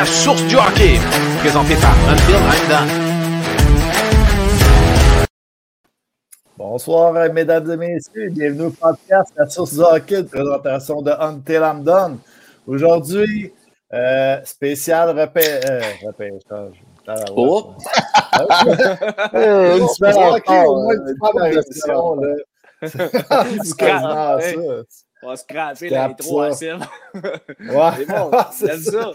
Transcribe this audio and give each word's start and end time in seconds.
podcast 0.00 0.24
Source 0.24 0.42
du 0.46 0.56
hockey, 0.56 0.98
présenté 1.40 1.74
par 1.74 1.94
Until 2.08 2.32
I'm 2.32 2.68
Done. 2.70 2.88
Bonsoir, 6.56 7.12
mesdames 7.32 7.70
et 7.70 7.76
messieurs. 7.76 8.30
Bienvenue 8.30 8.66
au 8.66 8.70
podcast 8.70 9.34
La 9.36 9.46
Source 9.46 9.74
du 9.74 9.80
hockey, 9.80 10.20
une 10.20 10.28
présentation 10.28 11.02
de 11.02 11.10
Until 11.10 11.60
I'm 11.62 11.82
Done. 11.82 12.18
Aujourd'hui, 12.66 13.52
euh, 13.92 14.40
spécial 14.44 15.10
repé 15.10 15.42
euh, 15.68 15.82
repêchage. 16.06 16.82
Oh! 17.36 17.74
Euh, 19.34 19.78
une 19.78 19.88
semaine 19.88 20.16
encore, 20.16 20.68
au 20.68 20.82
moins 20.82 20.94
une 20.94 21.16
fois 21.18 21.32
dans 21.34 22.16
On 25.22 25.28
va 25.28 25.36
scraper 25.36 25.88
Scrape 25.88 26.10
l'intro 26.18 26.40
à. 26.40 26.48
Ouais. 26.48 26.54
C'est 26.56 28.06
bon, 28.06 28.30
j'aime 28.66 28.80
ça. 28.80 29.10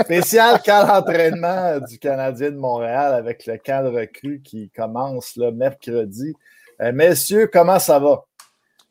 Spécial 0.04 0.60
camp 0.62 0.86
d'entraînement 0.86 1.78
du 1.80 1.98
Canadien 1.98 2.50
de 2.50 2.56
Montréal 2.56 3.14
avec 3.14 3.46
le 3.46 3.56
camp 3.56 3.82
de 3.84 3.96
recrue 3.98 4.40
qui 4.44 4.70
commence 4.70 5.36
le 5.36 5.50
mercredi. 5.50 6.34
Euh, 6.82 6.92
messieurs, 6.92 7.48
comment 7.52 7.78
ça 7.78 7.98
va? 7.98 8.24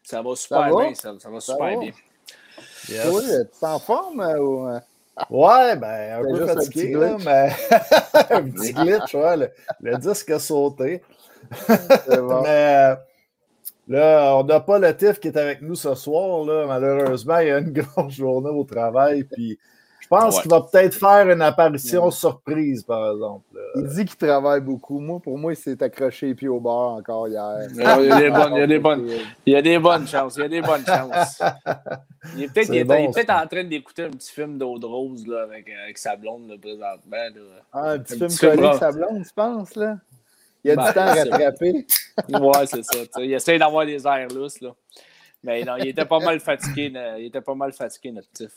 Ça 0.03 0.21
va 0.21 0.35
super 0.35 0.73
va? 0.73 0.83
bien, 0.85 0.95
ça, 0.95 1.13
ça 1.19 1.29
va 1.29 1.39
super 1.39 1.57
va? 1.75 1.75
bien. 1.77 1.91
Oui, 2.89 3.23
tu 3.27 3.31
es 3.63 3.67
en 3.67 3.79
forme 3.79 4.21
euh, 4.21 4.39
ou. 4.39 4.67
euh, 4.67 4.79
Ouais, 5.31 5.75
ben, 5.75 6.19
un 6.19 6.21
peu 6.21 6.43
un 6.43 6.47
fatigué, 6.47 6.93
là, 6.93 7.17
mais 7.25 7.49
un 8.29 8.43
petit 8.49 8.71
glitch, 8.71 9.15
ouais. 9.15 9.37
Le, 9.37 9.49
le 9.81 9.97
disque 9.97 10.29
a 10.29 10.37
sauté. 10.39 11.01
c'est 11.67 12.21
bon. 12.21 12.41
Mais 12.43 12.91
euh, 12.91 12.95
là, 13.87 14.35
on 14.37 14.43
n'a 14.43 14.59
pas 14.59 14.79
le 14.79 14.95
TIF 14.95 15.19
qui 15.19 15.27
est 15.29 15.37
avec 15.37 15.61
nous 15.61 15.75
ce 15.75 15.95
soir, 15.95 16.43
là. 16.45 16.65
Malheureusement, 16.67 17.39
il 17.39 17.47
y 17.47 17.51
a 17.51 17.59
une 17.59 17.71
grosse 17.73 18.13
journée 18.13 18.49
au 18.49 18.63
travail, 18.63 19.23
puis 19.23 19.57
je 19.99 20.07
pense 20.07 20.35
Ouais. 20.37 20.41
qu'il 20.43 20.51
va 20.51 20.61
peut-être 20.61 20.93
faire 20.95 21.29
une 21.29 21.41
apparition 21.41 22.09
surprise, 22.11 22.81
par 22.83 23.11
exemple. 23.11 23.43
là. 23.53 23.61
Il 23.75 23.87
dit 23.87 24.05
qu'il 24.05 24.15
travaille 24.15 24.61
beaucoup. 24.61 24.99
Moi, 24.99 25.19
pour 25.19 25.37
moi, 25.37 25.51
il 25.51 25.57
s'est 25.57 25.81
accroché 25.83 26.27
les 26.27 26.35
pieds 26.35 26.47
au 26.47 26.61
bord 26.61 26.93
encore 26.93 27.27
hier. 27.27 27.67
Il 27.71 27.77
y 27.77 27.83
a 27.83 28.19
des 28.21 28.29
bonnes, 28.29 28.53
il 28.53 28.59
y 28.59 28.61
a 28.61 28.67
des 28.67 28.79
bonnes. 28.79 29.07
Il 29.45 29.53
y 29.53 29.55
a 29.57 29.61
des 29.61 29.77
bonnes 29.79 30.07
chances, 30.07 30.35
il 30.37 30.41
y 30.41 30.45
a 30.45 30.47
des 30.49 30.61
bonnes 30.61 30.85
chances. 30.85 31.41
Il 32.35 32.43
est 32.43 32.53
peut-être 32.53 32.87
bon, 32.87 33.11
ça. 33.13 33.43
en 33.43 33.47
train 33.47 33.63
d'écouter 33.63 34.03
un 34.03 34.09
petit 34.11 34.31
film 34.31 34.57
d'eau 34.57 34.77
de 34.79 34.85
rose 34.85 35.25
là, 35.27 35.43
avec, 35.43 35.69
avec 35.83 35.97
sa 35.97 36.15
blonde 36.15 36.49
là, 36.49 36.55
présentement. 36.61 36.95
Là. 37.11 37.29
Ah, 37.73 37.91
un 37.91 37.99
petit 37.99 38.21
Un 38.23 38.29
film 38.29 38.51
collé 38.51 38.65
avec 38.67 38.79
sa 38.79 38.91
blonde, 38.91 39.23
tu 39.25 39.33
penses, 39.35 39.75
là? 39.75 39.97
Il 40.63 40.69
y 40.69 40.71
a 40.71 40.75
Ben, 40.75 40.87
du 40.87 40.93
temps 40.93 41.01
à 41.01 41.13
c'est- 41.15 41.29
rattraper. 41.29 41.85
Ouais, 42.29 42.65
c'est 42.65 42.83
ça. 42.83 42.99
Il 43.19 43.33
essaie 43.33 43.57
d'avoir 43.59 43.85
des 43.85 44.05
airs 44.07 44.27
lousses. 44.29 44.59
Là. 44.61 44.73
Mais 45.43 45.63
non, 45.63 45.77
il 45.77 45.87
était 45.89 46.05
pas 46.05 46.19
mal 46.19 46.39
fatigué. 46.39 46.91
Il 47.19 47.25
était 47.25 47.41
pas 47.41 47.55
mal 47.55 47.71
fatigué, 47.73 48.11
notre 48.11 48.31
tif. 48.31 48.51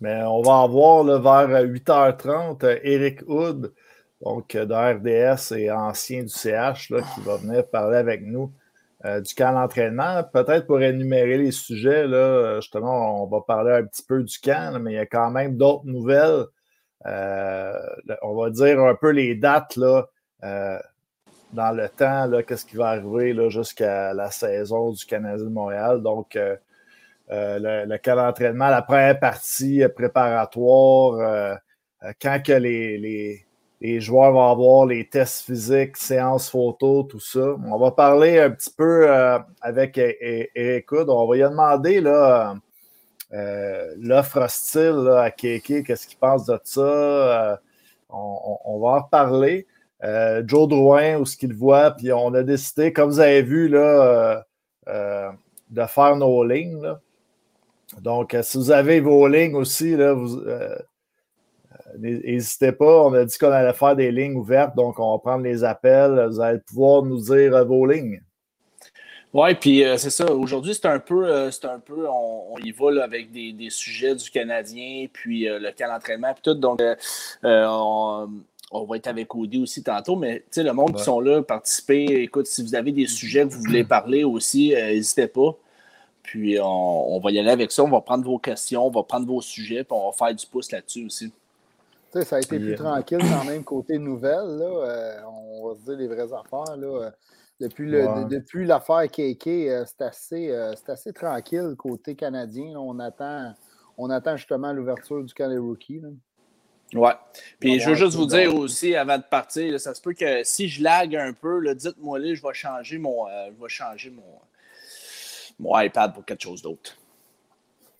Mais 0.00 0.22
on 0.22 0.40
va 0.42 0.62
avoir 0.62 1.04
là, 1.04 1.18
vers 1.18 1.62
8h30 1.64 2.64
euh, 2.64 2.78
Eric 2.82 3.20
Hood, 3.26 3.74
donc 4.22 4.52
de 4.56 4.72
RDS 4.72 5.52
et 5.58 5.70
ancien 5.70 6.22
du 6.22 6.28
CH, 6.30 6.90
là, 6.90 7.00
qui 7.14 7.20
va 7.20 7.36
venir 7.36 7.68
parler 7.68 7.98
avec 7.98 8.22
nous 8.22 8.52
euh, 9.04 9.20
du 9.20 9.34
camp 9.34 9.52
d'entraînement. 9.52 10.22
Peut-être 10.32 10.66
pour 10.66 10.80
énumérer 10.80 11.36
les 11.36 11.50
sujets, 11.50 12.06
là, 12.06 12.60
justement, 12.60 13.22
on 13.22 13.26
va 13.26 13.40
parler 13.46 13.72
un 13.72 13.84
petit 13.84 14.02
peu 14.02 14.22
du 14.22 14.38
camp, 14.38 14.72
là, 14.72 14.78
mais 14.78 14.92
il 14.92 14.96
y 14.96 14.98
a 14.98 15.06
quand 15.06 15.30
même 15.30 15.56
d'autres 15.58 15.84
nouvelles. 15.84 16.44
Euh, 17.04 17.72
on 18.22 18.34
va 18.34 18.48
dire 18.50 18.80
un 18.80 18.94
peu 18.94 19.10
les 19.10 19.34
dates 19.34 19.76
là, 19.76 20.06
euh, 20.44 20.78
dans 21.52 21.70
le 21.70 21.88
temps, 21.88 22.30
qu'est-ce 22.46 22.64
qui 22.64 22.76
va 22.76 22.88
arriver 22.88 23.34
jusqu'à 23.50 24.12
la 24.14 24.30
saison 24.30 24.90
du 24.90 25.04
Canadien 25.04 25.44
de 25.44 25.50
Montréal. 25.50 26.02
Donc, 26.02 26.36
euh, 26.36 26.56
euh, 27.30 27.58
le, 27.58 27.92
le 27.92 28.14
d'entraînement, 28.14 28.68
la 28.68 28.82
première 28.82 29.18
partie 29.18 29.82
euh, 29.82 29.88
préparatoire, 29.88 31.58
quand 32.20 32.40
que 32.44 32.52
les, 32.52 33.44
joueurs 34.00 34.32
vont 34.32 34.50
avoir 34.50 34.86
les 34.86 35.08
tests 35.08 35.44
physiques, 35.46 35.96
séances 35.96 36.50
photos, 36.50 37.06
tout 37.08 37.20
ça. 37.20 37.56
On 37.64 37.78
va 37.78 37.90
parler 37.90 38.38
un 38.38 38.50
petit 38.50 38.70
peu 38.70 39.08
avec 39.60 39.98
E- 39.98 40.14
E- 40.22 40.48
Eric 40.54 40.92
Hood. 40.92 41.08
On 41.10 41.26
va 41.26 41.36
lui 41.36 41.42
demander 41.42 42.00
l'offre 43.98 44.40
hostile 44.40 45.10
à 45.16 45.30
Keke, 45.30 45.84
qu'est-ce 45.84 46.06
qu'il 46.06 46.18
pense 46.18 46.46
de 46.46 46.58
ça. 46.62 47.60
On, 48.08 48.58
on- 48.64 48.78
va 48.80 48.88
en 48.88 49.00
reparler. 49.00 49.66
Euh, 50.04 50.42
Joe 50.46 50.68
Drouin, 50.68 51.16
où 51.16 51.24
ce 51.24 51.36
qu'il 51.36 51.54
voit, 51.54 51.90
puis 51.92 52.12
on 52.12 52.34
a 52.34 52.42
décidé, 52.42 52.92
comme 52.92 53.10
vous 53.10 53.20
avez 53.20 53.42
vu, 53.42 53.68
là, 53.68 53.78
euh, 53.78 54.40
euh, 54.88 55.30
de 55.70 55.84
faire 55.86 56.16
nos 56.16 56.44
lignes. 56.44 56.94
Donc, 58.00 58.36
si 58.42 58.58
vous 58.58 58.70
avez 58.70 59.00
vos 59.00 59.26
lignes 59.26 59.54
aussi, 59.54 59.96
n'hésitez 61.96 62.72
pas. 62.72 63.04
On 63.04 63.14
a 63.14 63.24
dit 63.24 63.38
qu'on 63.38 63.50
allait 63.50 63.72
faire 63.72 63.96
des 63.96 64.10
lignes 64.10 64.36
ouvertes, 64.36 64.76
donc 64.76 64.98
on 64.98 65.12
va 65.12 65.18
prendre 65.18 65.44
les 65.44 65.64
appels. 65.64 66.26
Vous 66.28 66.40
allez 66.40 66.58
pouvoir 66.58 67.02
nous 67.02 67.20
dire 67.20 67.64
vos 67.64 67.86
lignes. 67.86 68.20
Oui, 69.32 69.54
puis 69.54 69.82
c'est 69.98 70.10
ça. 70.10 70.30
Aujourd'hui, 70.32 70.74
c'est 70.74 70.86
un 70.86 70.98
peu, 70.98 71.30
un 71.30 71.78
peu, 71.78 72.06
on, 72.08 72.56
y 72.58 72.70
va 72.70 73.04
avec 73.04 73.30
des, 73.30 73.70
sujets 73.70 74.14
du 74.14 74.30
Canadien, 74.30 75.06
puis 75.12 75.46
le 75.48 75.70
camp 75.72 75.88
d'entraînement, 75.88 76.34
puis 76.34 76.42
tout. 76.42 76.54
Donc, 76.54 76.80
on, 77.42 78.28
on 78.72 78.84
va 78.84 78.96
être 78.96 79.06
avec 79.06 79.34
Audi 79.34 79.62
aussi 79.62 79.82
tantôt, 79.82 80.16
mais 80.16 80.40
tu 80.40 80.46
sais, 80.50 80.62
le 80.62 80.72
monde 80.72 80.90
Ouais. 80.90 80.96
qui 80.96 81.04
sont 81.04 81.20
là, 81.20 81.42
participer. 81.42 82.04
Écoute, 82.22 82.46
si 82.46 82.62
vous 82.62 82.74
avez 82.74 82.92
des 82.92 83.06
sujets 83.06 83.46
que 83.46 83.52
vous 83.52 83.60
voulez 83.60 83.84
parler 83.84 84.24
aussi, 84.24 84.74
euh, 84.74 84.88
n'hésitez 84.88 85.28
pas. 85.28 85.54
Puis 86.22 86.58
on, 86.60 87.14
on 87.16 87.20
va 87.20 87.30
y 87.30 87.38
aller 87.38 87.50
avec 87.50 87.70
ça. 87.70 87.84
On 87.84 87.88
va 87.88 88.00
prendre 88.00 88.24
vos 88.24 88.38
questions, 88.38 88.84
on 88.86 88.90
va 88.90 89.04
prendre 89.04 89.26
vos 89.26 89.40
sujets, 89.40 89.84
puis 89.84 89.96
on 89.96 90.10
va 90.10 90.12
faire 90.12 90.34
du 90.34 90.44
pouce 90.46 90.72
là-dessus 90.72 91.06
aussi. 91.06 91.30
Tu 92.12 92.18
sais, 92.20 92.24
ça 92.24 92.36
a 92.36 92.40
été 92.40 92.58
plus 92.58 92.68
Yeah. 92.70 92.76
tranquille 92.78 93.18
quand 93.20 93.44
même 93.44 93.62
côté 93.62 93.98
nouvelles. 93.98 94.58
Là. 94.58 94.64
Euh, 94.64 95.20
on 95.28 95.68
va 95.68 95.74
se 95.76 95.84
dire 95.84 95.96
les 95.96 96.08
vraies 96.08 96.32
affaires. 96.32 96.76
Là. 96.76 96.86
Euh, 96.86 97.10
Depuis, 97.58 97.86
le- 97.88 98.06
Ouais. 98.06 98.24
de- 98.24 98.28
depuis 98.28 98.66
l'affaire 98.66 99.10
KK, 99.10 99.46
euh, 99.70 99.82
c'est 99.86 100.02
assez, 100.04 100.50
euh, 100.50 100.74
c'est 100.76 100.92
assez 100.92 101.12
tranquille 101.14 101.74
côté 101.78 102.14
canadien. 102.14 102.72
là. 102.74 102.80
On 102.80 102.98
attend, 102.98 103.54
on 103.96 104.10
attend 104.10 104.36
justement 104.36 104.74
l'ouverture 104.74 105.24
du 105.24 105.32
camp 105.32 105.48
des 105.48 105.56
rookies. 105.56 106.02
Ouais. 106.94 107.12
Puis 107.58 107.80
je 107.80 107.90
veux 107.90 107.94
juste 107.96 108.16
vous 108.16 108.26
dire 108.26 108.54
aussi, 108.54 108.94
avant 108.94 109.18
de 109.18 109.24
partir, 109.24 109.72
là, 109.72 109.78
ça 109.78 109.94
se 109.94 110.00
peut 110.00 110.14
que 110.14 110.44
si 110.44 110.68
je 110.68 110.82
lag 110.82 111.14
un 111.16 111.32
peu, 111.32 111.74
dites-moi 111.74 112.18
là, 112.18 112.34
je 112.34 112.42
vais 112.42 112.54
changer 112.54 112.98
mon. 112.98 113.26
euh, 113.28 113.48
je 113.56 113.62
vais 113.62 113.68
changer 113.68 114.10
mon, 114.10 114.22
mon 115.58 115.78
iPad 115.80 116.14
pour 116.14 116.24
quelque 116.24 116.42
chose 116.42 116.62
d'autre. 116.62 116.96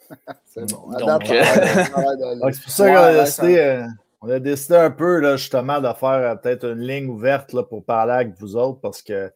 C'est 0.47 0.71
bon. 0.71 0.89
Donc, 0.99 1.31
euh. 1.31 2.37
Donc, 2.41 2.55
c'est 2.55 2.63
pour 2.63 2.71
ça 2.71 2.89
qu'on 2.89 2.97
a, 2.97 3.13
décidé, 3.25 3.59
euh, 3.59 3.87
on 4.23 4.31
a 4.31 4.39
décidé 4.39 4.77
un 4.77 4.91
peu, 4.93 5.19
là, 5.19 5.37
justement, 5.37 5.81
de 5.81 5.93
faire 5.93 6.09
euh, 6.09 6.35
peut-être 6.37 6.65
une 6.65 6.81
ligne 6.81 7.09
ouverte 7.09 7.53
là, 7.53 7.65
pour 7.65 7.85
parler 7.85 8.13
avec 8.13 8.39
vous 8.39 8.55
autres 8.55 8.81
parce 8.81 9.03
que, 9.03 9.33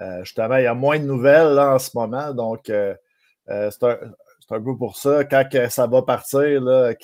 euh, 0.00 0.24
justement, 0.24 0.56
il 0.56 0.64
y 0.64 0.66
a 0.66 0.72
moins 0.74 0.98
de 0.98 1.04
nouvelles 1.04 1.52
là, 1.52 1.74
en 1.74 1.78
ce 1.78 1.90
moment. 1.94 2.32
Donc, 2.32 2.70
euh, 2.70 2.94
euh, 3.50 3.70
c'est 3.70 3.84
un, 3.84 3.98
c'est 4.46 4.54
un 4.54 4.60
peu 4.60 4.76
pour 4.76 4.96
ça. 4.96 5.24
Quand 5.24 5.44
que 5.50 5.68
ça 5.68 5.86
va 5.86 6.02
partir, 6.02 6.62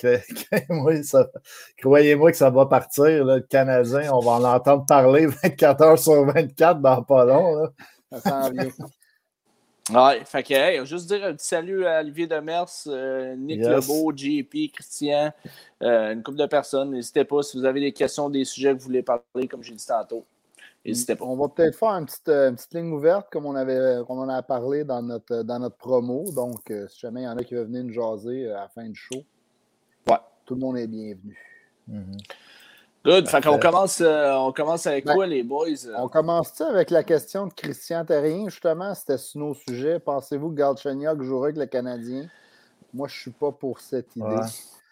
croyez-moi, 1.77 2.31
que 2.31 2.37
ça 2.37 2.49
va 2.49 2.65
partir. 2.67 3.25
Là, 3.25 3.37
le 3.37 3.41
Canadien, 3.41 4.11
on 4.13 4.19
va 4.19 4.31
en 4.31 4.43
entendre 4.43 4.85
parler 4.85 5.25
24 5.43 5.81
heures 5.81 5.99
sur 5.99 6.25
24 6.25 6.81
dans 6.81 7.03
pas 7.03 7.25
long. 7.25 7.55
Là. 7.55 7.69
Ça 8.11 8.19
s'en 8.21 8.51
vient. 8.51 8.69
Ouais, 9.89 10.23
fait 10.23 10.43
que, 10.43 10.53
hey, 10.53 10.85
juste 10.85 11.07
dire 11.07 11.25
un 11.25 11.33
petit 11.33 11.47
salut 11.47 11.85
à 11.85 11.99
Olivier 11.99 12.27
Demers, 12.27 12.69
euh, 12.87 13.35
Nick 13.35 13.61
Yes. 13.61 13.67
Lebeau, 13.67 14.13
JP, 14.15 14.71
Christian, 14.71 15.33
euh, 15.81 16.13
une 16.13 16.21
couple 16.21 16.37
de 16.37 16.45
personnes. 16.45 16.91
N'hésitez 16.91 17.25
pas 17.25 17.41
si 17.41 17.57
vous 17.57 17.65
avez 17.65 17.81
des 17.81 17.91
questions, 17.91 18.29
des 18.29 18.45
sujets 18.45 18.73
que 18.73 18.77
vous 18.77 18.85
voulez 18.85 19.01
parler, 19.01 19.47
comme 19.49 19.63
j'ai 19.63 19.73
dit 19.73 19.85
tantôt. 19.85 20.23
N'hésitez 20.85 21.15
pas. 21.15 21.25
On 21.25 21.35
va 21.35 21.47
peut-être 21.47 21.75
faire 21.77 21.89
une 21.89 22.05
petite, 22.05 22.27
euh, 22.29 22.49
une 22.49 22.55
petite 22.55 22.73
ligne 22.73 22.91
ouverte 22.91 23.27
comme 23.31 23.45
on, 23.45 23.55
avait, 23.55 23.99
on 24.09 24.17
en 24.19 24.29
a 24.29 24.41
parlé 24.41 24.83
dans 24.83 25.01
notre, 25.03 25.43
dans 25.43 25.59
notre 25.59 25.77
promo. 25.77 26.25
Donc, 26.31 26.71
euh, 26.71 26.87
si 26.87 26.99
jamais 27.01 27.21
il 27.21 27.25
y 27.25 27.27
en 27.27 27.37
a 27.37 27.43
qui 27.43 27.53
veulent 27.53 27.67
venir 27.67 27.83
nous 27.83 27.93
jaser 27.93 28.47
euh, 28.47 28.57
à 28.57 28.61
la 28.61 28.67
fin 28.69 28.87
du 28.87 28.95
show, 28.95 29.23
Ouais. 30.09 30.17
tout 30.45 30.55
le 30.55 30.59
monde 30.61 30.77
est 30.77 30.87
bienvenu. 30.87 31.37
Good. 33.05 33.27
Fait 33.29 33.41
qu'on 33.41 33.57
commence, 33.59 33.99
euh, 34.01 34.33
on 34.33 34.51
commence 34.51 34.85
avec 34.87 35.05
Ben, 35.05 35.13
quoi, 35.15 35.25
les 35.27 35.43
boys? 35.43 35.67
On 35.97 36.07
commence-tu 36.07 36.63
avec 36.63 36.89
la 36.91 37.03
question 37.03 37.47
de 37.47 37.53
Christian 37.53 38.05
Terrien, 38.05 38.47
justement? 38.49 38.93
C'était 38.93 39.17
sur 39.17 39.39
nos 39.39 39.53
sujets. 39.53 39.99
Pensez-vous 39.99 40.49
que 40.49 40.55
Galchenyuk 40.55 41.21
jouera 41.23 41.45
avec 41.47 41.57
le 41.57 41.65
Canadien? 41.65 42.27
Moi, 42.93 43.07
je 43.07 43.19
suis 43.19 43.31
pas 43.31 43.51
pour 43.51 43.79
cette 43.79 44.15
idée. 44.15 44.25
Ouais. 44.25 44.45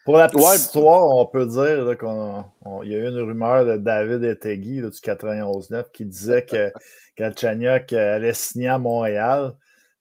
Pour 0.10 0.18
la 0.18 0.28
petite 0.28 0.44
Ouais. 0.44 0.56
histoire, 0.56 1.16
on 1.16 1.26
peut 1.28 1.46
dire 1.46 1.86
là, 1.86 1.96
qu'on 1.96 2.44
on- 2.66 2.82
il 2.82 2.92
y 2.92 2.96
a 2.96 2.98
eu 2.98 3.10
une 3.10 3.20
rumeur 3.20 3.64
de 3.64 3.78
David 3.78 4.24
Etegui 4.24 4.82
du 4.82 4.90
91-9 5.04 5.92
qui 5.92 6.04
disait 6.04 6.44
que 6.44 6.74
Galchenyuk 7.16 7.94
euh, 7.94 8.16
allait 8.16 8.34
signer 8.34 8.70
à 8.70 8.80
Montréal. 8.80 9.54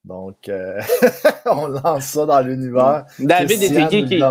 Donc, 0.04 0.48
euh, 0.48 0.80
on 1.46 1.66
lance 1.66 2.04
ça 2.04 2.24
dans 2.24 2.40
l'univers. 2.40 3.04
David 3.18 3.62
est 3.62 4.06
qui. 4.06 4.22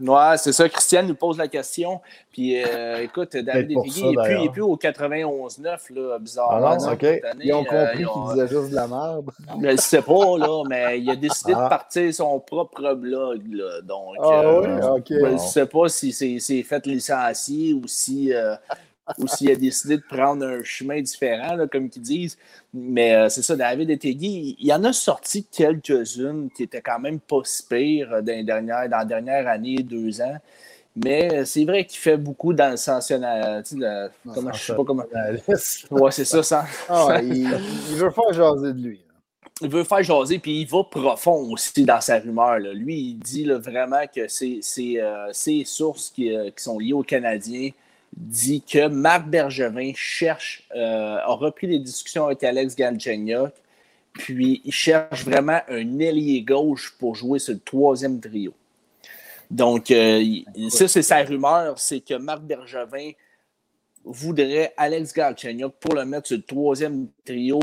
Ouais, 0.00 0.36
c'est 0.36 0.52
ça. 0.52 0.68
Christian 0.68 1.04
nous 1.04 1.14
pose 1.14 1.38
la 1.38 1.48
question. 1.48 2.00
Puis, 2.32 2.60
euh, 2.60 3.02
écoute, 3.02 3.36
David 3.36 3.70
Étéguier, 3.70 4.10
il 4.10 4.42
n'est 4.42 4.48
plus, 4.48 4.62
au 4.62 4.76
91-9, 4.76 5.92
là, 5.94 6.18
bizarrement. 6.18 6.66
Ah 6.66 6.76
non, 6.76 6.96
Ils 7.40 7.52
ont 7.52 7.64
compris 7.64 7.76
euh, 7.76 7.94
qu'il 7.94 8.34
disait 8.34 8.48
juste 8.48 8.70
de 8.70 8.74
la 8.74 8.88
merde. 8.88 9.30
Je 9.62 9.66
ne 9.68 9.76
sais 9.76 10.02
pas, 10.02 10.38
là, 10.38 10.62
mais 10.68 10.98
il 10.98 11.10
a 11.10 11.16
décidé 11.16 11.52
de 11.52 11.58
ah. 11.58 11.68
partir 11.68 12.12
son 12.12 12.40
propre 12.40 12.94
blog. 12.94 13.42
Là, 13.52 13.80
donc, 13.82 14.16
ah, 14.22 14.60
oui, 14.60 14.68
OK. 14.82 15.06
Je 15.08 15.26
ne 15.26 15.38
sais 15.38 15.66
pas 15.66 15.88
si 15.88 16.12
c'est 16.12 16.62
fait 16.62 16.86
licencier 16.86 17.74
ou 17.74 17.86
si 17.86 18.32
ou 19.18 19.28
s'il 19.28 19.50
a 19.50 19.56
décidé 19.56 19.96
de 19.96 20.02
prendre 20.02 20.46
un 20.46 20.62
chemin 20.62 21.00
différent, 21.00 21.56
comme 21.70 21.88
ils 21.94 22.02
disent. 22.02 22.38
Mais 22.72 23.14
euh, 23.14 23.28
c'est 23.28 23.42
ça, 23.42 23.54
David 23.56 23.90
Etegui, 23.90 24.56
il 24.58 24.66
y 24.66 24.72
en 24.72 24.82
a 24.84 24.92
sorti 24.92 25.44
quelques-unes 25.44 26.50
qui 26.56 26.62
étaient 26.62 26.80
quand 26.80 26.98
même 26.98 27.20
pas 27.20 27.40
si 27.44 27.66
pires 27.66 28.12
euh, 28.12 28.22
dans, 28.22 28.66
dans 28.66 28.88
la 28.90 29.04
dernière 29.04 29.46
année, 29.46 29.76
deux 29.82 30.20
ans. 30.20 30.38
Mais 30.96 31.44
c'est 31.44 31.64
vrai 31.64 31.84
qu'il 31.84 31.98
fait 31.98 32.16
beaucoup 32.16 32.52
dans 32.52 32.70
le 32.70 32.76
sensationnel. 32.76 33.64
comment, 34.32 34.52
je 34.52 34.62
sais 34.62 34.76
pas 34.76 34.84
comment. 34.84 35.04
Ouais, 35.90 36.10
c'est 36.12 36.24
ça. 36.24 36.42
ça. 36.42 36.66
Ah, 36.88 37.20
il, 37.20 37.48
veut 37.96 38.10
faire 38.10 38.32
jaser 38.32 38.72
de 38.72 38.80
lui. 38.80 39.00
Il 39.60 39.68
veut 39.68 39.82
faire 39.82 40.04
jaser, 40.04 40.38
puis 40.38 40.60
il 40.60 40.68
va 40.68 40.84
profond 40.84 41.50
aussi 41.50 41.84
dans 41.84 42.00
sa 42.00 42.20
rumeur. 42.20 42.58
Lui, 42.60 42.96
il 42.96 43.18
dit 43.18 43.44
vraiment 43.44 44.04
que 44.14 44.28
c'est 44.28 44.60
euh, 45.00 45.28
ses 45.32 45.64
sources 45.64 46.10
qui, 46.10 46.28
qui, 46.56 46.62
sont 46.62 46.78
liées 46.78 46.92
aux 46.92 47.02
Canadiens 47.02 47.70
dit 48.16 48.62
que 48.62 48.88
Marc 48.88 49.26
Bergevin 49.26 49.92
cherche, 49.94 50.66
euh, 50.74 51.16
a 51.16 51.32
repris 51.32 51.66
les 51.66 51.78
discussions 51.78 52.26
avec 52.26 52.44
Alex 52.44 52.76
Galchenyuk, 52.76 53.52
puis 54.12 54.60
il 54.64 54.72
cherche 54.72 55.24
vraiment 55.24 55.60
un 55.68 55.98
ailier 55.98 56.42
gauche 56.42 56.94
pour 56.98 57.16
jouer 57.16 57.38
sur 57.38 57.54
le 57.54 57.60
troisième 57.60 58.20
trio. 58.20 58.52
Donc, 59.50 59.90
euh, 59.90 60.22
ça, 60.68 60.88
c'est 60.88 61.02
sa 61.02 61.22
rumeur, 61.22 61.78
c'est 61.78 62.00
que 62.00 62.14
Marc 62.14 62.42
Bergevin 62.42 63.10
voudrait 64.04 64.72
Alex 64.76 65.12
Galchenyuk 65.12 65.74
pour 65.80 65.94
le 65.94 66.04
mettre 66.04 66.28
sur 66.28 66.36
le 66.36 66.42
troisième 66.42 67.08
trio 67.24 67.60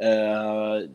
euh, 0.00 0.86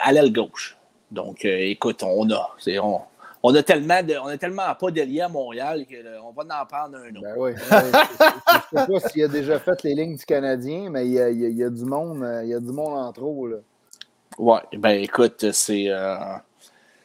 à 0.00 0.12
l'aile 0.12 0.32
gauche. 0.32 0.76
Donc, 1.10 1.44
écoute, 1.44 2.02
on 2.02 2.30
a. 2.30 2.56
On, 2.80 3.00
on 3.42 3.54
a 3.54 3.62
tellement 3.62 4.02
de, 4.02 4.14
on 4.22 4.26
a 4.26 4.38
tellement 4.38 4.74
pas 4.74 4.90
d'alliés 4.90 5.22
à 5.22 5.28
Montréal 5.28 5.84
qu'on 5.86 6.32
va 6.32 6.62
en 6.62 6.66
prendre 6.66 6.98
un 6.98 7.10
autre. 7.10 7.22
Ben 7.22 7.34
oui. 7.36 7.52
je 7.58 8.76
ne 8.76 8.80
sais 8.80 8.92
pas 8.92 9.08
s'il 9.08 9.24
a 9.24 9.28
déjà 9.28 9.58
fait 9.58 9.82
les 9.82 9.94
lignes 9.94 10.16
du 10.16 10.24
Canadien, 10.24 10.90
mais 10.90 11.06
il 11.06 11.12
y 11.12 11.20
a, 11.20 11.30
il 11.30 11.56
y 11.56 11.64
a, 11.64 11.70
du 11.70 11.84
monde, 11.84 12.26
il 12.44 12.50
y 12.50 12.54
a 12.54 12.60
du 12.60 12.72
monde 12.72 12.98
en 12.98 13.12
trop. 13.12 13.48
Là. 13.48 13.56
Ouais, 14.38 14.60
ben 14.78 15.02
écoute, 15.02 15.50
c'est. 15.52 15.88
Euh, 15.88 16.16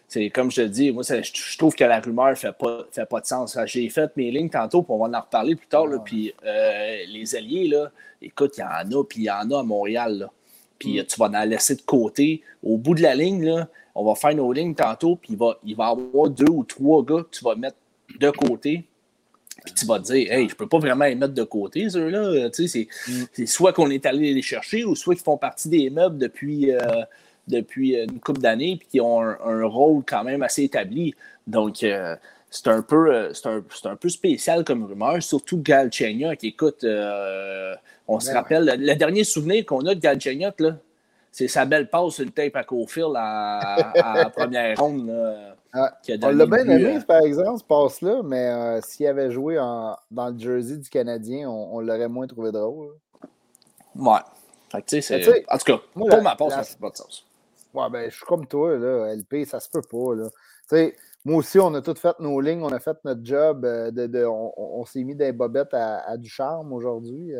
c'est 0.07 0.29
comme 0.29 0.49
je 0.49 0.61
te 0.61 0.67
dis, 0.67 0.91
moi, 0.91 1.03
je, 1.03 1.57
trouve 1.57 1.75
que 1.75 1.83
la 1.83 1.99
rumeur 1.99 2.29
ne 2.29 2.35
fait 2.35 2.57
pas, 2.57 2.85
fait 2.91 3.05
pas 3.05 3.19
de 3.19 3.25
sens. 3.25 3.57
J'ai 3.65 3.89
fait 3.89 4.15
mes 4.15 4.31
lignes 4.31 4.49
tantôt, 4.49 4.81
puis 4.81 4.93
on 4.93 5.05
va 5.05 5.17
en 5.17 5.21
reparler 5.21 5.55
plus 5.55 5.67
tard. 5.67 5.85
Là, 5.85 5.99
puis 5.99 6.33
euh, 6.45 6.97
les 7.09 7.35
alliés, 7.35 7.67
là, 7.67 7.91
écoute, 8.21 8.53
il 8.57 8.61
y 8.61 8.63
en 8.63 8.99
a, 8.99 9.03
puis 9.03 9.19
il 9.19 9.23
y 9.25 9.31
en 9.31 9.51
a 9.51 9.59
à 9.59 9.63
Montréal. 9.63 10.19
Là. 10.19 10.31
Puis 10.79 11.01
mm. 11.01 11.05
tu 11.05 11.19
vas 11.19 11.25
en 11.25 11.43
laisser 11.43 11.75
de 11.75 11.81
côté. 11.81 12.41
Au 12.63 12.77
bout 12.77 12.95
de 12.95 13.01
la 13.01 13.15
ligne, 13.15 13.43
là, 13.43 13.67
on 13.97 14.05
va 14.05 14.15
faire 14.15 14.35
nos 14.35 14.53
lignes 14.53 14.75
tantôt, 14.75 15.15
puis 15.15 15.33
il 15.33 15.39
va, 15.39 15.57
il 15.65 15.75
va 15.75 15.87
y 15.87 15.91
avoir 15.91 16.29
deux 16.29 16.49
ou 16.49 16.63
trois 16.63 17.03
gars 17.03 17.23
que 17.23 17.35
tu 17.35 17.43
vas 17.43 17.55
mettre 17.55 17.77
de 18.19 18.29
côté. 18.29 18.85
Puis 19.65 19.73
tu 19.73 19.85
vas 19.87 19.97
te 19.99 20.13
dire, 20.13 20.31
hey, 20.31 20.47
je 20.47 20.55
peux 20.55 20.67
pas 20.67 20.77
vraiment 20.77 21.05
les 21.05 21.15
mettre 21.15 21.33
de 21.33 21.43
côté, 21.43 21.89
ceux-là. 21.89 22.47
C'est, 22.53 22.87
mm. 23.07 23.11
c'est 23.33 23.45
soit 23.47 23.73
qu'on 23.73 23.89
est 23.89 24.05
allé 24.05 24.35
les 24.35 24.41
chercher 24.43 24.85
ou 24.85 24.95
soit 24.95 25.15
qu'ils 25.15 25.23
font 25.23 25.37
partie 25.37 25.67
des 25.67 25.89
meubles 25.89 26.19
depuis, 26.19 26.71
euh, 26.71 26.79
depuis 27.47 27.95
une 27.95 28.19
couple 28.19 28.39
d'années 28.39 28.77
puis 28.77 28.87
qui 28.87 29.01
ont 29.01 29.19
un, 29.19 29.65
rôle 29.65 30.03
quand 30.07 30.23
même 30.23 30.43
assez 30.43 30.63
établi. 30.63 31.15
Donc, 31.47 31.81
euh, 31.81 32.15
c'est 32.51 32.67
un, 32.67 32.83
peu, 32.83 33.11
euh, 33.11 33.33
c'est 33.33 33.47
un, 33.47 33.63
un, 33.85 33.95
peu 33.95 34.09
spécial 34.09 34.63
comme 34.63 34.85
rumeur, 34.85 35.23
surtout 35.23 35.59
Galchenyuk. 35.59 36.43
Écoute, 36.43 36.85
on 38.07 38.19
se 38.19 38.27
ben 38.27 38.33
rappelle, 38.35 38.75
le, 38.77 38.93
dernier 38.93 39.23
souvenir 39.23 39.65
qu'on 39.65 39.87
a 39.87 39.95
de 39.95 39.99
Galchenyuk, 39.99 40.59
là, 40.59 40.77
c'est 41.37 41.47
sa 41.47 41.65
belle 41.65 41.87
passe 41.87 42.15
sur 42.15 42.25
le 42.25 42.31
tape 42.31 42.55
à 42.55 42.63
Cofield 42.63 43.13
à, 43.15 43.93
la 44.15 44.29
première 44.31 44.75
ronde. 44.79 45.07
Ah, 45.71 45.95
on 46.23 46.29
l'a 46.29 46.45
bien 46.47 46.67
aimé, 46.67 46.97
euh, 46.97 47.01
par 47.01 47.21
exemple, 47.21 47.59
ce 47.59 47.63
passe-là, 47.63 48.23
mais 48.23 48.47
euh, 48.47 48.81
s'il 48.81 49.05
avait 49.05 49.29
joué 49.29 49.57
dans 49.57 50.29
le 50.29 50.39
jersey 50.39 50.77
du 50.77 50.89
Canadien, 50.89 51.47
on, 51.47 51.79
l'aurait 51.79 52.07
moins 52.07 52.25
trouvé 52.25 52.51
drôle. 52.51 52.95
Ouais. 53.95 54.19
en 54.73 54.79
tout 54.79 55.65
cas, 55.65 55.79
moi, 55.95 56.09
pour 56.09 56.23
ma 56.23 56.35
part, 56.35 56.51
ça 56.51 56.63
fait 56.63 56.79
pas 56.79 56.89
de 56.89 56.97
sens. 56.97 57.23
Ouais, 57.71 57.87
ben, 57.91 58.09
je 58.09 58.15
suis 58.15 58.25
comme 58.25 58.47
toi, 58.47 58.75
là, 58.75 59.13
LP, 59.13 59.45
ça 59.45 59.59
se 59.59 59.69
peut 59.69 59.83
pas. 59.83 60.15
Là. 60.15 60.89
moi 61.23 61.37
aussi, 61.37 61.59
on 61.59 61.71
a 61.75 61.81
tout 61.83 61.93
fait 61.93 62.19
nos 62.19 62.41
lignes, 62.41 62.63
on 62.63 62.73
a 62.73 62.79
fait 62.79 62.97
notre 63.05 63.23
job. 63.23 63.63
Euh, 63.63 63.91
de, 63.91 64.25
on, 64.25 64.83
s'est 64.85 65.03
mis 65.03 65.13
des 65.13 65.31
bobettes 65.33 65.75
à, 65.75 66.17
du 66.17 66.29
charme 66.29 66.73
aujourd'hui. 66.73 67.31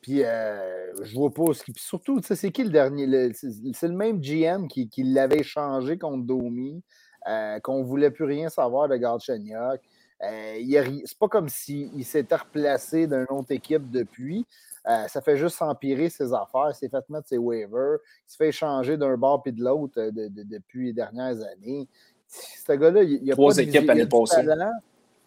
Puis 0.00 0.24
euh, 0.24 0.92
je 1.02 1.14
vois 1.14 1.30
pas 1.30 1.52
ce 1.52 1.62
qui. 1.62 1.72
Puis 1.72 1.82
surtout, 1.82 2.20
c'est 2.22 2.50
qui 2.50 2.64
le 2.64 2.70
dernier? 2.70 3.32
c'est 3.34 3.88
le 3.88 3.94
même 3.94 4.20
GM 4.20 4.66
qui, 4.66 4.88
qui 4.88 5.02
l'avait 5.02 5.42
changé 5.42 5.98
contre 5.98 6.24
Domi, 6.24 6.82
euh, 7.28 7.60
qu'on 7.60 7.80
ne 7.80 7.84
voulait 7.84 8.10
plus 8.10 8.24
rien 8.24 8.48
savoir 8.48 8.88
de 8.88 8.96
Galchenyuk. 8.96 9.80
Euh, 10.22 10.98
c'est 11.04 11.18
pas 11.18 11.28
comme 11.28 11.48
s'il 11.48 12.04
s'était 12.04 12.36
replacé 12.36 13.06
d'une 13.06 13.26
autre 13.30 13.52
équipe 13.52 13.90
depuis. 13.90 14.46
Euh, 14.88 15.06
ça 15.08 15.20
fait 15.20 15.36
juste 15.36 15.60
empirer 15.60 16.08
ses 16.08 16.32
affaires. 16.32 16.70
Il 16.70 16.74
s'est 16.74 16.88
fait 16.88 17.08
mettre 17.10 17.28
ses 17.28 17.38
waivers. 17.38 17.98
Il 18.26 18.30
se 18.32 18.36
fait 18.36 18.48
échanger 18.48 18.96
d'un 18.96 19.16
bord 19.16 19.42
puis 19.42 19.52
de 19.52 19.62
l'autre 19.62 20.10
depuis 20.10 20.86
les 20.86 20.92
dernières 20.92 21.42
années. 21.42 21.86
Ce 22.26 22.72
gars-là, 22.72 23.02
il 23.02 23.24
y 23.24 23.32
a 23.32 23.34
Trois 23.34 23.54
pas 23.54 23.62
équipes 23.62 23.86
l'année 23.86 24.06
passée. 24.06 24.44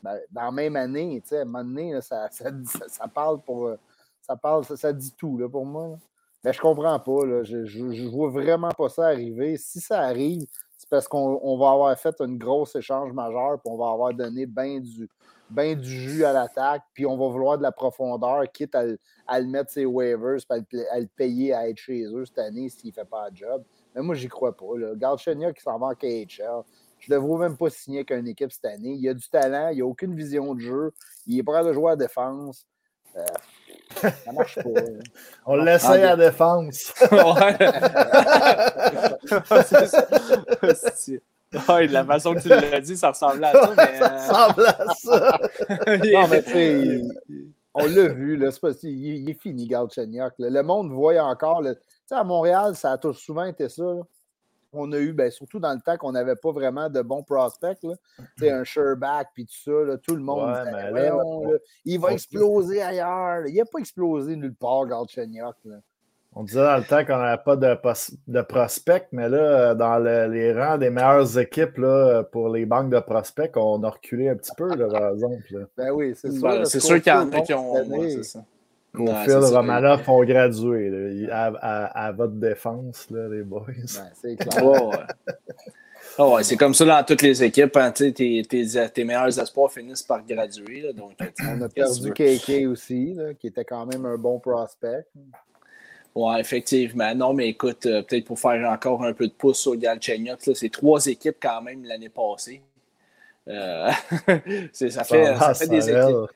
Ben, 0.01 0.19
dans 0.31 0.41
la 0.41 0.51
même 0.51 0.75
année, 0.75 1.23
à 1.31 1.35
un 1.35 1.45
moment 1.45 1.63
donné, 1.63 2.01
ça, 2.01 2.27
ça, 2.29 2.51
ça, 2.87 3.07
parle 3.07 3.39
pour 3.41 3.69
ça 4.23 4.37
parle, 4.37 4.63
ça, 4.65 4.93
dit 4.93 5.13
tout 5.17 5.37
là, 5.37 5.49
pour 5.49 5.65
moi. 5.65 5.99
Mais 6.43 6.53
je 6.53 6.59
comprends 6.59 6.99
pas. 6.99 7.25
Là. 7.25 7.43
Je, 7.43 7.65
je, 7.65 8.07
vois 8.07 8.29
vraiment 8.29 8.71
pas 8.71 8.89
ça 8.89 9.07
arriver. 9.07 9.57
Si 9.57 9.79
ça 9.79 10.01
arrive, 10.01 10.45
c'est 10.77 10.89
parce 10.89 11.07
qu'on 11.07 11.57
va 11.57 11.71
avoir 11.71 11.97
fait 11.97 12.19
un 12.19 12.33
gros 12.33 12.65
échange 12.65 13.11
majeur, 13.13 13.59
puis 13.61 13.71
on 13.71 13.77
va 13.77 13.91
avoir 13.91 14.13
donné 14.13 14.45
bien 14.45 14.79
du, 14.79 15.09
ben 15.49 15.79
du 15.79 15.89
jus 15.89 16.25
à 16.25 16.33
l'attaque, 16.33 16.83
puis 16.93 17.05
on 17.05 17.17
va 17.17 17.27
vouloir 17.27 17.57
de 17.57 17.63
la 17.63 17.71
profondeur, 17.71 18.43
quitte 18.51 18.75
à, 18.75 18.85
le 18.85 19.45
mettre 19.45 19.71
ses 19.71 19.85
waivers, 19.85 20.37
puis 20.49 20.81
à 20.91 20.99
le, 20.99 21.07
payer 21.07 21.53
à 21.53 21.69
être 21.69 21.77
chez 21.77 22.03
eux 22.05 22.25
cette 22.25 22.39
année 22.39 22.69
s'il 22.69 22.89
ne 22.89 22.93
fait 22.93 23.05
pas 23.05 23.29
le 23.29 23.35
job. 23.35 23.63
Mais 23.93 24.01
moi, 24.01 24.15
j'y 24.15 24.27
crois 24.27 24.55
pas. 24.55 24.65
Galchenia 24.95 25.53
qui 25.53 25.61
s'en 25.61 25.77
va 25.77 25.87
en 25.87 25.95
KHL, 25.95 26.63
je 26.99 27.11
ne 27.11 27.17
le 27.17 27.21
vois 27.21 27.39
même 27.39 27.57
pas 27.57 27.69
signer 27.69 27.99
avec 27.99 28.11
une 28.11 28.27
équipe 28.27 28.51
cette 28.51 28.65
année. 28.65 28.93
Il 28.93 29.07
a 29.09 29.13
du 29.13 29.29
talent, 29.29 29.69
il 29.69 29.79
n'a 29.79 29.85
aucune 29.85 30.15
vision 30.15 30.55
de 30.55 30.61
jeu, 30.61 30.93
il 31.27 31.37
est 31.37 31.43
prêt 31.43 31.57
à 31.57 31.73
jouer 31.73 31.91
à 31.91 31.95
défense. 31.95 32.65
Euh, 33.15 33.23
ça 34.01 34.31
marche 34.31 34.55
pas. 34.55 34.69
On 35.45 35.55
l'essaye 35.57 36.03
à 36.03 36.15
défense. 36.15 36.93
ouais, 41.69 41.87
de 41.87 41.93
la 41.93 42.05
façon 42.05 42.33
que 42.33 42.41
tu 42.41 42.49
l'as 42.49 42.81
dit, 42.81 42.97
ça 42.97 43.09
ressemble 43.11 43.43
à 43.45 43.51
ça. 43.51 43.73
Mais, 43.77 43.99
Ça 43.99 44.11
euh, 44.11 44.17
ressemble 44.17 44.65
à 44.67 44.85
ça. 44.95 45.39
non, 46.11 46.27
mais 46.27 46.43
tu 46.43 47.03
on 47.75 47.87
l'a 47.87 48.07
vu, 48.07 48.37
là, 48.37 48.49
pas, 48.61 48.69
il, 48.83 49.29
est 49.29 49.41
fini, 49.41 49.67
Galchenyuk. 49.67 50.33
Le 50.37 50.61
monde 50.61 50.91
voit 50.91 51.19
encore. 51.23 51.63
Tu 51.63 51.73
sais, 52.05 52.15
à 52.15 52.23
Montréal, 52.23 52.75
ça 52.75 52.91
a 52.91 52.97
toujours 52.97 53.17
souvent 53.17 53.45
été 53.45 53.67
ça 53.67 53.83
on 54.73 54.91
a 54.91 54.97
eu, 54.97 55.13
ben, 55.13 55.31
surtout 55.31 55.59
dans 55.59 55.73
le 55.73 55.79
temps 55.81 55.97
qu'on 55.97 56.11
n'avait 56.11 56.35
pas 56.35 56.51
vraiment 56.51 56.89
de 56.89 57.01
bons 57.01 57.23
prospects, 57.23 57.79
là, 57.83 57.93
un 58.41 58.63
Sherback 58.63 59.29
puis 59.33 59.45
tout 59.45 59.53
ça, 59.63 59.97
tout 59.97 60.15
le 60.15 60.21
monde 60.21 60.53
il 61.85 61.99
va 61.99 62.11
exploser 62.11 62.81
ailleurs. 62.81 63.45
Il 63.47 63.55
n'a 63.55 63.65
pas 63.65 63.79
explosé 63.79 64.35
nulle 64.35 64.55
part, 64.55 64.85
Galchenyuk. 64.85 65.55
On 66.35 66.43
disait 66.43 66.63
dans 66.63 66.77
le 66.77 66.83
temps 66.83 67.05
qu'on 67.05 67.19
n'avait 67.19 67.43
pas 67.43 67.55
de, 67.55 67.77
de 68.27 68.41
prospects, 68.41 69.07
mais 69.11 69.29
là, 69.29 69.75
dans 69.75 69.99
les 69.99 70.51
rangs 70.51 70.79
des 70.79 70.89
meilleures 70.89 71.37
équipes 71.37 71.77
là, 71.77 72.23
pour 72.23 72.49
les 72.49 72.65
banques 72.65 72.89
de 72.89 72.99
prospects, 72.99 73.55
on 73.55 73.83
a 73.83 73.89
reculé 73.89 74.29
un 74.29 74.35
petit 74.35 74.51
peu, 74.57 74.75
là, 74.75 74.87
par 74.87 75.13
exemple. 75.13 75.67
Ben 75.77 75.91
oui, 75.91 76.13
c'est 76.15 76.31
sûr. 76.31 76.65
c'est 76.67 76.79
sûr 76.79 77.01
qu'il 77.01 77.13
y 77.13 77.15
en 77.15 77.31
a 77.31 77.41
qui 77.41 77.53
ont. 77.53 77.75
c'est 78.09 78.23
ça. 78.23 78.43
Phil 78.95 79.35
Romanov 79.35 80.07
ont 80.07 80.23
gradué 80.23 81.27
à, 81.31 82.11
votre 82.11 82.33
défense, 82.33 83.07
là, 83.09 83.27
les 83.27 83.43
boys. 83.43 83.65
c'est 84.21 84.35
clair. 84.39 85.07
Oh, 86.19 86.35
ouais, 86.35 86.43
c'est 86.43 86.57
comme 86.57 86.75
ça 86.75 86.85
dans 86.85 87.03
toutes 87.03 87.23
les 87.23 87.43
équipes. 87.43 87.75
Hein, 87.75 87.91
tes, 87.91 88.13
tes, 88.13 88.43
tes, 88.45 89.03
meilleurs 89.03 89.39
espoirs 89.39 89.71
finissent 89.71 90.03
par 90.03 90.23
graduer. 90.23 90.93
donc, 90.93 91.13
On 91.41 91.61
a 91.61 91.69
perdu 91.73 92.11
KK 92.11 92.67
aussi, 92.67 93.15
là, 93.15 93.33
qui 93.33 93.47
était 93.47 93.65
quand 93.65 93.85
même 93.87 94.05
un 94.05 94.17
bon 94.17 94.39
prospect. 94.39 95.07
Oui, 96.13 96.35
effectivement. 96.39 97.15
Non, 97.15 97.33
mais 97.33 97.49
écoute, 97.49 97.87
euh, 97.87 98.03
peut-être 98.03 98.25
pour 98.25 98.39
faire 98.39 98.69
encore 98.69 99.03
un 99.03 99.13
peu 99.13 99.27
de 99.27 99.33
pouce 99.33 99.59
sur 99.59 99.75
Galchenyuk, 99.75 100.37
c'est 100.53 100.71
trois 100.71 101.03
équipes 101.07 101.37
quand 101.41 101.63
même 101.63 101.83
l'année 101.83 102.09
passée. 102.09 102.61
Euh, 103.49 103.91
ça, 104.71 104.89
ça, 104.89 105.03
fait, 105.03 105.35
ça 105.35 105.53
fait 105.53 105.67
des 105.67 105.89
équipes. 105.89 106.31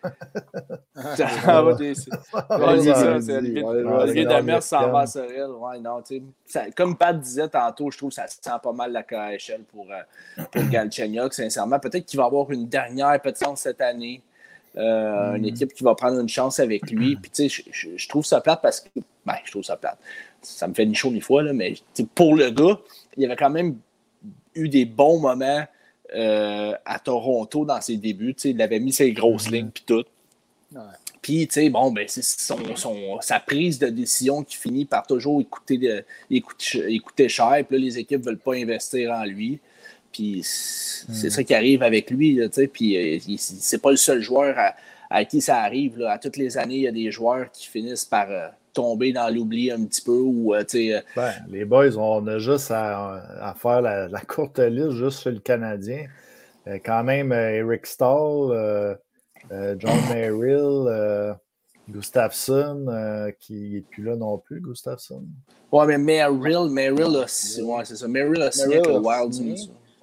ça 1.15 1.61
va 1.61 1.73
des. 1.73 1.93
Olivier 2.49 4.25
Demers 4.25 4.61
s'en 4.61 4.91
va 4.91 4.99
à 5.01 5.07
Sorel. 5.07 5.51
Ouais, 5.51 5.79
non, 5.79 6.03
ça, 6.45 6.69
comme 6.71 6.97
Pat 6.97 7.17
disait 7.17 7.47
tantôt, 7.47 7.89
je 7.91 7.97
trouve 7.97 8.09
que 8.09 8.15
ça 8.15 8.27
sent 8.27 8.49
pas 8.61 8.73
mal 8.73 8.91
la 8.91 9.03
KHL 9.03 9.63
pour, 9.71 9.87
euh, 9.89 10.43
pour 10.51 10.63
Galchenyuk, 10.69 11.33
sincèrement. 11.33 11.79
Peut-être 11.79 12.05
qu'il 12.05 12.19
va 12.19 12.25
avoir 12.25 12.51
une 12.51 12.67
dernière 12.67 13.21
peut-être 13.21 13.57
cette 13.57 13.81
année. 13.81 14.21
Euh, 14.75 15.33
Une 15.35 15.43
mm. 15.43 15.45
équipe 15.45 15.73
qui 15.73 15.83
va 15.83 15.95
prendre 15.95 16.19
une 16.19 16.29
chance 16.29 16.59
avec 16.59 16.91
lui. 16.91 17.15
Puis, 17.15 17.31
tu 17.31 17.49
sais, 17.49 17.63
je, 17.71 17.89
je, 17.95 18.07
trouve 18.09 18.25
ça 18.25 18.41
plate 18.41 18.61
parce 18.61 18.81
que. 18.81 18.89
Ben, 19.25 19.33
je 19.43 19.49
trouve 19.49 19.63
ça 19.63 19.75
plate. 19.75 19.97
Ça 20.41 20.67
me 20.67 20.73
fait 20.73 20.85
ni 20.85 20.93
chaud 20.93 21.09
ni 21.09 21.19
froid, 21.19 21.41
là, 21.41 21.51
mais 21.51 21.73
pour 22.13 22.35
le 22.35 22.51
gars, 22.51 22.79
il 23.15 23.23
y 23.23 23.25
avait 23.25 23.35
quand 23.35 23.49
même 23.49 23.77
eu 24.53 24.69
des 24.69 24.85
bons 24.85 25.19
moments 25.19 25.65
euh, 26.15 26.73
à 26.85 26.99
Toronto 26.99 27.65
dans 27.65 27.81
ses 27.81 27.97
débuts. 27.97 28.35
Il 28.43 28.61
avait 28.61 28.79
mis 28.79 28.93
ses 28.93 29.11
grosses 29.11 29.47
mm-hmm. 29.47 29.53
lignes 29.53 29.69
puis 29.73 29.83
tout. 29.85 30.03
Puis, 31.21 31.47
tu 31.47 31.53
sais, 31.53 31.69
bon, 31.69 31.91
ben, 31.91 32.05
c'est 32.07 32.23
son, 32.23 33.19
sa 33.21 33.39
prise 33.39 33.79
de 33.79 33.87
décision 33.87 34.43
qui 34.43 34.55
finit 34.57 34.85
par 34.85 35.05
toujours 35.05 35.41
écouter, 35.41 35.77
de, 35.77 36.03
écouter, 36.29 36.93
écouter 36.93 37.29
cher. 37.29 37.63
Puis 37.67 37.77
là, 37.77 37.85
les 37.85 37.97
équipes 37.99 38.21
ne 38.21 38.25
veulent 38.25 38.37
pas 38.37 38.55
investir 38.55 39.11
en 39.11 39.23
lui. 39.25 39.59
Puis 40.11 40.41
c'est 40.43 41.27
mm. 41.27 41.29
ça 41.29 41.43
qui 41.43 41.53
arrive 41.53 41.83
avec 41.83 42.11
lui. 42.11 42.35
Là, 42.35 42.47
puis 42.71 42.97
euh, 42.97 43.35
c'est 43.37 43.81
pas 43.81 43.91
le 43.91 43.97
seul 43.97 44.21
joueur 44.21 44.55
à, 45.09 45.25
qui 45.25 45.41
ça 45.41 45.61
arrive. 45.61 45.99
Là. 45.99 46.13
À 46.13 46.17
toutes 46.17 46.37
les 46.37 46.57
années, 46.57 46.75
il 46.75 46.81
y 46.81 46.87
a 46.87 46.91
des 46.91 47.11
joueurs 47.11 47.51
qui 47.51 47.67
finissent 47.67 48.05
par 48.05 48.29
euh, 48.29 48.47
tomber 48.77 49.11
dans 49.11 49.33
l'oubli 49.33 49.71
un 49.71 49.83
petit 49.85 50.01
peu. 50.01 50.19
Ou, 50.19 50.53
euh, 50.53 50.63
euh, 50.75 51.01
ben, 51.15 51.33
les 51.49 51.65
boys, 51.65 51.97
on 51.97 52.25
a 52.27 52.37
juste 52.37 52.69
à, 52.71 53.55
faire 53.57 53.81
la, 53.81 54.21
courte 54.27 54.59
liste 54.59 54.91
juste 54.91 55.19
sur 55.19 55.31
le 55.31 55.39
Canadien. 55.39 56.05
Euh, 56.67 56.77
quand 56.85 57.03
même, 57.03 57.31
Eric 57.31 57.87
Stahl, 57.87 58.97
John 59.79 59.97
Merrill, 60.09 61.35
Gustafsson, 61.89 63.33
qui 63.39 63.71
n'est 63.71 63.81
plus 63.81 64.03
là 64.03 64.15
non 64.15 64.37
plus, 64.37 64.61
Gustafsson. 64.61 65.23
Ouais, 65.71 65.87
mais 65.87 65.97
Merrill, 65.97 66.69
Merrill, 66.69 67.17
ouais, 67.17 67.25
c'est 67.27 67.95
ça. 67.95 68.07
Merrill 68.07 68.43
a 68.43 68.51
signé 68.51 68.75
avec 68.75 68.87
le 68.87 68.99
Wild. 68.99 69.33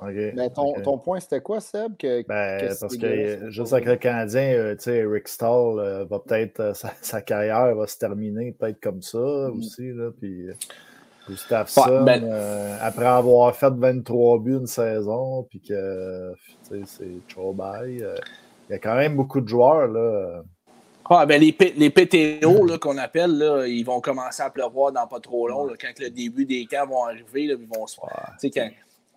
Mais 0.02 0.50
ton, 0.50 0.74
ton, 0.82 0.98
point, 0.98 1.20
c'était 1.20 1.40
quoi, 1.40 1.60
Seb? 1.60 1.96
Que, 1.96 2.26
ben, 2.26 2.74
parce 2.80 2.96
que 2.96 3.50
juste 3.50 3.72
avec 3.72 3.86
le 3.86 3.96
Canadien, 3.96 4.52
euh, 4.52 4.74
tu 4.74 4.84
sais, 4.84 5.04
Rick 5.04 5.28
Stahl 5.28 5.78
euh, 5.78 6.04
va 6.04 6.18
peut-être, 6.18 6.60
euh, 6.60 6.72
sa, 7.00 7.22
carrière 7.22 7.74
va 7.74 7.86
se 7.86 7.98
terminer 7.98 8.52
peut-être 8.52 8.80
comme 8.80 9.02
ça 9.02 9.18
mm. 9.18 9.58
aussi. 9.58 9.92
Là, 9.92 10.10
puis 10.18 10.46
Gustafsson, 11.28 12.02
ben 12.04 12.24
après 12.80 13.06
avoir 13.06 13.54
fait 13.56 13.72
23 13.72 14.40
buts 14.40 14.52
une 14.52 14.66
saison, 14.66 15.44
puis 15.44 15.60
que 15.60 16.34
c'est 16.62 17.26
trop 17.28 17.56
il 18.68 18.72
y 18.72 18.74
a 18.74 18.78
quand 18.78 18.94
même 18.94 19.16
beaucoup 19.16 19.40
de 19.40 19.48
joueurs. 19.48 19.88
Là. 19.88 20.42
Ah, 21.10 21.26
ben 21.26 21.38
les, 21.38 21.54
les 21.76 21.90
PTO 21.90 22.78
qu'on 22.78 22.96
appelle, 22.96 23.36
là, 23.36 23.66
ils 23.66 23.84
vont 23.84 24.00
commencer 24.00 24.42
à 24.42 24.48
pleuvoir 24.48 24.90
dans 24.90 25.06
pas 25.06 25.20
trop 25.20 25.48
long. 25.48 25.66
Là, 25.66 25.74
quand 25.78 25.92
le 26.00 26.08
début 26.08 26.46
des 26.46 26.64
camps 26.64 26.86
vont 26.86 27.04
arriver, 27.04 27.46
là, 27.46 27.56
ils 27.58 27.68
vont 27.68 27.86
se. 27.86 28.00
Ouais. 28.00 28.50
Quand, 28.50 28.70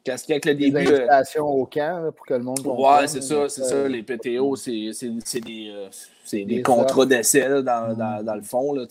avec 0.10 0.46
le 0.46 0.56
début. 0.56 0.84
Des 0.84 0.94
invitations 0.94 1.46
au 1.46 1.66
camp 1.66 2.12
pour 2.16 2.26
que 2.26 2.34
le 2.34 2.44
monde 2.44 2.60
Ouais, 2.66 3.08
c'est 3.08 3.22
ça, 3.22 3.50
c'est 3.50 3.64
ça. 3.64 3.88
Les 3.88 4.04
PTO, 4.04 4.56
c'est 4.56 4.72
des, 4.72 5.70
euh, 5.70 5.90
des, 6.32 6.46
des 6.46 6.62
contrats 6.62 7.06
d'essai 7.06 7.48
dans, 7.64 7.96
dans, 7.96 8.24
dans, 8.24 8.36
le 8.36 8.42
fond. 8.42 8.74
Là, 8.74 8.86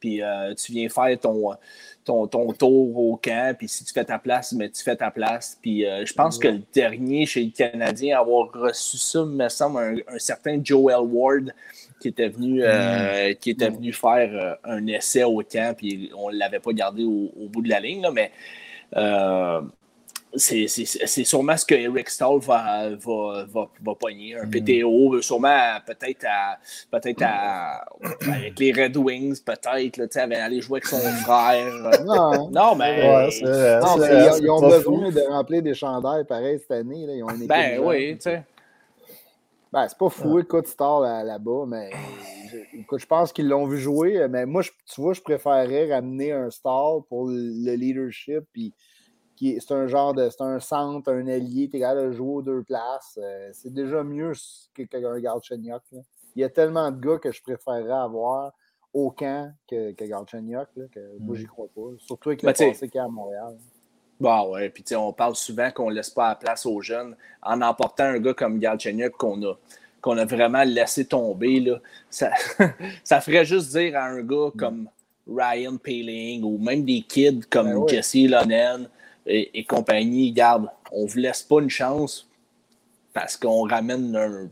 puis 0.00 0.22
euh, 0.22 0.54
tu 0.54 0.72
viens 0.72 0.88
faire 0.88 1.18
ton, 1.20 1.52
ton, 2.04 2.26
ton, 2.26 2.52
tour 2.52 2.98
au 2.98 3.16
camp, 3.16 3.56
puis 3.56 3.68
si 3.68 3.84
tu 3.84 3.92
fais 3.92 4.04
ta 4.04 4.18
place, 4.18 4.52
mais 4.52 4.68
tu 4.70 4.82
fais 4.82 4.96
ta 4.96 5.10
place. 5.10 5.58
Puis 5.60 5.86
euh, 5.86 6.04
je 6.04 6.12
pense 6.14 6.38
que 6.38 6.48
le 6.48 6.62
dernier 6.74 7.26
chez 7.26 7.44
les 7.44 7.50
Canadiens 7.50 8.18
à 8.18 8.20
avoir 8.20 8.50
reçu 8.52 8.98
ça, 8.98 9.24
me 9.24 9.48
semble, 9.48 10.04
un, 10.08 10.18
certain 10.18 10.60
Joel 10.62 11.00
Ward 11.00 11.52
qui 12.00 12.08
était 12.08 12.28
venu, 12.28 12.62
mm. 12.62 13.36
qui 13.36 13.50
était 13.50 13.70
venu 13.70 13.92
faire 13.92 14.58
un 14.64 14.84
essai 14.88 15.22
au 15.22 15.40
camp, 15.42 15.76
puis 15.76 16.10
on 16.16 16.30
ne 16.30 16.36
l'avait 16.36 16.58
pas 16.58 16.72
gardé 16.72 17.04
au, 17.04 17.30
bout 17.48 17.62
de 17.62 17.68
la 17.68 17.78
ligne, 17.78 18.02
là, 18.02 18.10
mais 18.10 18.32
c'est 20.34 21.24
sûrement 21.24 21.56
ce 21.56 21.66
que 21.66 21.74
Eric 21.74 22.08
Stahl 22.08 22.38
va, 22.40 22.90
va, 22.96 23.44
va, 23.46 23.68
va 23.82 23.94
pogner. 23.94 24.36
Un 24.36 24.46
mm. 24.46 24.50
PTO, 24.50 25.20
sûrement 25.20 25.78
peut-être 25.86 26.26
à, 26.28 26.58
peut 26.90 27.14
à, 27.20 27.84
avec 28.26 28.58
les 28.58 28.72
Red 28.72 28.96
Wings, 28.96 29.42
peut-être, 29.44 30.32
aller 30.32 30.60
jouer 30.60 30.78
avec 30.78 30.86
son 30.86 30.98
frère. 30.98 31.72
Non, 32.04 32.50
non 32.50 32.74
mais. 32.74 33.28
ils, 33.40 34.50
ont 34.50 34.60
besoin 34.60 35.10
de 35.10 35.30
remplir 35.30 35.62
des 35.62 35.74
chandails 35.74 36.24
pareil 36.24 36.58
cette 36.58 36.70
année. 36.70 37.06
Là. 37.06 37.14
Ils 37.14 37.22
ont 37.22 37.30
une 37.30 37.46
ben 37.46 37.78
oui, 37.80 38.14
tu 38.14 38.22
sais. 38.22 38.42
Ben, 39.72 39.86
c'est 39.88 39.96
pas 39.96 40.10
fou, 40.10 40.38
écoute, 40.38 40.66
Star 40.66 41.00
là-bas, 41.00 41.64
mais 41.66 41.90
écoute, 42.74 43.00
je 43.00 43.06
pense 43.06 43.32
qu'ils 43.32 43.48
l'ont 43.48 43.66
vu 43.66 43.78
jouer. 43.78 44.26
Mais 44.28 44.44
moi, 44.44 44.62
tu 44.62 45.00
vois, 45.00 45.14
je 45.14 45.20
préférerais 45.22 45.94
ramener 45.94 46.32
un 46.32 46.50
Star 46.50 47.04
pour 47.08 47.28
le 47.28 47.74
leadership. 47.74 48.44
Puis 48.52 48.74
c'est 49.38 49.72
un 49.72 49.86
genre 49.86 50.14
de. 50.14 50.28
C'est 50.30 50.42
un 50.42 50.60
centre, 50.60 51.12
un 51.12 51.26
allié, 51.26 51.68
t'es 51.68 51.80
capable 51.80 52.08
de 52.08 52.12
jouer 52.12 52.34
aux 52.34 52.42
deux 52.42 52.62
places. 52.62 53.18
Euh, 53.20 53.50
c'est 53.52 53.72
déjà 53.72 54.02
mieux 54.02 54.32
qu'un 54.74 55.18
Galchenyuk. 55.18 55.82
Il 56.34 56.40
y 56.40 56.44
a 56.44 56.48
tellement 56.48 56.90
de 56.90 57.00
gars 57.00 57.18
que 57.18 57.32
je 57.32 57.42
préférerais 57.42 57.92
avoir 57.92 58.52
au 58.94 59.10
camp 59.10 59.52
que, 59.68 59.92
que 59.92 60.04
Galchenyuk, 60.04 60.68
que 60.92 61.18
moi, 61.18 61.36
j'y 61.36 61.44
mm. 61.44 61.48
crois 61.48 61.68
pas. 61.74 61.90
Surtout 61.98 62.30
avec 62.30 62.42
le 62.42 62.46
ben, 62.46 62.52
passé 62.52 62.88
qu'il 62.88 62.98
y 62.98 62.98
a 62.98 63.04
à 63.04 63.08
Montréal. 63.08 63.56
Bah 64.20 64.46
ouais, 64.46 64.70
puis 64.70 64.84
on 64.94 65.12
parle 65.12 65.34
souvent 65.34 65.70
qu'on 65.72 65.90
ne 65.90 65.96
laisse 65.96 66.10
pas 66.10 66.28
la 66.28 66.34
place 66.36 66.64
aux 66.64 66.80
jeunes 66.80 67.16
en 67.42 67.60
emportant 67.60 68.04
un 68.04 68.18
gars 68.20 68.34
comme 68.34 68.58
Galchenyuk 68.58 69.12
qu'on 69.16 69.42
a 69.42 69.54
qu'on 70.00 70.18
a 70.18 70.24
vraiment 70.24 70.64
laissé 70.64 71.04
tomber. 71.04 71.60
Là. 71.60 71.78
Ça, 72.10 72.30
ça 73.04 73.20
ferait 73.20 73.44
juste 73.44 73.70
dire 73.70 73.96
à 73.96 74.04
un 74.04 74.22
gars 74.22 74.50
mm. 74.54 74.58
comme 74.58 74.88
Ryan 75.26 75.76
Paling 75.76 76.42
ou 76.42 76.58
même 76.58 76.84
des 76.84 77.02
kids 77.02 77.42
comme 77.48 77.68
ben 77.68 77.88
Jesse 77.88 78.28
Lonen 78.28 78.88
et, 79.26 79.64
compagnie, 79.64 80.32
garde, 80.32 80.68
on 80.90 81.06
vous 81.06 81.18
laisse 81.18 81.42
pas 81.42 81.60
une 81.60 81.70
chance 81.70 82.28
parce 83.12 83.36
qu'on 83.36 83.66
ramène 83.68 84.16
un. 84.16 84.48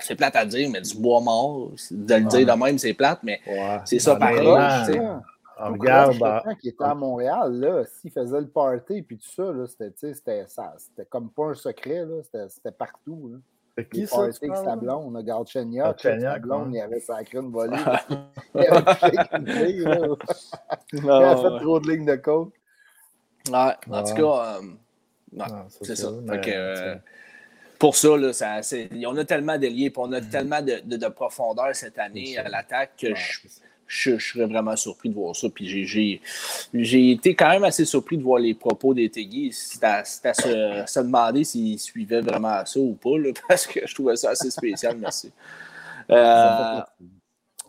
C'est 0.00 0.14
plate 0.14 0.36
à 0.36 0.46
dire, 0.46 0.70
mais 0.70 0.80
du 0.80 0.96
bois 0.96 1.20
mort. 1.20 1.70
De 1.90 2.14
le 2.14 2.24
dire 2.24 2.46
de 2.46 2.64
même, 2.64 2.78
c'est 2.78 2.94
plate, 2.94 3.20
mais 3.22 3.40
c'est 3.84 3.98
ça 3.98 4.16
pareil. 4.16 4.46
On 5.60 5.72
regarde. 5.72 6.18
Quand 6.18 6.54
il 6.62 6.68
était 6.68 6.84
à 6.84 6.94
Montréal, 6.94 7.52
là, 7.52 7.84
s'il 7.84 8.12
faisait 8.12 8.40
le 8.40 8.46
party 8.46 8.98
et 8.98 9.02
tout 9.02 9.16
ça, 9.20 9.52
c'était, 9.66 10.46
c'était 10.46 11.04
comme 11.10 11.30
pas 11.30 11.46
un 11.46 11.54
secret, 11.54 12.06
c'était, 12.22 12.70
partout. 12.70 13.30
Là. 13.32 13.38
C'est 13.76 13.88
qui 13.88 14.06
ça? 14.06 14.22
avec 14.22 14.56
sa 14.56 14.76
blonde, 14.76 15.04
on 15.06 15.14
a 15.14 15.22
gardé 15.22 15.50
Chenyok. 15.50 16.00
Sa 16.00 16.38
blonde, 16.38 16.74
il 16.74 16.80
avait 16.80 17.00
sacré 17.00 17.38
une 17.38 17.50
volée. 17.50 17.76
il 18.54 18.66
avait. 18.66 20.14
Il 20.92 21.10
a 21.10 21.36
fait 21.36 21.60
trop 21.60 21.80
de 21.80 21.90
lignes 21.90 22.06
de 22.06 22.16
côte. 22.16 22.52
Ouais, 23.50 23.96
en 23.96 24.02
tout 24.02 24.14
cas, 24.14 24.58
euh, 24.60 25.46
c'est 25.82 25.96
ça. 25.96 26.08
Euh, 26.08 26.96
pour 27.78 27.96
ça, 27.96 28.16
là, 28.16 28.32
ça 28.32 28.60
on 29.06 29.16
a 29.16 29.24
tellement 29.24 29.58
d'alliés, 29.58 29.92
on 29.96 30.12
a 30.12 30.20
mm. 30.20 30.28
tellement 30.28 30.62
de, 30.62 30.80
de, 30.84 31.08
profondeur 31.08 31.74
cette 31.74 31.98
année 31.98 32.36
à 32.38 32.48
l'attaque 32.48 32.92
que 33.00 33.08
je, 33.86 34.18
serais 34.18 34.46
vraiment 34.46 34.76
surpris 34.76 35.08
de 35.08 35.14
voir 35.14 35.34
ça. 35.36 35.48
Puis 35.48 35.86
j'ai 36.74 37.10
été 37.10 37.34
quand 37.34 37.50
même 37.50 37.64
assez 37.64 37.84
surpris 37.84 38.18
de 38.18 38.22
voir 38.22 38.40
les 38.40 38.54
propos 38.54 38.94
des 38.94 39.08
Tegui. 39.08 39.52
C'était 39.52 39.86
à, 39.86 40.04
se, 40.04 40.84
se, 40.86 41.00
demander 41.00 41.44
s'ils 41.44 41.78
suivaient 41.78 42.20
vraiment 42.20 42.64
ça 42.64 42.80
ou 42.80 42.94
pas, 42.94 43.10
parce 43.48 43.66
que 43.66 43.80
je 43.86 43.94
trouvais 43.94 44.16
ça 44.16 44.30
assez 44.30 44.50
spécial, 44.50 44.96
merci. 44.98 45.32
Euh, 46.10 46.80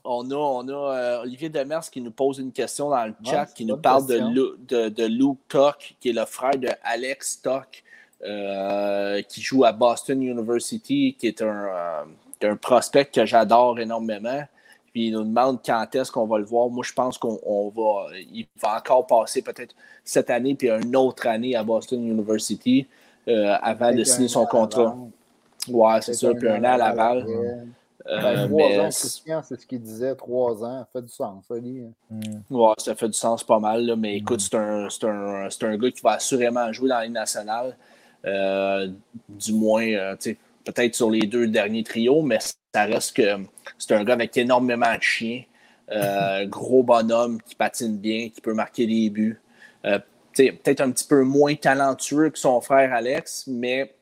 on 0.10 0.32
a, 0.32 0.36
on 0.36 0.68
a 0.68 0.72
euh, 0.72 1.22
Olivier 1.22 1.50
Demers 1.50 1.90
qui 1.90 2.02
nous 2.02 2.12
pose 2.12 2.40
une 2.40 2.52
question 2.52 2.90
dans 2.90 3.06
le 3.06 3.14
chat, 3.24 3.46
qui 3.46 3.64
nous 3.64 3.78
parle 3.78 4.08
de, 4.08 4.58
de, 4.68 4.90
de, 4.90 5.06
Luke 5.06 5.38
Tuck, 5.48 5.96
qui 6.00 6.10
est 6.10 6.14
le 6.14 6.26
frère 6.26 6.58
de 6.58 6.70
Alex 6.84 7.42
Tuck, 7.44 7.84
euh, 8.26 9.22
qui 9.22 9.42
joue 9.42 9.64
à 9.66 9.72
Boston 9.72 10.22
University, 10.22 11.16
qui 11.18 11.28
est 11.28 11.42
un, 11.44 11.68
euh, 11.68 12.04
un 12.42 12.56
prospect 12.56 13.06
que 13.06 13.24
j'adore 13.24 13.80
énormément. 13.80 14.44
Puis 14.92 15.08
il 15.08 15.14
nous 15.14 15.24
demande 15.24 15.60
quand 15.64 15.86
est-ce 15.94 16.12
qu'on 16.12 16.26
va 16.26 16.40
le 16.40 16.46
voir. 16.46 16.70
Moi, 16.70 16.84
je 16.84 16.94
pense 16.94 17.20
qu'on 17.20 17.70
va. 17.70 18.08
Il 18.34 18.48
va 18.60 18.78
encore 18.78 19.06
passer 19.06 19.44
peut-être 19.44 19.76
cette 20.04 20.32
année 20.32 20.56
puis 20.56 20.72
une 20.72 20.96
autre 20.96 21.28
année 21.28 21.56
à 21.56 21.64
Boston 21.64 22.04
University 22.04 22.88
avant 23.28 23.94
de 23.94 24.04
signer 24.04 24.28
son 24.28 24.48
contrat. 24.48 24.98
Ouais, 25.68 26.02
c'est 26.02 26.16
ça. 26.16 26.34
Puis 26.34 26.50
un 26.50 26.64
an 26.64 26.74
à 26.74 26.78
Laval. 26.78 27.28
Ben, 28.10 28.48
trois 28.48 28.80
ans, 28.80 28.92
c'est 28.92 29.60
ce 29.60 29.66
qu'il 29.68 29.82
disait, 29.82 30.16
trois 30.16 30.64
ans, 30.64 30.80
ça 30.80 30.88
fait 30.92 31.02
du 31.02 31.10
sens, 31.10 31.46
ça 31.48 31.54
hein. 31.56 31.92
hmm. 32.10 32.74
ça 32.78 32.96
fait 32.96 33.08
du 33.08 33.14
sens 33.14 33.44
pas 33.44 33.60
mal, 33.60 33.96
mais 33.98 34.18
écoute, 34.18 34.40
hmm. 34.40 34.88
c'est 34.90 35.06
un, 35.06 35.48
un, 35.48 35.78
gars 35.78 35.92
qui 35.92 36.02
va 36.02 36.12
assurément 36.14 36.72
jouer 36.74 36.90
dans 36.90 36.96
la 36.96 37.04
Ligue 37.04 37.14
nationale, 37.14 37.78
euh, 38.26 38.88
du 39.28 39.54
moins, 39.54 39.88
euh, 39.88 40.16
peut-être 40.66 40.96
sur 40.96 41.12
les 41.12 41.28
deux 41.28 41.48
derniers 41.48 41.84
trios, 41.84 42.22
mais 42.22 42.40
ça 42.40 42.86
reste 42.86 43.16
que 43.16 43.46
c'est 43.78 43.94
un 43.94 44.04
gars 44.04 44.14
avec 44.14 44.36
énormément 44.38 44.96
de 44.96 45.02
chiens, 45.02 45.44
euh, 45.92 46.46
gros 46.48 46.84
bonhomme 46.84 47.40
qui 47.42 47.54
patine 47.56 47.98
bien, 47.98 48.30
qui 48.30 48.42
peut 48.42 48.54
marquer 48.54 48.88
des 48.88 49.10
buts. 49.10 49.40
peut-être 49.84 50.82
un 50.82 50.92
petit 50.92 51.08
peu 51.08 51.24
moins 51.24 51.56
talentueux 51.56 52.32
que 52.32 52.40
son 52.40 52.60
frère 52.60 52.92
Alex, 52.94 53.46
mais 53.48 53.94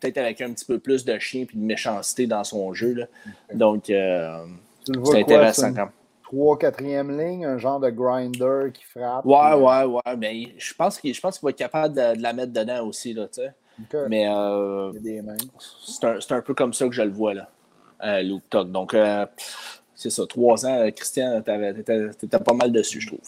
peut-être 0.00 0.18
avec 0.18 0.40
un 0.40 0.52
petit 0.52 0.64
peu 0.64 0.78
plus 0.78 1.04
de 1.04 1.18
chien 1.18 1.42
et 1.42 1.56
de 1.56 1.62
méchanceté 1.62 2.26
dans 2.26 2.44
son 2.44 2.72
jeu. 2.72 2.92
Là. 2.94 3.06
Donc, 3.54 3.90
euh, 3.90 4.44
c'est 4.86 4.94
quoi, 4.98 5.16
intéressant 5.18 5.70
même. 5.72 5.88
3 6.24 6.58
4e 6.58 7.16
ligne, 7.18 7.44
un 7.46 7.56
genre 7.58 7.80
de 7.80 7.88
grinder 7.90 8.70
qui 8.74 8.84
frappe. 8.84 9.24
Ouais, 9.24 9.36
puis- 9.52 9.60
ouais, 9.62 9.84
ouais. 9.84 10.16
Mais 10.18 10.54
je 10.58 10.74
pense 10.74 10.98
qu'il 11.00 11.14
va 11.22 11.50
être 11.50 11.56
capable 11.56 11.94
de, 11.94 12.16
de 12.16 12.22
la 12.22 12.32
mettre 12.34 12.52
dedans 12.52 12.86
aussi. 12.86 13.14
Là, 13.14 13.26
tu 13.28 13.40
sais. 13.42 13.52
Ok. 13.80 14.00
mais 14.10 14.28
euh, 14.28 14.92
c'est 15.86 16.04
un, 16.04 16.36
un 16.36 16.42
peu 16.42 16.52
comme 16.52 16.72
ça 16.74 16.86
que 16.86 16.92
je 16.92 17.02
le 17.02 17.10
vois, 17.12 17.32
là, 17.32 17.48
euh, 18.04 18.22
Luke. 18.22 18.42
Donc, 18.50 18.92
euh, 18.92 19.24
c'est 19.94 20.10
ça. 20.10 20.26
Trois 20.26 20.66
ans, 20.66 20.80
euh, 20.80 20.90
Christian, 20.90 21.40
t'étais 21.42 22.38
pas 22.40 22.52
mal 22.54 22.72
dessus, 22.72 23.00
je 23.00 23.06
trouve. 23.08 23.20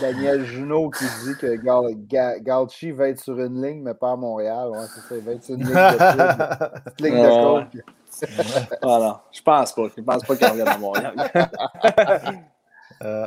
Daniel 0.00 0.44
Junot 0.44 0.90
qui 0.90 1.04
dit 1.24 1.36
que 1.38 2.40
Gauchi 2.42 2.90
va 2.92 3.08
être 3.08 3.20
sur 3.20 3.38
une 3.40 3.62
ligne, 3.62 3.82
mais 3.82 3.94
pas 3.94 4.12
à 4.12 4.16
Montréal. 4.16 4.70
Ouais, 4.70 4.86
c'est 4.94 5.00
ça, 5.00 5.16
il 5.16 5.22
va 5.22 5.32
être 5.32 5.44
sur 5.44 5.54
une 5.54 5.60
ligne 5.64 5.72
de. 5.74 5.74
Petite 6.84 7.00
ligne 7.00 7.14
Ouais, 7.14 7.22
de 7.22 7.70
coke. 7.70 7.84
Voilà. 8.82 9.22
Je 9.32 9.42
pense 9.42 9.72
pas. 9.74 9.82
Je 9.96 10.02
pense 10.02 10.24
pas 10.24 10.36
qu'il 10.36 10.46
revienne 10.46 10.68
à 10.68 10.78
Montréal. 10.78 11.14
Euh, 13.02 13.26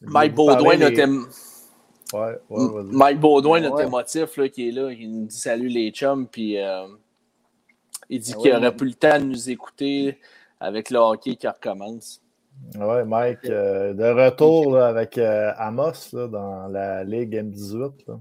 Mike 0.00 0.34
Baudouin, 0.34 0.76
Ouais, 0.80 0.88
ouais, 2.12 2.38
vas-y. 2.48 2.96
Mike 2.96 3.20
Baudouin, 3.20 3.60
notre 3.60 3.76
Ouais. 3.76 3.84
émotif, 3.86 4.36
là, 4.38 4.48
qui 4.48 4.68
est 4.68 4.72
là, 4.72 4.90
il 4.90 5.08
nous 5.12 5.26
dit 5.26 5.36
salut 5.38 5.68
les 5.68 5.90
chums, 5.92 6.26
puis 6.26 6.58
euh, 6.58 6.88
il 8.08 8.18
dit 8.20 8.32
Ah 8.34 8.38
qu'il 8.40 8.50
ouais, 8.50 8.56
aurait 8.56 8.66
ouais. 8.68 8.74
plus 8.74 8.88
le 8.88 8.94
temps 8.94 9.18
de 9.20 9.24
nous 9.26 9.50
écouter 9.50 10.18
avec 10.58 10.90
le 10.90 10.98
hockey 10.98 11.36
qui 11.36 11.46
recommence. 11.46 12.20
Ouais, 12.78 13.04
Mike, 13.04 13.38
euh, 13.46 13.92
de 13.94 14.04
retour 14.04 14.74
là, 14.74 14.88
avec 14.88 15.18
euh, 15.18 15.50
Amos 15.56 15.92
là, 16.12 16.28
dans 16.28 16.68
la 16.68 17.02
Ligue 17.04 17.34
M18. 17.34 17.92
là. 18.08 18.20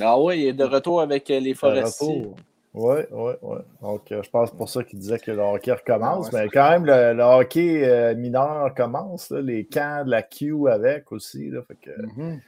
Ah 0.00 0.18
oui, 0.20 0.40
il 0.40 0.46
est 0.48 0.52
de 0.52 0.64
retour 0.64 1.00
avec 1.00 1.30
euh, 1.30 1.38
les 1.40 1.54
forestiers. 1.54 2.28
Oui, 2.74 2.96
oui, 3.12 3.32
oui. 3.42 3.58
Donc, 3.80 4.10
euh, 4.10 4.20
je 4.24 4.30
pense 4.30 4.50
pour 4.50 4.68
ça 4.68 4.82
qu'il 4.82 4.98
disait 4.98 5.20
que 5.20 5.30
le 5.30 5.40
hockey 5.40 5.70
recommence. 5.72 6.28
Ah 6.32 6.36
ouais, 6.36 6.42
mais 6.44 6.48
quand 6.48 6.70
même, 6.70 6.84
le, 6.86 7.12
le 7.14 7.22
hockey 7.22 7.82
euh, 7.84 8.14
mineur 8.16 8.74
commence. 8.74 9.30
là, 9.30 9.40
les 9.40 9.64
camps 9.66 10.04
de 10.04 10.10
la 10.10 10.22
Q 10.22 10.68
avec 10.68 11.12
aussi. 11.12 11.50
Là, 11.50 11.60
fait 11.62 11.76
que 11.80 12.02
Mhm. 12.02 12.40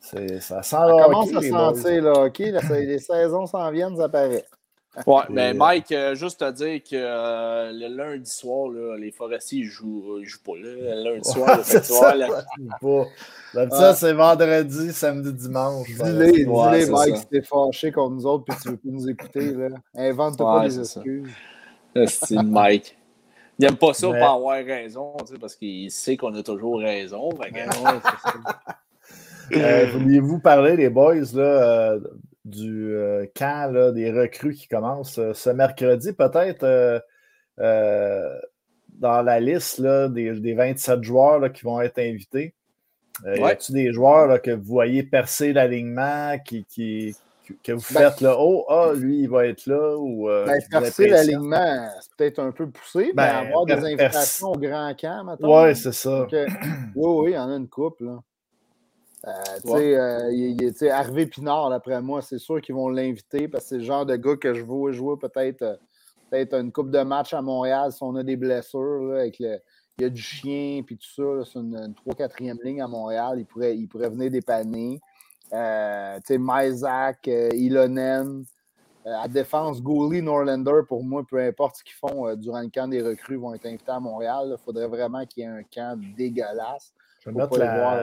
c'est- 0.00 0.40
ça 0.40 0.62
sent 0.62 0.76
Ça 0.76 0.86
le 0.86 0.92
commence 1.04 1.28
hockey, 1.28 1.36
à 1.36 1.42
sentir 1.50 2.02
le 2.02 2.08
hockey. 2.10 2.52
les 2.86 2.98
saisons 2.98 3.44
s'en 3.44 3.70
viennent, 3.70 3.98
ça 3.98 4.08
paraît. 4.08 4.46
Ouais, 5.06 5.22
mais 5.30 5.54
Mike, 5.54 5.92
euh, 5.92 6.14
juste 6.16 6.40
te 6.40 6.50
dire 6.50 6.82
que 6.82 6.96
euh, 6.96 7.70
le 7.72 7.94
lundi 7.94 8.28
soir, 8.28 8.68
là, 8.70 8.96
les 8.98 9.12
forestiers 9.12 9.60
ils 9.60 9.64
jouent, 9.64 10.18
ils 10.18 10.26
jouent 10.26 10.42
pas 10.44 10.56
là. 10.56 10.68
Le 10.96 11.12
lundi 11.12 11.30
soir, 11.30 11.58
Ouais, 11.58 11.64
fait 11.64 11.86
vois, 11.86 12.00
ça, 12.10 12.14
là- 12.16 12.28
pas. 12.80 13.06
Ouais. 13.54 13.94
c'est 13.94 14.12
vendredi, 14.12 14.92
samedi, 14.92 15.32
dimanche. 15.32 15.86
Dis-les, 15.88 16.44
Ouais, 16.44 16.80
c'est 16.82 16.90
Mike, 16.90 17.16
si 17.18 17.26
t'es 17.26 17.42
fâché 17.42 17.92
contre 17.92 18.16
nous 18.16 18.26
autres 18.26 18.44
puis 18.44 18.56
tu 18.62 18.68
veux 18.70 18.76
plus 18.76 18.90
nous 18.90 19.08
écouter. 19.08 19.52
Là. 19.52 19.68
Ouais, 19.94 20.12
pas 20.36 20.68
des 20.68 20.80
excuses. 20.80 21.28
c'est 22.06 22.34
le 22.34 22.42
Mike. 22.42 22.96
Il 23.58 23.66
n'aime 23.66 23.76
pas 23.76 23.92
ça 23.94 24.08
Mais- 24.10 24.18
pour 24.18 24.28
avoir 24.28 24.56
raison, 24.64 25.12
parce 25.40 25.54
qu'il 25.54 25.90
sait 25.90 26.16
qu'on 26.16 26.34
a 26.34 26.42
toujours 26.42 26.80
raison. 26.80 27.28
que-. 27.28 27.48
Euh, 29.56 29.86
Vouliez-vous 29.92 30.38
parler, 30.38 30.76
les 30.76 30.88
boys, 30.88 31.16
là, 31.34 31.42
euh, 31.42 32.00
du 32.44 32.94
euh, 32.96 33.26
camp 33.34 33.72
là, 33.72 33.92
des 33.92 34.10
recrues 34.10 34.54
qui 34.54 34.66
commence 34.68 35.18
euh, 35.18 35.34
ce 35.34 35.50
mercredi, 35.50 36.12
peut-être 36.12 36.64
euh, 37.58 38.38
dans 38.98 39.22
la 39.22 39.40
liste 39.40 39.78
là, 39.78 40.08
des, 40.08 40.32
des 40.40 40.54
27 40.54 41.02
joueurs 41.02 41.38
là, 41.38 41.48
qui 41.50 41.64
vont 41.64 41.80
être 41.80 41.98
invités? 41.98 42.54
Y 43.26 43.42
a-t-il 43.44 43.74
des 43.74 43.92
joueurs 43.92 44.26
là, 44.26 44.38
que 44.38 44.50
vous 44.50 44.64
voyez 44.64 45.02
percer 45.02 45.52
l'alignement, 45.52 46.38
qui, 46.42 46.64
qui- 46.64 47.14
que- 47.46 47.52
que 47.62 47.72
vous 47.72 47.84
Ben- 47.92 48.10
faites 48.10 48.20
là, 48.22 48.36
oh, 48.38 48.64
ah, 48.70 48.92
lui, 48.96 49.20
il 49.20 49.28
va 49.28 49.46
être 49.46 49.66
là? 49.66 49.96
Ou, 49.98 50.26
Ben, 50.28 50.58
percer 50.70 51.08
l'alignement, 51.08 51.88
c'est 52.00 52.10
peut-être 52.16 52.38
un 52.38 52.52
peu 52.52 52.70
poussé, 52.70 53.06
mais 53.08 53.12
Ben, 53.14 53.46
avoir 53.48 53.66
des 53.66 53.72
invitations 53.84 54.48
au 54.52 54.56
grand 54.58 54.94
camp, 54.98 55.24
maintenant. 55.24 55.62
Ouais, 55.64 55.74
c'est 55.74 55.92
ça. 55.92 56.26
oui, 56.32 56.46
oui, 56.94 57.30
il 57.32 57.34
y 57.34 57.38
en 57.38 57.50
a 57.52 57.56
une 57.56 57.68
couple. 57.68 58.04
Là. 58.06 58.18
Euh, 59.26 59.32
tu 59.62 59.68
sais, 59.68 59.74
Ouais. 59.74 59.96
euh, 59.96 60.32
il- 60.32 60.60
il- 60.62 60.88
Harvey 60.88 61.26
Pinard, 61.26 61.68
d'après 61.70 62.00
moi, 62.00 62.22
c'est 62.22 62.38
sûr 62.38 62.60
qu'ils 62.60 62.74
vont 62.74 62.88
l'inviter 62.88 63.48
parce 63.48 63.64
que 63.64 63.68
c'est 63.70 63.78
le 63.78 63.84
genre 63.84 64.06
de 64.06 64.16
gars 64.16 64.36
que 64.36 64.54
je 64.54 64.62
vois 64.62 64.92
jouer 64.92 65.16
peut-être 65.20 65.62
euh, 65.62 65.76
peut-être 66.30 66.54
une 66.54 66.72
coupe 66.72 66.90
de 66.90 67.02
match 67.02 67.34
à 67.34 67.42
Montréal 67.42 67.92
si 67.92 68.02
on 68.02 68.14
a 68.16 68.22
des 68.22 68.36
blessures. 68.36 69.02
Là, 69.04 69.20
avec 69.20 69.38
le, 69.38 69.58
il 69.98 70.02
y 70.02 70.04
a 70.06 70.08
du 70.08 70.22
chien 70.22 70.82
puis 70.86 70.96
tout 70.96 71.08
ça. 71.14 71.44
C'est 71.44 71.58
une, 71.58 71.76
une 71.76 71.94
3-4e 71.94 72.58
ligne 72.64 72.80
à 72.80 72.86
Montréal. 72.88 73.34
Il 73.38 73.44
pourrait, 73.46 73.76
il 73.76 73.88
pourrait 73.88 74.08
venir 74.08 74.30
dépanner. 74.30 75.00
Euh, 75.52 76.16
tu 76.18 76.34
sais, 76.34 76.38
Myzak, 76.38 77.28
euh, 77.28 77.48
Ilonen. 77.52 78.44
À 79.04 79.26
défense, 79.28 79.82
Gooley, 79.82 80.20
Norlander, 80.20 80.82
pour 80.86 81.02
moi, 81.02 81.24
peu 81.28 81.38
importe 81.38 81.76
ce 81.76 81.84
qu'ils 81.84 81.94
font 81.94 82.34
durant 82.36 82.60
le 82.60 82.68
camp 82.68 82.86
des 82.86 83.00
recrues, 83.02 83.36
vont 83.36 83.54
être 83.54 83.64
invités 83.64 83.90
à 83.90 83.98
Montréal. 83.98 84.54
Il 84.58 84.62
faudrait 84.62 84.88
vraiment 84.88 85.24
qu'il 85.24 85.42
y 85.42 85.46
ait 85.46 85.48
un 85.48 85.62
camp 85.62 85.98
dégueulasse 86.18 86.92
Je 87.20 87.30
vais 87.30 87.36
mettre 87.36 87.48
pas 87.48 87.56
les 87.56 87.78
voir 87.80 87.96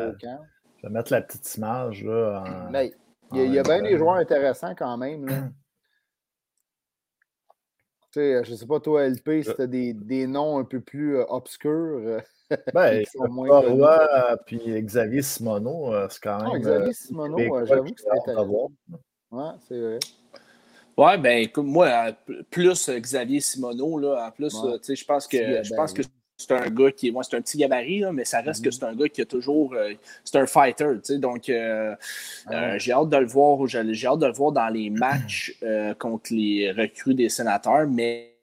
mettre 0.89 1.11
la 1.11 1.21
petite 1.21 1.55
image. 1.55 2.03
Là, 2.03 2.43
en- 2.67 2.71
Mais 2.71 2.93
il 3.31 3.37
y 3.37 3.41
a, 3.41 3.43
il 3.45 3.53
y 3.53 3.59
a 3.59 3.63
bien 3.63 3.81
des 3.81 3.97
joueurs 3.97 4.15
intéressants 4.15 4.75
quand 4.75 4.97
même. 4.97 5.25
Là. 5.25 5.49
Tu 8.11 8.19
sais, 8.21 8.43
je 8.43 8.55
sais 8.55 8.65
pas, 8.65 8.79
toi, 8.79 9.03
LP, 9.05 9.43
si 9.43 9.53
tu 9.53 9.61
as 9.61 9.67
des, 9.67 9.93
des 9.93 10.27
noms 10.27 10.59
un 10.59 10.63
peu 10.63 10.79
plus 10.79 11.17
euh, 11.17 11.25
obscurs. 11.27 11.71
euh, 11.99 12.21
Ben. 12.73 13.03
Roy, 13.49 14.37
puis 14.45 14.59
Xavier 14.81 15.21
Simoneau, 15.21 15.93
euh, 15.93 16.07
c'est 16.09 16.21
quand 16.23 16.37
même. 16.37 16.51
Ah, 16.53 16.59
Xavier 16.59 16.93
Simoneau, 16.93 17.37
euh, 17.57 17.65
j'avoue 17.65 17.89
que 17.93 18.01
de 18.03 18.19
intéressant. 18.19 18.45
voir. 18.45 18.69
Ouais, 19.31 19.59
c'est 19.67 19.79
vrai. 19.79 19.99
Ouais, 20.97 21.17
ben 21.17 21.43
écoute, 21.43 21.65
moi, 21.65 21.87
euh, 22.29 22.43
plus 22.49 22.89
euh, 22.89 22.97
Xavier 22.99 23.39
Simoneau, 23.41 23.99
là, 23.99 24.25
en 24.27 24.31
plus, 24.31 24.53
Ouais. 24.63 24.69
euh, 24.71 24.77
tu 24.77 24.85
sais, 24.85 24.95
je 24.95 25.05
pense 25.05 25.27
que 25.27 25.37
je 25.63 25.75
pense 25.75 25.93
que. 25.93 26.01
C'est 26.37 26.51
un 26.51 26.69
gars 26.69 26.91
qui 26.91 27.07
est. 27.07 27.11
Moi, 27.11 27.23
c'est 27.23 27.35
un 27.35 27.41
petit 27.41 27.57
gabarit, 27.57 27.99
là, 27.99 28.11
mais 28.11 28.23
ça 28.25 28.41
reste 28.41 28.63
que 28.63 28.69
Mhm. 28.69 28.71
c'est 28.73 28.83
un 28.85 28.95
gars 28.95 29.09
qui 29.09 29.21
a 29.21 29.25
toujours. 29.25 29.73
euh, 29.73 29.93
c'est 30.23 30.37
un 30.37 30.45
fighter, 30.45 30.85
tu 31.03 31.13
sais. 31.13 31.17
Donc, 31.17 31.49
euh, 31.49 31.95
Ah 32.45 32.53
euh, 32.53 32.71
ouais. 32.73 32.79
j'ai 32.79 32.91
hâte 32.93 33.09
de 33.09 33.17
le 33.17 33.25
voir. 33.25 33.65
J'ai 33.67 33.93
j'ai 33.93 34.07
hâte 34.07 34.19
de 34.19 34.27
le 34.27 34.33
voir 34.33 34.51
dans 34.51 34.69
les 34.69 34.89
matchs 34.89 35.55
contre 35.99 36.33
les 36.33 36.71
recrues 36.71 37.13
des 37.15 37.29
sénateurs, 37.29 37.87
mais. 37.87 38.33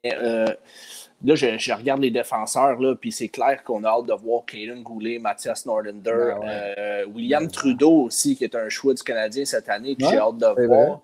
Là, 1.23 1.33
je, 1.33 1.57
je 1.57 1.73
regarde 1.73 2.01
les 2.01 2.11
défenseurs, 2.11 2.79
là, 2.79 2.93
puis 2.93 3.11
c'est 3.11 3.29
clair 3.29 3.63
qu'on 3.63 3.83
a 3.83 3.87
hâte 3.87 4.05
de 4.05 4.13
voir 4.13 4.45
Caden 4.45 4.83
Goulet, 4.83 5.17
Mathias 5.17 5.65
Norlander, 5.65 6.01
Ben 6.03 6.37
ouais. 6.39 6.75
euh, 6.77 7.05
William 7.07 7.47
Trudeau 7.49 8.03
aussi, 8.03 8.35
qui 8.35 8.43
est 8.43 8.53
un 8.53 8.69
choix 8.69 8.93
du 8.93 9.01
Canadien 9.01 9.43
cette 9.45 9.69
année, 9.69 9.95
que 9.95 10.03
Ouais, 10.03 10.09
j'ai 10.11 10.17
hâte 10.19 10.37
de 10.37 10.45
voir. 10.67 10.87
vrai. 10.89 10.99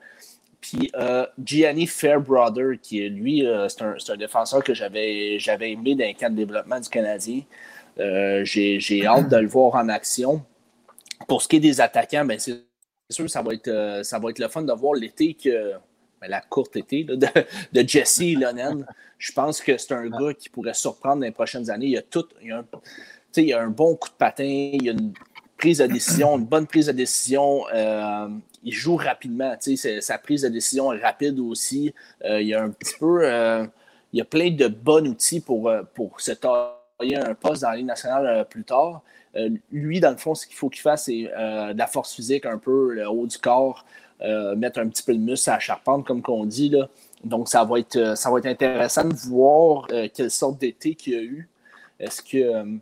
Puis 0.61 0.91
euh, 0.95 1.25
Gianni 1.43 1.87
Fairbrother, 1.87 2.79
qui 2.81 3.03
est 3.03 3.09
lui, 3.09 3.45
euh, 3.45 3.67
c'est 3.67 3.81
un, 3.81 3.95
un 4.07 4.17
défenseur 4.17 4.63
que 4.63 4.75
j'avais 4.75 5.39
aimé 5.71 5.95
dans 5.95 6.07
le 6.07 6.13
camp 6.17 6.29
de 6.29 6.37
développement 6.37 6.79
du 6.79 6.87
Canadien. 6.87 7.41
Euh, 7.99 8.45
J'ai 8.45 8.79
hâte 9.07 9.27
de 9.27 9.37
le 9.37 9.47
voir 9.47 9.75
en 9.75 9.89
action. 9.89 10.45
Pour 11.27 11.41
ce 11.41 11.47
qui 11.47 11.55
est 11.57 11.61
des 11.61 11.81
attaquants, 11.81 12.25
ben, 12.25 12.39
c'est 12.39 12.63
sûr 13.09 13.25
que 13.25 13.31
ça 13.31 13.41
va 13.41 13.53
être, 13.53 14.01
ça 14.03 14.19
va 14.19 14.29
être 14.29 14.39
le 14.39 14.47
fun 14.47 14.61
de 14.61 14.73
voir 14.73 14.93
l'été 14.93 15.33
que. 15.33 15.73
ben, 16.21 16.27
la 16.29 16.41
courte 16.41 16.75
été 16.75 17.03
là, 17.03 17.15
de, 17.15 17.27
de 17.81 17.87
Jesse 17.87 18.21
Lonen. 18.21 18.85
Je 19.17 19.31
pense 19.31 19.61
que 19.61 19.77
c'est 19.77 19.93
un 19.93 20.07
gars 20.07 20.33
qui 20.33 20.49
pourrait 20.49 20.75
surprendre 20.75 21.21
dans 21.21 21.25
les 21.25 21.31
prochaines 21.31 21.69
années. 21.71 21.87
Il 21.87 21.91
y 21.93 21.97
a 21.97 22.03
tout. 22.03 22.25
Il 22.41 22.49
y 22.49 22.51
a 22.51 22.59
un, 22.59 22.65
il 23.37 23.45
y 23.45 23.53
a 23.53 23.61
un 23.61 23.69
bon 23.69 23.95
coup 23.95 24.09
de 24.09 24.15
patin, 24.15 24.43
il 24.43 24.83
y 24.83 24.89
a 24.89 24.91
une 24.91 25.13
prise 25.61 25.77
de 25.77 25.85
décision, 25.85 26.39
une 26.39 26.45
bonne 26.45 26.65
prise 26.65 26.87
de 26.87 26.91
décision. 26.91 27.65
euh, 27.71 28.27
il 28.63 28.73
joue 28.73 28.95
rapidement. 28.95 29.55
Sa 29.59 30.17
prise 30.17 30.41
de 30.41 30.49
décision 30.49 30.91
est 30.91 31.01
rapide 31.01 31.39
aussi. 31.39 31.93
Euh, 32.25 32.41
il 32.41 32.47
y 32.47 32.53
a 32.55 32.63
un 32.63 32.71
petit 32.71 32.95
peu. 32.99 33.19
euh, 33.23 33.65
il 34.11 34.17
y 34.17 34.21
a 34.21 34.25
plein 34.25 34.49
de 34.49 34.67
bons 34.67 35.07
outils 35.07 35.39
pour, 35.39 35.71
pour 35.93 36.19
se 36.19 36.31
tailler 36.31 37.15
un 37.15 37.33
poste 37.35 37.61
dans 37.61 37.71
la 37.71 37.81
nationale 37.81 38.45
plus 38.49 38.63
tard. 38.63 39.03
Lui, 39.71 40.01
dans 40.01 40.11
le 40.11 40.17
fond, 40.17 40.35
ce 40.35 40.45
qu'il 40.45 40.55
faut 40.57 40.67
qu'il 40.69 40.81
fasse, 40.81 41.05
c'est 41.05 41.23
de 41.23 41.77
la 41.77 41.87
force 41.87 42.13
physique 42.13 42.45
un 42.45 42.57
peu, 42.57 42.93
le 42.93 43.07
haut 43.07 43.25
du 43.25 43.37
corps, 43.37 43.85
mettre 44.57 44.79
un 44.79 44.89
petit 44.89 45.03
peu 45.03 45.13
de 45.13 45.19
muscle 45.19 45.49
à 45.49 45.53
la 45.53 45.59
charpente, 45.59 46.05
comme 46.05 46.21
qu'on 46.21 46.45
dit. 46.45 46.69
Là. 46.69 46.89
Donc, 47.23 47.47
ça 47.47 47.63
va, 47.63 47.79
être, 47.79 48.17
ça 48.17 48.29
va 48.29 48.39
être 48.39 48.47
intéressant 48.47 49.07
de 49.07 49.15
voir 49.29 49.87
quelle 50.13 50.31
sorte 50.31 50.59
d'été 50.59 50.95
qu'il 50.95 51.13
y 51.13 51.15
a 51.15 51.21
eu. 51.21 51.47
Est-ce 51.99 52.21
que. 52.21 52.81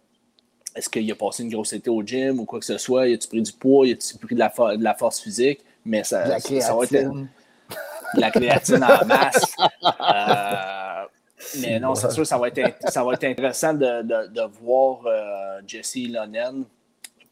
Est-ce 0.79 0.89
qu'il 0.89 1.11
a 1.11 1.15
passé 1.15 1.43
une 1.43 1.49
grosse 1.51 1.73
été 1.73 1.89
au 1.89 2.01
gym 2.03 2.39
ou 2.39 2.45
quoi 2.45 2.59
que 2.59 2.65
ce 2.65 2.77
soit? 2.77 3.07
Il 3.07 3.13
a-tu 3.13 3.27
pris 3.27 3.41
du 3.41 3.51
poids? 3.51 3.85
Il 3.85 3.93
a-tu 3.93 4.17
pris 4.17 4.33
de 4.33 4.39
la, 4.39 4.49
fo- 4.49 4.75
de 4.77 4.83
la 4.83 4.95
force 4.95 5.19
physique? 5.19 5.59
Mais 5.85 6.03
ça, 6.03 6.25
La 6.27 6.39
ça 6.39 6.73
va 6.75 6.83
être 6.83 7.11
la 8.15 8.31
créatine 8.31 8.83
en 8.83 9.05
masse. 9.05 9.55
Euh, 9.83 11.05
mais 11.61 11.79
non, 11.79 11.95
c'est 11.95 12.11
sûr, 12.11 12.25
ça 12.25 12.37
va 12.37 12.47
être, 12.47 12.59
ça 12.89 13.03
va 13.03 13.13
être 13.13 13.23
intéressant 13.23 13.73
de, 13.73 14.01
de- 14.01 14.27
de 14.33 14.41
voir 14.61 15.01
euh, 15.05 15.61
Jesse 15.67 16.07
Lonen. 16.09 16.63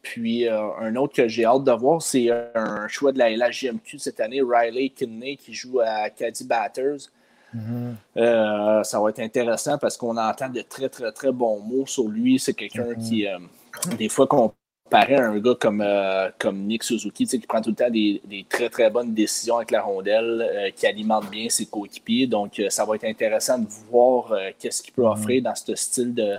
Puis 0.02 0.46
euh, 0.48 0.70
un 0.80 0.94
autre 0.96 1.14
que 1.14 1.26
j'ai 1.28 1.44
hâte 1.44 1.64
de 1.64 1.72
voir, 1.72 2.00
c'est 2.00 2.30
un 2.54 2.86
choix 2.88 3.12
de 3.12 3.18
la 3.18 3.30
LHJMQ 3.30 3.98
cette 3.98 4.20
année, 4.20 4.40
Riley 4.42 4.90
Kidney, 4.90 5.36
qui 5.36 5.52
joue 5.52 5.80
à 5.80 6.08
Caddy 6.10 6.44
Batters. 6.44 7.10
Euh, 8.16 8.82
ça 8.82 9.00
va 9.00 9.10
être 9.10 9.20
intéressant 9.20 9.78
parce 9.78 9.96
qu'on 9.96 10.16
entend 10.16 10.48
de 10.48 10.60
très, 10.62 10.88
très, 10.88 11.10
très 11.12 11.32
bons 11.32 11.60
mots 11.60 11.86
sur 11.86 12.08
lui. 12.08 12.38
C'est 12.38 12.54
quelqu'un 12.54 12.90
Mhm. 12.90 12.98
qui, 12.98 13.26
euh, 13.26 13.38
des 13.96 14.08
fois, 14.08 14.26
qu'on 14.26 14.52
comparer 14.88 15.16
à 15.16 15.28
un 15.28 15.38
gars 15.38 15.54
comme, 15.60 15.82
euh, 15.82 16.30
comme 16.38 16.60
Nick 16.60 16.82
Suzuki, 16.82 17.26
qui 17.26 17.38
prend 17.40 17.60
tout 17.60 17.70
le 17.70 17.76
temps 17.76 17.90
des, 17.90 18.22
des, 18.24 18.44
très 18.48 18.70
très 18.70 18.88
bonnes 18.90 19.12
décisions 19.12 19.56
avec 19.56 19.70
la 19.70 19.82
rondelle, 19.82 20.40
euh, 20.40 20.70
qui 20.74 20.86
alimente 20.86 21.28
bien 21.30 21.48
ses 21.50 21.66
coéquipiers. 21.66 22.26
Donc, 22.26 22.58
euh, 22.58 22.70
ça 22.70 22.86
va 22.86 22.94
être 22.94 23.04
intéressant 23.04 23.58
de 23.58 23.66
voir 23.90 24.32
qu'est-ce 24.58 24.82
qu'il 24.82 24.94
peut 24.94 25.02
mm-hmm. 25.02 25.12
offrir 25.12 25.42
dans 25.42 25.54
ce 25.54 25.74
style 25.74 26.14
de 26.14 26.36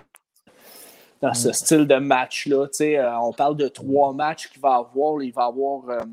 dans 1.21 1.33
ce 1.33 1.49
mm-hmm. 1.49 1.53
style 1.53 1.87
de 1.87 1.95
match-là. 1.95 2.67
on 3.21 3.33
parle 3.33 3.57
de 3.57 3.67
trois 3.67 4.13
matchs 4.13 4.49
qu'il 4.49 4.61
va 4.61 4.75
avoir. 4.75 5.21
Il 5.21 5.33
va 5.33 5.45
avoir, 5.45 6.05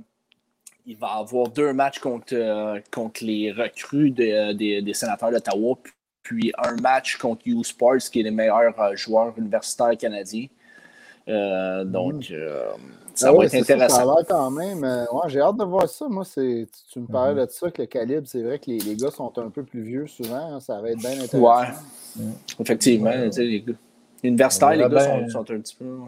il 0.87 0.97
va 0.97 1.09
avoir 1.09 1.49
deux 1.49 1.73
matchs 1.73 1.99
contre, 1.99 2.81
contre 2.91 3.25
les 3.25 3.53
recrues 3.53 4.11
des, 4.11 4.83
des 4.83 4.95
sénateurs 4.95 5.31
d'Ottawa, 5.31 5.77
puis 6.23 6.53
un 6.59 6.77
match 6.77 7.17
contre 7.17 7.43
U 7.47 7.63
Sports, 7.65 8.11
qui 8.11 8.21
est 8.21 8.23
le 8.23 8.31
meilleur 8.31 8.97
joueur 8.97 9.35
universitaire 9.37 9.97
canadien. 9.99 10.47
Euh, 11.29 11.85
donc, 11.85 12.31
mm. 12.31 12.35
euh, 12.35 12.71
ça 13.15 13.29
ah 13.31 13.33
va 13.33 13.45
être 13.45 13.55
intéressant. 13.55 13.97
Ça, 13.97 14.05
va 14.05 14.25
quand 14.29 14.51
même. 14.51 14.85
Euh, 14.85 15.05
j'ai 15.29 15.41
hâte 15.41 15.57
de 15.57 15.65
voir 15.65 15.89
ça. 15.89 16.07
Moi, 16.09 16.25
tu, 16.25 16.69
tu 16.93 17.01
me 17.01 17.07
parlais 17.07 17.43
mm-hmm. 17.43 17.47
de 17.47 17.51
ça, 17.51 17.71
que 17.71 17.83
le 17.83 17.87
calibre, 17.87 18.27
c'est 18.27 18.43
vrai 18.43 18.59
que 18.59 18.71
les, 18.71 18.79
les, 18.79 18.97
gars 18.97 19.11
sont 19.11 19.33
un 19.39 19.51
peu 19.51 19.65
plus 19.65 19.83
vieux 19.83 20.07
souvent. 20.07 20.55
Hein, 20.55 20.61
ça 20.61 20.81
va 20.81 20.91
être 20.91 20.99
bien 20.99 21.13
intéressant. 21.13 21.41
Ouais. 21.41 21.67
Mm. 22.17 22.33
Effectivement. 22.61 23.11
Les 23.37 23.61
gars. 23.63 23.75
Universitaires, 24.23 24.71
les 24.71 24.89
gars 24.89 25.01
sont, 25.01 25.29
sont, 25.29 25.53
un 25.53 25.61
petit 25.61 25.77
peu. 25.77 25.99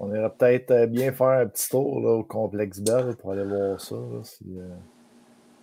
On 0.00 0.14
irait 0.14 0.30
peut-être 0.30 0.86
bien 0.86 1.12
faire 1.12 1.28
un 1.28 1.46
petit 1.46 1.68
tour 1.68 2.00
là, 2.00 2.10
au 2.10 2.24
complexe 2.24 2.80
Bell 2.80 3.16
pour 3.16 3.32
aller 3.32 3.44
voir 3.44 3.80
ça. 3.80 3.96
si, 4.22 4.44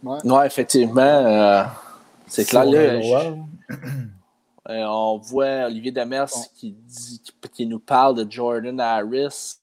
ouais. 0.04 0.18
ouais. 0.24 0.46
effectivement. 0.48 1.66
c'est 2.28 2.46
clair. 2.46 2.66
Là, 2.66 3.36
euh, 4.70 4.84
on 4.86 5.18
voit 5.18 5.66
Olivier 5.66 5.92
Demers 5.92 6.30
qui, 6.56 6.72
dit, 6.72 7.22
qui, 7.54 7.66
nous 7.66 7.80
parle 7.80 8.24
de 8.24 8.32
Jordan 8.32 8.80
Harris. 8.80 9.58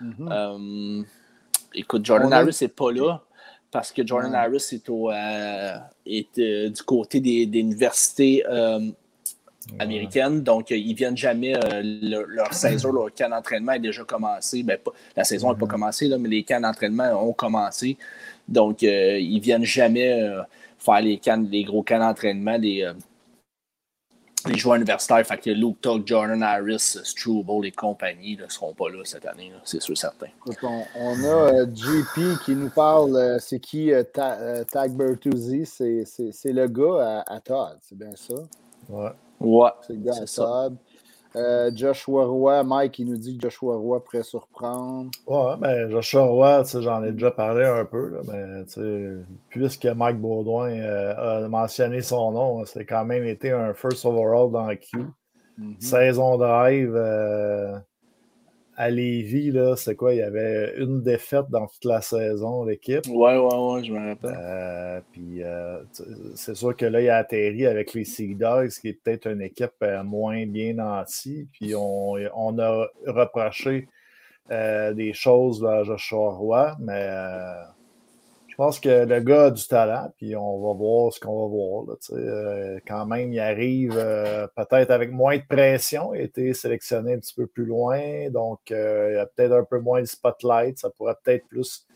Mm-hmm. 0.00 0.32
Euh, 0.32 1.04
écoute, 1.74 2.04
Jordan 2.04 2.32
Harris 2.32 2.56
n'est 2.62 2.68
pas 2.68 2.90
là 2.92 3.22
parce 3.70 3.92
que 3.92 4.06
Jordan 4.06 4.34
Harris 4.34 4.68
est, 4.72 4.88
au, 4.88 5.10
euh, 5.10 5.76
est 6.06 6.40
du 6.70 6.82
côté 6.82 7.20
des, 7.20 7.42
universités 7.42 8.42
américaines. 9.78 10.42
Donc, 10.42 10.70
ils 10.70 10.90
ne 10.90 10.94
viennent 10.94 11.16
jamais. 11.16 11.54
leur, 11.82 12.52
saison, 12.52 12.92
leur 12.92 13.14
camp 13.14 13.30
d'entraînement 13.30 13.72
est 13.72 13.80
déjà 13.80 14.04
commencé. 14.04 14.62
Ben, 14.62 14.78
la 15.16 15.24
saison 15.24 15.52
n'est 15.52 15.58
pas 15.58 15.66
mm-hmm. 15.66 15.70
commencée, 15.70 16.08
là, 16.08 16.18
mais 16.18 16.28
les 16.28 16.42
camps 16.42 16.60
d'entraînement 16.60 17.10
ont 17.22 17.32
commencé. 17.32 17.96
Donc, 18.46 18.82
ils 18.82 19.34
ne 19.34 19.40
viennent 19.40 19.64
jamais 19.64 20.28
faire 20.78 21.00
les, 21.00 21.20
les 21.50 21.64
gros 21.64 21.82
camps 21.82 21.98
d'entraînement 21.98 22.58
des 22.58 22.90
les 24.46 24.56
joueurs 24.56 24.76
universitaires, 24.76 25.26
fait 25.26 25.38
que 25.38 25.50
Luke 25.50 25.80
Tuck, 25.80 26.06
Jordan 26.06 26.42
Harris, 26.42 26.98
Struble 27.02 27.66
et 27.66 27.72
compagnie 27.72 28.36
ne 28.36 28.48
seront 28.48 28.72
pas 28.72 28.88
là 28.88 29.00
cette 29.04 29.26
année, 29.26 29.52
c'est 29.64 29.82
sûr 29.82 29.96
certain. 29.96 30.28
On, 30.96 31.24
a 31.24 31.52
euh, 31.52 31.66
JP 31.66 32.44
qui 32.44 32.54
nous 32.54 32.70
parle, 32.70 33.16
euh, 33.16 33.38
c'est 33.40 33.58
qui 33.58 33.92
euh, 33.92 34.04
Tag 34.04 34.92
Bertuzzi, 34.92 35.66
c'est 35.66 36.52
le 36.52 36.66
gars 36.68 37.24
à, 37.26 37.40
Todd, 37.40 37.78
c'est 37.82 37.98
bien 37.98 38.14
ça? 38.14 38.34
Ouais. 38.88 39.10
Ouais. 39.40 39.70
C'est 39.86 39.94
le 39.94 40.00
gars 40.00 40.14
à 40.20 40.24
Todd. 40.26 40.76
Euh, 41.36 41.70
Joshua 41.74 42.24
Roy, 42.24 42.64
Mike, 42.64 42.98
il 43.00 43.10
nous 43.10 43.16
dit 43.16 43.36
que 43.36 43.42
Joshua 43.42 43.76
Roy 43.76 44.02
pourrait 44.02 44.22
surprendre. 44.22 45.10
Ouais, 45.26 45.56
ben 45.58 45.90
Joshua 45.90 46.22
Roy, 46.22 46.62
j'en 46.80 47.04
ai 47.04 47.12
déjà 47.12 47.30
parlé 47.30 47.64
un 47.64 47.84
peu, 47.84 48.08
là, 48.08 48.20
mais 48.26 48.64
puisque 49.50 49.84
Mike 49.84 50.18
Baudouin 50.20 50.70
euh, 50.70 51.44
a 51.44 51.48
mentionné 51.48 52.00
son 52.00 52.32
nom, 52.32 52.64
c'est 52.64 52.86
quand 52.86 53.04
même 53.04 53.24
été 53.24 53.50
un 53.50 53.74
first 53.74 54.04
overall 54.06 54.50
dans 54.50 54.66
le 54.66 54.76
Q. 54.76 55.04
Mm-hmm. 55.58 55.80
Saison 55.80 56.38
drive, 56.38 56.94
euh, 56.96 57.78
à 58.78 58.90
Lévis, 58.90 59.52
c'est 59.76 59.96
quoi? 59.96 60.14
Il 60.14 60.18
y 60.18 60.22
avait 60.22 60.74
une 60.78 61.02
défaite 61.02 61.46
dans 61.50 61.66
toute 61.66 61.84
la 61.84 62.00
saison, 62.00 62.64
l'équipe. 62.64 63.04
Ouais, 63.08 63.36
ouais, 63.36 63.56
ouais, 63.56 63.82
je 63.82 63.92
me 63.92 64.10
rappelle. 64.10 64.38
Euh, 64.40 65.00
puis 65.10 65.42
euh, 65.42 65.82
c'est 66.36 66.54
sûr 66.54 66.76
que 66.76 66.86
là, 66.86 67.00
il 67.00 67.08
a 67.08 67.16
atterri 67.16 67.66
avec 67.66 67.92
les 67.92 68.04
Sea 68.04 68.36
Dogs, 68.36 68.70
qui 68.80 68.90
est 68.90 68.92
peut-être 68.92 69.26
une 69.26 69.42
équipe 69.42 69.72
euh, 69.82 70.04
moins 70.04 70.46
bien 70.46 70.74
nantie. 70.74 71.48
Puis 71.52 71.74
on, 71.74 72.12
on 72.36 72.58
a 72.60 72.86
reproché 73.08 73.88
des 74.48 75.12
choses 75.12 75.62
à 75.64 75.82
Joshua 75.82 76.30
Roy, 76.30 76.76
mais 76.78 77.06
pense 78.58 78.80
que 78.80 79.06
le 79.06 79.20
gars 79.20 79.44
a 79.44 79.50
du 79.52 79.64
talent, 79.68 80.12
puis 80.16 80.34
on 80.34 80.60
va 80.60 80.74
voir 80.74 81.12
ce 81.12 81.20
qu'on 81.20 81.42
va 81.42 81.48
voir. 81.48 81.86
Là, 81.86 81.94
euh, 82.12 82.80
quand 82.88 83.06
même, 83.06 83.32
il 83.32 83.38
arrive 83.38 83.94
euh, 83.96 84.48
peut-être 84.56 84.90
avec 84.90 85.12
moins 85.12 85.36
de 85.36 85.44
pression. 85.48 86.12
Il 86.12 86.20
a 86.20 86.24
été 86.24 86.52
sélectionné 86.54 87.14
un 87.14 87.18
petit 87.18 87.34
peu 87.34 87.46
plus 87.46 87.64
loin, 87.64 88.28
donc 88.30 88.72
euh, 88.72 89.10
il 89.12 89.14
y 89.14 89.18
a 89.18 89.26
peut-être 89.26 89.52
un 89.52 89.62
peu 89.62 89.78
moins 89.78 90.00
de 90.00 90.06
spotlight. 90.06 90.76
Ça 90.76 90.90
pourrait 90.90 91.14
peut-être 91.22 91.46
plus 91.46 91.86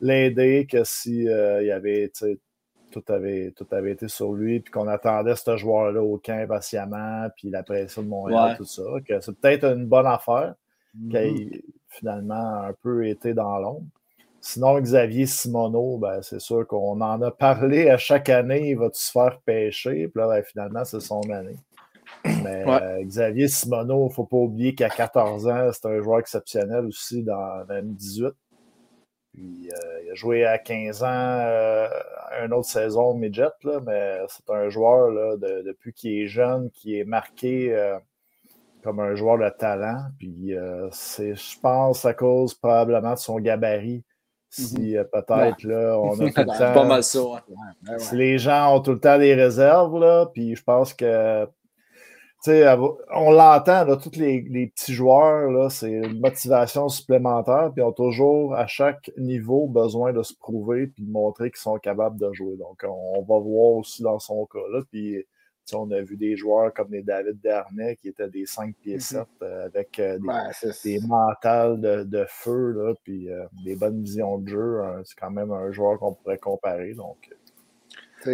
l'aider 0.00 0.66
que 0.68 0.84
si 0.84 1.24
il 1.24 1.66
y 1.66 1.70
avait 1.70 2.10
tout 2.90 3.04
avait, 3.08 3.52
tout 3.54 3.66
avait 3.70 3.92
été 3.92 4.08
sur 4.08 4.32
lui, 4.32 4.60
puis 4.60 4.72
qu'on 4.72 4.88
attendait 4.88 5.36
ce 5.36 5.54
joueur-là 5.58 6.02
au 6.02 6.16
camp 6.16 6.48
patiemment, 6.48 7.28
puis 7.36 7.50
la 7.50 7.62
pression 7.62 8.02
de 8.02 8.08
Montréal, 8.08 8.56
tout 8.56 8.64
ça. 8.64 8.82
Que 9.06 9.20
c'est 9.20 9.38
peut-être 9.38 9.64
une 9.64 9.86
bonne 9.86 10.06
affaire 10.06 10.54
a 11.12 11.18
mm-hmm. 11.18 11.62
finalement 11.88 12.62
un 12.62 12.72
peu 12.72 13.06
été 13.06 13.34
dans 13.34 13.58
l'ombre. 13.58 13.86
Sinon, 14.48 14.78
Xavier 14.80 15.26
Simoneau, 15.26 15.98
ben, 15.98 16.22
c'est 16.22 16.38
sûr 16.38 16.64
qu'on 16.68 17.00
en 17.00 17.20
a 17.20 17.32
parlé 17.32 17.90
à 17.90 17.98
chaque 17.98 18.28
année, 18.28 18.70
il 18.70 18.78
va 18.78 18.90
se 18.92 19.10
faire 19.10 19.40
pêcher? 19.44 20.06
Puis 20.06 20.20
là, 20.20 20.28
ben, 20.28 20.42
finalement, 20.44 20.84
c'est 20.84 21.00
son 21.00 21.20
année. 21.30 21.56
Mais 22.24 22.62
euh, 22.64 23.02
Xavier 23.02 23.48
Simoneau, 23.48 24.06
il 24.06 24.10
ne 24.10 24.14
faut 24.14 24.24
pas 24.24 24.36
oublier 24.36 24.72
qu'à 24.72 24.88
14 24.88 25.48
ans, 25.48 25.70
c'est 25.72 25.86
un 25.86 26.00
joueur 26.00 26.20
exceptionnel 26.20 26.86
aussi 26.86 27.24
dans 27.24 27.64
l'année 27.68 27.92
18. 27.94 28.28
Puis, 29.34 29.68
euh, 29.68 30.02
il 30.04 30.10
a 30.12 30.14
joué 30.14 30.46
à 30.46 30.58
15 30.58 31.02
ans 31.02 31.06
euh, 31.08 31.88
une 32.44 32.52
autre 32.52 32.68
saison 32.68 33.14
midget, 33.14 33.48
là, 33.64 33.80
mais 33.84 34.20
c'est 34.28 34.48
un 34.54 34.68
joueur 34.68 35.10
là, 35.10 35.36
depuis 35.64 35.92
qu'il 35.92 36.20
est 36.20 36.28
jeune, 36.28 36.70
qui 36.70 36.96
est 36.96 37.04
marqué 37.04 37.76
comme 38.84 39.00
un 39.00 39.16
joueur 39.16 39.38
de 39.38 39.50
talent. 39.58 40.04
Puis 40.20 40.54
c'est, 40.92 41.34
je 41.34 41.58
pense, 41.60 42.04
à 42.04 42.14
cause 42.14 42.54
probablement 42.54 43.14
de 43.14 43.18
son 43.18 43.40
gabarit 43.40 44.04
si 44.48 44.92
mhm. 44.92 44.96
euh, 44.96 45.04
peut-être, 45.04 45.62
là, 45.64 45.98
on 45.98 46.12
a 46.12 46.16
tout 46.16 46.24
le 46.24 46.58
temps. 46.58 46.74
pas 46.74 46.84
mal 46.84 47.02
ça, 47.02 47.20
Si 47.98 48.16
les 48.16 48.38
gens 48.38 48.76
ont 48.76 48.80
tout 48.80 48.92
le 48.92 49.00
temps 49.00 49.18
des 49.18 49.34
réserves, 49.34 49.98
là, 49.98 50.26
puis 50.26 50.54
je 50.54 50.62
pense 50.62 50.94
que. 50.94 51.44
tu 51.46 51.50
sais, 52.52 52.66
on 53.14 53.30
l'entend, 53.32 53.84
tous 53.96 54.18
les, 54.18 54.42
les, 54.48 54.68
petits 54.68 54.94
joueurs, 54.94 55.50
là, 55.50 55.68
c'est 55.68 55.90
une 55.90 56.20
motivation 56.20 56.88
supplémentaire, 56.88 57.70
puis 57.74 57.82
ils 57.82 57.86
ont 57.86 57.92
toujours, 57.92 58.54
à 58.54 58.66
chaque 58.66 59.10
niveau, 59.18 59.66
besoin 59.66 60.12
de 60.12 60.22
se 60.22 60.34
prouver 60.34 60.86
puis 60.86 61.02
de 61.04 61.10
montrer 61.10 61.50
qu'ils 61.50 61.60
sont 61.60 61.78
capables 61.78 62.18
de 62.18 62.32
jouer. 62.32 62.56
Donc, 62.56 62.84
on, 62.84 63.20
va 63.22 63.38
voir 63.38 63.72
aussi 63.72 64.02
dans 64.02 64.18
son 64.18 64.46
cas. 64.46 64.60
Là, 64.72 64.82
puis 64.90 65.24
on 65.74 65.90
a 65.90 66.00
vu 66.00 66.16
des 66.16 66.36
joueurs 66.36 66.72
comme 66.72 66.92
les 66.92 67.02
David 67.02 67.40
Dernay 67.40 67.96
qui 67.96 68.08
étaient 68.08 68.28
des 68.28 68.46
5 68.46 68.74
pieds 68.76 69.00
7 69.00 69.18
mm-hmm. 69.18 69.24
euh, 69.42 69.66
avec 69.66 69.98
euh, 69.98 70.18
des, 70.84 71.00
mentales 71.00 71.80
de, 71.80 72.26
feu, 72.28 72.72
là, 72.72 72.94
puis 73.02 73.30
euh, 73.30 73.44
des 73.64 73.74
bonnes 73.74 74.02
visions 74.02 74.38
de 74.38 74.48
jeu. 74.48 74.82
Hein. 74.82 75.02
c'est 75.04 75.18
quand 75.18 75.30
même 75.30 75.50
un 75.50 75.70
joueur 75.72 75.98
qu'on 75.98 76.14
pourrait 76.14 76.38
comparer. 76.38 76.94
Donc. 76.94 77.30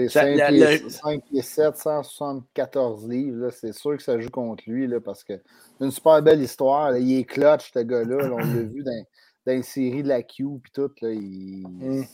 5, 0.09 1.23
pieds, 1.25 1.43
7, 1.43 1.77
174 1.77 3.09
livres, 3.09 3.51
c'est 3.51 3.73
sûr 3.73 3.97
que 3.97 4.03
ça 4.03 4.19
joue 4.19 4.31
contre 4.31 4.65
lui 4.67 4.87
là, 4.87 5.01
parce 5.01 5.23
que 5.23 5.35
une 5.81 5.91
super 5.91 6.23
belle 6.23 6.41
histoire. 6.41 6.97
il 6.97 7.19
est 7.19 7.25
clutch, 7.25 7.73
ce 7.75 7.81
gars-là. 7.81 8.31
on 8.33 8.39
l'a 8.39 8.45
vu 8.45 8.83
dans, 8.83 9.05
dans, 9.47 9.53
une 9.53 9.63
série 9.63 10.03
de 10.03 10.09
la 10.09 10.23
Q 10.23 10.47
puis 10.63 10.73
tout. 10.73 10.91
Là, 11.03 11.11
mm. 11.11 12.05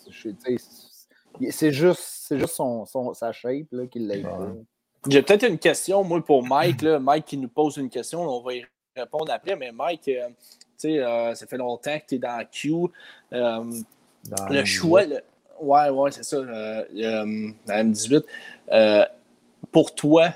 c'est 1.50 1.70
juste, 1.70 2.36
juste 2.36 2.54
son, 2.54 2.84
son, 2.84 3.14
sa 3.14 3.30
shape 3.30 3.68
qui 3.92 4.00
l'a 4.00 4.16
j'ai 5.06 5.22
peut-être 5.22 5.44
une 5.44 5.58
question, 5.58 6.02
moi, 6.02 6.24
pour 6.24 6.42
Mike. 6.42 6.82
Là. 6.82 6.98
Mike 6.98 7.26
qui 7.26 7.36
nous 7.36 7.48
pose 7.48 7.76
une 7.76 7.88
question, 7.88 8.22
on 8.22 8.40
va 8.40 8.54
y 8.54 8.64
répondre 8.96 9.30
après. 9.30 9.56
Mais 9.56 9.70
Mike, 9.70 10.08
euh, 10.08 10.28
tu 10.28 10.34
sais, 10.76 10.98
euh, 10.98 11.34
ça 11.34 11.46
fait 11.46 11.56
longtemps 11.56 11.98
que 11.98 12.04
tu 12.08 12.14
es 12.16 12.18
dans 12.18 12.44
Q. 12.50 12.72
Euh, 13.32 13.64
le 14.50 14.64
choix, 14.64 15.02
ouais, 15.60 15.88
ouais, 15.90 16.10
c'est 16.10 16.24
ça, 16.24 16.38
dans 16.38 17.54
M18. 17.68 18.24
pour 19.70 19.94
toi, 19.94 20.30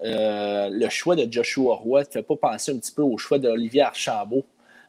le 0.00 0.88
choix 0.88 1.14
de 1.14 1.30
Joshua 1.30 1.74
Roy 1.74 2.00
ne 2.00 2.04
te 2.06 2.12
fait 2.12 2.22
pas 2.22 2.36
penser 2.36 2.72
un 2.72 2.78
petit 2.78 2.92
peu 2.92 3.02
au 3.02 3.18
choix 3.18 3.38
d'Olivier 3.38 3.82
Archambault? 3.82 4.44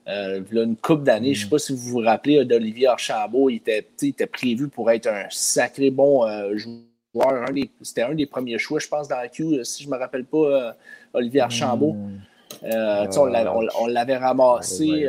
une 0.08 0.76
couple 0.78 1.04
d'années, 1.04 1.36
je 1.36 1.41
ne 1.41 1.43
sais 1.43 1.50
pas 1.50 1.60
si 1.60 1.74
vous 1.74 1.89
vous 1.89 2.00
rappelez 2.00 2.43
d'Olivier 2.43 2.88
Archambault, 2.88 3.50
il 3.50 3.58
était, 3.58 3.88
il 4.02 4.10
était 4.10 4.26
prévu 4.26 4.67
pour 4.67 4.89
être 4.89 5.08
un 5.08 5.28
sacré 5.30 5.91
bon 5.91 6.26
joueur 6.58 6.80
c'était 7.82 8.04
un 8.04 8.13
des 8.13 8.26
premiers 8.26 8.58
choix, 8.58 8.80
je 8.80 8.88
pense, 8.88 9.08
dans 9.08 9.17
la 9.17 9.28
Q, 9.28 9.43
euh, 9.43 9.63
si 9.63 9.84
je 9.84 9.89
ne 9.89 9.93
me 9.93 10.00
rappelle 10.00 10.26
pas, 10.26 10.38
euh, 10.38 10.71
Olivier 11.13 11.41
Archambault. 11.41 11.93
Hmm. 11.93 12.19
Euh, 12.63 13.08
on 13.80 13.88
l'avait 13.88 14.17
ramassé, 14.17 15.08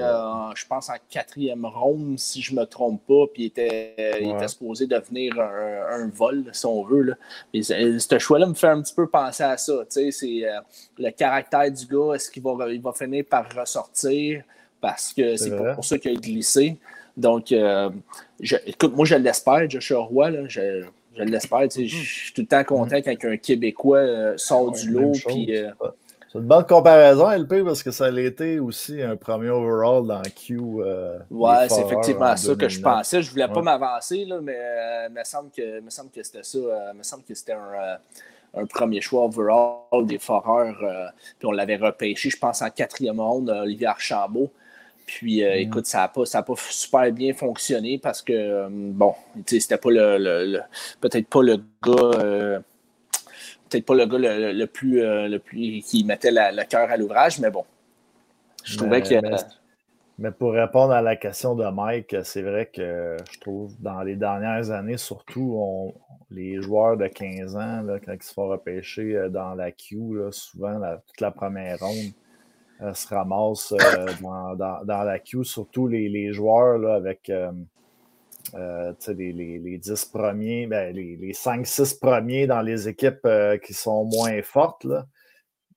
je 0.54 0.66
pense, 0.68 0.88
en 0.88 0.94
quatrième 1.10 1.66
ronde, 1.66 2.16
si 2.16 2.40
je 2.40 2.54
ne 2.54 2.60
me 2.60 2.66
trompe 2.66 3.04
pas, 3.04 3.26
puis 3.34 3.42
il 3.42 3.46
était, 3.46 4.20
il 4.20 4.30
était 4.30 4.46
supposé 4.46 4.86
devenir 4.86 5.38
un, 5.40 6.08
vol, 6.14 6.44
si 6.52 6.64
on 6.66 6.84
veut. 6.84 7.02
Là. 7.02 7.14
Mais 7.52 7.62
ce 7.62 8.18
choix-là 8.18 8.46
me 8.46 8.54
fait 8.54 8.68
un 8.68 8.80
petit 8.80 8.94
peu 8.94 9.08
penser 9.08 9.42
à 9.42 9.56
ça. 9.56 9.72
C'est 9.88 10.44
le 10.98 11.10
caractère 11.10 11.70
du 11.70 11.84
gars, 11.84 12.14
est-ce 12.14 12.30
qu'il 12.30 12.44
va, 12.44 12.54
il 12.70 12.80
va 12.80 12.92
finir 12.92 13.24
par 13.28 13.44
ressortir? 13.54 14.44
parce 14.82 15.14
que 15.14 15.36
c'est 15.36 15.56
pour 15.74 15.84
ça 15.84 15.96
qu'il 15.96 16.10
a 16.10 16.20
glissé. 16.20 16.76
Donc, 17.16 17.52
euh, 17.52 17.88
écoute, 18.66 18.94
moi, 18.94 19.06
je 19.06 19.14
l'espère, 19.14 19.70
Joshua 19.70 20.00
Roy, 20.00 20.30
là, 20.30 20.40
je, 20.48 20.84
je 21.16 21.22
l'espère. 21.24 21.70
Je 21.70 21.86
suis 21.86 22.32
tout 22.32 22.42
le 22.42 22.46
temps 22.46 22.64
content 22.64 22.96
mm-hmm. 22.96 23.18
quand 23.18 23.28
un 23.28 23.36
Québécois 23.36 23.98
euh, 23.98 24.34
sort 24.36 24.72
du 24.72 24.90
lot. 24.90 25.12
Puis, 25.26 25.56
euh, 25.56 25.70
c'est 26.32 26.38
une 26.38 26.46
bonne 26.46 26.64
comparaison, 26.64 27.28
LP, 27.30 27.62
parce 27.62 27.82
que 27.82 27.90
ça 27.90 28.06
a 28.06 28.10
été 28.18 28.58
aussi 28.58 29.02
un 29.02 29.16
premier 29.16 29.50
overall 29.50 30.06
dans 30.06 30.22
Q. 30.22 30.58
Euh, 30.78 31.18
ouais, 31.30 31.68
c'est 31.68 31.82
effectivement 31.82 32.34
ça 32.34 32.54
que 32.54 32.70
je 32.70 32.80
pensais. 32.80 33.20
Je 33.20 33.28
ne 33.28 33.32
voulais 33.32 33.48
pas 33.48 33.60
m'avancer, 33.60 34.26
mais 34.42 34.56
euh, 34.56 35.08
il 35.10 35.14
me 35.14 35.24
semble 35.24 35.50
que, 35.50 35.80
me 35.82 35.90
semble 35.90 36.10
que 36.10 36.22
c'était 36.22 36.42
ça. 36.42 36.56
Euh, 36.56 36.90
il 36.94 36.98
me 36.98 37.02
semble 37.02 37.24
que 37.24 37.34
c'était 37.34 37.52
un, 37.52 37.98
un, 38.54 38.64
premier 38.64 39.02
choix 39.02 39.26
overall 39.26 40.06
des 40.06 40.18
Foreurs. 40.18 40.78
puis 41.38 41.46
on 41.46 41.52
l'avait 41.52 41.76
repêché, 41.76 42.30
je 42.30 42.38
pense, 42.38 42.62
en 42.62 42.70
quatrième 42.70 43.20
ronde, 43.20 43.50
Olivier 43.50 43.88
Archambault. 43.88 44.50
Puis, 45.06 45.42
mm. 45.42 45.52
écoute, 45.58 45.86
ça 45.86 45.98
n'a 45.98 46.08
pas, 46.08 46.24
pas 46.24 46.54
super 46.56 47.12
bien 47.12 47.34
fonctionné 47.34 47.98
parce 47.98 48.22
que, 48.22 48.68
bon, 48.70 49.14
c'était 49.46 49.76
pas 49.76 49.90
le, 49.90 50.18
le 50.18 50.60
peut-être 51.00 51.28
pas 51.28 51.42
le 51.42 51.58
gars 51.82 52.62
peut-être 53.72 53.86
pas 53.86 53.94
le 53.94 54.06
gars 54.06 54.18
le, 54.52 54.66
plus, 54.66 55.02
euh, 55.02 55.28
le 55.28 55.38
plus 55.38 55.82
qui 55.82 56.04
mettait 56.04 56.30
le 56.30 56.64
cœur 56.64 56.90
à 56.90 56.96
l'ouvrage, 56.96 57.40
mais 57.40 57.50
bon. 57.50 57.64
Je 58.64 58.76
trouvais 58.76 59.02
que. 59.02 59.14
Mais 60.18 60.30
pour 60.30 60.52
répondre 60.52 60.92
à 60.92 61.00
la 61.00 61.16
question 61.16 61.54
de 61.54 61.64
Mike, 61.64 62.16
c'est 62.22 62.42
vrai 62.42 62.66
que 62.66 63.16
je 63.32 63.40
trouve 63.40 63.72
dans 63.80 64.02
les 64.02 64.14
dernières 64.14 64.70
années, 64.70 64.98
surtout, 64.98 65.94
les 66.30 66.60
joueurs 66.60 66.96
de 66.96 67.06
15 67.06 67.56
ans, 67.56 67.86
quand 68.04 68.12
ils 68.12 68.22
se 68.22 68.32
font 68.32 68.48
repêcher 68.48 69.16
euh, 69.16 69.28
dans 69.28 69.54
la 69.54 69.72
queue, 69.72 70.28
souvent 70.30 70.78
toute 71.06 71.20
la 71.20 71.30
première 71.30 71.78
ronde 71.78 71.96
euh, 71.96 72.21
se 72.94 73.08
ramasse 73.08 73.74
dans, 74.20 75.04
la 75.04 75.18
queue, 75.18 75.44
surtout 75.44 75.88
les, 75.88 76.32
joueurs 76.32 76.84
avec 76.90 77.30
euh, 78.54 78.92
les, 79.08 79.32
les, 79.32 79.58
les, 79.58 79.78
10 79.78 80.04
premiers, 80.06 80.66
ben, 80.66 80.94
les, 80.94 81.16
les 81.16 81.32
5-6 81.32 81.98
premiers 81.98 82.46
dans 82.46 82.60
les 82.60 82.88
équipes 82.88 83.24
euh, 83.24 83.56
qui 83.56 83.72
sont 83.72 84.04
moins 84.04 84.42
fortes. 84.42 84.84
Là. 84.84 85.06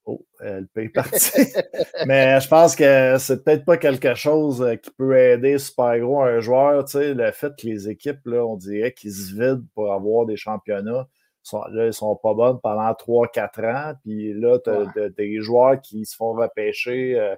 Oh, 0.05 0.23
elle 0.39 0.67
peut 0.67 0.89
partir. 0.93 1.45
Mais 2.05 2.39
je 2.39 2.47
pense 2.47 2.75
que 2.75 3.17
c'est 3.17 3.43
peut-être 3.43 3.65
pas 3.65 3.77
quelque 3.77 4.13
chose 4.13 4.61
euh, 4.61 4.75
qui 4.75 4.91
peut 4.91 5.17
aider 5.17 5.57
super 5.57 5.97
gros 5.99 6.21
un 6.21 6.39
joueur. 6.41 6.85
Le 6.93 7.31
fait 7.31 7.53
que 7.57 7.65
les 7.65 7.89
équipes, 7.89 8.25
là, 8.25 8.45
on 8.45 8.57
dirait 8.57 8.91
qu'ils 8.91 9.13
se 9.13 9.33
vident 9.33 9.65
pour 9.73 9.93
avoir 9.93 10.25
des 10.25 10.37
championnats. 10.37 11.07
Sont, 11.47 11.63
là, 11.71 11.85
ils 11.85 11.93
sont 11.93 12.15
pas 12.15 12.33
bonnes 12.33 12.59
pendant 12.59 12.91
3-4 12.91 13.65
ans. 13.65 13.93
Puis 14.03 14.33
là, 14.33 14.57
tu 14.59 14.69
as 14.69 15.09
des 15.09 15.41
joueurs 15.41 15.79
qui 15.79 16.05
se 16.05 16.15
font 16.15 16.33
repêcher 16.33 17.35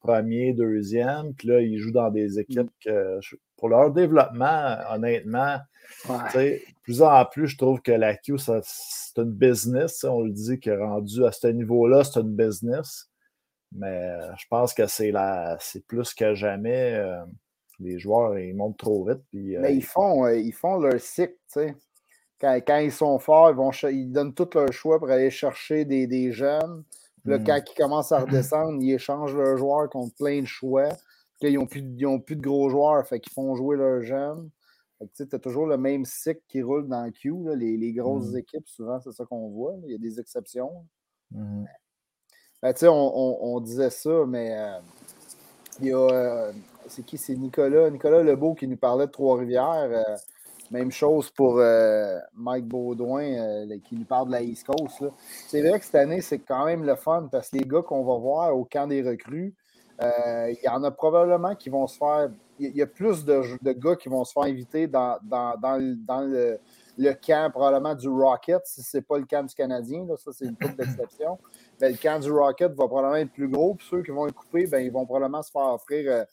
premier, 0.00 0.52
deuxième. 0.52 1.34
Puis 1.34 1.48
là, 1.48 1.60
ils 1.60 1.78
jouent 1.78 1.92
dans 1.92 2.10
des 2.10 2.38
équipes 2.38 2.70
que 2.84 3.18
pour 3.56 3.68
leur 3.68 3.90
développement, 3.90 4.76
honnêtement, 4.90 5.58
de 6.08 6.58
plus 6.82 7.02
en 7.02 7.24
plus, 7.24 7.48
je 7.48 7.58
trouve 7.58 7.80
que 7.80 7.92
la 7.92 8.16
Q, 8.16 8.38
c'est 8.38 9.18
une 9.18 9.32
business. 9.32 10.04
On 10.04 10.22
le 10.22 10.30
dit 10.30 10.60
que 10.60 10.70
rendu 10.70 11.24
à 11.24 11.32
ce 11.32 11.48
niveau-là, 11.48 12.04
c'est 12.04 12.20
une 12.20 12.34
business. 12.34 13.08
Mais 13.72 13.86
euh, 13.86 14.32
je 14.36 14.46
pense 14.48 14.74
que 14.74 14.86
c'est 14.86 15.12
c'est 15.60 15.86
plus 15.86 16.12
que 16.14 16.34
jamais. 16.34 16.94
Euh, 16.94 17.22
les 17.78 17.98
joueurs, 17.98 18.38
ils 18.38 18.54
montent 18.54 18.78
trop 18.78 19.04
vite. 19.06 19.20
Puis, 19.30 19.56
euh, 19.56 19.60
Mais 19.60 19.74
ils 19.74 19.84
font, 19.84 20.26
ils 20.28 20.52
font 20.52 20.78
leur 20.78 21.00
cycle, 21.00 21.36
Quand, 22.40 22.54
quand, 22.66 22.78
ils 22.78 22.92
sont 22.92 23.18
forts, 23.18 23.50
ils, 23.50 23.56
vont 23.56 23.70
ils 23.90 24.10
donnent 24.10 24.34
tout 24.34 24.48
leur 24.54 24.72
choix 24.72 24.98
pour 24.98 25.10
aller 25.10 25.30
chercher 25.30 25.84
des, 25.84 26.06
des 26.06 26.32
jeunes. 26.32 26.84
Puis 27.24 27.34
mm. 27.34 27.44
quand 27.44 27.60
ils 27.70 27.76
commencent 27.76 28.12
à 28.12 28.20
redescendre, 28.20 28.78
ils 28.80 28.94
échangent 28.94 29.36
leurs 29.36 29.58
joueurs 29.58 29.90
contre 29.90 30.14
plein 30.14 30.40
de 30.40 30.46
choix 30.46 30.88
ils 31.48 31.54
n'ont 31.54 31.66
plus, 31.66 31.82
plus, 32.26 32.36
de 32.36 32.42
gros 32.42 32.68
joueurs, 32.68 33.06
fait 33.06 33.20
qu'ils 33.20 33.32
font 33.32 33.54
jouer 33.54 33.76
leurs 33.76 34.02
jeunes. 34.02 34.50
Tu 35.16 35.26
as 35.32 35.38
toujours 35.38 35.66
le 35.66 35.78
même 35.78 36.04
cycle 36.04 36.42
qui 36.46 36.60
roule 36.60 36.86
dans 36.86 37.04
le 37.04 37.10
Q. 37.10 37.32
Les, 37.56 37.92
grosses 37.92 38.32
mm. 38.32 38.38
équipes, 38.38 38.68
souvent, 38.68 39.00
c'est 39.00 39.12
ça 39.12 39.24
qu'on 39.24 39.48
voit. 39.48 39.74
Il 39.84 39.92
y 39.92 39.94
a 39.94 39.98
des 39.98 40.20
exceptions. 40.20 40.84
Mm. 41.30 41.64
Ben, 42.62 42.74
on, 42.82 43.38
on, 43.40 43.60
disait 43.60 43.88
ça, 43.88 44.26
mais 44.28 44.58
euh, 44.58 44.78
il 45.80 45.86
y 45.86 45.92
a. 45.92 45.96
Euh, 45.96 46.52
c'est 46.88 47.02
qui? 47.06 47.16
C'est 47.16 47.34
Nicolas. 47.34 47.88
Nicolas 47.88 48.22
Lebeau 48.22 48.54
qui 48.54 48.68
nous 48.68 48.76
parlait 48.76 49.06
de 49.06 49.10
Trois-Rivières. 49.10 49.88
Euh, 49.90 50.16
même 50.70 50.90
chose 50.90 51.30
pour 51.30 51.60
Mike 52.34 52.66
Baudouin 52.66 53.66
qui 53.84 53.96
nous 53.96 54.04
parle 54.04 54.28
de 54.28 54.32
la 54.32 54.42
East 54.42 54.66
Coast. 54.66 55.04
C'est 55.48 55.60
vrai 55.60 55.78
que 55.78 55.84
cette 55.84 55.96
année, 55.96 56.20
c'est 56.20 56.38
quand 56.38 56.64
même 56.64 56.84
le 56.84 56.96
fun 56.96 57.28
parce 57.30 57.50
que 57.50 57.58
les 57.58 57.64
gars 57.64 57.82
qu'on 57.82 58.04
va 58.04 58.16
voir 58.18 58.56
au 58.56 58.64
camp 58.64 58.86
des 58.86 59.02
recrues, 59.02 59.54
euh, 60.02 60.50
il 60.50 60.64
y 60.64 60.68
en 60.68 60.82
a 60.82 60.90
probablement 60.90 61.54
qui 61.54 61.68
vont 61.68 61.86
se 61.86 61.98
faire. 61.98 62.30
Il 62.58 62.76
y 62.76 62.82
a 62.82 62.86
plus 62.86 63.24
de, 63.24 63.72
gars 63.72 63.96
qui 63.96 64.08
vont 64.08 64.24
se 64.24 64.32
faire 64.32 64.44
inviter 64.44 64.86
dans, 64.86 65.18
le, 65.26 67.12
camp 67.14 67.50
probablement 67.50 67.94
du 67.94 68.08
Rocket, 68.08 68.60
si 68.64 68.82
ce 68.82 68.98
n'est 68.98 69.02
pas 69.02 69.18
le 69.18 69.24
camp 69.24 69.46
du 69.46 69.54
Canadien, 69.54 70.06
ça 70.16 70.30
c'est 70.32 70.44
une 70.44 70.56
toute 70.56 70.76
d'exception. 70.76 71.38
Mais 71.80 71.90
le 71.90 71.96
camp 71.96 72.18
du 72.18 72.30
Rocket 72.30 72.72
va 72.72 72.86
probablement 72.86 73.16
être 73.16 73.32
plus 73.32 73.48
gros. 73.48 73.74
Puis 73.74 73.86
ceux 73.90 74.02
qui 74.02 74.10
vont 74.10 74.26
être 74.26 74.34
coupés, 74.34 74.66
ben, 74.66 74.84
ils 74.84 74.92
vont 74.92 75.06
probablement 75.06 75.42
se 75.42 75.50
faire 75.50 75.72
offrir 75.72 76.26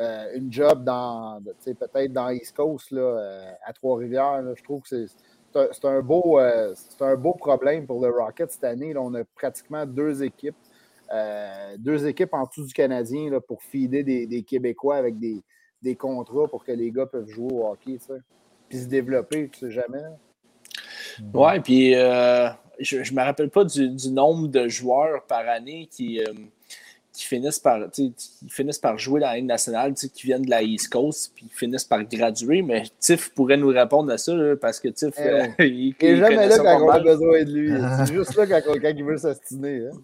euh, 0.00 0.02
euh, 0.02 0.36
une 0.36 0.52
job 0.52 0.84
dans 0.84 1.40
peut-être 1.64 2.12
dans 2.12 2.30
East 2.30 2.56
Coast 2.56 2.90
là, 2.90 3.54
à 3.64 3.72
Trois-Rivières. 3.72 4.42
Je 4.56 4.62
trouve 4.62 4.82
que 4.82 5.06
c'est 5.52 5.84
un, 5.84 6.00
beau, 6.00 6.38
un 6.38 7.16
beau 7.16 7.34
problème 7.34 7.86
pour 7.86 8.00
le 8.00 8.10
Rocket 8.10 8.50
cette 8.50 8.64
année. 8.64 8.96
on 8.96 9.14
a 9.14 9.24
pratiquement 9.24 9.84
deux 9.86 10.22
équipes 10.22 10.56
euh, 11.12 11.76
deux 11.76 12.06
équipes 12.06 12.34
en 12.34 12.46
dessous 12.46 12.64
du 12.64 12.72
Canadien 12.72 13.30
là, 13.30 13.40
pour 13.40 13.62
fider 13.62 14.04
des, 14.04 14.42
Québécois 14.42 14.96
avec 14.96 15.16
des, 15.18 15.96
contrats 15.96 16.46
pour 16.46 16.64
que 16.64 16.72
les 16.72 16.92
gars 16.92 17.06
peuvent 17.06 17.28
jouer 17.28 17.52
au 17.52 17.66
hockey, 17.66 17.98
puis 18.68 18.78
se 18.78 18.86
développer, 18.86 19.48
tu 19.48 19.58
sais 19.58 19.70
jamais. 19.72 20.02
Ouais, 21.34 21.58
puis 21.60 21.96
euh, 21.96 22.48
je 22.78 22.98
ne 22.98 23.16
me 23.16 23.24
rappelle 23.24 23.50
pas 23.50 23.64
du, 23.64 23.90
nombre 24.12 24.46
de 24.46 24.68
joueurs 24.68 25.24
par 25.26 25.48
année 25.48 25.88
qui, 25.90 26.20
euh, 26.20 26.32
qui, 27.20 27.26
finissent, 27.26 27.58
par, 27.58 27.90
qui 27.90 28.14
finissent 28.48 28.78
par 28.78 28.96
jouer 28.96 29.20
dans 29.20 29.26
la 29.26 29.36
Ligue 29.36 29.44
nationale, 29.44 29.92
qui 29.92 30.26
viennent 30.26 30.42
de 30.42 30.50
la 30.50 30.62
East 30.62 30.88
Coast, 30.88 31.32
puis 31.34 31.46
finissent 31.50 31.84
par 31.84 32.02
graduer, 32.04 32.62
mais 32.62 32.84
Tiff 32.98 33.34
pourrait 33.34 33.58
nous 33.58 33.68
répondre 33.68 34.10
à 34.10 34.16
ça, 34.16 34.32
parce 34.58 34.80
que 34.80 34.88
Tiff, 34.88 35.14
eh 35.18 35.66
il, 35.66 35.94
n'est 36.00 36.16
jamais 36.16 36.48
là 36.48 36.58
quand 36.58 36.82
on 36.82 36.88
a 36.88 36.98
besoin 36.98 37.44
de 37.44 37.52
lui. 37.52 37.72
C'est 38.06 38.14
juste 38.14 38.34
là 38.36 38.46
quand, 38.46 38.72
quand 38.80 38.92
il 38.96 39.04
veut 39.04 39.18
s'astiner. 39.18 39.88
Hein. 39.88 39.98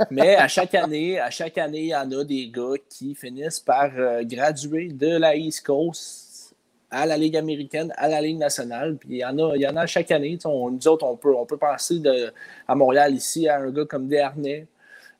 Mais 0.10 0.36
à 0.36 0.46
chaque 0.46 0.74
année, 0.74 1.18
à 1.18 1.30
chaque 1.30 1.56
année, 1.58 1.80
il 1.80 1.88
y 1.88 1.96
en 1.96 2.10
a 2.12 2.22
des 2.22 2.50
gars 2.50 2.74
qui 2.88 3.14
finissent 3.14 3.60
par 3.60 3.90
euh, 3.96 4.22
graduer 4.24 4.88
de 4.92 5.16
la 5.16 5.34
East 5.34 5.64
Coast 5.66 6.54
à 6.90 7.06
la 7.06 7.16
Ligue 7.16 7.36
américaine, 7.36 7.92
à 7.96 8.08
la 8.08 8.20
Ligue 8.20 8.38
nationale. 8.38 8.96
Puis 8.96 9.08
il 9.10 9.18
y 9.18 9.24
en 9.24 9.36
a, 9.38 9.56
il 9.56 9.62
y 9.62 9.66
en 9.66 9.76
a 9.76 9.86
chaque 9.86 10.10
année. 10.10 10.38
nous 10.44 10.88
autres, 10.88 11.04
on 11.04 11.16
peut, 11.16 11.34
on 11.34 11.46
peut 11.46 11.56
penser 11.56 11.98
de, 11.98 12.32
à 12.68 12.74
Montréal 12.74 13.14
ici 13.14 13.48
à 13.48 13.58
un 13.58 13.70
gars 13.70 13.86
comme 13.86 14.06
Dernay, 14.06 14.66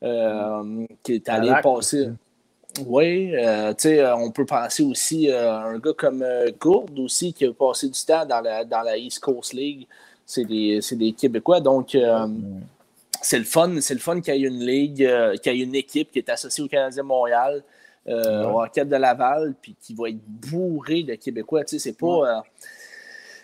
euh, 0.02 0.86
qui 1.02 1.14
est 1.14 1.28
allé 1.28 1.52
passer. 1.62 2.10
Oui, 2.86 3.34
euh, 3.34 3.74
on 4.16 4.30
peut 4.30 4.46
penser 4.46 4.82
aussi 4.84 5.30
à 5.30 5.62
un 5.62 5.78
gars 5.78 5.94
comme 5.96 6.24
Gourde 6.60 6.98
aussi, 7.00 7.32
qui 7.32 7.44
a 7.44 7.52
passé 7.52 7.88
du 7.88 8.00
temps 8.04 8.24
dans 8.24 8.40
la, 8.40 8.64
dans 8.64 8.82
la 8.82 8.96
East 8.96 9.20
Coast 9.20 9.52
League. 9.52 9.86
C'est 10.24 10.44
des, 10.44 10.80
des, 10.92 11.12
Québécois. 11.12 11.60
Donc, 11.60 11.96
c'est 13.20 13.38
le 13.38 13.44
fun, 13.44 13.80
c'est 13.80 13.94
le 13.94 14.00
fun 14.00 14.20
qu'il 14.20 14.34
y 14.34 14.44
ait 14.44 14.48
une 14.48 14.64
ligue, 14.64 15.04
euh, 15.04 15.36
qu'il 15.36 15.54
y 15.54 15.60
ait 15.60 15.64
une 15.64 15.74
équipe 15.74 16.10
qui 16.10 16.18
est 16.18 16.28
associée 16.28 16.64
au 16.64 16.68
Canadien 16.68 17.02
Montréal, 17.02 17.62
euh, 18.08 18.44
au 18.44 18.52
Rocket 18.54 18.88
de 18.88 18.96
Laval, 18.96 19.54
puis 19.60 19.74
qui 19.80 19.94
va 19.94 20.08
être 20.08 20.20
bourré 20.26 21.02
de 21.02 21.14
Québécois. 21.14 21.64
Tu 21.64 21.78
sais, 21.78 21.90
c'est 21.90 21.98
pas. 21.98 22.06
Euh, 22.06 22.40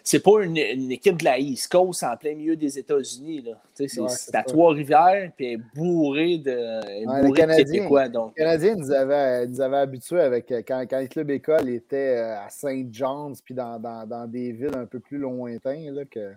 c'est 0.07 0.23
pas 0.23 0.45
une, 0.45 0.59
équipe 0.59 1.17
de 1.17 1.25
la 1.25 1.38
East 1.38 1.73
Coast 1.73 2.05
en 2.05 2.14
plein 2.17 2.35
milieu 2.35 2.55
des 2.57 2.79
États-Unis. 2.79 3.47
c'est 3.73 4.35
à 4.35 4.43
Trois-Rivières, 4.43 5.33
puis 5.35 5.47
elle 5.47 5.53
est 5.55 5.62
bourrée 5.75 6.37
de, 6.37 7.57
Québécois. 7.57 8.11
Donc. 8.11 8.35
Les 8.37 8.45
Canadiens 8.45 8.77
nous 8.77 8.93
avaient, 8.93 9.47
nous 9.47 9.61
avaient 9.62 9.79
habitués 9.79 10.21
avec 10.21 10.47
quand, 10.69 10.85
quand 10.88 11.01
le 11.01 11.07
club 11.07 11.31
école 11.31 11.71
était 11.71 12.19
à 12.19 12.51
Saint 12.51 12.85
John's, 12.90 13.40
puis 13.40 13.55
dans, 13.55 13.81
dans, 13.81 14.07
dans, 14.07 14.27
des 14.27 14.53
villes 14.53 14.77
un 14.77 14.85
peu 14.85 15.01
plus 15.01 15.17
lointaines, 15.17 15.95
là, 15.95 16.05
que 16.05 16.35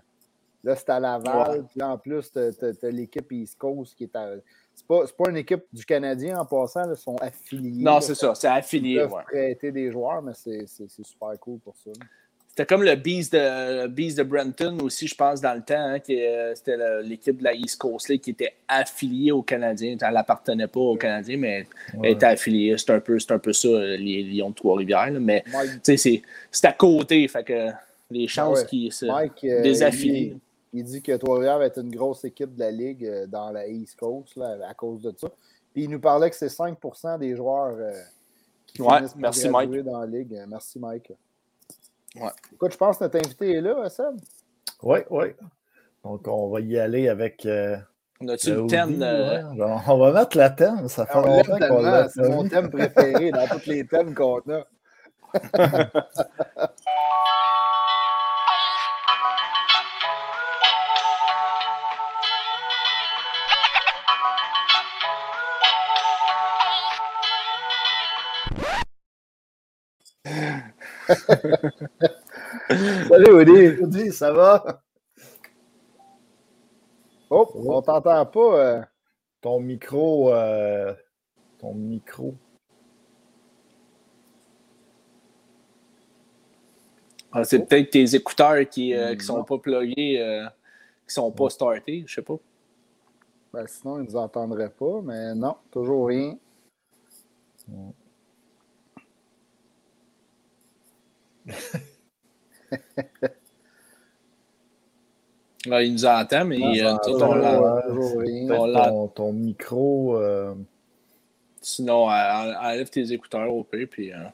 Là, 0.63 0.75
c'est 0.75 0.89
à 0.89 0.99
Laval. 0.99 1.65
Puis 1.67 1.81
en 1.81 1.97
plus, 1.97 2.31
tu 2.31 2.39
as, 2.39 2.89
l'équipe 2.89 3.31
East 3.31 3.57
Coast 3.57 3.95
qui 3.95 4.05
est 4.05 4.15
à. 4.15 4.33
C'est 4.73 4.85
pas, 4.85 5.05
pas 5.17 5.29
une 5.29 5.37
équipe 5.37 5.63
du 5.71 5.85
Canadien 5.85 6.39
en 6.39 6.45
passant, 6.45 6.89
ils 6.89 6.97
sont 6.97 7.15
affiliés. 7.17 7.83
Non, 7.83 8.01
c'est 8.01 8.15
ça, 8.15 8.35
c'est 8.35 8.47
affilié. 8.47 8.95
Ils 8.95 9.09
peuvent 9.09 9.23
prêter 9.23 9.71
des 9.71 9.91
joueurs, 9.91 10.21
mais 10.21 10.33
c'est 10.33 10.67
super 10.67 11.39
cool 11.39 11.59
pour 11.59 11.75
ça. 11.77 11.91
C'était 12.57 12.73
comme 12.73 12.81
le 12.81 12.95
Beast 12.95 13.33
de, 13.33 13.85
Beast 13.85 14.17
de 14.17 14.23
Brenton 14.23 14.79
aussi, 14.81 15.05
je 15.05 15.13
pense, 15.13 15.41
dans 15.41 15.53
le 15.53 15.61
temps. 15.61 15.75
Hein, 15.77 15.99
euh, 16.09 16.55
c'était 16.55 17.03
l'équipe 17.03 17.37
de 17.37 17.43
la 17.43 17.53
East 17.53 17.77
Coast 17.77 18.09
League 18.09 18.21
qui 18.21 18.31
était 18.31 18.55
affiliée 18.67 19.31
aux 19.31 19.43
Canadiens. 19.43 19.95
Elle 20.01 20.13
n'appartenait 20.15 20.65
pas 20.65 20.79
aux 20.79 20.95
Canadiens, 20.95 21.37
mais 21.37 21.67
elle 22.01 22.13
était 22.13 22.25
affiliée. 22.25 22.75
C'est 22.79 22.89
un, 22.89 22.99
peu, 22.99 23.19
un 23.29 23.37
peu 23.37 23.53
ça, 23.53 23.67
les 23.67 24.23
Lions 24.23 24.49
de 24.49 24.55
Trois-Rivières. 24.55 25.11
Mais 25.21 25.43
c'est 25.83 26.23
à 26.63 26.73
côté. 26.73 27.27
Fait 27.27 27.43
que 27.43 27.69
les 28.09 28.27
chances 28.27 28.63
qu'ils 28.63 28.91
se 28.91 29.05
euh, 29.05 29.61
désaffilient. 29.61 30.39
Il 30.73 30.83
dit 30.83 31.03
que 31.03 31.15
Trois-Rivières 31.15 31.59
va 31.59 31.67
être 31.67 31.79
une 31.79 31.95
grosse 31.95 32.25
équipe 32.25 32.55
de 32.55 32.59
la 32.61 32.71
Ligue 32.71 33.05
euh, 33.05 33.27
dans 33.27 33.51
la 33.51 33.67
East 33.67 33.99
Coast 33.99 34.35
à 34.67 34.73
cause 34.73 35.03
de 35.03 35.13
ça. 35.15 35.27
Puis 35.75 35.83
il 35.83 35.91
nous 35.91 35.99
parlait 35.99 36.31
que 36.31 36.35
c'est 36.35 36.47
5% 36.47 37.19
des 37.19 37.35
joueurs 37.35 37.77
euh, 37.77 37.91
Ouais, 38.79 38.97
finissent 38.97 39.15
merci, 39.15 39.47
graduer 39.47 39.83
dans 39.83 39.99
la 39.99 40.07
ligue. 40.07 40.43
Merci, 40.47 40.79
Mike. 40.79 41.11
Ouais. 42.19 42.29
Écoute, 42.53 42.71
je 42.71 42.77
pense 42.77 42.97
que 42.97 43.03
notre 43.05 43.17
invité 43.17 43.53
est 43.57 43.61
là, 43.61 43.89
Seb. 43.89 44.15
Oui, 44.83 44.99
oui. 45.09 45.25
Donc, 46.03 46.27
on 46.27 46.49
va 46.49 46.59
y 46.61 46.77
aller 46.79 47.09
avec. 47.09 47.45
euh, 47.45 47.77
On 48.21 48.27
a-tu 48.27 48.51
le 48.53 48.61
le 48.61 48.67
thème? 48.67 49.01
Euh, 49.01 49.43
ouais. 49.53 49.75
On 49.87 49.97
va 49.97 50.11
mettre 50.11 50.37
la 50.37 50.49
thème. 50.49 50.87
Ça 50.87 51.05
fait 51.05 51.13
Ah, 51.15 51.21
on 51.25 51.35
l'aime 51.37 51.45
longtemps 51.47 51.67
qu'on 51.67 51.81
l'a 51.81 52.09
C'est 52.09 52.29
mon 52.29 52.47
thème 52.47 52.69
préféré 52.69 53.31
dans 53.31 53.47
tous 53.47 53.65
les 53.67 53.85
thèmes 53.85 54.13
qu'on 54.15 54.39
a. 54.49 54.63
Salut, 73.09 73.31
Woody. 73.33 73.81
Audi, 73.81 74.11
ça 74.11 74.31
va? 74.33 74.81
Oh, 77.29 77.49
on 77.55 77.81
t'entend 77.81 78.25
pas. 78.25 78.59
euh. 78.59 78.81
Ton 79.41 79.59
micro. 79.59 80.33
euh, 80.33 80.93
Ton 81.59 81.73
micro. 81.73 82.35
ah, 87.31 87.43
c'est 87.43 87.65
peut-être 87.67 87.91
tes 87.91 88.15
écouteurs 88.15 88.67
qui 88.69 88.93
ne 88.93 89.17
sont 89.19 89.37
Non. 89.37 89.43
pas 89.43 89.57
pluggés, 89.59 90.19
euh, 90.21 90.45
qui 91.07 91.13
sont 91.13 91.31
pas 91.31 91.49
startés, 91.49 92.03
je 92.07 92.15
sais 92.15 92.21
pas. 92.21 92.37
Ben, 93.53 93.65
sinon, 93.67 93.97
ils 93.99 94.03
ne 94.03 94.07
nous 94.09 94.15
entendraient 94.15 94.69
pas, 94.69 95.01
mais 95.03 95.35
non, 95.35 95.55
toujours 95.71 96.07
rien. 96.07 96.37
Là, 105.65 105.81
il 105.83 105.93
nous 105.93 106.05
entend, 106.05 106.45
mais 106.45 106.57
Ah, 106.61 106.69
euh, 106.69 106.75
ça, 106.75 106.91
nous 106.91 106.95
autres, 106.95 107.11
toujours, 107.11 107.29
on 107.29 107.35
l'a- 107.35 107.61
euh, 107.61 107.81
toujours 107.89 108.19
rien. 108.21 108.47
Peut-être 108.47 108.61
On 108.61 108.65
l'a- 108.67 108.89
ton, 108.89 109.07
ton 109.09 109.33
micro. 109.33 110.15
euh, 110.17 110.55
Sinon, 111.61 112.09
euh, 112.09 112.13
en- 112.13 112.65
enlève 112.65 112.89
tes 112.89 113.11
écouteurs 113.11 113.53
au 113.53 113.63
pire, 113.63 113.87
puis. 113.89 114.13
euh, 114.13 114.27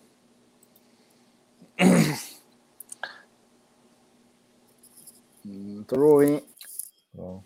Hmm, 5.45 5.84
toujours 5.84 6.19
rien. 6.19 6.39
bon. 7.13 7.41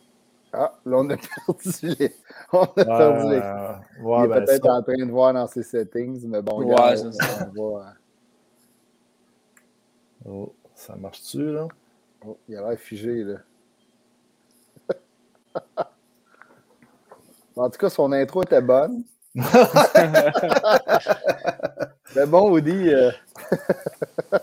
Ah, 0.54 0.72
là, 0.86 0.98
on 0.98 1.10
a 1.10 1.18
perdu 1.18 1.96
les. 2.00 2.16
On 2.54 2.62
a 2.62 2.68
perdu 2.86 3.30
les. 3.32 3.38
Il 3.38 3.42
est 3.42 4.28
ben, 4.28 4.46
peut-être 4.46 4.64
ça- 4.66 4.74
en 4.74 4.82
train 4.84 5.06
de 5.06 5.12
voir 5.12 5.34
dans 5.34 5.48
ses 5.48 5.64
settings, 5.64 6.26
mais 6.28 6.42
bon, 6.42 6.60
Ouais, 6.64 6.76
regarde, 6.76 7.12
on 7.58 7.78
va, 7.78 7.94
oh, 10.28 10.54
ça 10.76 10.96
marche-tu, 10.96 11.52
là? 11.52 11.68
oh, 12.26 12.38
il 12.48 12.56
a 12.58 12.70
l'air 12.70 12.80
figé, 12.80 13.24
là. 13.24 13.38
en 17.56 17.70
tout 17.70 17.80
cas, 17.80 17.90
son 17.90 18.12
intro 18.12 18.44
était 18.44 18.62
bonne. 18.62 19.04
Mais 22.16 22.26
bon, 22.26 22.50
Woody, 22.52 22.90
euh, 22.90 23.12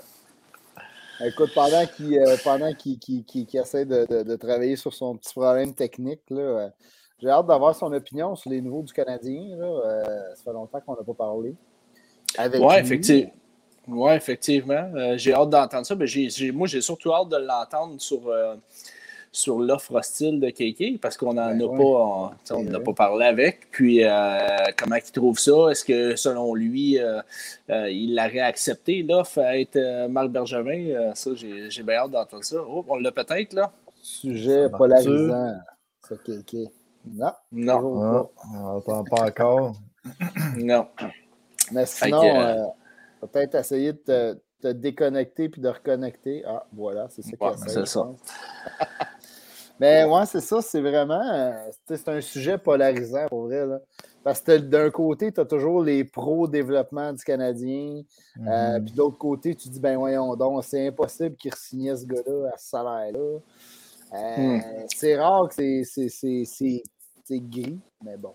écoute, 1.24 1.50
pendant 1.54 1.86
qu'il 1.86 2.18
euh, 2.18 2.36
pendant 2.44 2.72
qu'il 2.74 2.98
qu'il- 2.98 3.24
qu'il- 3.24 3.46
qu'il 3.46 3.60
essaie 3.60 3.84
de, 3.86 4.06
de- 4.06 4.22
de 4.22 4.36
travailler 4.36 4.76
sur 4.76 4.92
son 4.94 5.16
petit 5.16 5.34
problème 5.34 5.74
technique, 5.74 6.20
là, 6.30 6.40
euh, 6.40 6.68
j'ai 7.18 7.28
hâte 7.28 7.46
d'avoir 7.46 7.74
son 7.74 7.92
opinion 7.92 8.36
sur 8.36 8.50
les 8.50 8.60
nouveaux 8.60 8.82
du 8.82 8.92
Canadien. 8.92 9.56
Là. 9.56 9.66
Euh, 9.66 10.34
ça 10.34 10.44
fait 10.44 10.52
longtemps 10.52 10.80
qu'on 10.80 10.94
n'a 10.94 11.02
pas 11.04 11.14
parlé. 11.14 11.54
Lui. 12.78 12.80
effectivement. 12.80 13.32
Ouais, 13.88 14.16
effectivement. 14.16 14.90
Euh, 14.94 15.16
j'ai 15.18 15.34
hâte 15.34 15.50
d'entendre 15.50 15.84
ça. 15.86 15.94
Mais 15.94 16.06
j'ai, 16.06 16.30
j'ai- 16.30 16.52
moi, 16.52 16.66
j'ai 16.66 16.80
surtout 16.80 17.12
hâte 17.12 17.28
de 17.28 17.36
l'entendre 17.36 18.00
sur, 18.00 18.28
euh, 18.28 18.54
sur 19.30 19.58
l'offre 19.58 19.92
hostile 19.94 20.38
de 20.40 20.48
KK 20.50 21.00
parce 21.00 21.16
qu'on 21.16 21.34
n'en 21.34 21.48
Ben 21.48 21.60
a 21.60 21.66
ouais. 21.66 21.76
pas, 21.76 22.54
on- 22.54 22.62
n'a 22.62 22.70
vrai. 22.70 22.82
pas 22.84 22.92
parlé 22.92 23.26
avec. 23.26 23.70
Puis, 23.72 24.04
euh, 24.04 24.38
comment 24.76 24.96
il 24.96 25.02
trouve 25.12 25.38
ça? 25.38 25.70
Est-ce 25.70 25.84
que, 25.84 26.16
selon 26.16 26.54
lui, 26.54 26.98
euh, 26.98 27.20
euh, 27.70 27.90
il 27.90 28.14
l'aurait 28.14 28.40
accepté, 28.40 29.02
l'offre, 29.02 29.40
à 29.40 29.58
être 29.58 29.76
euh, 29.76 30.08
Marc 30.08 30.28
Bergevin? 30.28 30.86
Euh, 30.90 31.10
ça, 31.14 31.30
j'ai, 31.34 31.68
j'ai 31.70 31.82
bien 31.82 31.96
hâte 31.96 32.10
d'entendre 32.12 32.44
ça. 32.44 32.56
Oh, 32.66 32.84
on 32.88 32.96
l'a 32.96 33.12
peut-être, 33.12 33.52
là? 33.54 33.72
Sujet 34.00 34.68
polarisant. 34.70 35.56
Ça, 36.08 36.14
KK. 36.16 36.56
Non. 37.06 37.32
Non, 37.52 37.76
toujours 37.78 38.30
Ah, 38.44 38.46
on 38.54 38.62
n'entend 38.74 39.04
pas 39.04 39.26
encore. 39.26 39.72
non. 40.56 40.86
Mais 41.72 41.86
Fait 41.86 42.06
sinon, 42.06 42.20
que, 42.20 42.26
euh, 42.26 42.56
euh, 42.62 42.66
peut-être 43.26 43.54
essayer 43.56 43.92
de 43.92 43.98
te, 43.98 44.36
te 44.62 44.68
déconnecter 44.68 45.48
puis 45.48 45.60
de 45.60 45.68
reconnecter. 45.68 46.42
Ah, 46.46 46.64
voilà, 46.72 47.08
c'est 47.10 47.22
ça 47.22 47.30
Ouais, 47.40 47.52
c'est 47.66 47.86
ça. 47.86 48.08
Mais 49.80 50.04
ouais, 50.04 50.24
c'est 50.26 50.40
ça, 50.40 50.62
c'est 50.62 50.80
vraiment. 50.80 51.20
euh, 51.32 51.52
c'est 51.88 52.08
un 52.08 52.20
sujet 52.20 52.58
polarisant 52.58 53.26
pour 53.28 53.44
vrai. 53.46 53.66
Là. 53.66 53.80
Parce 54.22 54.40
que 54.40 54.56
d'un 54.56 54.88
côté, 54.90 55.32
tu 55.32 55.40
as 55.40 55.44
toujours 55.44 55.82
les 55.82 56.04
pro-développement 56.04 57.12
du 57.12 57.24
Canadien. 57.24 58.02
euh, 58.46 58.78
Mhm. 58.78 58.84
puis 58.84 58.92
de 58.94 58.98
l'autre 58.98 59.18
côté, 59.18 59.54
tu 59.54 59.68
dis, 59.68 59.80
ben 59.80 59.96
voyons 59.98 60.34
donc, 60.36 60.62
c'est 60.64 60.86
impossible 60.88 61.34
qu'il 61.36 61.52
re-signait 61.52 61.96
ce 61.96 62.06
gars-là 62.06 62.50
à 62.54 62.56
ce 62.58 62.68
salaire-là. 62.70 63.18
Euh, 63.20 63.38
Hmm. 64.58 64.60
C'est 64.94 65.16
rare 65.16 65.48
que 65.48 65.54
c'est 65.82 67.40
gris, 67.40 67.80
mais 68.04 68.16
bon. 68.16 68.32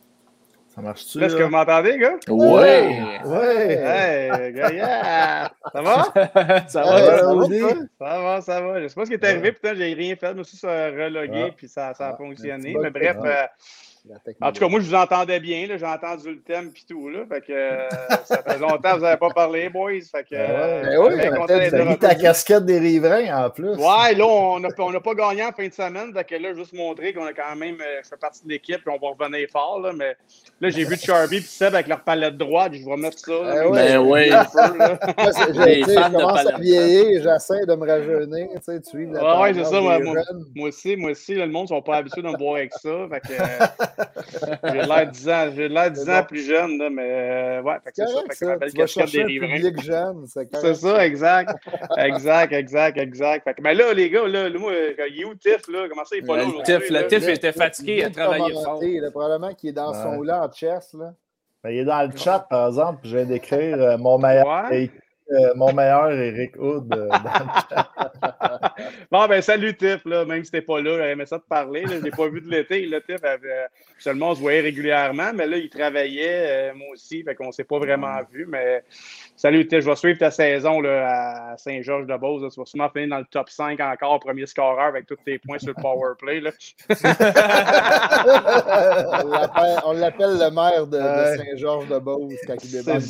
Ça 0.79 0.85
marche-tu? 0.85 1.21
Est-ce 1.21 1.35
que 1.35 1.43
vous 1.43 1.49
m'entendez, 1.49 1.97
gars? 1.97 2.15
Ouais! 2.29 3.19
Ouais! 3.25 3.73
Hey, 3.83 4.53
gars, 4.53 4.71
yeah! 4.71 5.51
Ça 5.73 5.81
va? 5.81 6.03
ça 6.69 6.83
va? 6.83 6.99
ça 7.19 7.33
va? 7.33 7.43
Ça 7.99 8.21
va, 8.21 8.41
ça 8.41 8.61
va. 8.61 8.81
Je 8.81 8.87
sais 8.87 8.95
pas 8.95 9.03
ce 9.03 9.09
qui 9.09 9.15
est 9.15 9.25
arrivé, 9.25 9.51
putain, 9.51 9.75
j'ai 9.75 9.93
rien 9.93 10.15
fait. 10.15 10.39
Aussi, 10.39 10.55
ça 10.55 10.69
a 10.71 10.85
relogué, 10.89 11.47
Ah. 11.49 11.53
puis 11.55 11.67
ça, 11.67 11.93
ça 11.93 12.07
a 12.07 12.11
Ah, 12.13 12.17
fonctionné. 12.17 12.77
Mais 12.81 12.91
bref, 12.91 13.17
euh, 13.25 13.43
en 14.41 14.51
tout 14.51 14.59
cas, 14.59 14.67
moi, 14.67 14.79
je 14.79 14.85
vous 14.85 14.95
entendais 14.95 15.39
bien. 15.39 15.67
là. 15.67 15.77
J'ai 15.77 15.85
entendu 15.85 16.29
le 16.31 16.41
thème 16.41 16.71
puis 16.71 16.85
tout. 16.87 17.09
Là, 17.09 17.19
fait 17.31 17.41
que 17.41 17.51
euh, 17.51 17.87
ça 18.25 18.41
fait 18.41 18.57
longtemps 18.57 18.91
que 18.93 18.95
vous 18.97 19.03
n'avez 19.03 19.17
pas 19.17 19.29
parlé, 19.29 19.69
boys. 19.69 19.91
Fait 20.11 20.23
que, 20.23 20.35
Ben 20.35 20.97
ouais. 20.97 21.25
euh, 21.25 21.31
Ben 21.47 21.71
oui, 21.71 21.81
on 21.81 21.85
mis 21.85 21.97
ta 21.97 22.15
casquette 22.15 22.65
des 22.65 22.79
riverains 22.79 23.45
en 23.45 23.49
plus. 23.49 23.75
Ouais, 23.75 24.15
là, 24.15 24.25
on 24.25 24.59
n'a 24.59 24.99
pas 24.99 25.13
gagné 25.13 25.43
en 25.43 25.51
fin 25.51 25.67
de 25.67 25.73
semaine. 25.73 26.13
Fait 26.13 26.23
que 26.23 26.35
là, 26.35 26.53
juste 26.53 26.73
montrer 26.73 27.13
qu'on 27.13 27.25
a 27.25 27.33
quand 27.33 27.55
même 27.55 27.75
euh, 27.81 28.01
fait 28.03 28.17
partie 28.19 28.43
de 28.45 28.49
l'équipe 28.49 28.79
et 28.85 28.89
on 28.89 28.97
va 28.97 29.13
revenir 29.15 29.47
fort. 29.51 29.79
Là, 29.79 29.91
mais 29.95 30.15
là, 30.61 30.69
j'ai 30.69 30.83
vu 30.83 30.95
Charby 30.97 31.37
et 31.37 31.41
Seb 31.41 31.73
avec 31.75 31.87
leur 31.87 32.01
palette 32.01 32.37
droite. 32.37 32.73
Je 32.73 32.85
vais 32.85 32.97
mettre 32.97 33.19
ça. 33.19 33.31
là, 33.31 33.69
Ben 33.71 33.97
oui. 33.99 34.29
c'est- 34.29 35.83
je, 35.83 36.11
commence 36.11 36.45
à 36.45 36.57
vieillir, 36.57 37.21
j'essaie 37.23 37.65
de 37.65 37.75
me 37.75 37.87
rajeunir, 37.87 38.47
tu 38.55 38.59
sais, 38.63 38.79
ouais, 38.93 39.53
c'est 39.53 39.63
ça, 39.65 39.81
moi, 39.81 39.99
moi, 40.55 40.67
aussi, 40.67 40.95
moi 40.95 41.11
aussi, 41.11 41.35
là, 41.35 41.45
le 41.45 41.51
monde 41.51 41.63
ne 41.63 41.67
sont 41.67 41.81
pas 41.81 41.97
habitués 41.97 42.21
de 42.21 42.27
me 42.27 42.37
voir 42.37 42.55
avec 42.55 42.73
ça. 42.73 43.07
Fait 43.09 43.19
que, 43.21 43.33
euh, 43.33 43.67
j'ai 44.63 44.81
l'air 44.81 45.07
10 45.11 45.29
ans, 45.29 45.49
j'ai 45.55 45.67
l'air 45.69 45.91
10 45.91 45.99
C'est 46.03 46.15
ans 46.17 46.23
plus 46.23 46.45
jeune, 46.45 46.77
là, 46.77 46.89
mais 46.89 47.03
euh, 47.05 47.61
ouais, 47.61 47.75
C'est 47.93 48.05
ça. 48.07 48.21
Fait 48.21 48.27
que 48.29 48.35
ça. 48.35 48.55
belle 48.57 48.71
Tu 48.71 48.77
vas 48.77 48.83
casquette 48.83 48.87
chercher 48.87 49.17
des 49.17 49.23
un 49.23 49.27
riverains. 49.27 49.55
public 49.55 49.81
jeune, 49.83 50.25
c'est 50.27 50.73
ça, 50.75 51.05
exact. 51.05 51.51
Exact, 51.97 52.53
exact, 52.53 52.97
exact. 52.97 53.43
Fait 53.43 53.53
que, 53.53 53.61
mais 53.61 53.73
là, 53.73 53.93
les 53.93 54.09
gars, 54.09 54.27
là, 54.27 54.49
là, 54.49 54.59
moi, 54.59 54.71
il 55.09 55.21
est 55.21 55.25
où 55.25 55.35
Tiff, 55.35 55.67
là? 55.67 55.87
Comment 55.89 56.05
ça, 56.05 56.15
il 56.15 56.23
est 56.23 56.27
pas 56.27 56.37
là? 56.37 56.43
Le 56.43 56.49
aujourd'hui, 56.49 56.73
Tiff, 56.79 56.89
là? 56.89 57.01
le 57.01 57.07
Tiff 57.07 57.25
Le- 57.25 57.33
était 57.33 57.47
le- 57.47 57.53
fatigué, 57.53 57.95
il 57.97 58.03
a 58.03 58.07
le 58.07 58.13
travaillé 58.13 58.53
commenté, 58.53 58.93
fort. 58.93 59.01
là, 59.03 59.11
probablement 59.11 59.53
qu'il 59.53 59.69
est 59.69 59.73
dans 59.73 59.93
son 59.93 60.21
lit 60.21 60.31
en 60.31 60.51
chess, 60.51 60.93
là. 60.97 61.13
Ben, 61.63 61.71
il 61.71 61.79
est 61.79 61.85
dans 61.85 62.09
le 62.09 62.15
chat, 62.17 62.47
par 62.49 62.67
exemple. 62.67 62.99
Je 63.03 63.17
viens 63.17 63.25
d'écrire 63.25 63.77
euh, 63.81 63.97
mon 63.97 64.17
meilleur. 64.17 64.45
Euh, 65.31 65.53
mon 65.55 65.71
meilleur 65.73 66.11
Eric 66.11 66.55
Hood. 66.57 66.93
euh. 66.95 67.09
Bon, 69.11 69.27
ben, 69.27 69.41
salut 69.41 69.75
Tiff, 69.75 70.03
là, 70.05 70.23
même 70.25 70.43
si 70.43 70.51
t'es 70.51 70.61
pas 70.61 70.81
là, 70.81 71.09
aimé 71.09 71.25
ça 71.25 71.39
te 71.39 71.47
parler. 71.47 71.81
Là, 71.83 71.95
je 71.99 72.03
l'ai 72.03 72.11
pas 72.11 72.27
vu 72.29 72.41
de 72.41 72.49
l'été. 72.49 72.85
Là, 72.85 72.99
Tiff, 73.01 73.23
avait- 73.23 73.67
seulement 73.97 74.29
on 74.31 74.35
se 74.35 74.39
voyait 74.39 74.61
régulièrement, 74.61 75.31
mais 75.33 75.47
là, 75.47 75.57
il 75.57 75.69
travaillait, 75.69 76.71
euh, 76.71 76.73
moi 76.75 76.87
aussi, 76.93 77.23
fait 77.23 77.35
qu'on 77.35 77.51
s'est 77.51 77.63
pas 77.63 77.79
vraiment 77.79 78.17
vu. 78.31 78.45
Mais 78.47 78.83
salut 79.35 79.67
Tiff, 79.67 79.81
je 79.81 79.89
vais 79.89 79.95
suivre 79.95 80.19
ta 80.19 80.31
saison 80.31 80.79
là, 80.81 81.51
à 81.53 81.57
Saint-Georges-de-Beauce. 81.57 82.53
Tu 82.53 82.59
vas 82.59 82.65
sûrement 82.65 82.89
finir 82.89 83.09
dans 83.09 83.19
le 83.19 83.25
top 83.25 83.49
5 83.49 83.79
encore, 83.79 84.19
premier 84.19 84.45
scoreur 84.45 84.87
avec 84.87 85.05
tous 85.05 85.17
tes 85.25 85.39
points 85.39 85.59
sur 85.59 85.69
le 85.69 85.75
power 85.81 86.13
play. 86.17 86.39
Là. 86.39 86.51
On 89.85 89.93
l'appelle- 89.93 90.37
le 90.39 90.49
maire 90.51 90.87
de. 90.87 90.97
Saint-Georges-de-Beauce 91.37 92.33
quand 92.47 92.55
il 92.63 92.71
débarque. 92.71 93.01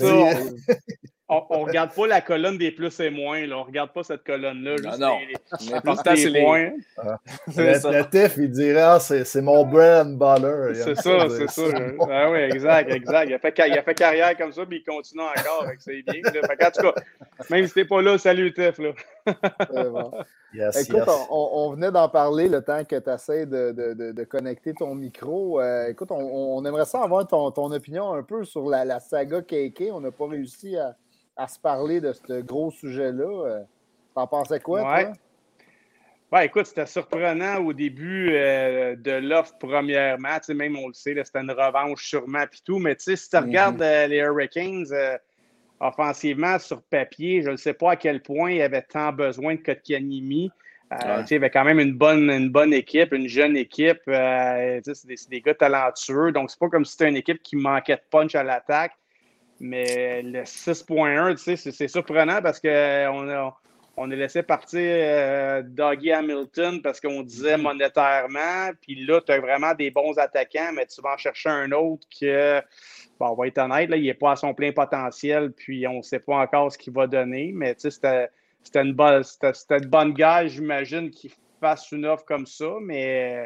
De- 1.30 1.34
on, 1.36 1.46
on 1.50 1.64
regarde 1.64 1.94
pas 1.94 2.08
la 2.08 2.22
colonne 2.22 2.58
des 2.58 2.72
plus 2.72 3.00
et 3.00 3.10
moins. 3.10 3.46
Là. 3.46 3.60
On 3.60 3.64
regarde 3.64 3.92
pas 3.92 4.04
cette 4.04 4.24
colonne-là. 4.24 4.98
Non, 4.98 5.18
L'important, 5.72 6.16
c'est 6.16 6.30
les 6.30 6.44
points. 6.44 6.72
Le, 7.56 7.98
le 7.98 8.10
TIF, 8.10 8.38
il 8.38 8.50
dirait 8.52 8.82
ah, 8.82 9.00
c'est 9.00 9.42
mon 9.42 9.66
bread 9.66 10.08
and 10.08 10.12
butter. 10.12 10.74
C'est 10.74 10.96
ça, 10.96 11.28
c'est 11.30 11.50
ça. 11.50 11.62
Ah 12.10 12.32
oui, 12.32 12.40
exact, 12.40 12.92
exact. 12.92 13.30
Il 13.30 13.34
a, 13.34 13.40
fait, 13.40 13.54
il 13.68 13.78
a 13.78 13.84
fait 13.84 13.94
carrière 13.94 14.38
comme 14.38 14.52
ça, 14.52 14.66
puis 14.66 14.78
il 14.78 14.84
continue 14.84 15.22
encore. 15.22 15.66
C'est 15.80 16.02
bien. 16.02 16.22
Fait 16.24 16.66
en 16.66 16.72
tout 16.72 16.82
cas, 16.82 17.02
même 17.50 17.68
si 17.68 17.74
t'es 17.74 17.86
pas 17.86 18.02
là, 18.02 18.18
salut 18.18 18.54
TIF. 18.54 18.80
Là. 18.80 18.92
Bon. 19.90 20.12
Yes, 20.54 20.82
écoute, 20.82 21.04
yes. 21.06 21.28
On, 21.30 21.50
on, 21.54 21.72
venait 21.72 21.92
d'en 21.92 22.10
parler 22.10 22.50
le 22.50 22.64
temps 22.64 22.84
que 22.84 22.96
tu 22.96 23.10
essaies 23.10 23.46
de, 23.46 23.72
de, 23.72 24.12
de, 24.12 24.24
connecter 24.24 24.74
ton 24.74 24.96
micro. 24.96 25.62
Euh, 25.62 25.88
écoute, 25.90 26.10
on, 26.12 26.58
on, 26.58 26.66
aimerait 26.66 26.86
ça 26.86 27.04
avoir 27.04 27.28
ton, 27.28 27.52
ton, 27.52 27.72
opinion 27.72 28.14
un 28.14 28.24
peu 28.24 28.44
sur 28.46 28.68
la, 28.68 28.84
la 28.84 29.00
saga 29.00 29.42
KK. 29.42 29.90
On 29.92 30.02
n'a 30.02 30.12
pas 30.12 30.28
réussi 30.28 30.76
à, 30.76 30.96
à, 31.40 31.48
se 31.48 31.60
parler 31.60 32.02
de 32.02 32.14
ce 32.14 32.42
gros 32.42 32.72
sujet-là. 32.72 33.46
Euh, 33.48 33.64
t'en 34.16 34.28
pensais 34.28 34.60
quoi, 34.60 34.82
ouais. 34.82 35.06
toi? 35.06 35.14
Ouais, 36.32 36.46
écoute, 36.46 36.68
c'était 36.68 36.86
surprenant 36.86 37.58
au 37.58 37.74
début 37.74 38.30
euh, 38.34 38.96
de 38.96 39.14
l'offre 39.14 39.56
premièrement. 39.60 40.38
Tu 40.38 40.46
sais, 40.46 40.54
même 40.54 40.78
on 40.78 40.88
le 40.88 40.94
sait, 40.94 41.16
c'était 41.24 41.40
une 41.40 41.52
revanche 41.52 42.08
sûrement 42.08 42.46
puis 42.50 42.62
tout. 42.64 42.78
Mais 42.78 42.96
tu 42.96 43.04
sais, 43.04 43.16
si 43.16 43.30
tu 43.30 43.38
regardes 43.38 43.82
mm-hmm. 43.82 44.08
les 44.08 44.18
Hurricanes 44.18 45.18
offensivement, 45.80 46.60
sur 46.60 46.82
papier, 46.84 47.42
je 47.42 47.50
ne 47.50 47.58
sais 47.58 47.74
pas 47.74 47.92
à 47.92 47.96
quel 47.96 48.22
point 48.22 48.52
il 48.52 48.62
avait 48.62 48.82
tant 48.82 49.12
besoin 49.12 49.56
de 49.56 49.62
Kotkanimi. 49.62 50.52
Euh, 50.92 51.24
Il 51.30 51.34
y 51.34 51.36
avait 51.36 51.50
quand 51.50 51.64
même 51.64 51.80
une 51.80 51.94
bonne, 51.94 52.30
une 52.30 52.50
bonne 52.50 52.74
équipe, 52.74 53.14
une 53.14 53.28
jeune 53.28 53.56
équipe. 53.56 54.02
Euh, 54.08 54.80
c'est 54.84 55.08
des, 55.08 55.16
des, 55.30 55.42
gars 55.42 55.54
talentueux. 55.54 56.32
Donc, 56.32 56.50
c'est 56.50 56.60
pas 56.60 56.70
comme 56.70 56.84
si 56.84 56.94
c'était 56.94 57.10
une 57.10 57.18
équipe 57.18 57.42
qui 57.44 57.56
manquait 57.56 57.96
de 57.96 58.02
punch 58.10 58.34
à 58.36 58.44
l'attaque. 58.44 58.94
Mais 59.60 60.22
le 60.22 60.44
6.1, 60.44 61.56
c'est 61.66 61.88
surprenant 61.88 62.42
parce 62.42 62.60
qu'on 62.60 62.70
a, 63.30 63.58
on 63.98 64.12
a 64.12 64.16
laissé 64.16 64.44
partir 64.44 64.80
euh, 64.82 65.62
Doggy 65.64 66.12
Hamilton 66.12 66.82
parce 66.82 67.02
qu'on 67.02 67.22
disait 67.24 67.58
mm-hmm. 67.58 67.62
monétairement. 67.62 68.72
Puis 68.82 69.06
là, 69.06 69.20
tu 69.22 69.32
as 69.32 69.40
vraiment 69.40 69.74
des 69.74 69.92
bons 69.92 70.18
attaquants, 70.18 70.72
mais 70.74 70.86
tu 70.86 71.02
vas 71.02 71.14
en 71.14 71.18
chercher 71.18 71.50
un 71.50 71.72
autre 71.72 72.08
que 72.20 72.62
bon, 73.20 73.28
on 73.28 73.36
va 73.36 73.48
être 73.48 73.58
honnête, 73.58 73.90
là, 73.90 73.98
il 73.98 74.06
n'est 74.06 74.14
pas 74.14 74.32
à 74.32 74.36
son 74.36 74.54
plein 74.54 74.72
potentiel, 74.72 75.52
puis 75.52 75.86
on 75.88 75.98
ne 75.98 76.02
sait 76.02 76.20
pas 76.20 76.38
encore 76.38 76.72
ce 76.72 76.78
qu'il 76.78 76.94
va 76.94 77.06
donner, 77.06 77.52
mais 77.54 77.76
c'était 77.78 78.30
une, 78.76 78.94
bonne, 78.94 79.24
une 79.44 79.86
bonne 79.88 80.14
gage, 80.14 80.52
j'imagine, 80.52 81.12
qu'il 81.12 81.32
fasse 81.60 81.92
une 81.92 82.06
offre 82.06 82.26
comme 82.26 82.46
ça, 82.46 82.76
mais 82.82 83.46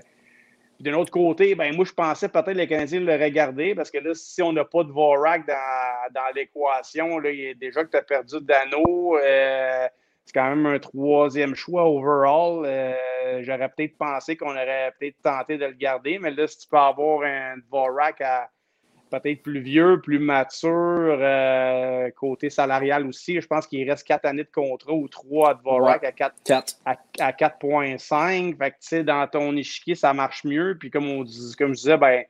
d'un 0.79 0.93
autre 0.93 1.11
côté, 1.11 1.55
ben, 1.55 1.75
moi, 1.75 1.85
je 1.85 1.93
pensais 1.93 2.27
peut-être 2.27 2.45
que 2.45 2.51
les 2.51 2.67
Canadiens 2.67 2.99
le 2.99 3.13
regarder 3.13 3.75
parce 3.75 3.91
que 3.91 3.99
là, 3.99 4.13
si 4.13 4.41
on 4.41 4.51
n'a 4.51 4.65
pas 4.65 4.83
de 4.83 4.91
Vorak 4.91 5.45
dans, 5.47 6.35
l'équation, 6.35 7.19
déjà 7.21 7.83
que 7.83 7.91
tu 7.91 7.97
as 7.97 8.01
perdu 8.01 8.35
Dano, 8.41 9.17
euh, 9.17 9.87
c'est 10.25 10.33
quand 10.33 10.49
même 10.49 10.65
un 10.65 10.79
troisième 10.79 11.55
choix 11.55 11.89
overall. 11.89 12.65
Euh, 12.65 13.43
j'aurais 13.43 13.69
peut-être 13.69 13.97
pensé 13.97 14.35
qu'on 14.35 14.51
aurait 14.51 14.93
peut-être 14.99 15.21
tenté 15.21 15.57
de 15.57 15.65
le 15.65 15.73
garder, 15.73 16.19
mais 16.19 16.31
là, 16.31 16.47
si 16.47 16.59
tu 16.59 16.67
peux 16.67 16.77
avoir 16.77 17.23
un 17.23 17.55
Vorak 17.69 18.21
à 18.21 18.49
peut-être 19.19 19.43
plus 19.43 19.59
vieux, 19.59 20.01
plus 20.01 20.19
mature, 20.19 20.71
euh, 21.19 22.09
côté 22.11 22.49
salarial 22.49 23.05
aussi. 23.05 23.39
Je 23.39 23.47
pense 23.47 23.67
qu'il 23.67 23.87
reste 23.89 24.07
quatre 24.07 24.25
années 24.25 24.43
de 24.43 24.51
contrat 24.51 24.93
ou 24.93 25.07
trois 25.07 25.51
à 25.51 25.53
Dvorak 25.53 26.03
à 26.03 26.11
4.5. 26.11 26.75
À, 27.19 27.33
4. 27.33 27.59
Fait 28.57 28.71
que, 28.71 29.01
dans 29.01 29.27
ton 29.27 29.55
échiquier, 29.55 29.95
ça 29.95 30.13
marche 30.13 30.43
mieux. 30.43 30.77
Puis 30.79 30.89
comme, 30.89 31.07
on 31.09 31.23
dit, 31.23 31.55
comme 31.57 31.69
je 31.69 31.81
disais, 31.81 31.97
ben, 31.97 32.23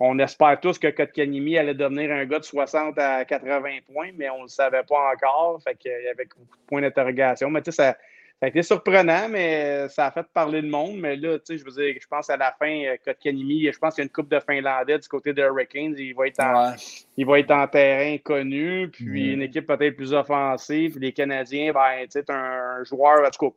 on 0.00 0.18
espère 0.18 0.58
tous 0.60 0.78
que 0.78 0.88
Kotkanimi 0.88 1.58
allait 1.58 1.74
devenir 1.74 2.10
un 2.12 2.24
gars 2.24 2.38
de 2.38 2.44
60 2.44 2.98
à 2.98 3.24
80 3.24 3.78
points, 3.92 4.10
mais 4.16 4.30
on 4.30 4.38
ne 4.38 4.42
le 4.42 4.48
savait 4.48 4.84
pas 4.88 5.12
encore. 5.12 5.60
Fait 5.62 5.74
qu'il 5.74 5.90
y 5.90 6.08
avait 6.08 6.24
beaucoup 6.24 6.56
de 6.56 6.66
points 6.66 6.80
d'interrogation. 6.80 7.50
Mais 7.50 7.62
tu 7.62 7.72
sais, 7.72 7.76
ça 7.82 7.96
ça 8.38 8.46
a 8.46 8.48
été 8.50 8.62
surprenant, 8.62 9.30
mais 9.30 9.88
ça 9.88 10.06
a 10.06 10.10
fait 10.10 10.26
parler 10.32 10.60
le 10.60 10.68
monde. 10.68 10.98
Mais 10.98 11.16
là, 11.16 11.38
tu 11.38 11.44
sais, 11.46 11.58
je 11.58 11.64
veux 11.64 11.70
dire, 11.70 11.94
je 11.98 12.06
pense 12.06 12.28
à 12.28 12.36
la 12.36 12.54
fin, 12.58 12.84
euh, 12.84 12.96
Kotkanimi, 13.02 13.72
je 13.72 13.78
pense 13.78 13.94
qu'il 13.94 14.02
y 14.02 14.04
a 14.04 14.08
une 14.08 14.12
coupe 14.12 14.28
de 14.28 14.38
Finlandais 14.40 14.98
du 14.98 15.08
côté 15.08 15.32
de 15.32 15.40
Hurricanes. 15.42 15.94
Il 15.96 16.14
va 16.14 16.26
être 16.26 16.40
en, 16.40 16.74
il 17.16 17.24
va 17.24 17.38
être 17.38 17.50
en 17.50 17.66
terrain 17.66 18.18
connu, 18.18 18.90
puis 18.90 19.32
une 19.32 19.40
équipe 19.40 19.66
peut-être 19.66 19.96
plus 19.96 20.12
offensive. 20.12 20.98
Les 20.98 21.12
Canadiens, 21.12 21.72
ben, 21.72 22.04
tu 22.04 22.20
sais, 22.20 22.30
un 22.30 22.84
joueur, 22.84 23.26
en 23.26 23.30
tout 23.30 23.50
cas, 23.50 23.56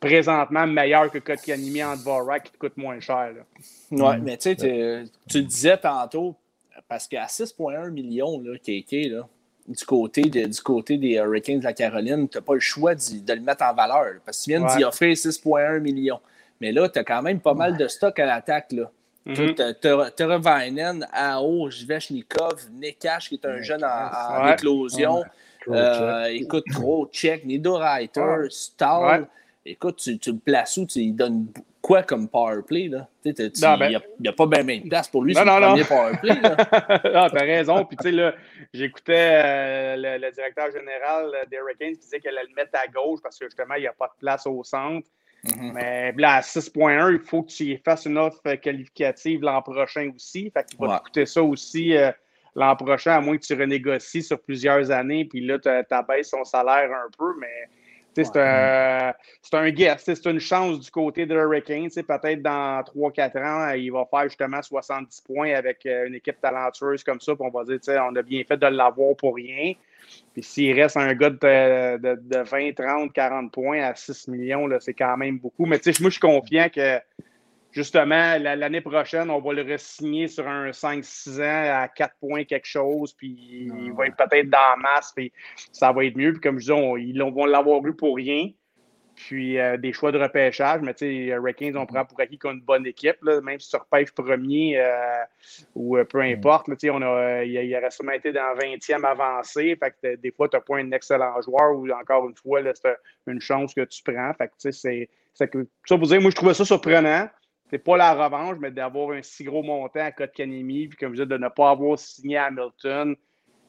présentement 0.00 0.66
meilleur 0.66 1.08
que 1.08 1.18
Kotkanimi 1.18 1.84
en 1.84 1.94
Dvorak 1.94 2.42
qui 2.42 2.52
te 2.52 2.58
coûte 2.58 2.76
moins 2.76 2.98
cher. 2.98 3.34
Oui, 3.92 4.18
mais 4.20 4.36
tu 4.36 4.56
sais, 4.56 5.04
tu 5.28 5.42
disais 5.44 5.78
tantôt, 5.78 6.34
parce 6.88 7.06
qu'à 7.06 7.26
6,1 7.26 7.90
millions, 7.90 8.40
là, 8.40 8.58
KK, 8.58 9.10
là, 9.10 9.28
du 9.68 9.84
côté, 9.84 10.22
de, 10.22 10.46
du 10.46 10.60
côté 10.60 10.96
des 10.96 11.14
Hurricanes 11.14 11.60
de 11.60 11.64
la 11.64 11.72
Caroline, 11.72 12.28
tu 12.28 12.38
n'as 12.38 12.42
pas 12.42 12.54
le 12.54 12.60
choix 12.60 12.94
de, 12.94 13.32
le 13.32 13.40
mettre 13.40 13.64
en 13.64 13.74
valeur. 13.74 14.14
Parce 14.24 14.38
que 14.38 14.44
tu 14.44 14.50
viens 14.50 14.66
d'y 14.66 14.84
offrir 14.84 15.14
6,1 15.14 15.80
millions. 15.80 16.20
Mais 16.60 16.72
là, 16.72 16.88
tu 16.88 16.98
as 16.98 17.04
quand 17.04 17.22
même 17.22 17.40
pas 17.40 17.54
mal 17.54 17.76
de 17.76 17.88
stock 17.88 18.18
à 18.18 18.26
l'attaque. 18.26 18.74
Tu 19.34 19.54
as 19.60 20.38
Vainen, 20.38 21.06
Ao, 21.12 21.70
Zvechnikov, 21.70 22.70
Nekash, 22.72 23.28
qui 23.28 23.34
est 23.36 23.46
un 23.46 23.60
jeune 23.60 23.84
en, 23.84 24.48
éclosion. 24.52 25.24
Euh, 25.68 26.24
écoute, 26.24 26.64
trop, 26.72 27.08
check, 27.12 27.44
Nido 27.44 27.76
Reiter, 27.76 28.48
Stahl. 28.50 29.28
Écoute, 29.64 29.96
tu, 29.96 30.18
tu, 30.18 30.32
le 30.32 30.38
places 30.38 30.76
où? 30.76 30.86
Tu, 30.86 31.00
il 31.00 31.12
donne 31.14 31.46
quoi 31.80 32.02
comme 32.02 32.28
power 32.28 32.62
play? 32.66 32.88
Là? 32.88 33.08
Il 33.24 33.32
n'y 33.32 33.50
ben 33.60 34.28
a, 34.28 34.32
pas 34.32 34.46
bien 34.46 34.78
de 34.78 34.88
place 34.88 35.08
pour 35.08 35.22
lui 35.22 35.34
non, 35.34 35.44
non, 35.44 35.58
le 35.58 35.66
premier 35.66 35.84
power 35.84 36.16
play. 36.20 36.40
ah, 37.14 37.28
t'as 37.32 37.44
raison. 37.44 37.84
Puis 37.84 37.96
tu 37.96 38.04
sais, 38.04 38.12
là, 38.12 38.34
j'écoutais 38.72 39.40
euh, 39.44 40.18
le, 40.18 40.30
directeur 40.32 40.70
général 40.72 41.32
des 41.50 41.56
Hurricanes 41.56 41.92
qui 41.92 42.00
disait 42.00 42.20
qu'elle 42.20 42.38
allait 42.38 42.48
le 42.48 42.54
mettre 42.54 42.78
à 42.78 42.86
gauche 42.88 43.20
parce 43.22 43.38
que 43.38 43.46
justement, 43.46 43.74
il 43.74 43.82
n'y 43.82 43.86
a 43.86 43.92
pas 43.92 44.06
de 44.06 44.18
place 44.18 44.46
au 44.46 44.64
centre. 44.64 45.08
Mm-hmm. 45.44 45.72
Mais 45.72 46.12
là, 46.16 46.34
à 46.34 46.40
6.1, 46.40 47.12
il 47.12 47.18
faut 47.20 47.42
que 47.42 47.52
tu 47.52 47.76
fasses 47.84 48.06
une 48.06 48.18
offre 48.18 48.54
qualificative 48.54 49.42
l'an 49.42 49.60
prochain 49.60 50.10
aussi. 50.14 50.50
Fait 50.50 50.64
qu'il 50.64 50.78
va 50.78 50.98
te 50.98 51.04
coûter 51.04 51.26
ça 51.26 51.42
aussi 51.42 51.96
euh, 51.96 52.12
l'an 52.54 52.76
prochain, 52.76 53.12
à 53.12 53.20
moins 53.20 53.36
que 53.36 53.44
tu 53.44 53.54
renégocies 53.54 54.22
sur 54.22 54.40
plusieurs 54.40 54.90
années. 54.90 55.24
Puis 55.24 55.44
là, 55.44 55.58
tu 55.58 55.68
abaisses 55.68 56.30
son 56.30 56.44
salaire 56.44 56.90
un 56.92 57.10
peu, 57.16 57.34
mais 57.40 57.68
c'est 58.14 58.36
un, 58.36 59.12
un 59.52 59.70
guess, 59.70 60.02
c'est 60.04 60.26
une 60.26 60.40
chance 60.40 60.80
du 60.80 60.90
côté 60.90 61.26
de 61.26 61.34
Hurricane. 61.34 61.88
Peut-être 61.88 62.42
dans 62.42 62.82
3-4 62.82 63.38
ans, 63.38 63.70
il 63.74 63.90
va 63.92 64.06
faire 64.10 64.24
justement 64.24 64.60
70 64.60 65.20
points 65.22 65.54
avec 65.54 65.84
euh, 65.86 66.06
une 66.06 66.14
équipe 66.14 66.40
talentueuse 66.40 67.02
comme 67.04 67.20
ça. 67.20 67.34
Puis 67.34 67.44
on 67.44 67.50
va 67.50 67.64
dire, 67.64 67.78
on 68.10 68.16
a 68.16 68.22
bien 68.22 68.42
fait 68.44 68.56
de 68.56 68.66
l'avoir 68.66 69.16
pour 69.16 69.34
rien. 69.34 69.74
Puis 70.32 70.42
s'il 70.42 70.80
reste 70.80 70.96
un 70.96 71.14
gars 71.14 71.30
de, 71.30 71.96
de, 71.98 72.20
de, 72.20 72.38
20, 72.38 72.72
30, 72.74 73.12
40 73.12 73.52
points 73.52 73.82
à 73.82 73.94
6 73.94 74.28
millions, 74.28 74.68
c'est 74.80 74.94
quand 74.94 75.16
même 75.16 75.38
beaucoup. 75.38 75.66
Mais 75.66 75.80
moi, 76.00 76.10
je 76.10 76.10
suis 76.10 76.20
confiant 76.20 76.68
que 76.68 76.98
justement, 77.72 78.38
l'année 78.38 78.80
prochaine, 78.80 79.30
on 79.30 79.40
va 79.40 79.52
le 79.54 79.62
re-signer 79.62 80.28
sur 80.28 80.46
un 80.46 80.70
5-6 80.70 81.40
ans 81.40 81.82
à 81.82 81.88
4 81.88 82.14
points 82.20 82.44
quelque 82.44 82.66
chose, 82.66 83.12
puis 83.14 83.36
il 83.38 83.92
va 83.92 84.06
être 84.06 84.16
peut-être 84.16 84.50
dans 84.50 84.58
la 84.58 84.76
masse, 84.76 85.12
puis 85.14 85.32
ça 85.72 85.92
va 85.92 86.04
être 86.04 86.16
mieux. 86.16 86.32
Puis 86.32 86.40
comme 86.40 86.60
je 86.60 86.72
dis, 86.72 87.10
ils 87.10 87.22
vont 87.22 87.46
l'avoir 87.46 87.84
eu 87.86 87.94
pour 87.94 88.16
rien. 88.16 88.50
Puis 89.14 89.58
euh, 89.58 89.76
des 89.76 89.92
choix 89.92 90.10
de 90.10 90.18
repêchage, 90.18 90.80
mais 90.80 90.94
tu 90.94 91.04
sais, 91.04 91.14
Hurricanes, 91.26 91.76
on 91.76 91.84
prend 91.84 92.04
pour 92.04 92.18
acquis 92.20 92.38
qu'on 92.38 92.48
a 92.48 92.52
une 92.52 92.60
bonne 92.60 92.86
équipe, 92.86 93.18
là, 93.22 93.40
même 93.42 93.60
si 93.60 93.70
tu 93.70 93.76
repêches 93.76 94.10
premier 94.12 94.78
euh, 94.78 95.22
ou 95.74 95.98
euh, 95.98 96.04
peu 96.04 96.20
importe. 96.22 96.68
Là, 96.68 96.76
on 96.92 97.02
a, 97.02 97.44
il, 97.44 97.52
il 97.52 97.76
aurait 97.76 97.90
sûrement 97.90 98.12
été 98.12 98.32
dans 98.32 98.54
20e 98.56 99.04
avancé. 99.04 99.76
Fait 99.76 99.94
que 100.02 100.16
des 100.16 100.30
fois, 100.32 100.48
tu 100.48 100.56
n'as 100.56 100.62
pas 100.62 100.78
un 100.78 100.90
excellent 100.92 101.40
joueur 101.42 101.76
ou 101.76 101.88
encore 101.90 102.28
une 102.28 102.34
fois, 102.34 102.60
c'est 102.74 102.96
une 103.26 103.40
chance 103.40 103.74
que 103.74 103.82
tu 103.82 104.02
prends. 104.02 104.32
Fait 104.34 104.48
que 104.48 104.72
c'est, 104.72 105.08
ça 105.34 105.46
pour 105.46 106.06
dire, 106.06 106.20
moi, 106.20 106.30
je 106.30 106.36
trouvais 106.36 106.54
ça 106.54 106.64
surprenant 106.64 107.28
c'est 107.72 107.78
pas 107.78 107.96
la 107.96 108.12
revanche, 108.12 108.58
mais 108.60 108.70
d'avoir 108.70 109.12
un 109.12 109.22
si 109.22 109.44
gros 109.44 109.62
montant 109.62 110.00
à 110.00 110.12
Kotkanemi, 110.12 110.88
puis 110.88 110.98
comme 110.98 111.16
je 111.16 111.22
dis, 111.22 111.28
de 111.28 111.38
ne 111.38 111.48
pas 111.48 111.70
avoir 111.70 111.98
signé 111.98 112.36
Hamilton. 112.36 113.16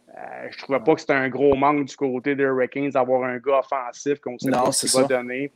Euh, 0.10 0.48
je 0.52 0.58
trouvais 0.58 0.82
pas 0.82 0.94
que 0.94 1.00
c'était 1.00 1.14
un 1.14 1.30
gros 1.30 1.56
manque 1.56 1.86
du 1.86 1.96
côté 1.96 2.36
des 2.36 2.44
Hurricanes 2.44 2.90
d'avoir 2.90 3.24
un 3.24 3.38
gars 3.38 3.60
offensif 3.60 4.20
qu'on 4.20 4.38
sait 4.38 4.52
pas 4.52 4.74
ce 4.74 4.88
qu'il 4.88 5.02
va 5.02 5.08
donner. 5.08 5.54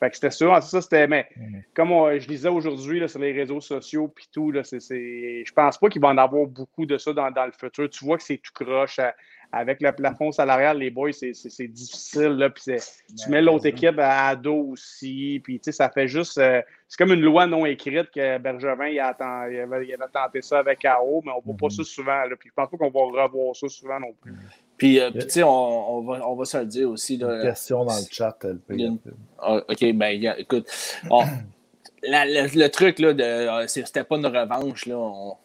Fait 0.00 0.10
que 0.10 0.16
c'était 0.16 0.32
ça. 0.32 0.60
Ça, 0.60 0.82
c'était. 0.82 1.06
Mais 1.06 1.28
comme 1.72 1.90
je 2.18 2.26
disais 2.26 2.48
aujourd'hui 2.48 3.08
sur 3.08 3.20
les 3.20 3.30
réseaux 3.30 3.60
sociaux 3.60 4.08
puis 4.08 4.26
tout, 4.32 4.50
là, 4.50 4.64
c'est, 4.64 4.80
je 4.80 5.52
pense 5.52 5.78
pas 5.78 5.88
qu'il 5.88 6.02
va 6.02 6.08
en 6.08 6.18
avoir 6.18 6.46
beaucoup 6.48 6.86
de 6.86 6.98
ça 6.98 7.12
dans, 7.12 7.30
dans 7.30 7.46
le 7.46 7.52
futur. 7.52 7.88
Tu 7.88 8.04
vois 8.04 8.16
que 8.16 8.24
c'est 8.24 8.38
tout 8.38 8.52
croche. 8.52 8.98
À, 8.98 9.14
avec 9.54 9.80
le 9.80 9.92
plafond 9.92 10.32
salarial, 10.32 10.78
les 10.78 10.90
boys, 10.90 11.12
c'est 11.12 11.68
difficile. 11.68 12.36
Là, 12.36 12.50
puis 12.50 12.64
tu 12.64 13.30
mets 13.30 13.40
l'autre 13.40 13.66
équipe 13.66 13.98
à 13.98 14.34
dos 14.34 14.70
aussi. 14.72 15.40
Puis 15.44 15.60
ça 15.62 15.88
fait 15.88 16.08
juste. 16.08 16.38
Euh, 16.38 16.60
c'est 16.88 16.98
comme 16.98 17.12
une 17.12 17.22
loi 17.22 17.46
non 17.46 17.64
écrite 17.64 18.10
que 18.10 18.38
Bergevin 18.38 18.86
il, 18.86 19.00
a, 19.00 19.16
il, 19.50 19.58
avait, 19.60 19.86
il 19.86 19.94
avait, 19.94 20.10
tenté 20.12 20.42
ça 20.42 20.58
avec 20.58 20.84
AO, 20.84 21.22
mais 21.24 21.32
on 21.32 21.38
ne 21.38 21.44
voit 21.44 21.68
pas 21.68 21.70
ça 21.70 21.84
souvent. 21.84 22.24
Là, 22.24 22.34
puis 22.38 22.48
je 22.48 22.54
pense 22.54 22.68
pas 22.68 22.76
qu'on 22.76 22.90
va 22.90 23.22
revoir 23.22 23.54
ça 23.54 23.68
souvent 23.68 24.00
non 24.00 24.12
plus. 24.20 24.34
Puis, 24.76 25.00
euh, 25.00 25.10
tu 25.12 25.20
sais, 25.28 25.42
on, 25.42 25.98
on, 25.98 26.02
va, 26.02 26.28
on 26.28 26.34
va 26.34 26.44
se 26.44 26.58
le 26.58 26.66
dire 26.66 26.90
aussi. 26.90 27.16
Là, 27.16 27.36
une 27.36 27.42
question 27.42 27.84
dans 27.84 27.96
le 27.96 28.06
chat, 28.10 28.36
une... 28.70 28.98
Ah, 29.38 29.62
OK, 29.68 29.92
ben 29.94 30.34
écoute. 30.38 30.66
le, 32.02 32.58
le, 32.58 32.68
truc, 32.68 32.98
là, 32.98 33.12
de, 33.12 33.22
euh, 33.22 33.66
c'était 33.68 34.04
pas 34.04 34.16
une 34.16 34.26
revanche. 34.26 34.86
Là, 34.86 34.96
on, 34.98 35.36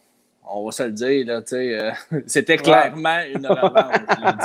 on 0.51 0.65
va 0.65 0.71
se 0.71 0.83
le 0.83 0.91
dire, 0.91 1.25
là, 1.25 1.41
euh, 1.53 1.91
c'était 2.27 2.57
clairement 2.57 3.21
une 3.33 3.45
revanche. 3.47 3.95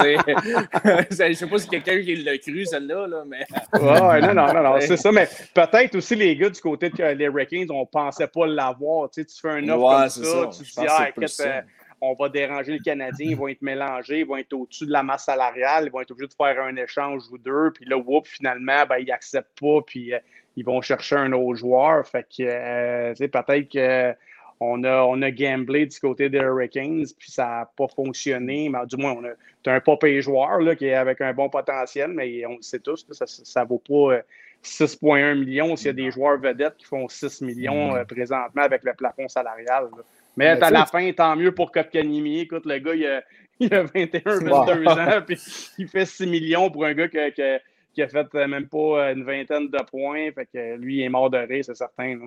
Je 1.11 1.29
ne 1.29 1.33
sais 1.33 1.47
pas 1.47 1.59
si 1.59 1.69
quelqu'un 1.69 2.01
qui 2.03 2.17
l'a 2.17 2.39
cru, 2.39 2.65
celle-là, 2.65 3.07
là, 3.07 3.25
mais. 3.27 3.47
ouais, 3.73 4.21
non, 4.21 4.35
non, 4.35 4.53
non, 4.53 4.63
non 4.63 4.77
c'est 4.81 4.97
ça. 4.97 5.13
Mais 5.13 5.29
peut-être 5.55 5.95
aussi 5.97 6.15
les 6.15 6.37
gars 6.37 6.51
du 6.51 6.61
côté 6.61 6.91
des 6.91 7.25
Hurricanes, 7.25 7.71
on 7.71 7.81
ne 7.81 7.87
pensait 7.87 8.29
pas 8.29 8.47
l'avoir. 8.47 9.11
Tu, 9.11 9.23
sais, 9.23 9.27
tu 9.27 9.41
fais 9.41 9.51
un 9.51 9.69
offre 9.69 10.15
comme 10.15 10.25
ça, 10.25 10.51
tu 10.51 10.71
te 10.71 10.81
dis, 10.81 10.87
ah, 10.89 11.09
écoute, 11.09 11.33
euh, 11.41 11.61
on 12.01 12.15
va 12.15 12.29
déranger 12.29 12.73
le 12.73 12.83
Canadien, 12.83 13.31
ils 13.31 13.37
vont 13.37 13.49
être 13.49 13.63
mélangés, 13.63 14.21
ils 14.21 14.27
vont 14.27 14.37
être 14.37 14.53
au-dessus 14.53 14.87
de 14.87 14.93
la 14.93 15.03
masse 15.03 15.25
salariale, 15.25 15.85
ils 15.87 15.91
vont 15.91 16.01
être 16.01 16.11
obligés 16.11 16.29
de 16.29 16.35
faire 16.35 16.63
un 16.63 16.77
échange 16.77 17.23
ou 17.31 17.39
deux, 17.39 17.71
puis 17.75 17.87
là, 17.87 17.97
whoop, 17.97 18.27
finalement, 18.27 18.85
ben, 18.89 18.99
ils 18.99 19.07
n'acceptent 19.07 19.59
pas, 19.61 19.81
puis 19.87 20.13
euh, 20.13 20.19
ils 20.57 20.65
vont 20.65 20.81
chercher 20.83 21.17
un 21.17 21.33
autre 21.33 21.57
joueur. 21.59 22.07
Fait 22.07 22.25
que, 22.25 22.43
euh, 22.43 23.15
peut-être 23.15 23.69
que 23.69 24.15
on 24.61 24.85
a, 24.85 25.03
on 25.03 25.21
a 25.23 25.31
gamblé 25.31 25.87
du 25.87 25.99
côté 25.99 26.29
des 26.29 26.39
Hurricanes, 26.39 27.05
puis 27.19 27.31
ça 27.31 27.45
n'a 27.45 27.71
pas 27.77 27.89
fonctionné. 27.89 28.69
Mais 28.69 28.79
du 28.87 28.97
moins, 28.97 29.13
on 29.13 29.25
a 29.25 29.75
un 29.75 29.81
pas 29.81 29.97
payé 29.97 30.21
joueur 30.21 30.61
là, 30.61 30.75
qui 30.77 30.87
est 30.87 30.95
avec 30.95 31.21
un 31.21 31.33
bon 31.33 31.49
potentiel, 31.49 32.11
mais 32.13 32.45
on 32.47 32.57
le 32.57 32.63
sait 32.63 32.79
tous, 32.79 33.07
ça 33.11 33.63
ne 33.63 33.69
vaut 33.69 33.79
pas 33.87 34.21
6,1 34.63 35.23
euh, 35.23 35.35
millions 35.35 35.77
s'il 35.77 35.87
y 35.87 35.91
a 35.91 35.93
des 35.93 36.11
joueurs 36.11 36.39
vedettes 36.39 36.77
qui 36.77 36.87
font 36.87 37.09
6 37.09 37.43
millions 37.43 37.95
euh, 37.97 38.05
présentement 38.05 38.63
avec 38.63 38.85
le 38.85 38.95
plafond 38.95 39.29
salarial. 39.29 39.89
Mais, 40.37 40.49
à 40.49 40.71
la 40.71 40.87
fin, 40.87 41.13
tant 41.13 41.37
mieux 41.37 41.53
pour 41.53 41.71
Kopkanimi. 41.71 42.41
Écoute, 42.41 42.67
le 42.67 42.79
gars, 42.79 42.95
il 42.95 43.07
a, 43.07 43.23
il 43.61 43.75
a 43.75 43.83
21, 43.85 44.41
22 44.41 44.89
ans, 44.89 45.23
puis 45.27 45.39
il 45.79 45.89
fait 45.89 46.07
6 46.07 46.27
millions 46.27 46.71
pour 46.71 46.85
un 46.85 46.95
gars 46.95 47.09
qui 47.09 47.19
a 47.21 48.09
fait 48.09 48.35
euh, 48.35 48.47
même 48.47 48.67
pas 48.67 49.13
une 49.13 49.25
vingtaine 49.25 49.69
de 49.69 49.83
points. 49.91 50.31
Fait 50.33 50.47
que 50.47 50.77
lui, 50.77 50.99
il 50.99 51.03
est 51.03 51.09
mort 51.09 51.31
de 51.31 51.39
rire, 51.39 51.65
c'est 51.65 51.77
certain. 51.77 52.19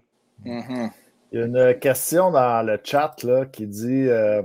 Mm-hmm. 0.45 0.89
Il 1.32 1.39
y 1.39 1.41
a 1.41 1.45
une 1.45 1.80
question 1.80 2.32
dans 2.32 2.65
le 2.65 2.80
chat 2.82 3.21
là, 3.23 3.45
qui 3.45 3.67
dit 3.67 4.07
euh, 4.07 4.41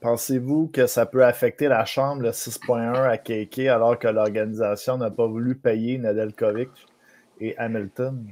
Pensez-vous 0.00 0.68
que 0.68 0.86
ça 0.86 1.06
peut 1.06 1.24
affecter 1.24 1.68
la 1.68 1.84
chambre, 1.84 2.22
le 2.22 2.30
6.1 2.30 3.08
à 3.08 3.18
KK, 3.18 3.68
alors 3.68 3.98
que 3.98 4.08
l'organisation 4.08 4.98
n'a 4.98 5.10
pas 5.10 5.26
voulu 5.26 5.54
payer 5.54 5.98
Nadelkovic 5.98 6.70
et 7.40 7.56
Hamilton? 7.56 8.26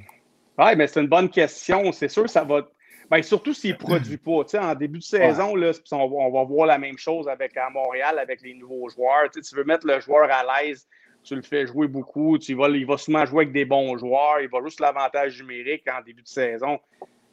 Oui, 0.58 0.76
mais 0.76 0.86
c'est 0.86 1.00
une 1.00 1.08
bonne 1.08 1.28
question. 1.28 1.92
C'est 1.92 2.08
sûr 2.08 2.28
ça 2.28 2.44
va. 2.44 2.68
Ben, 3.10 3.22
surtout 3.22 3.52
s'il 3.54 3.72
ne 3.72 3.76
produit 3.76 4.16
pas. 4.16 4.44
en 4.60 4.74
début 4.74 4.98
de 4.98 5.04
saison, 5.04 5.54
là, 5.54 5.72
on, 5.92 6.30
va, 6.30 6.44
voir 6.44 6.66
la 6.66 6.78
même 6.78 6.96
chose 6.98 7.28
avec 7.28 7.56
à 7.56 7.68
Montréal, 7.70 8.18
avec 8.18 8.40
les 8.42 8.54
nouveaux 8.54 8.88
joueurs. 8.88 9.30
tu 9.30 9.54
veux 9.54 9.64
mettre 9.64 9.86
le 9.86 10.00
joueur 10.00 10.28
à 10.30 10.62
l'aise, 10.62 10.88
tu 11.22 11.36
le 11.36 11.42
fais 11.42 11.66
jouer 11.66 11.86
beaucoup. 11.86 12.38
Tu 12.38 12.54
vas, 12.54 12.68
il 12.68 12.86
va 12.86 12.96
souvent 12.96 13.24
jouer 13.26 13.44
avec 13.44 13.52
des 13.52 13.64
bons 13.64 13.96
joueurs. 13.98 14.40
Il 14.40 14.48
va 14.48 14.58
juste 14.64 14.80
l'avantage 14.80 15.40
numérique 15.40 15.84
en 15.88 16.02
début 16.02 16.22
de 16.22 16.28
saison. 16.28 16.78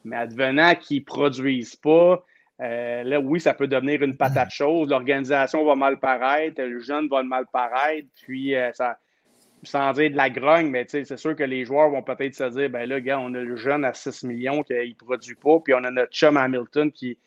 Mais 0.03 0.17
advenant 0.17 0.75
qu'ils 0.75 0.99
ne 0.99 1.05
produisent 1.05 1.75
pas, 1.75 2.23
euh, 2.61 3.03
là, 3.03 3.19
oui, 3.19 3.39
ça 3.39 3.53
peut 3.53 3.67
devenir 3.67 4.03
une 4.03 4.15
patate 4.15 4.51
chose. 4.51 4.89
L'organisation 4.89 5.65
va 5.65 5.75
mal 5.75 5.99
paraître, 5.99 6.61
le 6.61 6.79
jeune 6.79 7.07
va 7.07 7.23
mal 7.23 7.45
paraître, 7.51 8.07
puis 8.23 8.55
euh, 8.55 8.71
ça, 8.73 8.99
sans 9.63 9.93
dire 9.93 10.11
de 10.11 10.15
la 10.15 10.29
grogne, 10.29 10.69
mais 10.69 10.85
c'est 10.87 11.17
sûr 11.17 11.35
que 11.35 11.43
les 11.43 11.65
joueurs 11.65 11.89
vont 11.89 12.03
peut-être 12.03 12.35
se 12.35 12.43
dire 12.43 12.69
ben 12.69 12.87
là, 12.87 12.99
gars, 12.99 13.19
on 13.19 13.33
a 13.33 13.39
le 13.39 13.55
jeune 13.55 13.83
à 13.83 13.93
6 13.93 14.23
millions 14.23 14.63
qui 14.63 14.73
ne 14.73 14.93
produit 14.93 15.35
pas, 15.35 15.59
puis 15.59 15.73
on 15.73 15.83
a 15.83 15.91
notre 15.91 16.11
chum 16.11 16.37
Hamilton 16.37 16.91
qui, 16.91 17.17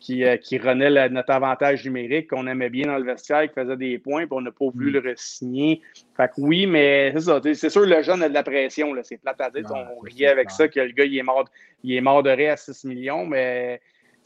qui, 0.00 0.24
euh, 0.24 0.36
qui 0.36 0.58
renaît 0.58 1.08
notre 1.08 1.30
avantage 1.30 1.84
numérique 1.84 2.30
qu'on 2.30 2.46
aimait 2.46 2.70
bien 2.70 2.86
dans 2.86 2.98
le 2.98 3.04
vestiaire, 3.04 3.48
qui 3.48 3.54
faisait 3.54 3.76
des 3.76 3.98
points, 3.98 4.26
puis 4.26 4.32
on 4.32 4.40
n'a 4.40 4.50
pas 4.50 4.66
voulu 4.68 4.90
mm. 4.90 4.94
le 4.94 5.12
re-signer. 5.12 5.80
Fait 6.16 6.28
que 6.28 6.34
oui, 6.38 6.66
mais 6.66 7.12
c'est 7.14 7.22
ça. 7.22 7.40
C'est 7.54 7.70
sûr, 7.70 7.86
le 7.86 8.02
jeune 8.02 8.22
a 8.22 8.28
de 8.28 8.34
la 8.34 8.42
pression. 8.42 8.94
C'est 9.02 9.18
plate 9.18 9.40
à 9.40 9.50
dire. 9.50 9.64
on 9.70 10.00
riait 10.00 10.28
avec 10.28 10.50
ça 10.50 10.68
que 10.68 10.80
le 10.80 10.92
gars, 10.92 11.04
il 11.04 11.18
est 11.18 11.22
mort, 11.22 11.48
il 11.82 11.94
est 11.94 12.00
mort 12.00 12.22
de 12.22 12.30
rire 12.30 12.52
à 12.52 12.56
6 12.56 12.84
millions, 12.84 13.26
mais 13.26 13.80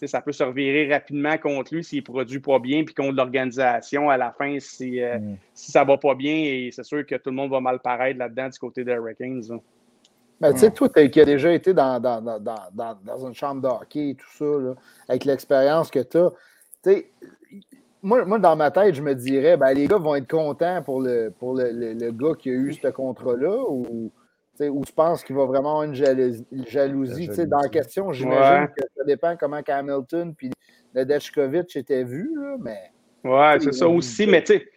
ça 0.04 0.20
peut 0.20 0.32
se 0.32 0.42
revirer 0.42 0.92
rapidement 0.92 1.38
contre 1.38 1.74
lui 1.74 1.84
s'il 1.84 2.00
ne 2.00 2.04
produit 2.04 2.40
pas 2.40 2.58
bien, 2.58 2.84
puis 2.84 2.94
contre 2.94 3.14
l'organisation 3.16 4.10
à 4.10 4.16
la 4.16 4.32
fin 4.32 4.58
si, 4.58 5.00
euh, 5.00 5.18
mm. 5.18 5.36
si 5.54 5.70
ça 5.72 5.82
ne 5.82 5.88
va 5.88 5.96
pas 5.96 6.14
bien. 6.14 6.34
Et 6.34 6.70
c'est 6.72 6.84
sûr 6.84 7.06
que 7.06 7.14
tout 7.14 7.30
le 7.30 7.36
monde 7.36 7.50
va 7.50 7.60
mal 7.60 7.78
paraître 7.78 8.18
là-dedans 8.18 8.48
du 8.48 8.58
côté 8.58 8.84
des 8.84 8.92
Hurricanes. 8.92 9.60
Ben, 10.42 10.52
tu 10.52 10.58
sais, 10.58 10.70
toi, 10.72 10.88
qui 10.88 11.20
as 11.20 11.24
déjà 11.24 11.52
été 11.52 11.72
dans, 11.72 12.00
dans, 12.00 12.20
dans, 12.20 12.66
dans, 12.72 13.26
une 13.26 13.32
chambre 13.32 13.62
de 13.62 13.68
hockey 13.68 14.08
et 14.08 14.14
tout 14.16 14.26
ça, 14.36 14.44
là, 14.44 14.74
avec 15.08 15.24
l'expérience 15.24 15.88
que 15.88 16.00
tu 16.00 16.18
as, 16.18 16.30
tu 16.82 16.90
sais, 16.90 17.10
moi, 18.02 18.24
moi, 18.24 18.40
dans 18.40 18.56
ma 18.56 18.72
tête, 18.72 18.96
je 18.96 19.02
me 19.02 19.14
dirais, 19.14 19.56
ben, 19.56 19.72
les 19.72 19.86
gars 19.86 19.98
vont 19.98 20.16
être 20.16 20.28
contents 20.28 20.82
pour 20.82 21.00
le, 21.00 21.30
pour 21.30 21.54
le, 21.54 21.70
le, 21.70 22.10
gars 22.10 22.34
qui 22.36 22.50
a 22.50 22.54
eu 22.54 22.72
ce 22.72 22.88
contrat-là 22.88 23.56
ou, 23.68 24.10
ou 24.60 24.84
tu 24.84 24.92
penses 24.92 25.22
qu'il 25.22 25.36
va 25.36 25.44
vraiment 25.44 25.78
avoir 25.78 25.84
une 25.84 25.94
jalousie. 25.94 26.44
jalousie, 26.66 27.32
sais 27.32 27.46
Dans 27.46 27.60
la 27.60 27.68
question, 27.68 28.12
j'imagine 28.12 28.66
que 28.76 28.82
ça 28.96 29.04
dépend 29.04 29.36
comment 29.36 29.60
Hamilton 29.64 30.34
puis 30.34 30.50
Nedechkovic 30.92 31.76
était 31.76 32.02
vu, 32.02 32.28
là, 32.34 32.56
mais. 32.58 32.90
Ouais, 33.22 33.60
c'est 33.60 33.74
ça 33.74 33.86
aussi, 33.86 34.26
mais 34.26 34.42
tu 34.42 34.54
sais 34.54 34.71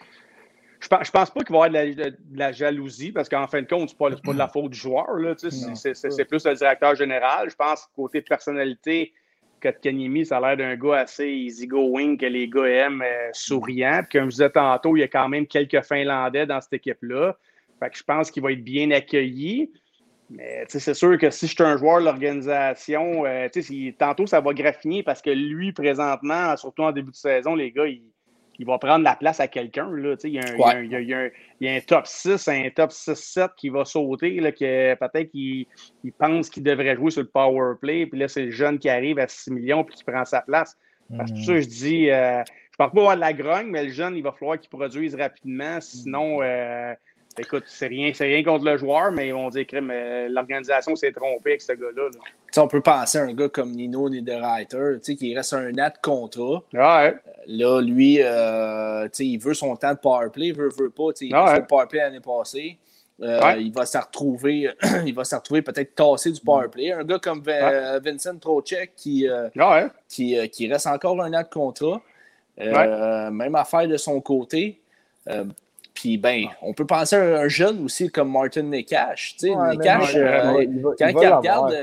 je 0.91 0.95
ne 0.95 1.11
pense 1.11 1.31
pas 1.31 1.43
qu'il 1.43 1.55
va 1.55 1.67
y 1.67 1.77
avoir 1.77 1.95
de 1.95 2.17
la, 2.33 2.51
jalousie 2.51 3.11
parce 3.11 3.29
qu'en 3.29 3.47
fin 3.47 3.61
de 3.61 3.67
compte, 3.67 3.89
ce 3.89 3.95
n'est 3.95 4.15
pas, 4.15 4.33
de 4.33 4.38
la 4.38 4.47
faute 4.47 4.71
du 4.71 4.77
joueur. 4.77 5.07
C'est 5.38 6.25
plus 6.25 6.45
le 6.45 6.55
directeur 6.55 6.95
général. 6.95 7.49
Je 7.49 7.55
pense 7.55 7.88
côté 7.95 8.21
personnalité, 8.21 9.13
Kanimi, 9.59 10.25
ça 10.25 10.38
a 10.38 10.55
l'air 10.55 10.57
d'un 10.57 10.75
gars 10.75 10.99
assez 10.99 11.27
easygoing 11.27 12.17
que 12.17 12.25
les 12.25 12.47
gars 12.47 12.67
aiment, 12.67 13.01
euh, 13.01 13.29
souriant. 13.33 14.01
Puis 14.07 14.19
comme 14.19 14.29
je 14.29 14.36
disais 14.36 14.49
tantôt, 14.49 14.95
il 14.95 14.99
y 14.99 15.03
a 15.03 15.07
quand 15.07 15.27
même 15.27 15.47
quelques 15.47 15.81
Finlandais 15.83 16.45
dans 16.45 16.61
cette 16.61 16.73
équipe-là. 16.73 17.36
Fait 17.79 17.89
que 17.89 17.97
je 17.97 18.03
pense 18.03 18.31
qu'il 18.31 18.43
va 18.43 18.51
être 18.51 18.63
bien 18.63 18.91
accueilli. 18.91 19.71
Mais 20.29 20.65
c'est 20.67 20.93
sûr 20.93 21.17
que 21.17 21.29
si 21.29 21.47
je 21.47 21.53
suis 21.53 21.63
un 21.63 21.77
joueur 21.77 21.99
de 21.99 22.05
l'organisation, 22.05 23.25
euh, 23.25 23.47
tantôt 23.97 24.25
ça 24.25 24.41
va 24.41 24.53
graffiner 24.53 25.03
parce 25.03 25.21
que 25.21 25.29
lui, 25.29 25.71
présentement, 25.71 26.55
surtout 26.57 26.83
en 26.83 26.91
début 26.91 27.11
de 27.11 27.15
saison, 27.15 27.53
les 27.55 27.71
gars, 27.71 27.86
ils 27.86 28.01
il 28.60 28.66
va 28.66 28.78
prendre 28.78 29.03
la 29.03 29.16
place 29.16 29.39
à 29.39 29.47
quelqu'un. 29.47 29.89
Il, 30.24 30.30
y 30.30 31.68
a 31.68 31.74
un 31.74 31.80
top 31.82 32.08
6, 32.08 32.47
un 32.47 32.70
top 32.70 32.91
6-7 32.91 33.49
qui 33.58 33.70
va 33.70 33.86
sauter, 33.86 34.39
là, 34.39 34.51
que 34.51 34.95
peut-être 34.95 35.32
qu'il 35.32 35.68
pense 36.18 36.49
qu'il 36.49 36.64
devrait 36.64 36.95
jouer 36.95 37.12
sur 37.12 37.22
le 37.22 37.28
power 37.28 37.76
play, 37.80 38.06
puis 38.06 38.20
là, 38.20 38.28
c'est 38.28 38.45
le 38.45 38.51
jeune 38.51 38.80
qui 38.80 38.89
arrive 38.89 39.20
à 39.20 39.28
6 39.28 39.51
millions 39.51 39.84
puis 39.84 39.95
qui 39.95 40.03
prend 40.03 40.26
sa 40.26 40.41
place. 40.41 40.78
Parce 41.16 41.32
que 41.32 41.39
ça, 41.41 41.60
je 41.60 41.68
dis, 41.68 42.10
euh, 42.10 42.41
je 42.45 42.51
ne 42.51 42.78
parle 42.78 42.91
pas 42.91 42.99
avoir 42.99 43.16
de 43.16 43.22
la 43.22 43.34
grogne, 43.34 43.68
mais 43.68 43.84
le 43.84 43.91
jeune, 43.91 44.16
il 44.16 44.24
va 44.24 44.32
falloir 44.32 44.60
qu'il 44.60 44.70
produise 44.70 45.14
rapidement, 45.16 45.80
sinon, 45.80 46.41
euh, 46.41 46.93
écoute, 47.39 47.63
c'est 47.67 47.88
rien, 47.88 48.11
rien 48.17 48.43
contre 48.43 48.65
le 48.65 48.77
joueur, 48.77 49.11
mais 49.11 49.27
ils 49.27 49.33
vont 49.33 49.49
dire 49.49 49.67
que 49.67 49.77
euh, 49.77 50.29
l'organisation 50.29 50.95
s'est 50.95 51.11
trompée 51.11 51.51
avec 51.51 51.61
ce 51.61 51.73
gars-là. 51.73 52.09
On 52.57 52.67
peut 52.67 52.81
penser 52.81 53.17
à 53.17 53.23
un 53.23 53.33
gars 53.33 53.49
comme 53.49 53.71
Nino 53.71 54.09
Niederreiter, 54.09 54.99
qui 55.01 55.36
reste 55.36 55.53
un 55.53 55.71
net 55.71 55.95
contrat. 56.01 56.63
Euh, 56.73 57.11
là, 57.47 57.81
lui, 57.81 58.19
euh, 58.21 59.07
il 59.19 59.38
veut 59.38 59.53
son 59.53 59.75
temps 59.75 59.93
de 59.93 59.99
powerplay, 59.99 60.47
il 60.47 60.55
veut, 60.55 60.69
veut 60.69 60.89
pas. 60.89 61.09
Il 61.19 61.36
a 61.36 61.47
fait 61.47 61.59
le 61.59 61.67
powerplay 61.67 61.99
l'année 61.99 62.21
passée. 62.21 62.77
Il 63.19 63.71
va 63.73 63.86
se 63.86 63.97
retrouver, 63.97 64.69
il 65.05 65.13
va 65.13 65.23
se 65.23 65.36
retrouver 65.36 65.61
peut-être 65.61 65.95
tassé 65.95 66.31
du 66.31 66.39
powerplay. 66.39 66.93
Un 66.93 67.03
gars 67.03 67.19
comme 67.19 67.41
Vincent 67.41 68.38
Trocek 68.38 68.93
qui, 68.95 69.27
qui, 70.07 70.49
qui, 70.49 70.71
reste 70.71 70.88
encore 70.88 71.21
un 71.21 71.33
an 71.33 71.41
de 71.41 71.49
contrat. 71.49 72.01
même 72.57 73.55
affaire 73.55 73.88
de 73.88 73.97
son 73.97 74.21
côté. 74.21 74.79
Puis, 75.95 76.17
ben, 76.17 76.47
on 76.61 76.73
peut 76.73 76.85
penser 76.85 77.15
à 77.15 77.39
un 77.39 77.47
jeune 77.47 77.83
aussi 77.85 78.11
comme 78.11 78.29
Martin 78.29 78.63
Nekash. 78.63 79.37
Tu 79.39 79.47
sais, 79.47 79.55
Nekash, 79.55 80.13
euh, 80.15 80.65
quand 80.99 81.07
il, 81.07 81.15
regarde. 81.15 81.73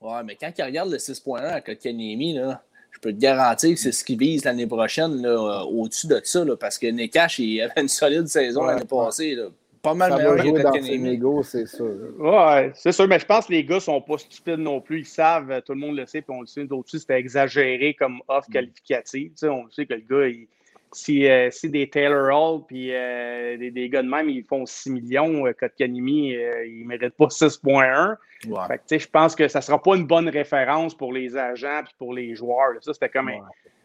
ouais, 0.00 0.22
mais 0.24 0.36
quand 0.40 0.52
il 0.56 0.62
regarde 0.62 0.90
le 0.90 0.98
6.1 0.98 1.42
à 1.42 1.60
Kotkaniemi, 1.60 2.34
là, 2.34 2.62
je 2.92 3.00
peux 3.00 3.12
te 3.12 3.18
garantir 3.18 3.74
que 3.74 3.80
c'est 3.80 3.90
ce 3.90 4.04
qu'il 4.04 4.18
vise 4.18 4.44
l'année 4.44 4.68
prochaine 4.68 5.20
là, 5.20 5.30
euh, 5.30 5.64
au-dessus 5.64 6.06
de 6.06 6.20
ça, 6.22 6.44
là, 6.44 6.56
parce 6.56 6.78
que 6.78 6.86
Nekash, 6.86 7.40
il 7.40 7.60
avait 7.60 7.82
une 7.82 7.88
solide 7.88 8.28
saison 8.28 8.64
l'année 8.64 8.84
passée. 8.84 9.34
Là. 9.34 9.48
Pas 9.82 9.94
mal 9.94 10.16
meilleur 10.16 10.36
que 10.36 11.42
c'est 11.42 11.66
sûr. 11.66 11.96
Ouais, 12.20 12.70
c'est 12.76 12.92
sûr, 12.92 13.08
mais 13.08 13.18
je 13.18 13.26
pense 13.26 13.46
que 13.46 13.52
les 13.52 13.64
gars 13.64 13.80
sont 13.80 14.00
pas 14.00 14.16
stupides 14.16 14.60
non 14.60 14.80
plus. 14.80 15.00
Ils 15.00 15.06
savent, 15.06 15.60
tout 15.66 15.72
le 15.72 15.80
monde 15.80 15.96
le 15.96 16.06
sait, 16.06 16.22
puis 16.22 16.36
on 16.36 16.42
le 16.42 16.46
sait, 16.46 16.64
d'autres 16.66 16.96
c'était 16.96 17.18
exagéré 17.18 17.94
comme 17.94 18.20
offre 18.28 18.48
mm. 18.48 18.52
qualificative. 18.52 19.30
Tu 19.30 19.38
sais, 19.38 19.48
on 19.48 19.68
sait 19.70 19.86
que 19.86 19.94
le 19.94 20.04
gars, 20.08 20.28
il 20.28 20.46
si, 20.92 21.28
euh, 21.28 21.50
si 21.50 21.70
des 21.70 21.88
Taylor 21.88 22.34
Hall 22.34 22.62
puis 22.66 22.94
euh, 22.94 23.56
des, 23.56 23.70
des, 23.70 23.88
gars 23.88 24.02
de 24.02 24.08
même, 24.08 24.28
ils 24.28 24.44
font 24.44 24.66
6 24.66 24.90
millions, 24.90 25.46
euh, 25.46 25.52
Kanimi, 25.76 26.34
euh, 26.34 26.66
ils 26.66 26.82
ne 26.82 26.88
méritent 26.88 27.16
pas 27.16 27.26
6,1. 27.26 28.16
Je 28.44 29.06
pense 29.08 29.34
que 29.34 29.48
ça 29.48 29.60
ne 29.60 29.62
sera 29.62 29.80
pas 29.80 29.96
une 29.96 30.06
bonne 30.06 30.28
référence 30.28 30.94
pour 30.94 31.12
les 31.12 31.36
agents 31.36 31.80
et 31.80 31.94
pour 31.98 32.12
les 32.14 32.34
joueurs. 32.34 32.72
Ça, 32.80 32.92
c'était 32.92 33.08
comme 33.08 33.30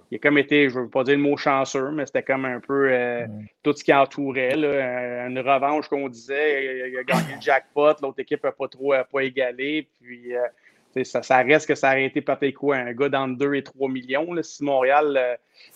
il 0.09 0.15
a 0.15 0.19
comme 0.19 0.37
été, 0.37 0.69
je 0.69 0.79
ne 0.79 0.83
veux 0.83 0.89
pas 0.89 1.03
dire 1.03 1.17
le 1.17 1.21
mot 1.21 1.35
chanceux, 1.35 1.91
mais 1.91 2.05
c'était 2.05 2.23
comme 2.23 2.45
un 2.45 2.61
peu 2.61 2.89
tout 3.61 3.73
ce 3.73 3.83
qui 3.83 3.93
entourait. 3.93 4.55
Là, 4.55 5.27
une 5.27 5.39
revanche 5.39 5.89
qu'on 5.89 6.07
disait. 6.07 6.89
Il 6.89 6.97
a 6.97 7.03
gagné 7.03 7.35
le 7.35 7.41
jackpot, 7.41 7.93
l'autre 8.01 8.19
équipe 8.19 8.41
n'a 8.41 8.53
pas 8.53 8.69
trop 8.69 8.93
pas 9.11 9.19
égalé. 9.19 9.89
Puis 9.99 10.31
ça, 11.03 11.23
ça, 11.23 11.37
reste 11.37 11.67
que 11.67 11.75
ça 11.75 11.89
aurait 11.89 12.05
été 12.05 12.21
peut-être 12.21 12.53
quoi, 12.53 12.77
un 12.77 12.93
gars 12.93 13.09
dans 13.09 13.27
2 13.27 13.55
et 13.55 13.63
3 13.63 13.89
millions. 13.89 14.33
Là, 14.33 14.43
si 14.43 14.63
Montréal 14.63 15.17
euh, 15.17 15.35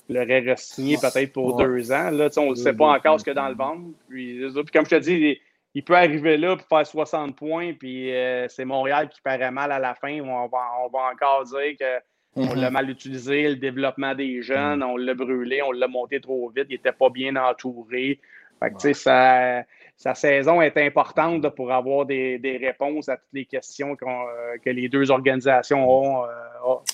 l'aurait 0.09 0.55
signé 0.57 0.97
peut-être 0.97 1.33
pour 1.33 1.57
deux 1.57 1.91
ans, 1.91 2.11
là, 2.11 2.29
on 2.37 2.51
ne 2.51 2.55
sait 2.55 2.73
pas 2.73 2.87
encore 2.97 3.19
ce 3.19 3.25
que 3.25 3.31
dans 3.31 3.49
le 3.49 3.55
ventre. 3.55 3.81
Puis, 4.09 4.41
comme 4.73 4.85
je 4.85 4.89
te 4.89 4.99
dis, 4.99 5.39
il, 5.73 5.83
peut 5.83 5.95
arriver 5.95 6.37
là 6.37 6.55
pour 6.57 6.67
faire 6.67 6.85
60 6.85 7.35
points, 7.35 7.73
puis 7.73 8.13
euh, 8.13 8.47
c'est 8.47 8.65
Montréal 8.65 9.09
qui 9.09 9.21
paraît 9.21 9.51
mal 9.51 9.71
à 9.71 9.79
la 9.79 9.95
fin. 9.95 10.19
On 10.21 10.47
va, 10.47 10.59
on 10.83 10.89
va 10.89 11.11
encore 11.13 11.45
dire 11.45 11.77
que 11.79 12.01
On 12.35 12.53
Mhm. 12.53 12.61
l'a 12.61 12.71
mal 12.71 12.89
utilisé, 12.89 13.49
le 13.49 13.57
développement 13.57 14.15
des 14.15 14.41
jeunes, 14.41 14.83
on 14.83 14.95
l'a 14.95 15.13
brûlé, 15.13 15.61
on 15.63 15.73
l'a 15.73 15.89
monté 15.89 16.21
trop 16.21 16.49
vite, 16.49 16.67
il 16.69 16.75
n'était 16.75 16.93
pas 16.93 17.09
bien 17.09 17.35
entouré. 17.35 18.21
Fait 18.61 18.71
que, 18.71 18.77
tu 18.77 18.93
sais, 18.93 19.65
sa, 20.01 20.13
sa 20.13 20.15
saison 20.15 20.61
est 20.61 20.75
importante 20.77 21.43
là, 21.43 21.51
pour 21.51 21.71
avoir 21.71 22.05
des, 22.05 22.39
des 22.39 22.57
réponses 22.57 23.07
à 23.09 23.17
toutes 23.17 23.33
les 23.33 23.45
questions 23.45 23.95
euh, 24.01 24.57
que 24.63 24.69
les 24.69 24.89
deux 24.89 25.11
organisations 25.11 25.87
ont, 25.89 26.23
euh, 26.23 26.27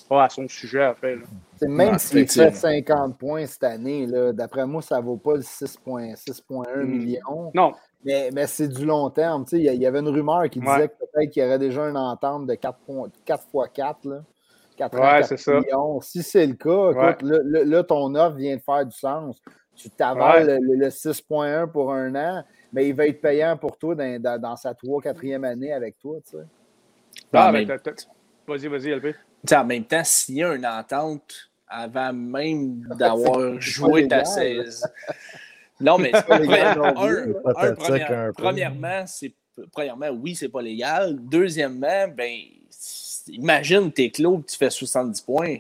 ont- 0.09 0.17
à 0.17 0.29
son 0.29 0.47
sujet, 0.47 0.85
en 0.85 0.95
fait. 0.95 1.17
même 1.61 1.97
s'il 1.97 2.27
fait 2.27 2.41
effectivement. 2.47 2.51
50 2.51 3.17
points 3.17 3.45
cette 3.45 3.63
année, 3.63 4.05
là, 4.05 4.31
d'après 4.33 4.65
moi, 4.65 4.81
ça 4.81 4.99
ne 4.99 5.05
vaut 5.05 5.17
pas 5.17 5.35
le 5.35 5.41
6,1 5.41 6.15
6,1 6.15 6.83
Mm. 6.83 6.85
million. 6.87 7.51
Non, 7.53 7.73
Mais, 8.05 8.29
mais 8.33 8.45
c'est 8.47 8.67
du 8.67 8.85
long 8.85 9.09
terme. 9.09 9.43
Tu 9.45 9.57
sais, 9.57 9.63
Il 9.73 9.81
y, 9.81 9.85
avait 9.85 9.99
une 9.99 10.07
rumeur 10.09 10.43
qui 10.49 10.59
disait 10.59 10.71
Ouais. 10.71 10.87
que 10.87 10.93
peut-être 10.99 11.31
qu'il 11.31 11.43
y 11.43 11.45
aurait 11.45 11.59
déjà 11.59 11.83
une 11.89 11.97
entente 11.97 12.45
de 12.45 12.53
4, 12.55 12.77
points- 12.85 13.09
4 13.25 13.43
x 13.53 13.71
4. 13.73 14.05
Là. 14.07 14.21
4 14.77 14.95
ans, 14.97 15.01
Ouais, 15.01 15.19
4 15.21 15.27
c'est 15.29 15.37
ça. 15.37 15.59
millions. 15.59 15.99
Si 16.01 16.21
c'est 16.23 16.45
le 16.45 16.53
cas, 16.53 16.69
Ouais. 16.91 17.11
écoute, 17.11 17.23
là, 17.23 17.37
là- 17.43 17.63
là, 17.65 17.83
ton 17.83 18.13
offre 18.15 18.35
vient 18.37 18.55
de 18.55 18.61
faire 18.61 18.85
du 18.85 18.95
sens. 18.95 19.41
Tu 19.75 19.89
t'avales 19.89 20.59
le, 20.61 20.75
le 20.75 20.89
6,1 20.89 21.67
pour 21.67 21.91
un 21.91 22.13
an, 22.15 22.43
mais 22.73 22.89
il 22.89 22.93
va 22.95 23.07
être 23.07 23.21
payant 23.21 23.55
pour 23.57 23.77
toi 23.77 23.95
dans, 23.95 24.21
dans- 24.21 24.39
dans 24.41 24.55
sa 24.55 24.73
3 24.73 25.01
4e 25.01 25.43
année 25.45 25.71
avec 25.73 25.97
toi. 25.99 26.17
Tu 26.25 26.31
sais. 26.37 26.43
Ah, 27.33 27.51
même- 27.51 27.67
Vas-y, 28.47 28.67
vas-y, 28.67 28.89
LP. 28.91 29.15
En 29.53 29.65
même 29.65 29.83
temps, 29.85 30.03
s'il 30.03 30.35
y 30.35 30.43
a 30.43 30.53
une 30.55 30.65
entente 30.65 31.49
avant 31.67 32.13
même 32.13 32.79
d'avoir 32.97 33.59
joué 33.59 34.07
ta 34.07 34.19
légal. 34.19 34.25
saison. 34.65 34.87
Non, 35.79 35.97
mais 35.97 36.11
pas 36.27 36.39
légal 36.39 36.79
un- 36.81 36.93
un, 37.45 37.53
première- 37.75 38.07
premièrement, 38.37 39.03
c'est 39.05 39.33
premièrement, 39.71 40.09
oui, 40.09 40.35
c'est 40.35 40.49
pas 40.49 40.61
légal. 40.61 41.17
Deuxièmement, 41.19 42.07
ben 42.15 42.39
imagine 43.29 43.91
t'es 43.91 44.09
clos 44.09 44.43
tu 44.47 44.55
fais 44.57 44.69
70 44.69 45.21
points. 45.21 45.57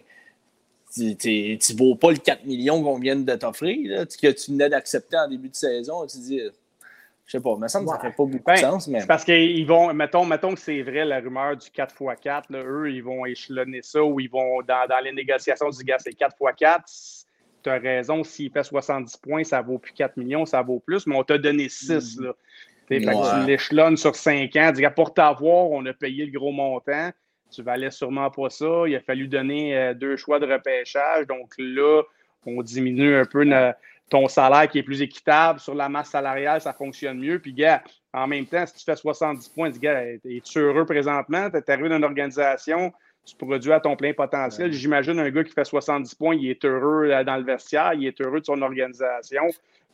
Tu 0.93 1.15
tu 1.15 1.73
vaux 1.75 1.95
pas 1.95 2.11
le 2.11 2.17
4 2.17 2.45
millions 2.45 2.81
qu'on 2.81 2.97
vient 2.99 3.15
de 3.15 3.35
t'offrir, 3.35 4.07
que 4.07 4.31
tu 4.31 4.51
venais 4.51 4.69
d'accepter 4.69 5.17
en 5.17 5.27
début 5.27 5.49
de 5.49 5.55
saison. 5.55 6.07
Tu 6.07 6.17
dis, 6.19 6.41
je 7.27 7.33
sais 7.33 7.41
pas, 7.41 7.53
il 7.57 7.61
me 7.61 7.67
semble 7.67 7.85
que 7.87 7.91
ça 7.91 7.99
fait 7.99 8.07
pas 8.11 8.25
beaucoup 8.25 8.43
Ben, 8.45 8.53
de 8.55 8.59
sens, 8.59 8.87
mais 8.87 9.01
C'est 9.01 9.07
parce 9.07 9.25
qu'ils 9.25 9.67
vont, 9.67 9.93
mettons, 9.93 10.25
mettons 10.25 10.53
que 10.53 10.59
c'est 10.59 10.81
vrai, 10.81 11.03
la 11.03 11.19
rumeur 11.19 11.57
du 11.57 11.67
4x4, 11.67 12.43
là, 12.49 12.63
eux, 12.63 12.89
ils 12.89 13.03
vont 13.03 13.25
échelonner 13.25 13.81
ça 13.81 14.01
ou 14.01 14.19
ils 14.21 14.29
vont, 14.29 14.61
dans, 14.61 14.87
dans 14.87 15.03
les 15.03 15.11
négociations, 15.11 15.69
du 15.69 15.83
gars, 15.83 15.97
c'est 15.99 16.17
4x4. 16.17 17.25
Tu 17.63 17.69
as 17.69 17.77
raison, 17.79 18.23
s'il 18.23 18.49
fait 18.49 18.63
70 18.63 19.17
points, 19.17 19.43
ça 19.43 19.61
vaut 19.61 19.77
plus 19.77 19.91
4 19.91 20.15
millions, 20.17 20.45
ça 20.45 20.61
vaut 20.61 20.79
plus, 20.79 21.05
mais 21.05 21.15
on 21.17 21.23
t'a 21.23 21.37
donné 21.37 21.67
6. 21.67 22.21
Là. 22.21 22.33
T'sais, 22.85 22.99
fait 23.01 23.05
que 23.05 23.09
Ouais. 23.09 23.41
tu 23.41 23.45
l'échelonnes 23.45 23.97
sur 23.97 24.15
5 24.15 24.55
ans. 24.55 24.71
Dis, 24.71 24.83
pour 24.95 25.13
t'avoir, 25.13 25.69
on 25.71 25.85
a 25.85 25.93
payé 25.93 26.25
le 26.25 26.31
gros 26.31 26.53
montant. 26.53 27.11
Tu 27.51 27.61
valais 27.61 27.91
sûrement 27.91 28.29
pas 28.31 28.49
ça. 28.49 28.83
Il 28.87 28.95
a 28.95 29.01
fallu 29.01 29.27
donner 29.27 29.77
euh, 29.77 29.93
deux 29.93 30.15
choix 30.15 30.39
de 30.39 30.45
repêchage. 30.49 31.27
Donc 31.27 31.51
là, 31.57 32.03
on 32.45 32.61
diminue 32.61 33.15
un 33.17 33.25
peu 33.25 33.43
ton 34.09 34.27
salaire 34.27 34.69
qui 34.69 34.79
est 34.79 34.83
plus 34.83 35.01
équitable. 35.01 35.59
Sur 35.59 35.75
la 35.75 35.89
masse 35.89 36.09
salariale, 36.09 36.61
ça 36.61 36.73
fonctionne 36.73 37.19
mieux. 37.19 37.39
Puis, 37.39 37.53
gars, 37.53 37.83
en 38.13 38.27
même 38.27 38.45
temps, 38.45 38.65
si 38.65 38.75
tu 38.75 38.83
fais 38.83 38.95
70 38.95 39.49
points, 39.49 39.69
dis, 39.69 39.79
gars, 39.79 40.03
es-tu 40.03 40.59
heureux 40.59 40.85
présentement? 40.85 41.49
Tu 41.49 41.57
es 41.57 41.71
arrivé 41.71 41.89
dans 41.89 41.97
une 41.97 42.03
organisation, 42.03 42.93
tu 43.25 43.35
produis 43.35 43.71
à 43.71 43.79
ton 43.79 43.95
plein 43.95 44.13
potentiel. 44.13 44.71
J'imagine 44.71 45.19
un 45.19 45.29
gars 45.29 45.43
qui 45.43 45.51
fait 45.51 45.65
70 45.65 46.15
points, 46.15 46.35
il 46.35 46.49
est 46.49 46.63
heureux 46.63 47.09
euh, 47.11 47.23
dans 47.23 47.35
le 47.35 47.43
vestiaire, 47.43 47.93
il 47.93 48.07
est 48.07 48.21
heureux 48.21 48.39
de 48.39 48.45
son 48.45 48.61
organisation. 48.61 49.43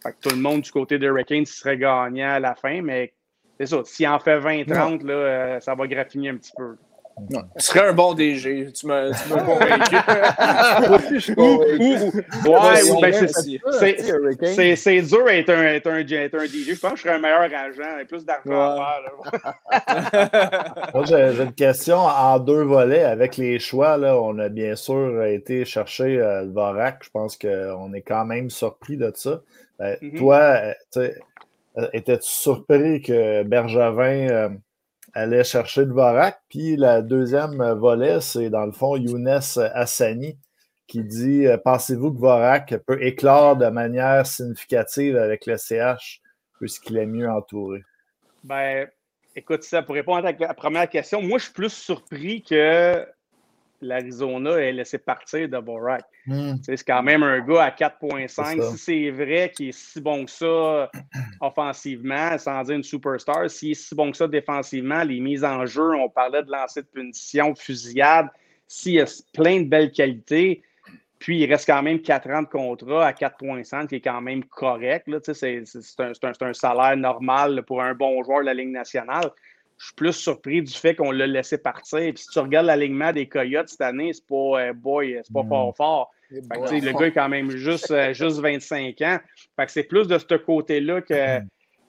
Fait 0.04 0.12
que 0.12 0.30
tout 0.30 0.36
le 0.36 0.42
monde 0.42 0.62
du 0.62 0.72
côté 0.72 1.00
de 1.00 1.08
Hurricane 1.08 1.46
serait 1.46 1.78
gagnant 1.78 2.32
à 2.32 2.40
la 2.40 2.56
fin, 2.56 2.82
mais 2.82 3.14
c'est 3.60 3.68
ça. 3.68 3.82
S'il 3.86 4.08
en 4.08 4.20
fait 4.20 4.40
20-30, 4.40 5.06
là, 5.06 5.14
euh, 5.14 5.60
ça 5.60 5.76
va 5.76 5.88
graffiner 5.88 6.30
un 6.30 6.38
petit 6.38 6.52
peu. 6.56 6.76
Tu 7.30 7.38
serais 7.58 7.88
un 7.88 7.94
bon 7.94 8.14
DG. 8.14 8.72
Tu 8.74 8.88
m'as 8.88 9.12
convaincu. 9.30 9.96
Ouais, 12.46 12.76
c'est 12.78 13.02
ben, 13.02 13.12
dur 15.06 15.26
d'être 15.26 15.50
un, 15.50 15.64
être 15.64 15.88
un, 15.90 15.98
être 16.00 16.36
un 16.38 16.46
DJ. 16.46 16.74
Je 16.74 16.80
pense 16.80 16.92
que 16.92 16.98
je 16.98 17.02
serais 17.04 17.16
un 17.16 17.20
meilleur 17.20 17.42
agent 17.42 18.00
et 18.02 18.06
plus 18.06 18.26
d'argent 18.26 18.52
à 18.52 19.02
faire. 19.72 20.92
j'ai 21.06 21.34
j'ai 21.36 21.44
une 21.44 21.54
question 21.54 21.98
en 21.98 22.40
deux 22.40 22.64
volets. 22.64 23.04
Avec 23.04 23.38
les 23.38 23.60
choix, 23.60 23.98
là, 23.98 24.20
on 24.20 24.38
a 24.40 24.50
bien 24.50 24.76
sûr 24.76 25.24
été 25.24 25.66
chercher 25.66 26.20
euh, 26.20 26.44
le 26.44 26.52
Vorak. 26.52 27.00
Je 27.04 27.10
pense 27.10 27.38
qu'on 27.38 27.94
est 27.94 28.02
quand 28.02 28.26
même 28.26 28.50
surpris 28.50 28.98
de 28.98 29.12
ça. 29.16 29.42
Euh, 29.82 29.96
Mhm. 30.02 30.18
Toi, 30.18 30.38
euh, 30.38 30.74
tu 30.92 31.00
sais, 31.02 31.16
étais-tu 31.94 32.28
surpris 32.30 33.02
que 33.02 33.44
Bergevin 33.44 34.30
euh, 34.30 34.50
allait 35.14 35.44
chercher 35.44 35.86
le 35.86 35.94
Vorak? 35.94 36.40
Puis 36.50 36.76
la 36.76 37.02
deuxième 37.02 37.64
volet, 37.74 38.22
c'est 38.22 38.50
dans 38.50 38.66
le 38.66 38.72
fond 38.72 38.96
Younes 38.96 39.28
Hassani 39.28 40.38
qui 40.88 41.04
dit 41.04 41.48
euh, 41.48 41.58
Pensez-vous 41.58 42.14
que 42.14 42.20
Vorak 42.20 42.76
peut 42.86 43.02
éclore 43.02 43.56
de 43.56 43.68
manière 43.68 44.26
significative 44.26 45.18
avec 45.18 45.46
le 45.46 45.58
CH 45.58 46.22
puisqu'il 46.60 46.98
est 46.98 47.06
mieux 47.06 47.30
entouré? 47.30 47.84
Ben, 48.44 48.88
écoute, 49.36 49.64
ça, 49.64 49.82
pour 49.82 49.96
répondre 49.96 50.26
à 50.26 50.32
la 50.32 50.54
première 50.54 50.90
question, 50.90 51.22
moi, 51.22 51.38
je 51.38 51.46
suis 51.46 51.54
plus 51.54 51.74
surpris 51.74 52.44
que 52.44 53.06
l'Arizona 53.84 54.58
ait 54.58 54.72
laissé 54.72 54.98
partir 54.98 55.48
de 55.48 55.60
Borak. 55.60 56.04
Hmm. 56.26 56.56
C'est 56.64 56.84
quand 56.84 57.04
même 57.04 57.24
un 57.24 57.40
gars 57.40 57.64
à 57.66 57.76
C'est 57.78 57.84
4.5. 57.86 58.28
ça. 58.28 58.72
Si 58.72 58.78
c'est 58.78 59.12
vrai 59.12 59.52
qu'il 59.56 59.70
est 59.70 59.78
si 59.78 60.02
bon 60.02 60.26
que 60.26 60.32
ça 60.32 60.90
offensivement, 61.42 62.38
sans 62.38 62.64
dire 62.64 62.76
une 62.76 62.84
superstar, 62.84 63.50
s'il 63.50 63.72
est 63.72 63.74
si 63.76 63.96
bon 63.96 64.12
que 64.12 64.18
ça 64.18 64.28
défensivement, 64.28 65.04
les 65.04 65.20
mises 65.20 65.44
en 65.44 65.66
jeu, 65.66 65.94
on 65.96 66.10
parlait 66.10 66.44
de 66.44 66.52
lancer 66.52 66.82
de 66.82 66.88
punition, 66.88 67.52
de 67.52 67.58
fusillade, 67.60 68.28
s'il 68.68 69.00
a 69.02 69.06
plein 69.34 69.62
de 69.62 69.68
belles 69.68 69.92
qualités, 69.92 70.64
puis 71.20 71.42
il 71.42 71.50
reste 71.50 71.68
quand 71.68 71.82
même 71.82 72.02
4 72.02 72.30
ans 72.32 72.42
de 72.42 72.48
contrat 72.48 73.08
à 73.08 73.12
4.5, 73.14 73.88
qui 73.88 73.96
est 73.96 74.02
quand 74.02 74.20
même 74.20 74.44
correct. 74.44 75.08
C'est 75.34 75.64
un, 76.00 76.12
un- 76.42 76.54
salaire 76.54 76.98
normal 76.98 77.64
pour 77.64 77.82
un 77.82 77.94
bon 77.94 78.22
joueur 78.24 78.42
de 78.42 78.46
la 78.48 78.54
Ligue 78.54 78.72
nationale. 78.72 79.32
Je 79.84 79.88
suis 79.88 79.96
plus 79.96 80.14
surpris 80.14 80.62
du 80.62 80.72
fait 80.72 80.96
qu'on 80.96 81.12
l'a 81.12 81.28
laissé 81.28 81.58
partir. 81.58 82.00
Puis 82.00 82.20
si 82.24 82.28
tu 82.30 82.40
regardes 82.40 82.68
l'alignement 82.68 83.12
des 83.12 83.28
Coyotes 83.28 83.68
cette 83.68 83.82
année, 83.82 84.14
c'est 84.14 84.26
pas 84.26 84.62
euh, 84.62 84.72
boy, 84.74 85.20
c'est 85.22 85.34
pas 85.34 85.44
Mm. 85.44 85.50
fort 85.50 85.76
fort. 85.76 86.12
Fait 86.30 86.40
que, 86.40 86.86
le 86.86 86.94
gars 86.98 87.08
est 87.08 87.12
quand 87.12 87.28
même 87.28 87.52
juste, 87.52 87.92
euh, 87.92 88.14
juste 88.14 88.40
25 88.40 89.02
ans. 89.02 89.20
Fait 89.58 89.66
que 89.66 89.72
c'est 89.74 89.84
plus 89.84 90.08
de 90.08 90.18
ce 90.18 90.36
côté-là 90.36 91.02
que, 91.02 91.40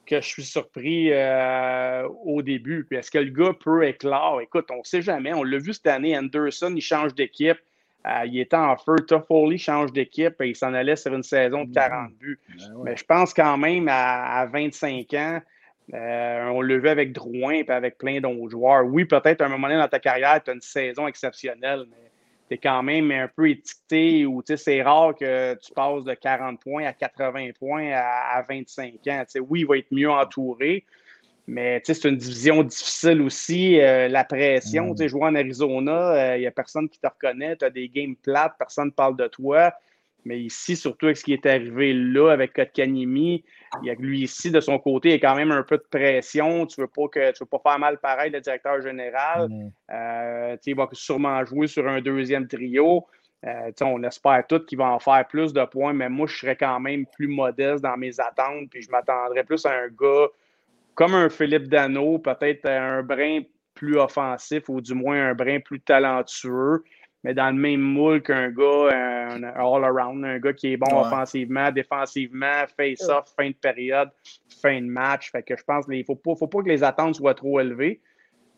que 0.06 0.20
je 0.20 0.26
suis 0.26 0.42
surpris 0.42 1.12
euh, 1.12 2.08
au 2.24 2.42
début. 2.42 2.84
Puis 2.84 2.98
est-ce 2.98 3.12
que 3.12 3.18
le 3.18 3.30
gars 3.30 3.52
peut 3.64 3.84
éclore? 3.86 4.40
Écoute, 4.40 4.66
on 4.72 4.78
ne 4.78 4.82
sait 4.82 5.00
jamais. 5.02 5.32
On 5.32 5.44
l'a 5.44 5.58
vu 5.58 5.72
cette 5.72 5.86
année. 5.86 6.18
Anderson, 6.18 6.72
il 6.74 6.82
change 6.82 7.14
d'équipe. 7.14 7.58
Il 8.26 8.38
était 8.40 8.56
en 8.56 8.76
feu. 8.76 8.96
Toffoli 9.06 9.56
change 9.56 9.92
d'équipe 9.92 10.34
et 10.40 10.48
il 10.48 10.56
s'en 10.56 10.74
allait 10.74 10.96
sur 10.96 11.14
une 11.14 11.22
saison 11.22 11.64
de 11.64 11.72
40 11.72 12.12
buts. 12.14 12.40
Ben 12.48 12.74
ouais. 12.74 12.90
Mais 12.90 12.96
je 12.96 13.04
pense 13.04 13.32
quand 13.32 13.56
même 13.56 13.86
à, 13.88 14.40
à 14.40 14.46
25 14.46 15.14
ans, 15.14 15.40
euh, 15.92 16.46
on 16.46 16.62
l'a 16.62 16.78
vu 16.78 16.88
avec 16.88 17.12
Drouin 17.12 17.52
et 17.52 17.68
avec 17.68 17.98
plein 17.98 18.20
d'autres 18.20 18.48
joueurs. 18.50 18.84
Oui, 18.86 19.04
peut-être 19.04 19.42
à 19.42 19.46
un 19.46 19.48
moment 19.48 19.68
donné 19.68 19.78
dans 19.80 19.88
ta 19.88 19.98
carrière, 19.98 20.42
tu 20.42 20.50
as 20.50 20.54
une 20.54 20.60
saison 20.62 21.06
exceptionnelle, 21.06 21.84
mais 21.90 22.10
tu 22.48 22.54
es 22.54 22.58
quand 22.58 22.82
même 22.82 23.10
un 23.10 23.28
peu 23.28 23.50
étiqueté 23.50 24.24
ou 24.24 24.42
tu 24.42 24.56
sais, 24.56 24.56
c'est 24.56 24.82
rare 24.82 25.14
que 25.14 25.54
tu 25.54 25.72
passes 25.72 26.04
de 26.04 26.14
40 26.14 26.58
points 26.60 26.86
à 26.86 26.92
80 26.94 27.50
points 27.58 27.90
à, 27.92 28.36
à 28.38 28.42
25 28.42 28.94
ans. 29.08 29.24
Oui, 29.48 29.60
il 29.60 29.66
va 29.66 29.76
être 29.76 29.92
mieux 29.92 30.10
entouré, 30.10 30.84
mais 31.46 31.80
tu 31.80 31.92
sais, 31.92 32.00
c'est 32.00 32.08
une 32.08 32.16
division 32.16 32.62
difficile 32.62 33.20
aussi. 33.20 33.78
euh, 33.80 34.08
la 34.08 34.24
pression, 34.24 34.86
Mm. 34.86 34.94
tu 34.94 35.02
sais, 35.02 35.08
jouer 35.10 35.24
en 35.24 35.34
Arizona, 35.34 36.36
il 36.36 36.40
n'y 36.40 36.46
a 36.46 36.50
personne 36.50 36.88
qui 36.88 36.98
te 36.98 37.06
reconnaît. 37.06 37.56
Tu 37.56 37.64
as 37.66 37.70
des 37.70 37.88
games 37.90 38.16
plates, 38.16 38.54
personne 38.58 38.86
ne 38.86 38.90
parle 38.90 39.16
de 39.16 39.26
toi. 39.26 39.72
Mais 40.24 40.40
ici, 40.40 40.76
surtout 40.76 41.06
avec 41.06 41.16
ce 41.16 41.24
qui 41.24 41.32
est 41.32 41.46
arrivé 41.46 41.92
là 41.92 42.30
avec 42.30 42.54
Kotkaniemi, 42.54 43.44
il 43.82 43.86
y 43.86 43.90
a 43.90 43.94
lui 43.94 44.22
ici, 44.22 44.50
de 44.50 44.60
son 44.60 44.78
côté, 44.78 45.08
il 45.08 45.12
y 45.12 45.14
a 45.14 45.18
quand 45.18 45.34
même 45.34 45.50
un 45.50 45.62
peu 45.62 45.76
de 45.76 45.86
pression. 45.90 46.66
Tu 46.66 46.80
ne 46.80 46.84
veux 46.84 46.90
pas 46.90 47.08
que 47.08 47.32
tu 47.32 47.44
veux 47.44 47.48
pas 47.48 47.58
faire 47.58 47.78
mal 47.78 47.98
pareil, 47.98 48.30
le 48.30 48.40
directeur 48.40 48.80
général. 48.80 49.48
Hmm. 49.48 49.70
Euh, 49.90 50.56
il 50.64 50.76
va 50.76 50.88
sûrement 50.92 51.44
jouer 51.44 51.66
sur 51.66 51.86
un 51.86 52.00
deuxième 52.00 52.48
trio. 52.48 53.06
Euh, 53.46 53.70
on 53.82 54.02
espère 54.04 54.46
tous 54.46 54.60
qu'il 54.60 54.78
va 54.78 54.90
en 54.90 54.98
faire 54.98 55.26
plus 55.28 55.52
de 55.52 55.64
points, 55.66 55.92
mais 55.92 56.08
moi, 56.08 56.26
je 56.26 56.38
serais 56.38 56.56
quand 56.56 56.80
même 56.80 57.04
plus 57.06 57.28
modeste 57.28 57.82
dans 57.82 57.96
mes 57.96 58.18
attentes. 58.18 58.70
Puis 58.70 58.82
je 58.82 58.90
m'attendrais 58.90 59.44
plus 59.44 59.66
à 59.66 59.72
un 59.72 59.88
gars 59.88 60.28
comme 60.94 61.14
un 61.14 61.28
Philippe 61.28 61.68
Dano, 61.68 62.18
peut-être 62.18 62.66
un 62.66 63.02
brin 63.02 63.40
plus 63.74 63.96
offensif 63.96 64.68
ou 64.68 64.80
du 64.80 64.94
moins 64.94 65.30
un 65.30 65.34
brin 65.34 65.60
plus 65.60 65.80
talentueux, 65.80 66.84
mais 67.24 67.34
dans 67.34 67.46
le 67.50 67.56
même 67.60 67.80
moule 67.80 68.22
qu'un 68.22 68.50
gars, 68.50 68.90
un, 68.92 69.42
un 69.42 69.54
all-around, 69.54 70.24
un 70.24 70.38
gars 70.38 70.52
qui 70.52 70.72
est 70.72 70.76
bon 70.76 70.86
Ouais. 70.94 71.00
offensivement, 71.06 71.72
défensivement, 71.72 72.64
face-off, 72.76 73.32
fin 73.36 73.48
de 73.48 73.54
période, 73.54 74.10
fin 74.62 74.80
de 74.80 74.86
match. 74.86 75.32
Fait 75.32 75.42
que 75.42 75.56
je 75.56 75.64
pense 75.64 75.86
qu'il 75.86 75.98
ne 75.98 76.04
faut 76.04 76.14
pas, 76.16 76.34
faut 76.36 76.46
pas 76.46 76.62
que 76.62 76.68
les 76.68 76.84
attentes 76.84 77.16
soient 77.16 77.34
trop 77.34 77.58
élevées. 77.60 78.00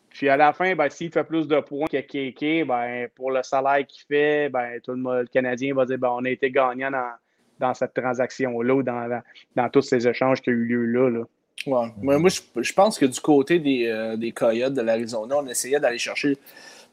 Puis 0.09 0.29
à 0.29 0.37
la 0.37 0.51
fin, 0.53 0.75
ben, 0.75 0.89
s'il 0.89 1.11
fait 1.11 1.23
plus 1.23 1.47
de 1.47 1.59
points 1.59 1.87
que 1.87 1.97
KK, 1.99 2.67
ben, 2.67 3.07
pour 3.15 3.31
le 3.31 3.41
salaire 3.43 3.85
qu'il 3.87 4.03
fait, 4.07 4.49
ben, 4.49 4.79
tout 4.83 4.91
le, 4.91 4.97
monde- 4.97 5.19
le 5.21 5.27
Canadien 5.27 5.73
va 5.73 5.85
dire 5.85 5.97
ben, 5.97 6.09
on 6.11 6.25
a 6.25 6.29
été 6.29 6.49
gagnant 6.51 6.91
dans, 6.91 7.11
dans 7.59 7.73
cette 7.73 7.93
transaction-là 7.93 8.73
ou 8.75 8.83
dans, 8.83 9.07
dans, 9.07 9.21
dans 9.55 9.69
tous 9.69 9.81
ces 9.81 10.07
échanges 10.07 10.41
qui 10.41 10.49
ont 10.49 10.53
eu 10.53 10.65
lieu 10.65 10.85
là. 10.85 11.09
là. 11.09 11.23
Ouais. 11.65 11.87
Moi, 12.01 12.17
moi, 12.19 12.29
je, 12.29 12.39
je 12.61 12.73
pense 12.73 12.97
que 12.97 13.05
du 13.05 13.19
côté 13.19 13.59
des, 13.59 13.87
euh, 13.87 14.15
des 14.15 14.31
Coyotes 14.31 14.73
de 14.73 14.81
l'Arizona, 14.81 15.35
on 15.39 15.47
essayait 15.47 15.79
d'aller 15.79 15.97
chercher 15.97 16.37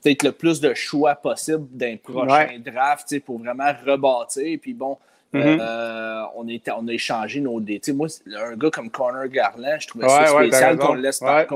peut-être 0.05 0.22
le 0.22 0.32
plus 0.32 0.61
de 0.61 0.74
choix 0.74 1.14
possible 1.14 1.66
d'un 1.70 1.96
prochain 1.96 2.59
draft 2.64 3.18
pour 3.20 3.38
vraiment 3.38 3.72
rebâtir. 3.86 4.59
Puis 4.61 4.74
bon, 4.74 4.98
Mhm. 5.32 5.59
euh, 5.61 6.22
on, 6.36 6.46
est, 6.46 6.68
on 6.70 6.86
a 6.86 6.92
échangé 6.92 7.40
nos 7.40 7.59
dés. 7.61 7.80
Moi, 7.92 8.07
un 8.36 8.55
gars 8.55 8.70
comme 8.70 8.88
Connor 8.88 9.26
Garland, 9.26 9.78
je 9.80 9.88
trouvais 9.88 10.05
Ouais, 10.05 10.11
ça 10.26 10.36
ouais, 10.36 10.46
spécial 10.46 10.76
qu'on 10.78 10.94
le, 10.94 11.00
laisse 11.00 11.18
par- 11.18 11.38
Ouais. 11.38 11.46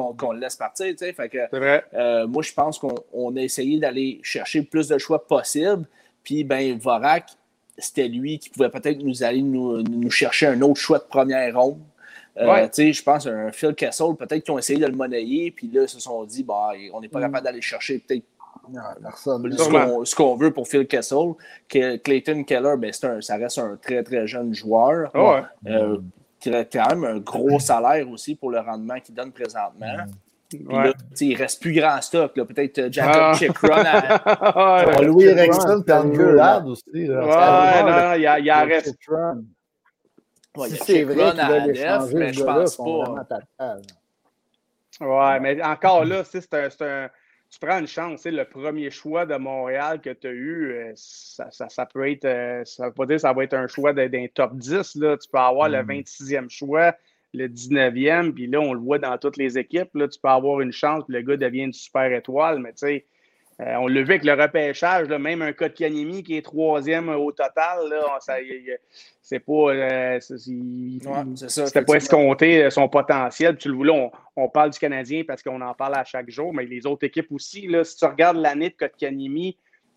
partir. 0.59 0.87
Fait 1.15 1.29
que, 1.29 1.39
C'est 1.51 1.59
vrai. 1.59 1.85
euh, 1.95 2.27
moi, 2.27 2.43
je 2.43 2.53
pense 2.53 2.77
qu'on 2.81 2.95
on 3.13 3.37
a 3.37 3.41
essayé 3.41 3.79
d'aller 3.79 4.19
chercher 4.25 4.61
le 4.61 4.65
plus 4.65 4.89
de 4.89 4.99
choix 4.99 5.25
possible. 5.25 5.85
Puis, 6.25 6.43
ben, 6.43 6.77
Vorak, 6.77 7.27
c'était 7.77 8.09
lui 8.09 8.41
qui 8.41 8.51
pouvait 8.51 8.69
peut-être 8.71 8.99
nous 9.05 9.23
aller 9.23 9.43
nous, 9.43 9.81
nous 9.83 10.11
chercher 10.11 10.47
un 10.49 10.61
autre 10.63 10.81
choix 10.81 10.99
de 10.99 11.05
première 11.05 11.57
ronde. 11.57 11.79
Euh, 12.37 12.47
Ouais. 12.49 12.71
Je 12.93 13.03
pense 13.03 13.27
un 13.29 13.53
Phil 13.53 13.75
Kessel, 13.77 14.15
peut-être 14.19 14.43
qu'ils 14.45 14.53
ont 14.55 14.59
essayé 14.59 14.79
de 14.81 14.87
le 14.87 14.93
monnayer, 14.97 15.51
puis 15.53 15.69
là, 15.73 15.83
ils 15.83 15.89
se 15.89 16.01
sont 16.01 16.25
dit, 16.25 16.43
bah, 16.43 16.71
on 16.93 17.01
n'est 17.01 17.09
pas 17.09 17.19
Mm. 17.21 17.23
capable 17.23 17.45
d'aller 17.45 17.61
chercher 17.63 17.99
peut-être 18.01 18.25
Non, 18.71 18.81
personne. 19.03 19.53
ce 19.57 19.69
qu'on 19.69 20.05
ce 20.05 20.15
qu'on 20.15 20.37
veut 20.37 20.51
pour 20.53 20.67
Phil 20.69 20.87
Kessel. 20.87 21.33
Que 21.69 21.97
Clayton 21.97 22.45
Keller, 22.45 22.75
ben, 22.79 22.93
c'est 22.93 23.07
un- 23.07 23.21
ça 23.21 23.37
reste 23.37 23.59
un 23.59 23.77
très, 23.77 24.03
très 24.03 24.27
jeune 24.27 24.55
joueur. 24.55 25.11
Ah 25.15 25.23
ouais. 25.33 25.43
Euh, 25.73 25.99
qui 26.41 26.55
a 26.55 26.65
quand 26.65 26.89
même 26.91 27.05
un 27.05 27.19
gros 27.19 27.59
salaire 27.59 28.09
aussi 28.09 28.35
pour 28.37 28.51
le 28.51 28.61
rendement 28.61 28.99
qu'il 29.01 29.15
donne 29.15 29.33
présentement. 29.33 29.97
Puis 30.49 30.65
Ouais. 30.67 30.85
là, 30.85 30.93
tu 30.95 30.99
sais, 31.15 31.27
il 31.27 31.35
reste 31.37 31.61
plus 31.61 31.73
grand 31.73 32.01
stock. 32.01 32.35
là. 32.37 32.45
Peut-être 32.45 32.79
euh, 32.79 32.89
Jacob 32.91 33.21
Ah. 33.23 33.35
Chikron 33.35 33.69
à- 33.73 34.87
ouais, 34.99 35.05
Louis 35.05 35.25
Erickson 35.25 35.83
Andrew 35.89 35.93
Andrew 35.93 36.33
Ladd 36.35 36.67
aussi. 36.69 37.07
là. 37.07 37.21
Ouais, 37.27 37.83
non, 37.93 38.15
il 38.15 38.23
y 38.45 38.51
a- 38.51 38.65
reste. 38.65 38.95
Ouais, 40.57 40.69
si 40.71 40.77
c'est 40.79 41.05
vrai 41.05 41.33
mais 42.15 42.33
je 42.33 42.43
pense 42.43 42.77
pas. 42.77 43.27
Ouais, 45.01 45.41
mais 45.41 45.63
encore 45.63 46.05
là, 46.05 46.23
un, 46.55 46.71
c'est 46.71 46.83
un- 46.83 47.09
tu 47.51 47.59
prends 47.61 47.79
une 47.79 47.87
chance. 47.87 48.21
tu 48.21 48.23
sais, 48.25 48.31
Le 48.31 48.45
premier 48.45 48.91
choix 48.91 49.25
de 49.27 49.37
Montréal 49.37 50.01
que 50.01 50.11
tu 50.11 50.27
as 50.27 50.31
eu, 50.33 50.73
euh, 50.73 50.93
ça, 50.97 51.51
ça- 51.51 51.69
ça 51.69 51.87
peut 51.87 52.11
être. 52.11 52.25
euh, 52.25 52.65
Ça 52.65 52.87
veut 52.87 52.93
pas 52.93 53.07
dire 53.07 53.17
que 53.17 53.23
ça 53.23 53.33
va 53.33 53.45
être 53.45 53.55
un 53.55 53.67
choix 53.67 53.93
d'un 53.93 54.27
top 54.35 54.55
10. 54.57 54.95
Là. 54.97 55.17
Tu 55.17 55.29
peux 55.31 55.39
avoir 55.39 55.69
le 55.69 55.83
Mm. 55.83 55.87
26e 55.87 56.51
choix, 56.51 56.95
le 57.35 57.49
19e, 57.49 58.33
puis 58.35 58.47
là, 58.47 58.61
on 58.61 58.73
le 58.75 58.81
voit 58.81 58.99
dans 58.99 59.17
toutes 59.19 59.37
les 59.37 59.59
équipes. 59.59 59.95
Là, 59.95 60.09
tu 60.09 60.19
peux 60.21 60.29
avoir 60.29 60.61
une 60.61 60.73
chance, 60.73 61.05
puis 61.05 61.15
le 61.15 61.23
gars 61.23 61.37
devient 61.37 61.65
une 61.65 61.73
super 61.73 62.13
étoile, 62.13 62.59
mais 62.61 62.73
tu 62.73 62.79
sais. 62.87 63.07
Euh, 63.61 63.75
on 63.81 63.89
l'a 63.89 64.03
vu 64.03 64.11
avec 64.11 64.25
le 64.25 64.35
repêchage, 64.35 65.09
là, 65.09 65.19
même 65.19 65.43
un 65.43 65.53
Kanemi 65.53 66.23
qui 66.23 66.37
est 66.37 66.43
troisième 66.43 67.09
au 67.09 67.33
total, 67.33 67.93
c'est 69.21 69.41
pas. 69.41 69.53
euh, 69.53 70.19
Ouais, 71.11 71.37
pas 71.85 71.95
escompté 71.95 72.65
euh, 72.65 72.71
son 72.71 72.89
potentiel. 72.89 73.57
Tu 73.57 73.69
le 73.69 73.75
voulais, 73.75 73.93
on, 73.93 74.11
on 74.37 74.49
parle 74.49 74.71
du 74.71 74.79
Canadien 74.79 75.25
parce 75.27 75.43
qu'on 75.43 75.61
en 75.61 75.75
parle 75.75 75.97
à 75.97 76.05
chaque 76.05 76.31
jour, 76.31 76.55
mais 76.55 76.65
les 76.67 76.87
autres 76.87 77.05
équipes 77.05 77.33
aussi. 77.33 77.67
Là, 77.67 77.85
si 77.85 77.97
tu 77.97 78.05
regardes 78.05 78.37
l'année 78.39 78.71
de 78.71 78.75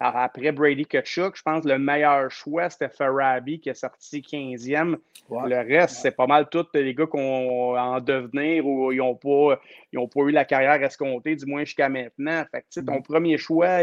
Kotkanimi, 0.01 0.23
après 0.23 0.51
Brady 0.51 0.85
Kutchuk, 0.85 1.35
je 1.35 1.41
pense 1.41 1.63
que 1.63 1.69
le 1.69 1.77
meilleur 1.77 2.31
choix, 2.31 2.69
c'était 2.69 2.89
Farabi 2.89 3.59
qui 3.59 3.69
est 3.69 3.73
sorti 3.73 4.21
15e. 4.21 4.97
Ouais. 5.29 5.49
Le 5.49 5.57
reste, 5.57 5.97
c'est 6.01 6.15
pas 6.15 6.27
mal 6.27 6.49
tous 6.49 6.67
les 6.73 6.93
gars 6.93 7.05
qu'on 7.05 7.77
en 7.77 7.99
devenir 8.01 8.65
ou 8.65 8.91
ils 8.91 8.97
n'ont 8.97 9.15
pas, 9.15 9.61
ils 9.93 9.99
ont 9.99 10.07
pas 10.07 10.21
eu 10.21 10.31
la 10.31 10.43
carrière 10.43 10.81
escomptée, 10.83 11.35
du 11.35 11.45
moins 11.45 11.63
jusqu'à 11.63 11.87
maintenant. 11.87 12.43
Fait 12.51 12.61
que, 12.61 12.65
tu 12.71 12.79
sais, 12.79 12.85
ton 12.85 13.01
premier 13.01 13.37
choix, 13.37 13.79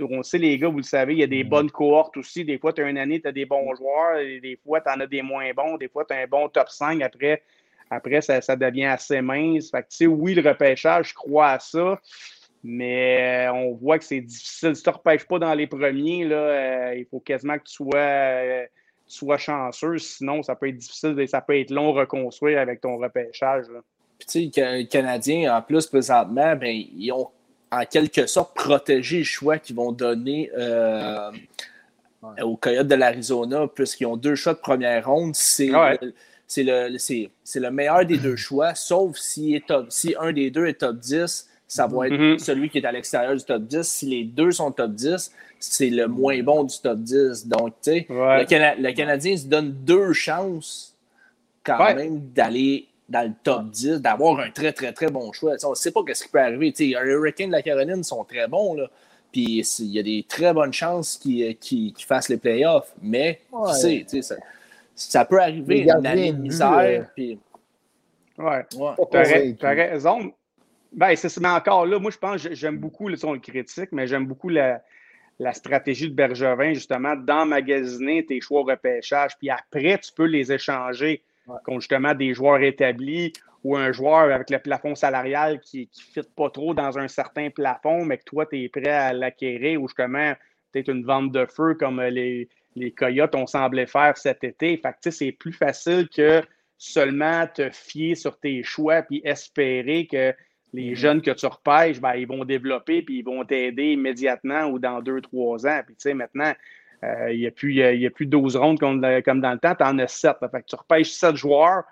on 0.00 0.22
sait, 0.22 0.38
les 0.38 0.58
gars, 0.58 0.68
vous 0.68 0.78
le 0.78 0.82
savez, 0.82 1.14
il 1.14 1.20
y 1.20 1.22
a 1.22 1.28
des 1.28 1.44
bonnes 1.44 1.70
cohortes 1.70 2.16
aussi. 2.16 2.44
Des 2.44 2.58
fois, 2.58 2.72
tu 2.72 2.82
as 2.82 2.88
une 2.88 2.98
année, 2.98 3.20
tu 3.20 3.28
as 3.28 3.32
des 3.32 3.46
bons 3.46 3.74
joueurs, 3.74 4.18
et 4.18 4.40
des 4.40 4.56
fois, 4.56 4.80
tu 4.80 4.90
en 4.90 5.00
as 5.00 5.06
des 5.06 5.22
moins 5.22 5.50
bons, 5.54 5.76
des 5.76 5.88
fois, 5.88 6.04
tu 6.04 6.14
as 6.14 6.18
un 6.18 6.26
bon 6.26 6.48
top 6.48 6.68
5. 6.68 7.00
Après, 7.00 7.42
après 7.88 8.20
ça, 8.20 8.40
ça 8.40 8.56
devient 8.56 8.86
assez 8.86 9.20
mince. 9.20 9.70
Fait 9.70 9.82
que, 9.82 9.88
tu 9.88 9.96
sais, 9.96 10.06
oui, 10.06 10.34
le 10.34 10.46
repêchage, 10.46 11.10
je 11.10 11.14
crois 11.14 11.50
à 11.50 11.58
ça. 11.58 12.00
Mais 12.64 13.46
euh, 13.48 13.52
on 13.54 13.74
voit 13.74 13.98
que 13.98 14.04
c'est 14.04 14.20
difficile. 14.20 14.76
Si 14.76 14.82
tu 14.82 14.88
ne 14.88 14.94
repêches 14.94 15.24
pas 15.26 15.38
dans 15.38 15.52
les 15.54 15.66
premiers, 15.66 16.24
là, 16.24 16.36
euh, 16.36 16.94
il 16.96 17.04
faut 17.06 17.18
quasiment 17.20 17.58
que 17.58 17.64
tu 17.64 17.72
sois, 17.74 17.96
euh, 17.96 18.64
tu 19.08 19.16
sois 19.16 19.36
chanceux. 19.38 19.98
Sinon, 19.98 20.42
ça 20.44 20.54
peut 20.54 20.68
être 20.68 20.76
difficile 20.76 21.18
et 21.18 21.26
ça 21.26 21.40
peut 21.40 21.58
être 21.58 21.70
long 21.70 21.96
à 21.96 22.00
reconstruire 22.02 22.60
avec 22.60 22.80
ton 22.80 22.96
repêchage. 22.98 23.66
là. 23.68 23.80
Puis, 24.18 24.50
tu 24.50 24.52
sais, 24.52 24.72
les 24.74 24.86
Canadiens, 24.86 25.56
en 25.56 25.62
plus, 25.62 25.86
présentement, 25.88 26.54
ben, 26.54 26.68
ils 26.96 27.10
ont 27.10 27.28
en 27.72 27.84
quelque 27.84 28.26
sorte 28.26 28.54
protégé 28.54 29.18
le 29.18 29.24
choix 29.24 29.58
qu'ils 29.58 29.74
vont 29.74 29.90
donner 29.90 30.50
euh, 30.56 31.32
aux 32.42 32.56
Coyotes 32.56 32.86
de 32.86 32.94
l'Arizona, 32.94 33.66
puisqu'ils 33.74 34.06
ont 34.06 34.16
deux 34.16 34.36
choix 34.36 34.54
de 34.54 34.58
première 34.60 35.06
ronde. 35.08 35.34
C'est 35.34 35.74
Ouais. 35.74 35.98
le- 36.00 36.14
c'est 36.46 36.62
le, 36.62 36.98
c'est- 36.98 37.30
c'est 37.42 37.58
le 37.60 37.70
meilleur 37.70 38.04
des 38.06 38.18
deux 38.18 38.36
choix, 38.36 38.74
sauf 38.76 39.16
si, 39.16 39.54
est 39.56 39.66
top- 39.66 39.90
si 39.90 40.14
un 40.20 40.32
des 40.32 40.50
deux 40.50 40.66
est 40.66 40.74
top 40.80 40.98
10, 40.98 41.48
ça 41.74 41.86
va 41.86 42.06
être 42.06 42.12
Mhm. 42.18 42.38
celui 42.38 42.68
qui 42.68 42.78
est 42.78 42.84
à 42.84 42.92
l'extérieur 42.92 43.34
du 43.34 43.42
top 43.42 43.62
10. 43.62 43.82
Si 43.88 44.04
les 44.04 44.24
deux 44.24 44.50
sont 44.50 44.70
top 44.72 44.90
10, 44.92 45.32
c'est 45.58 45.88
le 45.88 46.06
moins 46.06 46.42
bon 46.42 46.64
du 46.64 46.78
top 46.78 46.98
10. 46.98 47.46
Donc, 47.46 47.68
tu 47.82 47.92
sais, 47.92 48.06
Ouais. 48.10 48.40
le, 48.40 48.44
Cana- 48.44 48.74
le 48.74 48.92
Canadien 48.92 49.34
se 49.38 49.46
donne 49.46 49.72
deux 49.72 50.12
chances 50.12 50.94
quand 51.64 51.78
Ouais. 51.82 51.94
même 51.94 52.20
d'aller 52.34 52.88
dans 53.08 53.26
le 53.26 53.32
top 53.42 53.70
10, 53.70 54.02
d'avoir 54.02 54.38
un 54.40 54.50
très, 54.50 54.72
très, 54.74 54.92
très 54.92 55.08
bon 55.10 55.32
choix. 55.32 55.54
On 55.64 55.70
ne 55.70 55.74
sait 55.74 55.90
pas 55.92 56.00
ce 56.12 56.24
qui 56.24 56.28
peut 56.28 56.40
arriver. 56.40 56.72
Tu 56.72 56.92
sais, 56.92 57.00
les 57.02 57.10
Hurricanes 57.10 57.48
de 57.48 57.52
la 57.52 57.62
Caroline 57.62 58.04
sont 58.04 58.22
très 58.24 58.46
bons. 58.48 58.74
Là. 58.74 58.90
Puis 59.32 59.64
il 59.78 59.86
y 59.86 59.98
a 59.98 60.02
des 60.02 60.26
très 60.28 60.52
bonnes 60.52 60.74
chances 60.74 61.16
qu'ils 61.16 61.56
qu'ils 61.56 61.94
fassent 62.06 62.28
les 62.28 62.36
playoffs. 62.36 62.92
Mais 63.00 63.40
Ouais. 63.50 63.70
tu 63.72 63.80
sais, 63.80 64.04
tu 64.08 64.08
sais, 64.20 64.22
ça, 64.22 64.36
ça 64.94 65.24
peut 65.24 65.40
arriver 65.40 65.78
une 65.80 66.06
année 66.06 66.32
de 66.34 66.38
misère. 66.38 66.70
euh, 66.78 67.00
puis, 67.16 67.38
Ouais. 68.36 68.62
raison. 69.62 70.32
Ben, 70.92 71.14
c'est. 71.16 71.34
Mais 71.40 71.48
encore 71.48 71.86
là, 71.86 71.98
moi, 71.98 72.10
je 72.10 72.18
pense 72.18 72.42
que 72.46 72.54
j'aime 72.54 72.78
beaucoup, 72.78 73.08
là, 73.08 73.16
on 73.24 73.32
le 73.32 73.38
critique, 73.40 73.90
mais 73.92 74.06
j'aime 74.06 74.26
beaucoup 74.26 74.48
la, 74.48 74.82
la 75.38 75.52
stratégie 75.52 76.08
de 76.10 76.14
Bergevin, 76.14 76.74
justement, 76.74 77.16
d'emmagasiner 77.16 78.24
tes 78.26 78.40
choix 78.40 78.60
au 78.60 78.64
repêchage. 78.64 79.36
Puis 79.38 79.50
après, 79.50 79.98
tu 79.98 80.12
peux 80.12 80.26
les 80.26 80.52
échanger 80.52 81.22
Ouais. 81.48 81.56
contre 81.64 81.80
justement 81.80 82.14
des 82.14 82.34
joueurs 82.34 82.60
établis 82.62 83.32
ou 83.64 83.76
un 83.76 83.90
joueur 83.90 84.32
avec 84.32 84.48
le 84.48 84.60
plafond 84.60 84.94
salarial 84.94 85.58
qui 85.58 85.88
ne 85.92 86.22
fit 86.22 86.28
pas 86.36 86.50
trop 86.50 86.72
dans 86.72 86.98
un 87.00 87.08
certain 87.08 87.50
plafond, 87.50 88.04
mais 88.04 88.18
que 88.18 88.24
toi, 88.24 88.46
tu 88.46 88.62
es 88.62 88.68
prêt 88.68 88.88
à 88.88 89.12
l'acquérir 89.12 89.82
ou 89.82 89.88
justement, 89.88 90.34
peut-être 90.70 90.88
une 90.88 91.04
vente 91.04 91.32
de 91.32 91.44
feu 91.46 91.74
comme 91.74 91.98
euh, 91.98 92.10
les, 92.10 92.48
les 92.76 92.92
Coyotes 92.92 93.34
ont 93.34 93.48
semblé 93.48 93.86
faire 93.86 94.16
cet 94.16 94.44
été. 94.44 94.76
Fait 94.76 94.90
que, 94.92 94.98
tu 95.02 95.10
sais, 95.10 95.10
c'est 95.10 95.32
plus 95.32 95.52
facile 95.52 96.08
que 96.08 96.42
seulement 96.78 97.46
te 97.48 97.70
fier 97.70 98.14
sur 98.14 98.38
tes 98.38 98.62
choix 98.62 99.02
puis 99.02 99.20
espérer 99.24 100.06
que 100.06 100.32
les 100.72 100.94
jeunes 100.94 101.20
que 101.20 101.30
tu 101.30 101.46
repêches, 101.46 102.00
ben, 102.00 102.14
ils 102.14 102.26
vont 102.26 102.44
développer 102.44 103.02
puis 103.02 103.18
ils 103.18 103.24
vont 103.24 103.44
t'aider 103.44 103.92
immédiatement 103.92 104.66
ou 104.66 104.78
dans 104.78 105.00
deux, 105.02 105.20
trois 105.20 105.66
ans. 105.66 105.80
Puis, 105.84 105.94
tu 105.94 106.02
sais, 106.02 106.14
maintenant, 106.14 106.52
euh, 107.04 107.32
il 107.32 107.40
n'y 107.40 107.46
a, 107.46 107.50
plus- 107.50 107.74
y 107.74 107.82
a- 107.82 107.92
il 107.92 108.00
y 108.00 108.06
a 108.06 108.10
plus 108.10 108.26
12 108.26 108.56
rondes 108.56 108.78
comme, 108.78 109.00
dans 109.00 109.08
le 109.10 109.58
temps, 109.58 109.74
tu 109.74 109.84
en 109.84 109.98
as 109.98 110.08
7. 110.08 110.36
Fait 110.40 110.62
que 110.62 110.66
tu 110.66 110.76
repêches 110.76 111.10
7 111.10 111.36
joueurs, 111.36 111.84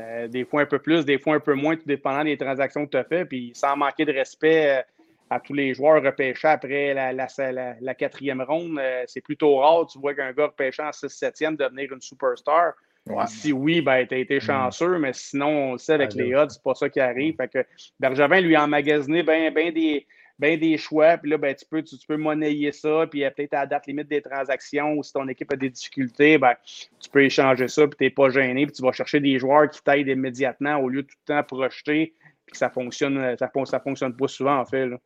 euh, 0.00 0.28
des 0.28 0.44
fois 0.44 0.62
un 0.62 0.66
peu 0.66 0.78
plus, 0.78 1.04
des 1.04 1.18
fois 1.18 1.36
un 1.36 1.40
peu 1.40 1.54
moins, 1.54 1.76
tout 1.76 1.86
dépendant 1.86 2.24
des 2.24 2.36
transactions 2.36 2.84
que 2.84 2.90
tu 2.90 2.96
as 2.98 3.04
fait. 3.04 3.24
Puis 3.24 3.52
sans 3.54 3.76
manquer 3.76 4.04
de 4.04 4.12
respect 4.12 4.78
euh, 4.78 4.82
à 5.30 5.40
tous 5.40 5.54
les 5.54 5.72
joueurs 5.74 6.02
repêchés 6.02 6.46
après 6.48 6.94
la, 6.94 7.12
la- 7.12 7.76
la- 7.80 7.94
quatrième 7.94 8.42
ronde, 8.42 8.78
c'est 9.06 9.20
plutôt 9.22 9.56
rare. 9.56 9.86
Tu 9.86 9.98
vois 9.98 10.14
qu'un 10.14 10.32
gars 10.32 10.46
repêché 10.46 10.82
en 10.82 10.92
6-7e 10.92 11.56
devenir 11.56 11.92
une 11.92 12.00
superstar. 12.00 12.74
Ouais. 13.06 13.26
Si 13.28 13.52
oui, 13.52 13.80
ben, 13.80 14.06
tu 14.06 14.14
as 14.14 14.18
été 14.18 14.40
chanceux, 14.40 14.98
mais 14.98 15.12
sinon, 15.12 15.48
on 15.48 15.72
le 15.72 15.78
sait, 15.78 15.92
avec 15.94 16.10
Ouais, 16.14 16.24
les 16.24 16.34
odds, 16.34 16.50
c'est 16.50 16.62
pas 16.62 16.74
ça 16.74 16.88
qui 16.88 17.00
arrive. 17.00 17.36
Fait 17.36 17.48
que 17.48 17.64
Bergevin 18.00 18.40
lui 18.40 18.56
a 18.56 18.64
emmagasiné 18.64 19.22
bien 19.22 19.50
ben 19.52 19.72
des, 19.72 20.06
ben 20.38 20.58
des 20.58 20.76
choix, 20.76 21.16
puis 21.16 21.30
là, 21.30 21.38
ben, 21.38 21.54
tu, 21.54 21.64
peux, 21.70 21.82
tu, 21.82 21.96
tu 21.96 22.06
peux 22.06 22.16
monnayer 22.16 22.72
ça, 22.72 23.06
puis 23.10 23.24
euh, 23.24 23.30
peut-être 23.30 23.54
à 23.54 23.60
la 23.60 23.66
date 23.66 23.86
limite 23.86 24.08
des 24.08 24.20
transactions, 24.20 24.94
ou 24.94 25.02
si 25.02 25.12
ton 25.12 25.26
équipe 25.28 25.52
a 25.52 25.56
des 25.56 25.70
difficultés, 25.70 26.36
ben, 26.36 26.54
tu 27.00 27.08
peux 27.10 27.22
échanger 27.24 27.68
ça, 27.68 27.86
puis 27.86 27.96
tu 27.96 28.04
n'es 28.04 28.10
pas 28.10 28.28
gêné, 28.28 28.66
puis 28.66 28.74
tu 28.74 28.82
vas 28.82 28.92
chercher 28.92 29.20
des 29.20 29.38
joueurs 29.38 29.70
qui 29.70 29.80
t'aident 29.82 30.08
immédiatement 30.08 30.76
au 30.78 30.88
lieu 30.88 31.02
de 31.02 31.06
tout 31.06 31.16
le 31.28 31.34
temps 31.34 31.42
projeter, 31.44 32.12
puis 32.44 32.52
que 32.52 32.58
ça 32.58 32.70
fonctionne, 32.70 33.36
ça, 33.38 33.48
fon- 33.48 33.64
ça 33.64 33.80
fonctionne 33.80 34.14
pas 34.16 34.28
souvent, 34.28 34.58
en 34.58 34.64
fait. 34.64 34.86
là. 34.86 34.98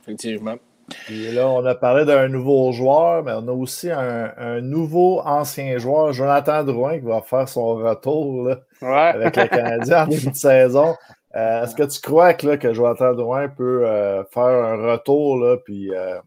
Effectivement. 0.00 0.56
Puis 1.06 1.30
là, 1.32 1.48
on 1.48 1.64
a 1.64 1.74
parlé 1.74 2.04
d'un 2.04 2.28
nouveau 2.28 2.70
joueur, 2.72 3.22
mais 3.22 3.32
on 3.32 3.48
a 3.48 3.52
aussi 3.52 3.90
un, 3.90 4.32
un 4.36 4.60
nouveau 4.60 5.20
ancien 5.20 5.78
joueur, 5.78 6.12
Jonathan 6.12 6.64
Drouin, 6.64 6.98
qui 6.98 7.06
va 7.06 7.22
faire 7.22 7.48
son 7.48 7.76
retour 7.76 8.48
là, 8.48 8.58
Ouais. 8.82 9.24
avec 9.24 9.36
le 9.36 9.46
Canadien 9.48 10.04
en 10.04 10.06
début 10.08 10.30
de 10.30 10.34
saison. 10.36 10.94
Euh, 11.34 11.62
Est-ce 11.64 11.74
que 11.74 11.84
tu 11.84 12.00
crois 12.00 12.34
que, 12.34 12.46
là, 12.46 12.56
que 12.58 12.72
Jonathan 12.74 13.14
Drouin 13.14 13.48
peut 13.48 13.86
euh, 13.86 14.22
faire 14.24 14.42
un 14.42 14.90
retour, 14.92 15.38
là, 15.38 15.56
puis 15.64 15.94
euh, 15.94 16.18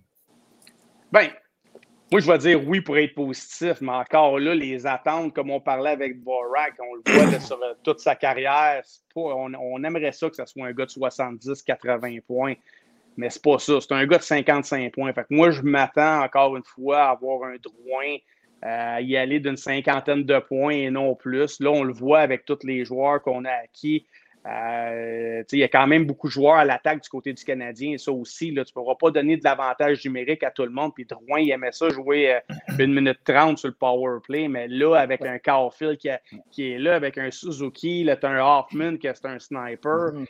Ben, 1.11 1.27
moi, 2.11 2.21
je 2.21 2.31
vais 2.31 2.37
dire 2.37 2.67
oui 2.67 2.81
pour 2.81 2.97
être 2.97 3.13
positif, 3.13 3.81
mais 3.81 3.91
encore 3.91 4.39
là, 4.39 4.55
les 4.55 4.87
attentes, 4.87 5.33
comme 5.33 5.51
on 5.51 5.59
parlait 5.59 5.89
avec 5.91 6.23
Borak, 6.23 6.73
on 6.79 6.95
le 6.95 7.01
voit 7.13 7.31
là, 7.31 7.39
sur 7.39 7.59
toute 7.83 7.99
sa 7.99 8.15
carrière, 8.15 8.81
pas- 9.13 9.21
on, 9.21 9.53
on 9.53 9.83
aimerait 9.83 10.11
ça 10.11 10.29
que 10.29 10.35
ce 10.35 10.45
soit 10.45 10.65
un 10.65 10.71
gars 10.71 10.85
de 10.85 10.91
70, 10.91 11.61
80 11.63 12.17
points, 12.27 12.53
mais 13.17 13.29
c'est 13.29 13.41
pas 13.41 13.59
ça. 13.59 13.79
C'est 13.81 13.93
un 13.93 14.05
gars 14.05 14.17
de 14.17 14.23
55 14.23 14.93
points. 14.93 15.13
Fait 15.13 15.21
que 15.21 15.33
moi, 15.33 15.51
je 15.51 15.61
m'attends 15.61 16.23
encore 16.23 16.55
une 16.57 16.63
fois 16.63 17.03
à 17.03 17.09
avoir 17.11 17.43
un 17.49 17.55
Drouin 17.55 18.17
euh, 18.65 19.01
y 19.01 19.15
aller 19.15 19.39
d'une 19.39 19.57
cinquantaine 19.57 20.23
de 20.23 20.39
points 20.39 20.73
et 20.73 20.89
non 20.89 21.15
plus. 21.15 21.59
Là, 21.59 21.71
on 21.71 21.83
le 21.83 21.93
voit 21.93 22.19
avec 22.19 22.45
tous 22.45 22.59
les 22.63 22.83
joueurs 22.83 23.21
qu'on 23.21 23.45
a 23.45 23.51
acquis 23.51 24.07
Euh, 24.45 25.43
il 25.51 25.59
y 25.59 25.63
a 25.63 25.67
quand 25.67 25.87
même 25.87 26.05
beaucoup 26.05 26.27
de 26.27 26.31
joueurs 26.31 26.55
à 26.55 26.65
l'attaque 26.65 27.01
du 27.01 27.09
côté 27.09 27.33
du 27.33 27.43
Canadien. 27.43 27.97
Ça 27.97 28.11
aussi, 28.11 28.51
là, 28.51 28.63
tu 28.63 28.71
ne 28.71 28.73
pourras 28.73 28.95
pas 28.95 29.09
donner 29.09 29.37
de 29.37 29.43
l'avantage 29.43 30.05
numérique 30.05 30.43
à 30.43 30.51
tout 30.51 30.63
le 30.63 30.69
monde. 30.69 30.93
Puis 30.93 31.05
Drouin, 31.05 31.39
il 31.39 31.49
aimait 31.49 31.71
ça 31.71 31.89
jouer 31.89 32.35
euh, 32.35 32.39
une 32.79 32.93
minute 32.93 33.19
trente 33.23 33.57
sur 33.57 33.69
le 33.69 33.73
power 33.73 34.19
play. 34.23 34.47
Mais 34.47 34.67
là, 34.67 34.95
avec 34.95 35.25
un 35.25 35.39
Caulfield 35.39 35.97
qui, 35.97 36.09
qui 36.51 36.73
est 36.73 36.77
là, 36.77 36.95
avec 36.95 37.17
un 37.17 37.31
Suzuki, 37.31 38.03
là, 38.03 38.17
tu 38.17 38.25
as 38.27 38.29
un 38.29 38.59
Hoffman 38.59 38.97
qui 38.97 39.07
est 39.07 39.25
un 39.25 39.39
sniper. 39.39 40.11
Mm-hmm. 40.13 40.27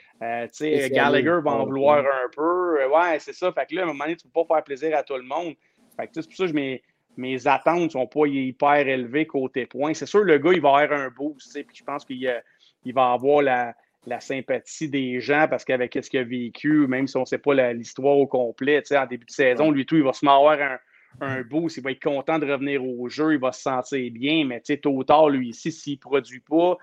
Euh, 0.61 0.89
Gallagher 0.89 1.39
va 1.43 1.51
en 1.51 1.65
vouloir 1.65 1.99
un 1.99 2.29
peu. 2.33 2.85
ouais, 2.85 3.19
c'est 3.19 3.33
ça. 3.33 3.51
Fait 3.51 3.65
que 3.65 3.75
là, 3.75 3.81
à 3.81 3.83
un 3.83 3.87
moment 3.87 4.05
donné, 4.05 4.15
tu 4.15 4.27
ne 4.27 4.31
peux 4.31 4.45
pas 4.45 4.55
faire 4.55 4.63
plaisir 4.63 4.97
à 4.97 5.03
tout 5.03 5.17
le 5.17 5.23
monde. 5.23 5.55
Fait 5.97 6.07
que 6.07 6.13
c'est 6.13 6.27
pour 6.27 6.35
ça 6.35 6.45
que 6.45 6.57
je 6.57 6.79
mes 7.17 7.47
attentes 7.47 7.83
ne 7.83 7.89
sont 7.89 8.07
pas 8.07 8.27
hyper 8.27 8.87
élevées 8.87 9.25
côté 9.25 9.65
points. 9.65 9.93
C'est 9.93 10.05
sûr, 10.05 10.23
le 10.23 10.37
gars, 10.37 10.51
il 10.53 10.61
va 10.61 10.77
avoir 10.77 10.99
un 10.99 11.09
boost. 11.09 11.53
Puis 11.53 11.77
je 11.77 11.83
pense 11.83 12.03
qu'il 12.03 12.43
il 12.83 12.93
va 12.93 13.13
avoir 13.13 13.41
la 13.41 13.73
la 14.07 14.19
sympathie 14.19 14.89
des 14.89 15.19
gens 15.19 15.47
parce 15.49 15.65
qu'avec 15.65 15.97
ce 16.01 16.09
qu'il 16.09 16.19
a 16.19 16.23
vécu, 16.23 16.87
même 16.87 17.07
si 17.07 17.17
on 17.17 17.21
ne 17.21 17.25
sait 17.25 17.37
pas 17.37 17.73
l'histoire 17.73 18.17
au 18.17 18.27
complet, 18.27 18.83
en 18.91 19.05
début 19.05 19.25
de 19.25 19.31
saison, 19.31 19.71
lui 19.71 19.85
tout, 19.85 19.95
il 19.95 20.03
va 20.03 20.13
se 20.13 20.25
avoir 20.25 20.59
un, 20.61 20.77
un 21.21 21.41
boost, 21.41 21.77
il 21.77 21.83
va 21.83 21.91
être 21.91 22.03
content 22.03 22.39
de 22.39 22.45
revenir 22.45 22.83
au 22.83 23.07
jeu, 23.09 23.33
il 23.33 23.39
va 23.39 23.51
se 23.51 23.61
sentir 23.61 24.11
bien, 24.11 24.45
mais 24.45 24.61
tôt 24.61 24.91
ou 24.91 25.03
tard, 25.03 25.29
lui 25.29 25.49
ici, 25.49 25.71
s'il 25.71 25.93
ne 25.93 25.99
produit 25.99 26.41
pas, 26.41 26.77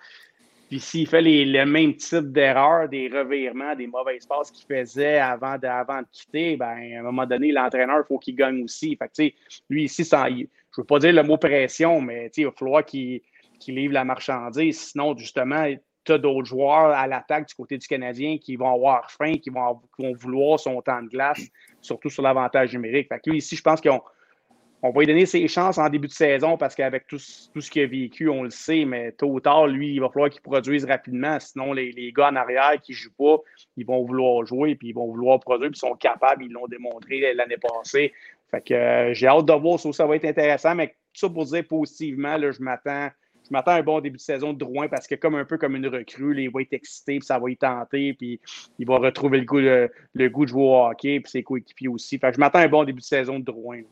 puis 0.72 0.80
s'il 0.80 1.06
fait 1.06 1.20
les, 1.20 1.44
le 1.44 1.66
même 1.66 1.94
type 1.96 2.32
d'erreurs, 2.32 2.88
des 2.88 3.06
revirements, 3.06 3.76
des 3.76 3.86
mauvais 3.86 4.18
passes 4.26 4.50
qu'il 4.50 4.64
faisait 4.66 5.18
avant 5.18 5.58
de, 5.58 5.66
avant 5.66 6.00
de 6.00 6.06
quitter, 6.10 6.56
ben, 6.56 6.94
à 6.96 7.00
un 7.00 7.02
moment 7.02 7.26
donné, 7.26 7.52
l'entraîneur, 7.52 7.98
il 7.98 8.06
faut 8.08 8.18
qu'il 8.18 8.34
gagne 8.34 8.64
aussi. 8.64 8.96
Fait 8.96 9.34
lui 9.68 9.84
ici, 9.84 10.02
sans, 10.02 10.28
je 10.28 10.40
ne 10.40 10.46
veux 10.78 10.84
pas 10.84 10.98
dire 10.98 11.12
le 11.12 11.22
mot 11.24 11.36
pression, 11.36 12.00
mais 12.00 12.30
il 12.34 12.46
va 12.46 12.52
falloir 12.52 12.86
qu'il 12.86 13.20
livre 13.68 13.92
la 13.92 14.04
marchandise. 14.04 14.80
Sinon, 14.80 15.14
justement, 15.14 15.66
tu 16.04 16.12
as 16.12 16.18
d'autres 16.18 16.46
joueurs 16.46 16.90
à 16.90 17.06
l'attaque 17.06 17.48
du 17.48 17.54
côté 17.54 17.78
du 17.78 17.86
Canadien 17.86 18.38
qui 18.38 18.56
vont 18.56 18.72
avoir 18.72 19.10
faim, 19.10 19.34
qui 19.34 19.50
vont, 19.50 19.80
vouloir 20.14 20.58
son 20.58 20.80
temps 20.82 21.02
de 21.02 21.08
glace, 21.08 21.42
surtout 21.80 22.10
sur 22.10 22.22
l'avantage 22.22 22.72
numérique. 22.72 23.08
Fait 23.08 23.20
que 23.20 23.30
ici, 23.30 23.56
je 23.56 23.62
pense 23.62 23.80
qu'on 23.80 24.00
on 24.84 24.90
va 24.90 25.00
lui 25.00 25.06
donner 25.06 25.26
ses 25.26 25.46
chances 25.46 25.78
en 25.78 25.88
début 25.88 26.08
de 26.08 26.12
saison 26.12 26.56
parce 26.56 26.74
qu'avec 26.74 27.06
tout, 27.06 27.20
tout 27.54 27.60
ce 27.60 27.70
qu'il 27.70 27.82
a 27.82 27.86
vécu, 27.86 28.28
on 28.28 28.42
le 28.42 28.50
sait, 28.50 28.84
mais 28.84 29.12
tôt 29.12 29.28
ou 29.28 29.38
tard, 29.38 29.68
lui, 29.68 29.94
il 29.94 30.00
va 30.00 30.08
falloir 30.08 30.28
qu'il 30.28 30.42
produise 30.42 30.84
rapidement. 30.84 31.38
Sinon, 31.38 31.72
les, 31.72 31.92
les, 31.92 32.12
gars 32.12 32.30
en 32.30 32.36
arrière 32.36 32.80
qui 32.82 32.90
ne 32.90 32.96
jouent 32.96 33.14
pas, 33.16 33.36
ils 33.76 33.86
vont 33.86 34.04
vouloir 34.04 34.44
jouer, 34.44 34.74
puis 34.74 34.88
ils 34.88 34.94
vont 34.94 35.06
vouloir 35.06 35.38
produire, 35.38 35.70
puis 35.70 35.78
ils 35.78 35.88
sont 35.88 35.94
capables, 35.94 36.44
ils 36.44 36.50
l'ont 36.50 36.66
démontré 36.66 37.32
l'année 37.32 37.58
passée. 37.58 38.12
Fait 38.50 38.60
que 38.60 38.74
euh, 38.74 39.14
j'ai 39.14 39.28
hâte 39.28 39.46
de 39.46 39.52
voir 39.52 39.78
ça, 39.78 39.92
ça 39.92 40.06
va 40.06 40.16
être 40.16 40.24
intéressant, 40.24 40.74
mais 40.74 40.88
tout 40.88 40.94
ça 41.14 41.28
pour 41.28 41.44
dire 41.44 41.64
positivement, 41.66 42.36
là, 42.36 42.50
je 42.50 42.60
m'attends 42.60 43.08
je 43.52 43.58
m'attends 43.58 43.72
à 43.72 43.74
un 43.74 43.82
bon 43.82 44.00
début 44.00 44.16
de 44.16 44.22
saison 44.22 44.54
de 44.54 44.58
Drouin 44.58 44.88
parce 44.88 45.06
que 45.06 45.14
comme 45.14 45.34
un 45.34 45.44
peu 45.44 45.58
comme 45.58 45.76
une 45.76 45.86
recrue, 45.86 46.42
il 46.42 46.50
va 46.50 46.62
être 46.62 46.72
excité, 46.72 47.18
puis 47.18 47.26
ça 47.26 47.38
va 47.38 47.50
y 47.50 47.56
tenter, 47.58 48.14
puis 48.14 48.40
il 48.78 48.86
va 48.86 48.96
retrouver 48.96 49.40
le 49.40 49.44
goût, 49.44 49.60
de 49.60 50.46
jouer 50.46 50.62
au 50.62 50.86
hockey, 50.86 51.20
puis 51.20 51.30
ses 51.30 51.42
coéquipiers 51.42 51.88
aussi. 51.88 52.18
Fait 52.18 52.32
je 52.32 52.40
m'attends 52.40 52.60
à 52.60 52.62
un 52.62 52.68
bon 52.68 52.82
début 52.84 53.00
de 53.00 53.04
saison 53.04 53.38
de 53.38 53.44
Drouin. 53.44 53.82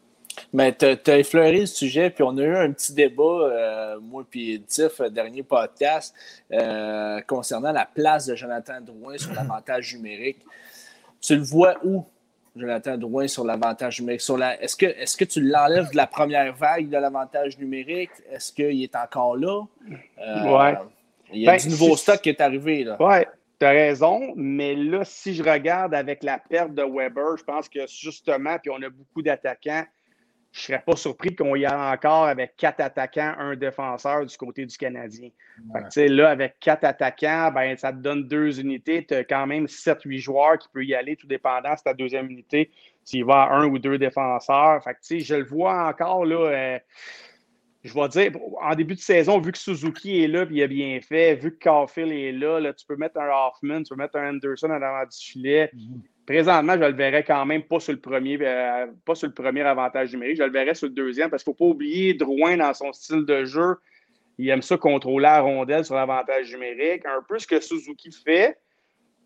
Mais 0.54 0.74
tu 0.74 0.86
as, 0.86 1.18
effleuré 1.18 1.60
le 1.60 1.66
sujet, 1.66 2.08
puis 2.08 2.22
on 2.22 2.38
a 2.38 2.42
eu 2.42 2.56
un 2.56 2.72
petit 2.72 2.94
débat, 2.94 3.22
euh, 3.22 4.00
moi 4.00 4.24
puis 4.30 4.62
Tiff, 4.66 4.98
euh, 5.00 5.10
dernier 5.10 5.42
podcast, 5.42 6.14
euh, 6.52 7.20
concernant 7.26 7.72
la 7.72 7.84
place 7.84 8.24
de 8.24 8.34
Jonathan 8.34 8.80
Drouin 8.80 9.18
sur 9.18 9.34
l'avantage 9.34 9.94
numérique. 9.94 10.38
Tu 11.20 11.36
le 11.36 11.42
vois 11.42 11.74
où, 11.84 12.06
Jonathan 12.56 12.96
Drouin 12.96 13.28
sur 13.28 13.44
l'avantage 13.44 14.00
numérique. 14.00 14.20
Sur 14.20 14.36
la, 14.36 14.60
est-ce, 14.62 14.76
que, 14.76 14.86
est-ce 14.86 15.16
que 15.16 15.24
tu 15.24 15.40
l'enlèves 15.40 15.90
de 15.90 15.96
la 15.96 16.06
première 16.06 16.54
vague 16.54 16.88
de 16.88 16.96
l'avantage 16.96 17.58
numérique? 17.58 18.10
Est-ce 18.30 18.52
qu'il 18.52 18.82
est 18.82 18.96
encore 18.96 19.36
là? 19.36 19.62
Euh, 20.18 20.74
Il 21.32 21.42
y 21.42 21.48
a 21.48 21.52
ben, 21.52 21.58
du 21.58 21.68
nouveau 21.68 21.96
stock 21.96 22.20
qui 22.20 22.28
est 22.28 22.40
arrivé. 22.40 22.84
Là. 22.84 23.00
Ouais, 23.00 23.26
tu 23.58 23.66
as 23.66 23.70
raison, 23.70 24.32
mais 24.36 24.74
là, 24.74 25.04
si 25.04 25.34
je 25.34 25.42
regarde 25.42 25.94
avec 25.94 26.22
la 26.22 26.38
perte 26.38 26.74
de 26.74 26.82
Weber, 26.82 27.36
je 27.36 27.44
pense 27.44 27.68
que 27.68 27.86
justement, 27.86 28.58
puis 28.58 28.70
on 28.70 28.82
a 28.82 28.88
beaucoup 28.88 29.22
d'attaquants, 29.22 29.84
je 30.52 30.58
ne 30.58 30.62
serais 30.64 30.82
pas 30.84 30.96
surpris 30.96 31.34
qu'on 31.36 31.54
y 31.54 31.64
aille 31.64 31.94
encore 31.94 32.24
avec 32.24 32.56
quatre 32.56 32.80
attaquants, 32.80 33.34
un 33.38 33.54
défenseur 33.54 34.26
du 34.26 34.36
côté 34.36 34.66
du 34.66 34.76
Canadien. 34.76 35.30
là, 35.96 36.30
avec 36.30 36.58
quatre 36.58 36.84
attaquants, 36.84 37.52
ben, 37.54 37.76
ça 37.76 37.92
te 37.92 37.98
donne 37.98 38.26
deux 38.26 38.58
unités. 38.58 39.04
Tu 39.06 39.14
as 39.14 39.24
quand 39.24 39.46
même 39.46 39.66
7-8 39.66 40.18
joueurs 40.18 40.58
qui 40.58 40.68
peuvent 40.72 40.82
y 40.82 40.94
aller, 40.94 41.14
tout 41.14 41.28
dépendant 41.28 41.76
c'est 41.76 41.84
ta 41.84 41.94
deuxième 41.94 42.28
unité. 42.30 42.70
Tu 43.06 43.18
y 43.18 43.22
vas 43.22 43.44
à 43.44 43.54
un 43.58 43.66
ou 43.66 43.78
deux 43.78 43.96
défenseurs. 43.96 44.82
Fait 44.82 45.20
je 45.20 45.34
le 45.36 45.44
vois 45.44 45.88
encore 45.88 46.24
là. 46.24 46.48
Euh, 46.48 46.78
je 47.82 47.94
vais 47.94 48.08
dire, 48.08 48.32
en 48.60 48.74
début 48.74 48.94
de 48.94 49.00
saison, 49.00 49.40
vu 49.40 49.52
que 49.52 49.58
Suzuki 49.58 50.22
est 50.22 50.28
là 50.28 50.42
et 50.42 50.48
il 50.50 50.62
a 50.62 50.66
bien 50.66 51.00
fait, 51.00 51.36
vu 51.36 51.56
que 51.56 51.64
Caulfield 51.64 52.12
est 52.12 52.32
là, 52.32 52.60
là, 52.60 52.74
tu 52.74 52.84
peux 52.84 52.96
mettre 52.96 53.18
un 53.18 53.30
Hoffman, 53.30 53.82
tu 53.82 53.90
peux 53.90 53.96
mettre 53.96 54.16
un 54.16 54.34
Anderson 54.34 54.66
en 54.66 54.82
avant 54.82 55.04
du 55.04 55.16
filet. 55.16 55.70
Mm-hmm. 55.74 56.00
Présentement, 56.30 56.74
je 56.74 56.84
le 56.84 56.92
verrais 56.92 57.24
quand 57.24 57.44
même 57.44 57.64
pas 57.64 57.80
sur 57.80 57.92
le 57.92 57.98
premier, 57.98 58.38
euh, 58.40 58.86
pas 59.04 59.16
sur 59.16 59.26
le 59.26 59.34
premier 59.34 59.62
avantage 59.62 60.12
numérique. 60.12 60.36
Je 60.36 60.44
le 60.44 60.52
verrais 60.52 60.74
sur 60.74 60.86
le 60.86 60.94
deuxième 60.94 61.28
parce 61.28 61.42
qu'il 61.42 61.50
ne 61.50 61.56
faut 61.56 61.64
pas 61.64 61.70
oublier 61.72 62.14
Drouin 62.14 62.56
dans 62.56 62.72
son 62.72 62.92
style 62.92 63.24
de 63.24 63.44
jeu. 63.44 63.74
Il 64.38 64.48
aime 64.48 64.62
ça 64.62 64.76
contrôler 64.76 65.24
la 65.24 65.40
rondelle 65.40 65.84
sur 65.84 65.96
l'avantage 65.96 66.52
numérique. 66.52 67.04
Un 67.04 67.20
peu 67.28 67.36
ce 67.40 67.48
que 67.48 67.60
Suzuki 67.60 68.12
fait, 68.12 68.56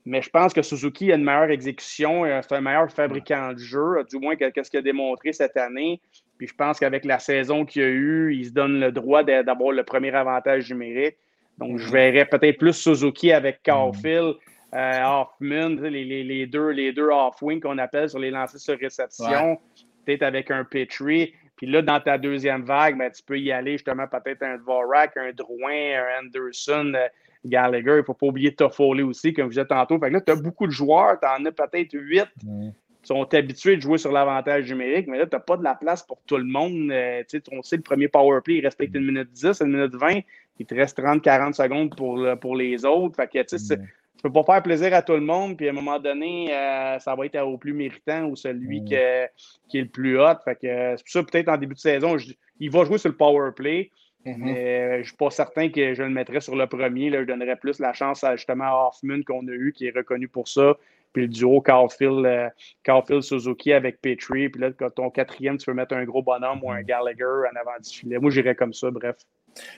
mais 0.06 0.22
je 0.22 0.30
pense 0.30 0.54
que 0.54 0.62
Suzuki 0.62 1.12
a 1.12 1.16
une 1.16 1.24
meilleure 1.24 1.50
exécution, 1.50 2.24
c'est 2.40 2.54
un 2.54 2.62
meilleur 2.62 2.90
fabricant 2.90 3.52
de 3.52 3.58
jeu, 3.58 4.02
du 4.10 4.16
moins 4.16 4.34
qu'est-ce 4.36 4.70
qu'il 4.70 4.78
a 4.78 4.82
démontré 4.82 5.34
cette 5.34 5.58
année. 5.58 6.00
Puis 6.38 6.46
je 6.46 6.54
pense 6.54 6.80
qu'avec 6.80 7.04
la 7.04 7.18
saison 7.18 7.66
qu'il 7.66 7.82
a 7.82 7.88
eue, 7.88 8.34
il 8.34 8.46
se 8.46 8.50
donne 8.52 8.80
le 8.80 8.92
droit 8.92 9.22
d'avoir 9.22 9.72
le 9.72 9.82
premier 9.82 10.14
avantage 10.14 10.70
numérique. 10.70 11.16
Donc, 11.58 11.76
je 11.76 11.92
verrais 11.92 12.24
peut-être 12.24 12.56
plus 12.56 12.72
Suzuki 12.72 13.30
avec 13.30 13.60
Caulfield 13.62 14.24
euh, 14.24 14.53
Hoffman, 14.74 15.80
les, 15.80 16.46
deux, 16.46 16.70
les 16.70 16.92
deux 16.92 17.08
off-wing 17.08 17.60
qu'on 17.60 17.78
appelle 17.78 18.10
sur 18.10 18.18
les 18.18 18.30
lancers 18.30 18.60
sur 18.60 18.78
réception, 18.78 19.58
peut-être 20.04 20.22
avec 20.22 20.50
un 20.50 20.64
Petrie. 20.64 21.32
Puis 21.56 21.66
là, 21.66 21.82
dans 21.82 22.00
ta 22.00 22.18
deuxième 22.18 22.64
vague, 22.64 22.98
ben, 22.98 23.10
tu 23.10 23.22
peux 23.22 23.38
y 23.38 23.52
aller 23.52 23.72
justement 23.72 24.06
peut-être 24.08 24.42
un 24.42 24.58
Dvorak, 24.58 25.16
un 25.16 25.32
Drouin, 25.32 25.70
un 25.72 26.26
Anderson, 26.26 26.92
euh, 26.94 27.06
Gallagher. 27.44 27.92
Il 27.92 27.98
ne 27.98 28.02
faut 28.02 28.14
pas 28.14 28.26
oublier 28.26 28.54
Toffoli 28.54 29.02
aussi, 29.02 29.32
comme 29.32 29.46
je 29.46 29.50
disais 29.50 29.66
tantôt. 29.66 29.98
Fait 29.98 30.08
que 30.08 30.14
là, 30.14 30.20
tu 30.20 30.32
as 30.32 30.36
beaucoup 30.36 30.66
de 30.66 30.72
joueurs, 30.72 31.18
tu 31.20 31.26
en 31.28 31.44
as 31.44 31.52
peut-être 31.52 31.92
huit 31.92 32.26
qui 32.42 33.08
sont 33.08 33.34
habitués 33.34 33.76
de 33.76 33.82
jouer 33.82 33.98
sur 33.98 34.10
l'avantage 34.10 34.68
numérique, 34.70 35.06
mais 35.08 35.18
là, 35.18 35.26
tu 35.26 35.36
n'as 35.36 35.40
pas 35.40 35.58
de 35.58 35.62
la 35.62 35.74
place 35.74 36.02
pour 36.02 36.18
tout 36.26 36.38
le 36.38 36.44
monde. 36.44 36.90
Euh, 36.90 37.22
on 37.52 37.62
sait, 37.62 37.76
le 37.76 37.82
premier 37.82 38.08
power 38.08 38.40
play, 38.42 38.56
il 38.56 38.64
reste 38.64 38.78
peut-être 38.78 38.94
une 38.94 39.06
minute 39.06 39.30
10, 39.30 39.60
une 39.60 39.76
minute 39.76 39.94
20. 39.94 40.20
Il 40.58 40.66
te 40.66 40.74
reste 40.74 40.98
30-40 40.98 41.52
secondes 41.52 41.94
pour, 41.94 42.26
pour 42.40 42.56
les 42.56 42.84
autres. 42.84 43.14
Fait 43.14 43.30
que, 43.30 43.42
tu 43.42 43.58
sais, 43.58 43.78
peux 44.24 44.32
pas 44.32 44.44
faire 44.44 44.62
plaisir 44.62 44.94
à 44.94 45.02
tout 45.02 45.12
le 45.12 45.20
monde, 45.20 45.56
puis 45.56 45.68
à 45.68 45.70
un 45.70 45.74
moment 45.74 45.98
donné, 45.98 46.54
euh, 46.54 46.98
ça 46.98 47.14
va 47.14 47.26
être 47.26 47.38
au 47.40 47.58
plus 47.58 47.72
méritant 47.72 48.24
ou 48.24 48.36
celui 48.36 48.82
qui 48.84 48.94
est 48.94 49.30
le 49.74 49.88
plus 49.88 50.18
hot. 50.18 50.36
Fait 50.44 50.56
que 50.56 50.96
c'est 50.96 51.04
pour 51.04 51.08
ça, 51.08 51.22
peut-être 51.22 51.48
en 51.48 51.56
début 51.56 51.74
de 51.74 51.80
saison, 51.80 52.16
il 52.58 52.70
va 52.70 52.84
jouer 52.84 52.98
sur 52.98 53.10
le 53.10 53.16
power 53.16 53.50
play. 53.54 53.90
Mm-hmm. 54.24 54.36
Mais 54.38 54.92
je 54.94 54.98
ne 55.00 55.04
suis 55.04 55.16
pas 55.16 55.30
certain 55.30 55.68
que 55.68 55.92
je 55.94 56.02
le 56.02 56.08
mettrais 56.08 56.40
sur 56.40 56.56
le 56.56 56.66
premier. 56.66 57.10
Là, 57.10 57.20
je 57.20 57.26
donnerais 57.26 57.56
plus 57.56 57.78
la 57.78 57.92
chance 57.92 58.24
à 58.24 58.36
justement 58.36 58.64
à 58.64 58.88
Hoffman 58.88 59.22
qu'on 59.22 59.46
a 59.48 59.52
eu, 59.52 59.72
qui 59.72 59.86
est 59.86 59.94
reconnu 59.94 60.28
pour 60.28 60.48
ça. 60.48 60.76
Puis 61.12 61.22
le 61.22 61.28
duo 61.28 61.60
Carlfield, 61.60 62.24
euh, 62.26 63.20
Suzuki 63.20 63.72
avec 63.72 64.00
Petrie. 64.00 64.48
Puis 64.48 64.60
là, 64.60 64.70
ton 64.90 65.10
quatrième, 65.10 65.58
tu 65.58 65.66
peux 65.66 65.74
mettre 65.74 65.94
un 65.94 66.04
gros 66.04 66.22
bonhomme 66.22 66.60
ou 66.62 66.72
un 66.72 66.80
mm. 66.80 66.84
Gallagher 66.84 67.48
en 67.52 67.56
avant 67.60 67.78
du 67.82 67.90
filet. 67.90 68.18
Moi, 68.18 68.30
j'irais 68.30 68.54
comme 68.54 68.72
ça, 68.72 68.90
bref. 68.90 69.16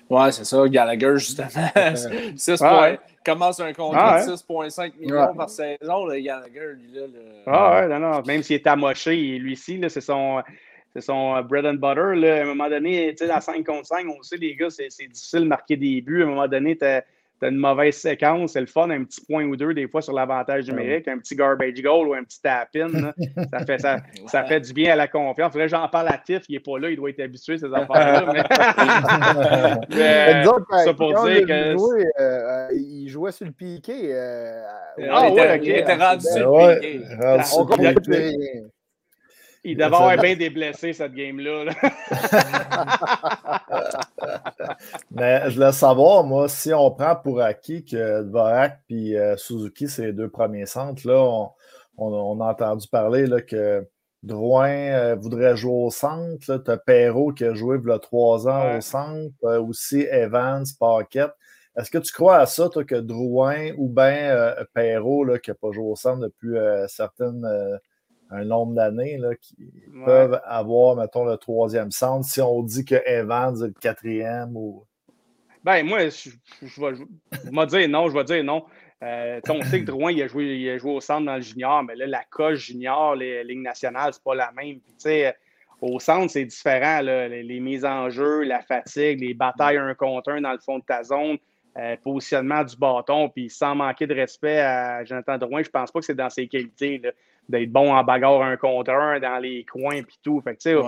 Ouais, 0.08 0.32
c'est 0.32 0.44
ça, 0.44 0.68
Gallagher, 0.68 1.14
justement. 1.16 1.48
6 2.36 2.58
points. 2.58 2.96
Commence 3.24 3.58
un 3.60 3.72
contrat 3.72 4.24
de 4.24 4.32
6,5 4.32 4.92
millions 4.98 5.34
par 5.34 5.50
saison, 5.50 6.06
le 6.06 6.20
Gallagher, 6.20 6.74
lui, 6.74 6.92
là. 6.94 7.06
Ah 7.46 7.80
ouais, 7.80 7.88
non, 7.88 7.98
non. 7.98 8.22
Même 8.22 8.42
s'il 8.42 8.56
est 8.56 8.66
amoché, 8.66 9.16
lui-ci, 9.38 9.80
c'est 9.88 10.00
son. 10.00 10.42
C'est 10.94 11.02
son 11.02 11.42
bread 11.42 11.66
and 11.66 11.74
butter. 11.74 12.18
Là. 12.18 12.36
À 12.38 12.42
un 12.42 12.44
moment 12.46 12.70
donné, 12.70 13.14
tu 13.14 13.26
sais, 13.26 13.30
à 13.30 13.42
5 13.42 13.66
contre 13.66 13.86
5, 13.86 14.06
on 14.08 14.22
sait, 14.22 14.38
les 14.38 14.56
gars, 14.56 14.70
c'est 14.70 14.88
difficile 14.88 15.40
de 15.40 15.44
marquer 15.44 15.76
des 15.76 16.00
buts. 16.00 16.22
À 16.22 16.24
un 16.24 16.28
moment 16.28 16.48
donné, 16.48 16.74
tu 16.74 16.86
tu 17.38 17.46
as 17.46 17.48
une 17.48 17.56
mauvaise 17.56 17.96
séquence, 17.96 18.52
c'est 18.52 18.60
le 18.60 18.66
fun, 18.66 18.88
un 18.90 19.04
petit 19.04 19.20
point 19.20 19.44
ou 19.44 19.56
deux, 19.56 19.74
des 19.74 19.88
fois, 19.88 20.02
sur 20.02 20.12
l'avantage 20.12 20.68
numérique, 20.68 21.06
un 21.08 21.18
petit 21.18 21.36
garbage 21.36 21.82
goal 21.82 22.08
ou 22.08 22.14
un 22.14 22.24
petit 22.24 22.40
tap-in. 22.40 23.12
ça, 23.52 23.66
fait, 23.66 23.78
ça, 23.78 23.98
ça, 24.26 24.44
fait 24.44 24.60
du 24.60 24.72
bien 24.72 24.92
à 24.92 24.96
la 24.96 25.08
confiance. 25.08 25.52
Faudrait 25.52 25.66
que 25.66 25.72
j'en 25.72 25.88
parle 25.88 26.08
à 26.08 26.18
Tiff, 26.18 26.42
il 26.48 26.54
n'est 26.54 26.60
pas 26.60 26.78
là, 26.78 26.90
il 26.90 26.96
doit 26.96 27.10
être 27.10 27.20
habitué 27.20 27.54
à 27.54 27.58
ces 27.58 27.72
affaires-là. 27.72 28.24
Mais... 28.32 28.44
mais 29.96 30.44
ça 30.84 30.94
pour 30.94 31.24
dire 31.24 31.46
que. 31.46 31.72
Jouait, 31.72 32.10
euh, 32.20 32.68
il 32.72 33.08
jouait 33.08 33.32
sur 33.32 33.46
le 33.46 33.52
piqué. 33.52 34.12
Euh, 34.12 34.62
ah 35.10 35.30
ouais, 35.30 35.56
ok. 35.56 35.64
Il 35.64 35.70
était 35.70 35.94
rendu 35.94 36.26
sur 36.26 36.56
le 36.56 36.80
piqué. 36.80 37.04
On 37.56 37.66
comprend 37.66 37.82
rien. 37.82 38.62
Il 39.68 39.74
devait 39.74 39.86
avoir 39.86 40.16
bien 40.16 40.36
des 40.36 40.48
blessés, 40.48 40.92
cette 40.92 41.12
game-là. 41.12 41.64
Mais 45.10 45.50
je 45.50 45.56
voulais 45.56 45.72
savoir, 45.72 46.22
moi, 46.22 46.48
si 46.48 46.72
on 46.72 46.92
prend 46.92 47.16
pour 47.16 47.40
acquis 47.40 47.84
que 47.84 48.22
Dvorak 48.22 48.78
et 48.88 49.18
euh, 49.18 49.36
Suzuki, 49.36 49.88
c'est 49.88 50.06
les 50.06 50.12
deux 50.12 50.28
premiers 50.28 50.66
centres, 50.66 51.04
là, 51.04 51.48
on, 51.98 52.40
a 52.40 52.50
entendu 52.50 52.86
parler 52.86 53.26
là, 53.26 53.40
que 53.40 53.84
Drouin 54.22 54.68
euh, 54.68 55.16
voudrait 55.16 55.56
jouer 55.56 55.86
au 55.86 55.90
centre. 55.90 56.62
Tu 56.62 56.70
as 56.70 56.76
Perrault 56.76 57.32
qui 57.32 57.44
a 57.44 57.54
joué 57.54 57.78
il 57.82 57.88
y 57.88 57.92
a 57.92 57.98
trois 57.98 58.46
ans 58.46 58.76
au 58.76 58.80
centre. 58.80 59.58
aussi 59.58 60.06
Evans, 60.12 60.64
Paquette. 60.78 61.32
est-ce 61.76 61.90
que 61.90 61.98
tu 61.98 62.12
crois 62.12 62.38
à 62.38 62.46
ça, 62.46 62.68
toi, 62.68 62.84
que 62.84 62.94
Drouin 62.94 63.72
ou 63.78 63.88
bien 63.88 64.30
euh, 64.30 64.64
Perrault, 64.74 65.24
là, 65.24 65.40
qui 65.40 65.50
n'a 65.50 65.54
pas 65.54 65.72
joué 65.72 65.84
au 65.84 65.96
centre 65.96 66.20
depuis 66.20 66.56
euh, 66.56 66.86
certaines, 66.86 67.44
euh, 67.44 67.76
un 68.30 68.44
nombre 68.44 68.74
d'années, 68.74 69.18
qui 69.40 69.56
peuvent 70.04 70.40
avoir, 70.44 70.96
mettons, 70.96 71.24
le 71.24 71.36
troisième 71.36 71.90
centre 71.90 72.26
si 72.26 72.40
on 72.40 72.62
dit 72.62 72.84
que 72.84 72.96
Evans 73.06 73.56
est 73.62 73.68
le 73.68 73.74
quatrième 73.80 74.56
ou. 74.56 74.84
Ben, 75.64 75.84
moi, 75.84 76.08
je, 76.08 76.30
vais, 76.80 77.66
dire 77.66 77.88
non, 77.88 78.08
je 78.08 78.14
vais 78.14 78.24
dire 78.24 78.44
non. 78.44 78.64
on 79.02 79.62
sait 79.62 79.80
que 79.80 79.86
Drouin, 79.86 80.12
il 80.12 80.22
a, 80.22 80.28
joué, 80.28 80.56
il 80.56 80.70
a 80.70 80.78
joué 80.78 80.92
au 80.92 81.00
centre 81.00 81.26
dans 81.26 81.36
le 81.36 81.40
junior, 81.40 81.82
mais 81.82 81.96
là, 81.96 82.06
la 82.06 82.22
coche 82.30 82.66
junior, 82.66 83.16
les 83.16 83.42
ligues 83.42 83.62
nationales, 83.62 84.12
c'est 84.12 84.22
pas 84.22 84.34
la 84.34 84.52
même. 84.52 84.78
au 85.80 85.98
centre, 85.98 86.30
c'est 86.30 86.44
différent. 86.44 87.00
les, 87.00 87.42
les, 87.42 87.60
mises 87.60 87.84
en 87.84 88.10
jeu, 88.10 88.42
la 88.42 88.62
fatigue, 88.62 89.20
les 89.20 89.34
batailles 89.34 89.76
un 89.76 89.94
contre 89.94 90.30
un 90.30 90.40
dans 90.40 90.52
le 90.52 90.58
fond 90.58 90.78
de 90.78 90.84
ta 90.84 91.02
zone. 91.02 91.38
Euh, 91.78 91.94
positionnement 92.02 92.64
du 92.64 92.74
bâton, 92.74 93.28
puis 93.28 93.50
sans 93.50 93.74
manquer 93.74 94.06
de 94.06 94.14
respect 94.14 94.60
à 94.60 95.04
Jonathan 95.04 95.36
Drouin, 95.36 95.62
je 95.62 95.68
pense 95.68 95.92
pas 95.92 95.98
que 95.98 96.06
c'est 96.06 96.14
dans 96.14 96.30
ses 96.30 96.48
qualités 96.48 97.02
d'être 97.48 97.70
bon 97.70 97.94
en 97.94 98.02
bagarre 98.04 98.42
un 98.42 98.56
contre 98.56 98.90
un 98.90 99.20
dans 99.20 99.38
les 99.38 99.64
coins 99.64 100.02
puis 100.02 100.18
tout. 100.22 100.40
Fait 100.40 100.56
que, 100.56 100.82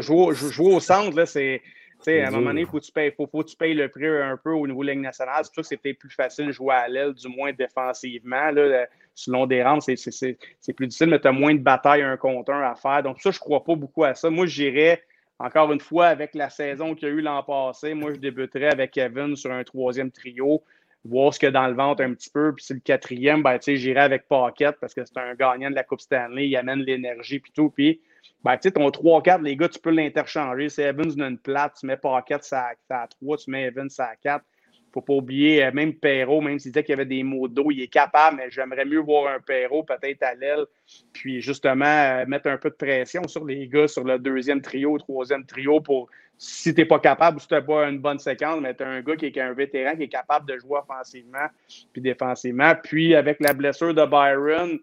Jouer, 0.00 0.74
au 0.74 0.80
centre, 0.80 1.24
c'est. 1.24 1.60
à 2.06 2.28
un 2.28 2.30
moment 2.30 2.46
donné, 2.46 2.62
il 2.62 2.66
faut, 2.66 2.80
faut, 2.80 3.26
faut, 3.26 3.42
que 3.42 3.48
tu 3.48 3.56
payes 3.56 3.74
le 3.74 3.88
prix 3.88 4.06
un 4.06 4.36
peu 4.36 4.52
au 4.52 4.66
niveau 4.66 4.84
de 4.84 4.90
Ligue 4.90 5.00
nationale. 5.00 5.44
C'est 5.44 5.54
pour 5.54 5.56
ça 5.56 5.62
que 5.62 5.66
c'était 5.68 5.94
plus 5.94 6.10
facile 6.10 6.46
de 6.46 6.52
jouer 6.52 6.74
à 6.74 6.88
l'aile, 6.88 7.12
du 7.12 7.28
moins 7.28 7.52
défensivement. 7.52 8.50
Là, 8.50 8.86
selon 9.14 9.46
des 9.46 9.62
rangs, 9.62 9.80
c'est 9.80 10.72
plus 10.72 10.86
difficile, 10.86 11.08
mais 11.08 11.20
tu 11.20 11.28
as 11.28 11.32
moins 11.32 11.54
de 11.54 11.60
bataille 11.60 12.02
un 12.02 12.16
contre 12.16 12.52
un 12.52 12.62
à 12.62 12.74
faire. 12.74 13.02
Donc, 13.02 13.20
ça, 13.20 13.30
je 13.30 13.36
ne 13.36 13.40
crois 13.40 13.64
pas 13.64 13.74
beaucoup 13.74 14.04
à 14.04 14.14
ça. 14.14 14.30
Moi, 14.30 14.46
j'irais 14.46 15.02
encore 15.40 15.72
une 15.72 15.80
fois, 15.80 16.08
avec 16.08 16.34
la 16.34 16.50
saison 16.50 16.94
qu'il 16.94 17.08
y 17.08 17.10
a 17.10 17.14
eu 17.14 17.22
l'an 17.22 17.42
passé, 17.42 17.94
moi, 17.94 18.12
je 18.12 18.18
débuterais 18.18 18.68
avec 18.68 18.90
Kevin 18.90 19.34
sur 19.36 19.50
un 19.50 19.64
troisième 19.64 20.10
trio, 20.10 20.62
voir 21.04 21.32
ce 21.32 21.38
qu'il 21.38 21.46
y 21.46 21.48
a 21.48 21.52
dans 21.52 21.66
le 21.66 21.74
ventre 21.74 22.02
un 22.02 22.14
petit 22.14 22.30
peu. 22.30 22.54
Puis 22.54 22.64
c'est 22.64 22.74
le 22.74 22.80
quatrième, 22.80 23.42
ben, 23.42 23.58
j'irai 23.60 24.00
avec 24.00 24.28
Pocket 24.28 24.76
parce 24.80 24.94
que 24.94 25.04
c'est 25.04 25.18
un 25.18 25.34
gagnant 25.34 25.70
de 25.70 25.74
la 25.74 25.84
Coupe 25.84 26.00
Stanley, 26.00 26.48
il 26.48 26.56
amène 26.56 26.80
l'énergie 26.80 27.38
puis 27.38 27.52
tout. 27.52 27.70
Puis 27.70 28.00
ben, 28.42 28.56
ton 28.56 28.88
3-4, 28.88 29.42
les 29.42 29.56
gars, 29.56 29.68
tu 29.68 29.78
peux 29.78 29.90
l'interchanger. 29.90 30.68
Si 30.68 30.80
Evans 30.80 31.20
a 31.20 31.26
une 31.26 31.38
plate, 31.38 31.76
tu 31.80 31.86
mets 31.86 31.96
Pocket 31.96 32.46
à 32.52 33.06
3, 33.06 33.36
tu 33.36 33.50
mets 33.50 33.64
Evans 33.64 33.88
à 33.98 34.16
4 34.16 34.44
faut 34.92 35.00
pas 35.00 35.12
oublier, 35.14 35.64
euh, 35.64 35.70
même 35.72 35.94
Perrault, 35.94 36.40
même 36.40 36.58
s'il 36.58 36.72
disait 36.72 36.82
qu'il 36.82 36.92
y 36.92 36.94
avait 36.94 37.06
des 37.06 37.22
mots 37.22 37.48
d'eau, 37.48 37.70
il 37.70 37.82
est 37.82 37.88
capable, 37.88 38.38
mais 38.38 38.50
j'aimerais 38.50 38.84
mieux 38.84 38.98
voir 38.98 39.32
un 39.32 39.40
Perrault 39.40 39.84
peut-être 39.84 40.22
à 40.22 40.34
l'aile, 40.34 40.66
puis 41.12 41.40
justement 41.40 41.84
euh, 41.84 42.26
mettre 42.26 42.48
un 42.48 42.56
peu 42.56 42.70
de 42.70 42.74
pression 42.74 43.26
sur 43.28 43.44
les 43.44 43.68
gars 43.68 43.88
sur 43.88 44.04
le 44.04 44.18
deuxième 44.18 44.60
trio, 44.60 44.98
troisième 44.98 45.44
trio 45.44 45.80
pour 45.80 46.08
si 46.38 46.74
tu 46.74 46.80
n'es 46.80 46.86
pas 46.86 46.98
capable 46.98 47.36
ou 47.36 47.40
si 47.40 47.48
tu 47.48 47.54
n'as 47.54 47.60
pas 47.60 47.86
une 47.88 47.98
bonne 47.98 48.18
séquence, 48.18 48.60
mettre 48.60 48.84
un 48.84 49.02
gars 49.02 49.16
qui 49.16 49.26
est 49.26 49.38
un 49.38 49.52
vétéran 49.52 49.94
qui 49.94 50.04
est 50.04 50.08
capable 50.08 50.48
de 50.48 50.58
jouer 50.58 50.78
offensivement 50.78 51.46
puis 51.92 52.00
défensivement. 52.00 52.72
Puis 52.82 53.14
avec 53.14 53.40
la 53.40 53.52
blessure 53.52 53.92
de 53.92 54.06
Byron, 54.06 54.78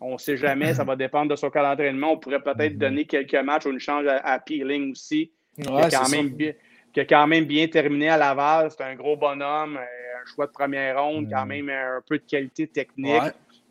on 0.00 0.12
ne 0.12 0.18
sait 0.18 0.36
jamais, 0.36 0.72
ça 0.72 0.84
va 0.84 0.94
dépendre 0.94 1.30
de 1.30 1.36
son 1.36 1.50
calendrier 1.50 1.92
On 2.02 2.16
pourrait 2.16 2.40
peut-être 2.40 2.74
mm-hmm. 2.74 2.78
donner 2.78 3.04
quelques 3.06 3.34
matchs 3.34 3.66
ou 3.66 3.70
une 3.70 3.80
chance 3.80 4.04
à, 4.06 4.38
Peeling 4.38 4.92
aussi. 4.92 5.32
quand 5.60 6.08
même 6.10 6.28
bien 6.30 6.52
qui 6.92 7.00
a 7.00 7.04
quand 7.04 7.26
même 7.26 7.44
bien 7.44 7.66
terminé 7.68 8.08
à 8.08 8.16
Laval. 8.16 8.70
C'est 8.70 8.82
un 8.82 8.94
gros 8.94 9.16
bonhomme, 9.16 9.76
euh, 9.76 10.20
un 10.22 10.26
choix 10.34 10.46
de 10.46 10.52
première 10.52 11.02
ronde, 11.02 11.28
quand 11.30 11.44
mm. 11.44 11.48
même 11.48 11.68
un 11.70 12.00
peu 12.06 12.18
de 12.18 12.24
qualité 12.24 12.66
technique. 12.66 13.22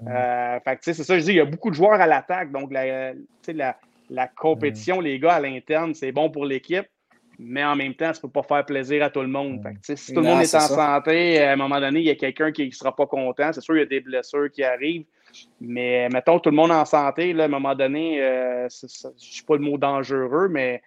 Euh, 0.08 0.60
c'est 0.82 0.94
ça, 0.94 1.20
je 1.20 1.26
dis, 1.26 1.32
il 1.32 1.38
y 1.38 1.42
a 1.42 1.46
beaucoup 1.46 1.70
de 1.70 1.76
joueurs 1.76 2.00
à 2.00 2.08
l'attaque. 2.08 2.52
Donc, 2.52 2.72
la, 2.72 3.14
la, 3.48 3.76
la 4.10 4.28
compétition, 4.28 5.00
mm. 5.00 5.04
les 5.04 5.20
gars, 5.20 5.34
à 5.34 5.40
l'interne, 5.40 5.94
c'est 5.94 6.12
bon 6.12 6.30
pour 6.30 6.46
l'équipe. 6.46 6.88
Mais 7.42 7.64
en 7.64 7.76
même 7.76 7.94
temps, 7.94 8.14
ça 8.14 8.20
ne 8.20 8.22
peut 8.24 8.42
pas 8.42 8.44
faire 8.44 8.66
plaisir 8.66 9.02
à 9.04 9.10
tout 9.10 9.22
le 9.22 9.28
monde. 9.28 9.62
Mm. 9.64 9.96
si 9.96 10.14
tout 10.14 10.22
le 10.22 10.28
monde 10.28 10.42
est, 10.42 10.56
en 10.56 10.60
santé, 10.60 11.42
à 11.42 11.54
un 11.54 11.56
moment 11.56 11.80
donné, 11.80 12.00
il 12.00 12.06
y 12.06 12.10
a 12.10 12.16
quelqu'un 12.16 12.52
qui 12.52 12.68
ne 12.68 12.72
sera 12.72 12.96
pas 12.96 13.06
content. 13.06 13.52
C'est 13.54 13.62
sûr, 13.62 13.76
il 13.76 13.80
y 13.80 13.84
a 13.84 13.86
des 13.86 14.02
blessures 14.02 14.50
qui 14.52 14.64
arrivent. 14.64 15.06
Mais 15.62 16.10
mettons 16.10 16.40
tout 16.40 16.50
le 16.50 16.56
monde 16.56 16.72
en 16.72 16.86
santé, 16.86 17.34
là, 17.34 17.44
à 17.44 17.46
un 17.46 17.50
moment 17.50 17.76
donné, 17.76 18.22
euh, 18.22 18.68
je 18.70 18.86
ne 18.86 19.14
sais 19.18 19.44
pas 19.46 19.56
le 19.56 19.62
mot 19.62 19.78
dangereux, 19.78 20.48
mais 20.50 20.82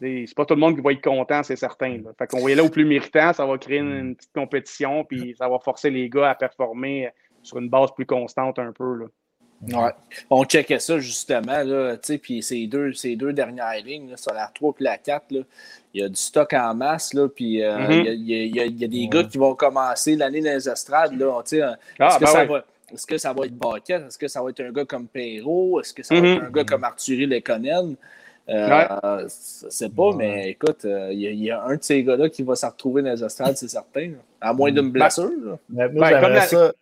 c'est 0.00 0.34
pas 0.34 0.44
tout 0.44 0.54
le 0.54 0.60
monde 0.60 0.76
qui 0.76 0.82
va 0.82 0.92
être 0.92 1.02
content, 1.02 1.42
c'est 1.42 1.56
certain. 1.56 1.98
Fait 2.18 2.26
qu'on 2.26 2.42
va 2.42 2.50
y 2.50 2.52
aller 2.52 2.62
au 2.62 2.70
plus 2.70 2.84
méritant, 2.84 3.32
ça 3.32 3.44
va 3.44 3.58
créer 3.58 3.78
une, 3.78 4.16
petite 4.16 4.32
compétition, 4.32 5.04
puis 5.04 5.34
ça 5.38 5.48
va 5.48 5.58
forcer 5.58 5.90
les 5.90 6.08
gars 6.08 6.30
à 6.30 6.34
performer 6.34 7.10
sur 7.42 7.58
une 7.58 7.68
base 7.68 7.90
plus 7.94 8.06
constante 8.06 8.58
un 8.58 8.72
peu. 8.72 8.94
Là. 8.94 9.06
Ouais. 9.62 9.92
On 10.30 10.44
checkait 10.44 10.78
ça 10.78 10.98
justement, 10.98 11.62
là, 11.62 11.96
puis 12.22 12.42
ces 12.42 12.66
deux, 12.66 12.94
ces 12.94 13.14
deux 13.16 13.34
dernières 13.34 13.84
lignes, 13.84 14.16
sur 14.16 14.32
la 14.32 14.50
3 14.54 14.74
et 14.80 14.84
la 14.84 14.96
4, 14.96 15.32
là, 15.32 15.40
il 15.92 16.00
y 16.00 16.04
a 16.04 16.08
du 16.08 16.16
stock 16.16 16.52
en 16.54 16.74
masse, 16.74 17.12
là, 17.12 17.28
puis 17.28 17.62
euh, 17.62 17.86
il, 17.90 18.22
y 18.22 18.60
a, 18.60 18.64
y 18.64 18.84
a, 18.84 18.88
des 18.88 19.06
gars 19.08 19.24
qui 19.24 19.36
vont 19.36 19.54
commencer 19.54 20.16
l'année 20.16 20.40
dans 20.40 20.54
les 20.54 20.66
estrades. 20.66 21.12
Là, 21.18 21.42
est-ce, 21.44 21.60
ah, 21.98 22.16
que 22.18 22.24
ben 22.24 22.26
ça 22.26 22.44
va, 22.46 22.64
est-ce 22.92 23.06
que 23.06 23.18
ça 23.18 23.32
va 23.34 23.44
être 23.44 23.56
Baquette? 23.56 24.06
Est-ce 24.06 24.18
que 24.18 24.28
ça 24.28 24.42
va 24.42 24.50
être 24.50 24.60
un 24.60 24.72
gars 24.72 24.86
comme 24.86 25.06
Perrault? 25.06 25.80
Est-ce 25.80 25.92
que 25.92 26.02
ça 26.02 26.14
va 26.14 26.20
être 26.26 26.42
mm-hmm. 26.42 26.46
un 26.46 26.50
gars 26.50 26.64
comme 26.64 26.84
Arthurie 26.84 27.26
Lekonen? 27.26 27.96
Euh, 28.48 29.24
c'est 29.28 29.94
pas, 29.94 30.12
mais 30.16 30.50
écoute, 30.50 30.80
il 30.84 30.90
euh, 30.90 31.12
y, 31.12 31.50
a 31.50 31.62
un 31.64 31.76
de 31.76 31.82
ces 31.82 32.02
gars-là 32.02 32.28
qui 32.28 32.42
va 32.42 32.56
se 32.56 32.66
retrouver 32.66 33.02
dans 33.02 33.10
les 33.10 33.22
estrades, 33.22 33.56
c'est 33.56 33.68
certain. 33.68 34.12
À 34.40 34.52
moins 34.52 34.72
d'une 34.72 34.90
ben, 34.90 35.04
blessure. 35.04 35.58
moi, 35.68 36.08
j'aimerais 36.08 36.40
ça, 36.46 36.72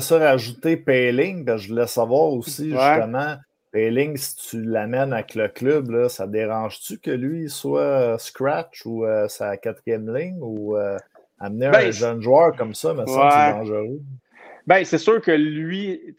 ça, 0.00 0.18
rajouter 0.18 0.76
Payling, 0.76 1.44
parce 1.44 1.60
que 1.60 1.64
je 1.64 1.72
voulais 1.72 1.86
savoir 1.86 2.32
aussi, 2.32 2.70
justement, 2.70 3.36
Payling, 3.72 4.16
si 4.16 4.36
tu 4.36 4.62
l'amènes 4.62 5.12
avec 5.12 5.34
le 5.34 5.48
club, 5.48 5.90
là, 5.90 6.08
ça 6.08 6.26
dérange-tu 6.26 6.98
que 6.98 7.10
lui 7.10 7.50
soit 7.50 7.80
euh, 7.80 8.18
scratch 8.18 8.86
ou 8.86 9.04
sa 9.28 9.56
quatrième 9.58 10.14
ligne 10.14 10.38
ou 10.40 10.76
amener 11.38 11.66
un 11.66 11.72
ben, 11.72 11.92
jeune 11.92 12.22
joueur 12.22 12.56
comme 12.56 12.74
ça, 12.74 12.94
mais 12.94 13.06
ça, 13.06 13.30
c'est 13.30 13.58
dangereux? 13.58 14.00
Ben, 14.66 14.84
c'est 14.84 14.98
sûr 14.98 15.20
que 15.20 15.32
lui, 15.32 16.14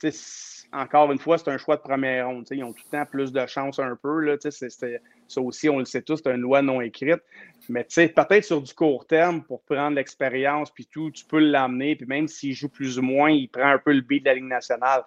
encore 0.74 1.12
une 1.12 1.20
fois, 1.20 1.38
c'est 1.38 1.50
un 1.50 1.58
choix 1.58 1.76
de 1.76 1.82
première 1.82 2.28
ronde. 2.28 2.48
Ils 2.52 2.64
ont 2.64 2.72
tout 2.72 2.84
le 2.92 2.98
temps 2.98 3.06
plus 3.06 3.32
de 3.32 3.46
chance 3.46 3.80
un 3.80 3.96
peu. 3.96 4.20
Là, 4.22 4.38
ça 4.40 5.42
aussi, 5.42 5.70
on 5.70 5.80
le 5.80 5.86
sait 5.86 6.02
tous, 6.02 6.22
c'est 6.24 6.32
une 6.32 6.42
loi 6.42 6.62
non 6.62 6.82
écrite. 6.82 7.22
Mais 7.70 7.84
peut-être 7.84 8.44
sur 8.44 8.62
du 8.62 8.74
court 8.74 9.06
terme, 9.06 9.44
pour 9.44 9.62
prendre 9.64 9.96
l'expérience, 9.96 10.72
puis 10.72 10.86
tout, 10.86 11.12
tu 11.12 11.26
peux 11.26 11.40
l'amener. 11.40 11.96
Puis 11.96 12.06
même 12.06 12.28
s'il 12.28 12.54
joue 12.54 12.70
plus 12.70 13.00
ou 13.00 13.02
moins, 13.02 13.32
il 13.32 13.50
prend 13.50 13.68
un 13.68 13.78
peu 13.80 13.92
le 13.92 14.02
beat 14.02 14.24
de 14.24 14.30
la 14.30 14.36
Ligue 14.36 14.46
nationale. 14.46 15.04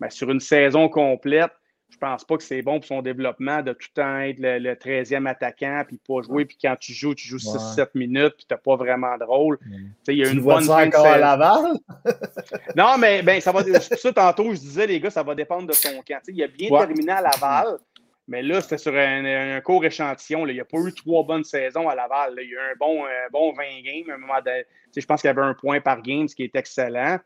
Mais 0.00 0.10
sur 0.10 0.30
une 0.30 0.40
saison 0.40 0.88
complète, 0.88 1.52
je 1.94 1.98
pense 1.98 2.24
pas 2.24 2.36
que 2.36 2.42
c'est 2.42 2.60
bon 2.60 2.80
pour 2.80 2.86
son 2.86 3.02
développement 3.02 3.62
de 3.62 3.72
tout 3.72 3.86
le 3.96 4.02
temps 4.02 4.18
être 4.18 4.38
le, 4.40 4.74
13e 4.74 5.28
attaquant, 5.28 5.84
puis 5.86 5.96
pas 5.96 6.22
jouer, 6.22 6.44
puis 6.44 6.58
quand 6.60 6.74
tu 6.74 6.92
joues, 6.92 7.14
tu 7.14 7.28
joues 7.28 7.38
6-7 7.38 7.90
minutes, 7.94 8.34
puis 8.36 8.46
tu 8.48 8.52
n'as 8.52 8.58
pas 8.58 8.74
vraiment 8.74 9.16
de 9.16 9.22
rôle. 9.22 9.60
Il 10.08 10.16
y 10.16 10.24
a 10.26 10.30
une 10.30 10.40
bonne 10.40 10.64
fin 10.64 10.88
encore 10.88 11.06
à 11.06 11.18
Laval? 11.18 11.74
non, 12.76 12.98
mais 12.98 13.22
ben, 13.22 13.40
ça 13.40 13.52
va. 13.52 13.62
ça, 13.80 14.12
tantôt, 14.12 14.52
je 14.52 14.58
disais, 14.58 14.88
les 14.88 14.98
gars, 14.98 15.10
ça 15.10 15.22
va 15.22 15.36
dépendre 15.36 15.68
de 15.68 15.72
son 15.72 16.02
camp. 16.02 16.20
il 16.26 16.42
a 16.42 16.48
bien 16.48 16.68
terminé 16.68 17.12
à 17.12 17.22
Laval, 17.22 17.78
mais 18.26 18.42
là, 18.42 18.60
c'était 18.60 18.78
sur 18.78 18.94
un, 18.96 19.60
court 19.60 19.84
échantillon. 19.84 20.48
Il 20.48 20.54
n'y 20.54 20.60
a 20.60 20.64
pas 20.64 20.78
eu 20.78 20.92
trois 20.92 21.22
bonnes 21.22 21.44
saisons 21.44 21.88
à 21.88 21.94
Laval. 21.94 22.34
Il 22.38 22.50
y 22.50 22.56
a 22.56 22.58
eu 22.58 22.58
un 22.72 22.76
bon, 22.80 23.04
bon 23.30 23.52
20 23.52 23.62
games. 23.84 24.10
À 24.10 24.14
un 24.14 24.18
moment 24.18 24.40
je 24.96 25.06
pense 25.06 25.20
qu'il 25.20 25.28
y 25.28 25.30
avait 25.30 25.42
un 25.42 25.54
point 25.54 25.80
par 25.80 26.02
game, 26.02 26.26
ce 26.26 26.34
qui 26.34 26.42
est 26.42 26.56
excellent. 26.56 27.18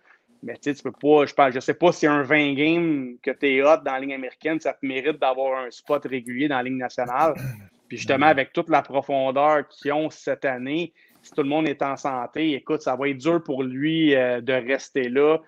Mais 0.43 0.57
tu 0.57 0.73
peux 0.75 0.93
pas, 0.93 1.27
je 1.27 1.35
pense, 1.35 1.53
je 1.53 1.61
sais 1.61 1.75
pas 1.75 1.93
si 1.93 2.07
un 2.07 2.23
20 2.23 2.55
games 2.55 3.17
que 3.23 3.31
tu 3.33 3.57
es 3.57 3.63
hot 3.63 3.79
dans 3.85 3.93
la 3.93 4.01
ligne 4.01 4.15
américaine, 4.15 4.61
ça 4.61 4.73
te 4.73 4.87
mérite 4.87 5.19
d'avoir 5.19 5.65
un 5.65 5.71
spot 5.71 6.05
régulier 6.05 6.49
dans 6.49 6.57
la 6.57 6.63
ligne 6.63 6.79
nationale. 6.79 7.35
Puis 7.89 7.97
justement, 7.97 8.27
avec 8.27 8.53
toute 8.53 8.69
la 8.69 8.83
profondeur 8.83 9.67
qu'ils 9.69 9.93
ont 9.93 10.11
cette 10.11 10.45
année, 10.45 10.93
si 11.23 11.33
tout 11.33 11.43
le 11.43 11.49
monde 11.49 11.67
est 11.67 11.83
en 11.83 11.97
santé, 11.97 12.53
écoute, 12.53 12.83
ça 12.83 12.95
va 12.95 13.09
être 13.09 13.19
dur 13.19 13.43
pour 13.43 13.63
lui 13.63 14.15
euh, 14.15 14.41
de 14.41 14.53
rester 14.53 15.09
là 15.09 15.39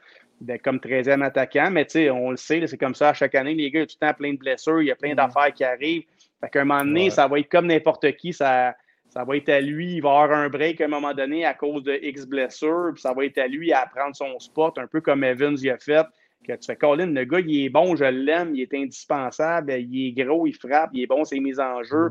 comme 0.65 0.79
13e 0.79 1.23
attaquant. 1.23 1.71
Mais 1.71 1.85
tu 1.85 1.93
sais, 1.93 2.11
on 2.11 2.31
le 2.31 2.37
sait, 2.37 2.67
c'est 2.67 2.79
comme 2.79 2.95
ça 2.95 3.11
à 3.11 3.15
chaque 3.15 3.35
année. 3.35 3.55
Les 3.55 3.71
gars, 3.71 3.81
il 3.81 3.83
y 3.83 3.85
a 3.85 3.87
tout 3.87 3.97
le 4.01 4.07
temps 4.07 4.15
plein 4.15 4.33
de 4.33 4.39
blessures, 4.39 4.83
il 4.83 4.89
y 4.89 4.91
a 4.91 4.97
plein 4.97 5.15
d'affaires 5.15 5.53
qui 5.53 5.65
arrivent. 5.65 6.05
Fait 6.41 6.49
qu'à 6.49 6.63
un 6.63 6.65
moment 6.65 6.85
donné, 6.85 7.11
ça 7.11 7.29
va 7.29 7.39
être 7.39 7.51
comme 7.51 7.67
n'importe 7.67 8.11
qui. 8.17 8.33
Ça, 8.33 8.75
ça 9.11 9.25
va 9.25 9.37
être 9.37 9.49
à 9.49 9.61
lui, 9.61 9.97
il 9.97 10.01
va 10.01 10.23
avoir 10.23 10.39
un 10.39 10.49
break 10.49 10.81
à 10.81 10.85
un 10.85 10.89
moment 10.89 11.13
donné 11.13 11.45
à 11.45 11.53
cause 11.53 11.83
de 11.83 11.99
X 12.01 12.27
blessures, 12.27 12.93
puis 12.95 13.03
ça 13.03 13.13
va 13.13 13.25
être 13.25 13.39
à 13.39 13.49
lui 13.49 13.73
à 13.73 13.87
prendre 13.87 14.15
son 14.15 14.39
spot, 14.39 14.79
un 14.79 14.87
peu 14.87 15.01
comme 15.01 15.25
Evans 15.25 15.57
y 15.59 15.69
a 15.69 15.79
fait, 15.79 16.07
que 16.47 16.53
tu 16.53 16.67
fais, 16.67 16.77
Colin, 16.77 17.07
le 17.07 17.25
gars, 17.25 17.41
il 17.41 17.65
est 17.65 17.69
bon, 17.69 17.97
je 17.97 18.05
l'aime, 18.05 18.55
il 18.55 18.63
est 18.63 18.75
indispensable, 18.75 19.73
il 19.73 20.09
est 20.09 20.25
gros, 20.25 20.47
il 20.47 20.55
frappe, 20.55 20.91
il 20.93 21.03
est 21.03 21.07
bon, 21.07 21.25
c'est 21.25 21.41
mises 21.41 21.61
en 21.61 21.83
jeu 21.83 22.09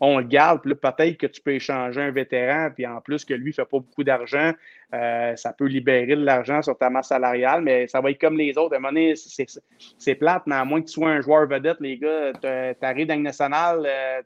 on 0.00 0.18
le 0.18 0.24
garde. 0.24 0.62
Puis 0.62 0.74
peut-être 0.74 1.16
que 1.16 1.26
tu 1.26 1.40
peux 1.40 1.52
échanger 1.52 2.00
un 2.00 2.10
vétéran, 2.10 2.70
puis 2.74 2.86
en 2.86 3.00
plus 3.00 3.24
que 3.24 3.34
lui 3.34 3.50
ne 3.50 3.54
fait 3.54 3.64
pas 3.64 3.78
beaucoup 3.78 4.02
d'argent, 4.02 4.52
euh, 4.94 5.36
ça 5.36 5.52
peut 5.52 5.66
libérer 5.66 6.16
de 6.16 6.24
l'argent 6.24 6.62
sur 6.62 6.76
ta 6.76 6.90
masse 6.90 7.08
salariale, 7.08 7.62
mais 7.62 7.86
ça 7.86 8.00
va 8.00 8.10
être 8.10 8.20
comme 8.20 8.36
les 8.36 8.56
autres. 8.58 8.74
À 8.74 8.76
un 8.76 8.80
moment 8.80 8.92
donné, 8.92 9.14
c'est 9.16 10.14
plate, 10.16 10.42
mais 10.46 10.56
à 10.56 10.64
moins 10.64 10.80
que 10.80 10.86
tu 10.86 10.94
sois 10.94 11.10
un 11.10 11.20
joueur 11.20 11.46
vedette, 11.46 11.78
les 11.80 11.98
gars, 11.98 12.32
tu 12.40 12.84
arrives 12.84 13.06
dans 13.06 13.16
le 13.16 13.22
national, 13.22 13.86
euh, 13.86 14.22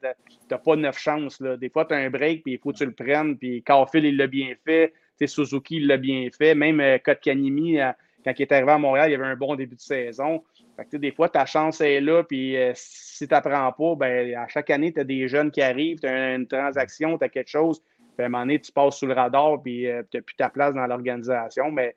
tu 0.49 0.55
pas 0.57 0.75
neuf 0.75 0.97
chances. 0.97 1.39
Là. 1.39 1.57
Des 1.57 1.69
fois, 1.69 1.85
tu 1.85 1.93
as 1.93 1.97
un 1.97 2.09
break, 2.09 2.43
puis 2.43 2.53
il 2.53 2.59
faut 2.59 2.71
que 2.71 2.77
tu 2.77 2.85
le 2.85 2.93
prennes, 2.93 3.37
puis 3.37 3.61
Carfield, 3.63 4.05
il 4.05 4.17
l'a 4.17 4.27
bien 4.27 4.53
fait. 4.65 4.93
Suzuki, 5.25 5.77
il 5.77 5.87
l'a 5.87 5.97
bien 5.97 6.27
fait. 6.37 6.55
Même 6.55 6.79
euh, 6.79 6.97
Kotkanimi, 6.97 7.79
euh, 7.79 7.91
quand 8.23 8.33
il 8.37 8.41
est 8.41 8.51
arrivé 8.51 8.71
à 8.71 8.77
Montréal, 8.77 9.11
il 9.11 9.15
avait 9.15 9.25
un 9.25 9.35
bon 9.35 9.55
début 9.55 9.75
de 9.75 9.81
saison. 9.81 10.43
Fait 10.75 10.97
des 10.97 11.11
fois, 11.11 11.29
ta 11.29 11.45
chance 11.45 11.79
est 11.79 12.01
là, 12.01 12.23
puis 12.23 12.57
euh, 12.57 12.73
si 12.75 13.27
tu 13.27 13.33
n'apprends 13.33 13.71
pas, 13.71 13.95
ben, 13.95 14.35
à 14.35 14.47
chaque 14.47 14.69
année, 14.69 14.91
tu 14.91 14.99
as 14.99 15.05
des 15.05 15.27
jeunes 15.27 15.49
qui 15.49 15.61
arrivent, 15.61 15.99
tu 15.99 16.07
as 16.07 16.35
une 16.35 16.47
transaction, 16.47 17.17
tu 17.17 17.23
as 17.23 17.29
quelque 17.29 17.49
chose, 17.49 17.81
Puis 18.15 18.23
à 18.23 18.25
un 18.25 18.29
moment 18.29 18.43
donné, 18.43 18.59
tu 18.59 18.71
passes 18.73 18.97
sous 18.97 19.05
le 19.05 19.13
radar, 19.13 19.61
puis 19.61 19.87
euh, 19.87 20.03
tu 20.11 20.17
n'as 20.17 20.23
plus 20.23 20.35
ta 20.35 20.49
place 20.49 20.73
dans 20.73 20.85
l'organisation. 20.85 21.71
Mais 21.71 21.95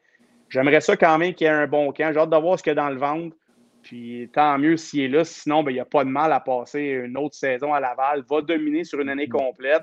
j'aimerais 0.49 0.81
ça 0.81 0.97
quand 0.97 1.19
même 1.19 1.35
qu'il 1.35 1.47
y 1.47 1.51
ait 1.51 1.53
un 1.53 1.67
bon 1.67 1.93
camp. 1.93 2.13
J'ai 2.13 2.21
hâte 2.21 2.31
de 2.31 2.37
voir 2.37 2.57
ce 2.57 2.63
qu'il 2.63 2.71
y 2.71 2.73
a 2.73 2.75
dans 2.77 2.91
le 2.91 2.99
ventre. 2.99 3.37
Puis 3.83 4.31
tant 4.33 4.59
mieux 4.59 4.77
s'il 4.77 5.01
est 5.01 5.09
là. 5.09 5.25
Sinon, 5.25 5.65
ben, 5.65 5.73
il 5.73 5.75
n'y 5.75 5.81
a 5.81 5.85
pas 5.85 6.05
de 6.05 6.11
mal 6.11 6.33
à 6.33 6.39
passer 6.39 6.81
une 6.81 7.17
autre 7.17 7.35
saison 7.35 7.75
à 7.75 7.81
Laval. 7.81 8.23
Va 8.31 8.43
dominer 8.43 8.85
sur 8.85 9.01
une 9.01 9.09
année 9.09 9.29
complète. 9.29 9.83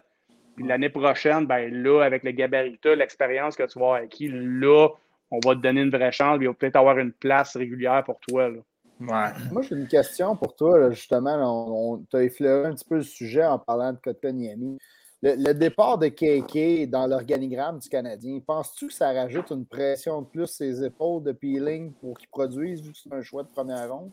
Puis 0.56 0.66
l'année 0.66 0.89
prochaine, 0.89 1.46
ben 1.46 1.70
là, 1.84 2.02
avec 2.02 2.24
le 2.24 2.32
gabarita, 2.32 2.96
l'expérience 2.96 3.58
que 3.58 3.64
tu 3.64 3.78
vas 3.78 3.86
avoir 3.86 4.02
acquis, 4.04 4.30
là, 4.32 4.88
on 5.32 5.39
va 5.46 5.54
te 5.54 5.60
donner 5.60 5.82
une 5.82 5.89
vraie 5.89 6.14
chance. 6.14 6.38
Puis 6.38 6.46
il 6.46 6.48
va 6.48 6.54
peut-être 6.54 6.78
avoir 6.78 6.98
une 6.98 7.12
place 7.12 7.58
régulière 7.58 8.04
pour 8.06 8.20
toi. 8.22 8.48
Là. 8.48 8.60
Moi, 9.00 9.34
j'ai 9.62 9.76
une 9.76 9.88
question 9.88 10.36
pour 10.36 10.56
toi, 10.56 10.91
justement. 10.91 11.93
on, 11.93 11.98
t'a 12.10 12.24
effleuré 12.24 12.70
un 12.70 12.74
petit 12.74 12.86
peu 12.86 12.96
le 12.96 13.04
sujet 13.04 13.46
en 13.46 13.60
parlant 13.60 13.93
de 13.93 13.98
Kotkaniemi. 13.98 14.78
Le, 15.22 15.36
le, 15.36 15.54
départ 15.54 15.98
de 15.98 16.08
KK 16.08 16.89
dans 16.89 17.08
l'organigramme 17.08 17.80
du 17.80 17.89
Canadien, 17.89 18.39
penses-tu 18.46 18.88
que 18.88 18.93
ça 18.93 19.12
rajoute 19.12 19.50
une 19.52 19.66
pression 19.66 20.22
de 20.22 20.28
plus 20.28 20.48
ses 20.48 20.84
épaules 20.84 21.24
de 21.24 21.32
peeling 21.32 21.93
pour 21.93 22.18
qu'il 22.18 22.30
produise 22.30 22.82
vu 22.82 22.91
que 22.91 22.98
c'est 22.98 23.14
un 23.14 23.22
choix 23.22 23.43
de 23.43 23.48
première 23.48 23.91
ronde? 23.91 24.12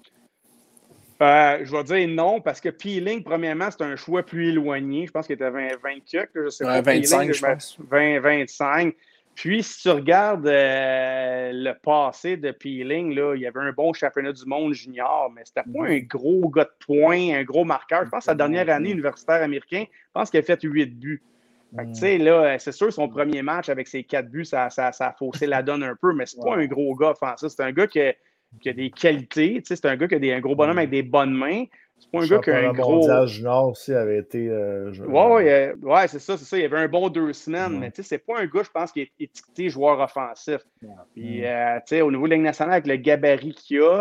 Euh, 1.23 1.61
je 1.63 1.71
vais 1.71 1.85
dire 1.85 2.09
non, 2.09 2.41
parce 2.41 2.61
que 2.61 2.69
Peeling, 2.69 3.23
premièrement, 3.23 3.69
c'est 3.71 3.85
un 3.85 3.95
choix 3.95 4.25
plus 4.25 4.49
éloigné. 4.49 5.07
Je 5.07 5.13
pense 5.13 5.27
qu'il 5.27 5.35
était 5.35 5.51
20, 5.51 5.77
20 5.81 5.93
je 6.35 6.49
sais 6.49 6.65
pas. 6.65 6.81
25, 6.81 7.33
je 7.33 7.41
pense. 7.41 7.77
20, 7.79 8.21
25. 8.21 8.95
Puis, 9.35 9.63
si 9.63 9.83
tu 9.83 9.91
regardes 9.91 10.47
euh, 10.47 11.51
le 11.53 11.73
passé 11.73 12.37
de 12.37 12.51
Peeling, 12.51 13.15
là, 13.15 13.35
il 13.35 13.41
y 13.41 13.47
avait 13.47 13.61
un 13.61 13.73
bon 13.73 13.93
championnat 13.93 14.33
du 14.33 14.45
monde 14.45 14.75
junior, 14.75 15.33
mais 15.35 15.43
c'était 15.45 15.63
pas 15.63 15.87
un 15.87 15.99
gros 16.01 16.49
gars 16.51 16.65
de 16.65 16.85
points, 16.87 17.35
un 17.35 17.43
gros 17.43 17.65
marqueur. 17.65 18.05
Je 18.05 18.11
pense 18.11 18.21
que 18.21 18.25
sa 18.27 18.35
dernière 18.35 18.69
année 18.69 18.91
universitaire 18.91 19.43
américain, 19.43 19.85
je 19.89 20.11
pense 20.13 20.31
qu'il 20.31 20.41
a 20.41 20.43
fait 20.43 20.61
8 20.63 20.99
buts. 20.99 21.23
tu 21.77 21.95
sais, 21.95 22.19
là, 22.19 22.59
c'est 22.59 22.73
sûr, 22.73 22.93
son 22.93 23.09
premier 23.09 23.43
match 23.43 23.69
avec 23.71 23.89
ses 23.89 24.05
4 24.05 24.29
buts, 24.29 24.45
ça, 24.45 24.69
ça, 24.69 24.93
ça 24.93 25.09
a 25.09 25.13
faussé 25.13 25.47
la 25.47 25.63
donne 25.63 25.83
un 25.83 25.97
peu, 26.01 26.13
mais 26.13 26.27
c'est 26.27 26.41
pas 26.41 26.57
un 26.57 26.67
gros 26.67 26.95
gars 26.95 27.11
offensif. 27.11 27.49
C'est 27.49 27.63
un 27.63 27.73
gars 27.73 27.87
qui 27.87 28.01
a, 28.01 28.15
qui 28.61 28.69
a 28.69 28.73
des 28.75 28.91
qualités. 28.91 29.63
C'est 29.65 29.85
un 29.87 29.97
gars 29.97 30.09
qui 30.09 30.15
a 30.17 30.19
des, 30.19 30.33
un 30.33 30.41
gros 30.41 30.55
bonhomme 30.55 30.79
avec 30.79 30.91
des 30.91 31.03
bonnes 31.03 31.35
mains. 31.35 31.65
C'est 32.03 32.11
pas 32.11 32.25
un 32.25 32.27
gars 32.27 32.39
qui 32.41 32.51
a 32.51 32.71
un 32.71 32.73
gros. 32.73 33.27
Junior 33.27 33.69
aussi 33.69 33.95
avait 33.95 34.19
été. 34.19 34.49
Euh, 34.49 34.93
ouais, 35.07 35.73
ouais, 35.81 36.09
c'est 36.09 36.19
ça, 36.19 36.37
c'est 36.37 36.45
ça. 36.45 36.59
Il 36.59 36.63
y 36.63 36.65
avait 36.65 36.79
un 36.79 36.89
bon 36.89 37.09
deux 37.09 37.33
semaines, 37.33 37.79
mais 37.79 37.91
tu 37.91 38.03
sais, 38.03 38.09
c'est 38.09 38.19
pas 38.19 38.41
un 38.41 38.47
gars, 38.47 38.63
je 38.65 38.71
pense, 38.71 38.91
qui 38.91 39.03
est 39.03 39.13
étiqueté 39.21 39.69
joueur 39.69 40.01
offensif. 40.01 40.59
Puis, 41.15 41.47
euh, 41.47 41.77
tu 41.77 41.83
sais, 41.87 42.01
au 42.03 42.11
niveau 42.11 42.27
de 42.27 42.35
la 42.35 42.39
nationale, 42.39 42.75
avec 42.75 42.87
le 42.89 42.97
gabarit 42.97 43.55
qu'il 43.55 43.83
a, 43.83 44.01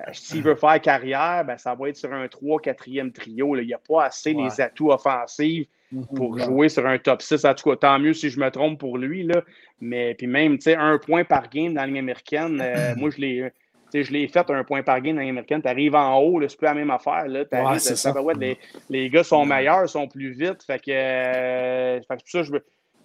euh, 0.00 0.02
s'il 0.12 0.42
veut 0.42 0.56
faire 0.56 0.80
carrière, 0.80 1.44
ben, 1.46 1.56
ça 1.56 1.74
va 1.74 1.88
être 1.88 1.96
sur 1.96 2.12
un 2.12 2.26
3-4e 2.26 3.12
trio. 3.12 3.56
Il 3.56 3.66
n'y 3.66 3.74
a 3.74 3.78
pas 3.78 4.04
assez 4.04 4.34
les 4.34 4.60
atouts 4.60 4.92
offensifs 4.92 5.66
mm-hmm. 5.92 6.14
pour 6.14 6.38
jouer 6.38 6.68
sur 6.68 6.86
un 6.86 6.98
top 6.98 7.22
6. 7.22 7.46
En 7.46 7.54
tout 7.54 7.70
cas, 7.70 7.76
tant 7.76 7.98
mieux 7.98 8.12
si 8.12 8.28
je 8.28 8.38
me 8.38 8.50
trompe 8.50 8.78
pour 8.78 8.98
lui. 8.98 9.22
Là. 9.22 9.42
Mais 9.80 10.14
puis 10.14 10.26
même, 10.26 10.58
tu 10.58 10.64
sais, 10.64 10.76
un 10.76 10.98
point 10.98 11.24
par 11.24 11.48
game 11.48 11.72
dans 11.72 11.90
la 11.90 11.98
américaine, 11.98 12.62
moi, 12.98 13.08
je 13.08 13.20
l'ai 13.20 13.52
je 13.92 14.12
l'ai 14.12 14.28
fait 14.28 14.50
un 14.50 14.64
point 14.64 14.82
par 14.82 15.00
game 15.00 15.16
dans 15.16 15.22
l'américaine. 15.22 15.62
Tu 15.62 15.68
arrives 15.68 15.94
en 15.94 16.18
haut, 16.18 16.40
c'est 16.46 16.56
plus 16.56 16.66
la 16.66 16.74
même 16.74 16.90
affaire. 16.90 17.26
Là. 17.26 17.44
Ouais, 17.50 18.34
les, 18.38 18.58
les, 18.88 19.10
gars 19.10 19.24
sont 19.24 19.44
meilleurs, 19.44 19.88
sont 19.88 20.08
plus 20.08 20.32
vite. 20.32 20.62
Fait 20.64 20.78
que, 20.78 20.90
euh, 20.90 22.00
fait 22.02 22.16
que 22.16 22.22
ça, 22.30 22.42
je, 22.42 22.52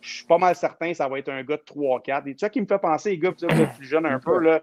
je, 0.01 0.13
suis 0.15 0.25
pas 0.25 0.37
mal 0.37 0.55
certain 0.55 0.91
que 0.91 0.97
ça 0.97 1.07
va 1.07 1.19
être 1.19 1.29
un 1.29 1.43
gars 1.43 1.57
de 1.57 1.63
3-4. 1.63 2.27
Et 2.27 2.35
ça 2.37 2.49
qui 2.49 2.61
me 2.61 2.65
fait 2.65 2.79
penser, 2.79 3.11
les 3.11 3.17
gars 3.17 3.31
plus 3.31 3.85
jeunes 3.85 4.05
un 4.05 4.19
peu, 4.19 4.39
là, 4.39 4.61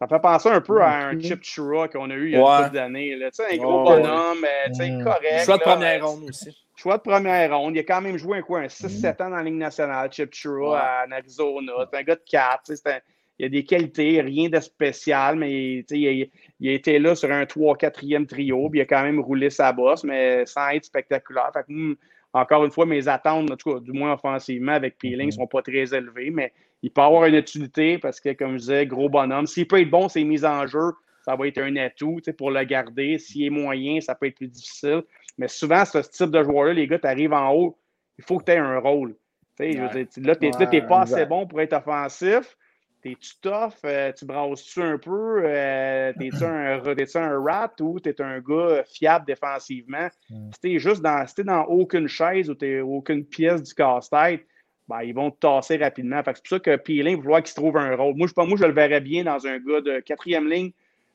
ça 0.00 0.06
me 0.06 0.08
fait 0.08 0.22
penser 0.22 0.48
un 0.48 0.62
peu 0.62 0.80
à 0.80 1.08
un 1.08 1.20
Chip 1.20 1.42
Chura 1.42 1.86
qu'on 1.88 2.08
a 2.08 2.14
eu 2.14 2.28
il 2.28 2.32
y 2.32 2.36
a 2.36 2.38
une 2.38 2.64
couple 2.64 2.74
d'années. 2.74 3.18
Un 3.22 3.56
gros 3.58 3.84
bonhomme, 3.84 4.44
euh, 4.44 5.04
correct. 5.04 5.44
Choix 5.44 5.58
de 5.58 5.62
première 5.62 6.06
ronde 6.06 6.24
aussi. 6.30 6.56
Choix 6.74 6.96
de 6.96 7.02
première 7.02 7.54
ronde. 7.54 7.76
Il 7.76 7.80
a 7.80 7.82
quand 7.82 8.00
même 8.00 8.16
joué 8.16 8.38
un, 8.38 8.42
quoi, 8.42 8.60
un 8.60 8.66
6-7 8.66 9.22
ans 9.22 9.28
dans 9.28 9.36
la 9.36 9.42
Ligue 9.42 9.56
nationale, 9.56 10.10
Chip 10.10 10.32
Chura, 10.32 11.04
en 11.06 11.12
Arizona. 11.12 11.72
C'est 11.92 11.98
un 11.98 12.02
gars 12.02 12.14
de 12.14 12.22
4. 12.26 12.60
C'est 12.64 12.86
un 12.86 12.98
il 13.40 13.46
a 13.46 13.48
des 13.48 13.64
qualités, 13.64 14.20
rien 14.20 14.50
de 14.50 14.60
spécial, 14.60 15.36
mais 15.36 15.78
il, 15.90 16.30
il, 16.60 16.68
a 16.68 16.72
été 16.72 16.98
là 16.98 17.14
sur 17.14 17.32
un 17.32 17.44
3-4e 17.44 18.26
trio, 18.26 18.68
puis 18.68 18.80
il 18.80 18.82
a 18.82 18.84
quand 18.84 19.02
même 19.02 19.18
roulé 19.18 19.48
sa 19.48 19.72
bosse, 19.72 20.04
mais 20.04 20.44
sans 20.44 20.68
être 20.68 20.84
spectaculaire. 20.84 21.50
Hmm, 21.66 21.94
encore 22.34 22.66
une 22.66 22.70
fois, 22.70 22.84
mes 22.84 23.08
attentes, 23.08 23.50
en 23.50 23.56
tout 23.56 23.72
cas, 23.72 23.80
du 23.80 23.92
moins 23.92 24.12
offensivement, 24.12 24.72
avec 24.72 24.98
Peeling, 24.98 25.28
ne 25.28 25.30
mm-hmm. 25.30 25.34
sont 25.36 25.46
pas 25.46 25.62
très 25.62 25.94
élevées, 25.94 26.30
mais 26.30 26.52
il 26.82 26.90
peut 26.90 27.00
avoir 27.00 27.24
une 27.24 27.34
utilité 27.34 27.96
parce 27.96 28.20
que, 28.20 28.34
comme 28.34 28.52
je 28.52 28.58
disais, 28.58 28.86
gros 28.86 29.08
bonhomme. 29.08 29.46
S'il 29.46 29.66
peut 29.66 29.80
être 29.80 29.90
bon, 29.90 30.08
ses 30.10 30.22
mises 30.22 30.44
en 30.44 30.66
jeu, 30.66 30.92
ça 31.24 31.34
va 31.34 31.46
être 31.46 31.62
un 31.62 31.76
atout 31.76 32.20
pour 32.36 32.50
le 32.50 32.62
garder. 32.64 33.16
S'il 33.16 33.46
est 33.46 33.50
moyen, 33.50 34.02
ça 34.02 34.14
peut 34.14 34.26
être 34.26 34.36
plus 34.36 34.48
difficile. 34.48 35.02
Mais 35.38 35.48
souvent, 35.48 35.86
ce 35.86 35.98
type 35.98 36.30
de 36.30 36.42
joueur-là, 36.42 36.74
les 36.74 36.86
gars, 36.86 36.98
tu 36.98 37.06
arrives 37.06 37.32
en 37.32 37.54
haut, 37.54 37.78
il 38.18 38.24
faut 38.24 38.36
que 38.36 38.44
tu 38.44 38.52
aies 38.52 38.58
un 38.58 38.78
rôle. 38.78 39.16
là, 39.58 39.88
tu 40.04 40.20
n'es 40.20 40.82
pas 40.82 41.00
assez 41.00 41.24
bon 41.24 41.46
pour 41.46 41.62
être 41.62 41.72
offensif. 41.72 42.54
T'es-tu 43.02 43.32
tough? 43.40 43.74
Euh, 43.84 44.12
tu 44.12 44.24
brasses-tu 44.26 44.82
un 44.82 44.98
peu? 44.98 45.42
Euh, 45.44 46.12
t'es-tu 46.18 46.44
un, 46.44 46.82
un, 46.82 47.42
rat 47.42 47.72
ou 47.80 47.98
t'es 47.98 48.20
un 48.20 48.40
gars 48.40 48.84
fiable 48.84 49.24
défensivement? 49.26 50.08
Mm. 50.28 50.50
Si 50.52 50.60
t'es 50.60 50.78
juste 50.78 51.00
dans, 51.00 51.26
si 51.26 51.42
dans 51.42 51.64
aucune 51.64 52.08
chaise 52.08 52.50
ou 52.50 52.54
t'es 52.54 52.80
aucune 52.80 53.24
pièce 53.24 53.62
du 53.62 53.74
casse-tête, 53.74 54.44
ben, 54.88 55.02
ils 55.02 55.14
vont 55.14 55.30
te 55.30 55.38
tasser 55.38 55.76
rapidement. 55.76 56.20
c'est 56.26 56.32
pour 56.32 56.46
ça 56.48 56.58
que 56.58 56.76
Peeling 56.76 57.16
va 57.16 57.22
vouloir 57.22 57.42
qu'il 57.42 57.50
se 57.50 57.54
trouve 57.54 57.76
un 57.76 57.94
rôle. 57.94 58.16
Moi, 58.16 58.26
je, 58.26 58.42
moi, 58.42 58.58
je 58.58 58.64
le 58.64 58.72
verrais 58.72 59.00
bien 59.00 59.24
dans 59.24 59.46
un 59.46 59.58
gars 59.58 59.80
de 59.80 60.00
quatrième 60.00 60.48
ligne, 60.48 60.72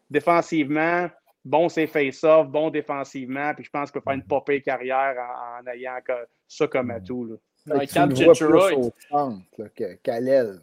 défensivement, 0.09 1.09
bon 1.43 1.69
c'est 1.69 1.85
face-off, 1.85 2.47
bon 2.47 2.69
défensivement, 2.69 3.53
puis 3.53 3.65
je 3.65 3.69
pense 3.69 3.91
qu'il 3.91 3.99
peut 3.99 4.03
faire 4.05 4.15
une 4.15 4.23
popée 4.23 4.61
carrière 4.61 5.15
en, 5.19 5.67
ayant 5.67 5.97
ça 6.47 6.67
comme 6.67 6.89
atout. 6.89 7.25
Là. 7.25 7.35
Ouais, 7.77 7.87
tu 7.87 7.99
le 7.99 8.13
vois 8.13 8.33
plus 8.33 8.75
au 8.75 8.93
centre 9.09 9.97
qu'à 10.03 10.19
l'aile. 10.19 10.59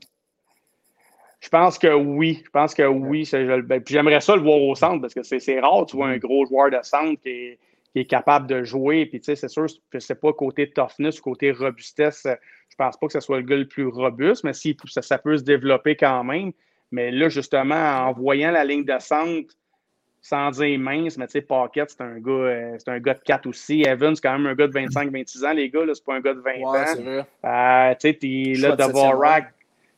Je 1.43 1.49
pense 1.49 1.77
que 1.77 1.93
oui. 1.93 2.41
Je 2.45 2.51
pense 2.51 2.73
que 2.73 2.85
oui. 2.85 3.29
Ben, 3.65 3.83
j'aimerais 3.85 4.21
ça 4.21 4.37
le 4.37 4.43
voir 4.43 4.61
au 4.61 4.77
centre 4.77 5.01
parce 5.01 5.13
que 5.13 5.23
c'est 5.25 5.61
rare, 5.61 5.87
tu 5.87 5.97
vois, 5.97 6.09
un 6.09 6.17
gros 6.17 6.47
joueur 6.47 6.71
de 6.71 6.79
centre 6.83 7.21
qui 7.21 7.59
est, 7.97 8.05
capable 8.05 8.47
de 8.47 8.63
jouer. 8.63 9.07
Puis, 9.07 9.21
tu 9.21 9.25
sais, 9.25 9.37
c'est 9.37 9.49
sûr 9.49 9.67
que 9.91 9.99
c'est 9.99 10.21
pas 10.21 10.33
côté 10.33 10.71
toughness, 10.71 11.21
côté 11.21 11.51
robustesse. 11.51 12.29
Je 12.69 12.77
pense 12.77 12.97
pas 12.97 13.09
que 13.09 13.13
ce 13.13 13.21
soit 13.21 13.39
le 13.39 13.43
gars 13.43 13.57
le 13.57 13.67
plus 13.67 13.87
robuste, 13.87 14.45
mais 14.45 14.53
si, 14.53 14.77
ça, 14.87 15.19
peut 15.19 15.37
se 15.37 15.43
développer 15.43 15.97
quand 15.97 16.23
même. 16.23 16.53
Mais 16.93 17.11
là, 17.11 17.29
justement, 17.29 18.07
en 18.07 18.13
voyant 18.13 18.53
la 18.53 18.65
ligne 18.65 18.85
de 18.85 18.99
centre, 19.01 19.53
sans 20.21 20.53
dire 20.53 20.79
mince, 20.79 21.19
mais 21.19 21.27
tu 21.27 21.33
sais, 21.33 21.41
Pocket, 21.41 21.91
c'est 21.91 22.03
un 22.03 22.21
gars, 22.21 22.31
euh, 22.31 22.77
c'est 22.79 22.89
un 22.89 23.01
gars 23.01 23.15
de 23.15 23.21
4 23.25 23.49
aussi. 23.49 23.83
Evans, 23.83 24.15
c'est 24.15 24.23
quand 24.23 24.39
même 24.39 24.47
un 24.47 24.55
gars 24.55 24.69
de 24.69 24.73
25-26 24.73 25.45
ans, 25.45 25.53
les 25.53 25.69
gars, 25.69 25.85
là, 25.85 25.93
c'est 25.95 26.05
pas 26.05 26.15
un 26.15 26.21
gars 26.21 26.35
de 26.35 26.41
20 26.41 26.53
ans. 26.63 27.25
Euh, 27.45 27.95
tu 28.01 28.17
sais, 28.21 28.61
là, 28.61 28.77
Dvorak, 28.77 29.53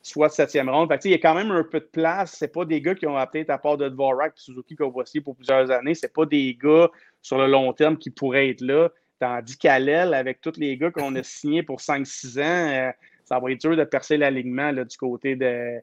soit 0.05 0.29
septième 0.29 0.69
ronde. 0.69 0.95
Il 1.05 1.11
y 1.11 1.15
a 1.15 1.19
quand 1.19 1.35
même 1.35 1.51
un 1.51 1.65
peu 1.65 1.81
de 1.81 1.87
place. 1.87 2.37
C'est 2.39 2.53
pas 2.53 2.67
des 2.67 2.81
gars 2.81 2.95
qui 2.95 3.07
ont 3.07 3.17
peut-être 3.27 3.51
à 3.51 3.59
part 3.59 3.79
de 3.79 3.89
Dvorak 3.89 4.35
et 4.37 4.41
Suzuki 4.41 4.77
qu'on 4.77 4.91
voit 4.91 5.05
pour 5.25 5.35
plusieurs 5.35 5.71
années. 5.71 5.95
C'est 5.95 6.13
pas 6.13 6.27
des 6.27 6.57
gars 6.63 6.91
sur 7.23 7.39
le 7.39 7.47
long 7.47 7.73
terme 7.73 7.97
qui 7.97 8.11
pourraient 8.11 8.51
être 8.51 8.61
là. 8.61 8.91
Tandis 9.19 9.57
qu'à 9.57 9.79
l'aile, 9.79 10.13
avec 10.13 10.43
tous 10.43 10.59
les 10.59 10.77
gars 10.77 10.91
qu'on 10.91 11.15
a 11.17 11.23
signés 11.23 11.63
pour 11.63 11.81
5-6 11.81 12.39
ans, 12.39 12.43
euh, 12.43 12.93
ça 13.25 13.39
va 13.39 13.51
être 13.51 13.61
dur 13.61 13.77
de 13.77 13.85
percer 13.85 14.17
l'alignement 14.17 14.73
du, 14.73 14.97
côté 14.99 15.35
de, 15.35 15.81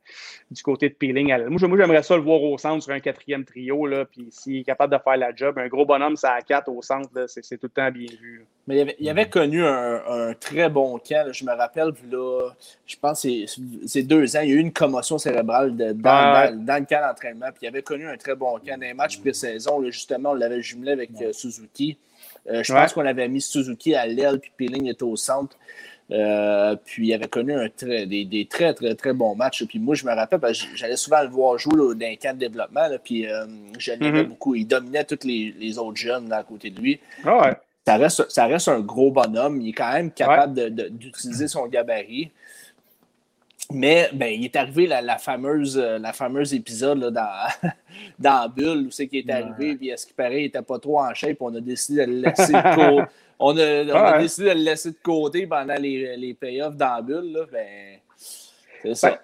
du 0.52 0.62
côté 0.62 0.89
de 0.89 0.94
Peeling. 0.94 1.34
Moi, 1.48 1.58
j'aimerais 1.60 2.04
ça 2.04 2.16
le 2.16 2.22
voir 2.22 2.42
au 2.42 2.58
centre 2.58 2.84
sur 2.84 2.94
un 2.94 3.00
quatrième 3.00 3.46
trio. 3.46 3.86
Là, 3.88 4.06
puis 4.06 4.28
s'il 4.30 4.58
est 4.58 4.64
capable 4.64 4.94
de 4.94 5.00
faire 5.02 5.18
la 5.18 5.36
job, 5.36 5.58
un 5.58 5.68
gros 5.68 5.86
bonhomme, 5.86 6.16
ça 6.16 6.34
à 6.34 6.42
4 6.42 6.70
au 6.70 6.82
centre, 6.82 7.10
c'est 7.28 7.58
tout 7.58 7.68
le 7.68 7.70
temps 7.70 7.92
bien 7.92 8.08
vu. 8.22 8.46
Mais 8.68 8.96
il 9.00 9.10
avait, 9.10 9.28
connu 9.28 9.66
un, 9.66 10.34
très 10.39 10.70
bon 10.70 11.00
camp. 11.00 11.34
Je 11.34 11.44
me 11.44 11.52
rappelle, 11.52 11.94
là, 12.12 12.52
je 12.86 12.96
pense 12.96 13.24
que 13.24 13.30
c'est 13.88 14.04
deux 14.04 14.38
ans, 14.38 14.42
il 14.42 14.50
y 14.50 14.54
a 14.54 14.56
eu 14.56 14.60
une 14.60 14.72
commotion 14.72 15.18
cérébrale 15.18 15.76
dans, 15.76 15.88
le 15.89 16.86
camp 16.86 17.02
d'entraînement. 17.02 17.48
Puis 17.48 17.64
il 17.64 17.68
avait 17.68 17.82
connu 17.82 18.08
un 18.08 18.18
très 18.18 18.36
bon 18.36 18.60
camp. 18.60 18.78
Dans 18.78 18.82
les 18.82 18.94
matchs 18.94 19.20
pré-saison, 19.20 19.84
justement, 19.89 20.32
on 20.32 20.36
l'avait 20.36 20.62
jumelé 20.62 20.92
avec 20.92 21.10
euh, 21.22 21.34
Suzuki. 21.34 21.98
Euh, 22.50 22.64
je 22.64 22.74
pense 22.74 22.94
qu'on 22.94 23.06
avait 23.06 23.28
mis 23.28 23.42
Suzuki 23.42 23.96
à 23.96 24.06
l'aile, 24.06 24.39
puis 24.39 24.52
Peeling 24.56 24.88
était 24.88 25.04
au 25.04 25.16
centre. 25.16 25.58
Euh, 26.12 26.76
puis 26.84 27.07
il 27.07 27.14
avait 27.14 27.28
connu 27.28 27.53
un 27.53 27.68
des, 28.05 28.47
très, 28.49 28.74
très, 28.74 28.95
très 28.95 29.14
bons 29.14 29.36
matchs. 29.36 29.66
Puis 29.66 29.80
moi, 29.80 29.95
je 29.95 30.05
me 30.05 30.14
rappelle, 30.14 30.39
parce 30.39 30.61
que 30.61 30.76
j'allais 30.76 30.98
souvent 30.98 31.22
le 31.22 31.30
voir 31.30 31.57
jouer 31.57 31.95
dans 31.95 32.06
un 32.06 32.15
camp 32.15 32.36
de 32.36 32.40
développement. 32.40 32.88
puis 33.03 33.27
euh, 33.27 33.45
je 33.77 33.91
l'aimais 33.91 34.23
mm-hmm. 34.23 34.27
beaucoup. 34.27 34.56
Il 34.56 34.68
dominait 34.68 35.06
tous 35.06 35.26
les, 35.26 35.77
autres 35.77 35.98
jeunes 35.98 36.31
à 36.34 36.44
côté 36.44 36.69
de 36.69 36.81
lui. 36.81 36.99
Ah 37.26 37.52
ça, 37.86 37.95
reste, 37.98 38.30
ça 38.30 38.45
reste 38.45 38.68
un 38.68 38.81
gros 38.81 39.11
bonhomme. 39.11 39.61
Il 39.61 39.69
est 39.69 39.73
quand 39.73 39.91
même 39.91 40.11
capable 40.11 40.69
d'utiliser 40.91 41.48
son 41.48 41.68
gabarit. 41.68 42.31
Mais 43.73 44.10
ben, 44.14 44.27
il 44.27 44.45
est 44.45 44.56
arrivé 44.56 44.88
la, 44.88 45.18
fameuse, 45.18 45.77
la 45.77 46.14
fameuse 46.14 46.53
épisode 46.53 46.99
là, 46.99 47.11
dans, 47.11 47.69
dans 48.19 48.49
Bulle 48.49 48.88
où 48.88 48.91
c'est 48.91 49.07
qu'il 49.07 49.30
est 49.30 49.31
arrivé, 49.31 49.76
puis 49.76 49.91
à 49.91 49.98
ce 49.98 50.06
qui 50.06 50.14
paraît, 50.14 50.41
il 50.41 50.43
n'était 50.43 50.61
pas 50.61 50.80
trop 50.80 50.99
en 50.99 51.14
shape, 51.14 51.38
on 51.39 51.53
a 51.56 51.61
décidé 51.61 52.06
de 52.06 52.11
le 52.11 52.22
laisser 52.22 52.53
on 53.39 53.57
a, 53.57 54.19
décidé 54.19 54.49
de 54.49 54.53
le 54.56 54.64
laisser 54.64 54.91
de 54.91 54.98
côté 55.02 55.48
pendant 55.48 55.76
les, 55.76 56.15
les 56.15 56.34
payoffs 56.34 56.76
dans 56.76 56.95
la 56.95 57.02
bulle. 57.02 57.34
Là, 57.34 57.45
ben, 57.52 57.98
c'est 58.84 58.95
ça. 58.95 59.10
Ben, 59.10 59.18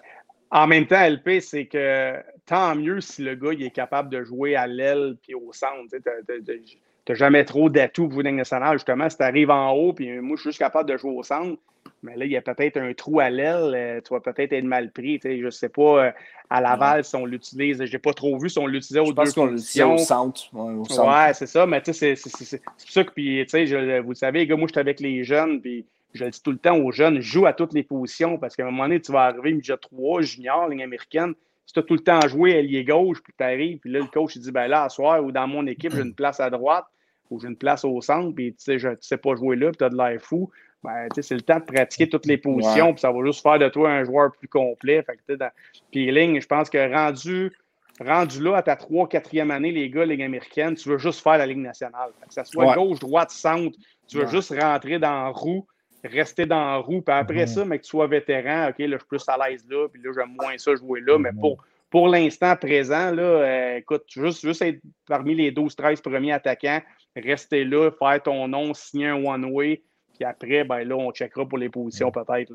en 0.50 0.66
même 0.66 0.86
temps, 0.86 1.06
LP, 1.06 1.40
c'est 1.40 1.66
que 1.66 2.14
tant 2.46 2.74
mieux 2.74 3.00
si 3.00 3.22
le 3.22 3.34
gars 3.34 3.52
il 3.52 3.62
est 3.62 3.70
capable 3.70 4.08
de 4.08 4.24
jouer 4.24 4.56
à 4.56 4.66
l'aile 4.66 5.16
puis 5.22 5.34
au 5.34 5.52
centre. 5.52 5.84
Tu 5.90 7.12
n'as 7.12 7.14
jamais 7.14 7.44
trop 7.44 7.68
d'atouts 7.68 8.08
pour 8.08 8.16
vous 8.16 8.22
nationale. 8.22 8.74
Justement, 8.74 9.08
si 9.08 9.16
tu 9.16 9.22
arrives 9.22 9.50
en 9.50 9.72
haut, 9.72 9.92
puis 9.92 10.18
moi, 10.20 10.36
je 10.36 10.42
suis 10.42 10.50
juste 10.50 10.58
capable 10.58 10.88
de 10.90 10.96
jouer 10.96 11.12
au 11.12 11.22
centre, 11.22 11.58
Mais 12.02 12.16
là, 12.16 12.24
il 12.24 12.30
y 12.30 12.36
a 12.36 12.42
peut-être 12.42 12.76
un 12.76 12.92
trou 12.94 13.20
à 13.20 13.28
l'aile, 13.28 13.72
euh, 13.74 14.00
tu 14.00 14.14
vas 14.14 14.20
peut-être 14.20 14.52
être 14.52 14.64
mal 14.64 14.90
pris. 14.92 15.20
Je 15.22 15.44
ne 15.44 15.50
sais 15.50 15.68
pas, 15.68 16.06
euh, 16.06 16.10
à 16.48 16.60
Laval, 16.60 17.04
si 17.04 17.16
on 17.16 17.26
l'utilise, 17.26 17.84
je 17.84 17.92
n'ai 17.92 17.98
pas 17.98 18.12
trop 18.12 18.38
vu 18.38 18.48
si 18.48 18.58
on 18.58 18.66
l'utilisait 18.66 19.00
aux 19.00 19.12
deux 19.12 19.32
qu'on 19.32 19.46
l'utilisait 19.46 19.82
au 19.82 19.98
centre. 19.98 20.48
Ouais, 20.52 21.34
c'est 21.34 21.46
ça, 21.46 21.66
mais 21.66 21.82
tu 21.82 21.92
sais, 21.92 22.14
c'est 22.14 22.62
pour 22.62 22.74
ça 22.76 23.04
que, 23.04 23.10
puis, 23.10 23.44
tu 23.48 23.66
sais, 23.66 24.00
vous 24.00 24.10
le 24.10 24.14
savez, 24.14 24.40
les 24.40 24.46
gars, 24.46 24.56
moi, 24.56 24.68
je 24.68 24.72
suis 24.72 24.80
avec 24.80 25.00
les 25.00 25.24
jeunes, 25.24 25.60
puis 25.60 25.84
je 26.14 26.24
le 26.24 26.30
dis 26.30 26.42
tout 26.42 26.52
le 26.52 26.58
temps 26.58 26.76
aux 26.76 26.92
jeunes, 26.92 27.20
joue 27.20 27.46
à 27.46 27.52
toutes 27.52 27.74
les 27.74 27.82
positions, 27.82 28.38
parce 28.38 28.56
qu'à 28.56 28.62
un 28.62 28.70
moment 28.70 28.84
donné, 28.84 29.00
tu 29.00 29.12
vas 29.12 29.24
arriver 29.24 29.52
midget 29.52 29.76
3, 29.76 30.22
junior, 30.22 30.68
ligne 30.68 30.82
américaine, 30.82 31.34
si 31.66 31.74
tu 31.74 31.80
as 31.80 31.82
tout 31.82 31.94
le 31.94 32.00
temps 32.00 32.20
joué 32.26 32.52
ailier 32.52 32.84
gauche, 32.84 33.22
puis 33.22 33.34
tu 33.36 33.44
arrives, 33.44 33.78
puis 33.78 33.90
là, 33.90 33.98
le 33.98 34.06
coach, 34.06 34.36
il 34.36 34.42
dit, 34.42 34.52
ben 34.52 34.68
là, 34.68 34.84
à 34.84 34.88
soir, 34.88 35.22
ou 35.22 35.32
dans 35.32 35.46
mon 35.46 35.66
équipe, 35.66 35.92
j'ai 35.94 36.02
une 36.02 36.14
place 36.14 36.40
à 36.40 36.48
droite, 36.48 36.86
ou 37.30 37.38
j'ai 37.40 37.48
une 37.48 37.56
place 37.56 37.84
au 37.84 38.00
centre, 38.00 38.34
puis 38.34 38.52
tu 38.52 38.64
sais, 38.64 38.78
je, 38.78 38.88
sais 39.00 39.18
pas 39.18 39.34
jouer 39.34 39.56
là, 39.56 39.68
puis 39.68 39.76
tu 39.76 39.84
as 39.84 39.90
de 39.90 39.96
l'air 39.96 40.20
fou 40.22 40.50
ben, 40.84 41.08
c'est 41.12 41.34
le 41.34 41.40
temps 41.40 41.58
de 41.58 41.64
pratiquer 41.64 42.08
toutes 42.08 42.26
les 42.26 42.38
positions, 42.38 42.92
puis 42.92 43.00
ça 43.00 43.10
va 43.10 43.24
juste 43.24 43.42
faire 43.42 43.58
de 43.58 43.68
toi 43.68 43.90
un 43.90 44.04
joueur 44.04 44.32
plus 44.32 44.48
complet. 44.48 45.02
Fait 45.02 45.16
que, 45.16 45.34
dans... 45.34 45.50
Je 45.92 46.46
pense 46.46 46.70
que 46.70 46.92
rendu, 46.92 47.52
rendu 48.00 48.42
là 48.42 48.56
à 48.56 48.62
ta 48.62 48.76
3 48.76 49.08
4e 49.08 49.50
année, 49.50 49.72
les 49.72 49.90
gars, 49.90 50.04
Ligue 50.04 50.22
américaine, 50.22 50.74
tu 50.76 50.88
veux 50.88 50.98
juste 50.98 51.20
faire 51.20 51.38
la 51.38 51.46
Ligue 51.46 51.58
nationale. 51.58 52.10
que 52.26 52.32
ça 52.32 52.44
soit 52.44 52.74
gauche, 52.74 53.00
droite, 53.00 53.30
centre, 53.30 53.76
tu 54.06 54.18
veux 54.18 54.28
juste 54.28 54.54
rentrer 54.58 54.98
dans 54.98 55.24
la 55.24 55.28
roue, 55.28 55.66
rester 56.04 56.46
dans 56.46 56.64
la 56.64 56.76
roue, 56.76 57.02
puis 57.02 57.14
après 57.14 57.44
mm-hmm. 57.44 57.54
ça, 57.54 57.64
mais 57.64 57.78
que 57.78 57.84
tu 57.84 57.90
sois 57.90 58.06
vétéran, 58.06 58.68
OK, 58.68 58.78
là, 58.78 58.86
je 58.86 58.96
suis 58.98 59.08
plus 59.08 59.24
à 59.28 59.36
l'aise 59.48 59.64
là, 59.68 59.88
puis 59.88 60.00
là, 60.00 60.10
j'aime 60.14 60.36
moins 60.40 60.56
ça 60.58 60.74
jouer 60.76 61.00
là, 61.00 61.18
mais 61.18 61.30
mm-hmm. 61.30 61.40
pour. 61.40 61.64
Pour 61.90 62.08
l'instant 62.08 62.54
présent, 62.54 63.12
là, 63.12 63.22
euh, 63.22 63.76
écoute, 63.78 64.04
juste, 64.08 64.44
juste 64.44 64.60
être 64.60 64.78
parmi 65.06 65.34
les 65.34 65.50
12-13 65.50 66.02
premiers 66.02 66.32
attaquants, 66.32 66.82
rester 67.16 67.64
là, 67.64 67.90
faire 67.90 68.22
ton 68.22 68.46
nom, 68.46 68.74
signer 68.74 69.06
un 69.06 69.24
one-way, 69.24 69.80
puis 70.18 70.24
après, 70.24 70.64
ben 70.64 70.82
là, 70.82 70.96
on 70.96 71.12
checkera 71.12 71.46
pour 71.46 71.58
les 71.58 71.68
positions 71.68 72.10
peut-être. 72.10 72.52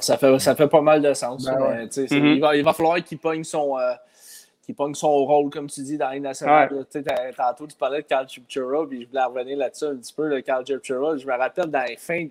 ça, 0.00 0.16
fait, 0.16 0.38
ça 0.38 0.54
fait 0.54 0.68
pas 0.68 0.80
mal 0.80 1.02
de 1.02 1.12
sens. 1.12 1.44
Ben 1.44 1.86
mm-hmm. 1.86 2.34
il, 2.34 2.40
va, 2.40 2.56
il, 2.56 2.64
va, 2.64 2.72
falloir 2.72 3.02
qu'il 3.02 3.18
pogne 3.18 3.44
son. 3.44 3.78
Euh, 3.78 3.92
pogne 4.74 4.94
son 4.94 5.08
rôle, 5.08 5.50
comme 5.50 5.68
tu 5.68 5.82
dis, 5.82 5.98
dans 5.98 6.10
les 6.10 6.20
nationales. 6.20 6.86
Tantôt, 7.36 7.66
tu 7.66 7.76
parlais 7.76 8.02
de 8.02 8.06
Carl 8.06 8.28
Chipchura, 8.28 8.86
puis 8.88 9.02
je 9.02 9.08
voulais 9.08 9.24
revenir 9.24 9.58
là-dessus 9.58 9.84
un 9.84 9.96
petit 9.96 10.12
peu, 10.12 10.30
de 10.30 10.40
Carl 10.40 10.64
Chipchura. 10.64 11.16
Je 11.16 11.26
me 11.26 11.36
rappelle 11.36 11.66
dans 11.66 11.84
les 11.84 11.96
fins, 11.96 12.28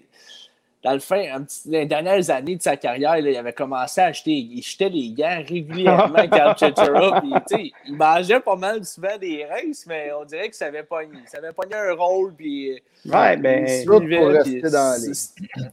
dans 0.82 0.94
le 0.94 1.00
fin, 1.00 1.22
les 1.66 1.86
dernières 1.86 2.30
années 2.30 2.56
de 2.56 2.62
sa 2.62 2.78
carrière, 2.78 3.18
il 3.18 3.36
avait 3.36 3.52
commencé 3.52 4.00
à 4.00 4.06
acheter, 4.06 4.32
il 4.32 4.62
jetait 4.62 4.90
des 4.90 5.12
gants 5.12 5.44
régulièrement, 5.46 6.28
Carl 6.30 6.56
il 7.52 7.96
mangeait 7.96 8.40
pas 8.40 8.56
mal 8.56 8.86
souvent 8.86 9.18
des 9.20 9.46
races, 9.46 9.86
mais 9.88 10.12
on 10.18 10.24
dirait 10.24 10.50
que 10.50 10.56
ça 10.56 10.68
avait 10.68 10.84
pogné. 10.84 11.20
Ça 11.26 11.40
avait 11.40 11.52
pogné 11.52 11.76
un 11.76 11.94
rôle. 11.96 12.34
Puis, 12.34 12.82
ouais, 13.06 13.38
ben, 13.38 13.68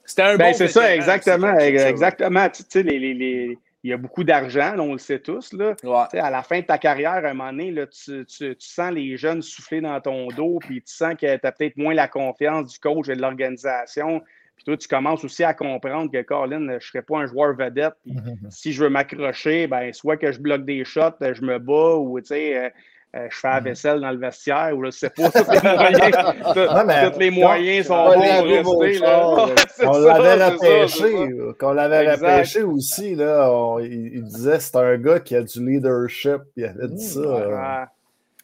c'était 0.05 0.23
un 0.23 0.37
ben, 0.37 0.55
C'est 0.55 0.69
ça, 0.69 0.95
exactement. 0.95 1.57
Exactement. 1.57 2.49
Tu 2.49 2.65
sais, 2.69 2.83
les, 2.83 2.99
les, 2.99 3.15
les, 3.15 3.59
il 3.87 3.91
y 3.91 3.93
a 3.93 3.97
beaucoup 3.97 4.25
d'argent, 4.25 4.75
on 4.81 4.95
le 4.95 4.99
sait 4.99 5.21
tous. 5.21 5.53
Là. 5.53 5.77
À 6.15 6.31
la 6.31 6.43
fin 6.43 6.59
de 6.59 6.65
ta 6.65 6.79
carrière, 6.79 7.25
à 7.25 7.29
un 7.29 7.35
moment 7.35 7.53
donné, 7.53 7.71
là, 7.71 7.87
tu, 7.87 8.27
tu, 8.27 8.57
tu, 8.57 8.69
sens 8.69 8.93
les 8.93 9.17
jeunes 9.17 9.43
souffler 9.43 9.81
dans 9.81 10.01
ton 10.01 10.27
dos, 10.29 10.59
puis 10.59 10.83
tu 10.83 10.93
sens 10.93 11.15
que 11.15 11.37
tu 11.37 11.47
as 11.47 11.53
peut-être 11.53 11.77
moins 11.77 11.95
la 11.95 12.09
confiance 12.09 12.73
du 12.73 12.81
coach 12.81 13.09
et 13.09 13.15
de 13.15 13.21
l'organisation. 13.21 14.25
Puis 14.57 14.65
toi, 14.65 14.77
tu 14.77 14.89
commences 14.89 15.25
aussi 15.25 15.45
à 15.45 15.55
comprendre 15.55 16.11
que, 16.11 16.23
Colin, 16.23 16.61
je 16.61 16.75
ne 16.75 16.79
serais 16.81 17.03
pas 17.03 17.19
un 17.19 17.27
joueur 17.27 17.55
vedette. 17.55 17.95
Puis 18.05 18.15
si 18.51 18.73
je 18.73 18.83
veux 18.83 18.91
m'accrocher, 18.91 19.67
ben, 19.67 19.93
soit 19.93 20.17
que 20.17 20.33
je 20.33 20.41
bloque 20.41 20.65
des 20.65 20.85
shots, 20.85 21.17
je 21.21 21.43
me 21.43 21.59
bats 21.59 21.97
ou, 21.97 22.19
tu 22.21 22.29
sais, 22.29 22.57
euh, 22.57 22.69
euh, 23.17 23.29
je 23.31 23.39
fais 23.39 23.49
la 23.49 23.61
vaisselle 23.61 24.01
dans 24.01 24.11
le 24.11 24.19
vestiaire 24.19 24.77
ou 24.77 24.85
je 24.85 24.91
sais 24.91 25.11
pas, 25.11 25.31
tous 25.31 25.51
les 25.51 25.61
moyens, 25.71 27.13
tous 27.13 27.19
les 27.21 27.31
moyens 27.31 27.87
sont 27.87 28.05
bons 28.05 28.63
pour 28.63 28.83
rester. 28.83 29.07
Là. 29.07 29.47
on 29.85 29.99
l'avait 29.99 30.45
repêché, 30.45 31.29
qu'on 31.59 31.73
l'avait 31.73 32.15
repêché 32.15 32.63
aussi, 32.63 33.15
là, 33.15 33.79
il, 33.81 34.23
disait 34.25 34.61
c'est 34.61 34.77
un 34.77 34.99
gars 34.99 35.21
qui 35.21 35.35
a 35.35 35.43
du 35.43 35.65
leadership, 35.65 36.43
il 36.57 36.65
avait 36.65 36.89
dit 36.89 36.95
mmh, 36.95 37.23
ça. 37.23 37.89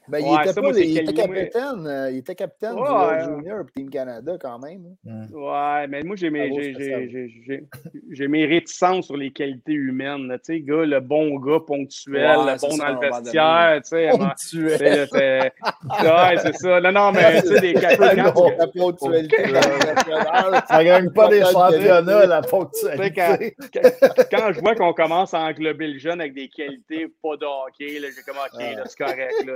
Ben, 0.08 0.18
il, 0.18 0.48
était 0.48 0.60
pas, 0.60 0.70
il, 0.78 0.98
était 0.98 1.12
capitaine, 1.12 1.86
euh, 1.86 2.10
il 2.10 2.18
était 2.18 2.34
capitaine 2.34 2.74
du 2.74 2.80
World 2.80 3.38
Junior 3.38 3.64
Team 3.74 3.88
Canada 3.88 4.36
quand 4.40 4.58
même. 4.58 4.96
Hein. 5.08 5.26
Ouais, 5.32 5.86
mais 5.86 6.02
moi, 6.02 6.16
j'ai 6.16 6.28
mes, 6.28 6.50
j'ai 8.10 8.28
mes 8.28 8.46
réticences 8.46 9.06
sur 9.06 9.16
les 9.16 9.30
qualités 9.30 9.72
humaines. 9.72 10.28
Tu 10.44 10.54
sais, 10.54 10.60
gars, 10.60 10.84
le 10.84 11.00
bon 11.00 11.38
gars 11.38 11.60
ponctuel, 11.64 12.22
le 12.22 12.60
bon 12.60 12.76
dans 12.76 12.88
le 12.88 12.98
vestiaire. 12.98 13.80
Tu 13.82 13.88
sais, 13.88 14.10
ponctuel. 14.10 15.08
Ouais, 16.02 16.36
c'est 16.42 16.56
ça. 16.56 16.80
Non, 16.80 16.92
non, 16.92 17.12
mais 17.12 17.40
tu 17.40 17.48
sais, 17.48 17.60
des 17.60 17.74
qualités. 17.74 18.16
La 18.16 18.32
ponctualité. 18.66 19.36
Ça 20.68 20.84
gagne 20.84 21.10
pas 21.10 21.28
des 21.28 21.42
championnats, 21.44 22.26
la 22.26 22.42
ponctualité. 22.42 23.56
Quand 24.30 24.52
je 24.52 24.60
vois 24.60 24.74
qu'on 24.74 24.92
commence 24.92 25.32
à 25.32 25.40
englober 25.40 25.88
le 25.88 25.98
jeune 25.98 26.20
avec 26.20 26.34
des 26.34 26.48
qualités 26.48 27.06
pas 27.22 27.36
de 27.36 27.46
hockey, 27.46 28.00
j'ai 28.00 28.22
comme, 28.26 28.36
OK, 28.36 28.60
c'est 28.86 28.98
correct. 28.98 29.32
Là, 29.46 29.54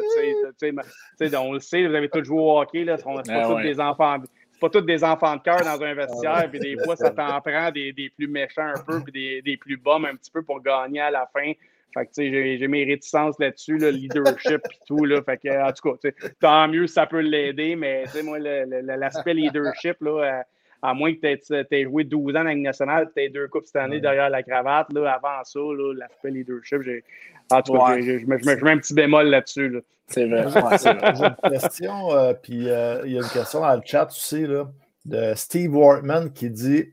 on 1.39 1.53
le 1.53 1.61
sait, 1.61 1.87
vous 1.87 1.95
avez 1.95 2.09
tous 2.09 2.25
joué 2.25 2.39
au 2.39 2.59
hockey, 2.59 2.85
là, 2.85 2.97
on, 3.05 3.23
c'est 3.23 3.33
pas 3.33 3.49
tous 3.49 3.63
des 3.63 3.81
enfants. 3.81 4.17
pas 4.61 4.71
tous 4.71 4.81
des 4.83 5.05
enfants 5.05 5.37
de 5.37 5.43
cœur 5.43 5.61
dans 5.61 5.83
un 5.83 5.95
vestiaire, 5.95 6.49
puis 6.51 6.61
des 6.61 6.77
fois, 6.85 6.97
ça 6.97 7.11
t'en 7.11 7.41
prend 7.41 7.71
des, 7.71 7.93
des, 7.93 8.11
plus 8.11 8.29
méchants 8.29 8.73
un 8.75 8.83
peu, 8.87 9.01
puis 9.03 9.13
des, 9.13 9.43
des 9.43 9.57
plus 9.57 9.77
bums 9.77 10.05
un 10.05 10.17
petit 10.17 10.31
peu 10.31 10.43
pour 10.43 10.63
gagner 10.63 11.01
à 11.01 11.11
la 11.11 11.29
fin. 11.33 11.53
Fait 11.95 12.07
que, 12.07 12.13
j'ai, 12.17 12.59
j'ai 12.59 12.69
mes 12.69 12.85
réticences 12.85 13.39
là-dessus, 13.39 13.79
le 13.79 13.91
leadership 13.91 14.61
et 14.71 14.79
tout, 14.87 15.05
là. 15.05 15.23
Fait 15.23 15.39
que, 15.39 15.49
en 15.49 15.73
tout 15.73 15.97
cas, 15.97 16.11
tant 16.41 16.69
mieux 16.69 16.87
ça 16.87 17.07
peut 17.07 17.21
l'aider, 17.21 17.77
mais, 17.77 18.05
moi, 18.23 18.39
l'aspect 18.39 19.35
leadership, 19.35 19.97
là, 20.01 20.45
à, 20.83 20.95
moins 20.95 21.13
que 21.15 21.35
tu 21.35 21.55
aies 21.71 21.85
joué 21.85 22.05
12 22.05 22.37
ans 22.37 22.39
dans 22.41 22.45
la 22.45 22.55
nationale, 22.55 23.11
tu 23.15 23.23
aies 23.23 23.29
deux 23.29 23.49
coupes 23.49 23.67
cette 23.67 23.77
année 23.77 24.01
derrière 24.01 24.31
la 24.31 24.43
cravate, 24.43 24.93
là, 24.93 25.13
avant 25.13 25.45
ça, 25.45 25.61
l'aspect 25.97 26.31
leadership, 26.31 26.83
j'ai, 26.83 27.05
en 27.51 27.63
tout 27.63 27.73
cas, 27.73 27.99
je, 27.99 28.19
je, 28.19 28.19
je, 28.19 28.27
mets 28.65 28.71
un 28.71 28.79
petit 28.79 28.95
bémol 28.95 29.27
là-dessus, 29.27 29.69
là. 29.69 29.81
C'est 30.09 30.27
vrai. 30.29 30.47
J'ai 30.83 30.91
une 30.91 31.51
question, 31.51 32.13
euh, 32.13 32.33
puis 32.35 32.71
euh, 32.71 33.03
il 33.05 33.13
y 33.13 33.19
a 33.19 33.23
une 33.23 33.29
question 33.29 33.61
dans 33.61 33.75
le 33.75 33.83
chat 33.85 34.07
aussi, 34.07 34.47
là, 34.47 34.71
de 35.05 35.33
Steve 35.35 35.75
Wortman 35.75 36.33
qui 36.33 36.51
dit 36.51 36.93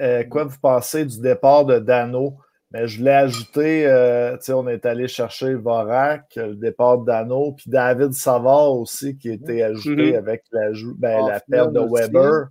euh, 0.00 0.24
Quoi 0.24 0.44
vous 0.44 0.58
pensez 0.60 1.04
du 1.04 1.20
départ 1.20 1.64
de 1.64 1.78
Dano? 1.78 2.38
Mais 2.70 2.88
je 2.88 3.04
l'ai 3.04 3.12
ajouté, 3.12 3.86
on 4.48 4.66
est 4.66 4.84
allé 4.84 5.06
chercher 5.06 5.54
Vorak, 5.54 6.24
le 6.34 6.56
départ 6.56 6.98
de 6.98 7.06
Dano, 7.06 7.52
puis 7.52 7.70
David 7.70 8.12
Savard 8.14 8.72
aussi 8.72 9.16
qui 9.16 9.30
a 9.30 9.34
été 9.34 9.62
ajouté 9.62 10.12
mm-hmm. 10.12 10.18
avec 10.18 10.42
la, 10.50 10.70
ben, 10.96 11.26
la 11.28 11.40
perte 11.40 11.72
de 11.72 11.80
Weber. 11.80 12.48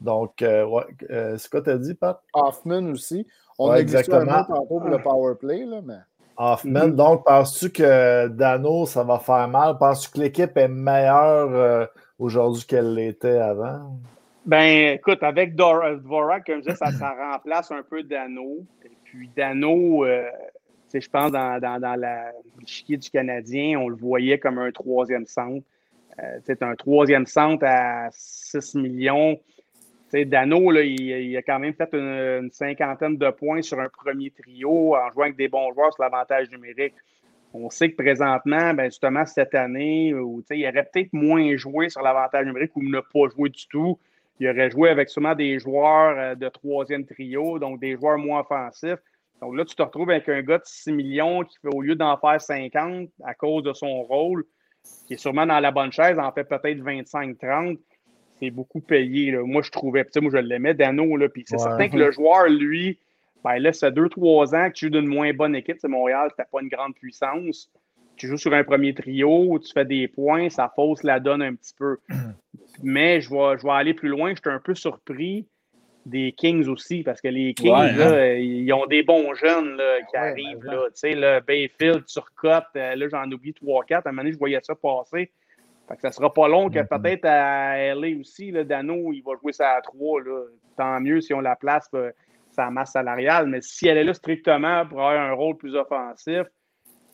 Donc, 0.00 0.32
ouais, 0.40 1.36
c'est 1.36 1.50
quoi 1.50 1.62
tu 1.62 1.70
as 1.70 1.78
dit, 1.78 1.94
Pat? 1.94 2.20
Hoffman 2.32 2.90
aussi. 2.90 3.26
On 3.58 3.70
a 3.70 3.78
exactement. 3.78 4.32
un 4.32 4.44
tantôt 4.44 4.64
pour 4.64 4.84
le 4.84 4.98
power 4.98 5.34
play, 5.34 5.64
là, 5.66 5.80
mais. 5.84 5.98
Hoffman. 6.42 6.88
Mhm. 6.88 6.96
Donc, 6.96 7.26
penses-tu 7.26 7.70
que 7.70 8.28
Dano, 8.28 8.86
ça 8.86 9.04
va 9.04 9.18
faire 9.18 9.46
mal? 9.46 9.76
Penses-tu 9.76 10.10
que 10.10 10.20
l'équipe 10.20 10.56
est 10.56 10.68
meilleure 10.68 11.50
euh, 11.54 11.86
aujourd'hui 12.18 12.64
qu'elle 12.64 12.94
l'était 12.94 13.36
avant? 13.36 13.98
Ben, 14.46 14.94
écoute, 14.94 15.22
avec 15.22 15.54
Dvorak, 15.54 16.46
comme 16.46 16.56
je 16.56 16.60
disais, 16.60 16.76
ça, 16.76 16.90
ça, 16.92 17.10
remplace 17.32 17.70
un 17.70 17.82
peu 17.82 18.02
Dano. 18.02 18.64
Et 18.82 18.90
puis 19.04 19.30
Dano, 19.36 20.06
euh, 20.06 20.24
je 20.94 21.08
pense, 21.08 21.30
dans, 21.30 21.60
dans, 21.60 21.78
dans 21.78 22.00
la 22.00 22.32
chiquier 22.64 22.96
du 22.96 23.10
Canadien, 23.10 23.78
on 23.78 23.90
le 23.90 23.96
voyait 23.96 24.38
comme 24.38 24.58
un 24.58 24.72
troisième 24.72 25.26
centre. 25.26 25.66
c'est 26.46 26.62
euh, 26.62 26.66
un 26.66 26.74
troisième 26.74 27.26
centre 27.26 27.66
à 27.66 28.08
6 28.12 28.76
millions. 28.76 29.38
Dano, 30.12 30.72
il, 30.72 31.36
a 31.36 31.42
quand 31.42 31.58
même 31.58 31.74
fait 31.74 31.88
une, 31.92 32.50
cinquantaine 32.50 33.16
de 33.16 33.30
points 33.30 33.62
sur 33.62 33.78
un 33.80 33.88
premier 33.88 34.30
trio 34.30 34.96
en 34.96 35.10
jouant 35.12 35.24
avec 35.24 35.36
des 35.36 35.48
bons 35.48 35.72
joueurs 35.72 35.92
sur 35.92 36.02
l'avantage 36.02 36.50
numérique. 36.50 36.94
On 37.52 37.70
sait 37.70 37.90
que 37.90 37.96
présentement, 37.96 38.74
ben 38.74 38.84
justement, 38.84 39.26
cette 39.26 39.54
année, 39.54 40.08
il 40.08 40.16
aurait 40.16 40.88
peut-être 40.92 41.12
moins 41.12 41.56
joué 41.56 41.88
sur 41.88 42.02
l'avantage 42.02 42.46
numérique 42.46 42.76
ou 42.76 42.82
ne 42.82 43.00
pas 43.00 43.28
joué 43.34 43.48
du 43.50 43.66
tout. 43.68 43.98
Il 44.38 44.48
aurait 44.48 44.70
joué 44.70 44.88
avec 44.88 45.10
seulement 45.10 45.34
des 45.34 45.58
joueurs 45.58 46.16
euh, 46.16 46.34
de 46.34 46.48
troisième 46.48 47.04
trio, 47.04 47.58
donc 47.58 47.78
des 47.78 47.96
joueurs 47.96 48.18
moins 48.18 48.40
offensifs. 48.40 49.00
Donc 49.40 49.56
là, 49.56 49.64
tu 49.64 49.74
te 49.74 49.82
retrouves 49.82 50.10
avec 50.10 50.28
un 50.28 50.42
gars 50.42 50.58
de 50.58 50.64
6 50.64 50.92
millions 50.92 51.44
qui, 51.44 51.58
au 51.72 51.82
lieu 51.82 51.94
d'en 51.94 52.16
faire 52.16 52.40
50 52.40 53.08
à 53.24 53.34
cause 53.34 53.62
de 53.64 53.72
son 53.72 54.02
rôle, 54.02 54.44
qui 55.06 55.14
est 55.14 55.18
sûrement 55.18 55.46
dans 55.46 55.60
la 55.60 55.70
bonne 55.70 55.92
chaise, 55.92 56.18
en 56.18 56.32
fait 56.32 56.44
peut-être 56.44 56.78
25-30 56.78 57.78
c'est 58.40 58.50
beaucoup 58.50 58.80
payé. 58.80 59.30
Là. 59.32 59.42
Moi, 59.44 59.62
je 59.62 59.70
trouvais, 59.70 60.04
moi, 60.20 60.30
je 60.32 60.38
l'aimais, 60.38 60.74
Dano, 60.74 61.16
là, 61.16 61.28
puis 61.28 61.44
c'est 61.46 61.58
certain 61.58 61.88
que 61.88 61.96
le 61.96 62.10
joueur, 62.10 62.48
lui, 62.48 62.98
ben 63.44 63.58
là, 63.58 63.72
ça 63.72 63.90
deux, 63.90 64.08
trois 64.08 64.54
ans 64.54 64.68
que 64.68 64.74
tu 64.74 64.86
joues 64.86 64.92
d'une 64.92 65.06
moins 65.06 65.32
bonne 65.32 65.54
équipe. 65.54 65.76
C'est 65.80 65.88
Montréal, 65.88 66.30
tu 66.36 66.44
pas 66.50 66.62
une 66.62 66.68
grande 66.68 66.94
puissance. 66.94 67.70
Tu 68.16 68.26
joues 68.26 68.36
sur 68.36 68.52
un 68.52 68.64
premier 68.64 68.92
trio, 68.92 69.58
tu 69.58 69.72
fais 69.72 69.86
des 69.86 70.06
points, 70.08 70.50
ça 70.50 70.70
fausse 70.74 71.02
la 71.02 71.20
donne 71.20 71.40
un 71.40 71.54
petit 71.54 71.74
peu. 71.74 71.98
Mais 72.82 73.20
je 73.20 73.30
vais, 73.30 73.58
je 73.58 73.62
vais 73.64 73.72
aller 73.72 73.94
plus 73.94 74.08
loin. 74.08 74.34
J'étais 74.34 74.50
un 74.50 74.60
peu 74.60 74.74
surpris 74.74 75.46
des 76.06 76.32
Kings 76.32 76.66
aussi, 76.68 77.02
parce 77.02 77.20
que 77.20 77.28
les 77.28 77.54
Kings, 77.54 77.70
là, 77.70 78.22
hein. 78.22 78.34
ils 78.34 78.70
ont 78.72 78.86
des 78.86 79.02
bons 79.02 79.34
jeunes 79.34 79.76
là, 79.76 80.02
qui 80.10 80.16
arrivent. 80.16 80.64
Là, 80.64 80.86
tu 80.88 81.12
sais, 81.12 81.40
Bayfield, 81.46 82.04
Turcotte, 82.06 82.64
euh, 82.76 82.94
là, 82.94 83.08
j'en 83.08 83.30
oublie 83.30 83.52
trois, 83.52 83.84
quatre. 83.84 84.06
À 84.06 84.10
un 84.10 84.12
moment 84.12 84.22
donné, 84.22 84.32
je 84.32 84.38
voyais 84.38 84.60
ça 84.62 84.74
passer 84.74 85.30
Fait 85.90 85.96
que 85.96 86.02
ça 86.02 86.12
sera 86.12 86.32
pas 86.32 86.46
long 86.46 86.70
que 86.70 86.78
Mhm. 86.78 86.86
peut-être 86.86 87.24
à 87.24 87.76
LA 87.78 88.16
aussi, 88.20 88.52
là, 88.52 88.62
Dano, 88.62 89.12
il 89.12 89.22
va 89.22 89.32
jouer 89.42 89.52
ça 89.52 89.72
à 89.72 89.80
3. 89.80 90.22
Là. 90.22 90.44
Tant 90.76 91.00
mieux 91.00 91.20
si 91.20 91.34
on 91.34 91.40
la 91.40 91.56
place 91.56 91.88
euh, 91.94 92.12
sa 92.50 92.70
masse 92.70 92.92
salariale. 92.92 93.46
Mais 93.48 93.60
si 93.60 93.88
elle 93.88 93.98
est 93.98 94.04
là 94.04 94.14
strictement 94.14 94.86
pour 94.86 95.00
avoir 95.02 95.20
un 95.20 95.32
rôle 95.32 95.56
plus 95.56 95.74
offensif, 95.74 96.42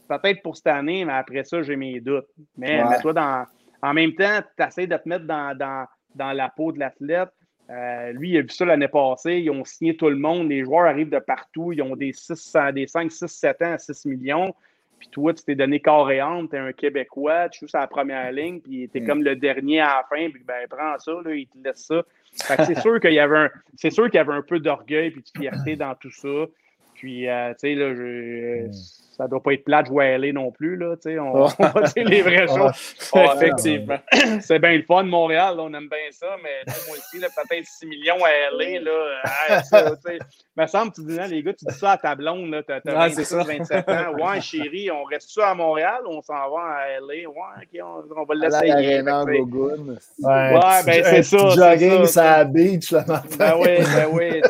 peut-être 0.08 0.42
pour 0.42 0.56
cette 0.56 0.66
année, 0.66 1.04
mais 1.06 1.14
après 1.14 1.42
ça, 1.44 1.62
j'ai 1.62 1.76
mes 1.76 2.00
doutes. 2.00 2.28
Mais 2.56 2.82
Ouais. 2.82 2.88
mets-toi 2.90 3.14
dans. 3.14 3.46
En 3.82 3.94
même 3.94 4.14
temps, 4.14 4.40
tu 4.56 4.62
essaies 4.64 4.86
de 4.86 4.96
te 4.96 5.08
mettre 5.08 5.24
dans, 5.26 5.56
dans, 5.56 5.86
dans 6.14 6.32
la 6.32 6.48
peau 6.50 6.70
de 6.72 6.78
l'athlète. 6.78 7.30
Euh, 7.70 8.12
lui, 8.12 8.30
il 8.30 8.38
a 8.38 8.42
vu 8.42 8.48
ça 8.50 8.64
l'année 8.66 8.88
passée. 8.88 9.38
Ils 9.38 9.50
ont 9.50 9.64
signé 9.64 9.96
tout 9.96 10.08
le 10.10 10.16
monde. 10.16 10.50
Les 10.50 10.64
joueurs 10.64 10.86
arrivent 10.86 11.10
de 11.10 11.18
partout. 11.18 11.72
Ils 11.72 11.82
ont 11.82 11.96
des, 11.96 12.12
6, 12.12 12.54
des 12.74 12.86
5, 12.86 13.10
6, 13.10 13.26
7 13.26 13.62
ans 13.62 13.72
à 13.72 13.78
6 13.78 14.04
millions. 14.06 14.54
Puis 14.98 15.09
toi, 15.09 15.35
tu 15.35 15.44
t'es 15.44 15.55
donné 15.55 15.81
corps 15.81 16.10
et 16.10 16.20
âme. 16.20 16.48
Tu 16.48 16.56
es 16.56 16.59
un 16.59 16.73
Québécois. 16.73 17.48
Tu 17.48 17.60
joues 17.60 17.68
sur 17.68 17.78
la 17.78 17.86
première 17.86 18.31
ligne. 18.32 18.60
Puis 18.60 18.89
tu 18.89 18.98
es 18.98 19.01
Mm. 19.01 19.06
comme 19.06 19.23
le 19.23 19.36
dernier 19.36 19.81
à 19.81 20.02
la 20.02 20.06
fin. 20.09 20.31
Puis 20.31 20.43
ben, 20.47 20.66
prends 20.68 20.98
ça. 20.98 21.12
Là, 21.24 21.35
il 21.35 21.47
te 21.47 21.59
laisse 21.62 21.85
ça. 21.86 22.02
Fait 22.44 22.56
que 22.56 22.64
c'est 22.64 22.81
sûr 22.81 23.01
qu'il 23.01 23.12
y 23.14 23.18
avait 23.18 23.39
un, 23.39 23.51
c'est 23.77 23.90
sûr 23.90 24.06
qu'il 24.06 24.16
y 24.16 24.18
avait 24.18 24.35
un 24.35 24.43
peu 24.43 24.59
d'orgueil 24.60 25.09
et 25.09 25.10
de 25.10 25.23
fierté 25.39 25.77
dans 25.77 25.94
tout 25.94 26.10
ça. 26.10 26.47
Puis, 26.94 27.28
euh, 27.28 27.51
tu 27.52 27.59
sais, 27.59 27.74
là, 27.74 27.94
je, 27.94 28.68
ça 29.16 29.28
doit 29.28 29.43
pas 29.43 29.52
être 29.52 29.64
plat 29.64 29.82
de 29.82 29.88
jouer 29.88 30.14
à 30.14 30.18
LA 30.18 30.32
non 30.32 30.51
plus, 30.51 30.76
là, 30.76 30.97
tu 30.97 31.10
sais, 31.10 31.18
on, 31.18 31.34
on 31.44 31.47
va 31.47 31.82
dire 31.82 32.09
les 32.09 32.22
vraies 32.22 32.47
choses. 32.47 32.97
Effectivement. 33.14 33.98
c'est 34.40 34.59
bien 34.59 34.76
le 34.76 34.82
fun, 34.82 35.05
Montréal, 35.05 35.56
là, 35.56 35.62
on 35.62 35.72
aime 35.74 35.88
bien 35.88 36.10
ça, 36.10 36.36
mais 36.43 36.72
moi 36.86 36.97
aussi, 36.97 37.18
là, 37.18 37.28
peut-être 37.34 37.66
6 37.66 37.86
millions 37.86 38.22
à 38.24 38.56
LA, 38.56 38.80
là, 38.80 39.62
ça, 39.62 39.93
me 40.56 40.66
semble, 40.66 40.93
tu 40.93 41.02
dis, 41.05 41.18
les 41.30 41.43
gars, 41.43 41.52
tu 41.55 41.64
dis 41.64 41.74
ça 41.74 41.93
à 41.93 41.97
ta 41.97 42.14
blonde, 42.14 42.51
là, 42.51 42.62
t'as, 42.62 42.80
t'as 42.80 42.98
Ouais, 42.98 43.10
c'est 43.10 43.22
26, 43.22 43.24
ça. 43.24 43.43
27 43.43 43.88
ans. 43.88 43.93
Ouais, 44.26 44.40
chérie, 44.40 44.90
on 44.90 45.05
reste-tu 45.05 45.40
à 45.40 45.55
Montréal 45.55 46.01
ou 46.06 46.12
on 46.12 46.22
s'en 46.22 46.34
va 46.34 46.60
à 46.60 47.01
LA? 47.01 47.28
Ouais, 47.28 47.34
OK, 47.62 47.80
on, 47.82 48.20
on 48.20 48.24
va 48.24 48.34
À 48.34 48.48
la 48.48 48.60
l'essayer. 48.60 49.02
Ouais, 49.02 50.55
Ouais, 50.55 50.82
ben, 50.84 51.05
c'est 51.05 51.22
ça, 51.22 51.48
jogging 51.51 52.06
ça, 52.06 52.38
la 52.38 52.44
beach 52.44 52.90
le 52.90 52.98
matin. 52.98 53.36
Ben 53.38 53.55
oui, 53.59 53.68
ben 53.78 54.09
oui, 54.12 54.40
tu 54.43 54.48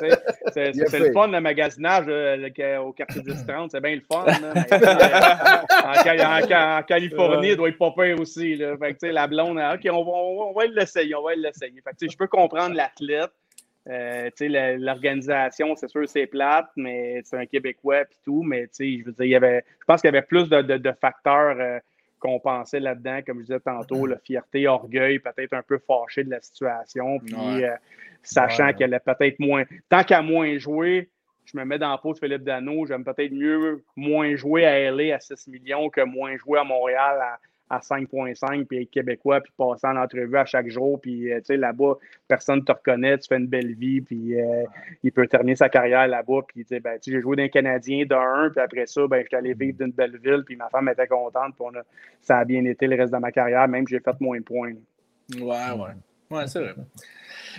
sais, 0.52 0.72
c'est, 0.72 0.98
le 0.98 1.12
fun, 1.12 1.28
le 1.28 1.40
magasinage 1.40 2.06
euh, 2.08 2.78
au 2.78 2.92
quartier 2.92 3.22
10-30, 3.22 3.68
c'est 3.72 3.80
bien 3.80 3.96
le 3.96 4.02
fun. 4.10 4.24
là, 4.26 4.55
en, 4.56 5.94
Ca- 6.02 6.38
en 6.38 6.46
Ca- 6.46 6.78
en 6.78 6.82
Californie, 6.82 7.48
il 7.50 7.56
doit 7.56 7.68
être 7.68 7.78
pas 7.78 7.90
peur 7.90 8.20
aussi. 8.20 8.56
Là. 8.56 8.76
Fait 8.78 8.94
que, 8.94 8.98
tu 8.98 9.06
sais, 9.06 9.12
la 9.12 9.26
blonde, 9.26 9.58
ah, 9.58 9.74
OK, 9.74 9.86
on 9.90 10.04
va, 10.04 10.10
on 10.12 10.36
va, 10.38 10.42
on 10.44 10.52
va 10.52 10.66
l'essayer, 10.66 11.14
on 11.14 11.22
va 11.22 11.34
l'essayer. 11.34 11.82
Je 12.00 12.16
peux 12.16 12.26
comprendre 12.28 12.74
l'athlète. 12.74 13.30
Euh, 13.88 14.30
l'organisation, 14.78 15.76
c'est 15.76 15.88
sûr, 15.88 16.08
c'est 16.08 16.26
plate, 16.26 16.68
mais 16.76 17.20
c'est 17.24 17.36
un 17.36 17.46
Québécois 17.46 18.00
et 18.02 18.04
tout. 18.24 18.42
Mais 18.42 18.68
je 18.78 19.04
veux 19.04 19.12
dire, 19.12 19.24
il 19.24 19.28
y 19.30 19.36
avait, 19.36 19.64
je 19.80 19.84
pense 19.86 20.00
qu'il 20.00 20.08
y 20.08 20.16
avait 20.16 20.26
plus 20.26 20.48
de, 20.48 20.60
de- 20.62 20.76
de 20.78 20.92
facteurs 21.00 21.56
euh, 21.60 21.78
qu'on 22.18 22.40
pensait 22.40 22.80
là-dedans, 22.80 23.20
comme 23.24 23.38
je 23.40 23.44
disais 23.46 23.60
tantôt, 23.60 24.06
la 24.06 24.18
fierté, 24.18 24.66
orgueil, 24.66 25.18
peut-être 25.20 25.52
un 25.52 25.62
peu 25.62 25.78
fâché 25.86 26.24
de 26.24 26.30
la 26.30 26.40
situation. 26.40 27.18
Puis, 27.20 27.34
Ouais. 27.34 27.64
euh, 27.64 27.74
sachant 28.22 28.66
Ouais. 28.66 28.74
qu'elle 28.74 28.92
a 28.94 28.98
peut-être 29.00 29.38
moins. 29.38 29.62
Tant 29.88 30.02
qu'à 30.02 30.20
moins 30.22 30.58
jouer, 30.58 31.08
je 31.46 31.56
me 31.56 31.64
mets 31.64 31.78
dans 31.78 31.90
la 31.90 31.98
peau 31.98 32.12
de 32.12 32.18
Philippe 32.18 32.42
Dano, 32.44 32.86
j'aime 32.86 33.04
peut-être 33.04 33.32
mieux 33.32 33.82
moins 33.96 34.34
jouer 34.36 34.64
à 34.66 34.90
LA 34.90 35.14
à 35.14 35.20
6 35.20 35.48
millions 35.48 35.88
que 35.88 36.00
moins 36.02 36.36
jouer 36.36 36.58
à 36.58 36.64
Montréal 36.64 37.18
à, 37.20 37.38
à 37.68 37.78
5,5 37.80 38.64
puis 38.66 38.82
être 38.82 38.90
québécois 38.90 39.40
puis 39.40 39.52
passer 39.56 39.86
en 39.88 39.96
entrevue 39.96 40.36
à 40.36 40.44
chaque 40.44 40.68
jour 40.68 41.00
puis 41.00 41.32
euh, 41.32 41.38
tu 41.38 41.46
sais 41.46 41.56
là-bas 41.56 41.94
personne 42.28 42.60
ne 42.60 42.64
te 42.64 42.70
reconnaît 42.70 43.18
tu 43.18 43.26
fais 43.28 43.38
une 43.38 43.48
belle 43.48 43.74
vie 43.74 44.00
puis 44.00 44.40
euh, 44.40 44.62
il 45.02 45.10
peut 45.10 45.26
terminer 45.26 45.56
sa 45.56 45.68
carrière 45.68 46.06
là-bas 46.06 46.42
puis 46.46 46.62
tu 46.64 46.68
sais 46.68 46.80
ben 46.80 46.96
j'ai 47.04 47.20
joué 47.20 47.34
d'un 47.34 47.48
Canadien 47.48 48.04
d'un 48.06 48.50
puis 48.50 48.60
après 48.60 48.86
ça 48.86 49.06
ben 49.08 49.20
j'étais 49.22 49.36
allé 49.36 49.52
vivre 49.54 49.78
d'une 49.78 49.90
belle 49.90 50.16
ville 50.22 50.44
puis 50.46 50.54
ma 50.54 50.68
femme 50.68 50.88
était 50.88 51.08
contente 51.08 51.54
puis 51.56 51.64
on 51.64 51.74
a- 51.76 51.82
ça 52.20 52.38
a 52.38 52.44
bien 52.44 52.64
été 52.66 52.86
le 52.86 52.94
reste 52.96 53.12
de 53.12 53.18
ma 53.18 53.32
carrière 53.32 53.66
même 53.66 53.84
que 53.84 53.90
j'ai 53.90 54.00
fait 54.00 54.20
moins 54.20 54.38
de 54.38 54.44
points 54.44 54.72
Ouais, 55.34 55.40
ouais. 55.42 55.90
Ouais, 56.30 56.46
c'est 56.46 56.60
vrai. 56.60 56.74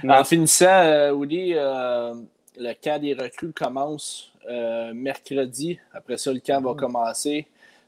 Ouais. 0.04 0.10
En 0.10 0.24
finissant, 0.24 0.66
euh, 0.70 1.14
Willy, 1.14 1.54
euh, 1.56 2.14
le 2.60 2.74
camp 2.74 3.02
des 3.02 3.14
recrues 3.14 3.54
commence 3.54 4.32
euh, 4.50 4.94
mercredi. 4.94 5.80
Après 5.94 6.18
ça, 6.18 6.32
le 6.32 6.40
camp 6.40 6.62
va 6.62 6.74
commencer. 6.74 7.48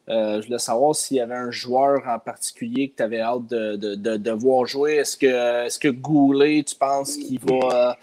Euh, 0.10 0.42
je 0.42 0.48
voulais 0.48 0.60
savoir 0.60 0.96
s'il 0.96 1.18
y 1.18 1.20
avait 1.22 1.36
un 1.36 1.52
joueur 1.52 2.02
en 2.08 2.18
particulier 2.18 2.90
que 2.90 2.96
tu 2.98 3.04
avais 3.04 3.22
hâte 3.22 3.46
de, 3.46 3.76
de, 3.76 3.96
de, 3.96 4.18
de 4.18 4.32
voir 4.32 4.66
jouer. 4.66 4.96
Est-ce 4.96 5.16
que, 5.16 5.68
est 5.68 5.80
que 5.80 5.88
Goulet, 5.88 6.64
tu 6.64 6.76
penses 6.76 7.16
qu'il 7.16 7.40
va, 7.40 7.90
euh, 7.90 7.94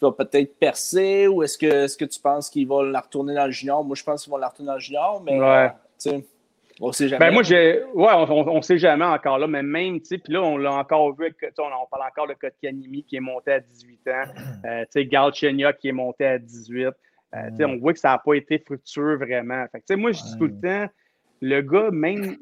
va 0.00 0.12
peut-être 0.12 0.56
percer 0.56 1.28
ou 1.28 1.42
est-ce 1.42 1.58
que, 1.58 1.84
est 1.84 1.96
que 1.98 2.06
tu 2.06 2.20
penses 2.20 2.48
qu'il 2.48 2.66
va 2.66 2.82
la 2.82 3.00
retourner 3.00 3.34
dans 3.34 3.44
le 3.46 3.52
junior? 3.52 3.84
Moi, 3.84 3.96
je 3.96 4.02
pense 4.02 4.22
qu'il 4.24 4.32
va 4.32 4.38
la 4.38 4.48
retourner 4.48 4.68
dans 4.68 4.74
le 4.74 4.80
junior, 4.80 5.22
mais 5.22 5.38
Ouais. 5.38 5.70
On 6.84 6.90
sait 6.92 7.08
jamais. 7.08 7.26
Ben 7.26 7.32
moi, 7.32 7.44
j'ai. 7.44 7.82
Ouais, 7.94 8.12
on 8.12 8.56
ne 8.56 8.60
sait 8.60 8.76
jamais 8.76 9.04
encore 9.04 9.38
là, 9.38 9.46
mais 9.46 9.62
même, 9.62 10.00
tu 10.00 10.06
sais, 10.06 10.18
puis 10.18 10.32
là, 10.32 10.42
on 10.42 10.56
l'a 10.56 10.72
encore 10.74 11.14
vu, 11.14 11.26
avec, 11.26 11.38
tu 11.38 11.46
sais, 11.46 11.52
on, 11.60 11.66
on 11.66 11.86
parle 11.86 12.08
encore 12.10 12.26
de 12.26 12.34
Kotkanimi 12.34 13.04
qui 13.04 13.16
est 13.16 13.20
monté 13.20 13.52
à 13.52 13.60
18 13.60 14.08
ans, 14.08 14.24
euh, 14.64 14.82
tu 14.82 14.86
sais, 14.90 15.06
Galchenia 15.06 15.72
qui 15.72 15.88
est 15.88 15.92
monté 15.92 16.26
à 16.26 16.38
18. 16.38 16.86
Euh, 16.86 16.90
tu 17.50 17.56
sais, 17.56 17.64
on 17.64 17.78
voit 17.78 17.92
que 17.92 18.00
ça 18.00 18.10
n'a 18.10 18.18
pas 18.18 18.34
été 18.34 18.58
fructueux 18.58 19.16
vraiment. 19.16 19.64
Fait 19.70 19.78
que, 19.78 19.86
tu 19.86 19.94
sais, 19.94 19.96
moi, 19.96 20.10
je 20.10 20.22
dis 20.22 20.36
tout 20.36 20.46
le 20.46 20.60
temps, 20.60 20.92
le 21.40 21.60
gars, 21.60 21.90
même, 21.92 22.36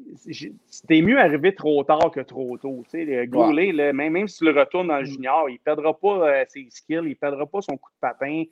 c'était 0.67 1.01
mieux 1.01 1.19
arrivé 1.19 1.53
trop 1.53 1.83
tard 1.83 2.11
que 2.11 2.21
trop 2.21 2.57
tôt. 2.57 2.83
Tu 2.85 2.89
sais, 2.89 3.05
le 3.05 3.25
Goulet, 3.27 3.71
là, 3.71 3.93
même, 3.93 4.13
même 4.13 4.27
s'il 4.27 4.49
retourne 4.49 4.87
dans 4.87 4.97
le 4.97 5.05
junior, 5.05 5.49
il 5.49 5.53
ne 5.53 5.59
perdra 5.59 5.93
pas 5.93 6.29
euh, 6.29 6.45
ses 6.49 6.65
skills, 6.71 7.01
il 7.03 7.09
ne 7.09 7.13
perdra 7.13 7.45
pas 7.45 7.61
son 7.61 7.77
coup 7.77 7.91
de 7.91 7.99
patin. 7.99 8.43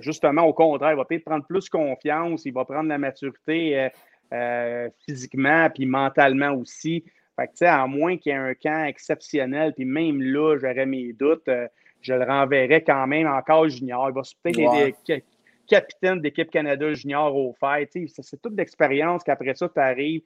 Justement, 0.00 0.42
au 0.42 0.54
contraire, 0.54 0.92
il 0.92 0.96
va 0.96 1.04
peut-être 1.04 1.24
prendre 1.24 1.44
plus 1.44 1.68
confiance, 1.68 2.46
il 2.46 2.52
va 2.52 2.64
prendre 2.64 2.88
la 2.88 2.96
maturité 2.96 3.78
euh, 3.78 3.88
euh, 4.32 4.88
physiquement 5.06 5.68
puis 5.70 5.86
mentalement 5.86 6.52
aussi. 6.52 7.04
Fait 7.36 7.48
que, 7.48 7.64
à 7.64 7.86
moins 7.86 8.16
qu'il 8.16 8.32
y 8.32 8.34
ait 8.34 8.38
un 8.38 8.54
camp 8.54 8.84
exceptionnel, 8.84 9.72
puis 9.74 9.84
même 9.84 10.20
là, 10.22 10.56
j'aurais 10.58 10.86
mes 10.86 11.12
doutes, 11.12 11.48
euh, 11.48 11.66
je 12.00 12.14
le 12.14 12.24
renverrais 12.24 12.82
quand 12.82 13.06
même 13.06 13.26
encore 13.26 13.68
junior. 13.68 14.08
Il 14.10 14.14
va 14.14 14.22
peut-être 14.42 14.58
Ouais. 14.58 14.88
être 14.88 14.98
ca- 15.06 15.20
capitaine 15.66 16.20
d'équipe 16.20 16.50
Canada 16.50 16.92
junior 16.92 17.34
au 17.34 17.54
fait. 17.58 17.88
C'est 18.06 18.42
toute 18.42 18.54
d'expérience 18.54 19.22
qu'après 19.22 19.54
ça, 19.54 19.68
tu 19.68 19.80
arrives. 19.80 20.22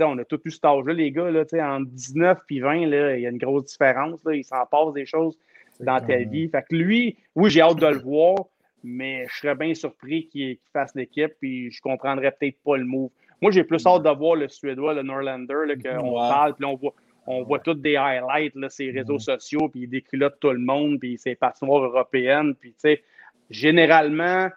On 0.00 0.18
a 0.18 0.24
tout 0.24 0.40
eu 0.44 0.50
cet 0.50 0.64
âge-là, 0.64 0.94
les 0.94 1.12
gars. 1.12 1.30
Là, 1.30 1.42
entre 1.42 1.86
19 1.90 2.38
et 2.50 2.60
20, 2.60 2.86
là, 2.86 3.16
il 3.16 3.22
y 3.22 3.26
a 3.26 3.30
une 3.30 3.38
grosse 3.38 3.66
différence. 3.66 4.18
Là. 4.24 4.34
Il 4.34 4.44
s'en 4.44 4.64
passe 4.66 4.92
des 4.94 5.06
choses 5.06 5.38
dans 5.78 6.00
ta 6.00 6.16
vie. 6.16 6.48
Fait 6.48 6.62
que 6.68 6.74
lui, 6.74 7.16
oui, 7.36 7.50
j'ai 7.50 7.60
hâte 7.60 7.78
de 7.78 7.86
le 7.86 7.98
voir, 7.98 8.36
mais 8.82 9.26
je 9.28 9.36
serais 9.36 9.54
bien 9.54 9.74
surpris 9.74 10.26
qu'il 10.28 10.56
qu'il 10.56 10.70
fasse 10.72 10.92
l'équipe, 10.94 11.32
puis 11.40 11.70
je 11.70 11.80
comprendrais 11.80 12.32
peut-être 12.32 12.58
pas 12.64 12.76
le 12.76 12.84
move. 12.84 13.10
Moi, 13.42 13.50
j'ai 13.52 13.64
plus 13.64 13.84
hâte 13.86 14.02
de 14.02 14.10
voir 14.10 14.36
le 14.36 14.48
Suédois, 14.48 14.94
le 14.94 15.02
Norlander, 15.02 15.74
qu'on 15.84 16.14
Ouais. 16.14 16.28
parle, 16.28 16.54
puis 16.54 16.64
on 16.64 16.74
voit, 16.74 16.94
on 17.26 17.42
voit 17.42 17.58
tous 17.58 17.74
des 17.74 17.96
highlights, 17.96 18.54
là, 18.54 18.68
ses 18.68 18.90
réseaux 18.90 19.18
sociaux, 19.18 19.68
puis 19.68 19.82
il 19.82 19.88
déculotte 19.90 20.38
tout 20.40 20.50
le 20.50 20.58
monde, 20.58 20.98
puis 21.00 21.18
ses 21.18 21.34
patinoires 21.34 21.84
européennes, 21.84 22.54
puis 22.54 22.70
tu 22.70 22.76
sais, 22.78 23.02
généralement, 23.50 24.48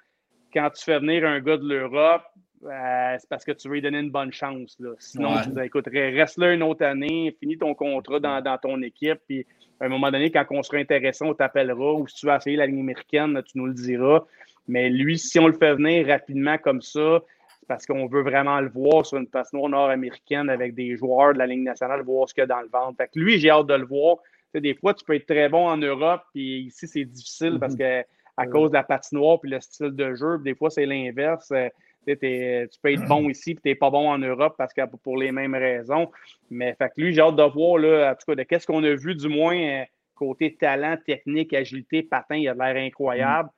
quand 0.54 0.70
tu 0.76 0.84
fais 0.84 1.00
venir 1.00 1.26
un 1.26 1.40
gars 1.40 1.58
de 1.58 1.68
l'Europe, 1.68 2.24
euh, 2.66 3.16
c'est 3.18 3.30
parce 3.30 3.46
que 3.46 3.54
tu 3.54 3.68
veux 3.70 3.76
lui 3.76 3.82
donner 3.82 4.00
une 4.00 4.12
bonne 4.12 4.34
chance. 4.34 4.76
Là. 4.80 4.90
Sinon, 5.00 5.30
Ouais. 5.36 5.44
tu 5.44 5.50
dis, 5.50 5.62
écoute, 5.62 5.88
reste 5.92 6.38
là 6.38 6.54
une 6.54 6.64
autre 6.64 6.84
année, 6.86 7.36
finis 7.40 7.58
ton 7.58 7.74
contrat 7.74 8.20
dans, 8.20 8.42
dans 8.42 8.58
ton 8.58 8.82
équipe, 8.82 9.20
puis 9.28 9.46
à 9.80 9.86
un 9.86 9.90
moment 9.90 10.12
donné, 10.12 10.30
quand 10.30 10.46
on 10.52 10.62
sera 10.62 10.78
intéressant, 10.78 11.28
on 11.28 11.34
t'appellera, 11.34 11.94
ou 11.94 12.08
si 12.08 12.16
tu 12.16 12.28
veux 12.28 12.34
essayer 12.36 12.58
la 12.58 12.66
ligne 12.68 12.82
américaine, 12.82 13.34
là, 13.34 13.44
tu 13.44 13.58
nous 13.58 13.66
le 13.68 13.74
diras. 13.74 14.26
Mais 14.68 14.90
lui, 14.90 15.18
si 15.18 15.40
on 15.40 15.48
le 15.48 15.54
fait 15.54 15.74
venir 15.74 16.06
rapidement 16.08 16.58
comme 16.58 16.82
ça, 16.82 17.22
parce 17.70 17.86
qu'on 17.86 18.08
veut 18.08 18.24
vraiment 18.24 18.60
le 18.60 18.70
voir 18.70 19.06
sur 19.06 19.18
une 19.20 19.28
patinoire 19.28 19.70
nord-américaine 19.70 20.50
avec 20.50 20.74
des 20.74 20.98
joueurs 20.98 21.34
de 21.34 21.38
la 21.40 21.46
Ligue 21.48 21.64
nationale, 21.64 22.02
voir 22.02 22.28
ce 22.28 22.34
qu'il 22.34 22.42
y 22.42 22.44
a 22.44 22.48
dans 22.48 22.62
le 22.62 22.68
ventre. 22.68 22.98
Fait 22.98 23.08
que 23.08 23.20
lui, 23.20 23.38
j'ai 23.40 23.52
hâte 23.52 23.68
de 23.68 23.76
le 23.76 23.86
voir. 23.86 24.18
Des 24.56 24.74
fois, 24.74 24.94
tu 24.96 25.06
peux 25.06 25.14
être 25.16 25.28
très 25.28 25.48
bon 25.48 25.68
en 25.68 25.78
Europe, 25.78 26.24
puis 26.34 26.62
ici, 26.64 26.88
c'est 26.88 27.06
difficile 27.06 27.58
parce 27.60 27.76
que 27.76 28.02
à 28.38 28.48
cause 28.48 28.70
de 28.72 28.76
la 28.76 28.84
patinoire 28.84 29.40
puis 29.40 29.52
le 29.52 29.60
style 29.62 29.92
de 29.92 30.16
jeu, 30.16 30.40
des 30.40 30.56
fois, 30.56 30.70
c'est 30.72 30.86
l'inverse. 30.88 31.52
Euh, 31.52 31.70
tu 32.08 32.18
t'es- 32.18 32.68
tu 32.72 32.80
peux 32.82 32.92
être 32.92 33.06
bon 33.08 33.30
ici, 33.30 33.54
puis 33.54 33.62
tu 33.62 33.70
n'es 33.70 33.76
pas 33.76 33.92
bon 33.92 34.10
en 34.10 34.18
Europe 34.18 34.56
parce 34.58 34.74
que 34.74 34.82
pour 35.04 35.18
les 35.18 35.32
mêmes 35.32 35.54
raisons. 35.56 36.10
Mais 36.50 36.74
fait 36.74 36.88
que 36.90 37.02
lui, 37.02 37.14
j'ai 37.14 37.22
hâte 37.22 37.36
de 37.36 37.44
voir, 37.44 37.78
là, 37.78 38.12
en 38.12 38.16
tout 38.16 38.26
cas, 38.28 38.36
de 38.36 38.44
qu'est-ce 38.44 38.66
qu'on 38.66 38.84
a 38.84 38.96
vu, 38.96 39.14
du 39.14 39.28
moins, 39.28 39.56
euh, 39.56 39.84
côté 40.16 40.56
talent, 40.56 40.98
technique, 41.06 41.54
agilité, 41.54 42.02
patin, 42.02 42.38
il 42.38 42.48
a 42.50 42.54
de 42.56 42.60
l'air 42.60 42.76
incroyable. 42.84 43.50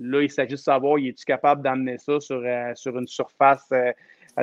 Là, 0.00 0.22
il 0.22 0.30
s'agit 0.30 0.52
de 0.52 0.56
savoir, 0.56 0.98
est-tu 0.98 1.24
capable 1.24 1.62
d'amener 1.62 1.98
ça 1.98 2.20
sur, 2.20 2.42
euh, 2.44 2.72
sur 2.74 2.98
une 2.98 3.06
surface 3.06 3.68
euh, 3.72 3.92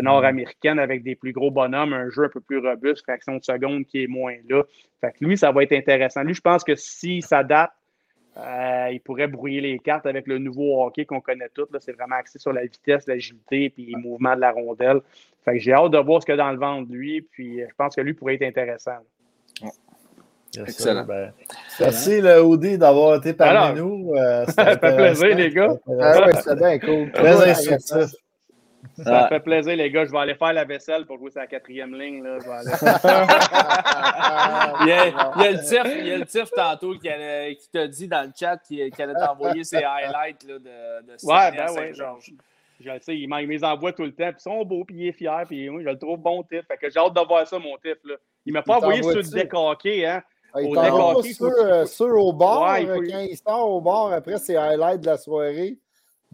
nord-américaine 0.01 0.80
avec 0.80 1.03
des 1.03 1.15
plus 1.15 1.31
gros 1.31 1.51
bonhommes, 1.51 1.93
un 1.93 2.09
jeu 2.09 2.25
un 2.25 2.30
peu 2.30 2.41
plus 2.41 2.57
robuste, 2.57 3.03
fraction 3.03 3.38
de 3.38 3.43
seconde 3.43 3.85
qui 3.85 4.03
est 4.03 4.07
moins 4.07 4.35
là. 4.49 4.63
Fait 5.01 5.13
lui, 5.21 5.38
ça 5.38 5.51
va 5.51 5.63
être 5.63 5.73
intéressant. 5.73 6.23
Lui, 6.23 6.34
je 6.34 6.41
pense 6.41 6.63
que 6.63 6.75
s'il 6.75 7.23
s'adapte, 7.23 7.73
euh, 8.38 8.89
il 8.91 8.99
pourrait 8.99 9.27
brouiller 9.27 9.61
les 9.61 9.77
cartes 9.77 10.07
avec 10.07 10.25
le 10.27 10.39
nouveau 10.39 10.84
hockey 10.84 11.05
qu'on 11.05 11.21
connaît 11.21 11.49
tous. 11.53 11.67
C'est 11.80 11.91
vraiment 11.91 12.15
axé 12.15 12.39
sur 12.39 12.51
la 12.51 12.63
vitesse, 12.63 13.05
l'agilité 13.07 13.65
et 13.65 13.73
les 13.77 13.95
mouvements 13.95 14.35
de 14.35 14.41
la 14.41 14.51
rondelle. 14.51 15.01
J'ai 15.55 15.73
hâte 15.73 15.91
de 15.91 15.99
voir 15.99 16.21
ce 16.21 16.25
qu'il 16.25 16.34
a 16.34 16.38
dans 16.38 16.51
le 16.51 16.57
ventre 16.57 16.91
lui. 16.91 17.21
Puis 17.21 17.61
euh, 17.61 17.67
je 17.69 17.75
pense 17.75 17.95
que 17.95 18.01
lui 18.01 18.13
pourrait 18.13 18.35
être 18.35 18.43
intéressant. 18.43 18.97
Yes, 20.55 20.69
Excellent. 20.69 21.05
Ben, 21.05 21.34
merci, 21.80 22.21
le 22.21 22.43
Audi, 22.43 22.77
d'avoir 22.77 23.15
été 23.15 23.34
parmi 23.34 23.57
Alors, 23.57 23.75
nous. 23.75 24.13
Euh, 24.15 24.45
ça 24.47 24.65
fait 24.65 24.77
plaisir, 24.77 25.35
les 25.35 25.49
gars. 25.49 25.75
C'était 25.88 26.49
Ah 26.49 26.55
bien 26.55 26.77
cool. 26.80 27.11
Très 27.11 27.49
instructif. 27.49 28.11
Ça 29.01 29.27
fait 29.27 29.39
plaisir, 29.39 29.75
les 29.75 29.89
gars. 29.89 30.05
Je 30.05 30.11
vais 30.11 30.19
aller 30.19 30.35
faire 30.35 30.53
la 30.53 30.65
vaisselle 30.65 31.07
pour 31.07 31.17
jouer 31.17 31.31
sur 31.31 31.39
la 31.39 31.47
quatrième 31.47 31.99
ligne. 31.99 32.23
Là. 32.23 32.38
Je 32.39 32.45
vais 32.45 32.53
aller... 32.53 32.69
il, 34.81 34.88
y 34.88 34.91
a, 34.91 35.07
il, 35.07 35.13
y 35.41 35.47
a, 35.47 35.51
le 35.51 35.63
tif, 35.63 35.81
il 35.99 36.07
y 36.07 36.11
a 36.11 36.17
le 36.17 36.25
tif 36.25 36.51
tantôt 36.55 36.93
qui, 36.99 37.09
allait, 37.09 37.55
qui 37.55 37.71
t'a 37.71 37.88
dit 37.88 38.07
dans 38.07 38.21
le 38.21 38.30
chat 38.38 38.57
qu'il 38.57 38.81
allait 38.81 39.13
t'envoyer 39.13 39.63
ses 39.63 39.77
highlights 39.77 40.43
là, 40.43 40.59
de, 40.59 41.01
de 41.07 41.15
Ouais, 41.23 41.51
ben 41.51 41.71
ouais. 41.73 41.91
Je, 41.93 42.03
je 42.80 42.91
sais, 43.01 43.17
il 43.17 43.27
les 43.30 43.63
envoie 43.63 43.93
tout 43.93 44.03
le 44.03 44.13
temps. 44.13 44.30
Puis 44.30 44.38
ils 44.38 44.43
sont 44.43 44.63
beaux, 44.63 44.85
puis 44.85 44.95
il 44.97 45.07
est 45.07 45.13
fier. 45.13 45.43
Puis 45.47 45.65
je 45.65 45.71
le 45.71 45.97
trouve 45.97 46.19
bon 46.19 46.43
tif. 46.43 46.61
Fait 46.67 46.77
que 46.77 46.91
j'ai 46.91 46.99
hâte 46.99 47.15
de 47.15 47.21
voir 47.27 47.47
ça, 47.47 47.57
mon 47.57 47.75
tif. 47.77 47.97
Là. 48.03 48.13
Il 48.45 48.53
m'a 48.53 48.61
pas 48.61 48.77
envoyé 48.77 49.01
sur 49.01 49.15
le 49.15 49.23
décaqué, 49.23 50.05
hein. 50.05 50.21
Ah, 50.55 50.61
il 50.61 50.77
au 50.77 51.23
ceux, 51.23 51.85
ceux, 51.85 52.13
au 52.13 52.31
bord, 52.31 52.67
ouais, 52.67 52.84
il 52.84 52.88
quand 52.88 53.19
il 53.19 53.38
sort 53.38 53.69
au 53.69 53.81
bord 53.81 54.13
après 54.13 54.38
ses 54.38 54.55
highlights 54.55 55.01
de 55.01 55.07
la 55.07 55.17
soirée. 55.17 55.80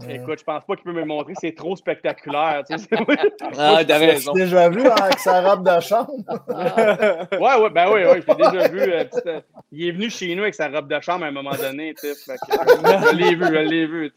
Écoute, 0.07 0.39
je 0.39 0.43
pense 0.45 0.63
pas 0.63 0.75
qu'il 0.75 0.85
peut 0.85 0.93
me 0.93 1.03
montrer, 1.03 1.33
c'est 1.39 1.53
trop 1.53 1.75
spectaculaire. 1.75 2.63
Tu 2.69 2.77
sais. 2.77 2.87
ah, 3.57 3.81
t'as 3.85 3.97
raison. 3.97 4.31
déjà 4.31 4.69
vu 4.69 4.87
avec 4.87 5.19
sa 5.19 5.41
robe 5.41 5.67
de 5.67 5.79
chambre? 5.81 6.13
ouais, 6.47 7.61
ouais, 7.61 7.69
ben 7.69 7.91
oui, 7.91 8.03
ouais, 8.05 8.21
je 8.21 8.27
l'ai 8.27 8.51
déjà 8.51 8.67
vu. 8.69 8.79
Euh, 8.79 9.03
euh, 9.25 9.41
il 9.71 9.87
est 9.89 9.91
venu 9.91 10.09
chez 10.09 10.33
nous 10.35 10.43
avec 10.43 10.55
sa 10.55 10.69
robe 10.69 10.89
de 10.89 10.99
chambre 11.01 11.25
à 11.25 11.27
un 11.27 11.31
moment 11.31 11.51
donné, 11.51 11.93
je 12.01 13.15
l'ai 13.15 13.35
vu, 13.35 13.45
je 13.45 13.59
l'ai 13.59 13.85
vu, 13.87 14.13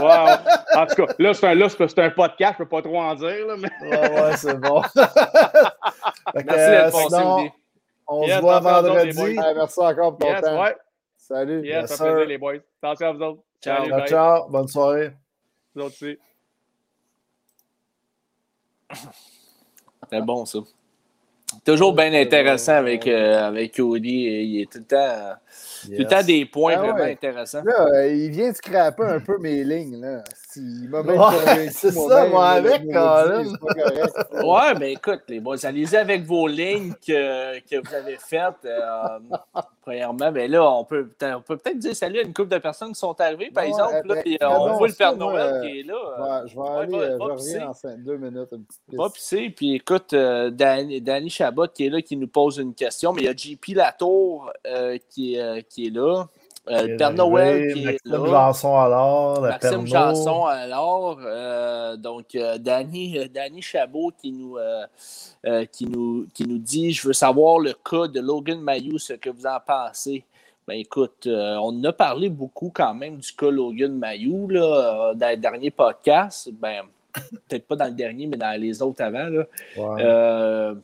wow. 0.00 0.80
En 0.80 0.86
tout 0.86 0.94
cas, 0.94 1.12
là, 1.18 1.34
c'est 1.34 1.46
un, 1.46 1.60
un, 1.60 2.04
un, 2.04 2.10
podcast, 2.10 2.54
je 2.58 2.58
peux 2.58 2.68
pas 2.68 2.82
trop 2.82 3.00
en 3.00 3.14
dire. 3.16 3.46
Là, 3.46 3.54
mais... 3.58 3.88
ouais, 3.88 4.22
ouais, 4.22 4.36
c'est 4.36 4.60
bon. 4.60 4.80
Merci 6.34 6.46
d'être 6.46 6.86
euh, 6.86 6.90
passé, 6.90 7.52
On 8.12 8.26
se 8.26 8.40
voit 8.40 8.60
vendredi. 8.60 9.36
merci 9.36 9.80
encore 9.80 10.16
pour 10.16 10.28
ton 10.28 10.34
yes, 10.34 10.42
temps. 10.42 10.62
Ouais. 10.62 10.76
Salut. 11.16 11.66
Yes, 11.66 11.90
ça 11.90 11.96
fait 11.96 12.10
plaisir, 12.10 12.28
les 12.28 12.38
boys. 12.38 12.56
Attention 12.82 13.06
à 13.06 13.12
vous 13.12 13.22
autres. 13.22 13.42
Ciao, 13.62 13.88
ciao, 13.88 14.06
ciao. 14.06 14.48
Bonne 14.50 14.68
soirée. 14.68 15.12
Vous 15.74 15.82
autres 15.82 15.94
aussi. 15.94 16.18
C'est 20.10 20.20
bon, 20.20 20.44
ça. 20.44 20.58
Toujours 21.64 21.94
bien 21.94 22.12
intéressant 22.12 22.72
avec, 22.72 23.06
euh, 23.06 23.46
avec 23.46 23.76
Cody. 23.76 24.10
Il 24.10 24.60
est 24.62 24.70
tout 24.70 24.78
le 24.78 24.84
temps, 24.84 24.96
yes. 24.96 25.90
tout 25.90 26.02
le 26.02 26.06
temps 26.06 26.22
des 26.22 26.46
points 26.46 26.74
ah 26.76 26.78
vraiment 26.80 26.98
ouais. 26.98 27.12
intéressants. 27.12 27.62
Là, 27.64 28.06
il 28.08 28.30
vient 28.30 28.50
de 28.50 28.56
scraper 28.56 29.04
un 29.04 29.20
peu 29.20 29.38
mes 29.38 29.62
lignes. 29.62 30.00
Là. 30.00 30.24
Il 30.56 30.88
m'a 30.88 31.02
même 31.02 31.18
ouais, 31.18 31.68
C'est 31.72 31.90
ça, 31.90 32.26
moi, 32.26 32.48
avec, 32.48 32.82
Colin. 32.84 33.52
ouais, 34.44 34.74
ben 34.74 34.90
écoute, 34.90 35.22
les 35.28 35.40
boys, 35.40 35.64
allez-y 35.64 35.96
avec 35.96 36.24
vos 36.24 36.46
lignes 36.46 36.92
que, 37.06 37.58
que 37.60 37.86
vous 37.86 37.94
avez 37.94 38.16
faites. 38.16 38.64
Euh, 38.64 39.18
premièrement, 39.80 40.30
ben 40.30 40.50
là, 40.50 40.70
on 40.70 40.84
peut, 40.84 41.10
on 41.22 41.40
peut 41.40 41.56
peut-être 41.56 41.78
dire 41.78 41.96
salut 41.96 42.18
à 42.18 42.22
une 42.22 42.34
couple 42.34 42.50
de 42.50 42.58
personnes 42.58 42.92
qui 42.92 42.98
sont 42.98 43.18
arrivées, 43.20 43.50
par 43.50 43.64
ouais, 43.64 43.70
exemple. 43.70 44.06
Là, 44.06 44.22
puis, 44.22 44.38
on 44.40 44.68
bon, 44.68 44.76
voit 44.78 44.88
le 44.88 44.94
Père 44.94 45.16
Noël 45.16 45.50
moi, 45.50 45.60
qui 45.60 45.80
est 45.80 45.82
là. 45.82 46.42
Ouais, 46.42 46.48
je 46.48 46.54
vais 46.54 46.68
aller, 46.68 46.98
va, 46.98 47.16
va, 47.16 47.36
je 47.36 47.42
reviens 47.42 47.68
en 47.68 47.74
cinq, 47.74 47.98
deux 47.98 48.16
minutes. 48.16 48.50
Va 48.92 49.10
pisser, 49.10 49.50
puis 49.50 49.74
écoute, 49.74 50.12
euh, 50.12 50.50
Danny, 50.50 51.00
Danny 51.00 51.30
Chabot 51.30 51.68
qui 51.68 51.86
est 51.86 51.90
là, 51.90 52.02
qui 52.02 52.16
nous 52.16 52.28
pose 52.28 52.58
une 52.58 52.74
question, 52.74 53.12
mais 53.12 53.22
il 53.22 53.24
y 53.24 53.28
a 53.28 53.36
JP 53.36 53.74
Latour 53.76 54.52
euh, 54.66 54.98
qui, 55.08 55.38
qui 55.68 55.86
est 55.86 55.90
là. 55.90 56.26
Euh, 56.70 56.86
le 56.86 56.96
Père 56.96 57.12
Noël 57.12 57.74
qui 57.74 57.84
Maxime 57.84 58.14
est 58.14 58.18
là. 58.18 58.24
Janson 58.26 58.78
alors. 58.78 59.40
Maxime 59.40 59.86
Janson 59.86 60.46
alors. 60.46 61.18
Euh, 61.24 61.96
donc, 61.96 62.34
euh, 62.36 62.56
Danny, 62.58 63.18
Danny 63.28 63.60
Chabot 63.60 64.12
qui 64.16 64.30
nous, 64.30 64.56
euh, 64.58 65.64
qui, 65.72 65.86
nous, 65.86 66.26
qui 66.32 66.46
nous 66.46 66.58
dit 66.58 66.92
Je 66.92 67.08
veux 67.08 67.12
savoir 67.12 67.58
le 67.58 67.72
cas 67.72 68.06
de 68.06 68.20
Logan 68.20 68.60
Mayou, 68.60 68.98
ce 68.98 69.14
que 69.14 69.30
vous 69.30 69.46
en 69.46 69.58
pensez. 69.66 70.24
Ben 70.68 70.74
écoute, 70.74 71.26
on 71.26 71.82
a 71.82 71.92
parlé 71.92 72.28
beaucoup 72.28 72.70
quand 72.72 72.94
même 72.94 73.16
du 73.16 73.32
cas 73.32 73.50
Logan 73.50 73.98
Mayou 73.98 74.46
là, 74.48 75.12
dans 75.16 75.30
le 75.30 75.36
dernier 75.36 75.72
podcast. 75.72 76.48
Ben, 76.52 76.82
peut-être 77.48 77.66
pas 77.66 77.74
dans 77.74 77.86
le 77.86 77.94
dernier, 77.94 78.28
mais 78.28 78.36
dans 78.36 78.58
les 78.60 78.80
autres 78.80 79.02
avant. 79.02 79.26
Là. 79.26 80.74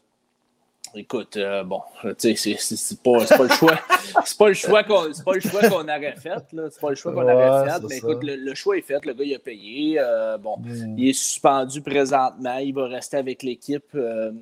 Écoute, 0.99 1.37
euh, 1.37 1.63
bon, 1.63 1.81
tu 2.19 2.37
sais, 2.37 2.57
c'est 2.59 3.03
pas, 3.03 3.25
pas, 3.25 3.43
le 3.45 3.49
choix. 3.49 3.79
c'est 4.25 4.37
pas 4.37 4.49
le 4.49 4.55
choix 4.55 4.83
qu'on 4.83 5.05
qu'on 5.25 5.85
aurait 5.85 6.17
fait. 6.17 6.39
C'est 6.51 6.81
pas 6.81 6.91
le 6.91 6.97
choix 6.97 7.13
qu'on 7.13 7.23
ouais, 7.23 7.33
aurait 7.33 7.71
fait. 7.71 7.87
Mais 7.89 7.97
écoute, 7.99 8.25
le, 8.25 8.35
le, 8.35 8.55
choix 8.55 8.77
est 8.77 8.83
fait. 8.83 9.05
Le 9.07 9.15
gars, 9.15 9.25
il 9.25 9.35
a 9.35 9.39
payé. 9.39 10.01
Euh, 10.01 10.39
bon, 10.39 10.57
mm. 10.59 10.99
il 10.99 11.09
est 11.11 11.13
suspendu 11.13 11.81
présentement. 11.83 12.59
Il 12.59 12.75
va 12.75 12.89
rester 12.89 13.17
avec 13.17 13.45
l'équipe 13.45 13.95
euh, 13.95 14.33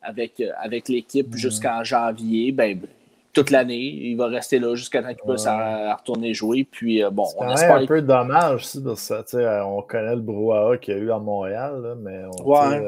avec, 0.00 0.40
avec 0.62 0.88
l'équipe 0.88 1.34
mm. 1.34 1.36
jusqu'en 1.36 1.82
janvier. 1.82 2.52
Ben, 2.52 2.80
toute 3.36 3.50
l'année. 3.50 3.76
Il 3.76 4.16
va 4.16 4.28
rester 4.28 4.58
là 4.58 4.74
jusqu'à 4.74 5.02
temps 5.02 5.08
qu'il 5.08 5.28
puisse 5.28 5.46
retourner 5.46 6.32
jouer. 6.32 6.66
Puis, 6.70 7.04
euh, 7.04 7.10
bon, 7.10 7.26
on 7.36 7.52
espère... 7.52 7.76
un 7.76 7.86
peu 7.86 8.00
dommage 8.00 8.62
aussi, 8.62 8.82
parce 8.82 9.08
que 9.08 9.62
on 9.64 9.82
connaît 9.82 10.14
le 10.14 10.22
brouhaha 10.22 10.78
qu'il 10.78 10.94
y 10.94 10.96
a 10.96 11.00
eu 11.00 11.10
à 11.12 11.18
Montréal, 11.18 11.82
là, 11.82 11.94
mais 12.00 12.22
on, 12.24 12.44
ouais. 12.48 12.82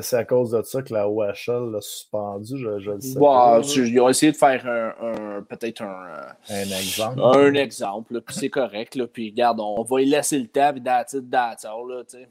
C'est 0.00 0.16
à 0.16 0.24
cause 0.24 0.52
de 0.52 0.62
ça 0.62 0.80
que 0.80 0.94
la 0.94 1.08
OHL 1.08 1.70
l'a 1.70 1.80
suspendu? 1.80 2.56
Je, 2.56 2.78
je 2.78 2.90
le 2.92 3.00
sais 3.00 3.18
pas. 3.18 3.60
Ils 3.62 4.00
ont 4.00 4.08
essayé 4.08 4.32
de 4.32 4.36
faire 4.36 4.66
un, 4.66 4.94
un 5.06 5.42
peut-être 5.42 5.82
un, 5.82 6.28
un 6.48 6.62
exemple. 6.62 7.20
Un 7.20 7.54
exemple, 7.54 8.20
puis 8.22 8.34
c'est 8.34 8.50
correct. 8.50 8.94
Là, 8.94 9.06
puis 9.06 9.30
regarde, 9.30 9.60
on 9.60 9.82
va 9.82 10.00
y 10.00 10.06
laisser 10.06 10.38
le 10.38 10.46
temps, 10.46 10.72
puis 10.72 10.82
that's 10.82 11.12
it, 11.12 11.30
that's 11.30 11.64
all, 11.64 11.88
là, 11.88 12.04
tu 12.04 12.18
sais. 12.18 12.28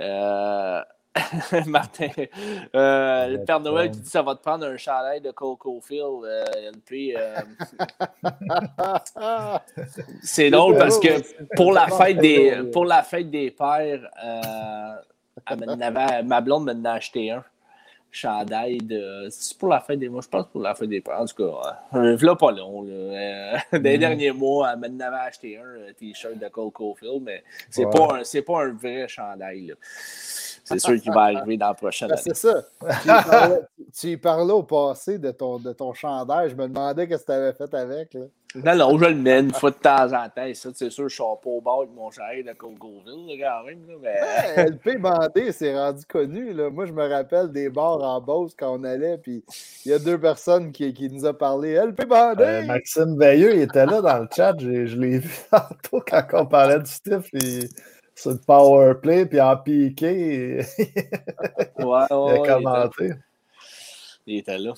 Euh... 0.00 0.80
Martin, 1.66 2.08
euh, 2.74 3.26
le 3.28 3.44
Père 3.44 3.60
Noël 3.60 3.90
qui 3.90 4.00
dit 4.00 4.08
ça 4.08 4.22
va 4.22 4.34
te 4.34 4.40
prendre 4.40 4.64
un 4.64 4.78
chalet 4.78 5.22
de 5.22 5.30
Coco 5.30 5.78
Phil, 5.82 6.00
euh, 6.00 6.44
LP. 6.72 7.14
Euh... 7.14 7.36
c'est 10.22 10.48
drôle 10.48 10.78
parce 10.78 10.98
que 10.98 11.08
pour 11.54 11.72
la 11.74 11.88
fête 11.88 12.16
des, 12.16 12.62
pour 12.72 12.86
la 12.86 13.02
fête 13.02 13.30
des 13.30 13.50
pères, 13.50 14.08
ma 16.24 16.40
blonde 16.40 16.66
m'en 16.66 16.90
a 16.90 16.92
acheté 16.94 17.30
un 17.30 17.44
chandail 18.12 18.78
de. 18.78 19.26
C'est 19.30 19.56
pour 19.56 19.70
la 19.70 19.80
fête 19.80 19.98
des 19.98 20.08
mois, 20.08 20.20
je 20.20 20.28
pense 20.28 20.46
pour 20.46 20.60
la 20.60 20.74
fête 20.74 20.88
des. 20.88 21.02
En 21.06 21.24
tout 21.24 21.34
cas, 21.34 21.80
un 21.92 22.14
là 22.16 22.36
pas 22.36 22.52
long. 22.52 22.82
Là. 22.82 23.62
Des 23.78 23.96
mm. 23.96 24.00
derniers 24.00 24.32
mois, 24.32 24.72
elle 24.72 24.78
m'en 24.78 25.04
avait 25.04 25.16
acheté 25.16 25.56
un 25.56 25.92
t-shirt 25.94 26.38
de 26.38 26.48
Coco 26.48 26.94
Phil, 26.94 27.20
mais 27.22 27.42
c'est 27.70 27.86
ouais. 27.86 27.90
pas, 27.90 28.18
un, 28.18 28.42
pas 28.42 28.64
un 28.64 28.72
vrai 28.72 29.08
chandail. 29.08 29.68
Là. 29.68 29.74
C'est 30.72 30.78
sûr 30.78 31.00
qu'il 31.00 31.12
va 31.12 31.22
arriver 31.22 31.56
dans 31.56 31.68
la 31.68 31.74
prochaine 31.74 32.08
ben, 32.08 32.14
année. 32.14 32.22
C'est 32.24 32.36
ça. 32.36 32.62
tu, 33.02 33.08
y 33.08 33.30
parlais, 33.30 33.60
tu 33.98 34.06
y 34.08 34.16
parlais 34.16 34.52
au 34.52 34.62
passé 34.62 35.18
de 35.18 35.30
ton, 35.30 35.58
de 35.58 35.72
ton 35.72 35.92
chandail. 35.92 36.50
Je 36.50 36.54
me 36.54 36.68
demandais 36.68 37.04
ce 37.04 37.16
que 37.16 37.24
tu 37.24 37.32
avais 37.32 37.52
fait 37.52 37.74
avec. 37.74 38.14
Là. 38.14 38.22
Non, 38.54 38.76
non, 38.76 38.98
je 38.98 39.06
le 39.06 39.14
mets 39.14 39.40
une 39.40 39.52
fois 39.52 39.70
de 39.70 39.76
temps 39.76 40.12
en 40.12 40.28
temps. 40.28 40.44
Et 40.44 40.54
ça, 40.54 40.68
c'est 40.74 40.90
sûr, 40.90 41.08
je 41.08 41.16
sors 41.16 41.40
pas 41.40 41.48
au 41.48 41.60
bord 41.60 41.82
avec 41.82 41.94
mon 41.94 42.10
chandail 42.10 42.44
de 42.44 42.52
Cocoville, 42.52 43.40
quand 43.40 43.64
même. 43.64 43.86
Là, 43.88 43.94
mais... 44.02 44.64
LP 44.66 45.00
bandé, 45.00 45.52
c'est 45.52 45.74
rendu 45.74 46.04
connu. 46.04 46.52
Là. 46.52 46.68
Moi, 46.68 46.84
je 46.84 46.92
me 46.92 47.08
rappelle 47.08 47.50
des 47.50 47.70
bars 47.70 48.02
en 48.02 48.20
Beauce 48.20 48.52
quand 48.58 48.78
on 48.78 48.84
allait. 48.84 49.16
Puis 49.16 49.42
il 49.86 49.90
y 49.90 49.94
a 49.94 49.98
deux 49.98 50.18
personnes 50.18 50.70
qui, 50.70 50.92
qui 50.92 51.08
nous 51.08 51.24
ont 51.24 51.34
parlé. 51.34 51.74
LP 51.74 52.06
bandé! 52.06 52.44
Euh, 52.44 52.66
Maxime 52.66 53.18
Veilleux, 53.18 53.54
il 53.54 53.62
était 53.62 53.86
là 53.86 54.02
dans 54.02 54.18
le 54.18 54.28
chat. 54.34 54.54
Je 54.58 54.96
l'ai 54.96 55.18
vu 55.18 55.34
tantôt 55.50 56.04
quand 56.06 56.22
on 56.34 56.46
parlait 56.46 56.80
du 56.80 56.90
Stiff. 56.90 57.32
Et 57.32 57.68
sur 58.14 58.30
le 58.30 58.38
power 58.38 58.94
play, 59.00 59.26
puis 59.26 59.40
en 59.40 59.56
piqué. 59.56 60.60
ouais, 61.78 61.84
ouais, 61.84 62.06
il 62.10 62.50
a 62.50 62.54
commenté. 62.54 63.10
Il 64.26 64.38
était 64.38 64.58
là. 64.58 64.74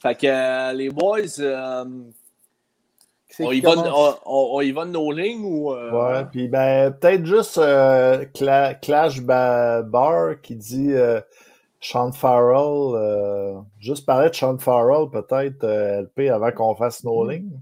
Fait 0.00 0.16
que 0.16 0.26
euh, 0.26 0.72
les 0.72 0.90
boys, 0.90 1.38
euh, 1.38 1.84
on, 3.38 3.52
y 3.52 3.60
va, 3.60 3.74
on, 3.76 4.16
on, 4.26 4.60
y 4.60 4.72
va 4.72 4.84
de 4.84 4.90
nos 4.90 5.12
lignes 5.12 5.44
ou. 5.44 5.72
Euh... 5.72 5.92
Ouais, 5.92 6.24
puis 6.24 6.48
ben, 6.48 6.92
peut-être 6.92 7.24
juste 7.24 7.58
euh, 7.58 8.24
Cla 8.34 8.74
Clash 8.74 9.20
Bar 9.20 10.40
qui 10.42 10.56
dit 10.56 10.92
Sean 11.80 12.12
Farrell. 12.12 13.62
juste 13.78 14.06
parler 14.06 14.30
de 14.30 14.34
Sean 14.34 14.58
Farrell, 14.58 15.08
peut-être 15.10 15.64
LP, 15.64 16.30
avant 16.30 16.50
qu'on 16.50 16.74
fasse 16.74 17.04
nos 17.04 17.28
lignes. 17.28 17.60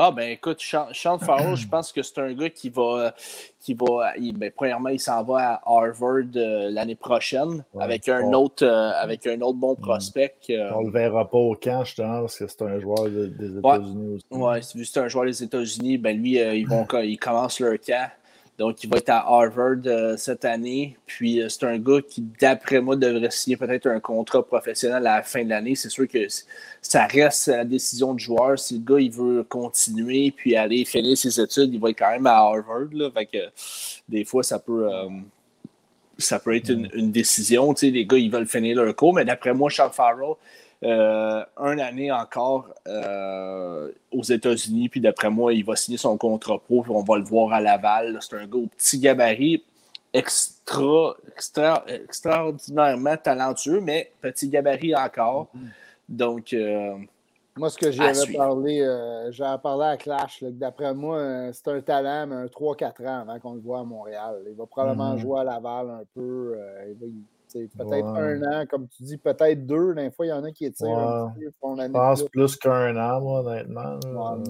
Ah, 0.00 0.12
ben 0.12 0.30
écoute, 0.30 0.60
Sean 0.60 1.18
Farrell, 1.18 1.56
je 1.56 1.66
pense 1.66 1.90
que 1.90 2.02
c'est 2.04 2.18
un 2.18 2.32
gars 2.32 2.50
qui 2.50 2.70
va. 2.70 3.12
Qui 3.58 3.74
va 3.74 4.12
il, 4.16 4.32
ben, 4.38 4.52
premièrement, 4.54 4.90
il 4.90 5.00
s'en 5.00 5.24
va 5.24 5.54
à 5.54 5.62
Harvard 5.66 6.22
euh, 6.36 6.70
l'année 6.70 6.94
prochaine 6.94 7.64
ouais, 7.74 7.82
avec, 7.82 8.08
un 8.08 8.22
bon. 8.30 8.44
autre, 8.44 8.64
euh, 8.64 8.92
avec 8.92 9.26
un 9.26 9.40
autre 9.40 9.58
bon 9.58 9.74
prospect. 9.74 10.36
Euh... 10.50 10.70
On 10.76 10.84
le 10.84 10.92
verra 10.92 11.28
pas 11.28 11.38
au 11.38 11.56
camp, 11.56 11.82
justement, 11.82 12.20
parce 12.20 12.38
que 12.38 12.46
c'est 12.46 12.62
un 12.62 12.78
joueur 12.78 13.06
de, 13.06 13.26
des 13.26 13.58
États-Unis 13.58 14.20
ouais, 14.30 14.58
aussi. 14.58 14.70
Oui, 14.74 14.80
vu 14.80 14.84
que 14.84 14.88
c'est 14.88 15.00
un 15.00 15.08
joueur 15.08 15.24
des 15.24 15.42
États-Unis, 15.42 15.98
ben 15.98 16.16
lui, 16.16 16.38
ils, 16.38 16.68
vont, 16.68 16.86
ils 17.02 17.18
commencent 17.18 17.58
leur 17.58 17.76
camp. 17.84 18.08
Donc, 18.58 18.82
il 18.82 18.90
va 18.90 18.96
être 18.96 19.10
à 19.10 19.18
Harvard 19.18 19.86
euh, 19.86 20.16
cette 20.16 20.44
année. 20.44 20.96
Puis, 21.06 21.40
euh, 21.40 21.48
c'est 21.48 21.64
un 21.64 21.78
gars 21.78 22.00
qui, 22.02 22.22
d'après 22.40 22.80
moi, 22.80 22.96
devrait 22.96 23.30
signer 23.30 23.56
peut-être 23.56 23.86
un 23.86 24.00
contrat 24.00 24.44
professionnel 24.44 25.06
à 25.06 25.18
la 25.18 25.22
fin 25.22 25.44
de 25.44 25.50
l'année. 25.50 25.76
C'est 25.76 25.90
sûr 25.90 26.08
que 26.08 26.26
ça 26.82 27.06
reste 27.06 27.46
la 27.46 27.64
décision 27.64 28.14
du 28.14 28.24
joueur. 28.24 28.58
Si 28.58 28.74
le 28.74 28.80
gars 28.80 29.00
il 29.00 29.12
veut 29.12 29.44
continuer 29.44 30.32
puis 30.32 30.56
aller 30.56 30.84
finir 30.84 31.16
ses 31.16 31.40
études, 31.40 31.72
il 31.72 31.78
va 31.78 31.90
être 31.90 31.98
quand 32.00 32.10
même 32.10 32.26
à 32.26 32.38
Harvard. 32.38 32.88
Là. 32.92 33.10
Que, 33.32 33.48
des 34.08 34.24
fois, 34.24 34.42
ça 34.42 34.58
peut, 34.58 34.92
euh, 34.92 35.08
ça 36.18 36.40
peut 36.40 36.56
être 36.56 36.70
une, 36.70 37.12
décision. 37.12 37.72
Les 37.80 38.06
gars, 38.06 38.18
ils 38.18 38.30
veulent 38.30 38.48
finir 38.48 38.82
leur 38.82 38.96
cours. 38.96 39.14
Mais 39.14 39.24
d'après 39.24 39.54
moi, 39.54 39.70
Charles 39.70 39.92
Farrell, 39.92 40.34
euh, 40.84 41.44
une 41.58 41.80
année 41.80 42.12
encore 42.12 42.68
euh, 42.86 43.90
aux 44.12 44.22
États-Unis. 44.22 44.88
Puis 44.88 45.00
d'après 45.00 45.30
moi, 45.30 45.52
il 45.52 45.64
va 45.64 45.74
signer 45.76 45.98
son 45.98 46.16
contrat 46.16 46.58
pro. 46.58 46.82
Puis 46.82 46.92
on 46.92 47.02
va 47.02 47.16
le 47.18 47.24
voir 47.24 47.52
à 47.52 47.60
Laval. 47.60 48.18
C'est 48.20 48.36
un 48.36 48.46
gars 48.46 48.58
au 48.58 48.66
petit 48.66 48.98
gabarit. 48.98 49.64
extra, 50.12 51.14
extra, 51.36 51.84
extraordinairement 51.86 53.16
talentueux, 53.16 53.80
mais 53.80 54.10
petit 54.20 54.48
gabarit 54.48 54.94
encore. 54.94 55.48
Mm-hmm. 55.54 55.60
Donc, 56.08 56.52
euh, 56.54 56.96
moi, 57.56 57.70
ce 57.70 57.76
que 57.76 57.90
j'avais 57.90 58.32
parlé, 58.34 58.80
euh, 58.80 59.30
j'avais 59.32 59.58
parlé 59.60 59.84
à 59.86 59.96
Clash, 59.96 60.42
d'après 60.44 60.94
moi, 60.94 61.52
c'est 61.52 61.68
un 61.68 61.80
talent, 61.80 62.26
mais 62.28 62.36
un 62.36 62.46
3-4 62.46 63.04
ans 63.06 63.20
avant 63.28 63.38
qu'on 63.40 63.54
le 63.54 63.60
voit 63.60 63.80
à 63.80 63.84
Montréal. 63.84 64.36
Il 64.48 64.54
va 64.56 64.64
probablement 64.64 65.12
Mhm. 65.14 65.18
jouer 65.18 65.40
à 65.40 65.44
Laval 65.44 65.90
un 65.90 66.04
peu. 66.14 66.54
euh, 66.56 66.84
il 66.88 66.94
va 66.98 67.06
peut-être 67.52 68.06
un 68.06 68.42
an, 68.42 68.66
comme 68.66 68.86
tu 68.88 69.02
dis, 69.02 69.16
peut-être 69.16 69.66
deux. 69.66 69.94
Des 69.94 70.10
fois, 70.10 70.26
il 70.26 70.28
y 70.30 70.32
en 70.32 70.44
a 70.44 70.50
qui 70.52 70.64
étirent 70.66 70.88
un 70.98 71.30
petit 71.30 71.44
peu, 71.44 71.50
Je 71.82 71.90
pense 71.92 72.22
plus 72.24 72.56
qu'un 72.56 72.96
an, 72.96 73.20
moi, 73.20 73.40
honnêtement. 73.40 73.82
là. 73.82 74.42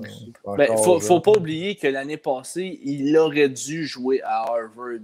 Ouais, 0.44 0.56
Ben, 0.56 0.76
faut, 0.78 1.00
faut 1.00 1.20
pas 1.20 1.32
oublier 1.32 1.74
que 1.76 1.86
l'année 1.88 2.16
passée, 2.16 2.80
il 2.82 3.16
aurait 3.16 3.48
dû 3.48 3.86
jouer 3.86 4.20
à 4.22 4.42
Harvard. 4.42 5.00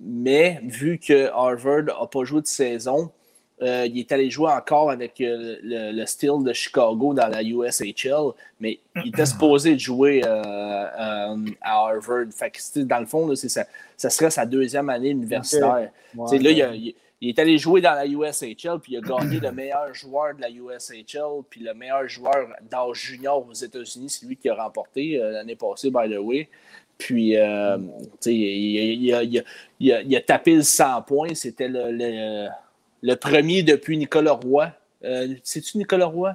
Mais 0.00 0.60
vu 0.64 0.98
que 0.98 1.28
Harvard 1.30 1.84
n'a 1.84 2.06
pas 2.06 2.24
joué 2.24 2.40
de 2.40 2.46
saison, 2.46 3.10
euh, 3.62 3.86
il 3.86 3.98
est 4.00 4.10
allé 4.12 4.30
jouer 4.30 4.50
encore 4.50 4.90
avec 4.90 5.20
euh, 5.20 5.56
le, 5.62 5.92
le 5.92 6.06
Steel 6.06 6.42
de 6.42 6.52
Chicago 6.52 7.14
dans 7.14 7.28
la 7.28 7.42
USHL, 7.42 8.32
mais 8.60 8.80
il 8.96 9.08
était 9.08 9.26
supposé 9.26 9.74
de 9.74 9.78
jouer 9.80 10.22
euh, 10.24 10.42
à 10.92 11.34
Harvard. 11.62 12.26
Fait 12.36 12.50
que, 12.50 12.80
dans 12.80 12.98
le 13.00 13.06
fond, 13.06 13.26
là, 13.28 13.34
ça, 13.36 14.10
serait 14.10 14.30
sa 14.30 14.44
deuxième 14.44 14.88
année 14.88 15.10
universitaire. 15.10 15.90
Ouais, 16.16 16.38
là, 16.38 16.50
il, 16.50 16.56
ouais. 16.56 16.62
a- 16.62 16.74
il- 16.74 16.94
il 17.20 17.28
est 17.30 17.38
allé 17.38 17.56
jouer 17.56 17.80
dans 17.80 17.94
la 17.94 18.04
USHL, 18.06 18.80
puis 18.82 18.92
il 18.94 18.96
a 18.98 19.00
gagné 19.00 19.40
le 19.40 19.50
meilleur 19.50 19.94
joueur 19.94 20.34
de 20.34 20.42
la 20.42 20.50
USHL, 20.50 21.42
puis 21.48 21.62
le 21.62 21.72
meilleur 21.72 22.06
joueur 22.06 22.48
d'âge 22.70 22.96
junior 22.98 23.46
aux 23.48 23.52
États-Unis, 23.54 24.10
c'est 24.10 24.26
lui 24.26 24.36
qui 24.36 24.50
a 24.50 24.54
remporté 24.54 25.16
l'année 25.22 25.56
passée, 25.56 25.90
by 25.90 26.12
the 26.12 26.18
way. 26.18 26.48
Puis, 26.98 27.30
il, 27.30 27.38
a, 29.14 29.22
il 29.22 30.22
tapé 30.26 30.56
le 30.56 30.62
100 30.62 31.02
points. 31.02 31.34
C'était 31.34 31.68
le, 31.68 31.90
le- 31.92 32.48
le 33.06 33.14
premier 33.16 33.62
depuis 33.62 33.98
Nicolas 33.98 34.32
Roy. 34.32 34.70
Euh, 35.04 35.28
C'est-tu 35.42 35.76
Nicolas 35.76 36.06
Roy? 36.06 36.34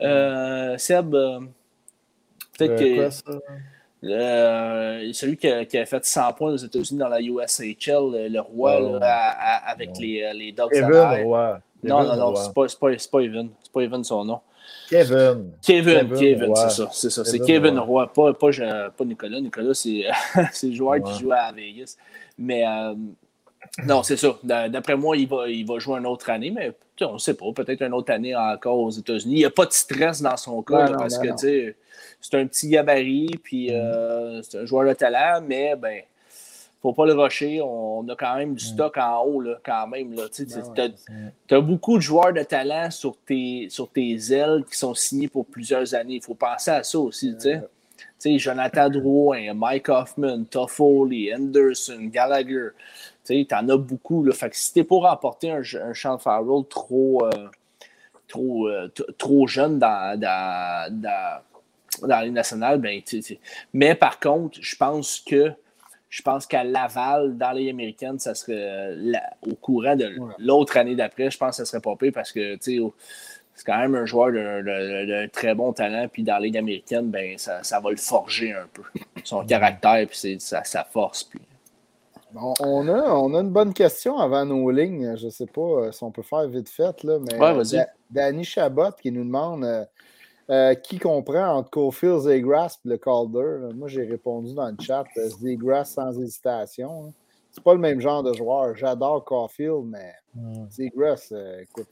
Euh, 0.00 0.78
Seb, 0.78 1.14
euh, 1.14 1.40
peut-être 2.56 2.72
Euh, 2.72 2.76
que. 2.78 2.94
quoi, 2.96 3.10
ça? 3.10 3.32
Euh, 4.04 5.10
celui 5.12 5.36
qui, 5.36 5.48
a, 5.48 5.64
qui 5.64 5.76
a 5.78 5.84
fait 5.86 6.04
100 6.04 6.32
points 6.34 6.52
aux 6.52 6.56
États-Unis 6.56 6.98
dans 7.00 7.08
la 7.08 7.20
USHL, 7.20 8.28
le, 8.30 8.38
roi, 8.40 8.78
Oh. 8.80 8.98
là, 9.00 9.06
à- 9.10 9.56
à- 9.68 9.70
avec 9.72 9.90
Oh. 9.96 10.00
les, 10.00 10.32
les 10.34 10.52
Dogs 10.52 10.70
Kevin, 10.70 10.90
d'Anaheim. 10.90 11.24
ouais. 11.24 11.52
Non, 11.82 12.04
non, 12.04 12.16
non, 12.16 12.34
c'est 12.36 12.52
pas, 12.54 12.66
pas, 12.80 12.98
c'est 12.98 13.10
pas 13.10 13.20
Evan. 13.20 13.48
C'est 13.62 13.72
pas 13.72 13.80
Evan 13.80 14.04
son 14.04 14.24
nom. 14.24 14.40
Kevin. 14.88 15.50
Kevin, 15.62 16.08
Kevin, 16.16 16.54
c'est 16.54 16.70
ça. 16.70 16.88
C'est 16.92 17.10
ça. 17.10 17.24
C'est 17.24 17.38
Kevin. 17.40 17.78
Roy, 17.78 18.06
pas, 18.12 18.32
pas, 18.34 18.50
pas 18.96 19.04
Nicolas. 19.04 19.40
Nicolas, 19.40 19.74
c'est 19.74 20.04
c'est 20.52 20.68
le 20.68 20.74
joueur 20.74 20.92
Ouais. 20.92 21.02
qui 21.02 21.18
joue 21.20 21.32
à 21.32 21.50
Vegas. 21.52 21.96
Mais 22.38 22.64
euh, 22.66 22.94
non, 23.86 24.02
c'est 24.02 24.16
ça. 24.16 24.38
D'a- 24.42 24.68
D'après 24.68 24.96
moi, 24.96 25.16
il 25.16 25.28
va, 25.28 25.48
il 25.48 25.66
va 25.66 25.78
jouer 25.78 25.98
une 25.98 26.06
autre 26.06 26.30
année, 26.30 26.50
mais 26.50 26.72
on 27.02 27.14
ne 27.14 27.18
sait 27.18 27.34
pas. 27.34 27.46
Peut-être 27.54 27.82
une 27.82 27.92
autre 27.94 28.12
année 28.12 28.34
encore 28.34 28.78
aux 28.78 28.90
États-Unis. 28.90 29.34
Il 29.34 29.38
n'y 29.38 29.44
a 29.44 29.50
pas 29.50 29.66
de 29.66 29.72
stress 29.72 30.22
dans 30.22 30.36
son 30.36 30.62
cas 30.62 30.74
Non, 30.74 30.84
là, 30.84 30.90
non, 30.90 30.98
parce 30.98 31.18
non, 31.22 31.34
que 31.36 31.74
c'est 32.20 32.34
un 32.34 32.46
petit 32.46 32.68
gabarit, 32.68 33.30
puis 33.42 33.72
euh, 33.72 34.42
c'est 34.42 34.58
un 34.58 34.64
joueur 34.66 34.88
de 34.88 34.94
talent, 34.94 35.42
mais 35.46 35.74
ben. 35.76 36.00
Faut 36.82 36.92
pas 36.92 37.06
le 37.06 37.14
rusher. 37.14 37.60
On 37.62 38.06
a 38.08 38.14
quand 38.14 38.36
même 38.36 38.54
du 38.54 38.64
stock 38.64 38.96
en 38.98 39.22
haut, 39.24 39.40
là, 39.40 39.58
quand 39.64 39.88
même. 39.88 40.14
Là. 40.14 40.24
Tu 40.32 40.46
Ben 40.76 41.32
as 41.50 41.60
beaucoup 41.60 41.96
de 41.96 42.02
joueurs 42.02 42.32
de 42.32 42.42
talent 42.42 42.90
sur 42.92 43.16
tes, 43.26 43.66
sur 43.70 43.88
tes 43.90 44.14
ailes 44.32 44.62
qui 44.70 44.76
sont 44.78 44.94
signés 44.94 45.26
pour 45.26 45.46
plusieurs 45.46 45.94
années. 45.94 46.16
Il 46.16 46.22
faut 46.22 46.34
penser 46.34 46.70
à 46.70 46.84
ça 46.84 46.98
aussi. 47.00 47.34
tu 47.34 47.40
sais. 47.40 47.62
Tu 47.98 48.04
sais, 48.18 48.38
Jonathan 48.38 48.88
Drouin, 48.90 49.52
Mike 49.54 49.88
Hoffman, 49.88 50.44
Toffoli, 50.44 51.34
Anderson, 51.34 51.98
Gallagher. 52.12 52.68
Tu 53.26 53.54
en 53.54 53.68
as 53.68 53.76
beaucoup. 53.76 54.24
Là. 54.24 54.32
Fait 54.32 54.50
que 54.50 54.56
si 54.56 54.72
tu 54.72 54.84
pour 54.84 55.02
remporter 55.04 55.50
un, 55.50 55.60
un 55.82 55.94
Sean 55.94 56.18
Farrell 56.18 56.64
trop, 56.68 57.24
euh, 57.26 57.30
trop, 58.28 58.68
euh, 58.68 58.88
trop 59.18 59.46
jeune 59.46 59.78
dans, 59.78 60.18
dans, 60.18 60.92
dans, 60.92 61.40
dans 62.08 62.20
les 62.20 62.30
nationales, 62.30 62.78
ben, 62.80 63.00
mais 63.72 63.94
par 63.94 64.20
contre, 64.20 64.58
je 64.60 64.76
pense 64.76 65.20
que 65.20 65.52
je 66.08 66.22
pense 66.22 66.46
qu'à 66.46 66.62
Laval, 66.64 67.36
dans 67.36 67.50
les 67.50 67.68
américaines, 67.68 68.18
ça 68.18 68.34
serait 68.34 68.54
euh, 68.56 68.94
la- 68.96 69.34
au 69.46 69.54
courant 69.54 69.96
de 69.96 70.08
l'autre 70.38 70.76
année 70.76 70.94
d'après, 70.94 71.30
je 71.30 71.36
pense 71.36 71.56
que 71.58 71.64
ça 71.64 71.64
serait 71.64 71.82
pas 71.82 71.94
pire 71.96 72.12
parce 72.14 72.30
que 72.32 72.56
c'est 72.60 72.78
quand 73.66 73.78
même 73.78 73.94
un 73.96 74.06
joueur 74.06 74.30
d'un- 74.32 75.28
très 75.28 75.54
bon 75.54 75.72
talent. 75.72 76.06
Puis 76.10 76.22
dans 76.22 76.34
la 76.34 76.40
Ligue 76.40 76.58
américaine, 76.58 77.10
ben, 77.10 77.36
ça, 77.38 77.62
ça 77.64 77.80
va 77.80 77.90
le 77.90 77.96
forger 77.96 78.52
un 78.52 78.66
peu. 78.72 78.82
Son 79.24 79.44
caractère, 79.44 80.06
puis 80.08 80.36
sa 80.38 80.84
force. 80.84 81.24
Puis... 81.24 81.40
On, 82.40 82.54
on 82.60 82.88
a, 82.88 83.12
on 83.14 83.34
a 83.34 83.40
une 83.40 83.50
bonne 83.50 83.72
question 83.74 84.18
avant 84.18 84.44
nos 84.44 84.70
lignes. 84.70 85.16
Je 85.16 85.26
ne 85.26 85.30
sais 85.30 85.46
pas 85.46 85.60
euh, 85.60 85.92
si 85.92 86.02
on 86.04 86.10
peut 86.10 86.22
faire 86.22 86.46
vite 86.48 86.68
fait, 86.68 87.02
là, 87.02 87.18
mais 87.18 87.38
Ouais. 87.40 87.64
Da- 87.64 87.88
Danny 88.10 88.44
Chabot 88.44 88.92
qui 89.00 89.10
nous 89.10 89.24
demande 89.24 89.64
euh, 89.64 89.84
euh, 90.50 90.74
qui 90.74 90.98
comprend 90.98 91.56
entre 91.56 91.70
Cofield, 91.70 92.20
Zegras 92.20 92.78
et 92.84 92.88
le 92.88 92.98
Calder. 92.98 93.58
là. 93.66 93.68
Moi, 93.74 93.88
j'ai 93.88 94.04
répondu 94.04 94.54
dans 94.54 94.68
le 94.68 94.76
chat 94.80 95.04
euh, 95.16 95.28
Zegras 95.40 95.84
sans 95.86 96.12
hésitation. 96.20 97.06
hein. 97.08 97.12
C'est 97.50 97.64
pas 97.64 97.72
le 97.72 97.80
même 97.80 98.00
genre 98.00 98.22
de 98.22 98.32
joueur. 98.34 98.76
J'adore 98.76 99.24
Caulfield, 99.24 99.84
mais 99.86 100.12
Mm. 100.34 100.66
Zegras, 100.70 101.28
euh, 101.32 101.60
écoute, 101.62 101.88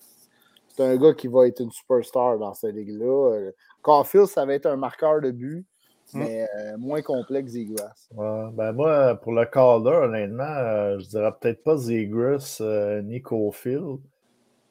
c'est 0.69 0.85
un 0.85 0.97
gars 0.97 1.15
qui 1.15 1.29
va 1.29 1.47
être 1.47 1.61
une 1.61 1.71
superstar 1.71 2.39
dans 2.39 2.53
cette 2.53 2.75
ligue-là. 2.75 3.33
Euh, 3.33 3.53
Caulfield, 3.81 4.27
ça 4.27 4.45
va 4.45 4.53
être 4.55 4.67
un 4.67 4.77
marqueur 4.77 5.21
de 5.23 5.31
but, 5.31 5.65
mais 6.13 6.47
euh, 6.57 6.77
moins 6.79 7.03
complexe 7.03 7.53
que 7.53 7.59
Zegras. 7.59 8.09
Ouais, 8.13 8.51
ben 8.53 8.73
moi, 8.73 9.17
pour 9.17 9.33
le 9.33 9.45
Calder, 9.47 9.91
honnêtement, 9.91 10.45
euh, 10.45 10.99
je 11.01 11.07
dirais 11.09 11.33
peut-être 11.41 11.63
pas 11.65 11.77
Zegras 11.77 12.59
euh, 12.61 13.03
ni 13.03 13.21
Cofield. 13.23 13.99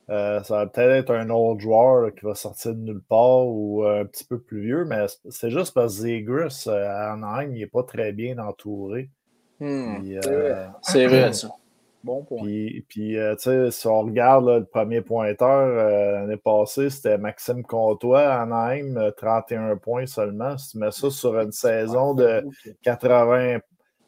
Euh, 0.10 0.44
ça 0.44 0.58
va 0.58 0.68
peut-être 0.68 0.92
être 0.92 1.12
un 1.16 1.30
autre 1.30 1.62
joueur 1.62 2.02
là, 2.04 2.12
qui 2.12 2.26
va 2.26 2.36
sortir 2.36 2.74
de 2.76 2.80
nulle 2.80 3.02
part 3.04 3.48
ou 3.48 3.86
euh, 3.86 4.02
un 4.04 4.06
petit 4.06 4.26
peu 4.26 4.40
plus 4.42 4.62
vieux, 4.62 4.86
mais 4.86 5.06
c'est- 5.30 5.50
juste 5.50 5.74
parce 5.74 5.96
que 5.98 6.02
Zegras, 6.04 6.66
euh, 6.68 6.88
à 6.90 7.14
Anaheim, 7.14 7.52
il 7.56 7.60
n'est 7.60 7.68
pas 7.68 7.84
très 7.84 8.14
bien 8.14 8.38
entouré. 8.40 9.10
Hmm, 9.60 10.04
euh, 10.14 10.68
c'est 10.82 11.08
vrai, 11.08 11.34
ça. 11.34 11.50
Bon 12.04 12.24
point. 12.24 12.42
puis, 12.44 12.86
puis, 12.90 13.18
euh, 13.18 13.36
tu 13.36 13.44
sais, 13.44 13.72
si 13.72 13.88
on 13.88 14.02
regarde 14.02 14.46
là, 14.46 14.60
le 14.60 14.66
premier 14.66 15.02
pointeur 15.02 15.50
euh, 15.68 16.12
l'année 16.12 16.38
passée, 16.38 16.90
c'était 16.90 17.18
Maxime 17.18 17.64
Comtois 17.64 18.28
à 18.28 18.46
euh, 18.46 19.12
31 19.12 19.78
points 19.78 20.06
seulement. 20.06 20.58
Si 20.58 20.72
tu 20.72 20.78
mets 20.80 20.92
ça 20.92 21.10
sur 21.10 21.40
une 21.40 21.52
saison 21.54 22.14
de 22.14 22.44
80 22.84 23.60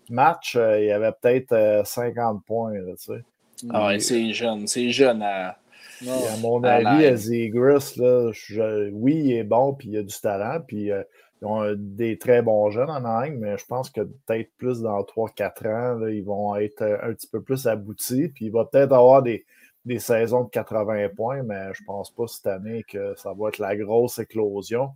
matchs, 0.09 0.55
euh, 0.57 0.79
il 0.81 0.87
y 0.87 0.91
avait 0.91 1.11
peut-être 1.13 1.53
euh, 1.53 1.83
50 1.85 2.43
points. 2.45 2.73
Là, 2.73 2.93
tu 2.97 3.13
sais. 3.13 3.23
Ah 3.69 3.87
ouais, 3.87 3.99
c'est 3.99 4.33
jeune. 4.33 4.67
C'est 4.67 4.89
jeune 4.89 5.21
à. 5.23 5.57
À 6.05 6.37
mon 6.41 6.61
avis, 6.61 7.05
à 7.05 7.15
Zegras, 7.15 7.93
là, 7.95 8.29
je- 8.33 8.89
oui, 8.91 9.15
il 9.15 9.31
est 9.37 9.43
bon, 9.45 9.73
puis 9.73 9.87
il 9.89 9.97
a 9.97 10.03
du 10.03 10.13
talent, 10.19 10.59
puis 10.67 10.91
euh, 10.91 11.01
ils 11.41 11.45
ont 11.45 11.63
euh, 11.63 11.75
des 11.77 12.17
très 12.17 12.41
bons 12.41 12.69
jeunes 12.69 12.89
en 12.89 12.95
Anaheim, 12.95 13.37
mais 13.39 13.57
je 13.57 13.65
pense 13.65 13.89
que 13.89 14.01
peut-être 14.01 14.51
plus 14.57 14.81
dans 14.81 15.01
3-4 15.01 15.67
ans, 15.67 16.07
ils 16.07 16.23
vont 16.23 16.55
être 16.55 16.81
euh, 16.81 16.97
un 17.03 17.13
petit 17.13 17.27
peu 17.27 17.41
plus 17.41 17.67
aboutis, 17.67 18.29
puis 18.29 18.45
il 18.45 18.51
va 18.51 18.65
peut-être 18.65 18.93
avoir 18.93 19.21
des, 19.21 19.45
des 19.83 19.99
saisons 19.99 20.45
de 20.45 20.49
80 20.49 21.09
points, 21.15 21.43
mais 21.43 21.73
je 21.73 21.83
pense 21.83 22.11
pas 22.11 22.27
cette 22.27 22.47
année 22.47 22.83
que 22.87 23.13
ça 23.15 23.33
va 23.37 23.49
être 23.49 23.59
la 23.59 23.75
grosse 23.75 24.19
éclosion. 24.19 24.91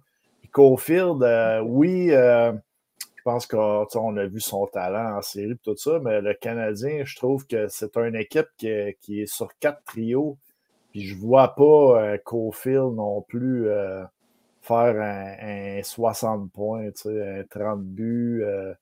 Cofield, 0.51 1.21
euh, 1.21 1.61
oui, 1.61 2.07
je 2.09 3.23
pense 3.23 3.45
qu'on 3.45 3.85
on 3.93 4.17
a 4.17 4.25
vu 4.25 4.39
son 4.39 4.65
talent 4.65 5.17
en 5.17 5.21
série 5.21 5.51
et 5.51 5.57
tout 5.57 5.75
ça, 5.75 5.99
mais 5.99 6.21
le 6.21 6.33
Canadien, 6.33 7.03
je 7.05 7.15
trouve 7.17 7.45
que 7.45 7.67
c'est 7.67 7.95
une 7.97 8.15
équipe 8.15 8.47
qui 8.57 8.67
est, 8.67 8.97
qui 9.01 9.21
est 9.21 9.31
sur 9.31 9.49
quatre 9.59 9.83
trios. 9.83 10.37
Puis 10.91 11.01
je 11.01 11.15
vois 11.15 11.53
pas 11.53 12.17
Cofield 12.25 12.95
non 12.95 13.21
plus 13.21 13.69
faire 14.69 15.01
un, 15.01 15.79
un 15.79 15.83
60 15.83 16.51
points, 16.51 16.91
tu 16.91 17.01
sais, 17.03 17.39
un 17.39 17.43
30 17.49 17.81
buts. 17.83 18.43
euh. 18.45 18.73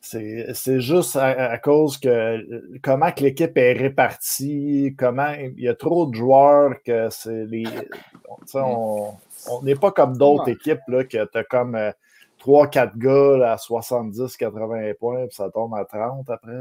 c'est 0.00 0.80
juste 0.80 1.16
à, 1.16 1.52
à 1.52 1.58
cause 1.58 1.96
que 1.98 2.78
comment 2.82 3.10
que 3.10 3.22
l'équipe 3.22 3.56
est 3.56 3.72
répartie, 3.72 4.94
comment 4.98 5.32
il 5.32 5.58
y 5.60 5.68
a 5.68 5.74
trop 5.74 6.06
de 6.06 6.14
joueurs 6.14 6.74
que 6.84 7.08
c'est 7.10 7.46
les. 7.46 7.64
on 8.54 9.14
on 9.50 9.62
n'est 9.62 9.74
pas 9.74 9.90
comme 9.92 10.16
d'autres 10.16 10.48
équipes 10.48 10.80
là, 10.88 11.04
que 11.04 11.24
tu 11.24 11.38
as 11.38 11.44
comme 11.44 11.74
euh, 11.74 11.90
3-4 12.40 12.96
gars 12.96 13.38
là, 13.38 13.52
à 13.52 13.56
70-80 13.56 14.94
points, 14.94 15.26
puis 15.26 15.34
ça 15.34 15.50
tombe 15.50 15.74
à 15.74 15.84
30 15.84 16.28
après. 16.30 16.52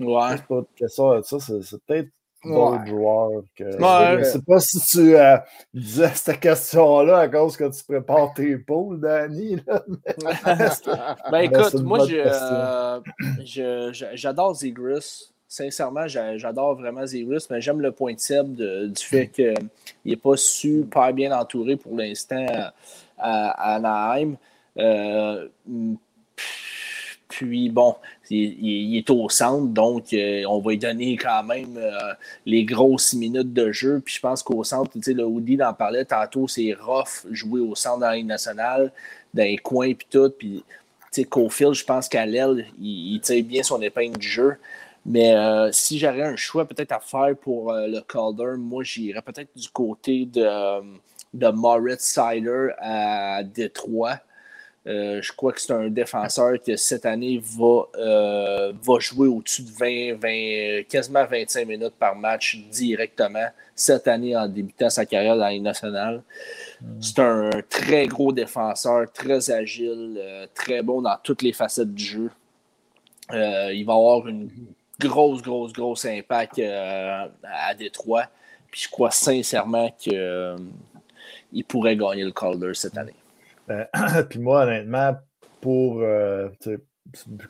Ouais. 0.00 0.36
C'est 0.36 0.46
pas 0.46 0.62
que 0.78 0.88
ça, 0.88 1.22
ça 1.22 1.40
c'est 1.40 1.62
c'est 1.62 1.82
peut-être 1.84 2.10
d'autres 2.44 2.86
joueurs 2.86 3.42
que. 3.56 3.64
Ouais. 3.64 4.18
Je 4.18 4.24
sais 4.24 4.42
pas 4.46 4.58
si 4.60 4.80
tu 4.86 5.16
euh, 5.16 5.36
disais 5.74 6.10
cette 6.14 6.40
question-là 6.40 7.18
à 7.18 7.28
cause 7.28 7.56
que 7.56 7.64
tu 7.64 7.84
prépares 7.84 8.32
tes 8.34 8.56
poules, 8.58 9.00
Danny. 9.00 9.56
là. 9.66 9.82
Ben 10.24 10.68
Ben, 11.30 11.38
écoute, 11.40 11.74
moi, 11.82 12.06
euh, 12.10 13.00
j'adore 14.14 14.54
Zegris. 14.54 15.32
Sincèrement, 15.50 16.06
j'a- 16.06 16.36
j'adore 16.36 16.74
vraiment 16.74 17.06
Zegris, 17.06 17.46
mais 17.50 17.60
j'aime 17.62 17.80
le 17.80 17.90
point 17.90 18.12
de 18.12 18.20
Seb 18.20 18.54
de- 18.54 18.86
du 18.88 19.02
fait 19.02 19.28
qu'il 19.28 19.54
n'est 20.04 20.16
pas 20.16 20.36
super 20.36 21.12
bien 21.14 21.32
entouré 21.36 21.76
pour 21.76 21.96
l'instant 21.96 22.44
à, 22.50 22.72
à 23.16 23.74
Anaheim. 23.76 24.36
Euh, 24.78 25.48
Puis 27.28 27.68
bon, 27.68 27.94
il, 28.30 28.96
est 28.96 29.10
au 29.10 29.28
centre, 29.28 29.66
donc 29.66 30.12
euh, 30.14 30.44
on 30.48 30.60
va 30.60 30.70
lui 30.70 30.78
donner 30.78 31.16
quand 31.18 31.42
même 31.44 31.76
euh, 31.76 32.14
les 32.46 32.64
grosses 32.64 33.12
minutes 33.12 33.52
de 33.52 33.70
jeu. 33.70 34.00
Puis 34.02 34.14
je 34.14 34.20
pense 34.20 34.42
qu'au 34.42 34.64
centre, 34.64 34.90
tu 34.92 35.02
sais, 35.02 35.12
le 35.12 35.26
Woody 35.26 35.62
en 35.62 35.74
parlait 35.74 36.06
tantôt, 36.06 36.48
c'est 36.48 36.72
rough 36.72 37.26
jouer 37.30 37.60
au 37.60 37.74
centre 37.74 38.00
dans 38.00 38.10
la 38.10 38.22
nationale, 38.22 38.92
dans 39.34 39.42
les 39.42 39.58
coins 39.58 39.92
puis 39.92 40.06
tout. 40.10 40.30
Puis 40.30 40.64
tu 41.12 41.22
sais, 41.22 41.24
Cofield, 41.24 41.74
je 41.74 41.84
pense 41.84 42.08
qu'à 42.08 42.24
l'aile, 42.24 42.66
il, 42.80 43.20
tire 43.20 43.44
bien 43.44 43.62
son 43.62 43.80
épingle 43.82 44.16
du 44.16 44.28
jeu. 44.28 44.56
Mais 45.04 45.34
euh, 45.34 45.70
si 45.70 45.98
j'avais 45.98 46.22
un 46.22 46.36
choix 46.36 46.66
peut-être 46.66 46.92
à 46.92 47.00
faire 47.00 47.36
pour 47.36 47.72
le 47.72 48.00
Calder, 48.00 48.58
moi 48.58 48.82
j'irais 48.84 49.22
peut-être 49.22 49.50
du 49.54 49.68
côté 49.68 50.24
de, 50.24 50.46
de 51.34 51.48
Moritz 51.48 52.02
Sider 52.02 52.68
à 52.78 53.42
Détroit. 53.42 54.18
Euh, 54.86 55.20
je 55.20 55.32
crois 55.32 55.52
que 55.52 55.60
c'est 55.60 55.72
un 55.72 55.88
défenseur 55.88 56.58
qui, 56.60 56.76
cette 56.78 57.04
année, 57.04 57.40
va, 57.42 57.82
euh, 57.96 58.72
va 58.80 58.98
jouer 58.98 59.28
au-dessus 59.28 59.62
de 59.62 59.70
20, 59.70 60.14
20, 60.18 60.82
quasiment 60.88 61.26
25 61.26 61.66
minutes 61.66 61.94
par 61.98 62.14
match 62.14 62.56
directement 62.70 63.48
cette 63.74 64.08
année 64.08 64.36
en 64.36 64.48
débutant 64.48 64.88
sa 64.88 65.04
carrière 65.04 65.36
dans 65.36 65.48
les 65.48 65.60
nationales. 65.60 66.22
Hmm. 66.80 67.02
C'est 67.02 67.18
un 67.18 67.50
très 67.68 68.06
gros 68.06 68.32
défenseur, 68.32 69.12
très 69.12 69.50
agile, 69.50 70.16
euh, 70.18 70.46
très 70.54 70.80
bon 70.82 71.02
dans 71.02 71.16
toutes 71.22 71.42
les 71.42 71.52
facettes 71.52 71.92
du 71.92 72.04
jeu. 72.04 72.30
il 73.32 73.84
va 73.84 73.92
avoir 73.92 74.26
une 74.26 74.48
grosse, 74.98 75.42
grosse, 75.42 75.72
grosse 75.72 76.04
impact 76.06 76.60
à 76.60 77.74
Détroit. 77.78 78.24
Puis 78.70 78.82
je 78.82 78.88
crois 78.88 79.10
sincèrement 79.10 79.90
qu'il 79.98 81.64
pourrait 81.66 81.96
gagner 81.96 82.24
le 82.24 82.32
Calder 82.32 82.72
cette 82.74 82.96
année. 82.96 83.14
Ben, 83.68 83.86
puis 84.30 84.38
moi, 84.40 84.62
honnêtement, 84.62 85.16
pour 85.60 86.00
euh, 86.00 86.48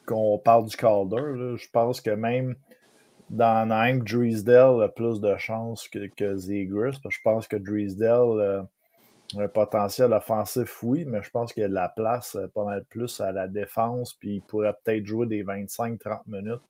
qu'on 0.05 0.39
parle 0.39 0.67
du 0.67 0.77
Calder, 0.77 1.57
je 1.57 1.69
pense 1.73 2.01
que 2.01 2.11
même 2.11 2.57
dans 3.31 3.71
Hank, 3.71 4.05
Drisdale 4.05 4.83
a 4.83 4.89
plus 4.89 5.21
de 5.21 5.37
chance 5.37 5.89
que, 5.89 6.07
que. 6.09 6.37
Je 6.37 7.19
pense 7.23 7.47
que 7.47 7.57
Drisdale 7.57 8.41
euh, 8.41 8.63
a 9.37 9.43
un 9.43 9.49
potentiel 9.49 10.13
offensif, 10.13 10.83
oui, 10.83 11.05
mais 11.07 11.23
je 11.23 11.31
pense 11.31 11.53
qu'il 11.53 11.63
a 11.63 11.69
de 11.69 11.75
la 11.75 11.89
place 11.89 12.35
euh, 12.35 12.49
pas 12.49 12.65
mal 12.65 12.85
plus 12.89 13.21
à 13.21 13.31
la 13.31 13.47
défense, 13.47 14.15
puis 14.15 14.37
il 14.37 14.43
pourrait 14.43 14.75
peut-être 14.85 15.07
jouer 15.07 15.27
des 15.27 15.45
25-30 15.45 16.23
minutes 16.27 16.63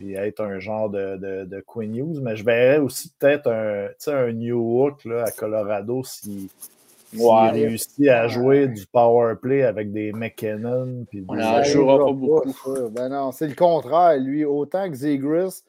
et 0.00 0.14
être 0.14 0.40
un 0.40 0.58
genre 0.58 0.90
de, 0.90 1.44
de, 1.44 1.64
Queen 1.64 1.92
News. 1.92 2.20
Mais 2.20 2.34
je 2.34 2.44
verrais 2.44 2.78
aussi 2.78 3.12
peut-être 3.16 3.48
un, 3.48 3.88
un 4.08 4.32
New 4.32 4.58
Hook 4.58 5.04
là, 5.04 5.24
à 5.24 5.30
Colorado 5.30 6.02
si 6.02 6.50
Ouais. 7.16 7.50
Il 7.54 7.66
réussit 7.66 8.08
à 8.08 8.28
jouer 8.28 8.68
du 8.68 8.86
power 8.86 9.34
play 9.40 9.62
avec 9.62 9.92
des 9.92 10.12
McKinnon. 10.12 11.06
Puis 11.08 11.24
On 11.28 11.34
n'en 11.34 11.62
jouera 11.62 12.04
pas 12.04 12.12
beaucoup. 12.12 12.88
Ben 12.90 13.08
non, 13.08 13.32
c'est 13.32 13.48
le 13.48 13.54
contraire. 13.54 14.18
Lui, 14.18 14.44
autant 14.44 14.88
que 14.88 14.96
Zegris, 14.96 15.62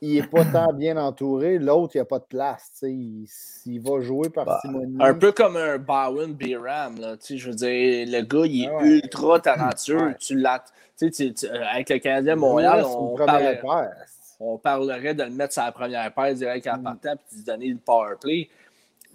il 0.00 0.14
n'est 0.14 0.26
pas 0.26 0.44
tant 0.44 0.72
bien 0.72 0.96
entouré, 0.96 1.58
l'autre, 1.58 1.96
il 1.96 1.98
n'a 1.98 2.04
pas 2.04 2.18
de 2.18 2.24
place. 2.24 2.70
Il, 2.82 3.26
il, 3.66 3.80
va 3.80 4.00
jouer 4.00 4.28
par 4.30 4.44
bah, 4.44 4.60
Un 5.00 5.14
peu 5.14 5.32
comme 5.32 5.56
un 5.56 5.78
Bowen 5.78 6.34
Biram. 6.34 6.96
Je 7.28 7.48
veux 7.48 7.54
dire, 7.54 8.06
le 8.08 8.22
gars, 8.22 8.46
il 8.46 8.64
est 8.64 8.68
ah 8.68 8.84
ultra 8.84 9.40
talentueux. 9.40 10.14
Tu 10.18 10.36
l'as. 10.36 10.64
Avec 11.00 11.90
le 11.90 11.98
Canadien 11.98 12.34
Montréal, 12.34 12.84
on, 12.84 13.14
parlerait, 13.16 13.60
on 14.40 14.58
parlerait 14.58 15.14
de 15.14 15.22
le 15.22 15.30
mettre 15.30 15.52
sur 15.52 15.62
la 15.62 15.70
première 15.70 16.12
paire 16.12 16.34
direct 16.34 16.66
en 16.66 16.78
mm. 16.78 16.82
partant 16.82 17.12
et 17.12 17.14
de 17.14 17.36
lui 17.36 17.44
donner 17.44 17.68
le 17.68 17.78
power 17.78 18.14
play. 18.20 18.48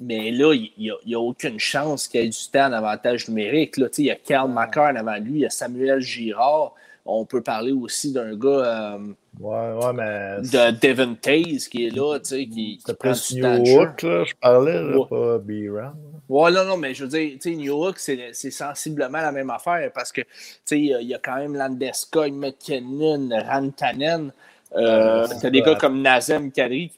Mais 0.05 0.31
là, 0.31 0.53
il 0.53 0.71
n'y 1.05 1.15
a, 1.15 1.19
aucune 1.19 1.59
chance 1.59 2.07
qu'il 2.07 2.21
y 2.21 2.25
ait 2.25 2.30
du 2.30 2.38
temps 2.51 2.67
en 2.67 2.73
avantage 2.73 3.30
numérique. 3.30 3.77
Là, 3.77 3.88
il 3.97 4.05
y 4.05 4.11
a 4.11 4.15
Karl 4.15 4.51
McCarn 4.51 4.97
avant 4.97 5.17
lui, 5.17 5.31
il 5.31 5.39
y 5.39 5.45
a 5.45 5.49
Samuel 5.49 6.01
Girard. 6.01 6.73
On 7.05 7.25
peut 7.25 7.41
parler 7.41 7.73
aussi 7.73 8.13
d'un 8.13 8.34
gars 8.35 8.95
euh, 8.95 8.97
ouais, 9.39 9.73
ouais, 9.73 9.93
mais... 9.93 10.41
de 10.41 10.71
Devin 10.80 11.15
Taze 11.15 11.67
qui 11.67 11.88
est 11.88 11.89
là, 11.89 12.17
qui, 12.19 12.45
qui 12.45 12.93
prend 12.97 13.11
du 13.11 13.41
temps 13.41 13.65
jeu. 13.65 13.84
Là, 13.84 14.23
je 14.23 14.34
parlais, 14.39 14.81
là, 14.81 15.05
pas 15.09 15.38
B-Ram. 15.39 15.95
Ouais, 16.30 16.51
non, 16.51 16.63
non, 16.63 16.77
mais 16.77 16.93
je 16.93 17.03
veux 17.03 17.09
dire, 17.09 17.57
New 17.57 17.85
Hook, 17.85 17.99
c'est 17.99 18.31
sensiblement 18.34 19.19
la 19.19 19.31
même 19.31 19.49
affaire 19.49 19.91
parce 19.93 20.11
que 20.11 20.21
il 20.71 20.85
y 20.85 21.13
a 21.13 21.19
quand 21.19 21.35
même 21.35 21.55
Landeskog, 21.55 22.34
McKinnon, 22.34 23.30
Rantanen. 23.31 24.31
Euh, 24.75 25.27
T'as 25.41 25.49
des 25.49 25.61
gars 25.61 25.75
comme 25.75 26.01
Nazem 26.01 26.51
Kadri 26.51 26.89
qui 26.89 26.97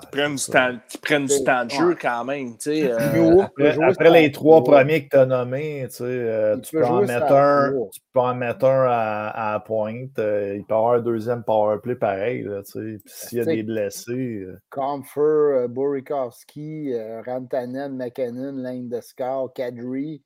qui, 0.00 0.06
prennent 0.08 0.34
du 0.34 0.44
temps, 0.46 0.70
qui 0.88 0.98
prennent 0.98 1.26
du 1.26 1.44
temps 1.44 1.64
de 1.64 1.70
jeu 1.70 1.96
quand 2.00 2.24
même. 2.24 2.54
Euh, 2.66 3.42
après, 3.82 4.10
les 4.10 4.32
trois 4.32 4.62
premiers 4.62 5.04
que 5.04 5.10
tu 5.10 5.16
as 5.16 5.26
nommés, 5.26 5.86
euh, 6.00 6.56
tu, 6.58 6.76
peux 6.76 6.84
en 6.84 7.02
mettre 7.02 7.32
un, 7.32 7.72
tu 7.92 8.00
peux 8.12 8.20
en 8.20 8.34
mettre 8.34 8.64
un 8.64 8.86
à, 8.88 9.54
à 9.54 9.60
pointe. 9.60 10.18
Euh, 10.18 10.56
il 10.56 10.64
peut 10.64 10.74
y 10.74 10.76
avoir 10.76 10.94
un 10.94 11.00
deuxième 11.00 11.42
powerplay 11.42 11.96
pareil. 11.96 12.48
S'il 12.64 13.38
y 13.38 13.40
a 13.40 13.44
des 13.44 13.62
blessés. 13.62 14.46
Comfer, 14.70 15.66
Borikowski, 15.68 16.92
Rantanen, 17.26 17.96
McKinnon, 17.96 18.52
Landeskar, 18.56 19.52
Kadri. 19.54 20.22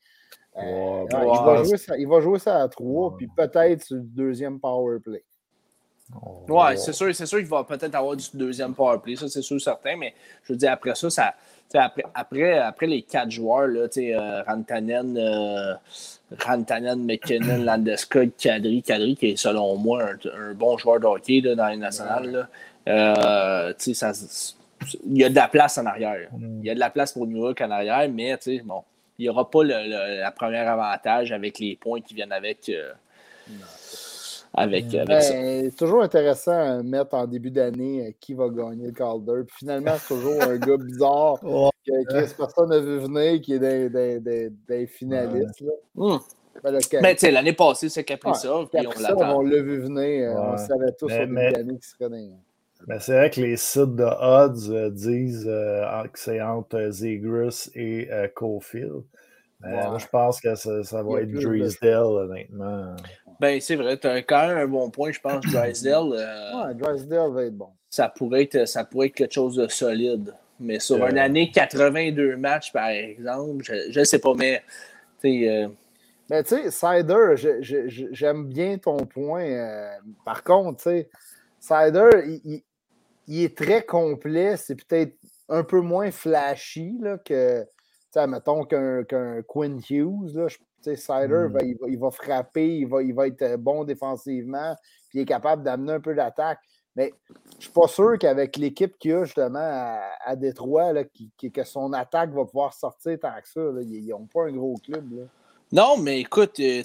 il, 0.56 1.06
va 1.10 1.62
jouer 1.64 1.76
ça, 1.76 1.96
il 1.96 2.08
va 2.08 2.20
jouer 2.20 2.38
ça 2.38 2.62
à 2.62 2.68
trois, 2.68 3.16
puis 3.16 3.28
peut-être 3.36 3.84
sur 3.84 3.96
le 3.96 4.02
deuxième 4.02 4.60
powerplay. 6.12 6.54
Ouais, 6.54 6.76
c'est 6.76 6.92
sûr, 6.92 7.14
c'est 7.14 7.26
sûr 7.26 7.38
qu'il 7.38 7.48
va 7.48 7.64
peut-être 7.64 7.94
avoir 7.94 8.16
du 8.16 8.24
deuxième 8.34 8.74
powerplay, 8.74 9.16
ça 9.16 9.28
c'est 9.28 9.42
sûr 9.42 9.60
certain, 9.60 9.96
mais 9.96 10.14
je 10.44 10.52
veux 10.52 10.58
dire, 10.58 10.72
après 10.72 10.94
ça, 10.94 11.10
ça 11.10 11.34
après, 11.78 12.04
après, 12.14 12.58
après, 12.58 12.86
les 12.86 13.02
quatre 13.02 13.30
joueurs, 13.30 13.66
là, 13.66 13.86
euh, 13.96 14.42
Rantanen, 14.46 15.16
euh, 15.16 15.74
Rantanen, 16.44 17.04
McKinnon, 17.04 17.58
Landeskog, 17.64 18.30
Kadri, 18.38 18.82
Kadri 18.82 19.16
qui 19.16 19.30
est 19.30 19.36
selon 19.36 19.76
moi 19.76 20.02
un, 20.02 20.54
bon 20.54 20.76
joueur 20.78 21.00
de 21.00 21.06
hockey 21.06 21.40
là, 21.40 21.54
dans 21.54 21.68
les 21.68 21.76
nationales. 21.76 22.48
Euh, 22.88 23.72
ça, 23.78 24.12
il 25.06 25.18
y 25.18 25.24
a 25.24 25.28
de 25.28 25.34
la 25.34 25.48
place 25.48 25.78
en 25.78 25.86
arrière. 25.86 26.28
Mm. 26.32 26.58
Il 26.60 26.66
y 26.66 26.70
a 26.70 26.74
de 26.74 26.80
la 26.80 26.90
place 26.90 27.12
pour 27.12 27.26
New 27.26 27.42
York 27.42 27.60
en 27.60 27.70
arrière, 27.70 28.08
mais 28.08 28.38
bon, 28.64 28.82
il 29.18 29.22
n'y 29.22 29.28
aura 29.28 29.48
pas 29.48 29.62
le, 29.62 29.74
le, 29.74 30.20
la 30.20 30.30
première 30.32 30.68
avantage 30.68 31.32
avec 31.32 31.58
les 31.58 31.76
points 31.76 32.00
qui 32.00 32.14
viennent 32.14 32.32
avec. 32.32 32.70
Avec, 34.54 34.90
ben, 34.90 35.20
C'est 35.20 35.74
toujours 35.76 36.02
intéressant 36.02 36.52
à 36.52 36.82
mettre 36.82 37.14
en 37.14 37.26
début 37.26 37.50
d'année 37.50 38.06
euh, 38.06 38.10
qui 38.20 38.34
va 38.34 38.48
gagner 38.48 38.86
le 38.86 38.92
Calder. 38.92 39.44
Puis 39.46 39.56
finalement, 39.60 39.92
c'est 39.98 40.14
toujours 40.14 40.42
un 40.42 40.58
gars 40.58 40.76
bizarre 40.76 41.40
que, 41.86 42.36
personne 42.36 42.68
n'a 42.68 42.80
vu 42.80 42.98
venir, 42.98 43.40
qui 43.40 43.54
est 43.54 43.58
des, 43.58 44.20
des, 44.20 44.50
des, 44.50 44.86
finalistes. 44.86 45.64
Ben, 46.62 46.78
mais 47.00 47.14
tu 47.14 47.20
sais, 47.20 47.30
l'année 47.30 47.54
passée, 47.54 47.88
c'est 47.88 48.04
Kaprizov. 48.04 48.68
Ouais, 48.74 48.84
puis 48.84 48.86
on 49.08 49.40
l'a 49.40 49.62
vu 49.62 49.80
venir. 49.80 50.36
Euh, 50.36 50.52
on 50.52 50.56
savait 50.58 50.92
tous 50.98 51.06
au 51.06 51.08
début 51.08 51.34
d'année 51.34 51.74
qu'il 51.74 51.84
serait 51.84 52.10
dans 52.10 52.38
mais 52.88 52.98
c'est 52.98 53.12
vrai 53.12 53.30
que 53.30 53.40
les 53.40 53.56
sites 53.56 53.94
de 53.94 54.02
odds 54.02 54.68
euh, 54.68 54.90
disent 54.90 55.44
que 55.44 56.18
c'est 56.18 56.42
entre 56.42 56.90
Zegris 56.90 57.70
et 57.76 58.08
Cofield. 58.34 59.04
Moi, 59.60 59.98
je 59.98 60.06
pense 60.08 60.40
que 60.40 60.54
ça, 60.56 60.82
ça 60.82 61.02
va 61.02 61.20
être 61.20 61.30
Drisdale, 61.30 62.02
honnêtement. 62.02 62.96
Ben, 63.42 63.60
c'est 63.60 63.74
vrai, 63.74 63.98
tu 63.98 64.06
as 64.06 64.22
quand 64.22 64.46
même 64.46 64.56
un 64.56 64.68
bon 64.68 64.88
point, 64.88 65.10
je 65.10 65.18
pense, 65.18 65.44
Drysdale. 65.52 66.12
Euh, 66.12 66.66
ouais, 66.68 66.74
Drysdale 66.74 67.32
va 67.32 67.44
être 67.46 67.56
bon. 67.56 67.70
Ça 67.90 68.08
pourrait 68.08 68.44
être, 68.44 68.68
ça 68.68 68.84
pourrait 68.84 69.08
être 69.08 69.16
quelque 69.16 69.34
chose 69.34 69.56
de 69.56 69.66
solide. 69.66 70.32
Mais 70.60 70.78
sur 70.78 71.04
une 71.04 71.18
année 71.18 71.50
82 71.50 72.36
matchs, 72.36 72.70
par 72.72 72.86
exemple, 72.90 73.64
je 73.64 73.98
ne 73.98 74.04
sais 74.04 74.20
pas, 74.20 74.34
mais. 74.34 74.62
Euh... 75.24 75.68
Mais 76.30 76.44
tu 76.44 76.54
sais, 76.54 76.70
Sider, 76.70 77.34
j'aime 78.12 78.46
bien 78.46 78.78
ton 78.78 78.98
point. 79.06 79.44
Euh, 79.44 79.90
par 80.24 80.44
contre, 80.44 80.84
tu 80.84 80.90
sais, 80.90 81.10
Sider, 81.58 82.10
il, 82.44 82.62
il, 83.26 83.42
est 83.42 83.58
très 83.58 83.82
complet. 83.84 84.56
C'est 84.56 84.76
peut-être 84.76 85.16
un 85.48 85.64
peu 85.64 85.80
moins 85.80 86.12
flashy 86.12 86.96
là, 87.00 87.18
que, 87.18 87.66
mettons, 88.28 88.64
qu'un 88.64 89.42
Quinn 89.48 89.80
Hughes. 89.90 90.32
Là, 90.36 90.46
Sider, 90.84 91.48
hmm. 91.50 91.88
il, 91.88 91.98
va, 91.98 92.10
frapper, 92.10 92.78
il 92.78 92.86
va, 92.86 93.02
il 93.02 93.14
va 93.14 93.26
être 93.26 93.42
euh, 93.42 93.56
bon 93.56 93.84
défensivement, 93.84 94.74
puis 95.08 95.20
il 95.20 95.22
est 95.22 95.26
capable 95.26 95.62
d'amener 95.62 95.92
un 95.92 96.00
peu 96.00 96.14
d'attaque. 96.14 96.60
Mais 96.94 97.12
je 97.28 97.56
ne 97.56 97.62
suis 97.62 97.70
pas 97.70 97.88
sûr 97.88 98.18
qu'avec 98.18 98.56
l'équipe 98.56 98.98
qu'il 98.98 99.14
a 99.14 99.24
justement 99.24 99.98
à, 100.24 100.36
Détroit, 100.36 100.92
là, 100.92 101.04
que 101.04 101.64
son 101.64 101.92
attaque 101.94 102.30
va 102.32 102.44
pouvoir 102.44 102.74
sortir 102.74 103.18
tant 103.18 103.32
que 103.40 103.48
ça. 103.48 103.60
Ils 103.80 104.08
n'ont 104.08 104.26
pas 104.26 104.44
un 104.44 104.52
gros 104.52 104.76
club. 104.76 105.26
Non, 105.72 105.96
mais 105.96 106.20
écoute, 106.20 106.60
euh, 106.60 106.82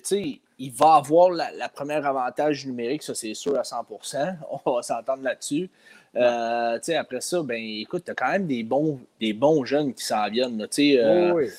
il 0.60 0.72
va 0.72 0.95
avoir 0.95 1.30
la, 1.30 1.52
la, 1.52 1.68
première 1.68 2.06
avantage 2.06 2.65
numérique, 2.65 3.03
ça 3.03 3.14
c'est 3.14 3.34
sûr 3.34 3.57
à 3.57 3.64
100% 3.64 4.38
On 4.65 4.72
va 4.76 4.82
s'entendre 4.82 5.24
là-dessus. 5.24 5.69
Euh, 6.15 6.80
après 6.98 7.22
ça, 7.22 7.44
ben 7.44 7.61
écoute, 7.61 8.06
tu 8.06 8.11
as 8.11 8.15
quand 8.15 8.32
même 8.32 8.48
des 8.48 8.64
bons, 8.64 8.99
des 9.19 9.34
bons 9.34 9.65
jeunes 9.65 9.94
qui 9.94 10.03
s'en 10.03 10.28
viennent. 10.30 10.60
Euh, 10.61 11.34
oui, 11.34 11.49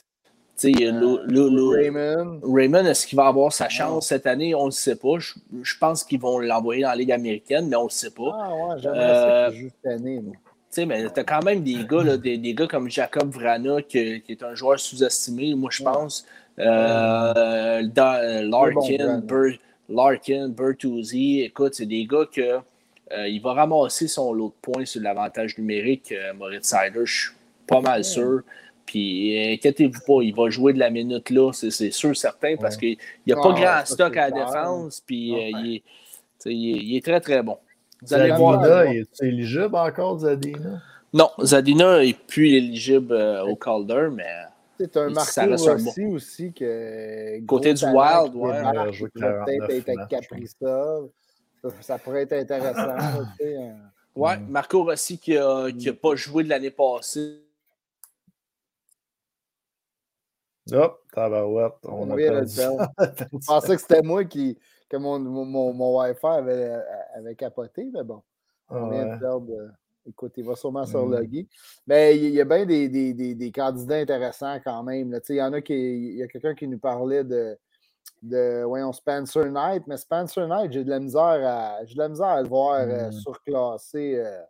Raymond. 0.61 2.41
Raymond, 2.43 2.85
est-ce 2.87 3.07
qu'il 3.07 3.17
va 3.17 3.27
avoir 3.27 3.53
sa 3.53 3.69
chance 3.69 4.09
cette 4.09 4.27
année? 4.27 4.55
On 4.55 4.63
ne 4.63 4.67
le 4.67 4.73
sait 4.73 4.97
pas. 4.97 5.19
Je, 5.19 5.75
pense 5.79 6.05
qu'ils 6.05 6.21
vont 6.21 6.39
l'envoyer 6.39 6.83
dans 6.83 6.89
la 6.89 6.97
Ligue 6.97 7.13
américaine, 7.13 7.69
mais 7.69 7.77
on 7.77 7.85
ne 7.85 7.89
le 7.89 7.93
sait 7.93 8.11
pas. 8.11 8.31
Ah 8.35 8.55
ouais, 8.55 8.75
j'aimerais 8.79 8.99
euh, 8.99 9.51
juste 9.53 9.77
cette 9.83 9.93
année. 9.93 10.21
Tu 10.21 10.35
sais, 10.71 10.87
mais 10.87 11.09
t'as 11.11 11.25
quand 11.25 11.45
même 11.45 11.63
des 11.63 11.85
gars, 11.89 12.03
là, 12.03 12.17
des, 12.17 12.39
des, 12.39 12.55
gars 12.55 12.67
comme 12.67 12.91
Jacob 12.91 13.31
Vrana, 13.31 13.83
qui, 13.83 14.21
qui 14.23 14.33
est 14.33 14.43
un 14.43 14.55
joueur 14.55 14.79
sous-estimé, 14.79 15.55
moi, 15.55 15.71
je 15.73 15.83
pense. 15.83 16.27
Euh, 16.59 17.83
Larkin, 18.43 19.23
Larkin, 19.89 20.49
Bertuzzi, 20.49 21.43
écoute, 21.43 21.75
c'est 21.75 21.87
des 21.87 22.05
gars 22.05 22.27
que 22.31 22.59
il 23.27 23.41
va 23.41 23.55
ramasser 23.55 24.07
son 24.07 24.35
lot 24.35 24.49
de 24.49 24.55
points 24.61 24.85
sur 24.85 25.01
l'avantage 25.01 25.57
numérique, 25.57 26.13
Moritz 26.37 26.67
Sider, 26.67 27.07
je 27.07 27.21
suis 27.21 27.31
pas 27.67 27.81
mal 27.81 28.05
sûr. 28.05 28.43
Puis 28.89 29.53
inquiétez-vous 29.53 30.01
pas, 30.07 30.23
il 30.23 30.35
va 30.35 30.49
jouer 30.49 30.73
de 30.73 30.79
la 30.79 30.89
minute 30.89 31.29
là, 31.29 31.53
c'est 31.53 31.91
sûr, 31.91 32.17
certain, 32.17 32.57
parce 32.57 32.75
qu'il 32.79 32.97
n'y 33.27 33.35
a 33.35 33.37
pas 33.37 33.53
Ah, 33.55 33.61
grand 33.61 33.85
stock 33.87 34.17
à 34.17 34.31
la 34.31 34.31
défense, 34.31 35.03
puis 35.05 35.35
Ouais. 35.35 35.53
euh, 35.55 35.61
il, 35.63 35.77
est, 35.77 35.79
tu 35.81 35.85
sais, 36.39 36.55
il 36.55 36.71
est- 36.75 36.83
il 36.85 36.97
est 36.97 37.05
très 37.05 37.21
très 37.21 37.43
bon. 37.43 37.59
Vous 38.01 38.15
allez 38.15 38.33
voir. 38.33 38.63
Zadina, 38.65 38.85
il 38.95 39.01
est 39.01 39.23
éligible 39.23 39.77
encore, 39.77 40.19
Zadina? 40.21 40.81
Non, 41.13 41.29
Zadina 41.43 41.99
n'est 42.03 42.15
plus 42.15 42.49
éligible 42.55 43.13
euh, 43.13 43.45
au 43.45 43.57
Calder, 43.57 44.09
mais 44.11 44.25
C'est 44.81 44.97
un 44.97 45.15
un 45.15 45.47
Rossi 45.57 46.07
aussi 46.07 46.53
que. 46.55 47.45
Côté 47.45 47.75
du 47.75 47.85
Wild, 47.85 48.35
ouais. 48.37 48.53
peut-être 48.53 49.13
49 49.15 49.71
être 49.71 49.89
avec 49.91 50.09
Kaprizov. 50.09 51.09
Ça, 51.81 51.99
pourrait 51.99 52.23
être 52.23 52.33
intéressant. 52.33 52.95
tu 53.39 53.45
sais, 53.45 53.57
hein. 53.59 53.75
ouais, 54.17 54.37
Mm. 54.39 54.47
Marco 54.49 54.83
Rossi 54.85 55.19
qui 55.19 55.35
n'a 55.35 55.67
qui 55.79 55.91
a 55.91 55.93
pas 55.93 56.15
joué 56.15 56.43
de 56.43 56.49
l'année 56.49 56.71
passée. 56.71 57.41
Hop, 60.73 61.01
tabarouette. 61.13 61.75
On 61.85 62.03
On 62.03 62.11
a. 62.11 62.17
Je 62.19 63.47
pensais 63.47 63.75
que 63.77 63.81
c'était 63.81 64.03
moi 64.03 64.25
qui. 64.25 64.59
que 64.89 64.97
mon, 64.97 65.19
mon, 65.19 65.73
mon- 65.73 65.99
Wi-Fi 66.01 66.27
avait, 66.27 66.77
avait 67.15 67.35
capoté, 67.35 67.89
mais 67.93 68.03
bon. 68.05 68.23
On 68.71 68.89
vient 68.91 69.07
Ouais. 69.09 69.15
de 69.15 69.21
perdre. 69.21 69.53
euh, 69.53 69.69
Écoute, 70.07 70.33
il 70.39 70.45
va 70.47 70.57
sûrement 70.57 70.87
se 70.87 70.97
Mm. 70.97 71.45
Mais 71.87 72.17
il 72.17 72.31
y, 72.31 72.41
a 72.41 72.45
bien 72.47 72.65
des, 72.65 72.89
des, 72.89 73.13
des, 73.13 73.35
des 73.35 73.53
candidats 73.53 73.97
intéressants 73.97 74.59
quand 74.65 74.83
même. 74.83 75.11
là. 75.13 75.19
Il 75.29 75.37
y 75.37 75.43
en 75.43 75.53
a 75.53 75.61
qui. 75.61 75.75
Il 75.75 76.17
y 76.17 76.23
a 76.23 76.29
quelqu'un 76.29 76.55
qui 76.55 76.67
nous 76.67 76.79
parlait 76.79 77.25
de, 77.25 77.59
de 78.23 78.63
voyons, 78.65 78.93
Spencer 78.95 79.51
Knight, 79.51 79.87
mais 79.87 79.99
Spencer 79.99 80.47
Knight, 80.49 80.73
j'ai 80.73 80.83
de 80.85 80.89
la 80.91 80.99
misère 81.01 81.21
à. 81.47 81.85
J'ai 81.85 81.95
de 81.95 81.99
la 81.99 82.09
misère 82.09 82.27
à 82.29 82.41
le 82.43 82.49
voir 82.49 82.75
euh, 82.81 82.87
Mm. 82.87 82.91
euh, 82.91 83.11
surclasser 83.13 84.15
euh, 84.17 84.41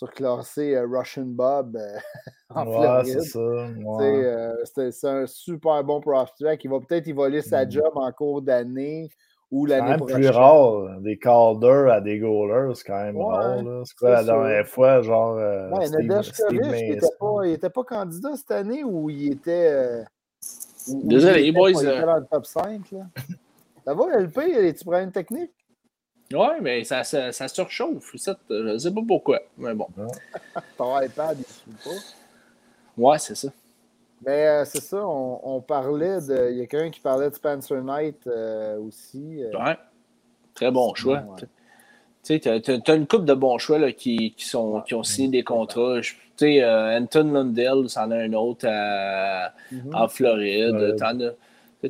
Russian 0.00 1.24
Bob 1.26 1.76
euh, 1.76 1.98
en 2.50 2.64
Ouais, 2.66 2.72
Floride. 2.72 3.20
c'est 3.20 3.20
ça. 3.20 3.40
Tu 3.68 3.82
sais, 3.82 3.82
ouais. 3.84 4.24
euh, 4.24 4.64
c'est 4.90 5.04
un 5.08 5.26
super 5.26 5.82
bon 5.84 6.00
prospect. 6.00 6.58
Il 6.64 6.70
va 6.70 6.80
peut-être 6.80 7.08
évoluer 7.08 7.42
sa 7.42 7.64
Mm. 7.64 7.70
job 7.70 7.92
en 7.94 8.10
cours 8.12 8.42
d'année 8.42 9.10
ou 9.50 9.66
C'est 9.66 9.72
quand 9.74 9.78
l'année 9.80 9.90
même 9.90 9.98
prochaine. 10.00 10.16
plus 10.20 10.28
rare, 10.30 11.00
des 11.00 11.18
calders 11.18 11.92
à 11.92 12.00
des 12.00 12.18
goalers, 12.18 12.74
c'est 12.74 12.84
quand 12.84 13.02
même 13.02 13.16
Ouais, 13.16 13.24
rare. 13.34 13.62
là. 13.62 13.82
C'est 13.84 13.96
quoi 13.96 14.10
la 14.10 14.24
dernière 14.24 14.66
fois, 14.66 15.02
genre 15.02 15.36
euh, 15.36 15.70
Ouais, 15.70 15.86
Steve, 15.86 16.22
Steve 16.22 16.48
il 16.52 16.60
n'était 16.90 17.06
pas, 17.20 17.46
il 17.46 17.52
était 17.52 17.70
pas 17.70 17.84
candidat 17.84 18.36
cette 18.36 18.50
année 18.50 18.82
ou 18.84 19.10
il 19.10 19.32
était. 19.32 19.68
euh, 19.72 20.02
Désolé, 20.88 21.42
il 21.42 21.48
était 21.48 21.52
boys, 21.58 21.70
Il 21.70 21.86
euh. 21.86 21.96
était 21.96 22.06
dans 22.06 22.16
le 22.16 22.26
top 22.30 22.46
5. 22.46 22.90
Là? 22.92 23.06
Ça 23.84 23.94
va, 23.94 24.04
LP? 24.20 24.38
Es-tu 24.38 24.84
prends 24.84 25.00
une 25.02 25.12
technique? 25.12 25.52
Ouais, 26.34 26.60
mais 26.60 26.84
ça, 26.84 27.04
ça, 27.04 27.32
ça 27.32 27.48
surchauffe. 27.48 28.16
Ça, 28.16 28.36
je 28.48 28.54
ne 28.54 28.78
sais 28.78 28.90
pas 28.92 29.00
pourquoi. 29.06 29.40
Mais 29.58 29.74
bon. 29.74 29.86
Ton 30.78 31.00
iPad, 31.00 31.36
il 31.38 31.40
ne 31.72 31.76
suit 31.76 31.84
pas. 31.84 32.00
Ouais, 32.96 33.18
c'est 33.18 33.34
ça. 33.34 33.48
Mais 34.24 34.46
euh, 34.46 34.64
c'est 34.64 34.82
ça, 34.82 35.04
on, 35.06 35.40
on 35.42 35.60
parlait 35.60 36.20
de. 36.20 36.50
Il 36.52 36.58
y 36.58 36.62
a 36.62 36.66
quelqu'un 36.66 36.90
qui 36.90 37.00
parlait 37.00 37.28
de 37.28 37.34
Spencer 37.34 37.82
Knight 37.82 38.26
euh, 38.26 38.78
aussi. 38.78 39.42
euh, 39.42 39.50
Ouais. 39.58 39.76
Très 40.54 40.70
bon 40.70 40.94
choix. 40.94 41.18
Ouais. 41.18 41.40
Tu 41.40 41.46
sais, 42.22 42.38
t'as- 42.38 42.60
t'as 42.60 42.94
une 42.96 43.06
couple 43.08 43.24
de 43.24 43.34
bons 43.34 43.58
choix 43.58 43.78
là, 43.80 43.90
qui, 43.90 44.32
qui, 44.36 44.44
sont, 44.44 44.80
qui 44.82 44.94
ont 44.94 45.02
signé 45.02 45.28
des 45.28 45.42
contrats. 45.42 45.98
Tu 46.02 46.14
sais, 46.36 46.62
euh, 46.62 46.96
Anton 46.98 47.32
Lundell, 47.32 47.88
c'en 47.88 48.10
a 48.12 48.16
un 48.16 48.32
autre 48.34 48.66
à, 48.68 49.52
mhm. 49.72 49.92
en 49.94 50.06
Floride. 50.08 50.96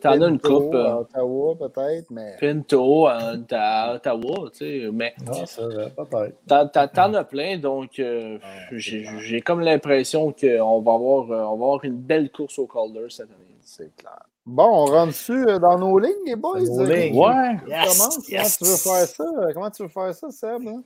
T'en 0.00 0.20
as, 0.20 0.28
une 0.28 0.40
coupe. 0.40 0.74
euh, 0.74 0.86
à 0.90 0.98
Ottawa, 1.00 1.54
peut-être, 1.58 2.10
mais. 2.10 2.36
Pinto 2.40 3.06
à, 3.06 3.34
à 3.50 3.94
Ottawa, 3.94 4.50
tu 4.52 4.58
sais. 4.58 4.88
Mais 4.92 5.14
Non, 5.26 5.32
c'est 5.46 5.62
vrai, 5.62 5.92
peut-être. 5.96 6.92
t'en, 6.92 7.14
as 7.14 7.24
plein, 7.24 7.58
donc 7.58 7.98
euh, 7.98 8.38
j'ai, 8.72 9.04
j'ai 9.20 9.40
comme 9.42 9.60
l'impression 9.60 10.32
qu'on 10.32 10.80
va 10.80 10.92
avoir, 10.94 11.30
euh, 11.30 11.44
on 11.44 11.56
va 11.56 11.64
avoir 11.66 11.84
une 11.84 11.96
belle 11.98 12.30
course 12.30 12.58
au 12.58 12.66
Calder 12.66 13.06
cette 13.10 13.30
année. 13.30 13.58
C'est 13.62 13.94
clair. 13.96 14.18
Bon, 14.44 14.64
on 14.64 14.86
rentre 14.86 15.08
dessus 15.08 15.46
euh, 15.46 15.58
dans 15.58 15.78
nos 15.78 15.98
lignes, 15.98 16.10
les 16.26 16.36
boys? 16.36 16.60
Nos 16.62 16.84
lignes. 16.84 17.16
Ouais. 17.16 17.56
Comment, 17.64 18.08
comment 18.08 18.48
tu 18.58 18.64
veux 18.64 18.76
faire 18.76 19.06
ça? 19.06 19.24
Comment 19.54 19.70
tu 19.70 19.82
veux 19.82 19.88
faire 19.88 20.14
ça, 20.14 20.30
Seb? 20.30 20.66
hein? 20.66 20.82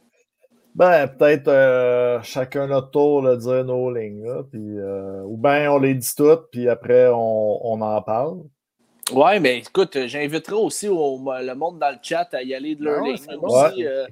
Ben, 0.75 1.07
peut-être 1.09 1.49
euh, 1.49 2.21
chacun 2.23 2.67
notre 2.67 2.91
tour 2.91 3.23
de 3.23 3.35
dire 3.37 3.65
nos 3.65 3.91
lignes. 3.91 4.25
Là, 4.27 4.43
puis, 4.51 4.61
euh, 4.79 5.23
ou 5.25 5.39
bien 5.39 5.73
on 5.73 5.79
les 5.79 5.95
dit 5.95 6.13
toutes, 6.15 6.51
puis 6.51 6.69
après 6.69 7.09
on, 7.09 7.67
on 7.67 7.81
en 7.81 8.03
parle. 8.03 8.43
Ouais, 9.13 9.39
mais 9.39 9.59
écoute, 9.59 9.97
j'inviterai 10.07 10.57
aussi 10.57 10.89
au- 10.89 11.17
le 11.41 11.55
monde 11.55 11.79
dans 11.79 11.91
le 11.91 11.99
chat 12.03 12.29
à 12.33 12.43
y 12.43 12.55
aller 12.55 12.75
de 12.75 12.85
leur 12.85 12.99
Ah 12.99 13.03
ouais, 13.03 13.13
ligne. 13.13 13.27
aussi, 13.69 13.87
euh, 13.87 14.07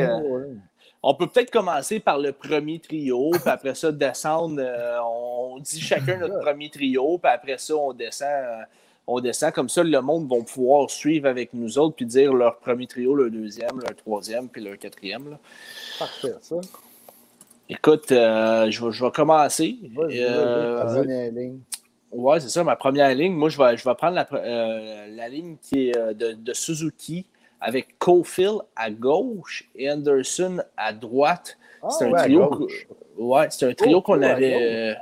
euh, 0.00 0.20
Ouais. 0.22 0.46
On 1.02 1.14
peut 1.14 1.26
peut-être 1.28 1.50
commencer 1.50 2.00
par 2.00 2.18
le 2.18 2.32
premier 2.32 2.80
trio, 2.80 3.30
puis 3.30 3.40
après 3.46 3.74
ça, 3.74 3.92
descendre. 3.92 4.56
euh, 4.58 4.98
on 5.04 5.58
dit 5.60 5.80
chacun 5.80 6.16
notre 6.18 6.40
premier 6.40 6.70
trio, 6.70 7.18
puis 7.18 7.30
après 7.30 7.58
ça, 7.58 7.76
on 7.76 7.92
descend. 7.92 8.28
euh, 8.28 8.62
on 9.10 9.20
descend 9.20 9.52
comme 9.52 9.68
ça, 9.70 9.82
le 9.82 10.00
monde 10.02 10.28
va 10.28 10.36
pouvoir 10.44 10.90
suivre 10.90 11.28
avec 11.28 11.54
nous 11.54 11.78
autres, 11.78 11.94
puis 11.96 12.04
dire 12.04 12.32
leur 12.34 12.58
premier 12.58 12.86
trio, 12.86 13.14
leur 13.14 13.30
deuxième, 13.30 13.78
leur 13.80 13.94
troisième, 13.96 14.48
puis 14.48 14.62
leur 14.62 14.76
quatrième. 14.78 15.30
là. 15.30 15.38
Parfait, 15.98 16.34
ça. 16.42 16.56
Écoute, 17.70 18.10
euh, 18.12 18.70
je, 18.70 18.84
vais, 18.84 18.92
je 18.92 19.04
vais 19.04 19.10
commencer. 19.10 19.76
Vas-y, 19.94 20.22
Euh, 20.24 20.84
vas-y. 20.84 21.58
Ouais, 22.10 22.40
c'est 22.40 22.48
ça, 22.48 22.64
ma 22.64 22.76
première 22.76 23.14
ligne. 23.14 23.34
Moi, 23.34 23.48
je 23.50 23.58
vais, 23.58 23.76
je 23.76 23.84
vais 23.84 23.94
prendre 23.94 24.14
la, 24.14 24.26
euh, 24.32 25.06
la 25.14 25.28
ligne 25.28 25.56
qui 25.60 25.88
est 25.88 25.96
euh, 25.96 26.14
de, 26.14 26.32
de 26.32 26.52
Suzuki 26.54 27.26
avec 27.60 27.98
Cofield 27.98 28.58
à 28.76 28.90
gauche 28.90 29.68
et 29.74 29.90
Anderson 29.90 30.58
à 30.76 30.92
droite. 30.92 31.58
Ah, 31.82 31.88
c'est 31.90 32.06
un 32.06 32.10
ouais, 32.12 32.22
trio. 32.22 32.68
ouais, 33.18 33.46
c'est 33.50 33.66
un 33.68 33.74
trio 33.74 33.98
Oh, 33.98 34.02
qu'on 34.02 34.20
oh, 34.22 34.24
avait. 34.26 34.56
euh, 34.60 34.94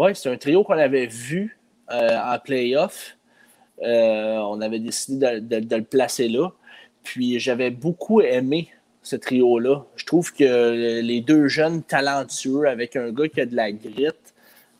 ouais, 0.00 0.14
c'est 0.14 0.30
un 0.30 0.36
trio 0.36 0.64
qu'on 0.64 0.78
avait 0.78 1.06
vu 1.06 1.58
euh, 1.90 2.18
en 2.18 2.38
playoff. 2.38 3.16
Euh, 3.82 4.36
on 4.38 4.60
avait 4.60 4.78
décidé 4.78 5.18
de, 5.18 5.38
de- 5.38 5.60
de 5.66 5.76
le 5.76 5.84
placer 5.84 6.28
là. 6.28 6.50
Puis 7.02 7.38
j'avais 7.40 7.70
beaucoup 7.70 8.20
aimé 8.20 8.68
ce 9.02 9.16
trio-là. 9.16 9.84
Je 9.96 10.04
trouve 10.06 10.32
que 10.32 11.00
les 11.00 11.20
deux 11.20 11.48
jeunes 11.48 11.82
talentueux 11.82 12.66
avec 12.68 12.94
un 12.96 13.10
gars 13.10 13.28
qui 13.28 13.40
a 13.40 13.46
de 13.46 13.56
la 13.56 13.72
grit, 13.72 14.06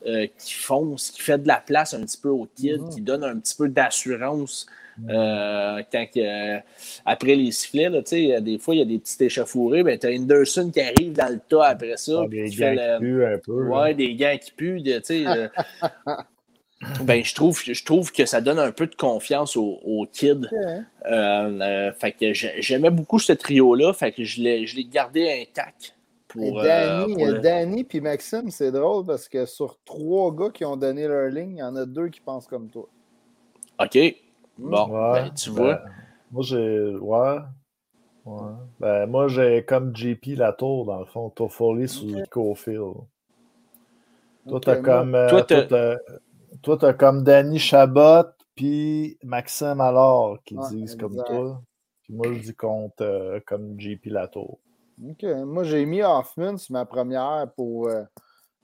euh, 0.07 0.27
qui 0.37 0.53
fonce, 0.53 1.11
qui 1.11 1.21
fait 1.21 1.37
de 1.41 1.47
la 1.47 1.57
place 1.57 1.93
un 1.93 2.01
petit 2.01 2.17
peu 2.17 2.29
au 2.29 2.47
kid, 2.55 2.81
Mhm. 2.81 2.89
qui 2.89 3.01
donne 3.01 3.23
un 3.23 3.37
petit 3.39 3.55
peu 3.55 3.69
d'assurance 3.69 4.65
euh, 5.09 5.81
quand 5.91 6.05
que, 6.13 6.19
euh, 6.19 6.59
après 7.03 7.33
les 7.35 7.51
sifflets, 7.51 7.89
là, 7.89 8.01
des 8.41 8.59
fois, 8.59 8.75
il 8.75 8.77
y 8.77 8.81
a 8.81 8.85
des 8.85 8.99
petits 8.99 9.23
échafourés, 9.23 9.81
ben, 9.81 9.97
tu 9.97 10.05
as 10.05 10.11
Henderson 10.11 10.69
qui 10.71 10.81
arrive 10.81 11.13
dans 11.13 11.29
le 11.33 11.39
tas 11.39 11.65
après 11.69 11.97
ça. 11.97 12.21
Ah, 12.23 12.27
des 12.27 12.49
gars 12.51 12.75
qui 12.75 12.99
puent 12.99 13.25
un 13.25 13.37
peu. 13.39 13.63
là. 13.63 13.69
Ouais, 13.69 13.93
des 13.95 14.13
gants 14.13 14.37
qui 14.39 14.51
puent, 14.51 14.81
de- 14.83 15.01
euh, 15.11 15.47
ben, 17.03 17.23
je 17.23 17.33
trouve, 17.33 17.59
je 17.65 17.83
trouve 17.83 18.11
que 18.11 18.25
ça 18.25 18.39
donne 18.41 18.59
un 18.59 18.71
peu 18.71 18.85
de 18.87 18.93
confiance 18.95 19.55
aux, 19.57 19.79
aux 19.83 20.05
kids. 20.05 20.47
Hein? 20.51 20.85
Euh, 21.05 21.59
euh, 21.61 21.91
fait 21.93 22.11
que 22.11 22.33
j'ai- 22.33 22.61
j'aimais 22.61 22.89
beaucoup 22.91 23.19
ce 23.19 23.33
trio-là, 23.33 23.93
fait 23.93 24.11
que 24.11 24.23
je 24.23 24.41
l'ai 24.41 24.67
je 24.67 24.75
l'ai 24.75 24.83
gardé 24.85 25.27
intact. 25.41 25.95
Et 26.41 26.49
Pour, 26.49 26.59
euh, 26.59 26.63
Danny, 26.63 27.13
pour 27.13 27.27
le- 27.27 27.39
Danny 27.41 27.83
puis 27.83 28.01
Maxime, 28.01 28.49
c'est 28.49 28.71
drôle 28.71 29.05
parce 29.05 29.27
que 29.29 29.45
sur 29.45 29.77
trois 29.85 30.33
gars 30.33 30.49
qui 30.49 30.65
ont 30.65 30.77
donné 30.77 31.07
leur 31.07 31.29
ligne, 31.29 31.57
il 31.57 31.59
y 31.59 31.63
en 31.63 31.75
a 31.75 31.85
deux 31.85 32.09
qui 32.09 32.19
pensent 32.19 32.47
comme 32.47 32.69
toi. 32.69 32.87
OK. 33.79 33.97
Bon, 34.57 34.87
Ouais, 34.87 35.23
ben, 35.23 35.33
tu 35.33 35.49
ben, 35.49 35.55
vois. 35.55 35.81
Moi, 36.31 36.43
j'ai. 36.43 36.95
Ouais. 36.95 37.37
Ouais. 38.25 38.51
Ben, 38.79 39.05
moi, 39.07 39.27
j'ai 39.27 39.63
comme 39.65 39.95
JP 39.95 40.35
Latour, 40.35 40.85
dans 40.85 40.99
le 40.99 41.05
fond. 41.05 41.29
Toffoli 41.29 41.87
sous 41.87 42.21
Ok. 42.21 42.29
Cofield. 42.29 42.93
Toi, 44.47 44.59
t'as 44.59 44.77
comme. 44.77 45.15
euh, 45.15 45.29
Toi, 45.29 45.41
t'as- 45.43 45.63
t'as- 45.63 45.97
toi, 46.61 46.77
t'as 46.77 46.93
comme 46.93 47.23
Danny 47.23 47.59
Chabot, 47.59 48.27
puis 48.55 49.17
Maxime 49.23 49.81
Allard 49.81 50.37
qui 50.45 50.55
Ouais, 50.55 50.67
disent 50.69 50.95
comme 50.95 51.15
toi. 51.23 51.61
Puis 52.03 52.13
moi, 52.13 52.27
je 52.33 52.39
dis 52.39 52.55
contre 52.55 53.01
euh, 53.03 53.39
comme 53.45 53.79
JP 53.79 54.09
Latour. 54.09 54.59
OK. 55.09 55.23
Moi, 55.45 55.63
j'ai 55.63 55.85
mis 55.85 56.01
Hoffman 56.03 56.57
sur 56.57 56.73
ma 56.73 56.85
première 56.85 57.47
pour 57.55 57.87
euh, 57.87 58.03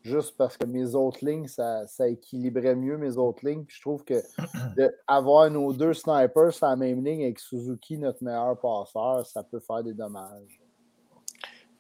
juste 0.02 0.36
parce 0.38 0.58
que 0.58 0.66
mes 0.66 0.96
autres 0.96 1.26
lignes, 1.26 1.48
ça, 1.48 1.86
ça 1.88 2.08
équilibrait 2.08 2.76
mieux 2.76 2.98
mes 2.98 3.18
autres 3.18 3.46
lignes. 3.46 3.64
Puis 3.66 3.78
je 3.78 3.82
trouve 3.82 4.04
que 4.04 4.16
d'avoir 5.08 5.50
nos 5.50 5.74
deux 5.74 5.94
snipers 5.94 6.54
sur 6.54 6.68
la 6.68 6.76
même 6.76 7.04
ligne 7.04 7.24
avec 7.24 7.40
Suzuki, 7.40 7.98
notre 7.98 8.24
meilleur 8.24 8.58
passeur, 8.60 9.26
ça 9.26 9.44
peut 9.44 9.60
faire 9.60 9.84
des 9.84 9.94
dommages. 9.94 10.60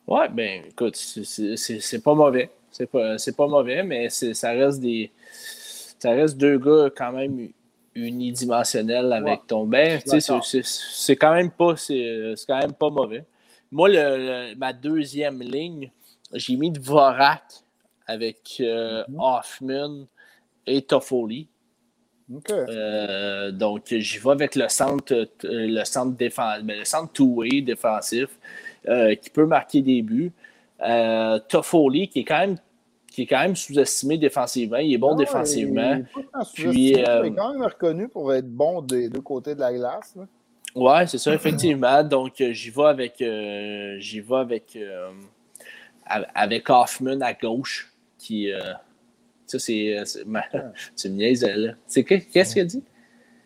Ouais, 0.08 0.28
ben 0.30 0.64
écoute, 0.68 0.96
c'est- 0.96 2.04
pas 2.04 2.16
mauvais. 2.16 2.50
C'est 2.72 2.88
pas, 2.88 3.16
pas 3.38 3.48
mauvais, 3.48 3.84
mais 3.84 4.10
ça 4.10 4.52
reste 4.52 4.80
des. 4.80 5.12
Ça 5.32 6.12
reste 6.12 6.38
deux 6.38 6.58
gars 6.58 6.90
quand 6.96 7.12
même 7.12 7.50
unidimensionnels 7.94 9.12
avec 9.12 9.42
Ouais, 9.42 9.46
ton 9.48 9.66
ben. 9.68 10.00
tu 10.02 10.20
sais, 10.22 10.62
C'est 10.64 11.16
quand 11.16 11.34
même 11.34 11.52
pas. 11.52 11.76
C'est 11.76 12.34
c'est 12.36 12.46
quand 12.48 12.60
même 12.60 12.74
pas 12.74 12.90
mauvais. 12.90 13.24
Moi, 13.72 13.90
le- 13.90 13.96
le- 14.52 14.56
ma 14.56 14.74
deuxième 14.74 15.41
ligne, 15.41 15.91
j'ai 16.34 16.56
mis 16.56 16.72
Dvorak 16.72 17.44
avec 18.08 18.58
euh, 18.62 19.04
Mhm. 19.08 19.18
Hoffman 19.20 20.06
et 20.66 20.82
Toffoli. 20.82 21.48
OK. 22.34 22.52
Euh, 22.52 23.52
donc, 23.52 23.84
j'y 23.90 24.18
vais 24.20 24.30
avec 24.32 24.56
le 24.56 24.68
centre, 24.70 25.14
euh, 25.14 25.26
le 25.44 25.84
centre, 25.84 26.16
défense, 26.16 26.62
ben, 26.64 26.78
le 26.80 26.86
centre 26.86 27.12
two-way 27.12 27.62
défensif 27.62 28.30
euh, 28.88 29.16
qui 29.16 29.30
peut 29.30 29.46
marquer 29.46 29.82
des 29.82 30.02
buts. 30.02 30.32
Toffoli, 31.48 32.08
qui 32.08 32.20
est 32.20 32.24
quand 32.26 32.40
même 32.40 32.58
qui 33.12 33.24
est 33.24 33.26
quand 33.26 33.40
même 33.41 33.56
sous-estimé 33.56 34.18
défensivement. 34.20 34.78
Il 34.78 34.94
est 34.94 34.98
bon 35.00 35.14
Ah, 35.14 35.18
défensivement. 35.18 35.96
il 35.96 36.00
est 36.22 36.46
Puis, 36.54 36.90
Il 36.91 37.00
est 37.00 37.34
quand 37.36 37.54
même 37.54 37.64
reconnu 37.64 38.08
pour 38.08 38.32
être 38.34 38.48
bon 38.48 38.82
des 38.84 39.10
deux 39.10 39.20
côtés 39.22 39.56
de 39.56 39.60
la 39.60 39.74
glace. 39.74 40.14
là. 40.16 40.24
Ouais, 40.76 41.08
c'est 41.08 41.18
ça, 41.18 41.34
effectivement. 41.36 42.04
Donc, 42.04 42.40
euh, 42.41 42.52
j'y 42.54 42.70
vais 42.70 42.84
avec, 42.86 43.22
euh, 43.22 43.98
j'y 44.00 44.22
vais 44.22 44.36
avec, 44.36 44.76
euh, 44.76 45.10
a- 46.06 46.26
avec 46.36 46.70
Hoffman 46.70 47.20
à 47.22 47.34
gauche, 47.34 47.91
qui. 48.18 48.52
euh, 48.52 48.74
ça, 49.48 49.58
c'est. 49.60 49.98
euh, 49.98 50.06
c'est- 50.06 50.26
ma- 50.26 50.44
Tu 50.96 51.10
me 51.10 51.16
niaises, 51.16 51.44
là. 51.44 51.74
C'est 51.88 52.04
Qu'est-ce 52.04 52.54
qu'il 52.54 52.62
a 52.62 52.66
dit? 52.66 52.84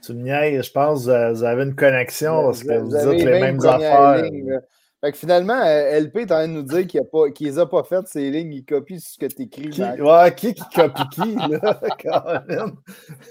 Tu 0.05 0.13
me 0.13 0.23
niaises, 0.23 0.65
je 0.65 0.71
pense 0.71 1.05
que 1.05 1.31
vous 1.33 1.43
avez 1.43 1.63
une 1.63 1.75
connexion 1.75 2.43
parce 2.43 2.63
que 2.63 2.73
vous, 2.77 2.93
avez 2.95 3.15
dites 3.17 3.25
les 3.25 3.31
mêmes 3.39 3.59
affaires. 3.65 4.15
là. 4.17 4.59
Fait 4.99 5.11
que 5.11 5.17
finalement, 5.17 5.61
LP 5.61 6.15
est 6.21 6.23
en 6.23 6.35
train 6.35 6.47
de 6.47 6.53
nous 6.53 6.63
dire 6.63 6.87
qu'il 6.87 6.99
a 7.01 7.03
pas- 7.03 7.29
qu'il 7.31 7.47
les 7.47 7.59
a 7.59 7.65
pas 7.65 7.83
faites, 7.83 8.07
ces 8.07 8.31
lignes, 8.31 8.53
il 8.53 8.63
copie 8.65 9.01
ce 9.01 9.17
que 9.17 9.25
tu 9.25 9.41
écris. 9.43 9.69
Qui, 9.69 9.81
ouais, 9.81 10.33
qui 10.35 10.53
qui 10.53 10.63
copie 10.73 11.09
qui, 11.09 11.35
là? 11.35 11.79
Colin? 12.01 12.73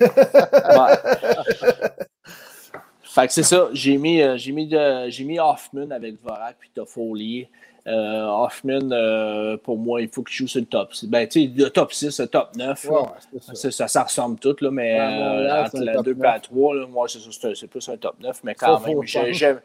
Ouais. 0.01 0.97
fait 3.15 3.27
que 3.27 3.33
c'est 3.33 3.43
ça. 3.43 3.69
J'ai 3.73 3.97
mis, 3.99 4.21
euh, 4.23 4.37
j'ai 4.37 4.53
mis, 4.53 4.67
de- 4.67 5.09
j'ai 5.09 5.25
mis 5.25 5.39
Hoffman 5.39 5.91
avec 5.91 6.21
Vorak 6.23 6.57
puis 6.59 6.71
Toffoli. 6.75 7.49
Euh, 7.87 8.25
Hoffman, 8.27 8.93
euh, 8.93 9.57
pour 9.57 9.77
moi, 9.77 10.01
il 10.03 10.09
faut 10.09 10.23
qu'il 10.23 10.37
joue 10.37 10.47
sur 10.47 10.61
le 10.61 10.67
top. 10.67 10.93
Ben, 11.05 11.27
tu 11.27 11.43
sais, 11.47 11.53
le 11.53 11.69
top 11.69 11.93
6, 11.93 12.21
le 12.21 12.27
top 12.29 12.55
9. 12.57 12.85
Ouais, 12.85 12.95
là. 13.03 13.15
c'est 13.33 13.43
ça. 13.43 13.55
Ça, 13.55 13.71
ça, 13.73 13.89
ça 13.89 14.03
ressemble 14.05 14.39
tout, 14.39 14.55
là, 14.61 14.71
mais 14.71 14.95
Ouais, 14.95 15.01
à 15.01 15.11
Montréal, 15.11 15.51
euh, 15.65 15.69
c'est 15.71 15.77
entre 15.79 15.85
la 15.87 15.93
top 15.95 16.05
2 16.05 16.11
et 16.13 16.15
9. 16.15 16.23
la 16.23 16.41
3, 16.41 16.75
là, 16.77 16.87
moi, 16.87 17.09
c'est 17.09 17.19
ça, 17.19 17.31
c'est 17.33 17.55
c'est 17.57 17.67
plus 17.67 17.89
un 17.89 17.97
top 17.97 18.21
9, 18.21 18.45
mais 18.45 18.55
quand 18.55 18.79
Ça, 18.79 18.89
même, 18.89 19.03
j'ai- 19.03 19.57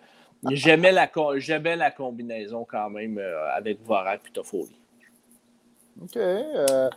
j'aimais 0.51 0.91
la, 0.91 1.09
j'aimais 1.37 1.75
la 1.75 1.91
combinaison 1.91 2.65
quand 2.69 2.89
même 2.89 3.19
euh, 3.19 3.51
avec 3.53 3.83
Vorak 3.85 4.21
et 4.27 4.31
Toffoli. 4.31 4.75
OK. 6.01 6.17
euh, 6.17 6.89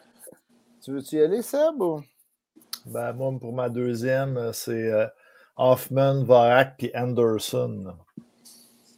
tu 0.82 0.92
veux-tu 0.92 1.16
y 1.16 1.20
aller, 1.22 1.42
Seb? 1.42 1.80
ou- 1.82 2.02
Ben, 2.86 3.12
moi, 3.12 3.30
pour 3.38 3.52
ma 3.52 3.68
deuxième, 3.68 4.52
c'est 4.54 4.90
euh, 4.90 5.06
Hoffman, 5.60 6.24
Varak 6.24 6.78
puis 6.78 6.90
Anderson. 6.94 7.92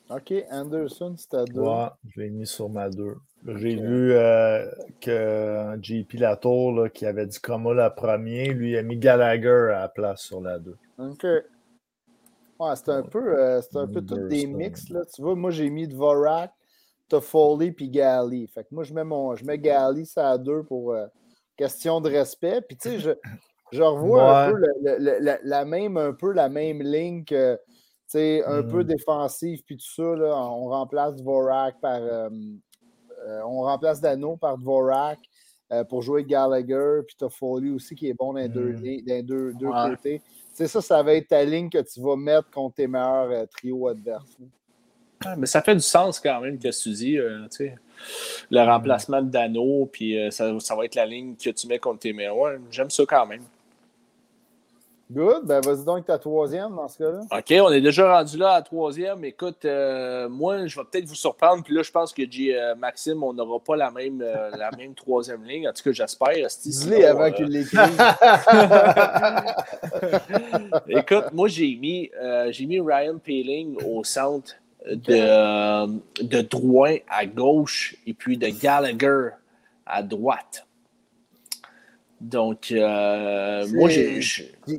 OK, 0.09 0.33
Anderson, 0.51 1.15
c'était 1.17 1.39
à 1.39 1.45
deux. 1.45 1.61
Ouais, 1.61 1.89
je 2.09 2.21
l'ai 2.21 2.31
mis 2.31 2.47
sur 2.47 2.69
ma 2.69 2.89
deux. 2.89 3.17
J'ai 3.45 3.75
vu 3.75 4.13
euh, 4.13 4.71
que 5.01 5.77
JP 5.83 6.13
Latour, 6.15 6.73
là, 6.73 6.89
qui 6.89 7.05
avait 7.05 7.27
dit 7.27 7.41
Coma 7.41 7.73
le 7.73 7.93
premier, 7.93 8.53
lui 8.53 8.77
a 8.79 8.83
mis 8.83 8.97
Gallagher 8.97 9.73
à 9.75 9.81
la 9.81 9.89
place 9.89 10.23
sur 10.23 10.41
la 10.41 10.61
deux. 10.61 10.77
OK. 10.99 11.25
Ouais, 11.25 12.77
c'est 12.77 12.91
un 12.91 13.03
peu, 13.03 13.37
euh, 13.37 13.61
c'est 13.61 13.79
un 13.79 13.89
peu 13.89 14.01
tous 14.03 14.29
des 14.29 14.47
mix, 14.47 14.89
là. 14.91 15.01
Tu 15.13 15.21
vois, 15.21 15.35
moi, 15.35 15.51
j'ai 15.51 15.69
mis 15.69 15.89
Dvorak, 15.89 16.53
Toffoli 17.09 17.73
puis 17.73 17.89
Gali. 17.89 18.47
Fait 18.47 18.63
que 18.63 18.69
moi, 18.71 18.85
je 18.85 18.95
mets, 18.95 19.03
mon, 19.03 19.35
je 19.35 19.45
mets 19.45 19.59
Gali, 19.59 20.07
ça 20.07 20.31
à 20.31 20.39
deux 20.39 20.63
pour 20.63 20.93
euh, 20.93 21.07
question 21.57 22.01
de 22.01 22.09
respect. 22.09 22.61
Puis, 22.61 22.77
tu 22.77 22.91
sais, 22.91 22.99
je, 23.01 23.11
je 23.73 23.83
revois 23.83 24.45
un 24.45 24.51
peu 24.53 24.57
le- 24.59 24.75
le- 24.83 24.99
le- 24.99 25.19
la, 25.21 25.39
la 25.43 25.65
même, 25.65 25.97
un 25.97 26.13
peu 26.13 26.33
la 26.33 26.49
même 26.49 26.83
ligne 26.83 27.25
que, 27.25 27.59
un 28.15 28.63
Mm. 28.63 28.69
peu 28.69 28.85
défensive 28.85 29.63
puis 29.65 29.77
tout 29.79 29.91
ça, 29.97 30.15
là. 30.17 30.37
On 30.37 30.69
remplace 30.69 31.17
Dvorak 31.17 31.81
par... 31.81 32.01
euh, 32.03 32.29
euh, 33.27 33.41
on 33.47 33.63
remplace 33.63 34.01
Dano 34.01 34.37
par 34.37 34.59
Dvorak 34.59 35.19
euh, 35.73 35.85
pour 35.85 36.03
jouer 36.03 36.23
Gallagher, 36.25 37.01
puis 37.07 37.17
Toffoli 37.17 37.71
aussi 37.71 37.95
qui 37.95 38.09
est 38.09 38.15
bon 38.15 38.35
dans 38.35 38.41
les 38.41 38.49
deux, 38.51 38.73
Mm. 38.75 38.83
li- 38.83 39.03
dans 39.03 39.15
les 39.15 39.23
deux, 39.23 39.53
deux 39.55 39.67
Ouais. 39.69 39.91
côtés. 39.91 40.23
C'est 40.53 40.69
ça, 40.69 40.83
ça 40.83 41.03
va 41.03 41.15
être 41.15 41.29
ta 41.29 41.43
ligne 41.45 41.71
que 41.71 41.79
tu 41.79 42.01
vas 42.03 42.15
mettre 42.17 42.51
contre 42.51 42.75
tes 42.75 42.87
meilleurs 42.87 43.31
euh, 43.31 43.47
trios 43.47 43.89
adverses. 43.89 44.37
Ah, 45.25 45.35
mais 45.37 45.47
ça 45.47 45.63
fait 45.63 45.75
du 45.75 45.81
sens 45.81 46.21
quand 46.21 46.41
même, 46.43 46.59
que 46.59 46.69
tu 46.69 46.91
dis. 46.91 47.17
euh, 47.17 47.47
sais. 47.49 47.75
le 48.51 48.61
remplacement 48.61 49.23
de 49.23 49.31
Dano, 49.31 49.87
puis 49.87 50.19
euh, 50.19 50.31
ça, 50.33 50.53
ça 50.61 50.75
va 50.75 50.85
être 50.85 50.97
la 50.97 51.07
ligne 51.07 51.37
que 51.37 51.49
tu 51.51 51.67
mets 51.69 51.79
contre 51.79 52.01
tes 52.01 52.13
meilleurs. 52.13 52.37
Ouais, 52.37 52.59
J'aime 52.71 52.91
ça 52.91 53.05
quand 53.09 53.25
même. 53.25 53.43
Good, 55.15 55.45
ben 55.45 55.61
vas-y 55.61 55.85
donc 55.85 56.07
ta 56.07 56.19
troisième 56.19 56.75
dans 56.75 56.89
ce 56.89 56.97
cas-là. 56.97 57.21
OK, 57.31 57.55
on 57.61 57.71
est 57.71 57.83
déjà 57.83 58.17
rendu 58.17 58.39
là 58.39 58.53
à 58.53 58.57
la 58.57 58.63
troisième. 58.63 59.23
Écoute, 59.25 59.65
euh, 59.67 60.27
moi, 60.29 60.67
je 60.67 60.79
vais 60.81 60.87
peut-être 60.91 61.05
vous 61.05 61.15
surprendre. 61.15 61.63
Puis 61.63 61.75
là, 61.75 61.83
je 61.83 61.91
pense 61.91 62.15
que 62.15 62.23
J- 62.31 62.55
euh, 62.55 62.75
Maxime, 62.77 63.23
on 63.23 63.35
n'aura 63.35 63.61
pas 63.61 63.77
la 63.77 63.91
même, 63.91 64.23
euh, 64.23 64.51
la 64.57 64.71
même 64.79 64.95
troisième 64.95 65.45
ligne. 65.45 65.69
En 65.69 65.73
tout 65.73 65.83
cas, 65.85 65.93
j'espère. 65.93 66.35
sinon, 66.49 67.07
avant 67.07 67.31
qu'il 67.31 67.47
l'écrive. 67.49 67.79
Écoute, 70.89 71.25
moi, 71.33 71.49
j'ai 71.49 71.77
mis, 71.77 72.11
j'ai 72.51 72.65
mis 72.67 72.81
Ryan 72.81 73.19
Peeling 73.19 73.77
au 73.85 74.05
centre 74.05 74.55
de, 74.87 75.87
de 76.23 76.41
Drouin 76.41 76.97
à 77.09 77.27
gauche 77.27 77.97
et 78.07 78.15
puis 78.15 78.39
de 78.39 78.49
Gallagher 78.49 79.29
à 79.85 80.03
droite. 80.03 80.67
Donc, 82.23 82.71
euh, 82.71 83.67
moi, 83.73 83.89
j'ai. 83.89 84.21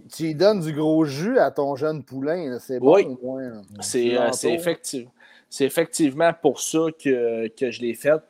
tu, 0.09 0.33
donnes 0.33 0.61
du 0.61 0.71
gros 0.71 1.03
jus 1.03 1.37
à 1.37 1.51
ton 1.51 1.75
jeune 1.75 2.01
poulain, 2.01 2.57
c'est 2.59 2.79
bon 2.79 2.95
Oui. 2.95 3.03
au 3.05 3.19
moins. 3.21 3.61
C'est 3.81 4.17
euh, 4.17 4.31
c'est 4.31 4.53
effective- 4.53 5.09
c'est 5.49 5.65
effectivement 5.65 6.31
pour 6.41 6.61
ça 6.61 6.85
que, 6.97 7.47
que 7.49 7.69
je 7.69 7.81
l'ai 7.81 7.95
fait. 7.95 8.21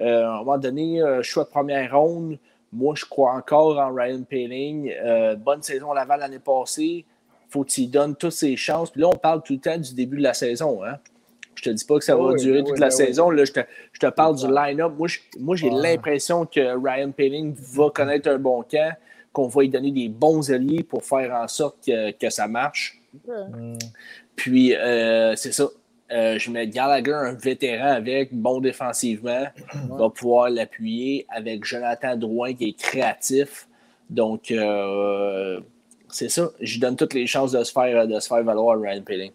Euh, 0.00 0.24
à 0.24 0.34
un 0.34 0.38
moment 0.38 0.58
donné, 0.58 1.02
euh, 1.02 1.22
choix 1.22 1.42
de 1.44 1.48
première 1.48 1.98
ronde. 1.98 2.38
Moi, 2.72 2.94
je 2.96 3.04
crois 3.04 3.32
encore 3.34 3.78
en 3.78 3.92
Ryan 3.92 4.22
Paling. 4.22 4.92
Euh, 5.04 5.34
bonne 5.34 5.62
saison 5.62 5.90
à 5.90 5.96
Laval 5.96 6.20
l'année 6.20 6.38
passée. 6.38 7.04
faut 7.50 7.64
qu'il 7.64 7.90
donne 7.90 8.14
toutes 8.16 8.30
ses 8.32 8.56
chances. 8.56 8.90
Puis 8.92 9.00
là, 9.02 9.08
on 9.08 9.16
parle 9.16 9.42
tout 9.42 9.54
le 9.54 9.58
temps 9.60 9.76
du 9.76 9.92
début 9.94 10.16
de 10.18 10.22
la 10.22 10.34
saison. 10.34 10.82
Hein? 10.84 10.98
Je 11.54 11.62
te 11.62 11.70
dis 11.70 11.84
pas 11.84 11.98
que 11.98 12.04
ça 12.04 12.16
va 12.16 12.22
Oui, 12.24 12.40
durer 12.40 12.58
oui, 12.58 12.64
toute 12.64 12.74
oui, 12.74 12.80
la 12.80 12.86
oui. 12.86 12.92
saison. 12.92 13.30
Là, 13.30 13.44
je, 13.44 13.52
te, 13.52 13.60
je 13.92 13.98
te 13.98 14.06
parle 14.06 14.36
du 14.36 14.46
line-up. 14.46 14.92
Moi, 15.38 15.56
j'ai 15.56 15.70
l'impression 15.70 16.46
que 16.46 16.60
Ryan 16.60 17.10
Paling 17.12 17.54
va 17.74 17.90
connaître 17.90 18.28
un 18.30 18.38
bon 18.38 18.62
camp, 18.62 18.94
qu'on 19.32 19.48
va 19.48 19.62
lui 19.62 19.68
donner 19.68 19.90
des 19.90 20.08
bons 20.08 20.50
alliés 20.50 20.82
pour 20.82 21.04
faire 21.04 21.32
en 21.34 21.48
sorte 21.48 21.76
que, 21.86 22.10
que 22.12 22.30
ça 22.30 22.48
marche. 22.48 23.00
Puis, 24.36 24.74
euh, 24.74 25.34
c'est 25.36 25.52
ça. 25.52 25.68
Euh, 26.10 26.38
je 26.38 26.50
mets 26.50 26.68
Gallagher, 26.68 27.12
un 27.14 27.32
vétéran 27.32 27.92
avec, 27.92 28.34
bon 28.34 28.60
défensivement, 28.60 29.46
va 29.88 30.10
pouvoir 30.10 30.50
l'appuyer 30.50 31.26
avec 31.30 31.64
Jonathan 31.64 32.16
Drouin 32.16 32.52
qui 32.52 32.68
est 32.70 32.78
créatif. 32.78 33.66
Donc, 34.10 34.50
euh, 34.50 35.60
c'est 36.08 36.28
ça. 36.28 36.50
Je 36.60 36.78
donne 36.78 36.96
toutes 36.96 37.14
les 37.14 37.26
chances 37.26 37.52
de 37.52 37.64
se 37.64 37.72
faire, 37.72 38.06
de 38.06 38.20
se 38.20 38.28
faire 38.28 38.42
valoir 38.44 38.78
Ryan 38.78 39.00
Peeling. 39.02 39.32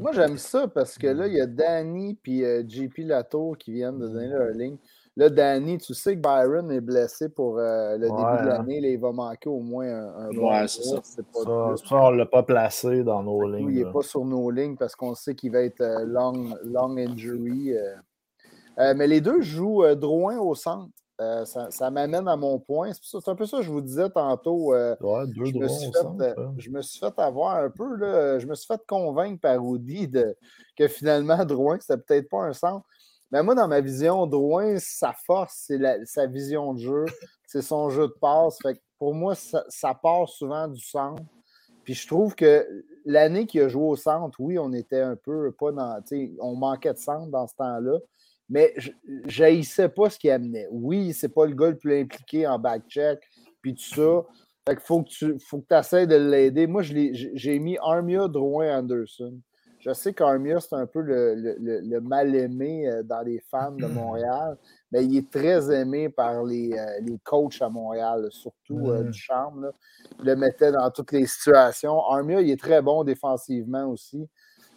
Moi, 0.00 0.12
j'aime 0.12 0.36
ça 0.38 0.68
parce 0.68 0.96
que 0.98 1.06
là, 1.06 1.26
il 1.26 1.34
y 1.34 1.40
a 1.40 1.46
Danny 1.46 2.18
et 2.26 2.64
JP 2.68 2.98
Latour 2.98 3.56
qui 3.58 3.72
viennent 3.72 3.98
de 3.98 4.08
donner 4.08 4.28
leur 4.28 4.48
ligne. 4.50 4.76
Là, 5.16 5.28
Danny, 5.28 5.76
tu 5.78 5.92
sais 5.92 6.16
que 6.16 6.20
Byron 6.20 6.70
est 6.72 6.80
blessé 6.80 7.28
pour 7.28 7.58
euh, 7.58 7.98
le 7.98 8.08
Ouais, 8.08 8.16
début 8.16 8.22
de 8.44 8.48
hein. 8.50 8.58
l'année. 8.58 8.80
Là, 8.80 8.88
Il 8.88 8.98
va 8.98 9.12
manquer 9.12 9.48
au 9.50 9.60
moins 9.60 9.86
un, 9.86 10.14
un 10.26 10.30
bon 10.30 10.50
Ouais, 10.50 10.66
c'est 10.68 10.82
ça. 10.84 11.00
c'est 11.02 11.26
pas 11.26 11.76
Ça, 11.76 11.96
on 11.96 12.12
ne 12.12 12.16
l'a 12.16 12.26
pas 12.26 12.42
placé 12.42 13.04
dans 13.04 13.22
nos 13.22 13.46
lignes. 13.46 13.68
il 13.70 13.84
n'est 13.84 13.92
pas 13.92 14.00
sur 14.02 14.24
nos 14.24 14.50
lignes 14.50 14.76
parce 14.76 14.96
qu'on 14.96 15.14
sait 15.14 15.34
qu'il 15.34 15.52
va 15.52 15.60
être 15.60 15.82
euh, 15.82 16.04
long, 16.06 16.54
long 16.64 16.96
injury. 16.96 17.74
euh. 17.76 17.94
Euh, 18.78 18.94
mais 18.96 19.06
les 19.06 19.20
deux 19.20 19.42
jouent 19.42 19.84
euh, 19.84 19.94
Drouin 19.94 20.38
au 20.38 20.54
centre. 20.54 20.88
Euh, 21.20 21.44
ça 21.44 21.70
ça 21.70 21.90
m'amène 21.90 22.26
à 22.26 22.36
mon 22.36 22.58
point. 22.58 22.90
C'est 23.00 23.28
un 23.28 23.34
peu 23.34 23.46
ça 23.46 23.58
que 23.58 23.62
je 23.62 23.70
vous 23.70 23.80
disais 23.82 24.08
tantôt. 24.10 24.74
euh, 24.74 24.96
Ouais, 25.00 25.26
deux 25.26 25.44
je, 25.44 25.58
me 25.58 25.68
suis 25.68 25.92
fait, 25.92 26.20
euh, 26.20 26.34
hein. 26.38 26.54
je 26.58 26.70
me 26.70 26.82
suis 26.82 26.98
fait 26.98 27.18
avoir 27.18 27.56
un 27.56 27.70
peu. 27.70 27.96
Là, 27.96 28.38
je 28.38 28.46
me 28.46 28.54
suis 28.54 28.66
fait 28.66 28.80
convaincre 28.86 29.40
par 29.40 29.62
Rudy 29.62 30.08
de, 30.08 30.36
que 30.76 30.88
finalement, 30.88 31.36
Drouin, 31.44 31.78
c'était 31.80 31.98
peut-être 31.98 32.28
pas 32.28 32.42
un 32.44 32.52
centre. 32.52 32.86
Mais 33.30 33.42
moi, 33.42 33.54
dans 33.54 33.68
ma 33.68 33.80
vision, 33.80 34.26
Drouin, 34.26 34.78
sa 34.78 35.12
force, 35.12 35.64
c'est 35.66 35.80
sa 36.06 36.26
vision 36.26 36.74
de 36.74 36.80
jeu, 36.80 37.04
c'est 37.46 37.62
son 37.62 37.90
jeu 37.90 38.08
de 38.08 38.14
passe. 38.20 38.58
Fait 38.62 38.74
que 38.74 38.80
pour 38.98 39.14
moi, 39.14 39.34
ça, 39.34 39.64
ça 39.68 39.94
part 39.94 40.28
souvent 40.28 40.66
du 40.66 40.80
centre. 40.80 41.22
Puis 41.84 41.94
je 41.94 42.06
trouve 42.06 42.34
que 42.34 42.66
l'année 43.04 43.46
qu'il 43.46 43.60
a 43.62 43.68
joué 43.68 43.84
au 43.84 43.96
centre, 43.96 44.38
oui, 44.40 44.58
on 44.58 44.72
était 44.72 45.00
un 45.00 45.16
peu 45.16 45.52
pas 45.52 45.72
dans. 45.72 46.00
On 46.40 46.56
manquait 46.56 46.94
de 46.94 46.98
centre 46.98 47.28
dans 47.28 47.46
ce 47.46 47.54
temps-là. 47.56 47.98
Mais 48.52 48.74
je 48.76 48.90
pas 49.88 50.10
ce 50.10 50.18
qu'il 50.18 50.30
amenait. 50.30 50.68
Oui, 50.70 51.14
c'est 51.14 51.30
pas 51.30 51.46
le 51.46 51.54
gars 51.54 51.70
le 51.70 51.78
plus 51.78 51.98
impliqué 52.02 52.46
en 52.46 52.58
back-check, 52.58 53.18
puis 53.62 53.74
tout 53.74 53.94
ça. 53.94 54.26
Fait 54.68 54.76
qu'il 54.76 54.84
faut 54.84 55.02
que 55.02 55.08
tu 55.08 55.38
faut 55.40 55.58
que 55.60 55.74
essaies 55.74 56.06
de 56.06 56.16
l'aider. 56.16 56.66
Moi, 56.66 56.82
j'ai 56.82 57.58
mis 57.58 57.78
Armia, 57.80 58.28
Drouin, 58.28 58.78
Anderson. 58.78 59.34
Je 59.80 59.92
sais 59.94 60.12
qu'Armia, 60.12 60.60
c'est 60.60 60.76
un 60.76 60.86
peu 60.86 61.00
le, 61.00 61.34
le- 61.34 61.56
le- 61.58 61.80
le 61.80 62.00
mal-aimé 62.00 62.86
euh, 62.88 63.02
dans 63.02 63.22
les 63.22 63.40
fans 63.50 63.72
de 63.72 63.86
Montréal, 63.86 64.56
mais 64.92 65.04
il 65.04 65.16
est 65.16 65.28
très 65.30 65.74
aimé 65.74 66.08
par 66.10 66.44
les, 66.44 66.72
euh, 66.74 67.00
les 67.00 67.18
coachs 67.24 67.60
à 67.62 67.68
Montréal, 67.70 68.28
surtout 68.30 68.90
euh, 68.90 69.02
Mm. 69.02 69.10
du 69.10 69.20
là. 69.62 69.72
Il 70.20 70.26
le 70.26 70.36
mettait 70.36 70.70
dans 70.72 70.88
toutes 70.90 71.10
les 71.12 71.26
situations. 71.26 71.98
Armia, 72.04 72.40
il 72.42 72.50
est 72.50 72.60
très 72.60 72.80
bon 72.82 73.02
défensivement 73.02 73.86
aussi. 73.86 74.28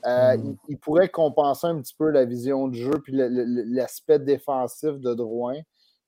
Euh, 0.05 0.37
Mm. 0.37 0.45
il, 0.45 0.57
il 0.69 0.77
pourrait 0.77 1.09
compenser 1.09 1.67
un 1.67 1.81
petit 1.81 1.95
peu 1.97 2.09
la 2.09 2.25
vision 2.25 2.67
de 2.67 2.75
jeu 2.75 2.99
puis 3.03 3.13
l'aspect 3.15 4.19
défensif 4.19 4.99
de 4.99 5.13
Drouin. 5.13 5.59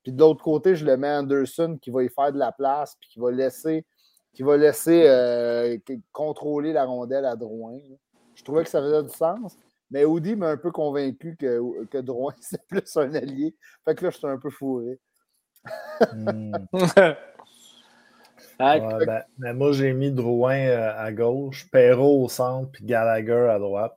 Puis 0.04 0.12
de 0.12 0.20
l'autre 0.20 0.44
côté, 0.44 0.76
je 0.76 0.86
le 0.86 0.98
mets 0.98 1.12
Anderson 1.12 1.78
qui 1.82 1.90
va 1.90 2.04
y 2.04 2.10
faire 2.10 2.32
de 2.32 2.38
la 2.38 2.52
place 2.52 2.96
puis 3.00 3.10
qui 3.10 3.20
va 3.20 3.32
laisser 3.32 3.86
qui 4.34 4.44
va 4.44 4.56
laisser 4.56 5.04
euh, 5.08 5.78
contrôler 6.12 6.72
la 6.72 6.86
rondelle 6.86 7.26
à 7.26 7.36
Drouin. 7.36 7.80
Je 8.36 8.44
trouvais 8.44 8.64
que 8.64 8.70
ça 8.70 8.82
faisait 8.82 9.02
du 9.02 9.10
sens. 9.10 9.58
Mais 9.90 10.06
Audi 10.06 10.36
m'a 10.36 10.50
un 10.50 10.58
peu 10.58 10.70
convaincu 10.72 11.36
que, 11.38 11.86
que 11.86 11.98
Drouin, 11.98 12.34
c'est 12.42 12.62
plus 12.68 12.96
un 12.98 13.16
allié. 13.16 13.56
Fait 13.84 13.96
que 13.96 14.06
là, 14.06 14.12
je 14.12 14.18
suis 14.18 14.28
un 14.28 14.38
peu 14.38 14.52
fourré. 14.52 15.00
Ouais, 18.60 19.06
ben, 19.06 19.24
ben, 19.38 19.54
moi, 19.54 19.72
j'ai 19.72 19.94
mis 19.94 20.12
Drouin 20.12 20.58
euh, 20.58 20.92
à 20.98 21.12
gauche, 21.12 21.70
Perrault 21.70 22.24
au 22.24 22.30
centre, 22.30 22.72
puis 22.72 22.86
Gallagher 22.86 23.50
à 23.52 23.60
droite. 23.60 23.96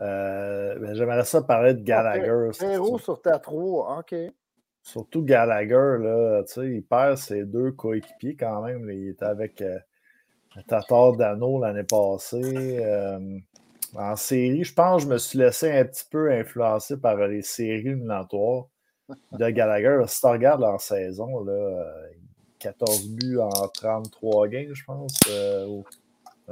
Euh, 0.00 0.78
ben, 0.78 0.94
J'aimerais 0.94 1.24
ça 1.24 1.42
parler 1.42 1.74
de 1.74 1.80
ah, 1.80 1.84
Gallagher. 1.84 2.50
Perrault 2.58 2.98
sur 2.98 3.20
ta 3.20 3.38
3, 3.38 3.98
OK. 3.98 4.14
Surtout 4.82 5.22
Gallagher, 5.22 5.98
là, 6.00 6.42
il 6.56 6.82
perd 6.82 7.18
ses 7.18 7.44
deux 7.44 7.72
coéquipiers 7.72 8.36
quand 8.36 8.62
même. 8.62 8.88
Il 8.90 9.10
était 9.10 9.26
avec 9.26 9.60
euh, 9.60 9.78
Tatar 10.66 11.16
Dano 11.16 11.60
l'année 11.60 11.84
passée. 11.84 12.82
En 13.94 14.16
série, 14.16 14.64
je 14.64 14.72
pense 14.72 15.02
que 15.02 15.08
je 15.08 15.12
me 15.14 15.18
suis 15.18 15.38
laissé 15.38 15.70
un 15.70 15.84
petit 15.84 16.06
peu 16.10 16.32
influencer 16.32 16.96
par 16.96 17.16
les 17.16 17.42
séries 17.42 17.88
éliminatoires 17.88 18.66
de 19.32 19.50
Gallagher. 19.50 20.00
Si 20.06 20.20
tu 20.20 20.26
regardes 20.26 20.62
en 20.62 20.78
saison, 20.78 21.44
là, 21.44 21.84
14 22.60 23.08
buts 23.08 23.38
en 23.38 23.68
33 23.68 24.48
games, 24.48 24.72
je 24.72 24.84
pense. 24.84 25.12
Euh, 25.30 25.82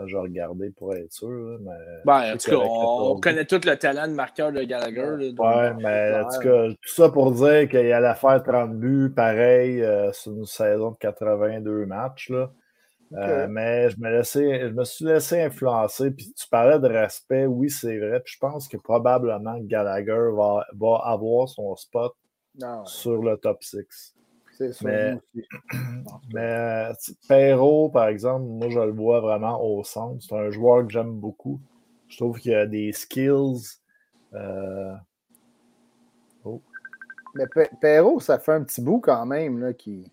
je 0.06 0.14
vais 0.14 0.22
regarder 0.22 0.70
pour 0.70 0.94
être 0.94 1.12
sûr. 1.12 1.58
Mais 1.60 1.72
ben, 2.04 2.34
en 2.34 2.36
tout 2.36 2.50
cas, 2.50 2.56
on, 2.56 3.20
connaît 3.20 3.44
tout 3.44 3.60
le 3.64 3.76
talent 3.76 4.06
de 4.08 4.14
marqueur 4.14 4.52
de 4.52 4.62
Gallagher. 4.62 5.14
Oui, 5.18 5.34
ouais, 5.38 5.74
mais 5.74 6.20
en 6.20 6.28
tout 6.28 6.40
cas, 6.40 6.68
tout 6.68 6.94
ça 6.94 7.08
pour 7.08 7.32
dire 7.32 7.68
qu'il 7.68 7.92
allait 7.92 8.14
faire 8.14 8.42
30 8.42 8.74
buts, 8.76 9.12
pareil, 9.14 9.82
euh, 9.82 10.12
sur 10.12 10.32
une 10.32 10.46
saison 10.46 10.92
de 10.92 10.96
82 10.96 11.86
matchs. 11.86 12.30
Là. 12.30 12.50
Euh, 13.14 13.46
mais 13.48 13.88
je 13.88 13.98
me, 13.98 14.10
laissais, 14.10 14.68
je 14.68 14.74
me 14.74 14.84
suis 14.84 15.04
laissé 15.04 15.40
influencer. 15.40 16.10
Puis 16.10 16.32
tu 16.32 16.48
parlais 16.48 16.78
de 16.78 16.88
respect, 16.88 17.46
oui, 17.46 17.70
c'est 17.70 17.98
vrai. 17.98 18.20
Puis 18.20 18.34
je 18.34 18.38
pense 18.38 18.68
que 18.68 18.76
probablement 18.76 19.58
Gallagher 19.60 20.30
va, 20.34 20.64
va 20.74 21.00
avoir 21.04 21.48
son 21.48 21.74
spot 21.74 22.14
ah 22.62 22.82
sur 22.84 23.22
le 23.22 23.36
top 23.36 23.62
6 23.62 24.14
mais, 24.82 25.18
mais 26.34 26.90
Perrault, 27.28 27.90
par 27.90 28.08
exemple, 28.08 28.44
moi, 28.44 28.68
je 28.68 28.80
le 28.80 28.92
vois 28.92 29.20
vraiment 29.20 29.62
au 29.62 29.84
centre. 29.84 30.22
C'est 30.22 30.36
un 30.36 30.50
joueur 30.50 30.86
que 30.86 30.92
j'aime 30.92 31.18
beaucoup. 31.18 31.60
Je 32.08 32.16
trouve 32.16 32.38
qu'il 32.38 32.54
a 32.54 32.66
des 32.66 32.92
skills. 32.92 33.78
Euh... 34.34 34.94
Oh. 36.44 36.62
Mais 37.34 37.44
Perrault, 37.80 38.20
ça 38.20 38.38
fait 38.38 38.52
un 38.52 38.62
petit 38.62 38.80
bout 38.80 39.00
quand 39.00 39.26
même. 39.26 39.58
Là, 39.58 39.72
qui... 39.72 40.10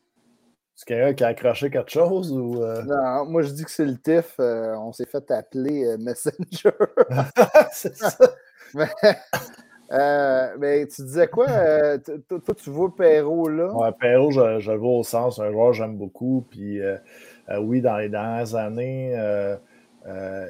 C'est 0.76 0.88
quelqu'un 0.88 1.13
qui 1.13 1.23
a 1.23 1.27
accroché 1.27 1.69
quelque 1.69 1.91
chose 1.91 2.34
ou. 2.34 2.61
Euh? 2.61 2.84
Non, 2.84 3.26
moi 3.26 3.41
je 3.43 3.51
dis 3.51 3.63
que 3.63 3.72
c'est 3.72 3.85
le 3.85 3.97
TIF. 3.97 4.35
Euh, 4.41 4.76
on 4.76 4.91
s'est 4.91 5.05
fait 5.05 5.31
appeler 5.31 5.85
euh, 5.85 5.97
Messenger. 5.97 6.76
c'est 7.72 7.95
ça. 7.95 8.13
mais, 8.73 8.89
euh, 9.91 10.47
mais 10.59 10.87
tu 10.87 11.03
disais 11.03 11.27
quoi? 11.27 11.47
Euh, 11.49 11.97
toi, 12.27 12.55
tu 12.55 12.69
vois 12.69 12.93
Perrault 12.95 13.49
là? 13.49 13.71
Ouais, 13.73 13.91
Perrault, 13.99 14.31
je, 14.31 14.59
je, 14.59 14.71
le 14.71 14.77
vois 14.77 14.97
au 14.97 15.03
sens. 15.03 15.39
un 15.39 15.51
joueur 15.51 15.71
que 15.71 15.77
j'aime 15.77 15.95
beaucoup. 15.95 16.45
Puis 16.49 16.81
euh, 16.81 16.97
oui, 17.61 17.81
dans 17.81 17.97
les 17.97 18.09
dernières 18.09 18.55
années, 18.55 19.13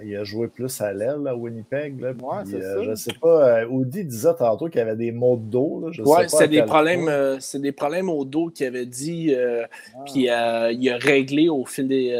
il 0.03 0.15
a 0.15 0.23
joué 0.23 0.47
plus 0.47 0.79
à 0.81 0.93
l'aile 0.93 1.27
à 1.27 1.35
Winnipeg. 1.35 1.99
Là, 1.99 2.13
je 2.45 2.89
ne 2.89 2.95
sais 2.95 3.13
pas. 3.21 3.65
Audi 3.67 4.05
disait 4.05 4.35
tantôt 4.37 4.67
qu'il 4.67 4.79
y 4.79 4.81
avait 4.81 4.95
des 4.95 5.11
maux 5.11 5.35
de 5.35 5.49
dos. 5.49 5.91
Oui, 6.05 6.19
c'est 6.27 6.47
des, 6.47 6.63
problèmes, 6.63 7.37
c'est 7.39 7.61
des 7.61 7.73
problèmes 7.73 8.09
au 8.09 8.23
dos 8.23 8.49
qu'il 8.49 8.67
avait 8.67 8.85
dit. 8.85 9.35
Ah. 9.35 9.99
Puis 10.05 10.27
il 10.27 10.29
a 10.29 10.97
réglé 10.97 11.49
au 11.49 11.65
fil 11.65 11.89
des. 11.89 12.15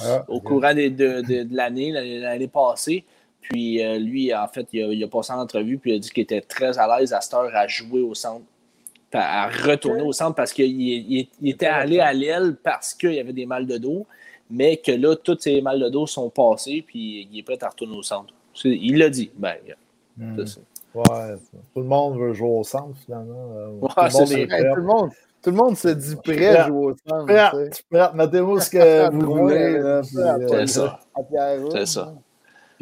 Ah, 0.00 0.24
au 0.28 0.40
courant 0.40 0.74
de, 0.74 0.88
de 0.88 1.56
l'année, 1.56 1.92
l'année 1.92 2.48
passée. 2.48 3.06
Puis 3.42 3.82
euh, 3.82 3.98
lui, 3.98 4.34
en 4.34 4.46
fait, 4.46 4.68
il 4.72 5.02
a, 5.02 5.08
passé 5.08 5.32
en 5.32 5.40
entrevue 5.40 5.76
puis 5.76 5.90
il 5.90 5.96
a 5.96 5.98
dit 5.98 6.10
qu'il 6.10 6.22
était 6.22 6.40
très 6.40 6.78
à 6.78 6.98
l'aise 6.98 7.12
à 7.12 7.20
cette 7.20 7.34
heure 7.34 7.50
à 7.54 7.66
jouer 7.66 8.00
au 8.00 8.14
centre, 8.14 8.44
à 9.12 9.48
retourner 9.48 10.02
au 10.02 10.12
centre 10.12 10.36
parce 10.36 10.52
qu'il 10.52 11.28
était 11.42 11.66
allé 11.66 11.98
à 12.00 12.12
l'aile 12.12 12.56
parce 12.62 12.94
qu'il 12.94 13.14
y 13.14 13.20
avait 13.20 13.32
des 13.32 13.44
mal 13.44 13.66
de 13.66 13.78
dos, 13.78 14.06
mais 14.48 14.76
que 14.76 14.92
là, 14.92 15.16
tous 15.16 15.38
ces 15.40 15.60
mal 15.60 15.80
de 15.80 15.88
dos 15.88 16.06
sont 16.06 16.30
passés 16.30 16.84
puis 16.86 17.28
il 17.30 17.38
est 17.38 17.42
prêt 17.42 17.58
à 17.62 17.68
retourner 17.68 17.96
au 17.96 18.02
centre. 18.02 18.32
Il 18.64 18.98
l'a 18.98 19.10
dit. 19.10 19.30
Ben, 19.36 19.56
hmm. 20.16 20.38
Ouais, 20.94 21.34
tout 21.74 21.80
le 21.80 21.86
monde 21.86 22.18
veut 22.18 22.34
jouer 22.34 22.50
au 22.50 22.64
centre 22.64 22.96
finalement. 23.04 23.50
Euh, 23.56 23.80
tout, 23.80 24.76
le 24.76 24.82
monde 24.82 25.10
tout, 25.42 25.50
le 25.50 25.56
monde, 25.56 25.76
se 25.76 25.88
dit 25.88 26.16
prêt 26.16 26.54
à 26.54 26.66
jouer 26.68 26.92
au 26.92 26.96
centre. 27.08 28.14
Mettez-vous 28.14 28.60
ce 28.60 28.70
que 28.70 29.10
vous 29.14 29.34
voulez. 29.34 30.00
C'est 30.02 30.66
ça. 30.66 31.00
C'est 31.72 31.86
ça. 31.86 32.14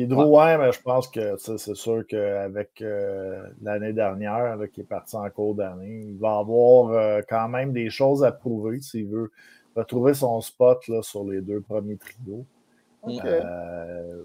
Puis 0.01 0.07
Drouin, 0.07 0.57
mais 0.57 0.73
je 0.73 0.81
pense 0.81 1.09
que 1.09 1.37
c'est 1.37 1.75
sûr 1.75 2.07
qu'avec 2.07 2.81
euh, 2.81 3.43
l'année 3.61 3.93
dernière, 3.93 4.57
qui 4.73 4.81
est 4.81 4.85
parti 4.85 5.15
en 5.15 5.29
cours 5.29 5.55
d'année, 5.55 6.05
il 6.07 6.19
va 6.19 6.39
avoir 6.39 6.89
euh, 6.89 7.21
quand 7.29 7.49
même 7.49 7.75
des 7.75 7.91
choses 7.91 8.25
à 8.25 8.33
prouver 8.33 8.81
s'il 8.81 9.09
veut 9.09 9.31
retrouver 9.77 10.15
son 10.15 10.41
spot 10.41 10.89
là, 10.89 11.03
sur 11.03 11.25
les 11.25 11.43
deux 11.43 11.61
premiers 11.61 11.99
trios. 11.99 12.47
Euh, 13.07 14.23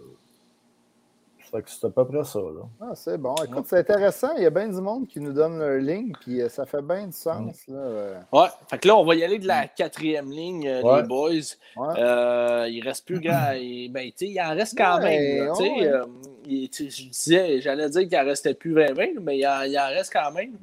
c'est 1.52 1.86
à 1.86 1.90
peu 1.90 2.06
près 2.06 2.24
ça. 2.24 2.40
Là. 2.40 2.62
Ah, 2.82 2.96
c'est 2.96 3.18
bon. 3.18 3.36
Écoute, 3.44 3.66
c'est 3.68 3.78
intéressant. 3.78 4.30
Il 4.38 4.44
y 4.44 4.46
a 4.46 4.50
bien 4.50 4.68
du 4.68 4.82
monde 4.82 5.08
qui 5.08 5.20
nous 5.20 5.34
donne 5.34 5.60
leur 5.60 5.78
ligne, 5.78 6.14
puis 6.22 6.42
euh, 6.42 6.50
ça 6.50 6.66
fait 6.66 6.82
bien 6.82 7.08
du 7.08 7.14
sens. 7.14 7.68
Là. 7.68 7.78
Euh. 7.78 8.20
Ouais. 8.32 8.48
Fait 8.70 8.78
que 8.78 8.88
là, 8.88 8.96
on 8.96 9.06
va 9.06 9.16
y 9.16 9.24
aller 9.24 9.40
de 9.40 9.48
la 9.48 9.68
quatrième 9.68 10.32
ligne, 10.32 10.68
euh, 10.68 11.02
les 11.02 11.08
boys. 11.08 11.30
Ouais. 11.78 12.72
il 12.72 12.82
reste 12.84 13.06
plus 13.06 13.20
grand. 13.20 13.52
ben, 13.90 14.12
il 14.20 14.42
en 14.42 14.56
reste 14.56 14.78
quand 14.78 15.00
même. 15.00 15.54
je 16.46 17.10
disais, 17.10 17.62
j'allais 17.62 17.90
dire 17.90 18.08
qu'il 18.08 18.18
en 18.18 18.26
restait 18.26 18.54
plus 18.54 18.74
20-20, 18.74 19.20
mais 19.22 19.38
il 19.38 19.48
en, 19.48 19.84
en, 19.84 19.88
reste 19.90 20.14
quand 20.14 20.32
même. 20.32 20.58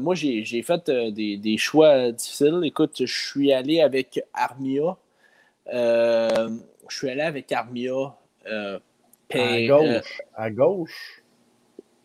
moi, 0.00 0.14
j'ai 0.14 0.62
fait 0.62 0.90
des, 0.90 1.36
des, 1.36 1.56
choix 1.56 2.12
difficiles. 2.12 2.60
Écoute, 2.64 2.92
je 2.98 3.28
suis 3.28 3.52
allé 3.52 3.80
avec 3.80 4.22
Armia. 4.32 4.96
je 5.70 6.48
suis 6.88 7.10
allé 7.10 7.22
avec 7.22 7.50
Armia 7.52 8.14
à 9.34 9.38
euh, 9.38 9.66
gauche. 9.66 10.22
à 10.34 10.50
gauche. 10.50 11.22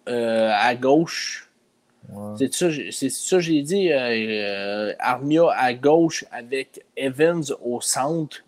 Euh, 0.10 0.52
à 0.54 0.76
gauche. 0.76 1.48
C'est 2.38 3.10
ça, 3.10 3.40
j'ai 3.40 3.62
dit. 3.62 3.92
Euh, 3.92 4.94
Armia 5.00 5.50
à 5.56 5.74
gauche 5.74 6.26
avec 6.32 6.84
Evans 6.98 7.44
au 7.64 7.80
centre, 7.80 8.44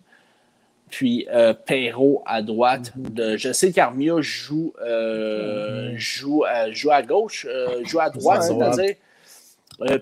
puis 0.90 1.28
Perrault 1.66 2.24
à 2.26 2.42
droite. 2.42 2.94
Mhm. 2.96 3.38
je 3.38 3.54
sais 3.54 3.72
qu'Armia 3.72 4.16
joue, 4.20 4.74
mhm. 4.82 5.98
joue, 5.98 6.44
joue, 6.72 6.92
à 6.92 7.02
gauche, 7.04 7.48
joue 7.84 8.00
à 8.00 8.10
droite, 8.10 8.44
c'est-à-dire. 8.44 8.96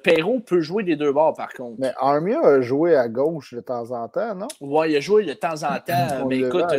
Perrault 0.03 0.39
peut 0.39 0.61
jouer 0.61 0.83
des 0.83 0.95
deux 0.95 1.11
bords, 1.11 1.35
par 1.35 1.53
contre. 1.53 1.75
Mais 1.79 1.91
Armia 1.97 2.39
a 2.41 2.61
joué 2.61 2.95
à 2.95 3.07
gauche 3.07 3.53
de 3.53 3.61
temps 3.61 3.91
en 3.91 4.07
temps, 4.07 4.35
non? 4.35 4.47
Oui, 4.59 4.91
il 4.91 4.97
a 4.97 4.99
joué 4.99 5.23
de 5.23 5.33
temps 5.33 5.63
en 5.63 5.79
temps. 5.79 6.25
mais 6.27 6.39
écoute, 6.39 6.71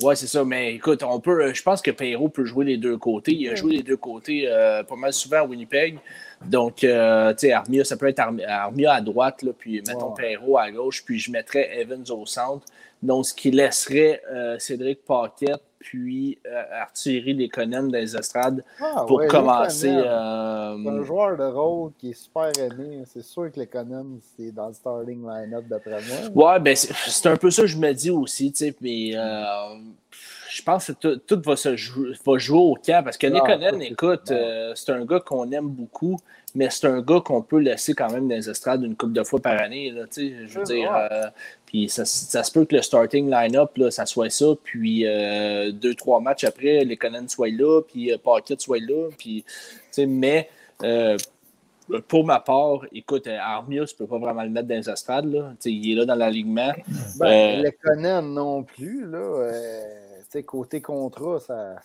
oui, 0.00 0.16
c'est 0.16 0.26
ça. 0.26 0.44
Mais 0.44 0.74
écoute, 0.74 1.02
on 1.02 1.20
peut. 1.20 1.44
Euh, 1.44 1.54
je 1.54 1.62
pense 1.62 1.82
que 1.82 1.90
Perrault 1.90 2.30
peut 2.30 2.44
jouer 2.44 2.64
les 2.64 2.76
deux 2.78 2.96
côtés. 2.96 3.32
Il 3.34 3.48
a 3.50 3.54
joué 3.54 3.76
les 3.76 3.82
deux 3.82 3.96
côtés 3.96 4.44
euh, 4.46 4.82
pas 4.82 4.96
mal 4.96 5.12
souvent 5.12 5.38
à 5.38 5.44
Winnipeg. 5.44 5.98
Donc, 6.46 6.82
euh, 6.82 7.32
tu 7.32 7.40
sais, 7.40 7.52
Armia, 7.52 7.84
ça 7.84 7.96
peut 7.96 8.08
être 8.08 8.20
Armia 8.20 8.94
à 8.94 9.00
droite, 9.00 9.42
là, 9.42 9.52
puis 9.56 9.82
mettons 9.86 10.12
Perrault 10.12 10.58
à 10.58 10.70
gauche, 10.70 11.04
puis 11.04 11.18
je 11.18 11.30
mettrais 11.30 11.78
Evans 11.78 12.04
au 12.10 12.26
centre. 12.26 12.66
Donc, 13.02 13.26
ce 13.26 13.34
qui 13.34 13.50
laisserait 13.50 14.22
Cédric 14.58 15.04
Paquette 15.04 15.62
puis 15.82 16.38
euh, 16.46 16.62
Artillerie 16.80 17.34
Lekonen 17.34 17.88
dans 17.88 17.98
les 17.98 18.16
estrades 18.16 18.64
ah, 18.80 19.04
pour 19.06 19.26
commencer. 19.26 19.90
Euh, 19.90 20.76
c'est 20.80 20.88
un 20.88 21.02
joueur 21.02 21.36
de 21.36 21.44
rôle 21.44 21.90
qui 21.98 22.10
est 22.10 22.14
super 22.14 22.52
aimé. 22.56 23.02
C'est 23.06 23.24
sûr 23.24 23.50
que 23.50 23.58
Lekonen, 23.58 24.20
c'est 24.36 24.52
dans 24.52 24.68
le 24.68 24.74
starting 24.74 25.26
line-up 25.26 25.64
d'après 25.66 25.98
moi. 26.34 26.52
Ouais, 26.52 26.60
ben 26.60 26.76
c'est 26.76 27.28
un 27.28 27.36
peu 27.36 27.50
ça 27.50 27.62
que 27.62 27.68
je 27.68 27.76
me 27.76 27.92
dis 27.92 28.10
aussi, 28.10 28.52
tu 28.52 28.64
sais, 28.64 28.74
mais 28.80 29.10
euh, 29.16 29.74
je 30.52 30.62
pense 30.62 30.92
que 30.92 31.14
tout, 31.14 31.42
va, 31.44 31.56
se 31.56 31.76
jouer, 31.76 32.12
va 32.24 32.38
jouer 32.38 32.58
au 32.58 32.74
camp 32.74 33.02
parce 33.04 33.16
que 33.16 33.26
ah, 33.26 33.72
écoute, 33.80 34.30
euh, 34.30 34.72
c'est 34.74 34.92
un 34.92 35.04
gars 35.04 35.20
qu'on 35.20 35.50
aime 35.50 35.68
beaucoup 35.68 36.18
mais 36.54 36.68
c'est 36.70 36.86
un 36.86 37.00
gars 37.00 37.20
qu'on 37.20 37.42
peut 37.42 37.58
laisser 37.58 37.94
quand 37.94 38.10
même 38.10 38.28
dans 38.28 38.34
les 38.34 38.48
estrades 38.48 38.82
une 38.82 38.96
couple 38.96 39.12
de 39.12 39.24
fois 39.24 39.40
par 39.40 39.60
année. 39.60 39.90
Là, 39.90 40.04
je 40.14 40.58
veux 40.58 40.64
dire, 40.64 40.94
euh, 40.94 41.26
puis 41.66 41.88
ça, 41.88 42.04
ça, 42.04 42.42
se 42.42 42.52
peut 42.52 42.64
que 42.64 42.76
le 42.76 42.82
starting 42.82 43.30
line-up, 43.30 43.70
ça 43.90 44.06
soit 44.06 44.30
ça, 44.30 44.46
puis 44.62 45.06
euh, 45.06 45.72
deux, 45.72 45.94
trois 45.94 46.20
matchs 46.20 46.44
après, 46.44 46.84
les 46.84 46.96
Conan 46.96 47.26
soient 47.28 47.48
là, 47.48 47.80
puis 47.82 48.12
euh, 48.12 48.18
Pocket 48.22 48.60
soit 48.60 48.80
là, 48.80 49.08
puis, 49.16 49.44
mais 50.06 50.48
pour 52.08 52.24
ma 52.24 52.40
part, 52.40 52.86
écoute, 52.92 53.26
Armia, 53.26 53.84
tu 53.84 53.94
peux 53.94 54.06
pas 54.06 54.18
vraiment 54.18 54.42
le 54.42 54.50
mettre 54.50 54.68
dans 54.68 54.76
les 54.76 54.88
estrades. 54.88 55.26
Là. 55.26 55.52
il 55.64 55.92
est 55.92 55.94
là 55.94 56.04
dans 56.06 56.14
l'alignement. 56.14 56.72
Ben, 57.18 57.60
les 57.60 57.72
Conan 57.72 58.22
non 58.22 58.62
plus. 58.62 59.04
Là, 59.04 59.50
côté 60.40 60.80
contrat, 60.80 61.40
ça 61.40 61.76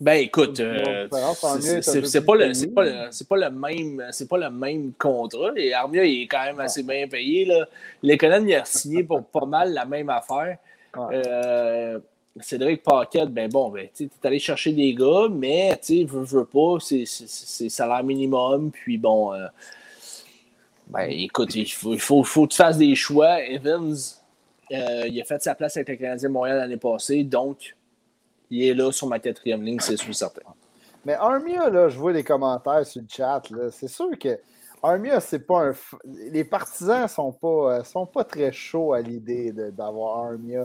Ben 0.00 0.14
écoute, 0.14 0.60
euh, 0.60 1.08
c'est 1.10 2.24
pas, 2.24 2.34
le, 2.34 2.74
pas, 2.74 2.84
le, 2.84 3.24
pas 3.24 3.36
le 3.36 3.50
même 3.50 4.06
c'est 4.10 4.28
pas 4.28 4.38
le 4.38 4.50
même 4.50 4.92
contrat. 4.98 5.52
Et 5.56 5.72
Armia 5.72 6.04
il 6.04 6.22
est 6.22 6.26
quand 6.26 6.44
même 6.44 6.60
assez 6.60 6.82
bien 6.82 7.08
payé. 7.08 7.44
Là. 7.44 7.66
Lekonen 8.02 8.48
il 8.48 8.54
a 8.54 8.64
signé 8.64 9.04
pour 9.04 9.24
pas 9.24 9.46
mal 9.46 9.72
la 9.72 9.84
même 9.84 10.10
affaire. 10.10 10.58
Euh, 10.96 11.98
Cédric 12.38 12.82
Paquette, 12.82 13.30
ben 13.30 13.50
bon, 13.50 13.70
ben, 13.70 13.88
tu 13.94 14.04
es 14.04 14.26
allé 14.26 14.38
chercher 14.38 14.72
des 14.72 14.94
gars, 14.94 15.28
mais 15.30 15.78
tu 15.82 16.04
veux, 16.04 16.22
veux 16.22 16.44
pas, 16.44 16.76
c'est 16.80 17.68
salaire 17.68 18.04
minimum. 18.04 18.70
Puis 18.70 18.98
bon, 18.98 19.34
euh, 19.34 19.46
ben 20.88 21.06
écoute, 21.10 21.54
il 21.54 21.66
faut, 21.66 21.92
il 21.92 22.00
faut, 22.00 22.22
faut 22.22 22.46
que 22.46 22.52
tu 22.52 22.56
fasses 22.56 22.78
des 22.78 22.94
choix. 22.94 23.42
Evans, 23.42 23.96
il 24.70 25.20
a 25.20 25.24
fait 25.24 25.42
sa 25.42 25.54
place 25.54 25.76
avec 25.76 25.88
le 25.88 25.96
Canadien 25.96 26.28
Montréal 26.28 26.58
l'année 26.58 26.76
passée, 26.76 27.24
donc 27.24 27.76
il 28.50 28.64
est 28.64 28.74
là 28.74 28.92
sur 28.92 29.06
ma 29.06 29.18
quatrième 29.18 29.62
ligne, 29.62 29.80
c'est 29.80 29.96
sûr 29.96 30.14
certain. 30.14 30.42
Mais 31.04 31.14
Armia, 31.14 31.70
là, 31.70 31.88
je 31.88 31.98
vois 31.98 32.12
les 32.12 32.24
commentaires 32.24 32.84
sur 32.86 33.00
le 33.00 33.08
chat. 33.08 33.42
C'est 33.70 33.88
sûr 33.88 34.10
que 34.18 34.38
Armia, 34.82 35.20
c'est 35.20 35.40
pas 35.40 35.68
un. 35.68 35.72
Les 36.04 36.44
partisans 36.44 37.08
sont 37.08 37.32
pas, 37.32 37.78
euh, 37.78 37.84
sont 37.84 38.06
pas 38.06 38.24
très 38.24 38.52
chauds 38.52 38.92
à 38.92 39.00
l'idée 39.00 39.52
d'avoir 39.52 40.26
Armia. 40.26 40.64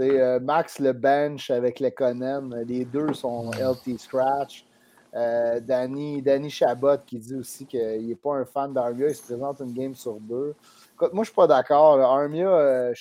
Euh, 0.00 0.40
Max 0.40 0.78
le 0.78 0.92
bench 0.92 1.50
avec 1.50 1.80
les 1.80 1.90
Conan, 1.90 2.50
les 2.66 2.84
deux 2.84 3.12
sont 3.14 3.50
LT 3.52 3.98
Scratch. 3.98 4.66
Euh, 5.14 5.60
Danny, 5.60 6.20
Danny 6.20 6.50
Chabot 6.50 6.98
qui 7.06 7.18
dit 7.18 7.36
aussi 7.36 7.64
qu'il 7.64 8.06
n'est 8.06 8.14
pas 8.14 8.34
un 8.34 8.44
fan 8.44 8.74
d'Armia, 8.74 9.08
il 9.08 9.14
se 9.14 9.22
présente 9.22 9.60
une 9.60 9.72
game 9.72 9.94
sur 9.94 10.20
deux. 10.20 10.54
Écoute, 10.94 11.14
moi, 11.14 11.24
je 11.24 11.30
suis 11.30 11.34
pas 11.34 11.46
d'accord. 11.46 11.98
Armia, 12.00 12.48
euh, 12.48 12.92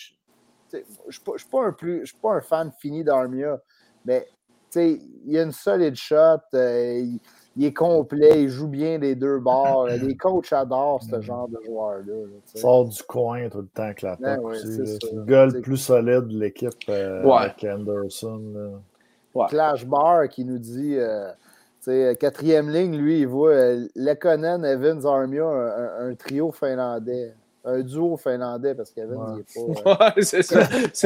je 0.72 0.78
ne 0.78 1.38
suis 1.38 1.48
pas, 1.50 1.72
pas, 2.22 2.36
un 2.36 2.42
fan 2.42 2.72
fini 2.80 3.04
d'Armia. 3.04 3.62
Mais 4.06 4.28
il 4.76 5.00
y 5.26 5.38
a 5.38 5.44
une 5.44 5.52
solide 5.52 5.96
shot. 5.96 6.40
Euh, 6.54 7.06
il, 7.56 7.66
est 7.66 7.74
complet. 7.74 8.44
Il 8.44 8.50
joue 8.50 8.68
bien 8.68 8.98
les 8.98 9.16
deux 9.16 9.40
bords. 9.40 9.88
Les 10.02 10.16
coachs 10.16 10.52
adorent 10.52 11.04
ce 11.04 11.16
mm. 11.16 11.22
genre 11.22 11.48
de 11.48 11.58
joueur-là. 11.66 12.14
Il 12.54 12.60
sort 12.60 12.86
du 12.86 13.02
coin 13.04 13.50
tout 13.50 13.62
le 13.62 13.68
temps 13.68 13.94
que 13.94 14.06
la 14.06 14.16
ben 14.18 14.40
C'est 14.54 15.14
le 15.14 15.24
gars 15.24 15.46
le 15.46 15.62
plus 15.62 15.78
solide 15.78 16.28
de 16.28 16.40
l'équipe 16.40 16.74
euh, 16.90 17.28
avec 17.30 17.64
Anderson. 17.64 18.82
Clash 19.50 19.86
Bar 19.86 20.30
qui 20.30 20.46
nous 20.46 20.60
dit. 20.60 20.96
Euh, 20.98 21.32
quatrième 22.16 22.72
ligne, 22.72 22.98
lui, 22.98 23.20
il 23.20 23.28
voit 23.28 23.76
Lekonen, 23.96 24.66
Evans, 24.66 25.06
Armia, 25.06 25.46
un 26.00 26.16
trio 26.16 26.52
finlandais 26.52 27.36
un 27.66 27.82
duo 27.82 28.16
finlandais 28.16 28.76
parce 28.76 28.92
qu'Evans, 28.92 29.36
ouais. 29.36 29.44
il 29.56 29.68
n'est 29.68 29.82
pas. 29.82 30.14
Ouais, 30.16 30.22
c'est 30.24 30.44
ça. 30.44 30.62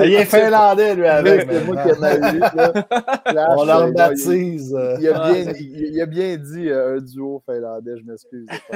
il 0.06 0.14
est 0.14 0.26
finlandais, 0.26 0.94
lui, 0.96 1.08
avec. 1.08 1.50
C'est 1.50 1.66
moi 1.66 1.78
qui 1.84 1.90
ai 1.90 1.96
mal 1.96 2.34
lu. 2.34 2.42
On 3.58 3.64
le 3.64 3.92
baptise. 3.94 4.78
Il, 5.00 5.08
a 5.08 5.32
bien, 5.32 5.54
il, 5.58 6.02
a 6.02 6.06
bien 6.06 6.38
dit 6.38 6.70
euh, 6.70 6.98
un 6.98 7.02
duo 7.02 7.42
finlandais, 7.46 7.98
je 7.98 8.04
m'excuse. 8.04 8.48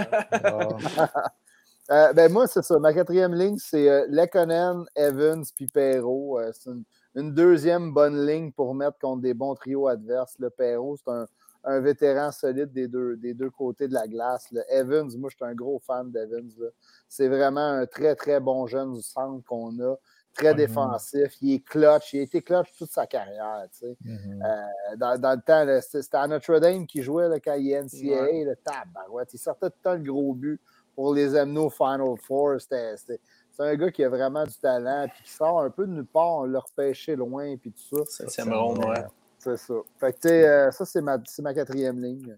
euh, 1.92 2.14
ben 2.14 2.32
moi, 2.32 2.48
c'est 2.48 2.62
ça. 2.62 2.80
Ma 2.80 2.94
quatrième 2.94 3.34
ligne, 3.34 3.58
c'est 3.58 3.90
euh, 3.90 4.06
Lekonen, 4.10 4.86
Evans 4.96 5.44
puis 5.56 5.68
Perrault. 5.68 6.40
Euh, 6.40 6.52
c'est 6.54 6.70
une, 6.70 6.84
une, 7.16 7.34
deuxième 7.34 7.94
bonne 7.94 8.26
ligne 8.26 8.54
pour 8.54 8.74
mettre 8.74 8.98
contre 9.00 9.22
des 9.22 9.34
bons 9.34 9.56
trios 9.56 9.88
adverses. 9.88 10.36
Le 10.40 10.50
Perrault, 10.50 10.96
c'est 10.98 11.12
un 11.12 11.26
un 11.64 11.80
vétéran 11.80 12.32
solide 12.32 12.72
des 12.74 12.88
deux, 12.88 13.16
des 13.18 13.34
deux 13.34 13.50
côtés 13.50 13.88
de 13.88 13.94
la 13.94 14.08
glace. 14.08 14.54
Evans, 14.70 15.10
moi, 15.18 15.30
je 15.30 15.36
suis 15.36 15.46
un 15.46 15.56
gros 15.56 15.80
fan 15.80 16.12
d'Evans. 16.12 16.72
C'est 17.08 17.28
vraiment 17.28 17.66
un 17.66 17.86
très, 17.86 18.16
très 18.16 18.40
bon 18.40 18.68
jeune 18.68 18.94
du 18.94 19.02
centre 19.02 19.44
qu'on 19.46 19.80
a. 19.80 19.96
Très 20.34 20.56
défensif. 20.56 21.36
Il 21.42 21.54
est 21.54 21.60
clutch. 21.60 22.14
Il 22.14 22.20
a 22.20 22.24
été 22.24 22.42
clutch 22.42 22.76
toute 22.78 22.92
sa 22.92 23.06
carrière. 23.06 23.68
Mm-hmm. 23.82 24.44
Euh, 24.44 24.96
dans, 24.98 25.20
dans, 25.20 25.36
le 25.36 25.42
temps, 25.42 25.82
c'était 25.82 26.18
à 26.18 26.28
Notre 26.28 26.58
Dame 26.58 26.88
qui 26.88 27.04
jouait 27.04 27.30
là, 27.30 27.40
quand 27.40 27.54
il 27.54 27.72
est 27.72 27.82
NCAA. 27.82 28.44
Le 28.44 28.56
tabarouette. 28.56 29.34
Il 29.34 29.38
sortait 29.38 29.70
tout 29.70 29.76
le 29.78 29.84
temps 29.84 29.94
le 29.94 30.12
gros 30.12 30.34
but 30.34 30.60
pour 30.96 31.14
les 31.14 31.36
amener 31.36 31.60
au 31.60 31.70
Final 31.70 32.16
Four. 32.20 32.60
C'est 32.60 33.20
un 33.60 33.76
gars 33.76 33.92
qui 33.92 34.04
a 34.04 34.10
vraiment 34.10 34.44
du 34.44 34.58
talent 34.58 35.04
et 35.04 35.24
qui 35.24 35.32
sort 35.32 35.62
un 35.62 35.70
peu 35.70 35.86
de 35.86 35.92
nulle 35.92 36.06
part. 36.06 36.40
On 36.40 36.44
l'a 36.46 36.60
repêché 36.60 37.16
loin 37.16 37.56
puis 37.58 37.72
tout 37.72 38.04
ça. 38.06 38.26
C'est 38.28 38.46
marrant, 38.46 38.76
ouais. 38.76 39.06
C'est 39.44 39.58
ça. 39.58 39.74
Fait 40.00 40.18
que, 40.18 40.28
euh, 40.28 40.72
ça, 40.72 40.86
c'est 40.86 41.02
ma, 41.02 41.18
ma, 41.40 41.54
quatrième 41.54 42.02
ligne. 42.02 42.38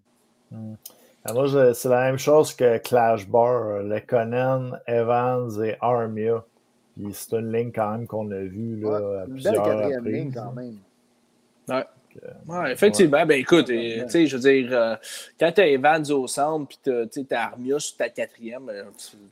Hmm. 0.51 0.73
Moi, 1.31 1.73
c'est 1.73 1.89
la 1.89 2.05
même 2.05 2.17
chose 2.17 2.53
que 2.53 2.77
Clash 2.79 3.27
Bar. 3.27 3.83
Le 3.83 3.99
Conan, 3.99 4.71
Evans 4.87 5.63
et 5.63 5.75
Armia. 5.81 6.43
Puis 6.95 7.13
c'est 7.13 7.37
une 7.37 7.51
ligne 7.51 7.71
quand 7.73 7.91
même 7.91 8.07
qu'on 8.07 8.31
a 8.31 8.39
vue 8.39 8.77
là, 8.77 8.89
ouais, 8.89 9.17
à 9.19 9.25
plusieurs 9.25 9.53
belle 9.53 9.63
quatrième 9.63 10.05
ligne 10.05 10.33
quand 10.33 10.53
même. 10.53 10.77
Ouais. 11.67 11.85
Ouais, 12.47 12.71
effectivement, 12.71 13.25
ben 13.25 13.39
écoute, 13.39 13.67
sais, 13.67 14.25
je 14.25 14.37
veux 14.37 14.51
dire, 14.51 14.69
euh, 14.71 14.95
quand 15.39 15.51
tu 15.51 15.61
as 15.61 15.67
Evans 15.67 16.11
au 16.11 16.27
centre, 16.27 16.67
puis 16.67 16.79
tu 16.83 17.35
as 17.35 17.43
Armia 17.43 17.79
sur 17.79 17.97
ta 17.97 18.09
quatrième, 18.09 18.69
euh, 18.69 18.83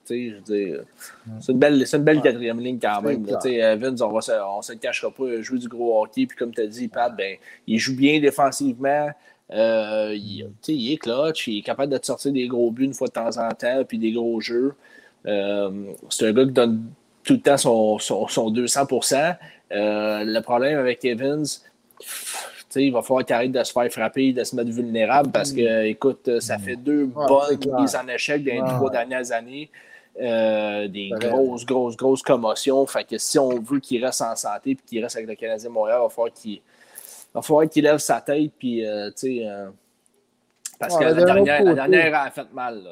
c'est 0.03 1.51
une 1.51 1.59
belle, 1.59 1.85
une 1.91 2.03
belle 2.03 2.21
quatrième 2.21 2.59
ligne 2.59 2.79
quand 2.79 3.01
même. 3.01 3.25
Evans, 3.45 3.95
on 4.01 4.15
ne 4.15 4.21
se 4.61 4.73
le 4.73 4.79
cachera 4.79 5.11
pas, 5.11 5.41
jouer 5.41 5.59
du 5.59 5.67
gros 5.67 6.03
hockey, 6.03 6.25
puis 6.25 6.37
comme 6.37 6.53
tu 6.53 6.61
as 6.61 6.67
dit, 6.67 6.87
Pat, 6.87 7.15
ben, 7.15 7.37
il 7.67 7.79
joue 7.79 7.95
bien 7.95 8.19
défensivement. 8.19 9.09
Euh, 9.51 10.13
il, 10.15 10.49
il, 10.67 10.93
est 10.93 10.97
clutch, 10.97 11.47
il 11.47 11.59
est 11.59 11.61
capable 11.61 11.91
de 11.91 11.97
te 11.97 12.05
sortir 12.05 12.31
des 12.31 12.47
gros 12.47 12.71
buts 12.71 12.85
une 12.85 12.93
fois 12.93 13.07
de 13.07 13.13
temps 13.13 13.37
en 13.37 13.49
temps, 13.49 13.83
puis 13.87 13.97
des 13.97 14.11
gros 14.11 14.39
jeux. 14.41 14.73
c'est 15.25 16.27
un 16.27 16.33
gars 16.33 16.45
qui 16.45 16.51
donne 16.51 16.83
tout 17.23 17.33
le 17.33 17.39
temps 17.39 17.57
son, 17.57 17.99
son, 17.99 18.27
son 18.27 18.49
200 18.49 18.87
Le 19.71 20.39
problème 20.39 20.79
avec 20.79 21.05
Evans, 21.05 21.45
il 22.75 22.91
va 22.91 23.01
falloir 23.01 23.25
qu'il 23.25 23.35
arrête 23.35 23.51
de 23.51 23.63
se 23.63 23.71
faire 23.71 23.91
frapper, 23.91 24.33
de 24.33 24.43
se 24.43 24.55
mettre 24.55 24.71
vulnérable 24.71 25.31
parce 25.31 25.51
que, 25.51 25.85
écoute, 25.85 26.39
ça 26.39 26.57
fait 26.57 26.75
deux 26.75 27.05
bonnes 27.05 27.59
mises 27.79 27.95
en 27.95 28.07
échec 28.07 28.43
dans 28.43 28.53
les 28.53 28.73
trois 28.73 28.89
dernières 28.89 29.31
années. 29.31 29.69
Euh, 30.21 30.87
des 30.87 31.09
grosses, 31.09 31.65
grosses, 31.65 31.97
grosses 31.97 32.21
commotions. 32.21 32.85
Fait 32.85 33.03
que 33.03 33.17
si 33.17 33.39
on 33.39 33.59
veut 33.59 33.79
qu'il 33.79 34.03
reste 34.05 34.21
en 34.21 34.35
santé 34.35 34.71
et 34.71 34.75
qu'il 34.75 35.01
reste 35.01 35.15
avec 35.15 35.27
le 35.27 35.35
Canadien 35.35 35.69
Montréal, 35.71 35.99
il 36.01 36.03
va 36.03 36.09
falloir 36.09 36.33
qu'il 36.33 36.61
va 37.33 37.41
falloir 37.41 37.67
qu'il 37.67 37.83
lève 37.83 37.97
sa 37.97 38.21
tête. 38.21 38.51
Puis, 38.59 38.85
euh, 38.85 39.09
euh, 39.23 39.69
parce 40.79 40.97
que 40.97 41.03
la 41.03 41.13
dernière, 41.13 41.63
la 41.63 41.73
dernière, 41.73 42.15
a 42.15 42.29
fait 42.29 42.53
mal. 42.53 42.83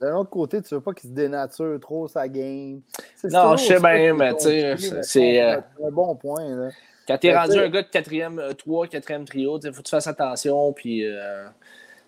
D'un 0.00 0.16
autre 0.16 0.30
côté, 0.30 0.60
tu 0.60 0.74
veux 0.74 0.82
pas 0.82 0.92
qu'il 0.92 1.08
se 1.08 1.14
dénature 1.14 1.78
trop 1.80 2.08
sa 2.08 2.28
game. 2.28 2.80
Non, 3.24 3.56
je 3.56 3.64
sais 3.64 3.80
bien, 3.80 4.14
mais 4.14 4.34
tu 4.34 4.44
sais, 4.44 4.76
c'est. 5.02 5.40
un 5.40 5.90
bon 5.90 6.14
point. 6.14 6.44
Là. 6.44 6.68
Quand 7.10 7.18
tu 7.18 7.26
es 7.26 7.36
rendu 7.36 7.58
un 7.58 7.68
gars 7.68 7.82
de 7.82 7.88
quatrième, 7.88 8.42
3, 8.56 8.84
euh, 8.84 8.88
quatrième 8.88 9.24
trio, 9.24 9.58
il 9.58 9.72
faut 9.72 9.82
que 9.82 9.86
tu 9.86 9.90
fasses 9.90 10.06
attention. 10.06 10.72
Puis, 10.72 11.04
euh, 11.04 11.46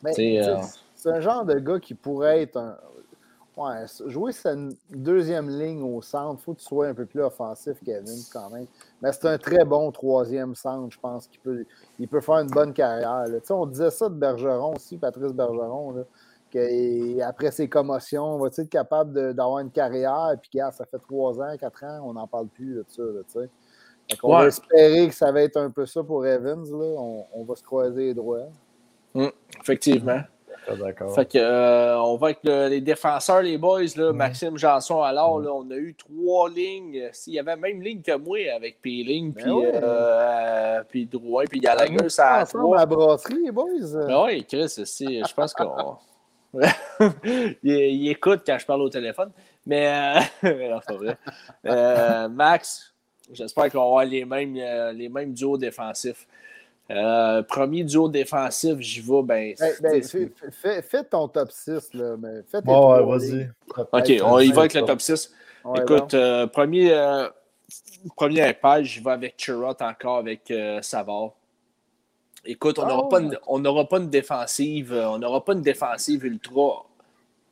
euh, 0.04 0.60
c'est 0.94 1.10
un 1.10 1.20
genre 1.20 1.44
de 1.44 1.58
gars 1.58 1.80
qui 1.80 1.94
pourrait 1.94 2.42
être 2.42 2.56
un. 2.56 2.76
Ouais, 3.54 3.84
jouer 4.06 4.32
sa 4.32 4.54
deuxième 4.88 5.50
ligne 5.50 5.82
au 5.82 6.00
centre, 6.00 6.40
il 6.40 6.42
faut 6.42 6.54
que 6.54 6.60
tu 6.60 6.64
sois 6.64 6.86
un 6.86 6.94
peu 6.94 7.04
plus 7.04 7.20
offensif, 7.20 7.76
Kevin, 7.84 8.16
quand 8.32 8.48
même. 8.48 8.64
Mais 9.02 9.12
c'est 9.12 9.26
un 9.26 9.36
très 9.36 9.62
bon 9.66 9.92
troisième 9.92 10.54
centre, 10.54 10.90
je 10.90 10.98
pense 10.98 11.26
qu'il 11.26 11.38
peut, 11.40 11.66
il 11.98 12.08
peut 12.08 12.22
faire 12.22 12.38
une 12.38 12.48
bonne 12.50 12.72
carrière. 12.72 13.26
On 13.50 13.66
disait 13.66 13.90
ça 13.90 14.08
de 14.08 14.14
Bergeron 14.14 14.74
aussi, 14.74 14.96
Patrice 14.96 15.32
Bergeron, 15.32 15.92
là, 15.92 16.04
après 17.26 17.50
ses 17.50 17.68
commotions, 17.68 18.38
va 18.38 18.48
il 18.48 18.60
être 18.62 18.70
capable 18.70 19.34
d'avoir 19.34 19.58
une 19.58 19.70
carrière? 19.70 20.34
Puis, 20.40 20.58
ça 20.58 20.86
fait 20.86 20.98
trois 20.98 21.38
ans, 21.40 21.54
quatre 21.58 21.84
ans, 21.84 22.00
on 22.04 22.14
n'en 22.14 22.26
parle 22.26 22.48
plus 22.48 22.76
de 22.76 22.84
ça. 22.88 23.40
On 24.22 24.38
va 24.38 24.46
espérer 24.46 25.08
que 25.08 25.14
ça 25.14 25.32
va 25.32 25.42
être 25.42 25.56
un 25.56 25.70
peu 25.70 25.86
ça 25.86 26.02
pour 26.02 26.26
Evans. 26.26 26.64
Là. 26.64 27.00
On, 27.34 27.44
va 27.44 27.54
se 27.56 27.62
croiser 27.62 28.06
les 28.06 28.14
droits. 28.14 28.48
Hum, 29.14 29.30
effectivement. 29.60 30.20
D'accord. 30.78 31.14
Fait 31.14 31.26
que, 31.26 31.38
euh, 31.38 31.98
on 32.00 32.16
va 32.16 32.28
avec 32.28 32.38
les 32.44 32.80
défenseurs, 32.80 33.42
les 33.42 33.58
boys. 33.58 33.82
Là, 33.96 34.12
Maxime 34.12 34.56
Janson, 34.56 35.02
alors, 35.02 35.40
là, 35.40 35.52
on 35.52 35.68
a 35.70 35.74
eu 35.74 35.94
trois 35.94 36.48
lignes. 36.48 37.08
S'il 37.12 37.34
y 37.34 37.38
avait 37.38 37.56
même 37.56 37.82
ligne 37.82 38.00
que 38.00 38.16
moi 38.16 38.38
avec 38.54 38.80
Péling, 38.80 39.32
ben 39.32 39.42
puis, 39.42 39.50
ouais. 39.50 39.72
euh, 39.74 40.82
puis 40.88 41.06
Drouin, 41.06 41.44
puis 41.48 41.60
Gallagher, 41.60 42.08
ça 42.08 42.34
a 42.34 42.46
trois. 42.46 42.76
la 42.76 42.86
brasserie, 42.86 43.42
les 43.44 43.50
boys. 43.50 44.06
Ben 44.06 44.24
oui, 44.24 44.44
Chris, 44.44 44.72
je 44.78 45.34
pense 45.34 45.52
qu'on. 45.52 45.96
il, 47.62 48.08
écoute 48.10 48.42
quand 48.44 48.58
je 48.58 48.66
parle 48.66 48.82
au 48.82 48.90
téléphone. 48.90 49.30
Mais, 49.66 50.22
euh... 50.44 50.68
non, 50.70 50.80
pas 50.86 50.94
vrai. 50.94 51.18
Euh, 51.66 52.28
Max, 52.28 52.91
J'espère 53.30 53.70
qu'on 53.70 53.78
va 53.78 53.84
avoir 53.84 54.04
les 54.04 54.24
mêmes, 54.24 54.56
euh, 54.56 54.92
les 54.92 55.08
mêmes 55.08 55.32
duos 55.32 55.58
défensifs. 55.58 56.26
Euh, 56.90 57.42
premier 57.42 57.84
duo 57.84 58.08
défensif, 58.08 58.78
j'y 58.80 59.00
vais. 59.00 59.22
Ben, 59.22 59.54
ben 59.80 60.02
fais, 60.82 61.04
ton 61.04 61.28
top 61.28 61.50
6. 61.50 61.94
Là, 61.94 62.16
mais 62.18 62.42
fais 62.50 62.60
bon, 62.60 63.06
vas-y. 63.06 63.50
OK, 63.76 64.12
on 64.24 64.38
y 64.40 64.52
va 64.52 64.60
avec 64.62 64.74
le 64.74 64.82
top 64.82 65.00
6. 65.00 65.32
Écoute, 65.76 66.14
euh, 66.14 66.46
premier, 66.48 66.92
premier 68.16 68.42
impact, 68.42 68.84
j'y 68.84 69.00
vais 69.00 69.12
avec 69.12 69.34
Chirot 69.38 69.76
encore 69.80 70.18
avec 70.18 70.52
Savard. 70.82 71.32
Écoute, 72.44 72.80
on 72.80 72.86
n'aura 72.86 73.04
oh. 73.04 73.84
pas, 73.84 73.84
pas, 73.84 73.98
une 73.98 74.10
défensive, 74.10 74.92
on 74.92 75.18
n'aura 75.18 75.44
pas 75.44 75.52
une 75.52 75.62
défensive 75.62 76.24
ultra 76.24 76.84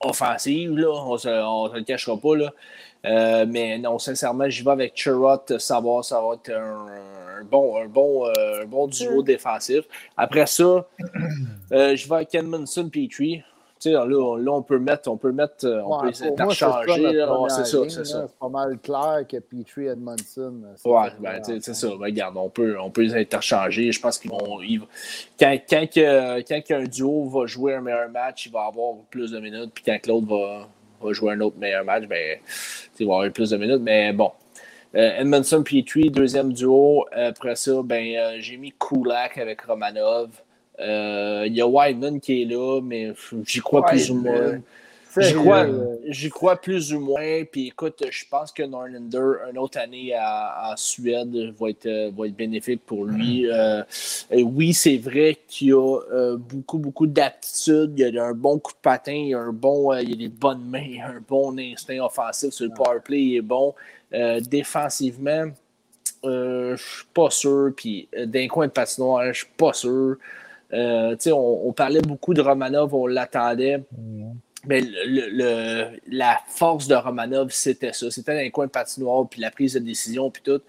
offensive, 0.01 0.77
là. 0.77 0.91
on 0.91 1.13
ne 1.13 1.19
se 1.19 1.77
le 1.77 1.85
cachera 1.85 2.17
pas. 2.17 2.37
Là. 2.37 2.53
Euh, 3.07 3.47
mais 3.49 3.79
non, 3.79 3.99
sincèrement, 3.99 4.49
j'y 4.49 4.63
vais 4.63 4.71
avec 4.71 4.93
Chirot, 4.95 5.39
savoir 5.59 6.05
ça 6.05 6.21
va 6.21 6.35
être 6.35 6.53
un, 6.53 7.45
bon, 7.45 7.83
un, 7.83 7.87
bon, 7.87 8.27
euh, 8.27 8.63
un 8.63 8.67
bon 8.67 8.87
duo 8.87 9.23
défensif. 9.23 9.85
Après 10.17 10.47
ça, 10.47 10.87
euh, 11.73 11.97
je 11.97 12.09
vais 12.09 12.15
avec 12.15 12.35
Edmondson 12.35 12.89
Petrie. 12.91 13.43
Sais, 13.83 13.93
là, 13.93 14.05
là, 14.07 14.53
on 14.53 14.63
peut 14.63 14.79
mettre, 14.79 15.11
on 15.11 15.17
peut 15.17 15.33
mettre, 15.33 15.67
on 15.67 16.03
Ouais, 16.03 16.11
peut 16.13 16.43
interchanger. 16.43 17.15
C'est 17.49 17.65
ça, 17.65 17.79
c'est 17.89 18.05
ça, 18.05 18.27
c'est 18.29 18.39
pas 18.39 18.49
mal 18.51 18.79
clair 18.79 19.25
que 19.27 19.39
Petrie 19.39 19.87
Edmondson. 19.87 20.53
Ouais, 20.85 21.09
ben, 21.19 21.41
c'est 21.43 21.63
ça. 21.75 21.89
Ben, 21.89 21.97
regarde, 22.05 22.37
on 22.37 22.51
peut, 22.51 22.79
on 22.79 22.91
peut 22.91 23.01
les 23.03 23.15
interchanger. 23.17 23.91
Je 23.91 23.99
pense 24.01 24.19
qu'ils 24.19 24.31
vont. 24.31 24.61
ils 24.61 24.81
quand, 25.39 25.57
quand, 25.69 25.87
que- 25.91 26.41
quand 26.43 26.61
qu'un 26.63 26.85
duo 26.85 27.25
va 27.31 27.47
jouer 27.47 27.75
un 27.75 27.81
meilleur 27.81 28.11
match, 28.11 28.45
il 28.47 28.53
va 28.53 28.67
avoir 28.67 28.97
plus 29.11 29.31
de 29.33 29.41
minutes. 29.41 29.71
Puis 29.73 29.83
quand 29.85 29.99
l'autre 30.07 30.27
va, 30.27 30.69
va 31.01 31.13
jouer 31.15 31.33
un 31.33 31.41
autre 31.41 31.57
meilleur 31.59 31.83
match, 31.85 32.05
ben, 32.07 32.39
il 32.99 33.07
va 33.07 33.15
avoir 33.15 33.33
plus 33.33 33.49
de 33.49 33.57
minutes. 33.57 33.81
Mais 33.81 34.13
bon. 34.13 34.31
Euh, 34.95 35.21
Edmondson 35.21 35.63
Petrie, 35.63 36.11
deuxième 36.11 36.53
duo. 36.53 37.07
Après 37.13 37.57
ça, 37.57 37.81
ben, 37.83 38.15
euh, 38.17 38.37
j'ai 38.41 38.59
mis 38.59 38.73
Kulak 38.73 39.39
avec 39.39 39.63
Romanov. 39.63 40.29
Euh, 40.81 41.45
Il 41.47 41.55
y 41.55 41.61
a 41.61 41.67
Wideman 41.67 42.21
qui 42.21 42.43
est 42.43 42.45
là, 42.45 42.81
mais 42.83 43.13
j'y 43.47 43.61
crois 43.61 43.85
plus 43.87 44.11
ou 44.11 44.15
moins. 44.17 44.61
J'y 45.19 45.35
crois, 45.35 45.67
crois 46.31 46.57
plus 46.57 46.93
ou 46.93 47.01
moins. 47.01 47.43
Puis 47.51 47.69
écoute, 47.69 48.05
je 48.09 48.25
pense 48.31 48.53
que 48.53 48.63
Norlander, 48.63 49.49
une 49.51 49.59
autre 49.59 49.79
année 49.79 50.15
à- 50.15 50.71
en 50.71 50.77
Suède, 50.77 51.35
va 51.59 51.71
être, 51.71 51.87
euh, 51.87 52.11
va 52.17 52.27
être 52.27 52.37
bénéfique 52.37 52.83
pour 52.87 53.07
lui. 53.07 53.51
Euh, 53.51 53.83
et 54.31 54.45
oui, 54.45 54.73
c'est 54.73 54.99
vrai 54.99 55.37
qu'il 55.49 55.73
a 55.73 55.99
euh, 56.13 56.37
beaucoup, 56.37 56.79
beaucoup 56.79 57.09
d'aptitudes. 57.09 57.95
Il 57.97 58.19
a 58.19 58.27
un 58.27 58.35
bon 58.35 58.61
coup 58.61 58.73
de 58.73 58.79
patin, 58.81 59.13
il 59.13 59.35
a, 59.35 59.41
un 59.41 59.53
bon, 59.53 59.93
euh, 59.93 60.01
il 60.01 60.13
a 60.13 60.17
des 60.17 60.29
bonnes 60.29 60.65
mains, 60.65 60.87
il 60.89 61.01
a 61.03 61.09
un 61.09 61.23
bon 61.29 61.59
instinct 61.59 61.99
offensif 61.99 62.51
sur 62.51 62.67
le 62.67 62.73
power 62.73 63.01
play, 63.03 63.21
il 63.21 63.37
est 63.39 63.43
bon. 63.43 63.75
Euh, 64.15 64.41
défensivement, 64.41 65.47
euh, 66.25 66.77
je 66.77 66.83
suis 66.83 67.07
pas 67.13 67.31
sûr. 67.31 67.73
Puis 67.77 68.09
euh, 68.17 68.27
d'un 68.27 68.47
coin 68.47 68.69
de 68.69 68.73
patinoire, 68.73 69.33
je 69.33 69.39
suis 69.39 69.53
pas 69.57 69.73
sûr. 69.73 70.17
Euh, 70.73 71.17
on, 71.27 71.63
on 71.67 71.73
parlait 71.73 72.01
beaucoup 72.01 72.35
de 72.35 72.41
Romanov, 72.41 72.95
on 72.95 73.07
l'attendait. 73.07 73.83
Mais 74.67 74.81
le, 74.83 75.05
le- 75.07 75.31
le- 75.31 75.87
la 76.09 76.39
force 76.47 76.87
de 76.87 76.95
Romanov, 76.95 77.51
c'était 77.51 77.93
ça. 77.93 78.11
C'était 78.11 78.43
les 78.43 78.51
coins 78.51 78.67
de 78.67 78.71
patinoire, 78.71 79.27
puis 79.29 79.41
la 79.41 79.51
prise 79.51 79.75
de 79.75 79.79
décision, 79.81 80.31
puis 80.31 80.43
tout. 80.43 80.61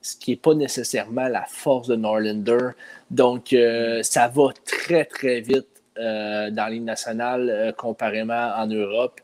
Ce 0.00 0.16
qui 0.16 0.30
n'est 0.30 0.36
pas 0.36 0.54
nécessairement 0.54 1.26
la 1.28 1.44
force 1.48 1.88
de 1.88 1.96
Norlander. 1.96 2.70
Donc, 3.10 3.52
euh, 3.52 4.02
ça 4.04 4.28
va 4.28 4.50
très, 4.64 5.04
très 5.04 5.40
vite 5.40 5.66
euh, 5.98 6.50
dans 6.50 6.68
Ligue 6.68 6.84
nationale, 6.84 7.74
comparément 7.76 8.52
en 8.56 8.66
Europe, 8.68 9.20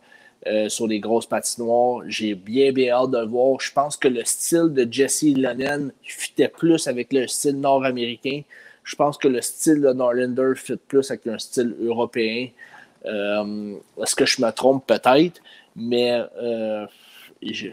sur 0.66 0.88
les 0.88 0.98
grosses 0.98 1.26
patinoires. 1.26 2.02
J'ai 2.08 2.34
bien, 2.34 2.72
bien 2.72 2.94
hâte 2.96 3.12
de 3.12 3.18
le 3.18 3.26
voir. 3.26 3.60
Je 3.60 3.72
pense 3.72 3.96
que 3.96 4.08
le 4.08 4.24
style 4.24 4.72
de 4.72 4.92
Jesse 4.92 5.22
Lennon 5.22 5.92
fitait 6.02 6.48
plus 6.48 6.88
avec 6.88 7.12
le 7.12 7.28
style 7.28 7.60
nord-américain. 7.60 8.42
Je 8.84 8.96
pense 8.96 9.16
que 9.16 9.28
le 9.28 9.40
style 9.40 9.80
de 9.80 9.92
Norlander 9.92 10.52
fit 10.56 10.76
plus 10.76 11.10
avec 11.10 11.26
un 11.26 11.38
style 11.38 11.74
européen. 11.80 12.48
Euh, 13.06 13.74
Est-ce 14.00 14.14
que 14.14 14.26
je 14.26 14.42
me 14.42 14.50
trompe? 14.50 14.86
Peut-être? 14.86 15.40
Mais 15.76 16.22
euh, 16.40 16.86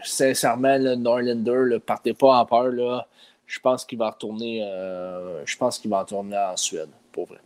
sincèrement, 0.04 0.76
le 0.78 0.94
Norlander, 0.94 1.72
ne 1.72 1.78
partez 1.78 2.14
pas 2.14 2.38
en 2.38 2.46
peur. 2.46 2.68
Là. 2.68 3.06
Je 3.46 3.58
pense 3.58 3.84
qu'il 3.84 3.98
va 3.98 4.10
retourner. 4.10 4.62
euh, 4.64 5.42
je 5.44 5.56
pense 5.56 5.78
qu'il 5.78 5.90
va 5.90 6.00
retourner 6.00 6.36
en 6.36 6.56
Suède, 6.56 6.90
pour 7.12 7.26
vrai. 7.26 7.38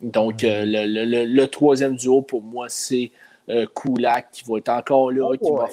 Donc, 0.00 0.38
le, 0.42 1.44
troisième 1.46 1.94
duo 1.94 2.22
pour 2.22 2.42
moi, 2.42 2.66
c'est 2.68 3.12
Kulak 3.46 4.30
qui 4.32 4.44
va 4.48 4.58
être 4.58 4.68
encore 4.70 5.12
là. 5.12 5.28
Oh. 5.40 5.64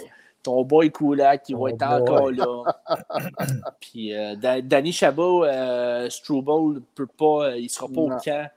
Ton 0.44 0.64
boy 0.64 0.92
Kulak 0.92 1.44
qui 1.44 1.54
va 1.54 1.70
être 1.70 1.78
boy. 1.78 1.88
encore 2.02 2.32
là. 2.32 2.64
Puis 3.82 4.16
euh, 4.16 4.36
Da- 4.36 4.62
Danny 4.62 4.92
Chabot, 4.92 5.44
euh, 5.46 6.10
Struble 6.10 6.82
peut 6.96 7.08
pas, 7.08 7.50
euh, 7.50 7.58
il 7.58 7.70
sera 7.70 7.88
pas 7.88 7.94
Non. 8.02 8.16
au 8.16 8.20
camp. 8.20 8.50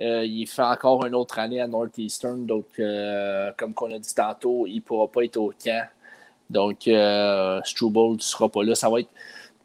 Euh, 0.00 0.24
il 0.24 0.46
fait 0.46 0.62
encore 0.62 1.04
une 1.04 1.14
autre 1.14 1.38
année 1.38 1.60
à 1.60 1.66
Northeastern. 1.66 2.46
Donc, 2.46 2.66
euh, 2.78 3.52
comme 3.58 3.74
on 3.80 3.92
a 3.92 3.98
dit 3.98 4.14
tantôt, 4.14 4.66
il 4.66 4.76
ne 4.76 4.80
pourra 4.80 5.08
pas 5.08 5.24
être 5.24 5.36
au 5.36 5.52
camp. 5.62 5.86
Donc, 6.48 6.88
euh, 6.88 7.60
Struble 7.64 8.14
ne 8.14 8.18
sera 8.18 8.48
pas 8.48 8.62
là. 8.64 8.74
Ça 8.74 8.88
va 8.88 9.00
être. 9.00 9.10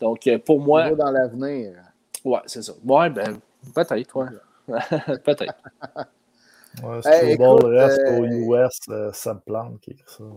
Donc, 0.01 0.27
euh, 0.27 0.37
pour 0.37 0.59
moi, 0.59 0.91
dans 0.91 1.09
l'avenir. 1.09 1.73
ouais, 2.25 2.39
c'est 2.47 2.61
ça. 2.61 2.73
Ouais, 2.85 3.09
ben, 3.09 3.39
peut-être, 3.73 4.15
ouais. 4.17 4.27
peut-être. 5.23 5.55
Ouais, 6.83 6.99
Hey, 7.05 7.33
Struble 7.35 7.59
écoute, 7.59 7.63
reste 7.71 8.01
euh, 8.01 8.19
au 8.19 8.25
US, 8.25 8.79
euh, 8.89 9.11
ça 9.13 9.33
me 9.35 9.39
plante 9.39 9.79
qui 9.79 9.91
écrit 9.91 10.03
ça. 10.05 10.23
ouais. 10.23 10.29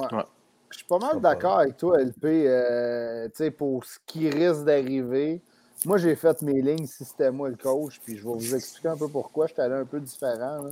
Ouais. 0.00 0.06
Ouais. 0.16 0.22
Je 0.70 0.78
suis 0.78 0.86
pas 0.86 0.98
mal 0.98 1.20
d'accord 1.20 1.60
avec 1.60 1.76
toi, 1.76 2.00
LP. 2.00 2.24
euh, 2.24 3.28
pour 3.56 3.84
ce 3.84 3.98
qui 4.06 4.28
risque 4.28 4.64
d'arriver, 4.64 5.42
moi, 5.86 5.96
j'ai 5.96 6.16
fait 6.16 6.42
mes 6.42 6.60
lignes 6.60 6.86
si 6.86 7.04
c'était 7.04 7.30
moi 7.30 7.48
le 7.48 7.56
coach, 7.56 8.00
puis 8.04 8.16
je 8.16 8.24
vais 8.24 8.34
vous 8.34 8.54
expliquer 8.54 8.88
un 8.88 8.96
peu 8.96 9.08
pourquoi. 9.08 9.46
Je 9.46 9.52
suis 9.52 9.62
allé 9.62 9.74
un 9.74 9.84
peu 9.84 10.00
différent. 10.00 10.62
là. 10.62 10.70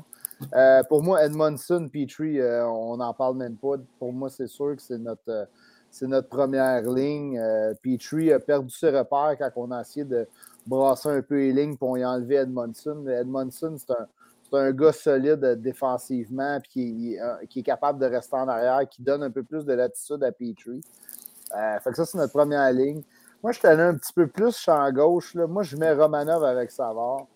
Euh, 0.54 0.82
pour 0.84 1.02
moi, 1.02 1.24
Edmondson, 1.24 1.88
Petrie, 1.90 2.40
euh, 2.40 2.66
on 2.66 2.96
n'en 2.96 3.14
parle 3.14 3.36
même 3.36 3.56
pas. 3.56 3.76
Pour 3.98 4.12
moi, 4.12 4.28
c'est 4.30 4.48
sûr 4.48 4.74
que 4.76 4.82
c'est 4.82 4.98
notre, 4.98 5.22
euh, 5.28 5.44
c'est 5.90 6.06
notre 6.06 6.28
première 6.28 6.82
ligne. 6.82 7.40
Petrie 7.82 8.32
a 8.32 8.40
perdu 8.40 8.70
ses 8.70 8.90
repères 8.90 9.36
quand 9.38 9.50
on 9.56 9.70
a 9.70 9.80
essayé 9.80 10.04
de 10.04 10.26
brasser 10.66 11.08
un 11.08 11.22
peu 11.22 11.36
les 11.36 11.52
lignes 11.52 11.76
pour 11.76 11.96
y 11.96 12.04
enlever 12.04 12.36
Edmondson. 12.36 13.06
Edmondson, 13.06 13.76
c'est 13.78 13.92
un, 13.92 14.06
c'est 14.50 14.56
un 14.58 14.72
gars 14.72 14.92
solide 14.92 15.42
euh, 15.44 15.54
défensivement, 15.56 16.58
puis 16.60 16.70
qui, 16.70 17.14
est- 17.14 17.20
euh, 17.20 17.34
qui 17.48 17.60
est 17.60 17.62
capable 17.62 17.98
de 17.98 18.06
rester 18.06 18.36
en 18.36 18.48
arrière, 18.48 18.88
qui 18.88 19.02
donne 19.02 19.22
un 19.22 19.30
peu 19.30 19.42
plus 19.42 19.64
de 19.64 19.72
latitude 19.72 20.22
à 20.22 20.32
Petrie. 20.32 20.80
Euh, 21.56 21.78
fait 21.80 21.90
que 21.90 21.96
ça, 21.96 22.04
c'est 22.04 22.18
notre 22.18 22.32
première 22.32 22.72
ligne. 22.72 23.02
Moi, 23.42 23.52
je 23.52 23.58
suis 23.58 23.68
allé 23.68 23.82
un 23.82 23.94
petit 23.94 24.12
peu 24.12 24.26
plus 24.26 24.56
champ 24.56 24.90
gauche. 24.92 25.34
Là. 25.34 25.46
Moi, 25.46 25.62
je 25.62 25.76
mets 25.76 25.92
Romanov 25.92 26.42
avec 26.44 26.70
Savard. 26.70 27.26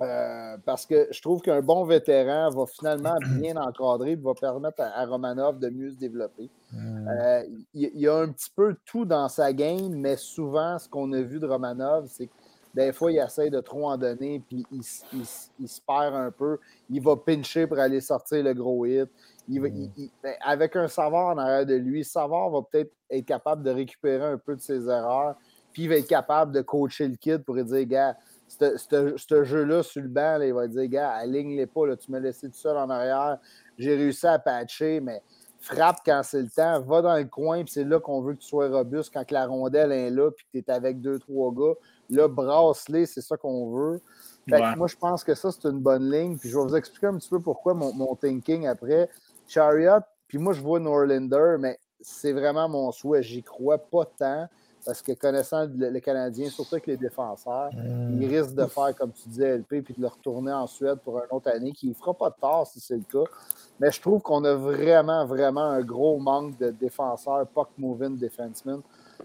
Euh, 0.00 0.56
parce 0.64 0.84
que 0.86 1.06
je 1.12 1.20
trouve 1.22 1.42
qu'un 1.42 1.60
bon 1.60 1.84
vétéran 1.84 2.48
va 2.50 2.66
finalement 2.66 3.14
bien 3.38 3.56
encadrer 3.56 4.12
et 4.12 4.16
va 4.16 4.32
permettre 4.34 4.80
à, 4.80 4.98
à 5.00 5.06
Romanov 5.06 5.58
de 5.58 5.68
mieux 5.68 5.90
se 5.90 5.96
développer. 5.96 6.50
Euh, 6.74 7.42
il, 7.74 7.90
il 7.94 8.00
y 8.00 8.08
a 8.08 8.16
un 8.16 8.28
petit 8.28 8.50
peu 8.56 8.74
tout 8.84 9.04
dans 9.04 9.28
sa 9.28 9.52
game, 9.52 9.92
mais 9.94 10.16
souvent, 10.16 10.78
ce 10.78 10.88
qu'on 10.88 11.12
a 11.12 11.20
vu 11.20 11.38
de 11.38 11.46
Romanov, 11.46 12.06
c'est 12.08 12.26
que 12.26 12.32
des 12.74 12.92
fois, 12.92 13.12
il 13.12 13.18
essaie 13.18 13.50
de 13.50 13.60
trop 13.60 13.88
en 13.88 13.96
donner, 13.96 14.42
puis 14.46 14.64
il, 14.72 14.82
se 14.84 15.80
perd 15.86 16.14
un 16.14 16.30
peu. 16.30 16.58
Il 16.88 17.02
va 17.02 17.16
pincher 17.16 17.66
pour 17.66 17.78
aller 17.78 18.00
sortir 18.00 18.42
le 18.42 18.54
gros 18.54 18.86
hit. 18.86 19.08
Il 19.48 19.60
va- 19.60 19.68
il- 19.68 19.90
il- 19.96 20.10
ben, 20.22 20.34
avec 20.40 20.76
un 20.76 20.88
Savard 20.88 21.28
en 21.34 21.38
arrière 21.38 21.66
de 21.66 21.74
lui, 21.74 22.04
Savard 22.04 22.50
va 22.50 22.60
peut-être 22.62 22.92
être 23.10 23.26
capable 23.26 23.62
de 23.62 23.70
récupérer 23.70 24.24
un 24.24 24.38
peu 24.38 24.56
de 24.56 24.60
ses 24.60 24.88
erreurs, 24.88 25.34
puis 25.72 25.82
il 25.84 25.88
va 25.88 25.96
être 25.96 26.08
capable 26.08 26.52
de 26.52 26.60
coacher 26.62 27.08
le 27.08 27.16
kid 27.16 27.38
pour 27.44 27.56
lui 27.56 27.64
dire, 27.64 27.84
gars, 27.86 28.16
ce- 28.48 29.44
jeu-là 29.44 29.82
sur 29.82 30.02
le 30.02 30.08
banc, 30.08 30.38
là, 30.38 30.46
il 30.46 30.54
va 30.54 30.66
dire, 30.68 30.86
gars, 30.86 31.10
aligne-les 31.12 31.66
pas, 31.66 31.86
là, 31.86 31.96
tu 31.96 32.10
m'as 32.10 32.20
laissé 32.20 32.48
tout 32.48 32.56
seul 32.56 32.76
en 32.76 32.88
arrière, 32.88 33.38
j'ai 33.78 33.96
réussi 33.96 34.26
à 34.26 34.38
patcher, 34.38 35.00
mais 35.00 35.22
frappe 35.60 35.98
quand 36.04 36.20
c'est 36.24 36.42
le 36.42 36.50
temps, 36.50 36.80
va 36.82 37.02
dans 37.02 37.16
le 37.16 37.24
coin, 37.24 37.62
puis 37.64 37.72
c'est 37.72 37.84
là 37.84 38.00
qu'on 38.00 38.20
veut 38.20 38.34
que 38.34 38.40
tu 38.40 38.48
sois 38.48 38.68
robuste 38.68 39.12
quand 39.14 39.24
que 39.24 39.34
la 39.34 39.46
rondelle 39.46 39.92
est 39.92 40.10
là, 40.10 40.30
puis 40.30 40.44
que 40.52 40.58
tu 40.58 40.58
es 40.58 40.70
avec 40.70 41.00
deux, 41.00 41.18
trois 41.18 41.52
gars. 41.52 41.74
Là, 42.16 42.28
brasse-les, 42.28 43.06
c'est 43.06 43.20
ça 43.20 43.36
qu'on 43.36 43.70
veut. 43.70 44.00
Fait 44.48 44.56
que 44.58 44.62
Ouais. 44.62 44.76
moi, 44.76 44.86
je 44.88 44.96
pense 44.96 45.22
que 45.24 45.34
ça, 45.34 45.50
c'est 45.52 45.68
une 45.68 45.80
bonne 45.80 46.10
ligne. 46.10 46.36
Puis 46.36 46.48
je 46.48 46.58
vais 46.58 46.64
vous 46.64 46.76
expliquer 46.76 47.06
un 47.06 47.16
petit 47.16 47.28
peu 47.30 47.40
pourquoi 47.40 47.74
mon, 47.74 47.92
mon 47.94 48.14
thinking 48.16 48.66
après. 48.66 49.08
Chariot, 49.46 50.00
puis 50.28 50.38
moi, 50.38 50.52
je 50.52 50.60
vois 50.60 50.80
Norlander, 50.80 51.56
mais 51.58 51.78
c'est 52.00 52.32
vraiment 52.32 52.68
mon 52.68 52.90
souhait. 52.92 53.22
J'y 53.22 53.42
crois 53.42 53.78
pas 53.78 54.04
tant. 54.18 54.48
Parce 54.84 55.00
que 55.00 55.12
connaissant 55.12 55.66
le, 55.72 55.90
le 55.90 56.00
Canadien, 56.00 56.50
surtout 56.50 56.74
avec 56.74 56.88
les 56.88 56.96
défenseurs, 56.96 57.70
Hmm. 57.72 58.20
il 58.20 58.28
risque 58.28 58.52
de 58.56 58.66
faire, 58.66 58.92
comme 58.96 59.12
tu 59.12 59.28
disais, 59.28 59.58
LP, 59.58 59.80
puis 59.80 59.94
de 59.94 60.00
le 60.00 60.08
retourner 60.08 60.52
en 60.52 60.66
Suède 60.66 60.98
pour 61.04 61.18
une 61.18 61.26
autre 61.30 61.48
année, 61.52 61.70
qui 61.70 61.88
ne 61.90 61.94
fera 61.94 62.12
pas 62.14 62.30
de 62.30 62.34
tort 62.40 62.66
si 62.66 62.80
c'est 62.80 62.96
le 62.96 63.04
cas. 63.04 63.30
Mais 63.78 63.92
je 63.92 64.00
trouve 64.00 64.20
qu'on 64.22 64.42
a 64.44 64.54
vraiment, 64.54 65.24
vraiment 65.24 65.62
un 65.62 65.82
gros 65.82 66.18
manque 66.18 66.58
de 66.58 66.70
défenseurs, 66.70 67.46
puck-moving 67.54 68.18
defensemen. 68.18 68.80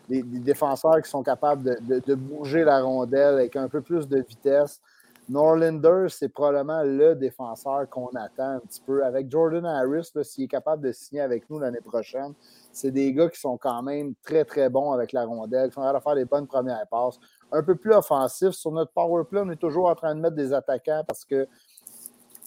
Des, 0.09 0.23
défenseurs 0.23 1.01
qui 1.01 1.09
sont 1.09 1.23
capables 1.23 1.63
de, 1.63 2.15
bouger 2.15 2.63
la 2.63 2.81
rondelle 2.81 3.33
avec 3.35 3.55
un 3.55 3.67
peu 3.67 3.81
plus 3.81 4.07
de 4.07 4.19
vitesse. 4.21 4.81
Norlander, 5.29 6.05
c'est 6.07 6.29
probablement 6.29 6.83
le 6.83 7.13
défenseur 7.13 7.89
qu'on 7.89 8.07
attend 8.15 8.51
un 8.51 8.59
petit 8.59 8.81
peu. 8.85 9.03
Avec 9.03 9.29
Jordan 9.29 9.65
Harris, 9.65 10.09
s'il 10.23 10.45
est 10.45 10.47
capable 10.47 10.83
de 10.83 10.93
signer 10.93 11.21
avec 11.21 11.49
nous 11.49 11.59
l'année 11.59 11.81
prochaine, 11.81 12.33
c'est 12.71 12.91
des 12.91 13.11
gars 13.11 13.29
qui 13.29 13.39
sont 13.39 13.57
quand 13.57 13.83
même 13.83 14.13
très, 14.23 14.45
très 14.45 14.69
bons 14.69 14.93
avec 14.93 15.11
la 15.11 15.25
rondelle, 15.25 15.69
qui 15.69 15.73
sont 15.73 15.81
capables 15.81 15.99
de 15.99 16.03
faire 16.03 16.15
des 16.15 16.25
bonnes 16.25 16.47
premières 16.47 16.87
passes. 16.89 17.19
Un 17.51 17.61
peu 17.61 17.75
plus 17.75 17.93
offensif. 17.93 18.51
Sur 18.51 18.71
notre 18.71 18.91
power 18.91 19.25
play, 19.25 19.41
on 19.43 19.49
est 19.49 19.57
toujours 19.57 19.89
en 19.89 19.95
train 19.95 20.15
de 20.15 20.21
mettre 20.21 20.35
des 20.35 20.53
attaquants 20.53 21.03
parce 21.05 21.25
que, 21.25 21.45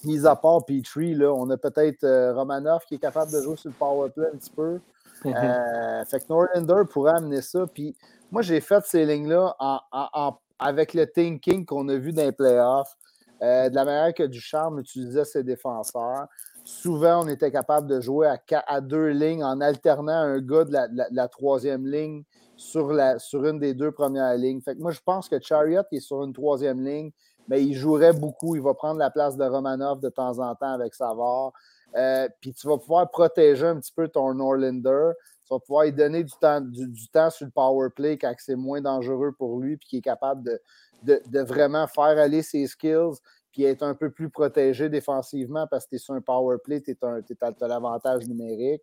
mis 0.04 0.26
à 0.26 0.34
part 0.34 0.64
Petrie, 0.64 1.14
là, 1.14 1.34
on 1.34 1.50
a 1.50 1.58
peut-être 1.58 2.04
euh, 2.04 2.32
Romanov 2.32 2.84
qui 2.86 2.94
est 2.94 2.98
capable 2.98 3.30
de 3.30 3.42
jouer 3.42 3.56
sur 3.56 3.68
le 3.68 3.76
power 3.78 4.08
play 4.08 4.26
un 4.32 4.36
petit 4.38 4.50
peu. 4.50 4.80
Euh, 5.26 6.04
fait 6.04 6.20
que 6.20 6.24
Norlander 6.28 6.82
pourrait 6.90 7.12
amener 7.16 7.42
ça. 7.42 7.66
Puis 7.66 7.96
moi, 8.30 8.42
j'ai 8.42 8.60
fait 8.60 8.84
ces 8.86 9.04
lignes-là 9.04 9.54
en- 9.58 10.38
avec 10.58 10.94
le 10.94 11.06
thinking 11.06 11.64
qu'on 11.64 11.88
a 11.88 11.96
vu 11.96 12.12
dans 12.12 12.22
les 12.22 12.32
playoffs. 12.32 12.96
de 13.40 13.74
la 13.74 13.84
manière 13.86 14.12
que 14.12 14.24
Ducharme 14.24 14.80
utilisait 14.80 15.24
ses 15.24 15.42
défenseurs. 15.42 16.26
Souvent, 16.64 17.24
on 17.24 17.28
était 17.28 17.50
capable 17.50 17.86
de 17.86 18.00
jouer 18.00 18.26
à, 18.28 18.38
à 18.66 18.80
deux 18.80 19.08
lignes 19.08 19.42
en 19.42 19.60
alternant 19.60 20.12
un 20.12 20.38
gars 20.40 20.64
de 20.64 20.76
la, 21.10 21.28
troisième 21.28 21.86
ligne 21.86 22.22
sur, 22.56 22.92
la, 22.92 23.18
sur 23.18 23.44
une 23.46 23.58
des 23.58 23.74
deux 23.74 23.92
premières 23.92 24.36
lignes. 24.36 24.60
Fait 24.60 24.74
que 24.76 24.80
moi, 24.80 24.90
je 24.90 25.00
pense 25.04 25.28
que 25.28 25.40
Chariot 25.40 25.82
est 25.90 26.00
sur 26.00 26.22
une 26.22 26.32
troisième 26.32 26.84
ligne, 26.84 27.10
mais 27.48 27.64
il 27.64 27.74
jouerait 27.74 28.12
beaucoup. 28.12 28.56
Il 28.56 28.62
va 28.62 28.74
prendre 28.74 28.98
la 28.98 29.10
place 29.10 29.36
de 29.36 29.44
Romanov 29.44 30.00
de 30.00 30.10
temps 30.10 30.38
en 30.38 30.54
temps 30.54 30.72
avec 30.72 30.94
Savard. 30.94 31.52
Euh, 31.96 32.28
puis 32.40 32.52
tu 32.52 32.66
vas 32.66 32.78
pouvoir 32.78 33.10
protéger 33.10 33.66
un 33.66 33.80
petit 33.80 33.92
peu 33.92 34.08
ton 34.08 34.34
Norlander. 34.34 35.12
Tu 35.46 35.54
vas 35.54 35.58
pouvoir 35.58 35.84
lui 35.84 35.92
donner 35.92 36.22
du 36.22 36.32
temps, 36.40 36.60
du, 36.60 37.08
temps 37.08 37.30
sur 37.30 37.46
le 37.46 37.50
power 37.50 37.88
play 37.94 38.16
quand 38.16 38.32
c'est 38.38 38.56
moins 38.56 38.80
dangereux 38.80 39.32
pour 39.32 39.58
lui, 39.58 39.76
puis 39.76 39.88
qui 39.88 39.96
est 39.98 40.02
capable 40.02 40.44
de, 40.44 41.22
de, 41.26 41.40
vraiment 41.40 41.86
faire 41.86 42.04
aller 42.04 42.42
ses 42.42 42.66
skills, 42.66 43.18
puis 43.50 43.64
être 43.64 43.82
un 43.82 43.94
peu 43.94 44.10
plus 44.10 44.30
protégé 44.30 44.88
défensivement 44.88 45.66
parce 45.66 45.86
que 45.86 45.90
tu 45.90 45.96
es 45.96 45.98
sur 45.98 46.14
un 46.14 46.20
power 46.20 46.58
play, 46.62 46.80
tu 46.80 46.96
as, 47.00 47.66
l'avantage 47.66 48.28
numérique. 48.28 48.82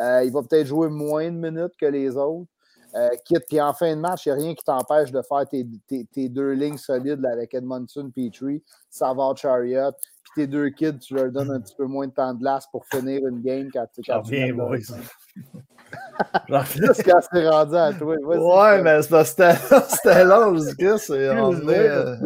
Euh, 0.00 0.24
il 0.24 0.32
va 0.32 0.42
peut-être 0.42 0.66
jouer 0.66 0.88
moins 0.88 1.30
de 1.30 1.36
minutes 1.36 1.76
que 1.78 1.86
les 1.86 2.16
autres. 2.16 2.50
Euh, 2.94 3.08
puis 3.48 3.60
en 3.60 3.72
fin 3.74 3.94
de 3.94 4.00
match, 4.00 4.26
il 4.26 4.32
n'y 4.32 4.38
a 4.38 4.42
rien 4.42 4.54
qui 4.54 4.64
t'empêche 4.64 5.12
de 5.12 5.20
faire 5.22 5.46
tes, 5.46 5.66
tes, 6.12 6.28
deux 6.28 6.52
lignes 6.52 6.78
solides 6.78 7.24
avec 7.26 7.52
Edmondson, 7.54 8.10
Petrie, 8.14 8.62
Savard, 8.88 9.36
Chariot, 9.36 9.92
puis 10.22 10.32
tes 10.34 10.46
deux 10.46 10.70
kids, 10.70 10.98
tu 10.98 11.14
leur 11.14 11.30
donnes 11.30 11.50
un 11.50 11.60
petit 11.60 11.74
peu 11.76 11.84
moins 11.84 12.06
de 12.06 12.12
temps 12.12 12.32
de 12.32 12.38
glace 12.38 12.66
pour 12.72 12.86
finir 12.86 13.26
une 13.26 13.42
game 13.42 13.68
quand, 13.72 13.86
tu 13.94 14.00
quand 14.06 14.22
tu 14.22 14.52
boys. 14.54 14.78
Qu'est-ce 16.48 17.02
qu'elle 17.02 17.22
s'est 17.22 17.48
rendu 17.48 17.76
à 17.76 17.92
toi? 17.92 18.16
Ouais, 18.16 18.82
mais 18.82 19.02
c'était 19.02 20.24
long, 20.24 20.56
je 20.56 20.70
dis 20.70 20.76
que 20.76 20.96
c'est. 20.96 21.28
Euh, 21.28 22.16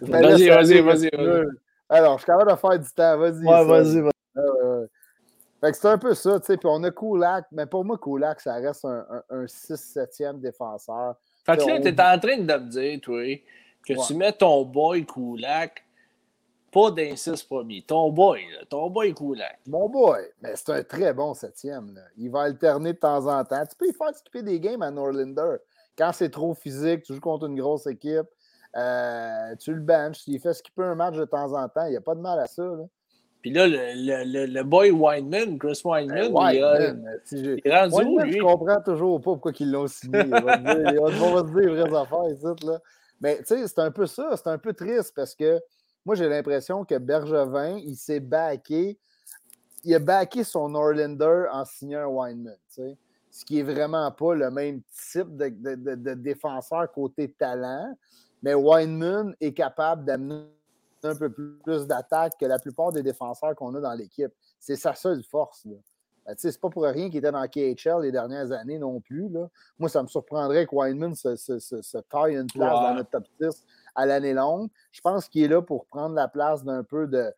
vas-y, 0.00 0.48
vas-y, 0.48 0.80
vas-y. 0.80 1.10
Alors, 1.88 2.18
je 2.18 2.24
suis 2.24 2.26
capable 2.26 2.50
de 2.50 2.56
faire 2.56 2.78
du 2.78 2.90
temps. 2.90 3.18
Vas-y. 3.18 3.44
Ouais, 3.44 3.64
vas-y, 3.64 4.00
vas-y. 4.00 4.17
Fait 5.60 5.72
que 5.72 5.76
c'est 5.76 5.88
un 5.88 5.98
peu 5.98 6.14
ça, 6.14 6.38
tu 6.38 6.46
sais. 6.46 6.56
Puis 6.56 6.68
on 6.70 6.82
a 6.84 6.90
Kulak, 6.90 7.46
mais 7.50 7.66
pour 7.66 7.84
moi, 7.84 7.98
Kulak, 7.98 8.40
ça 8.40 8.54
reste 8.54 8.84
un, 8.84 9.04
un, 9.28 9.44
6-7e 9.44 10.40
défenseur. 10.40 11.16
Fait 11.44 11.56
que 11.56 11.64
là, 11.66 11.80
tu 11.80 11.88
es 11.88 12.00
en 12.00 12.18
train 12.18 12.38
de 12.38 12.54
me 12.54 12.70
dire, 12.70 13.00
toi, 13.00 13.42
que 13.86 14.06
tu 14.06 14.14
mets 14.14 14.32
ton 14.32 14.64
boy 14.64 15.04
Kulak 15.04 15.84
pas 16.70 16.90
d'un 16.90 17.16
6 17.16 17.42
premiers. 17.44 17.82
Ton 17.82 18.10
boy, 18.10 18.42
là, 18.52 18.64
ton 18.68 18.90
boy 18.90 19.14
Kulak. 19.14 19.58
Mon 19.66 19.88
boy, 19.88 20.20
mais 20.42 20.54
c'est 20.54 20.70
un 20.70 20.82
très 20.82 21.14
bon 21.14 21.34
septième. 21.34 21.94
Là. 21.94 22.02
Il 22.16 22.30
va 22.30 22.42
alterner 22.42 22.92
de 22.92 22.98
temps 22.98 23.26
en 23.26 23.42
temps. 23.44 23.64
Tu 23.66 23.76
peux 23.76 23.88
y 23.88 23.92
faire 23.92 24.14
skipper 24.14 24.42
des 24.42 24.60
games 24.60 24.82
à 24.82 24.90
Norlander. 24.90 25.56
Quand 25.96 26.12
c'est 26.12 26.30
trop 26.30 26.54
physique, 26.54 27.02
tu 27.04 27.14
joues 27.14 27.20
contre 27.20 27.46
une 27.46 27.58
grosse 27.58 27.86
équipe, 27.86 28.26
euh, 28.76 29.56
tu 29.56 29.72
le 29.72 29.80
benches. 29.80 30.26
Il 30.26 30.38
fait 30.40 30.52
skipper 30.52 30.82
un 30.82 30.94
match 30.94 31.16
de 31.16 31.24
temps 31.24 31.52
en 31.54 31.68
temps. 31.68 31.86
Il 31.86 31.90
n'y 31.90 31.96
a 31.96 32.02
pas 32.02 32.14
de 32.14 32.20
mal 32.20 32.38
à 32.38 32.46
ça. 32.46 32.62
Là. 32.62 32.84
Puis 33.48 33.56
là, 33.56 33.66
le, 33.66 34.24
le, 34.26 34.44
le, 34.44 34.62
boy 34.62 34.90
Weinman, 34.90 35.58
Chris 35.58 35.80
Weinman, 35.82 36.30
ben, 36.34 36.50
il, 36.52 36.62
a, 36.62 36.94
si 37.24 37.36
il 37.38 37.60
est 37.64 37.74
rendu 37.74 37.94
Weinman, 37.94 38.26
lui? 38.26 38.32
Je 38.36 38.42
comprends 38.42 38.82
toujours 38.82 39.18
pas 39.22 39.30
pourquoi 39.30 39.52
ils 39.58 39.70
l'ont 39.72 39.86
signé. 39.86 40.20
On 40.24 40.40
va, 40.40 40.56
dire, 40.58 41.02
on 41.02 41.32
va 41.32 41.40
se 41.40 41.46
dire 41.46 41.56
les 41.56 41.80
vraies 41.80 41.98
affaires 41.98 42.28
ici. 42.30 42.66
Là. 42.66 42.78
Mais 43.22 43.38
tu 43.38 43.44
sais, 43.46 43.66
c'est 43.66 43.78
un 43.78 43.90
peu 43.90 44.04
ça. 44.04 44.34
C'est 44.36 44.50
un 44.50 44.58
peu 44.58 44.74
triste 44.74 45.14
parce 45.16 45.34
que 45.34 45.58
moi, 46.04 46.14
j'ai 46.14 46.28
l'impression 46.28 46.84
que 46.84 46.98
Bergevin, 46.98 47.78
il 47.78 47.96
s'est 47.96 48.20
backé. 48.20 48.98
Il 49.82 49.94
a 49.94 49.98
backé 49.98 50.44
son 50.44 50.68
Norlander 50.68 51.46
en 51.50 51.64
signant 51.64 52.00
un 52.00 52.06
Weinman. 52.06 52.56
Ce 53.30 53.46
qui 53.46 53.60
est 53.60 53.62
vraiment 53.62 54.10
pas 54.10 54.34
le 54.34 54.50
même 54.50 54.82
type 55.10 55.34
de, 55.38 55.48
de, 55.48 55.94
de 55.94 56.12
défenseur 56.12 56.92
côté 56.92 57.30
talent. 57.30 57.96
Mais 58.42 58.52
Weinman 58.52 59.34
est 59.40 59.54
capable 59.54 60.04
d'amener 60.04 60.44
un 61.04 61.14
peu 61.14 61.30
plus 61.30 61.86
d'attaque 61.86 62.34
que 62.38 62.46
la 62.46 62.58
plupart 62.58 62.92
des 62.92 63.02
défenseurs 63.02 63.54
qu'on 63.54 63.74
a 63.74 63.80
dans 63.80 63.94
l'équipe. 63.94 64.32
C'est 64.58 64.76
sa 64.76 64.94
seule 64.94 65.22
force. 65.22 65.66
Ben, 66.26 66.34
c'est 66.36 66.60
pas 66.60 66.68
pour 66.68 66.82
rien 66.84 67.08
qu'il 67.08 67.18
était 67.18 67.32
dans 67.32 67.46
KHL 67.46 68.02
les 68.02 68.12
dernières 68.12 68.52
années 68.52 68.78
non 68.78 69.00
plus. 69.00 69.28
Là. 69.28 69.48
Moi, 69.78 69.88
ça 69.88 70.02
me 70.02 70.08
surprendrait 70.08 70.66
que 70.66 70.74
Weinman 70.74 71.14
se, 71.14 71.36
se, 71.36 71.98
taille 72.10 72.36
une 72.36 72.46
place 72.46 72.72
dans 72.72 72.94
notre 72.94 73.10
top 73.10 73.24
6 73.40 73.64
à 73.94 74.06
l'année 74.06 74.34
longue. 74.34 74.68
Je 74.92 75.00
pense 75.00 75.28
qu'il 75.28 75.42
est 75.42 75.48
là 75.48 75.62
pour 75.62 75.86
prendre 75.86 76.14
la 76.14 76.28
place 76.28 76.64
d'un 76.64 76.84
peu 76.84 77.06
de, 77.06 77.32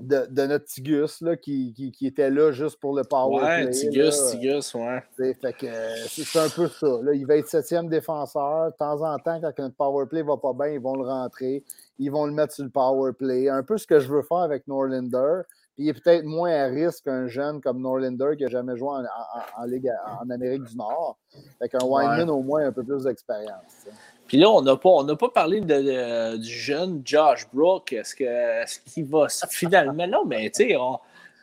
de, 0.00 0.46
notre 0.46 0.64
Tigus 0.64 1.20
là, 1.20 1.36
qui, 1.36 1.72
qui, 1.94 2.06
était 2.06 2.30
là 2.30 2.52
juste 2.52 2.78
pour 2.80 2.94
le 2.94 3.04
power 3.04 3.42
ouais, 3.42 3.70
Tigus, 3.70 4.30
Tigus, 4.30 4.74
ouais. 4.74 5.02
Fait 5.16 5.52
que 5.52 5.66
c'est 6.08 6.38
un 6.38 6.48
peu 6.48 6.68
ça. 6.68 6.98
Là. 7.02 7.12
Il 7.14 7.26
va 7.26 7.36
être 7.36 7.48
septième 7.48 7.88
défenseur. 7.88 8.70
De 8.70 8.76
temps 8.76 9.02
en 9.02 9.18
temps, 9.18 9.40
quand 9.40 9.58
notre 9.58 9.76
power 9.76 10.06
play 10.06 10.22
va 10.22 10.36
pas 10.36 10.52
bien, 10.52 10.68
ils 10.68 10.80
vont 10.80 10.96
le 10.96 11.06
rentrer. 11.06 11.64
Ils 11.98 12.10
vont 12.10 12.26
le 12.26 12.32
mettre 12.32 12.54
sur 12.54 12.64
le 12.64 12.70
power 12.70 13.12
play. 13.12 13.48
Un 13.48 13.62
peu 13.62 13.78
ce 13.78 13.86
que 13.86 14.00
je 14.00 14.08
veux 14.08 14.22
faire 14.22 14.38
avec 14.38 14.66
Norlander. 14.66 15.42
Puis 15.80 15.86
il 15.86 15.88
est 15.88 15.94
peut-être 15.94 16.26
moins 16.26 16.52
à 16.52 16.66
risque 16.66 17.04
qu'un 17.04 17.26
jeune 17.26 17.62
comme 17.62 17.80
Norlander 17.80 18.36
qui 18.36 18.42
n'a 18.42 18.50
jamais 18.50 18.76
joué 18.76 18.90
en, 18.90 19.62
en, 19.62 19.64
Ligue, 19.64 19.90
en 20.20 20.28
Amérique 20.28 20.64
du 20.64 20.76
Nord. 20.76 21.16
Fait 21.58 21.70
qu'un 21.70 21.82
Weinman, 21.82 22.28
au 22.28 22.42
moins, 22.42 22.66
un 22.66 22.70
peu 22.70 22.84
plus 22.84 23.04
d'expérience. 23.04 23.86
Puis 24.26 24.36
là, 24.36 24.50
on 24.50 24.60
n'a 24.60 24.76
pas, 24.76 25.02
pas 25.18 25.28
parlé 25.30 25.62
de, 25.62 26.36
du 26.36 26.50
jeune 26.50 27.00
Josh 27.02 27.48
Brook. 27.50 27.94
Est-ce 27.94 28.14
qu'il 28.14 28.26
est 28.26 29.08
va 29.10 29.28
finalement. 29.48 30.06
Non, 30.06 30.26
mais 30.26 30.50
tu 30.50 30.68
sais, 30.68 30.76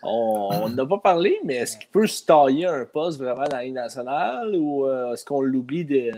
on 0.04 0.70
n'a 0.70 0.86
pas 0.86 1.00
parlé, 1.00 1.40
mais 1.44 1.56
est-ce 1.56 1.76
qu'il 1.76 1.90
peut 1.90 2.06
se 2.06 2.24
tailler 2.24 2.68
un 2.68 2.86
poste 2.86 3.20
vraiment 3.20 3.46
dans 3.46 3.58
la 3.58 3.64
Ligue 3.64 3.74
nationale 3.74 4.56
ou 4.56 4.86
euh, 4.86 5.14
est-ce 5.14 5.26
qu'on 5.26 5.42
l'oublie 5.42 5.84
de. 5.84 6.12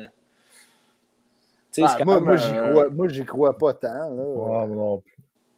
Ah, 1.81 1.97
moi, 2.03 2.19
moi, 2.19 3.07
j'y 3.07 3.23
crois, 3.23 3.57
pas 3.57 3.73
tant. 3.75 4.11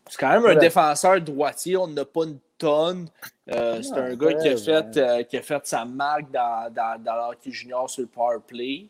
c'est 0.07 0.19
quand 0.19 0.29
même 0.29 0.45
un 0.45 0.59
défenseur 0.59 1.19
droitier, 1.21 1.75
on 1.75 1.87
n'a 1.87 2.05
pas 2.05 2.25
une 2.25 2.37
Euh, 2.63 3.81
c'est 3.81 3.97
un 3.97 4.15
gars 4.15 4.33
qui 4.33 4.47
a, 4.47 4.57
fait, 4.57 4.97
euh, 4.97 5.23
qui 5.23 5.37
a 5.37 5.41
fait 5.41 5.65
sa 5.65 5.85
marque 5.85 6.31
dans, 6.31 6.71
dans, 6.73 7.01
dans 7.01 7.15
l'hockey 7.15 7.51
junior 7.51 7.89
sur 7.89 8.01
le 8.01 8.07
power 8.07 8.37
play. 8.45 8.87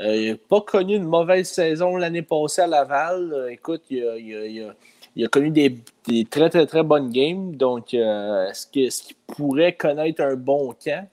Euh, 0.00 0.16
il 0.16 0.30
n'a 0.32 0.36
pas 0.36 0.60
connu 0.60 0.96
une 0.96 1.04
mauvaise 1.04 1.48
saison 1.48 1.96
l'année 1.96 2.22
passée 2.22 2.62
à 2.62 2.66
Laval. 2.66 3.32
Euh, 3.32 3.52
écoute, 3.52 3.82
il 3.88 5.24
a, 5.24 5.28
connu 5.28 5.50
des, 5.50 6.24
très, 6.24 6.50
très, 6.50 6.66
très 6.66 6.82
bonnes 6.82 7.10
games. 7.10 7.54
Donc, 7.54 7.94
euh, 7.94 8.48
est-ce 8.48 8.66
qu'il 8.66 9.14
pourrait 9.26 9.74
connaître 9.74 10.22
un 10.22 10.34
bon 10.34 10.74
camp 10.84 11.08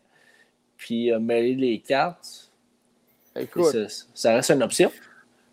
puis 0.78 1.12
mêler 1.20 1.54
les 1.54 1.80
cartes? 1.80 2.50
Écoute, 3.36 3.76
ça, 4.14 4.34
reste 4.34 4.50
une 4.50 4.64
option. 4.64 4.92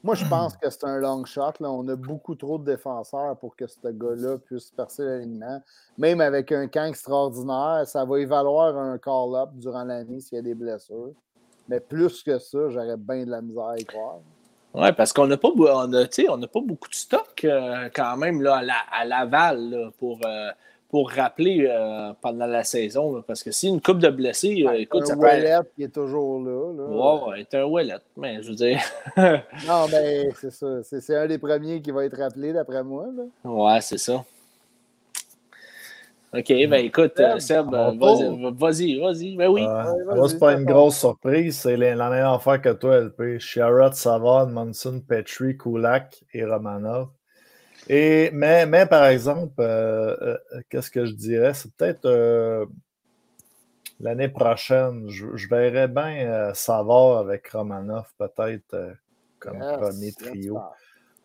Moi, 0.09 0.14
je 0.14 0.24
pense 0.24 0.56
que 0.56 0.70
c'est 0.70 0.85
un 0.85 1.01
long 1.01 1.22
shot. 1.26 1.52
Là. 1.60 1.70
On 1.70 1.86
a 1.86 1.94
beaucoup 1.94 2.35
trop 2.35 2.56
de 2.56 2.64
défenseurs 2.64 3.36
pour 3.36 3.55
que 3.55 3.66
ce 3.66 3.89
gars-là 3.89 4.39
puisse 4.39 4.70
percer 4.70 5.05
l'alignement. 5.05 5.62
Même 5.98 6.22
avec 6.22 6.51
un 6.51 6.66
camp 6.66 6.86
extraordinaire, 6.86 7.82
ça 7.85 8.06
va 8.06 8.18
y 8.18 8.24
valoir 8.24 8.74
un 8.74 8.97
call-up 8.97 9.51
durant 9.52 9.85
l'année 9.85 10.20
s'il 10.20 10.36
y 10.36 10.39
a 10.39 10.43
des 10.43 10.55
blessures. 10.55 11.12
Mais 11.68 11.78
plus 11.78 12.22
que 12.22 12.39
ça, 12.39 12.70
j'aurais 12.70 12.97
bien 12.97 13.26
de 13.26 13.30
la 13.32 13.43
misère 13.43 13.66
à 13.66 13.78
y 13.78 13.85
croire. 13.85 14.20
Oui, 14.72 14.90
parce 14.97 15.12
qu'on 15.12 15.26
n'a 15.26 15.36
pas, 15.36 15.51
on 15.55 15.93
on 15.93 16.40
pas 16.40 16.60
beaucoup 16.62 16.89
de 16.89 16.94
stock 16.94 17.44
euh, 17.44 17.90
quand 17.94 18.16
même 18.16 18.40
là, 18.40 18.62
à, 18.90 19.05
Laval 19.05 19.90
pour, 19.98 20.20
euh, 20.24 20.48
pour 20.89 21.10
rappeler 21.10 21.66
euh, 21.69 22.12
pendant 22.20 22.47
la 22.47 22.65
saison. 22.65 23.23
parce 23.27 23.43
que 23.43 23.51
si 23.51 23.69
une 23.69 23.81
coupe 23.81 23.98
de 23.98 24.09
blessés, 24.09 24.66
écoute, 24.77 25.02
un 25.02 25.06
ça 25.06 25.16
Wallet 25.16 25.59
qui 25.77 25.82
est 25.82 25.94
toujours 25.94 26.40
là. 26.43 26.73
là. 26.73 27.27
Ouais, 27.27 27.47
c'est 27.51 27.59
un 27.59 27.65
Wallet, 27.65 27.98
mais 28.16 28.43
je 28.43 28.48
veux 28.48 28.55
dire. 28.55 28.81
non, 29.16 29.86
mais 29.93 30.31
c'est 30.40 30.51
ça. 30.51 30.82
C'est 30.82 31.16
un 31.16 31.27
des 31.27 31.39
premiers 31.39 31.82
qui 31.82 31.90
va 31.90 32.05
être 32.05 32.16
rappelé 32.16 32.52
d'après 32.52 32.82
moi. 32.82 33.06
Là. 33.15 33.24
Ouais, 33.51 33.81
c'est 33.82 33.98
ça. 33.98 34.24
OK, 36.35 36.47
ben 36.47 36.85
écoute, 36.85 37.19
Seb, 37.39 37.73
euh, 37.73 37.93
vas-y, 38.59 39.01
vas-y, 39.01 39.35
ben 39.35 39.48
oui. 39.48 39.62
moi, 39.62 40.28
c'est 40.28 40.39
pas 40.39 40.52
une 40.52 40.66
grosse 40.66 40.98
surprise, 40.98 41.60
c'est 41.60 41.78
la 41.78 42.10
même 42.10 42.27
affaire 42.27 42.60
que 42.60 42.69
toi, 42.69 43.01
LP. 43.01 43.39
Sherrod, 43.39 43.94
Savard, 43.94 44.47
Monson, 44.48 45.01
Petri, 45.06 45.56
Kulak 45.56 46.23
et 46.35 46.44
Romanov. 46.44 47.09
Et, 47.89 48.31
mais, 48.32 48.66
mais 48.66 48.86
par 48.86 49.06
exemple, 49.06 49.55
euh, 49.60 50.16
euh, 50.20 50.60
qu'est-ce 50.69 50.90
que 50.90 51.06
je 51.06 51.15
dirais? 51.15 51.55
C'est 51.55 51.73
peut-être 51.74 52.69
l'année 54.01 54.28
prochaine, 54.28 55.09
je, 55.09 55.48
verrais 55.48 55.89
bien 55.89 56.52
Savard 56.55 57.19
avec 57.19 57.48
Romanov, 57.48 58.06
peut-être 58.19 58.94
comme 59.39 59.59
premier 59.59 60.12
trio. 60.12 60.60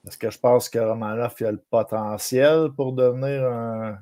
Parce 0.04 0.18
que 0.18 0.30
je 0.30 0.40
pense 0.40 0.70
que 0.70 0.80
Romanov 0.80 1.36
a 1.42 1.52
le 1.52 1.62
potentiel 1.70 2.70
pour 2.76 2.94
devenir 2.94 3.46
un 3.46 3.98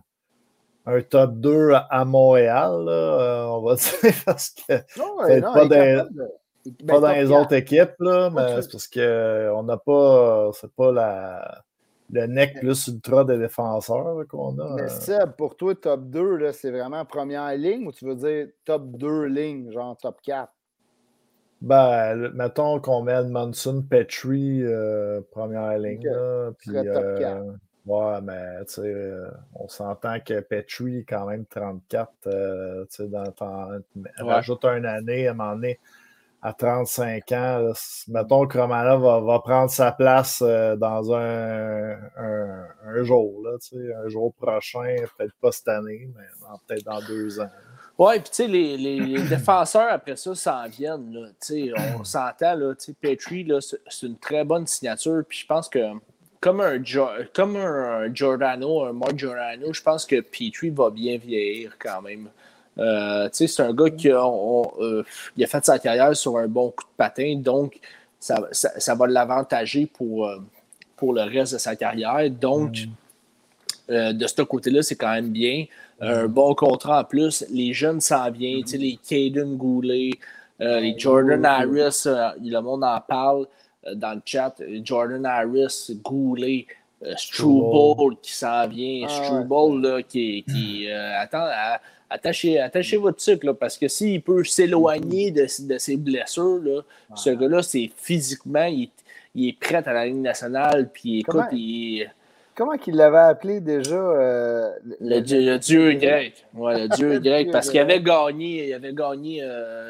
un 0.86 1.02
top 1.02 1.34
2 1.36 1.74
à 1.90 2.06
Montréal, 2.06 2.86
euh, 2.88 3.46
on 3.46 3.62
va 3.62 3.76
dire, 3.76 4.14
parce 4.26 4.50
que 4.50 4.74
pas, 6.86 7.00
dans, 7.00 7.12
les 7.12 7.32
autres 7.32 7.54
équipes, 7.54 7.96
là, 8.00 8.30
mais 8.30 8.62
c'est 8.62 8.72
parce 8.72 8.88
qu'on 8.88 9.00
euh, 9.00 9.64
n'a 9.64 9.78
pas, 9.78 10.52
c'est 10.54 10.72
pas 10.74 10.92
la, 10.92 11.64
le 12.12 12.28
nec 12.28 12.60
plus 12.60 12.88
ultra 12.88 13.24
des 13.24 13.38
défenseurs 13.38 14.28
qu'on 14.28 14.58
a. 14.60 14.76
Mais 14.76 14.90
Seb, 14.90 15.32
pour 15.38 15.56
toi, 15.56 15.74
top 15.76 16.10
2, 16.10 16.52
c'est 16.52 16.72
vraiment 16.72 17.06
première 17.06 17.56
ligne 17.56 17.88
ou 17.88 17.92
tu 17.92 18.06
veux 18.06 18.16
dire 18.16 18.48
top 18.66 18.84
2 18.98 19.26
lignes, 19.26 19.72
genre 19.72 19.98
top 19.98 20.20
4? 20.22 20.52
Ben, 21.62 22.32
mettons 22.34 22.80
qu'on 22.80 23.04
met 23.04 23.24
Monson 23.24 23.86
Petrie 23.88 24.64
euh, 24.64 25.22
première 25.32 25.78
ligne. 25.78 26.10
puis, 26.58 26.72
top 26.74 27.06
4. 27.20 27.44
Ouais, 27.86 28.22
mais 28.22 28.64
tu 28.66 28.74
sais, 28.74 28.82
euh, 28.82 29.28
on 29.56 29.68
s'entend 29.68 30.20
que 30.20 30.40
Petrie 30.42 31.00
est 31.00 31.04
quand 31.04 31.26
même 31.26 31.46
34. 31.46 32.12
euh, 32.28 32.86
tu 32.86 33.04
sais, 33.04 33.08
dans 33.08 33.32
ton- 33.32 33.82
rajoute 34.20 34.66
une 34.66 34.86
année, 34.86 35.28
à 35.28 35.32
un 35.32 35.34
moment 35.34 35.56
donné, 35.56 35.80
à 36.42 36.54
35 36.54 37.32
ans. 37.34 37.58
là, 37.60 37.74
mettons 38.08 38.48
que 38.48 38.58
Romana 38.58 38.96
va, 38.98 39.20
va 39.20 39.40
prendre 39.40 39.70
sa 39.70 39.92
place 39.92 40.42
euh, 40.46 40.76
dans 40.76 41.14
un, 41.14 41.92
un, 42.18 42.66
un 42.88 43.04
jour, 43.04 43.42
là, 43.44 43.58
tu 43.60 43.76
sais, 43.78 43.94
un 43.94 44.08
jour 44.10 44.34
prochain, 44.34 44.96
peut-être 45.18 45.34
pas 45.40 45.52
cette 45.52 45.68
année, 45.68 46.10
mais 46.16 46.24
peut-être 46.68 46.86
dans 46.86 47.00
deux 47.02 47.40
ans. 47.40 47.50
Ouais, 47.98 48.20
puis 48.20 48.30
tu 48.30 48.36
sais, 48.38 48.48
les, 48.48 48.76
les- 48.78 49.00
les 49.00 49.22
défenseurs 49.30 49.92
après 49.92 50.16
ça 50.16 50.34
s'en 50.34 50.68
viennent. 50.68 51.14
Là. 51.14 51.28
On 52.00 52.04
s'entend, 52.04 52.56
là, 52.56 52.74
Petrie, 53.00 53.44
là, 53.44 53.62
c'est 53.62 53.80
c'est 53.88 54.08
une 54.08 54.18
très 54.18 54.44
bonne 54.44 54.66
signature. 54.66 55.24
Puis 55.28 55.40
je 55.40 55.46
pense 55.46 55.70
que 55.70 55.80
comme 56.40 56.62
un, 56.62 56.84
Jo- 56.84 57.10
comme 57.36 57.56
un 57.58 58.12
Giordano, 58.12 58.86
un 58.86 58.94
Mark 58.94 59.16
Giordano, 59.16 59.72
je 59.72 59.82
pense 59.84 60.08
que 60.08 60.20
Petrie 60.22 60.72
va 60.72 60.90
bien 60.90 61.20
vieillir 61.20 61.76
quand 61.78 62.02
même. 62.02 62.30
Euh, 62.82 63.30
c'est 63.32 63.60
un 63.62 63.74
gars 63.74 63.90
qui 63.90 64.10
a, 64.10 64.26
on- 64.26 64.72
euh, 64.80 65.04
il 65.38 65.44
a 65.44 65.48
fait 65.48 65.64
sa 65.64 65.78
carrière 65.80 66.16
sur 66.16 66.38
un 66.38 66.48
bon 66.48 66.72
coup 66.72 66.84
de 66.84 66.96
patin, 66.98 67.36
donc 67.38 67.80
ça, 68.20 68.36
ça- 68.52 68.78
ça 68.80 68.96
va 68.96 69.08
l'avantager 69.08 69.86
pour, 69.86 70.26
euh, 70.28 70.38
pour 70.98 71.14
le 71.14 71.22
reste 71.22 71.54
de 71.54 71.58
sa 71.60 71.76
carrière. 71.76 72.30
Donc, 72.30 72.74
euh, 73.90 74.14
de 74.14 74.26
ce 74.28 74.42
côté-là, 74.42 74.82
c'est 74.82 74.96
quand 74.96 75.12
même 75.14 75.30
bien. 75.30 75.66
Un 76.00 76.28
bon 76.28 76.56
contrat 76.56 77.02
en 77.02 77.04
plus. 77.04 77.46
Les 77.52 77.74
jeunes 77.74 78.02
s'en 78.02 78.30
viennent, 78.32 78.64
tu 78.64 78.72
sais, 78.72 78.78
les 78.78 78.98
Caden 79.08 79.56
Goulet, 79.56 80.12
les 80.80 80.98
Jordan 80.98 81.46
Harris, 81.46 82.04
le 82.44 82.60
monde 82.62 82.84
en 82.84 83.00
parle 83.02 83.46
dans 83.96 84.14
le 84.16 84.22
chat. 84.26 84.56
Jordan 84.84 85.24
Harris, 85.26 85.92
Goulet, 86.04 86.66
Struble 87.16 88.16
qui 88.22 88.32
s'en 88.34 88.68
vient. 88.68 89.08
Ah, 89.08 89.24
Struble, 89.24 89.82
là, 89.88 90.02
qui, 90.04 90.44
qui 90.44 90.88
attends, 90.92 91.48
à- 91.50 91.80
attachez, 92.12 92.60
attachez 92.60 92.98
votre 92.98 93.22
sucre, 93.22 93.46
là, 93.48 93.54
parce 93.54 93.78
que 93.78 93.88
s'il 93.88 94.22
peut 94.22 94.44
s'éloigner 94.44 95.32
de, 95.32 95.48
de 95.68 95.78
ses 95.78 95.98
blessures, 95.98 96.60
là, 96.64 96.82
ce 97.16 97.30
gars-là, 97.32 97.64
c'est 97.64 97.90
physiquement, 97.96 98.66
il, 98.66 98.84
est- 98.84 98.90
il 99.34 99.48
est 99.50 99.60
prêt 99.60 99.82
à 99.88 99.94
la 99.94 100.06
Ligue 100.06 100.18
nationale, 100.18 100.90
puis 100.94 101.20
écoute, 101.22 101.34
Comment- 101.34 101.48
il 101.52 102.12
Comment 102.54 102.78
qu'il 102.78 102.96
l'avait 102.96 103.18
appelé 103.18 103.62
déjà? 103.62 103.96
euh, 103.96 104.72
Le, 105.00 105.22
dieu, 105.22 105.40
le 105.40 105.58
dieu 105.58 105.94
grec. 105.94 106.46
Ouais, 106.54 106.82
le 106.82 106.90
dieu 106.90 107.18
grec. 107.24 107.50
Parce 107.50 107.70
qu'il 107.70 107.80
avait 107.80 108.02
gagné, 108.02 108.68
il 108.68 108.74
avait 108.74 108.94
gagné 108.94 109.42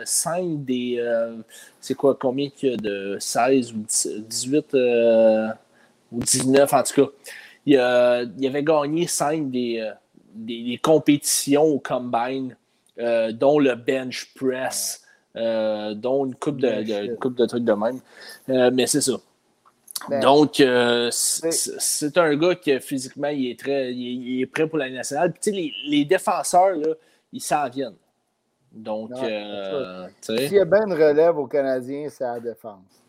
5 0.06 0.64
des. 0.64 0.98
euh, 0.99 1.38
c'est 1.81 1.95
quoi, 1.95 2.15
combien 2.22 2.49
qu'il 2.52 2.69
y 2.69 2.73
a 2.76 2.77
de 2.77 3.18
16 3.19 3.73
ou 3.73 3.77
10 3.80 4.07
18 4.30 4.76
euh, 4.76 5.48
ou 6.11 6.19
19 6.19 6.72
en 6.72 6.84
tout 6.84 6.93
cas. 7.06 7.11
Il, 7.65 7.73
il 8.38 8.48
avait 8.48 8.64
gagné 8.64 9.07
5 9.07 9.49
des, 9.49 9.80
euh, 9.80 9.91
des, 10.33 10.63
des 10.63 10.77
compétitions 10.77 11.63
au 11.63 11.79
combine, 11.79 12.55
euh, 12.99 13.31
dont 13.31 13.57
le 13.57 13.75
bench 13.75 14.33
press, 14.35 15.03
euh, 15.35 15.93
dont 15.93 16.25
une 16.25 16.35
coupe 16.35 16.57
de, 16.57 17.15
coupe 17.15 17.35
de 17.35 17.45
trucs 17.45 17.63
de 17.63 17.73
même. 17.73 17.99
Euh, 18.49 18.69
mais 18.73 18.85
c'est 18.85 19.01
ça. 19.01 19.13
Ben, 20.09 20.19
Donc, 20.19 20.55
c'est 21.11 22.17
un 22.17 22.35
gars 22.35 22.55
qui 22.55 22.79
physiquement, 22.79 23.29
il 23.29 23.51
est, 23.51 23.59
très, 23.59 23.93
il 23.93 24.07
est, 24.07 24.13
il 24.13 24.41
est 24.41 24.45
prêt 24.45 24.67
pour 24.67 24.77
la 24.77 24.89
nationale. 24.89 25.31
Puis, 25.31 25.41
tu 25.41 25.49
sais, 25.51 25.55
les, 25.55 25.73
les 25.87 26.05
défenseurs, 26.05 26.75
là, 26.75 26.93
ils 27.31 27.41
s'en 27.41 27.69
viennent. 27.69 27.95
Donc, 28.71 29.11
S'il 30.21 30.53
y 30.53 30.59
a 30.59 30.65
bien 30.65 30.85
une 30.85 30.93
relève 30.93 31.37
aux 31.37 31.47
Canadiens, 31.47 32.07
c'est 32.09 32.23
à 32.23 32.33
la 32.35 32.39
défense. 32.39 33.03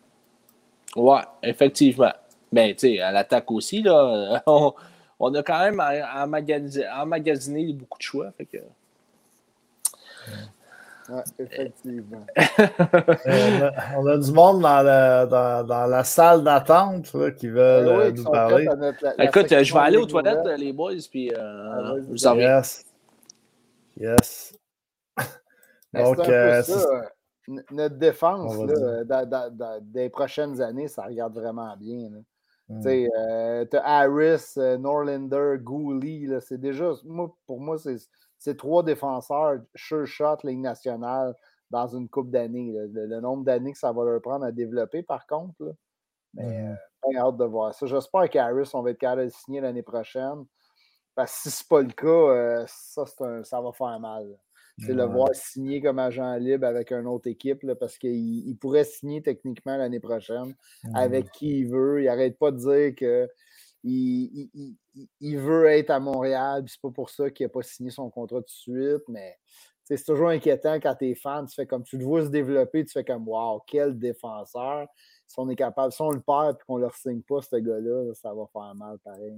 ouais, 0.95 1.21
effectivement. 1.41 2.13
Mais, 2.51 2.73
tu 2.75 2.95
sais, 2.95 2.99
à 2.99 3.11
l'attaque 3.11 3.51
aussi, 3.51 3.81
là, 3.81 4.41
on, 4.47 4.73
on 5.29 5.33
a 5.35 5.43
quand 5.43 5.59
même 5.59 5.79
emmagasiné, 6.15 6.85
emmagasiné 6.89 7.73
beaucoup 7.73 7.97
de 7.97 8.03
choix. 8.03 8.31
Fait 8.37 8.45
que, 8.45 8.57
Ouais, 11.09 11.21
effectivement. 11.37 12.25
on, 12.37 13.61
a, 13.61 13.71
on 13.97 14.07
a 14.07 14.17
du 14.17 14.31
monde 14.31 14.61
dans, 14.61 14.81
le- 14.81 15.27
dans, 15.29 15.67
dans 15.67 15.85
la 15.85 16.03
salle 16.05 16.45
d'attente 16.45 17.11
qui 17.37 17.49
veulent 17.49 17.89
Ah 17.89 17.97
oui, 17.97 18.03
euh, 18.05 18.11
nous 18.13 18.23
parler. 18.23 18.65
prêts 18.65 18.73
à 18.73 18.75
notre- 18.77 19.03
la- 19.03 19.13
la 19.17 19.25
écoute, 19.25 19.51
euh, 19.51 19.63
je 19.65 19.73
vais 19.73 19.79
aller 19.81 19.97
aux 19.97 20.05
toilettes, 20.05 20.45
les 20.57 20.71
boys, 20.71 20.93
puis 21.11 21.29
euh, 21.33 21.37
Ah, 21.73 21.93
vous 22.07 22.25
en 22.25 22.31
reviens. 22.31 22.55
Yes. 22.57 22.85
Yes. 23.97 24.53
Donc, 25.93 26.19
euh, 26.29 26.63
ça. 26.63 26.87
euh, 27.49 27.61
Notre 27.71 27.95
défense, 27.97 28.53
On 28.55 28.65
va 28.65 28.73
là, 28.73 28.79
dire. 28.79 28.87
euh, 28.87 29.03
dans, 29.03 29.29
dans- 29.29 29.53
dans- 29.53 29.79
des 29.81 30.07
prochaines 30.07 30.61
années, 30.61 30.87
ça 30.87 31.03
regarde 31.03 31.33
vraiment 31.33 31.75
bien. 31.75 32.09
là. 32.11 32.19
Hmm. 32.69 32.81
Tu 32.81 33.09
euh, 33.17 33.65
t'as 33.65 33.81
Harris, 33.83 34.53
euh, 34.57 34.77
Norlander, 34.77 35.57
Gooley, 35.59 36.27
là, 36.27 36.39
c'est 36.41 36.57
déjà, 36.59 36.91
moi, 37.03 37.35
pour 37.45 37.59
moi, 37.59 37.75
c'est 38.37 38.57
trois 38.57 38.83
défenseurs, 38.83 39.59
sure 39.75 40.05
shot, 40.07 40.37
Ligue 40.43 40.59
nationale, 40.61 41.35
dans 41.69 41.87
une 41.87 42.07
coupe 42.09 42.29
d'années. 42.31 42.71
Le, 42.71 43.05
le 43.07 43.19
nombre 43.19 43.43
d'années 43.43 43.73
que 43.73 43.77
ça 43.79 43.91
va 43.91 44.05
leur 44.05 44.21
prendre 44.21 44.45
à 44.45 44.51
développer, 44.51 45.03
par 45.03 45.27
contre. 45.27 45.55
là. 45.63 45.71
Mais 46.35 46.45
Mhm. 46.63 46.71
euh, 46.71 46.75
bien 47.11 47.21
hâte 47.21 47.37
de 47.37 47.45
voir 47.45 47.73
ça. 47.75 47.85
J'espère 47.85 48.29
qu'Harris, 48.29 48.69
on 48.73 48.81
va 48.81 48.91
être 48.91 48.97
capable 48.99 49.21
de 49.21 49.25
le 49.25 49.31
signer 49.31 49.61
l'année 49.61 49.83
prochaine. 49.83 50.45
Parce 51.15 51.31
que 51.43 51.49
si 51.49 51.51
c'est 51.51 51.67
pas 51.67 51.81
le 51.81 51.91
cas, 51.91 52.07
euh, 52.07 52.65
ça, 52.67 53.05
c'est 53.05 53.21
un- 53.23 53.43
ça 53.43 53.61
va 53.61 53.71
faire 53.73 53.99
mal. 53.99 54.29
là. 54.29 54.35
C'est 54.77 54.93
le 54.93 55.03
voir 55.05 55.29
signer 55.33 55.81
comme 55.81 55.99
agent 55.99 56.35
libre 56.37 56.65
avec 56.67 56.91
une 56.91 57.07
autre 57.07 57.27
équipe, 57.29 57.63
là, 57.63 57.75
parce 57.75 57.97
qu'il 57.97 58.47
il 58.49 58.55
pourrait 58.57 58.83
signer 58.83 59.21
techniquement 59.21 59.77
l'année 59.77 59.99
prochaine 60.01 60.55
avec 60.93 61.31
qui 61.31 61.59
il 61.59 61.69
veut. 61.69 62.01
Il 62.01 62.05
n'arrête 62.05 62.37
pas 62.37 62.51
de 62.51 62.57
dire 62.57 62.95
que 62.95 63.29
il, 63.83 64.49
il- 65.19 65.37
veut 65.37 65.65
être 65.67 65.89
à 65.89 65.99
Montréal, 65.99 66.63
puis 66.63 66.73
c'est 66.73 66.81
pas 66.81 66.91
pour 66.91 67.09
ça 67.09 67.29
qu'il 67.29 67.45
n'a 67.45 67.49
pas 67.49 67.61
signé 67.63 67.89
son 67.91 68.09
contrat 68.09 68.37
tout 68.41 68.45
de 68.45 68.49
suite, 68.49 69.03
mais 69.09 69.37
c'est 69.83 70.01
toujours 70.03 70.29
inquiétant 70.29 70.75
quand 70.75 70.95
tu 70.95 71.09
es 71.09 71.15
fan, 71.15 71.45
tu 71.45 71.55
fais 71.55 71.67
comme 71.67 71.83
tu 71.83 71.97
le 71.97 72.05
vois 72.05 72.23
se 72.23 72.29
développer, 72.29 72.85
tu 72.85 72.91
fais 72.93 73.03
comme 73.03 73.27
Wow, 73.27 73.61
quel 73.67 73.97
défenseur! 73.99 74.87
Si 75.27 75.35
on 75.39 75.49
est 75.49 75.55
capable, 75.55 75.91
si 75.93 76.01
on 76.01 76.11
le 76.11 76.21
perd 76.21 76.57
et 76.59 76.63
qu'on 76.65 76.79
ne 76.79 76.85
le 76.85 76.91
signe 76.95 77.21
pas, 77.21 77.41
ce 77.41 77.55
gars-là, 77.57 78.03
là, 78.05 78.13
ça 78.13 78.33
va 78.33 78.45
faire 78.53 78.73
mal 78.75 78.97
pareil. 78.99 79.35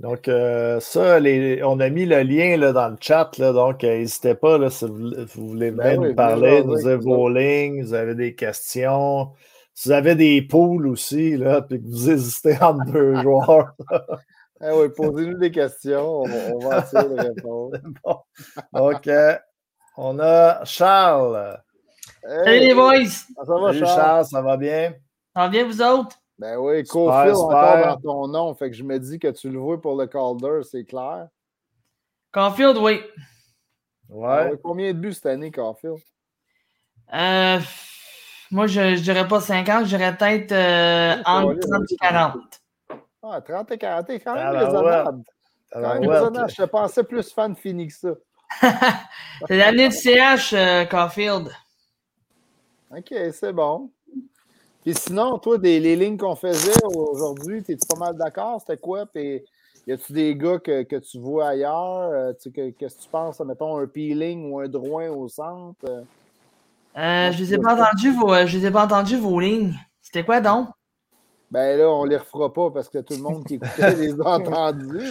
Donc, 0.00 0.28
euh, 0.28 0.80
ça, 0.80 1.20
les, 1.20 1.62
on 1.62 1.78
a 1.78 1.90
mis 1.90 2.06
le 2.06 2.22
lien 2.22 2.56
là, 2.56 2.72
dans 2.72 2.88
le 2.88 2.96
chat, 2.98 3.36
là, 3.36 3.52
donc 3.52 3.84
euh, 3.84 3.98
n'hésitez 3.98 4.34
pas 4.34 4.56
là, 4.56 4.70
si 4.70 4.86
vous, 4.86 5.10
vous 5.34 5.48
voulez 5.48 5.70
Ben 5.70 5.88
venir 5.88 6.00
oui, 6.00 6.08
nous 6.08 6.14
parler, 6.14 6.64
nous 6.64 6.76
dire 6.76 6.98
vos 7.00 7.28
lignes, 7.28 7.82
vous 7.82 7.92
avez 7.92 8.14
des 8.14 8.34
questions. 8.34 9.32
Si 9.74 9.88
vous 9.90 9.92
avez 9.92 10.14
des 10.14 10.40
poules 10.40 10.86
aussi, 10.86 11.36
là, 11.36 11.60
puis 11.60 11.82
que 11.82 11.86
vous 11.86 12.10
hésitez 12.10 12.56
entre 12.62 12.90
deux 12.90 13.14
joueurs. 13.22 13.74
Ah 14.62 14.74
oui, 14.74 14.88
posez-nous 14.96 15.36
des 15.36 15.50
questions, 15.50 16.22
on, 16.22 16.54
on 16.54 16.58
va 16.66 16.78
essayer 16.78 17.08
de 17.08 17.20
répondre. 17.20 17.76
Bon. 18.02 18.16
Donc, 18.72 19.06
euh, 19.06 19.36
on 19.98 20.18
a 20.18 20.64
Charles. 20.64 21.58
Salut 22.22 22.48
Hey, 22.48 22.68
les 22.68 22.74
boys! 22.74 23.04
ça 23.06 23.44
va, 23.46 23.66
Salut 23.66 23.78
Charles? 23.80 23.96
Charles, 23.96 24.24
ça 24.24 24.40
va 24.40 24.56
bien? 24.56 24.94
Ça 25.36 25.42
va 25.42 25.48
bien 25.48 25.66
vous 25.66 25.82
autres? 25.82 26.19
Ben 26.40 26.56
oui, 26.56 26.82
Cofield 26.84 27.36
encore 27.36 27.86
dans 27.86 28.00
ton 28.00 28.26
nom, 28.28 28.54
fait 28.54 28.70
que 28.70 28.76
je 28.76 28.82
me 28.82 28.98
dis 28.98 29.18
que 29.18 29.28
tu 29.28 29.50
le 29.50 29.58
vois 29.58 29.78
pour 29.78 29.94
le 29.94 30.06
Calder, 30.06 30.60
c'est 30.62 30.84
clair. 30.84 31.28
Caulfield, 32.32 32.78
oui. 32.78 33.02
Ah 33.04 34.14
Ouais. 34.14 34.50
ouais, 34.52 34.60
Combien 34.64 34.94
de 34.94 34.98
buts 34.98 35.12
cette 35.12 35.26
année, 35.26 35.50
Caulfield? 35.50 35.98
Euh, 37.12 37.60
moi, 38.50 38.66
je, 38.66 38.96
je 38.96 39.02
dirais 39.02 39.28
pas 39.28 39.40
50, 39.42 39.84
je 39.84 39.96
dirais 39.96 40.16
peut-être 40.16 40.52
euh, 40.52 41.16
Oui, 41.16 41.22
entre 41.26 41.52
oui, 41.52 41.60
30 41.60 41.80
oui. 41.80 41.86
et 41.90 41.96
40. 41.96 42.36
Ah, 43.22 43.40
30 43.42 43.70
et 43.72 43.78
40, 43.78 44.06
t'es 44.06 44.20
quand 44.20 44.34
même 44.34 44.50
ben 44.50 44.58
raisonnable. 44.60 45.22
Alors, 45.72 45.88
Quand 45.92 46.00
même 46.00 46.08
ouais, 46.08 46.14
raisonnable. 46.18 46.50
Je 46.50 46.56
te 46.56 46.62
pensais 46.62 47.04
plus 47.04 47.30
fan 47.32 47.54
fini 47.54 47.88
que 47.88 47.92
ça. 47.92 48.08
C'est 49.46 49.58
l'année 49.58 49.90
du 49.90 49.94
CH, 49.94 50.54
euh, 50.54 50.86
Caulfield. 50.86 51.50
OK, 52.90 53.14
c'est 53.32 53.52
bon. 53.52 53.90
Puis 54.82 54.94
sinon, 54.94 55.38
toi, 55.38 55.58
des, 55.58 55.78
les 55.80 55.96
lignes 55.96 56.16
qu'on 56.16 56.36
faisait 56.36 56.72
aujourd'hui, 56.84 57.58
es-tu 57.58 57.76
pas 57.88 57.98
mal 57.98 58.16
d'accord? 58.16 58.60
C'était 58.60 58.80
quoi? 58.80 59.06
Puis 59.06 59.42
y 59.86 59.92
a-tu 59.92 60.12
des 60.12 60.34
gars 60.34 60.58
que, 60.58 60.82
que 60.84 60.96
tu 60.96 61.18
vois 61.18 61.48
ailleurs? 61.48 62.10
Euh, 62.12 62.32
tu 62.32 62.44
sais, 62.44 62.50
que- 62.50 62.70
Qu'est-ce 62.70 62.96
que 62.96 63.02
tu 63.02 63.08
penses, 63.10 63.40
mettons, 63.40 63.76
un 63.78 63.86
peeling 63.86 64.50
ou 64.50 64.60
un 64.60 64.68
droit 64.68 65.04
au 65.08 65.28
centre? 65.28 65.76
Euh, 65.86 66.02
Euh, 66.96 67.30
je 67.32 67.38
les 67.38 67.54
ai 67.54 67.58
pas 67.58 67.74
entendus 67.74 68.12
vos, 68.12 68.34
je 68.46 68.58
les 68.58 68.66
ai 68.66 68.70
pas 68.70 68.84
entendus 68.84 69.16
vos 69.16 69.38
lignes. 69.38 69.74
C'était 70.02 70.24
quoi 70.24 70.40
donc? 70.40 70.68
Ben 71.50 71.78
là, 71.78 71.88
on 71.88 72.04
les 72.04 72.16
refera 72.16 72.52
pas 72.52 72.70
parce 72.70 72.88
que 72.88 72.98
tout 72.98 73.14
le 73.14 73.22
monde 73.22 73.44
qui 73.44 73.54
écoutait 73.54 73.94
les 73.96 74.12
a 74.20 74.36
entendus. 74.36 75.10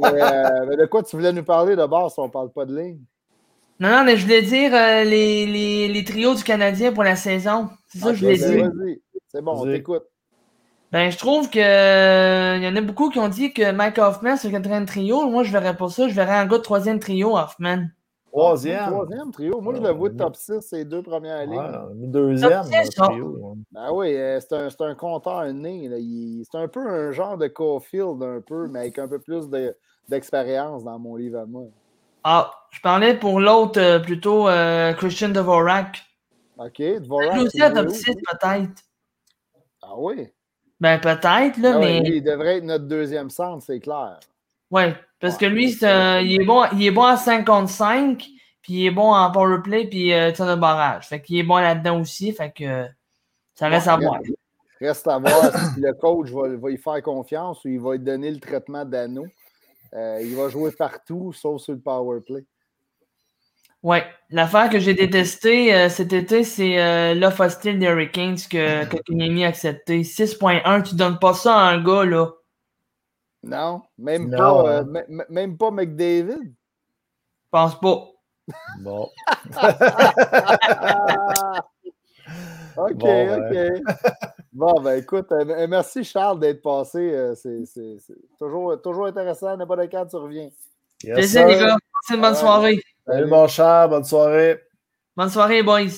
Mais, 0.00 0.66
mais 0.66 0.76
de 0.76 0.86
quoi 0.86 1.02
tu 1.02 1.16
voulais 1.16 1.32
nous 1.32 1.44
parler 1.44 1.76
d'abord 1.76 2.10
si 2.10 2.18
on 2.20 2.28
parle 2.28 2.50
pas 2.50 2.64
de 2.64 2.76
ligne? 2.76 3.00
Non, 3.80 3.88
non, 3.90 4.04
mais 4.04 4.16
je 4.16 4.22
voulais 4.22 4.42
dire 4.42 4.72
les, 5.04 5.46
les, 5.46 5.88
les 5.88 6.04
trios 6.04 6.34
du 6.34 6.44
Canadien 6.44 6.92
pour 6.92 7.02
la 7.02 7.16
saison. 7.16 7.68
C'est 7.94 8.00
ça 8.00 8.10
que 8.10 8.14
je 8.16 8.24
voulais 8.24 8.38
dire. 8.38 8.72
C'est 9.28 9.42
bon, 9.42 9.52
on 9.62 9.64
t'écoute. 9.72 10.02
Ben, 10.90 11.10
je 11.10 11.18
trouve 11.18 11.48
que 11.50 11.58
euh, 11.58 12.56
il 12.56 12.62
y 12.62 12.68
en 12.68 12.76
a 12.76 12.80
beaucoup 12.80 13.10
qui 13.10 13.18
ont 13.18 13.28
dit 13.28 13.52
que 13.52 13.72
Mike 13.72 13.98
Hoffman, 13.98 14.36
c'est 14.36 14.48
le 14.48 14.52
quatrième 14.54 14.86
trio. 14.86 15.28
Moi, 15.28 15.42
je 15.42 15.52
verrais 15.52 15.76
pas 15.76 15.88
ça. 15.88 16.08
Je 16.08 16.14
verrais 16.14 16.36
un 16.36 16.46
gars 16.46 16.58
de 16.58 16.62
troisième 16.62 17.00
trio, 17.00 17.36
Hoffman. 17.36 17.86
Troisième? 18.30 18.90
Troisième 18.90 19.30
trio. 19.30 19.60
Moi, 19.60 19.74
je 19.76 19.82
le 19.82 19.90
vois 19.90 20.10
top 20.10 20.36
6, 20.36 20.60
ces 20.60 20.84
deux 20.84 21.02
premières 21.02 21.46
lignes. 21.46 21.56
Ouais, 21.56 22.06
deuxième. 22.06 22.62
Trio, 22.96 23.26
ouais. 23.26 23.54
Ben 23.72 23.92
oui, 23.92 24.14
euh, 24.14 24.40
c'est 24.40 24.52
un, 24.54 24.70
c'est 24.70 24.82
un 24.82 24.94
compteur 24.94 25.44
né. 25.52 25.88
C'est 26.50 26.58
un 26.58 26.68
peu 26.68 26.80
un 26.80 27.12
genre 27.12 27.38
de 27.38 27.46
Caulfield, 27.46 28.22
un 28.22 28.40
peu, 28.40 28.68
mais 28.68 28.80
avec 28.80 28.98
un 28.98 29.08
peu 29.08 29.18
plus 29.20 29.48
de- 29.48 29.76
d'expérience 30.08 30.84
dans 30.84 30.98
mon 30.98 31.16
livre 31.16 31.40
à 31.40 31.46
moi. 31.46 31.64
Ah, 32.24 32.50
je 32.70 32.80
parlais 32.80 33.14
pour 33.18 33.40
l'autre, 33.40 33.80
euh, 33.80 33.98
plutôt 33.98 34.48
euh, 34.48 34.92
Christian 34.94 35.28
Dvorak. 35.30 36.02
OK, 36.58 36.82
Dvorak. 37.00 37.42
Où? 37.42 37.48
6, 37.48 37.58
peut-être. 38.14 38.82
Ah 39.82 39.94
oui? 39.98 40.28
Ben, 40.80 40.98
peut-être, 41.00 41.56
là, 41.58 41.72
Ah 41.74 41.78
mais. 41.78 42.00
lui, 42.00 42.16
il 42.18 42.22
devrait 42.22 42.58
être 42.58 42.64
notre 42.64 42.86
deuxième 42.86 43.30
centre, 43.30 43.62
c'est 43.64 43.80
clair. 43.80 44.18
Ouais, 44.70 44.94
parce 45.20 45.36
que 45.36 45.44
Ouais, 45.46 45.50
lui, 45.52 45.78
un- 45.82 46.20
il, 46.20 46.40
est 46.40 46.44
bon, 46.44 46.64
il 46.72 46.84
est 46.86 46.90
bon 46.90 47.04
à 47.04 47.16
55, 47.16 48.18
puis 48.62 48.72
il 48.72 48.86
est 48.86 48.90
bon 48.90 49.12
en 49.12 49.30
powerplay, 49.30 49.86
puis 49.88 50.12
euh, 50.12 50.32
tir 50.32 50.46
de 50.46 50.54
barrage. 50.60 51.06
Fait 51.08 51.20
qu'il 51.20 51.36
est 51.38 51.42
bon 51.44 51.56
là-dedans 51.58 52.00
aussi, 52.00 52.32
fait 52.32 52.50
que 52.52 52.86
ça 53.54 53.68
reste 53.68 53.88
à 53.88 53.96
voir. 53.96 54.20
Reste 54.80 55.06
à 55.06 55.18
voir 55.18 55.52
si 55.74 55.80
le 55.80 55.92
coach 55.94 56.30
va, 56.30 56.48
va 56.56 56.70
y 56.70 56.76
faire 56.76 57.00
confiance 57.02 57.64
ou 57.64 57.68
il 57.68 57.80
va 57.80 57.92
lui 57.92 58.00
donner 58.00 58.30
le 58.30 58.40
traitement 58.40 58.84
d'anneau. 58.84 59.26
Euh, 59.94 60.18
il 60.22 60.34
va 60.34 60.48
jouer 60.48 60.72
partout, 60.72 61.32
sauf 61.32 61.62
sur 61.62 61.72
le 61.74 61.78
power 61.80 62.20
Ouais, 63.84 64.02
l'affaire 64.30 64.70
que 64.70 64.78
j'ai 64.78 64.94
détestée 64.94 65.74
euh, 65.74 65.90
cet 65.90 66.14
été, 66.14 66.42
c'est 66.42 66.80
euh, 66.80 67.12
l'offre 67.14 67.44
hostile 67.44 67.78
des 67.78 67.84
Hurricanes 67.84 68.38
que, 68.50 68.84
que 68.86 69.44
a 69.44 69.46
accepté. 69.46 70.02
6.1, 70.02 70.88
tu 70.88 70.94
donnes 70.96 71.18
pas 71.18 71.34
ça 71.34 71.54
à 71.54 71.70
un 71.72 71.84
gars, 71.84 72.06
là. 72.06 72.30
Non, 73.42 73.82
même 73.98 74.30
Non, 74.30 74.38
pas, 74.38 74.78
euh, 74.78 74.82
hein. 74.84 75.02
m- 75.06 75.24
même 75.28 75.58
pas 75.58 75.70
McDavid. 75.70 76.38
Je 76.44 77.50
pense 77.50 77.78
pas. 77.78 78.06
Bon. 78.80 79.06
OK, 82.76 82.94
Bon, 82.94 83.36
OK. 83.36 83.56
Bon, 84.52 84.80
ben 84.80 84.98
écoute, 84.98 85.30
euh, 85.32 85.66
merci 85.68 86.04
Charles 86.04 86.38
d'être 86.40 86.62
passé. 86.62 86.98
euh, 87.12 87.34
c'est 87.34 87.64
c'est- 87.66 87.98
c'est 87.98 88.14
toujours, 88.38 88.80
toujours 88.80 89.06
intéressant. 89.06 89.56
N'importe 89.56 89.90
quand 89.90 90.06
tu 90.06 90.16
reviens. 90.16 90.48
Yes, 91.02 91.14
Plaisir, 91.14 91.40
sir. 91.40 91.48
les 91.48 91.58
gars. 91.58 91.76
Passez 91.92 92.14
une 92.14 92.20
bonne 92.22 92.32
Ouais. 92.32 92.38
soirée. 92.38 92.80
Salut, 93.06 93.26
mon 93.26 93.46
cher. 93.46 93.88
Bonne 93.88 94.04
soirée. 94.04 94.60
Bonne 95.16 95.30
soirée, 95.30 95.62
boys. 95.62 95.88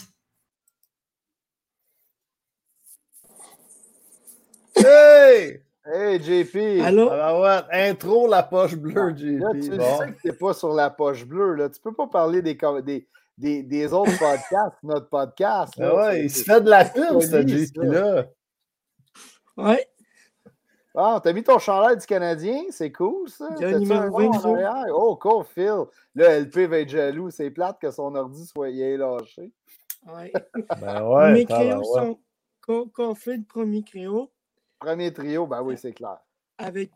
Hey! 4.77 5.63
Hey, 5.85 6.19
JP! 6.21 6.83
Allô? 6.85 7.09
Alors, 7.11 7.41
ouais, 7.43 7.89
intro 7.89 8.29
la 8.29 8.43
poche 8.43 8.75
bleue, 8.75 9.11
Là, 9.11 9.13
tu 9.15 9.63
JP. 9.63 9.71
le 9.71 9.77
Bon. 9.77 9.99
sais 9.99 10.13
que 10.13 10.21
t'es 10.23 10.33
pas 10.33 10.53
sur 10.53 10.75
la 10.75 10.91
poche 10.91 11.25
bleue. 11.25 11.55
Là. 11.55 11.69
Tu 11.71 11.81
peux 11.81 11.95
pas 11.95 12.09
parler 12.09 12.43
des, 12.43 12.59
des, 12.85 13.09
des, 13.39 13.63
des 13.63 13.93
autres 13.93 14.11
podcasts, 14.19 14.77
notre 14.83 15.09
podcast. 15.09 15.75
Ah 15.79 15.83
là. 15.83 15.95
ouais, 15.95 16.13
C'est- 16.13 16.25
il 16.25 16.31
se 16.31 16.45
fait 16.45 16.61
de 16.61 16.71
la 16.71 16.85
pub, 16.85 17.21
ce. 17.21 17.47
JP-là. 17.47 18.27
Ouais, 19.57 19.89
Ah, 20.97 21.21
t'as 21.23 21.33
mis 21.35 21.43
ton 21.43 21.59
chandail 21.59 21.99
du 21.99 22.07
Canadien, 22.07 22.63
c'est 22.71 22.91
cool 22.91 23.29
ça. 23.29 23.49
Il 23.57 23.63
y 23.63 23.65
a 23.67 23.77
un 23.77 23.79
numéro 23.79 24.19
un 24.19 24.23
nom 24.25 24.31
20, 24.31 24.39
en 24.49 24.55
arrière? 24.55 24.95
Oh, 24.95 25.17
cool, 25.17 25.45
Phil. 25.45 25.85
Là, 26.15 26.39
LP 26.41 26.67
va 26.67 26.79
être 26.79 26.89
jaloux. 26.89 27.31
C'est 27.31 27.51
plate 27.51 27.79
que 27.79 27.91
son 27.91 28.15
ordi 28.15 28.47
soit 28.47 28.71
y 28.71 28.97
lâché. 28.97 29.53
ouais. 30.15 30.33
Ben 30.81 31.03
ouais, 31.09 31.33
Mes 31.33 31.45
créos 31.45 31.83
sont 31.85 32.19
Co- 32.63 32.87
Caulfield, 32.87 33.47
premier 33.47 33.83
créo, 33.83 34.31
Premier 34.81 35.13
trio, 35.13 35.47
ben 35.47 35.63
oui, 35.63 35.77
c'est 35.79 35.93
clair. 35.93 36.19
avec 36.59 36.91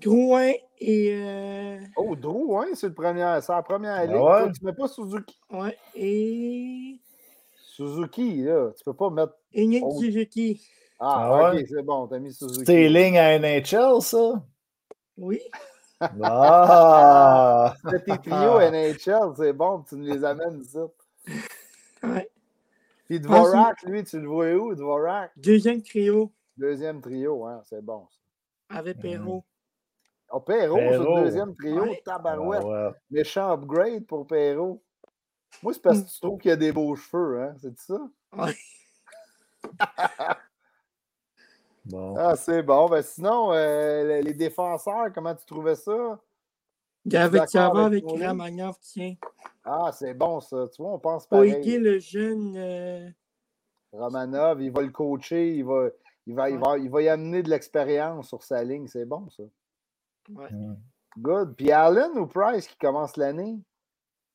Grouin 0.00 0.52
et. 0.78 1.14
euh, 1.14 1.78
Oh, 1.96 2.14
Drew, 2.16 2.56
hein, 2.58 2.66
c'est 2.74 2.88
le 2.88 2.94
premier, 2.94 3.38
c'est 3.42 3.52
la 3.52 3.62
première 3.62 3.96
Ben 4.06 4.12
ligne. 4.12 4.20
ouais. 4.22 4.42
Toi, 4.42 4.50
tu 4.58 4.64
mets 4.64 4.72
pas 4.72 4.88
Suzuki. 4.88 5.40
ouais, 5.52 5.76
et. 5.94 7.00
Suzuki, 7.54 8.42
là. 8.42 8.70
Tu 8.76 8.84
peux 8.84 8.94
pas 8.94 9.10
mettre. 9.10 9.34
et 9.52 9.66
Nick 9.66 9.84
Oh. 9.86 9.98
Suzuki. 10.00 10.60
Ah, 11.00 11.30
Ah 11.32 11.48
ok, 11.48 11.54
ouais? 11.54 11.66
c'est 11.66 11.82
bon, 11.82 12.06
t'as 12.06 12.18
mis 12.18 12.32
Suzuki. 12.32 12.64
C'est 12.66 12.88
ligne 12.88 13.18
à 13.18 13.38
NHL, 13.38 14.02
ça? 14.02 14.32
Oui. 15.16 15.40
Ah! 16.00 17.74
C'est 17.90 18.04
tes 18.04 18.18
trios 18.18 18.60
NHL, 18.60 19.34
c'est 19.36 19.52
bon, 19.52 19.82
tu 19.88 19.96
nous 19.96 20.04
les 20.14 20.24
amènes 20.24 20.60
ici. 20.60 20.78
Ouais. 22.02 22.30
Puis 23.06 23.20
Dvorak, 23.20 23.82
lui, 23.82 24.04
tu 24.04 24.20
le 24.20 24.26
vois 24.28 24.52
où, 24.54 24.74
Dvorak? 24.74 25.32
Deuxième 25.36 25.82
trio 25.82 26.32
Deuxième 26.56 27.00
trio, 27.00 27.44
hein, 27.46 27.62
c'est 27.64 27.84
bon. 27.84 28.06
ça. 28.10 28.76
avec 28.78 29.00
Perrault. 29.00 29.44
Oh, 30.32 30.40
Perrault, 30.40 30.76
c'est 30.78 30.98
le 30.98 31.22
deuxième 31.24 31.54
trio, 31.56 31.82
Ouais. 31.82 32.02
tabarouette. 32.04 32.62
Ouais. 32.62 32.90
Méchant 33.10 33.50
upgrade 33.52 34.06
pour 34.06 34.26
Perrault. 34.26 34.82
Moi, 35.62 35.72
c'est 35.74 35.82
parce 35.82 36.02
que 36.02 36.08
tu 36.08 36.20
trouves 36.20 36.38
qu'il 36.38 36.50
a 36.52 36.56
des 36.56 36.72
beaux 36.72 36.94
cheveux, 36.94 37.42
hein, 37.42 37.54
c'est 37.60 37.76
ça? 37.78 37.98
Ouais. 38.36 38.54
Bon. 41.90 42.14
Ah, 42.16 42.36
c'est 42.36 42.62
bon. 42.62 42.88
Ben, 42.88 43.02
sinon, 43.02 43.52
euh, 43.52 44.20
les- 44.22 44.34
défenseurs, 44.34 45.12
comment 45.12 45.34
tu 45.34 45.44
trouvais 45.44 45.74
ça? 45.74 46.20
Il 47.04 47.12
y 47.12 47.16
avait 47.16 47.38
d'accord 47.38 47.72
Cava 47.72 47.86
avec 47.86 48.04
avec 48.04 48.04
Mollet? 48.04 48.26
Ramagnov, 48.26 48.76
tiens. 48.80 49.14
Ah, 49.64 49.90
c'est 49.92 50.14
bon, 50.14 50.40
ça. 50.40 50.66
Tu 50.68 50.82
vois, 50.82 50.92
on 50.92 50.98
pense 50.98 51.26
Pour 51.26 51.38
pareil. 51.38 51.52
aider 51.52 51.78
le 51.78 51.98
jeune. 51.98 52.54
euh, 52.56 53.08
Romanov, 53.92 54.62
il 54.62 54.70
va 54.70 54.82
le 54.82 54.90
coacher, 54.90 55.56
il 55.56 55.64
va, 55.64 55.88
il 56.26 56.34
va, 56.34 56.48
il 56.50 56.58
va, 56.58 56.78
il 56.78 56.88
va 56.90 57.02
y 57.02 57.08
amener 57.08 57.42
de 57.42 57.50
l'expérience 57.50 58.28
sur 58.28 58.42
sa 58.44 58.62
ligne. 58.62 58.86
C'est 58.86 59.04
bon, 59.04 59.28
ça. 59.30 59.42
ouais. 60.28 60.48
Good. 61.18 61.56
Puis 61.56 61.72
Allen 61.72 62.16
ou 62.16 62.26
Price 62.26 62.68
qui 62.68 62.76
commence 62.78 63.16
l'année? 63.16 63.58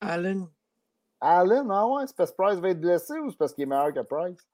Allen. 0.02 0.48
Allen, 1.22 1.68
ah 1.72 1.88
ouais, 1.88 2.06
c'est 2.06 2.16
parce 2.16 2.32
que 2.32 2.36
Price 2.36 2.60
va 2.60 2.70
être 2.70 2.82
blessé 2.82 3.18
ou 3.20 3.32
c'est 3.32 3.38
parce 3.38 3.54
qu'il 3.54 3.64
est 3.64 3.68
meilleur 3.68 3.94
que 3.94 4.02
Price? 4.02 4.46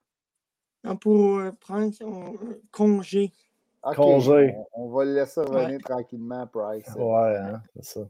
Pour 0.99 1.38
euh, 1.40 1.52
prendre 1.60 1.94
son 1.94 2.34
euh, 2.34 2.62
congé. 2.72 3.32
Ok, 3.84 3.95
Congé. 3.95 4.56
On, 4.74 4.86
on 4.86 4.90
va 4.91 5.06
le 5.06 5.14
laisser 5.16 5.41
revenir 5.41 5.70
Ouais. 5.70 5.78
tranquillement, 5.80 6.45
Price. 6.48 6.88
Ouais, 6.95 7.36
hein, 7.38 7.62
c'est 7.76 7.86
ça. 7.86 8.02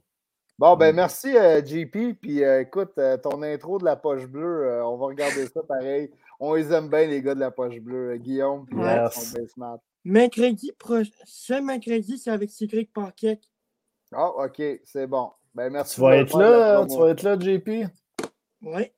Bon, 0.59 0.75
ben 0.75 0.93
merci, 0.95 1.35
euh, 1.35 1.63
JP. 1.65 2.19
Puis 2.21 2.43
euh, 2.43 2.61
écoute, 2.61 2.91
euh, 2.97 3.17
ton 3.17 3.41
intro 3.41 3.79
de 3.79 3.85
la 3.85 3.95
poche 3.95 4.25
bleue, 4.27 4.67
euh, 4.67 4.85
on 4.85 4.97
va 4.97 5.07
regarder 5.07 5.47
ça 5.47 5.61
pareil. 5.63 6.11
On 6.39 6.53
les 6.55 6.71
aime 6.73 6.87
bien, 6.89 7.07
les 7.07 7.21
gars 7.21 7.33
de 7.35 7.39
la 7.39 7.51
poche 7.51 7.79
bleue. 7.79 8.11
euh, 8.11 8.17
Guillaume, 8.17 8.65
puis 8.65 8.77
Yes. 8.77 9.35
Mercredi 10.03 10.71
prochain. 10.77 11.09
Ce 11.25 11.53
mercredi, 11.61 12.17
c'est 12.17 12.31
avec 12.31 12.51
Cédric 12.51 12.91
Paquet. 12.93 13.39
Ah, 14.13 14.29
ok, 14.29 14.61
c'est 14.83 15.07
bon. 15.07 15.31
Ben 15.55 15.69
merci. 15.71 15.95
Tu 15.95 16.01
vas 16.01 16.17
être 16.17 16.37
là, 16.37 16.85
tu 16.85 16.97
vas 16.97 17.09
être 17.09 17.23
là, 17.23 17.37
JP? 17.39 17.69
Ouais. 18.61 18.93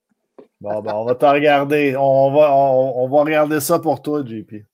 Bon, 0.60 0.80
ben, 0.80 0.94
on 0.94 1.04
va 1.04 1.14
te 1.14 1.24
regarder. 1.26 1.96
On 1.96 2.32
va, 2.32 2.54
on, 2.54 3.04
on 3.04 3.08
va 3.08 3.22
regarder 3.22 3.60
ça 3.60 3.78
pour 3.78 4.00
toi, 4.02 4.24
JP. 4.24 4.64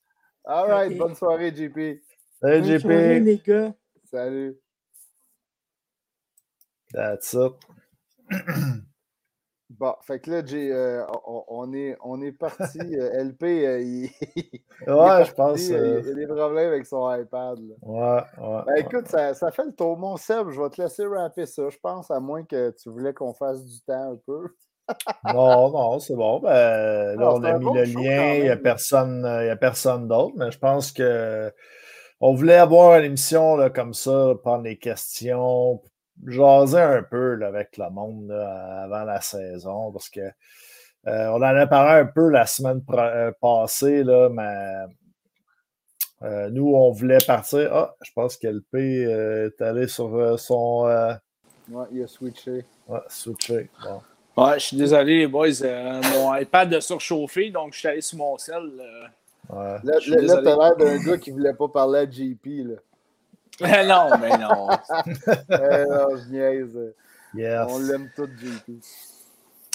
All 0.44 0.68
right, 0.70 0.96
bonne 0.96 1.14
soirée, 1.14 1.50
JP. 1.54 2.02
Salut, 2.40 2.60
Bonne 2.62 2.78
soirée, 2.80 3.16
JP. 3.18 3.24
les 3.24 3.38
gars. 3.38 3.74
Salut. 4.04 4.58
That's 6.92 7.32
it. 7.34 7.52
Bon, 9.78 9.94
fait 10.02 10.18
que 10.18 10.32
là, 10.32 10.42
j'ai, 10.44 10.72
euh, 10.72 11.06
on, 11.24 11.44
on 11.46 11.72
est, 11.72 11.96
on 12.02 12.20
est 12.20 12.32
parti. 12.32 12.80
euh, 12.98 13.22
LP, 13.24 13.42
euh, 13.44 13.80
il, 13.80 14.10
il 14.36 14.42
est 14.86 14.90
Ouais, 14.92 15.24
je 15.24 15.32
pense. 15.32 15.70
euh, 15.70 15.74
euh, 15.76 16.02
Il 16.04 16.10
a 16.10 16.14
des 16.14 16.26
problèmes 16.26 16.66
avec 16.72 16.86
son 16.86 17.08
iPad. 17.14 17.56
là. 17.60 17.74
Ouais, 17.80 18.00
ouais. 18.48 18.62
Ben 18.66 18.72
ouais. 18.74 18.80
écoute, 18.80 19.06
ça, 19.06 19.32
ça 19.32 19.52
fait 19.52 19.64
le 19.64 19.72
tour. 19.72 19.96
Mon 19.96 20.16
Seb, 20.16 20.50
je 20.50 20.60
vais 20.60 20.68
te 20.70 20.82
laisser 20.82 21.06
rapper 21.06 21.46
ça. 21.46 21.68
Je 21.68 21.78
pense, 21.78 22.10
à 22.10 22.18
moins 22.18 22.44
que 22.44 22.70
tu 22.82 22.90
voulais 22.90 23.14
qu'on 23.14 23.32
fasse 23.32 23.64
du 23.64 23.80
temps 23.82 24.10
un 24.12 24.16
peu. 24.26 24.48
Non, 25.24 25.70
non, 25.70 25.98
c'est 25.98 26.14
bon. 26.14 26.40
Ben, 26.40 27.16
là, 27.18 27.34
on 27.34 27.42
a 27.44 27.58
mis 27.58 27.64
bon 27.64 27.74
le 27.74 27.84
lien. 27.84 28.34
Il 28.34 28.42
n'y 28.42 28.48
a 28.48 28.56
personne, 28.56 29.24
euh, 29.24 29.44
il 29.44 29.46
y 29.46 29.50
a 29.50 29.56
personne 29.56 30.08
d'autre, 30.08 30.34
mais 30.36 30.50
je 30.50 30.58
pense 30.58 30.92
que 30.92 31.52
on 32.20 32.34
voulait 32.34 32.56
avoir 32.56 32.98
une 32.98 33.06
émission 33.06 33.56
là, 33.56 33.70
comme 33.70 33.94
ça, 33.94 34.34
prendre 34.42 34.64
les 34.64 34.76
questions, 34.76 35.80
jaser 36.26 36.80
un 36.80 37.02
peu 37.02 37.34
là, 37.34 37.46
avec 37.46 37.76
le 37.78 37.88
monde 37.90 38.28
là, 38.28 38.82
avant 38.84 39.04
la 39.04 39.20
saison, 39.20 39.90
parce 39.92 40.10
que 40.10 40.20
euh, 40.20 41.28
on 41.28 41.36
en 41.36 41.42
a 41.42 41.66
parlé 41.66 42.00
un 42.00 42.06
peu 42.06 42.28
la 42.28 42.44
semaine 42.46 42.82
euh, 42.90 43.32
passée, 43.40 44.04
là, 44.04 44.28
mais 44.28 44.94
euh, 46.22 46.50
nous, 46.50 46.74
on 46.74 46.92
voulait 46.92 47.24
partir. 47.26 47.74
Ah, 47.74 47.94
je 48.02 48.10
pense 48.14 48.36
que 48.36 48.48
LP 48.48 48.74
euh, 48.74 49.46
est 49.48 49.62
allé 49.62 49.88
sur 49.88 50.38
son 50.38 50.86
Ouais, 51.70 51.86
il 51.92 52.02
a 52.02 52.06
switché. 52.08 52.64
ouais, 52.88 53.00
switché. 53.08 53.70
Bon. 53.84 54.02
Ouais, 54.36 54.54
je 54.58 54.64
suis 54.66 54.76
désolé, 54.76 55.18
les 55.18 55.26
boys. 55.26 55.48
euh, 55.62 56.00
mon 56.14 56.34
iPad 56.34 56.72
a 56.74 56.80
surchauffé, 56.80 57.50
donc 57.50 57.74
je 57.74 57.78
suis 57.80 57.88
allé 57.88 58.00
sur 58.00 58.18
mon 58.18 58.38
sel. 58.38 58.56
euh. 58.80 59.04
Ouais. 59.54 59.78
Là, 59.82 59.94
Je 59.98 60.12
suis 60.12 60.26
là, 60.26 60.36
t'as 60.42 60.56
l'air 60.56 60.76
d'un 60.76 60.96
gars 60.98 61.18
qui 61.18 61.30
voulait 61.30 61.52
pas 61.54 61.68
parler 61.68 61.98
à 62.00 62.10
JP. 62.10 62.46
Là. 62.68 62.76
non, 63.84 64.16
mais 64.18 64.38
non. 64.38 64.68
Eh, 65.50 65.84
non, 65.88 66.16
je 66.16 66.30
niaise. 66.30 66.94
Yes. 67.34 67.66
On 67.68 67.78
l'aime 67.80 68.10
tout, 68.16 68.28
JP. 68.38 68.80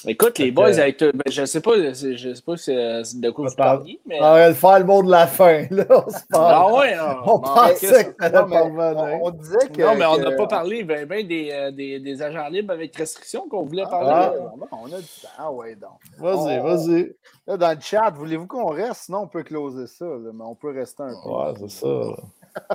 Écoute, 0.07 0.38
les 0.40 0.52
boys, 0.52 0.68
avec, 0.80 1.02
euh, 1.02 1.11
ben, 1.14 1.23
je 1.32 1.45
sais 1.45 1.61
pas, 1.61 1.72
je 1.76 2.34
sais 2.34 2.41
pas 2.45 2.57
c'est 2.57 3.03
c'est 3.03 3.19
de 3.19 3.30
quoi 3.32 3.45
On 3.45 3.48
vous 3.49 3.56
parle- 3.56 3.77
parliez, 3.80 3.99
mais. 4.06 4.19
On 4.22 4.26
aurait 4.26 4.48
le 4.49 4.53
faire 4.56 4.80
le 4.80 4.86
mot 4.86 5.03
de 5.03 5.11
la 5.11 5.27
fin, 5.27 5.65
là. 5.72 5.86
On 5.90 6.10
se 6.10 6.18
parle. 6.30 6.53
Ah 6.53 6.73
ouais, 6.76 6.94
ah, 6.99 7.22
On 7.26 7.40
pensait 7.40 8.14
que 8.14 8.30
pas 8.30 8.40
revenir. 8.41 9.19
on, 9.22 9.27
on 9.27 9.32
disait 9.32 9.68
que. 9.73 9.82
Non, 9.82 9.95
mais 9.95 10.06
on 10.06 10.18
n'a 10.18 10.32
que- 10.32 10.38
pas 10.38 10.48
parlé 10.48 10.84
ben, 10.84 11.06
ben 11.06 11.26
des, 11.27 11.49
euh, 11.52 11.72
des, 11.72 11.99
des 11.99 12.22
agents 12.22 12.48
libres 12.49 12.73
avec 12.73 12.95
restriction 12.95 13.48
qu'on 13.49 13.64
voulait 13.64 13.84
Ah, 13.86 13.90
parler. 13.90 14.38
Ah. 14.72 14.76
on 14.82 14.86
a 14.86 14.98
du 14.99 15.03
temps. 15.22 15.27
Ah 15.38 15.52
ouais, 15.52 15.76
donc. 15.76 15.91
Vas-y, 16.18 16.60
on- 16.60 16.64
vas-y. 16.64 17.15
Là, 17.48 17.57
dans 17.57 17.72
le 17.76 17.82
chat, 17.82 18.10
voulez-vous 18.11 18.48
qu'on 18.48 18.68
reste? 18.68 19.03
Sinon, 19.06 19.19
on 19.23 19.27
peut 19.27 19.44
closer 19.44 19.88
ça, 19.88 20.06
là, 20.06 20.32
mais 20.34 20.44
on 20.44 20.56
peut 20.56 20.72
rester 20.73 21.03
un 21.03 21.14
peu. 21.23 21.30
Ouais, 21.30 21.53
c'est 21.60 21.69
ça. 21.69 21.88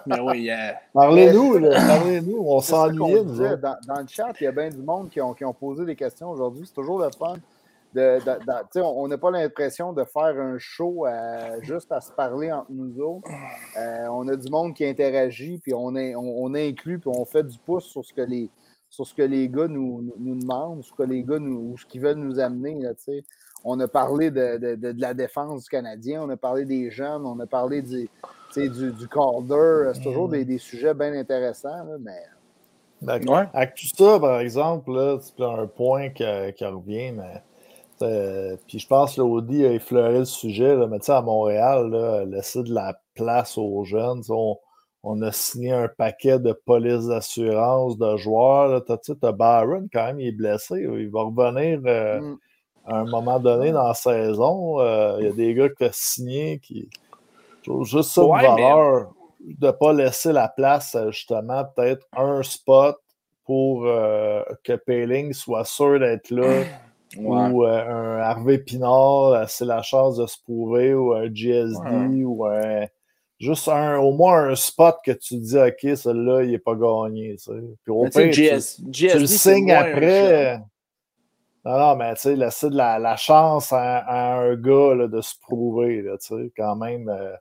Mais 0.06 0.20
oui, 0.20 0.50
euh, 0.50 0.72
Parlez-nous, 0.92 1.58
là. 1.58 1.76
Parlez-nous. 1.86 2.38
On 2.46 2.60
s'ennuie. 2.60 2.98
Dans, 3.56 3.76
dans 3.86 4.00
le 4.00 4.06
chat, 4.08 4.32
il 4.40 4.44
y 4.44 4.46
a 4.46 4.52
bien 4.52 4.68
du 4.70 4.82
monde 4.82 5.08
qui 5.10 5.20
ont, 5.20 5.34
qui 5.34 5.44
ont 5.44 5.54
posé 5.54 5.84
des 5.84 5.96
questions 5.96 6.30
aujourd'hui. 6.30 6.64
C'est 6.66 6.74
toujours 6.74 6.98
le 7.00 7.10
fun. 7.18 7.34
De, 7.92 8.18
de- 8.20 8.24
de- 8.38 8.60
tu 8.62 8.66
sais, 8.74 8.80
on 8.82 9.08
n'a 9.08 9.18
pas 9.18 9.32
l'impression 9.32 9.92
de 9.92 10.04
faire 10.04 10.38
un 10.40 10.58
show 10.58 11.06
à- 11.06 11.60
juste 11.60 11.90
à 11.90 12.00
se 12.00 12.12
parler 12.12 12.52
entre 12.52 12.70
nous 12.70 13.00
autres. 13.02 13.28
Euh, 13.76 14.06
on 14.12 14.28
a 14.28 14.36
du 14.36 14.48
monde 14.48 14.74
qui 14.74 14.84
interagit, 14.86 15.58
puis 15.58 15.74
on, 15.74 15.96
est, 15.96 16.14
on, 16.14 16.44
on 16.44 16.54
inclut, 16.54 17.00
puis 17.00 17.10
on 17.12 17.24
fait 17.24 17.42
du 17.42 17.58
pouce 17.58 17.86
sur 17.86 18.04
ce 18.04 18.12
que 18.14 18.20
les, 18.22 18.48
sur 18.88 19.04
ce 19.04 19.12
que 19.12 19.22
les 19.22 19.48
gars 19.48 19.66
nous, 19.66 20.02
nous, 20.02 20.14
nous 20.20 20.38
demandent, 20.40 20.84
ce 20.84 20.92
que 20.92 21.02
les 21.02 21.24
gars 21.24 21.40
nous, 21.40 21.76
ce 21.78 21.84
qu'ils 21.86 22.00
veulent 22.00 22.18
nous 22.18 22.38
amener. 22.38 22.74
Là. 22.80 22.90
On 23.64 23.78
a 23.80 23.88
parlé 23.88 24.30
de, 24.30 24.56
de- 24.58 24.74
de- 24.74 24.92
de 24.92 25.00
la 25.00 25.14
défense 25.14 25.64
du 25.64 25.68
Canadien, 25.68 26.22
on 26.22 26.30
a 26.30 26.36
parlé 26.36 26.64
des 26.64 26.90
jeunes, 26.90 27.24
on 27.26 27.38
a 27.40 27.46
parlé 27.46 27.82
du, 27.82 28.08
du. 28.56 29.08
C'est 29.94 30.02
toujours 30.02 30.28
des, 30.28 30.44
des 30.44 30.58
sujets 30.58 30.94
bien 30.94 31.12
intéressants, 31.12 31.84
là, 31.84 31.96
mais 32.00 32.22
D'accord. 33.02 33.36
Ouais. 33.38 33.48
Avec 33.54 33.74
tout 33.76 33.86
ça, 33.96 34.20
par 34.20 34.40
exemple, 34.40 34.92
là, 34.92 35.18
c'est 35.20 35.42
un 35.42 35.66
point 35.66 36.10
qui, 36.10 36.24
qui 36.56 36.64
revient, 36.66 37.12
mais. 37.12 37.42
euh, 38.02 38.56
puis 38.66 38.78
je 38.78 38.86
pense 38.86 39.16
que 39.16 39.20
l'Audi 39.22 39.64
a 39.64 39.72
effleuré 39.72 40.18
le 40.18 40.24
sujet, 40.26 40.76
là, 40.76 40.86
mais 40.86 40.98
tu 40.98 41.06
sais, 41.06 41.12
à 41.12 41.22
Montréal, 41.22 41.88
là, 41.90 42.24
laisser 42.26 42.62
de 42.62 42.74
la 42.74 43.00
place 43.14 43.56
aux 43.56 43.84
jeunes. 43.84 44.22
On, 44.28 44.58
on 45.02 45.22
a 45.22 45.32
signé 45.32 45.72
un 45.72 45.88
paquet 45.88 46.38
de 46.38 46.52
polices 46.52 47.06
d'assurance 47.06 47.96
de 47.96 48.16
joueurs. 48.18 48.84
tu 48.84 48.92
sais, 49.02 49.14
t'as 49.18 49.32
Byron, 49.32 49.88
quand 49.90 50.04
même, 50.04 50.20
il 50.20 50.28
est 50.28 50.32
blessé. 50.32 50.82
Il 50.82 51.08
va 51.10 51.22
revenir 51.22 51.80
euh, 51.86 52.20
Mm. 52.20 52.36
À 52.86 52.98
un 53.00 53.04
moment 53.04 53.38
donné 53.38 53.72
dans 53.72 53.86
la 53.88 53.94
saison. 53.94 54.80
Euh, 54.80 55.16
Il 55.20 55.26
y 55.26 55.28
a 55.28 55.32
des 55.32 55.54
gars 55.54 55.68
qui 55.68 55.84
ont 55.84 55.90
signé 55.92 56.58
qui. 56.58 56.88
Juste 57.82 58.10
ça 58.10 58.22
de 58.22 58.26
Ouais, 58.26 58.40
mais- 58.42 58.48
valeur 58.48 59.12
de 59.40 59.66
ne 59.66 59.70
pas 59.72 59.92
laisser 59.92 60.32
la 60.32 60.48
place 60.48 60.94
à 60.94 61.10
justement 61.10 61.64
peut-être 61.76 62.06
un 62.16 62.42
spot 62.42 62.96
pour 63.44 63.84
euh, 63.86 64.42
que 64.64 64.74
Payling 64.74 65.32
soit 65.32 65.64
sûr 65.64 65.98
d'être 65.98 66.30
là 66.30 66.46
ouais. 67.16 67.50
ou 67.50 67.64
euh, 67.64 67.88
un 67.88 68.18
Harvey 68.20 68.58
Pinard, 68.58 69.32
euh, 69.32 69.44
c'est 69.48 69.64
la 69.64 69.82
chance 69.82 70.16
de 70.16 70.26
se 70.26 70.36
prouver 70.42 70.94
ou 70.94 71.12
un 71.14 71.32
GSD 71.32 71.78
Ouais. 71.80 72.24
ou 72.24 72.44
un 72.46 72.86
juste 73.38 73.68
un 73.68 73.98
au 73.98 74.12
moins 74.12 74.50
un 74.50 74.54
spot 74.54 74.96
que 75.04 75.12
tu 75.12 75.36
dis 75.38 75.56
ok 75.58 75.96
celui-là 75.96 76.42
il 76.42 76.50
n'est 76.50 76.58
pas 76.58 76.74
gagné 76.74 77.36
tu 77.36 77.44
sais. 77.44 77.52
Puis 77.82 77.92
au 77.92 78.04
tu 78.08 78.10
pire, 78.10 78.30
tu- 78.30 78.42
GS, 78.42 78.76
tu, 78.76 78.92
GSD, 78.92 79.18
le 79.20 79.26
signes 79.26 79.72
après. 79.72 80.60
Non, 81.64 81.78
non, 81.78 81.96
mais 81.96 82.14
tu 82.14 82.20
sais, 82.22 82.36
laisser 82.36 82.70
de 82.70 82.76
la, 82.76 82.98
la 82.98 83.16
chance 83.16 83.72
à, 83.72 83.98
à 83.98 84.38
un 84.40 84.54
gars 84.56 84.94
là, 84.94 85.08
de 85.08 85.20
se 85.20 85.34
prouver, 85.40 86.04
tu 86.20 86.26
sais, 86.36 86.52
quand 86.56 86.76
même. 86.76 87.08
euh, 87.08 87.32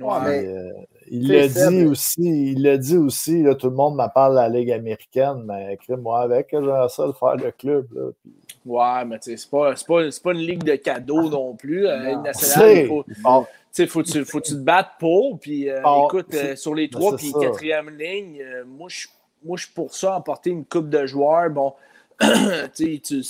Ouais, 0.00 0.18
mais- 0.24 0.46
euh, 0.46 0.72
il 1.10 1.26
sais, 1.28 1.32
l'a 1.60 1.70
dit 1.70 1.84
aussi, 1.84 2.52
il 2.52 2.62
l'a 2.62 2.78
dit 2.78 2.96
aussi, 2.96 3.42
là, 3.42 3.54
tout 3.54 3.68
le 3.68 3.76
monde 3.76 3.94
me 3.96 4.06
parle 4.14 4.32
de 4.32 4.36
la 4.40 4.48
Ligue 4.48 4.72
américaine, 4.72 5.42
mais 5.44 5.76
crée-moi 5.76 6.20
avec, 6.22 6.48
j'aimerais 6.50 6.88
ça 6.88 7.06
le 7.06 7.12
faire 7.12 7.36
le 7.36 7.50
club. 7.50 7.86
Là, 7.92 8.10
puis- 8.22 8.32
Ouais, 8.64 9.04
mais 9.04 9.18
tu 9.18 9.30
sais, 9.32 9.36
c'est 9.36 9.50
pas, 9.50 9.76
c'est 9.76 9.86
pas, 9.86 10.10
c'est 10.10 10.22
pas 10.22 10.32
une 10.32 10.38
ligue 10.38 10.62
de 10.64 10.76
cadeaux 10.76 11.28
non 11.28 11.54
plus. 11.54 11.86
Euh, 11.86 12.14
Non. 12.14 12.22
Nationale, 12.22 12.76
il 12.78 12.86
faut, 12.88 13.04
bon, 13.22 13.46
faut, 13.88 14.02
tu, 14.02 14.24
faut 14.24 14.40
tu 14.40 14.52
te 14.52 14.58
battes 14.60 14.92
pour. 14.98 15.38
Puis 15.38 15.68
euh, 15.68 15.82
Bon, 15.82 16.06
écoute, 16.06 16.32
euh, 16.34 16.56
sur 16.56 16.74
les 16.74 16.88
trois 16.88 17.14
puis 17.16 17.32
quatrième 17.42 17.90
ligne, 17.90 18.40
euh, 18.40 18.64
moi, 18.66 18.88
je 18.88 19.08
moi, 19.44 19.56
je 19.58 19.64
suis 19.64 19.74
pour 19.74 19.92
ça, 19.92 20.16
emporter 20.16 20.50
une 20.50 20.64
coupe 20.64 20.88
de 20.88 21.04
joueurs. 21.04 21.50
Bon, 21.50 21.74
tu 22.74 22.84
sais, 22.84 23.00
tu 23.02 23.22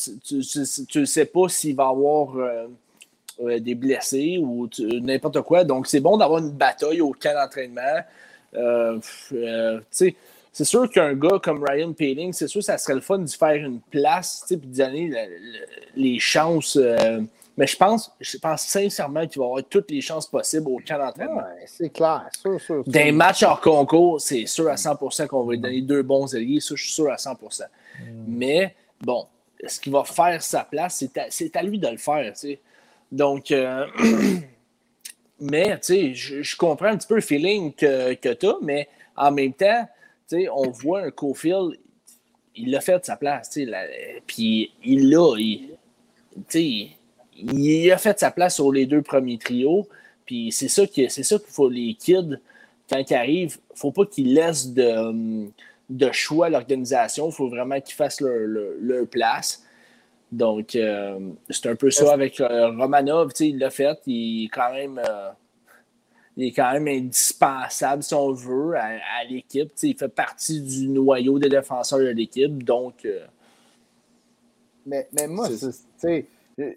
tu- 0.43 0.86
tu- 0.86 1.06
sais 1.06 1.24
pas 1.27 1.48
s'il 1.48 1.77
va 1.77 1.85
y 1.85 1.86
avoir 1.89 2.36
euh, 2.36 2.66
euh, 3.43 3.59
des 3.60 3.74
blessés 3.74 4.39
ou 4.39 4.69
n'importe 4.78 5.40
quoi. 5.43 5.64
Donc, 5.64 5.86
c'est 5.86 6.01
bon 6.01 6.16
d'avoir 6.16 6.39
une 6.40 6.51
bataille 6.51 7.01
au 7.01 7.12
camp 7.12 7.35
d'entraînement. 7.35 8.01
Euh, 8.55 8.98
euh, 9.32 9.78
tu 9.81 9.85
sais, 9.90 10.16
c'est 10.52 10.64
sûr 10.64 10.90
qu'un 10.90 11.14
gars 11.14 11.39
comme 11.43 11.64
Ryan 11.66 11.93
Paling, 11.94 12.32
c'est 12.35 12.47
sûr 12.47 12.59
que 12.60 12.66
ça 12.66 12.77
serait 12.77 12.94
le 12.94 13.01
fun 13.01 13.19
d'y 13.19 13.35
faire 13.35 13.55
une 13.55 13.81
place, 13.81 14.44
puis 14.47 14.56
d'y 14.59 14.78
donner 14.78 15.06
le- 15.09 15.14
le- 15.14 15.66
les 15.97 16.19
chances. 16.19 16.77
euh, 16.77 17.20
mais 17.56 17.66
je 17.66 17.77
pense, 17.77 18.10
je 18.20 18.36
pense 18.39 18.62
sincèrement 18.62 19.27
qu'il 19.27 19.39
va 19.40 19.47
avoir 19.47 19.62
toutes 19.64 19.90
les 19.90 20.01
chances 20.02 20.27
possibles 20.27 20.69
au 20.69 20.78
camp 20.86 20.98
d'entraînement. 20.98 21.36
ouais, 21.36 21.64
c'est 21.66 21.90
clair, 21.90 22.27
sûr, 22.40 22.60
sûr. 22.60 22.82
sûr. 22.85 22.85
D'un 22.93 23.12
match 23.12 23.43
hors 23.43 23.60
concours, 23.60 24.20
c'est 24.20 24.44
sûr 24.47 24.69
à 24.69 24.77
100% 24.77 25.27
qu'on 25.27 25.44
va 25.44 25.52
lui 25.52 25.59
donner 25.59 25.81
deux 25.82 26.02
bons 26.02 26.35
alliés. 26.35 26.60
Ça, 26.60 26.74
je 26.77 26.82
suis 26.82 26.93
sûr 26.93 27.10
à 27.10 27.16
100%. 27.16 27.64
Mais 28.27 28.74
bon, 29.02 29.26
ce 29.66 29.80
qu'il 29.80 29.92
va 29.92 30.04
faire 30.04 30.42
sa 30.42 30.64
place, 30.64 31.04
c'est 31.30 31.56
à, 31.56 31.62
lui 31.62 31.78
de 31.78 31.88
le 31.88 31.96
faire. 31.96 32.32
tu 32.32 32.40
sais. 32.40 32.60
Donc, 33.10 33.50
euh, 33.50 33.86
mais 35.40 35.78
tu 35.78 35.78
sais, 35.82 36.14
je, 36.14 36.42
je 36.42 36.56
comprends 36.56 36.86
un 36.86 36.96
petit 36.96 37.06
peu 37.06 37.16
le 37.16 37.20
feeling 37.20 37.72
que, 37.72 38.14
que 38.14 38.32
tu 38.32 38.46
as, 38.46 38.56
mais 38.62 38.88
en 39.16 39.30
même 39.30 39.52
temps, 39.52 39.86
tu 40.28 40.36
sais, 40.36 40.48
on 40.48 40.70
voit 40.70 41.02
un 41.02 41.10
Cofield, 41.10 41.78
il 42.56 42.70
l'a 42.70 42.80
fait 42.80 42.98
de 42.98 43.04
sa 43.04 43.16
place. 43.16 43.50
tu 43.50 43.64
sais, 43.64 44.22
Puis 44.26 44.72
il 44.84 45.10
l'a. 45.10 45.34
Il, 45.38 45.70
sais, 46.48 46.88
il 47.36 47.92
a 47.92 47.98
fait 47.98 48.18
sa 48.18 48.30
place 48.30 48.56
sur 48.56 48.72
les 48.72 48.86
deux 48.86 49.02
premiers 49.02 49.38
trios. 49.38 49.86
Puis 50.24 50.52
c'est 50.52 50.68
ça 50.68 50.86
qu'il 50.86 51.08
faut 51.48 51.68
les 51.68 51.94
kids 51.94 52.38
quand 52.88 53.10
ils 53.10 53.14
arrivent, 53.14 53.58
faut 53.74 53.90
pas 53.90 54.06
qu'ils 54.06 54.34
laissent 54.34 54.68
de, 54.68 55.48
de 55.97 56.10
choix 56.12 56.47
à 56.47 56.51
l'organisation. 56.51 57.28
Il 57.28 57.32
faut 57.32 57.48
vraiment 57.48 57.81
qu'ils 57.81 57.94
fassent 57.94 58.20
leur, 58.20 58.47
leur- 58.47 58.74
leur 58.81 59.06
place. 59.06 59.64
Donc, 60.31 60.74
euh, 60.74 61.19
c'est 61.51 61.66
un 61.69 61.74
peu 61.77 61.90
ça 61.90 62.12
avec 62.12 62.40
euh, 62.40 62.69
Romanov. 62.69 63.32
tu 63.32 63.39
sais, 63.39 63.48
Il 63.51 63.59
l'a 63.59 63.70
fait. 63.70 63.98
Il 64.06 64.44
est 64.47 64.48
quand 64.48 64.73
même. 64.73 64.98
euh, 65.06 65.31
il 66.36 66.47
est 66.47 66.52
quand 66.52 66.73
même 66.73 66.89
indispensable, 66.89 68.02
si 68.02 68.14
on 68.14 68.32
veut, 68.32 68.74
à, 68.74 68.85
à 68.85 69.24
l'équipe. 69.28 69.69
Tu 69.69 69.73
sais, 69.77 69.89
Il 69.90 69.98
fait 69.98 70.09
partie 70.09 70.62
du 70.62 70.89
noyau 70.89 71.39
des 71.39 71.51
défenseurs 71.51 71.98
de 71.98 72.06
l'équipe. 72.09 72.62
Donc, 72.64 73.05
euh, 73.05 73.27
Mais, 74.86 75.06
mais 75.12 75.27
moi, 75.28 75.47
C'est- 75.48 75.59
c'est- 75.59 75.70
tu 75.70 75.82
sais, 75.98 76.27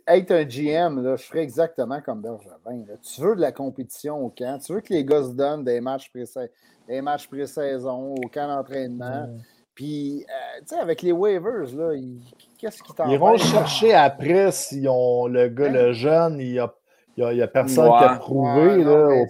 être 0.07 0.31
un 0.31 0.43
GM, 0.43 1.01
là, 1.03 1.15
je 1.15 1.23
ferais 1.23 1.41
exactement 1.43 1.99
comme 2.01 2.21
Bergevin. 2.21 2.85
là. 2.87 2.95
Tu 3.01 3.21
veux 3.21 3.35
de 3.35 3.41
la 3.41 3.51
compétition 3.51 4.23
au 4.25 4.29
camp, 4.29 4.59
tu 4.63 4.73
veux 4.73 4.81
que 4.81 4.93
les 4.93 5.03
gars 5.05 5.23
se 5.23 5.29
donnent 5.33 5.63
des 5.63 5.81
matchs 5.81 6.09
pré-saison, 6.09 6.47
des 6.87 7.01
matchs 7.01 7.27
pré-saison 7.27 8.15
au 8.15 8.27
camp 8.29 8.47
d'entraînement. 8.47 9.29
Puis, 9.73 10.23
euh, 10.29 10.59
tu 10.61 10.67
sais, 10.75 10.79
avec 10.81 11.01
les 11.01 11.11
waivers, 11.11 11.65
là, 11.75 11.93
ils- 11.95 12.21
qu'est-ce 12.57 12.81
qui 12.81 12.93
t'en 12.93 13.09
Ils 13.09 13.19
le 13.19 13.37
chercher 13.37 13.93
après 13.93 14.51
si 14.51 14.85
on, 14.89 15.27
le 15.27 15.49
gars, 15.49 15.65
Hein? 15.67 15.71
le 15.73 15.91
jeune, 15.93 16.39
il 16.39 16.51
n'y 16.53 16.59
a, 16.59 16.73
il 17.17 17.23
y 17.23 17.27
a, 17.27 17.31
il 17.33 17.37
y 17.39 17.41
a 17.41 17.47
personne 17.47 17.89
Ouais. 17.89 17.97
qui 17.97 18.03
a 18.05 18.15
prouvé. 18.15 18.85
Ouais, 18.85 19.25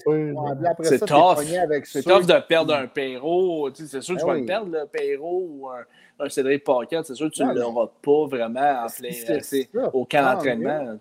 C'est 0.84 1.00
tough. 1.00 1.38
c'est 1.84 2.03
tough 2.03 2.25
de 2.25 2.34
qui- 2.34 2.48
perdre 2.48 2.74
un 2.75 2.88
Perrault. 2.88 3.72
Tu 3.72 3.84
sais, 3.84 3.90
C'est 3.90 4.01
sûr 4.01 4.16
que 4.16 4.19
tu 4.22 4.25
Ben 4.25 4.32
vas 4.32 4.35
oui. 4.35 4.42
le 4.42 4.45
perdre, 4.48 4.72
le 4.72 4.85
Perrault 4.88 5.45
ou 5.50 5.69
un, 5.69 5.84
un 6.19 6.30
Cédric 6.30 6.64
Paquette. 6.64 7.06
C'est 7.06 7.16
sûr 7.16 7.30
que 7.30 7.35
tu 7.35 7.44
ne 7.44 7.53
l'auras 7.53 7.88
pas 8.02 8.26
vraiment 8.27 8.85
en 8.85 8.88
plein, 8.88 9.90
au 9.94 10.06
camp 10.06 10.34
d'entraînement. 10.34 10.98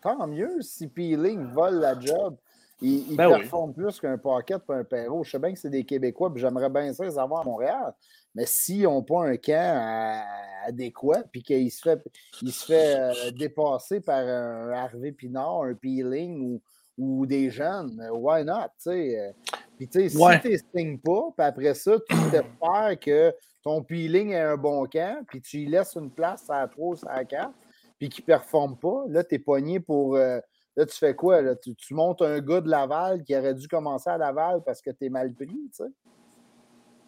Tant 0.00 0.26
mieux 0.26 0.60
si 0.60 0.86
Peeling 0.86 1.52
vole 1.52 1.80
la 1.80 1.98
job. 1.98 2.36
Il, 2.80 3.10
il 3.10 3.16
Ben 3.16 3.26
oui. 3.26 3.40
performe 3.40 3.74
plus 3.74 3.98
qu'un 3.98 4.16
Pocket 4.18 4.62
et 4.68 4.72
un 4.72 4.84
Perrault. 4.84 5.24
Je 5.24 5.32
sais 5.32 5.38
bien 5.40 5.52
que 5.52 5.58
c'est 5.58 5.70
des 5.70 5.82
Québécois, 5.84 6.32
puis 6.32 6.40
j'aimerais 6.40 6.70
bien 6.70 6.92
ça 6.92 7.04
les 7.04 7.18
avoir 7.18 7.40
à 7.40 7.44
Montréal. 7.44 7.92
Mais 8.36 8.46
s'ils 8.46 8.84
n'ont 8.84 9.02
pas 9.02 9.24
un 9.26 9.36
camp 9.36 10.24
adéquat, 10.64 11.24
puis 11.32 11.42
qu'il 11.42 11.70
se 11.72 11.82
fait, 11.82 12.00
il 12.40 12.52
se 12.52 12.66
fait 12.66 12.94
euh, 12.96 13.30
dépasser 13.32 14.00
par 14.00 14.24
un 14.24 14.70
Harvey 14.70 15.10
Pinard, 15.10 15.62
un 15.62 15.74
Peeling 15.74 16.40
ou, 16.40 16.62
ou 16.96 17.26
des 17.26 17.50
jeunes, 17.50 18.00
why 18.12 18.44
not? 18.44 18.68
tu 18.80 18.90
sais, 18.90 19.18
euh. 19.18 19.32
Puis 19.76 19.88
tu 19.88 20.08
sais, 20.08 20.08
si 20.08 20.40
tu 20.42 20.50
ne 20.50 20.56
signes 20.74 20.98
pas, 20.98 21.28
puis 21.36 21.46
après 21.46 21.74
ça, 21.74 21.96
tu 22.08 22.16
t'espères 22.30 22.98
que 23.00 23.34
ton 23.62 23.82
Peeling 23.82 24.30
est 24.30 24.40
un 24.40 24.56
bon 24.56 24.84
camp, 24.86 25.24
puis 25.28 25.40
tu 25.40 25.58
lui 25.58 25.66
laisses 25.66 25.94
une 25.96 26.10
place 26.10 26.44
à 26.48 26.66
3 26.68 26.94
ou 26.96 26.98
à 27.08 27.24
4, 27.24 27.50
puis 27.98 28.08
qu'il 28.08 28.22
ne 28.22 28.26
performe 28.26 28.76
pas, 28.76 29.04
là, 29.08 29.24
tu 29.24 29.34
es 29.34 29.38
pogné 29.38 29.80
pour. 29.80 30.16
euh, 30.16 30.38
là, 30.76 30.86
tu 30.86 30.96
fais 30.96 31.14
quoi? 31.14 31.42
Là? 31.42 31.56
Tu, 31.56 31.74
tu 31.74 31.94
montes 31.94 32.22
un 32.22 32.38
gars 32.40 32.60
de 32.60 32.68
Laval 32.70 33.22
qui 33.24 33.36
aurait 33.36 33.54
dû 33.54 33.66
commencer 33.68 34.08
à 34.10 34.16
Laval 34.18 34.62
parce 34.64 34.80
que 34.80 34.90
tu 34.90 35.06
es 35.06 35.08
mal 35.08 35.32
pris, 35.34 35.46
tu 35.48 35.68
sais? 35.72 35.84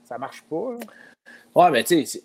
Ça 0.05 0.19
marche 0.19 0.43
pas. 0.43 0.73
là. 0.73 0.79
Ouais, 1.55 1.71
mais 1.71 1.85
tu 1.85 2.05
sais, 2.05 2.23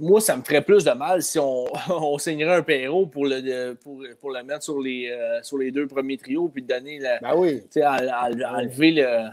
moi, 0.00 0.20
ça 0.20 0.36
me 0.36 0.42
ferait 0.42 0.62
plus 0.62 0.84
de 0.84 0.90
mal 0.92 1.22
si 1.22 1.38
on, 1.38 1.66
on 1.90 2.18
signerait 2.18 2.56
un 2.56 2.62
Perrault 2.62 3.06
pour 3.06 3.26
le, 3.26 3.74
pour, 3.74 4.02
pour 4.20 4.30
le 4.32 4.42
mettre 4.42 4.64
sur 4.64 4.80
les, 4.80 5.08
euh, 5.10 5.40
sur 5.42 5.58
les 5.58 5.70
deux 5.70 5.86
premiers 5.86 6.16
trios 6.16 6.48
puis 6.48 6.62
de 6.62 6.66
donner 6.68 6.98
la. 6.98 7.18
Ben 7.20 7.36
oui. 7.36 7.60
Tu 7.62 7.80
sais, 7.80 7.86
en- 7.86 7.94
en- 7.94 8.56
enlever, 8.58 8.90
le, 8.90 9.28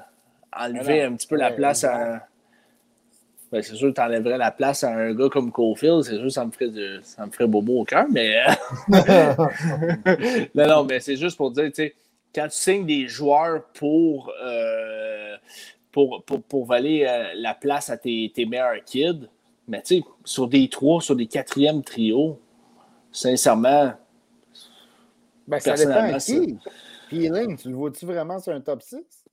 enlever 0.55 1.01
un 1.03 1.15
petit 1.15 1.27
peu 1.27 1.35
la 1.35 1.49
Ouais, 1.49 1.55
place 1.55 1.83
à. 1.83 2.27
Ben, 3.51 3.61
c'est 3.61 3.75
sûr 3.75 3.89
que 3.89 3.95
tu 3.95 4.01
enlèverais 4.01 4.37
la 4.37 4.51
place 4.51 4.83
à 4.83 4.91
un 4.91 5.13
gars 5.13 5.29
comme 5.29 5.51
Cofield, 5.51 6.03
c'est 6.03 6.15
sûr 6.15 6.23
que 6.23 6.29
ça 6.29 6.45
me 6.45 6.51
ferait, 6.51 6.69
du- 6.69 6.99
ça 7.03 7.25
me 7.25 7.31
ferait 7.31 7.47
bobo 7.47 7.81
au 7.81 7.85
cœur, 7.85 8.05
mais. 8.11 8.35
non, 10.55 10.67
non, 10.67 10.83
mais 10.83 10.99
c'est 10.99 11.15
juste 11.15 11.37
pour 11.37 11.51
dire, 11.51 11.65
tu 11.65 11.75
sais, 11.75 11.95
quand 12.33 12.45
tu 12.45 12.57
signes 12.57 12.85
des 12.85 13.07
joueurs 13.07 13.63
pour, 13.73 14.31
euh, 14.43 15.35
pour, 15.91 16.23
pour, 16.25 16.41
pour 16.43 16.65
valer 16.65 17.05
euh, 17.07 17.33
la 17.35 17.53
place 17.53 17.89
à 17.89 17.97
tes, 17.97 18.31
tes 18.33 18.45
meilleurs 18.45 18.83
kids, 18.85 19.27
mais 19.67 19.81
tu 19.81 19.97
sais, 19.97 20.03
sur 20.23 20.47
des 20.47 20.67
trois, 20.67 21.01
sur 21.01 21.15
des 21.15 21.27
quatrièmes 21.27 21.83
trios, 21.83 22.39
sincèrement, 23.11 23.93
Ben, 25.47 25.59
ça 25.59 25.75
dépend 25.75 26.01
à 26.01 26.19
qui. 26.19 26.57
Peeling, 27.09 27.55
tu 27.57 27.69
le 27.69 27.75
vois-tu 27.75 28.05
vraiment 28.05 28.39
sur 28.39 28.51
un 28.53 28.61
top 28.61 28.81
6? 28.81 29.24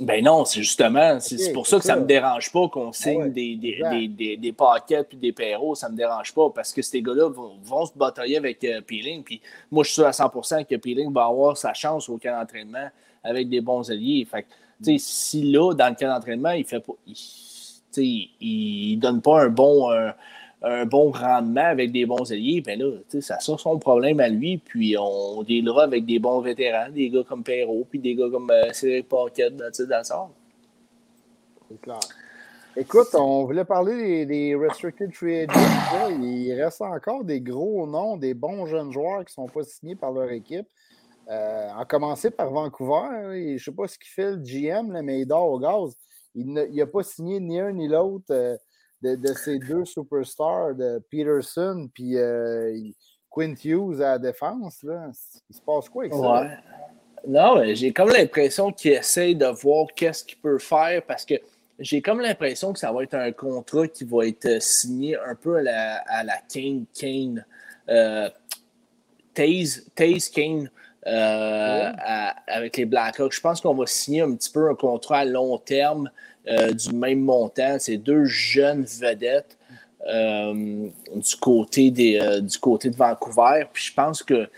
Ben 0.00 0.24
non, 0.24 0.44
c'est 0.44 0.62
justement, 0.62 1.18
c'est 1.20 1.52
pour 1.52 1.66
ça 1.66 1.78
que 1.78 1.84
ça 1.84 1.94
ça. 1.94 2.00
me 2.00 2.06
dérange 2.06 2.52
pas 2.52 2.68
qu'on 2.68 2.92
signe 2.92 3.22
ouais, 3.22 3.30
des, 3.30 3.56
des, 3.56 3.80
des, 3.90 4.08
des, 4.08 4.36
des 4.36 4.52
paquets 4.52 5.04
puis 5.04 5.16
des 5.16 5.32
perros, 5.32 5.74
ça 5.74 5.88
me 5.88 5.96
dérange 5.96 6.34
pas 6.34 6.50
parce 6.50 6.72
que 6.72 6.82
ces 6.82 7.02
gars-là 7.02 7.28
vont, 7.28 7.56
vont 7.62 7.86
se 7.86 7.92
batailler 7.96 8.36
avec 8.36 8.62
euh, 8.64 8.80
Peeling. 8.80 9.22
Puis 9.22 9.40
moi, 9.70 9.84
je 9.84 9.88
suis 9.90 9.94
sûr 9.94 10.06
à 10.06 10.10
100% 10.10 10.64
que 10.66 10.76
Peeling 10.76 11.12
va 11.12 11.26
avoir 11.26 11.56
sa 11.56 11.72
chance 11.72 12.08
au 12.08 12.18
camp 12.18 12.38
d'entraînement 12.38 12.88
avec 13.22 13.48
des 13.48 13.60
bons 13.60 13.90
alliés. 13.90 14.26
Fait 14.30 14.42
que, 14.42 14.48
tu 14.84 14.98
sais, 14.98 14.98
si 14.98 15.52
là, 15.52 15.72
dans 15.72 15.88
le 15.88 15.94
camp 15.94 16.08
d'entraînement, 16.08 16.50
il 16.50 16.64
fait 16.64 16.80
pas. 16.80 16.94
Il, 17.98 18.98
donne 18.98 19.22
pas 19.22 19.44
un 19.44 19.48
bon, 19.48 19.90
un, 19.90 20.14
un 20.62 20.86
bon 20.86 21.10
rendement 21.10 21.66
avec 21.66 21.92
des 21.92 22.06
bons 22.06 22.30
alliés, 22.32 22.60
ben 22.60 22.78
là, 22.78 23.20
ça 23.20 23.38
sort 23.40 23.60
son 23.60 23.78
problème 23.78 24.20
à 24.20 24.28
lui, 24.28 24.58
puis 24.58 24.96
on 24.98 25.42
dealera 25.42 25.84
avec 25.84 26.06
des 26.06 26.18
bons 26.18 26.40
vétérans, 26.40 26.90
des 26.90 27.10
gars 27.10 27.24
comme 27.24 27.44
Perrault, 27.44 27.86
puis 27.88 27.98
des 27.98 28.14
gars 28.14 28.28
comme 28.30 28.50
euh, 28.50 28.72
Cédric 28.72 29.08
Paquette, 29.08 29.56
dans, 29.56 29.70
dans 29.70 29.98
le 29.98 30.04
sort. 30.04 30.30
C'est 31.68 31.80
clair. 31.80 32.00
Écoute, 32.78 33.08
on 33.14 33.44
voulait 33.44 33.64
parler 33.64 34.26
des, 34.26 34.54
Restricted 34.54 35.10
Free 35.14 35.46
Agents. 35.48 36.10
Il 36.20 36.52
reste 36.52 36.82
encore 36.82 37.24
des 37.24 37.40
gros 37.40 37.86
noms, 37.86 38.18
des 38.18 38.34
bons 38.34 38.66
jeunes 38.66 38.92
joueurs 38.92 39.24
qui 39.24 39.32
ne 39.40 39.46
sont 39.46 39.48
pas 39.48 39.62
signés 39.62 39.96
par 39.96 40.12
leur 40.12 40.30
équipe. 40.30 40.66
Euh, 41.30 41.70
en 41.70 41.84
commencer 41.86 42.30
par 42.30 42.50
Vancouver. 42.50 43.48
je 43.48 43.52
ne 43.54 43.58
sais 43.58 43.72
pas 43.72 43.88
ce 43.88 43.98
qu'il 43.98 44.10
fait 44.10 44.30
le 44.30 44.36
GM, 44.36 44.92
là, 44.92 45.00
mais 45.02 45.20
il 45.20 45.26
dort 45.26 45.50
au 45.50 45.58
gaz. 45.58 45.96
Il 46.34 46.52
n'a 46.52 46.86
pas 46.86 47.02
signé 47.02 47.40
ni 47.40 47.58
un 47.58 47.72
ni 47.72 47.88
l'autre 47.88 48.26
euh, 48.30 48.58
de, 49.06 49.16
de 49.16 49.34
ces 49.34 49.58
deux 49.58 49.84
superstars, 49.84 50.74
de 50.74 51.02
Peterson 51.10 51.88
puis 51.92 52.16
euh, 52.16 52.76
Quint 53.30 53.54
Hughes 53.64 54.00
à 54.00 54.12
la 54.12 54.18
défense. 54.18 54.82
Là. 54.82 55.10
Il 55.50 55.56
se 55.56 55.60
passe 55.60 55.88
quoi 55.88 56.04
avec 56.04 56.14
ça? 56.14 56.42
Ouais. 56.42 56.48
Non, 57.28 57.62
j'ai 57.74 57.92
comme 57.92 58.10
l'impression 58.10 58.72
qu'il 58.72 58.92
essaye 58.92 59.34
de 59.34 59.46
voir 59.46 59.86
qu'est-ce 59.94 60.24
qu'il 60.24 60.38
peut 60.38 60.58
faire 60.58 61.02
parce 61.06 61.24
que 61.24 61.34
j'ai 61.78 62.00
comme 62.00 62.20
l'impression 62.20 62.72
que 62.72 62.78
ça 62.78 62.90
va 62.92 63.02
être 63.02 63.14
un 63.14 63.32
contrat 63.32 63.86
qui 63.88 64.04
va 64.04 64.26
être 64.26 64.62
signé 64.62 65.16
un 65.16 65.34
peu 65.34 65.56
à 65.56 65.62
la, 65.62 65.96
à 66.06 66.24
la 66.24 66.36
Kane 66.48 66.86
Kane. 66.98 67.44
Euh, 67.88 68.30
Taze, 69.34 69.86
Taze 69.94 70.30
Kane 70.30 70.70
euh, 71.06 71.92
à- 71.98 72.34
avec 72.46 72.78
les 72.78 72.86
Blackhawks. 72.86 73.34
Je 73.34 73.40
pense 73.40 73.60
qu'on 73.60 73.74
va 73.74 73.86
signer 73.86 74.22
un 74.22 74.34
petit 74.34 74.50
peu 74.50 74.70
un 74.70 74.74
contrat 74.74 75.18
à 75.18 75.24
long 75.24 75.58
terme 75.58 76.10
euh, 76.48 76.72
du 76.72 76.92
même 76.92 77.20
montant. 77.20 77.76
C'est 77.78 77.96
deux 77.96 78.24
jeunes 78.24 78.84
vedettes 78.84 79.58
euh, 80.06 80.88
du, 81.14 81.36
côté 81.40 81.90
des, 81.90 82.18
euh, 82.20 82.40
du 82.40 82.58
côté 82.58 82.90
de 82.90 82.96
Vancouver. 82.96 83.64
Puis 83.72 83.86
je 83.86 83.94
pense 83.94 84.22
que 84.22 84.48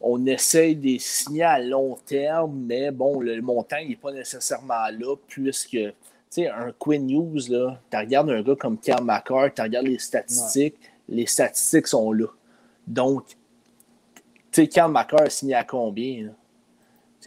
on 0.00 0.24
essaye 0.26 0.76
de 0.76 0.84
les 0.84 0.98
signer 1.00 1.42
à 1.42 1.58
long 1.58 1.96
terme, 2.06 2.64
mais 2.66 2.92
bon, 2.92 3.20
le 3.20 3.40
montant 3.42 3.78
n'est 3.84 3.96
pas 3.96 4.12
nécessairement 4.12 4.86
là, 4.96 5.16
puisque, 5.26 5.70
tu 5.70 5.92
sais, 6.30 6.48
un 6.48 6.70
Quinn 6.78 7.04
News, 7.04 7.40
là, 7.48 7.80
tu 7.90 7.96
regardes 7.96 8.30
un 8.30 8.42
gars 8.42 8.54
comme 8.54 8.78
Cam 8.78 9.04
McCart, 9.04 9.52
tu 9.52 9.60
regardes 9.60 9.88
les 9.88 9.98
statistiques, 9.98 10.76
les 11.08 11.26
statistiques 11.26 11.88
sont 11.88 12.12
là. 12.12 12.26
Donc, 12.86 13.24
tu 13.26 14.62
sais, 14.62 14.68
Cam 14.68 14.92
McCart 14.92 15.22
a 15.22 15.30
signé 15.30 15.54
à 15.54 15.64
combien? 15.64 16.26
là? 16.26 16.30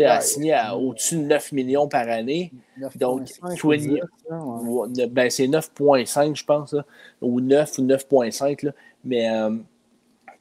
A 0.06 0.16
Ouais, 0.18 0.22
signé 0.22 0.54
à 0.54 0.76
au-dessus 0.78 1.16
de 1.18 1.22
9 1.24 1.52
millions 1.52 1.88
par 1.88 2.08
année. 2.10 2.52
Donc, 2.96 3.22
9,5 3.42 3.52
ou 3.64 3.68
Quinn- 3.70 3.80
10, 3.80 4.00
là, 4.30 4.38
ouais. 4.38 4.68
Ou- 4.70 4.88
ne- 4.88 5.06
Ben, 5.08 5.30
c'est 5.30 5.48
9.5, 5.48 6.36
je 6.36 6.46
pense, 6.46 6.74
là, 6.74 6.86
ou 7.22 7.40
9 7.42 7.78
ou 7.78 7.82
9.5. 7.84 8.64
là. 8.64 8.72
Mais 9.04 9.30
euh, 9.30 9.56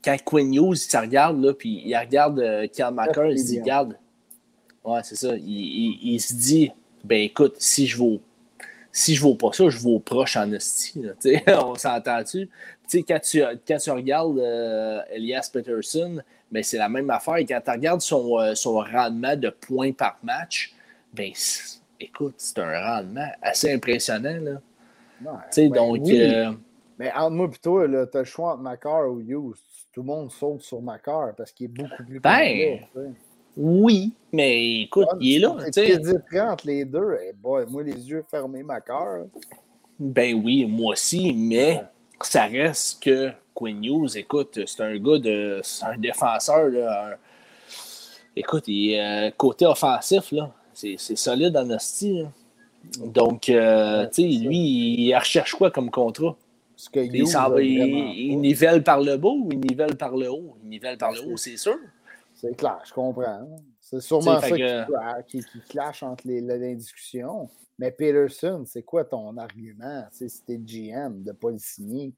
quand 0.05 0.17
Quinn 0.25 0.53
Hughes, 0.55 0.73
il 0.73 0.91
se 0.91 0.97
regarde, 0.97 1.43
là, 1.43 1.53
puis 1.55 1.83
il 1.85 1.97
regarde 1.97 2.39
euh, 2.41 2.67
McCarr, 2.93 3.27
il 3.31 3.39
se 3.39 3.47
dit, 3.47 3.61
regarde, 3.61 3.97
ouais, 4.85 5.01
c'est 5.03 5.17
ça, 5.17 5.35
il, 5.37 5.43
il- 5.49 6.15
il 6.15 6.21
se 6.21 6.35
dit, 6.35 6.73
ben 7.05 7.21
écoute, 7.23 7.55
si 7.59 7.87
je 7.87 7.97
vaux, 7.97 8.21
si 8.93 9.15
je 9.15 9.23
vaux 9.23 9.35
pas 9.35 9.53
ça, 9.53 9.69
je 9.69 9.79
vaux 9.79 9.99
proche 10.01 10.37
en 10.37 10.51
esti, 10.53 11.03
on 11.49 11.75
s'entend-tu? 11.75 12.47
Tu 12.49 12.99
sais, 12.99 13.03
quand 13.05 13.21
tu, 13.21 13.41
quand 13.67 13.77
tu 13.79 13.91
regardes 13.91 14.39
euh, 14.39 15.01
Elias 15.13 15.49
Peterson, 15.53 16.21
ben, 16.51 16.63
c'est 16.63 16.79
la 16.79 16.89
même 16.89 17.09
affaire. 17.11 17.37
Et 17.37 17.47
quand 17.47 17.61
tu 17.65 17.71
regardes 17.71 18.01
son, 18.01 18.39
euh, 18.39 18.55
son 18.55 18.79
rendement 18.81 19.37
de 19.37 19.51
points 19.51 19.93
par 19.93 20.19
match, 20.23 20.75
ben, 21.13 21.31
c'est- 21.35 21.81
écoute, 21.99 22.35
c'est 22.39 22.59
un 22.59 22.81
rendement 22.97 23.29
assez 23.43 23.73
impressionnant. 23.73 24.39
Là. 24.41 24.51
Ouais, 24.53 25.39
Tu 25.51 25.53
sais, 25.53 25.69
ben 25.69 25.75
donc, 25.77 25.99
oui. 26.01 26.19
euh, 26.21 26.53
Mais 26.99 27.13
entre 27.13 27.31
moi 27.31 27.47
et 27.53 27.59
toi, 27.59 27.87
tu 27.89 28.17
as 28.17 28.21
le 28.21 28.25
choix 28.25 28.53
entre 28.53 28.63
Macar 28.63 29.11
ou 29.11 29.21
Hughes. 29.21 29.55
Tout 29.93 30.03
le 30.03 30.07
monde 30.07 30.31
saute 30.31 30.63
sur 30.63 30.81
Macar 30.81 31.35
parce 31.35 31.51
qu'il 31.51 31.67
est 31.67 31.69
beaucoup 31.69 32.05
plus 32.05 32.21
Ben, 32.21 32.81
oui, 33.57 34.13
mais 34.33 34.83
écoute, 34.83 35.09
il 35.19 35.37
est 35.37 35.39
là. 35.41 35.57
tu 35.67 35.73
sais. 35.73 35.87
T'hésiterais 35.99 36.41
entre 36.41 36.67
les 36.67 36.85
deux. 36.85 37.19
Eh 37.23 37.33
boy, 37.33 37.67
moi, 37.69 37.83
les 37.83 38.09
yeux 38.09 38.25
fermés, 38.31 38.63
Macar. 38.63 39.25
Ben 39.99 40.41
oui, 40.43 40.65
moi 40.65 40.93
aussi, 40.93 41.33
mais 41.35 41.83
ça 42.23 42.45
reste 42.47 43.03
que 43.03 43.31
Quinn 43.55 43.85
Hughes, 43.85 44.17
écoute, 44.17 44.61
c'est 44.67 44.83
un 44.83 44.97
gars 44.99 45.19
de. 45.19 45.61
C'est 45.63 45.85
un 45.85 45.97
défenseur, 45.99 46.69
là. 46.69 47.13
un- 47.13 47.17
écoute, 48.37 48.65
il 48.69 48.97
euh, 48.99 49.31
côté 49.37 49.67
offensif, 49.67 50.33
là. 50.33 50.51
C'est 50.75 50.95
c'est 50.99 51.17
solide 51.17 51.57
en 51.57 51.69
hostie. 51.71 52.25
Donc, 52.99 53.49
euh, 53.51 54.07
tu 54.07 54.23
sais, 54.23 54.29
lui, 54.47 54.57
il 55.07 55.15
recherche 55.15 55.55
quoi 55.55 55.71
comme 55.71 55.91
contrat? 55.91 56.35
Parce 56.75 56.89
que 56.89 57.01
Il, 57.01 57.11
va- 57.51 57.61
il- 57.61 58.33
nivelle 58.41 58.83
par 58.83 59.01
le 59.03 59.17
bas 59.19 59.29
ou 59.29 59.49
il 59.53 59.61
nivelle 59.61 59.97
par 59.97 60.17
le 60.17 60.31
haut? 60.31 60.57
Il 60.63 60.71
nivelle 60.71 60.97
par 60.97 61.13
le 61.13 61.21
haut, 61.21 61.37
c'est 61.37 61.59
sûr. 61.59 61.77
C'est 62.35 62.57
clair, 62.57 62.79
je 62.87 62.93
comprends. 62.95 63.47
C'est 63.91 64.01
sûrement 64.01 64.41
ça 64.41 65.23
qui, 65.23 65.43
clash 65.69 66.03
entre 66.05 66.27
les, 66.29 66.75
discussions. 66.77 67.49
Mais 67.79 67.91
Peterson, 67.91 68.63
c'est 68.67 68.83
quoi 68.83 69.05
ton 69.05 69.37
argument? 69.37 70.05
T'es 70.47 70.59
GM 70.59 71.23
de 71.25 71.31
ne 71.31 71.33
pas 71.33 71.51
le 71.51 71.59
signer. 71.59 72.13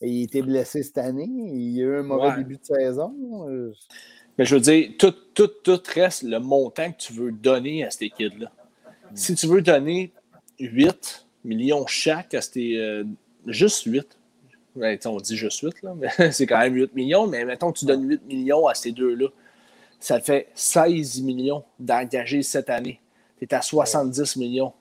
Il 0.00 0.22
était 0.22 0.40
blessé 0.40 0.82
cette 0.82 0.96
année, 0.96 1.28
il 1.28 1.78
a 1.80 1.82
eu 1.84 1.96
un 1.98 2.02
mauvais 2.02 2.28
Ouais. 2.28 2.36
début 2.38 2.56
de 2.56 2.64
saison. 2.64 3.14
euh, 3.48 3.74
Mais 4.38 4.46
je 4.46 4.54
veux 4.54 4.60
dire, 4.62 4.92
tout, 4.98 5.12
tout, 5.34 5.48
tout 5.48 5.80
reste 5.94 6.22
le 6.22 6.38
montant 6.38 6.90
que 6.90 6.96
tu 6.96 7.12
veux 7.12 7.32
donner 7.32 7.84
à 7.84 7.90
ces 7.90 8.08
kids-là. 8.08 8.50
Si 9.14 9.34
tu 9.34 9.46
veux 9.46 9.60
donner 9.60 10.12
8 10.58 11.26
millions 11.44 11.86
chaque 11.86 12.32
à 12.32 12.40
ces. 12.40 12.76
euh, 12.76 13.04
juste 13.46 13.82
8. 13.84 14.16
Ouais, 14.76 14.96
tu 14.96 15.02
sais, 15.02 15.08
on 15.08 15.18
dit 15.18 15.36
juste 15.36 15.60
8, 15.60 15.82
là, 15.82 15.94
mais 15.94 16.08
c'est 16.32 16.46
quand 16.46 16.60
même 16.60 16.74
8 16.74 16.94
millions. 16.94 17.26
Mais 17.26 17.44
mettons 17.44 17.72
que 17.72 17.80
tu 17.80 17.84
donnes 17.84 18.08
8 18.08 18.24
millions 18.24 18.66
à 18.68 18.74
ces 18.74 18.92
deux-là. 18.92 19.26
Ça 20.00 20.18
te 20.18 20.24
fait 20.24 20.48
16 20.54 21.20
millions 21.22 21.62
d'engagés 21.78 22.42
cette 22.42 22.70
année. 22.70 23.00
Tu 23.38 23.44
es 23.44 23.54
à 23.54 23.62
70 23.62 24.36
millions. 24.36 24.72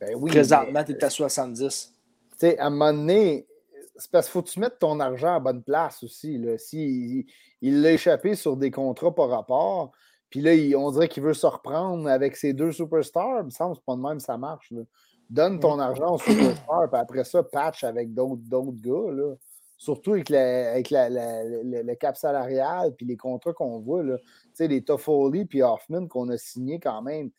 ben 0.00 0.14
oui, 0.16 0.30
Présentement, 0.30 0.84
tu 0.84 0.92
es 0.92 1.04
à 1.04 1.10
70. 1.10 1.92
Tu 2.32 2.36
sais, 2.38 2.58
à 2.58 2.66
un 2.66 2.70
moment 2.70 2.92
donné, 2.92 3.46
c'est 3.96 4.10
parce 4.10 4.26
qu'il 4.26 4.32
faut 4.32 4.42
que 4.42 4.50
tu 4.50 4.60
mettes 4.60 4.78
ton 4.78 5.00
argent 5.00 5.34
à 5.34 5.40
bonne 5.40 5.62
place 5.62 6.02
aussi. 6.04 6.38
Là. 6.38 6.56
Si, 6.58 7.26
il- 7.62 7.82
l'a 7.82 7.92
échappé 7.92 8.34
sur 8.36 8.56
des 8.56 8.70
contrats 8.70 9.12
par 9.14 9.28
rapport, 9.28 9.90
puis 10.30 10.40
là, 10.40 10.54
il- 10.54 10.76
on 10.76 10.90
dirait 10.92 11.08
qu'il 11.08 11.22
veut 11.22 11.34
se 11.34 11.46
reprendre 11.46 12.08
avec 12.08 12.36
ses 12.36 12.52
deux 12.52 12.70
superstars. 12.70 13.40
Il 13.40 13.46
me 13.46 13.50
semble 13.50 13.72
que 13.74 13.78
c'est 13.80 13.86
pas 13.86 13.96
de 13.96 14.02
même 14.02 14.20
ça 14.20 14.36
marche. 14.38 14.70
là. 14.70 14.82
Donne 15.30 15.58
ton 15.58 15.78
argent 15.78 16.14
aux 16.14 16.18
superstars, 16.18 16.88
puis 16.90 17.00
après 17.00 17.24
ça, 17.24 17.42
patch 17.42 17.82
avec 17.84 18.14
d'autres 18.14 18.42
d'autres 18.44 18.80
gars. 18.80 19.10
Là. 19.12 19.34
Surtout 19.78 20.12
avec, 20.12 20.28
le, 20.30 21.94
cap 21.94 22.16
salarial, 22.16 22.94
puis 22.96 23.06
les 23.06 23.16
contrats 23.16 23.52
qu'on 23.52 23.78
voit. 23.78 24.02
Là. 24.02 24.16
Les 24.58 24.82
Toffoli 24.82 25.44
puis 25.44 25.62
Hoffman 25.62 26.08
qu'on 26.08 26.28
a 26.28 26.36
signés 26.36 26.80
quand 26.80 27.00
même 27.00 27.30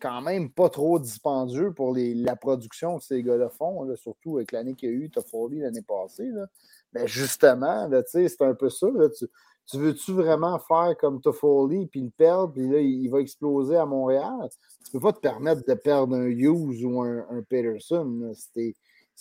quand 0.00 0.22
même 0.22 0.50
pas 0.50 0.70
trop 0.70 0.98
dispendieux 0.98 1.72
pour 1.74 1.94
la 1.94 2.34
production 2.34 2.98
que 2.98 3.04
ces 3.04 3.22
gars-là 3.22 3.50
font, 3.50 3.94
surtout 3.96 4.38
avec 4.38 4.50
l'année 4.50 4.74
qu'il 4.74 4.88
y 4.88 4.92
a 4.92 4.94
eu, 4.94 5.10
Toffoli 5.10 5.58
l'année 5.58 5.82
passée. 5.82 6.30
Là. 6.30 6.46
Mais 6.94 7.06
justement, 7.06 7.86
c'est 8.06 8.40
un 8.40 8.54
peu 8.54 8.70
ça. 8.70 8.86
tu, 9.18 9.26
tu 9.66 9.78
veux-tu 9.78 10.12
vraiment 10.12 10.58
faire 10.58 10.96
comme 10.98 11.20
Toffoli 11.20 11.86
puis 11.86 12.00
le 12.00 12.10
perdre, 12.10 12.52
puis 12.52 12.68
là, 12.68 12.80
il, 12.80 13.08
va 13.08 13.20
exploser 13.20 13.76
à 13.76 13.84
Montréal? 13.84 14.48
Tu 14.84 14.92
peux 14.92 15.00
pas 15.00 15.12
te 15.12 15.20
permettre 15.20 15.64
de 15.66 15.74
perdre 15.74 16.16
un 16.16 16.26
Hughes 16.26 16.82
ou 16.84 17.02
un, 17.02 17.26
un 17.30 17.42
Peterson 17.42 18.04
là, 18.20 18.32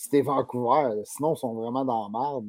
t'es 0.10 0.22
Vancouver. 0.22 1.02
Sinon, 1.04 1.34
ils 1.34 1.38
sont 1.38 1.54
vraiment 1.54 1.84
dans 1.84 2.04
la 2.08 2.20
merde. 2.20 2.46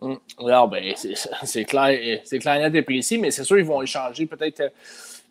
Hum. 0.00 0.16
Non, 0.40 0.68
ben, 0.68 0.92
c'est 0.96 1.14
c'est 1.42 1.64
clair, 1.64 2.20
c'est 2.24 2.38
clair, 2.38 2.60
net 2.60 2.72
et 2.76 2.82
précis, 2.82 3.18
mais 3.18 3.32
c'est 3.32 3.42
sûr 3.42 3.56
qu'ils 3.56 3.64
vont 3.64 3.82
échanger 3.82 4.26
peut-être 4.26 4.60
euh, 4.60 4.68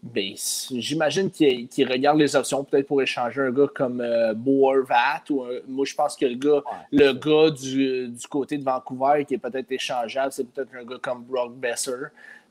Ben, 0.03 0.33
J'imagine 0.71 1.31
qu'il 1.31 1.69
qu'il 1.69 1.89
regarde 1.89 2.17
les 2.19 2.35
options, 2.35 2.65
peut-être 2.65 2.87
pour 2.87 3.01
échanger 3.01 3.41
un 3.41 3.51
gars 3.51 3.67
comme 3.73 4.01
euh, 4.01 4.33
Bo 4.33 4.69
Horvat. 4.69 5.23
Ou 5.29 5.43
un- 5.43 5.61
moi, 5.67 5.85
je 5.85 5.95
pense 5.95 6.17
que 6.17 6.25
le 6.25 6.35
gars, 6.35 6.63
le 6.91 7.13
gars 7.13 7.49
du, 7.51 8.09
du 8.09 8.27
côté 8.27 8.57
de 8.57 8.63
Vancouver 8.65 9.23
qui 9.25 9.35
est 9.35 9.37
peut-être 9.37 9.71
échangeable, 9.71 10.33
c'est 10.33 10.45
peut-être 10.49 10.75
un 10.75 10.83
gars 10.83 10.99
comme 11.01 11.23
Brock 11.23 11.53
Besser. 11.55 11.91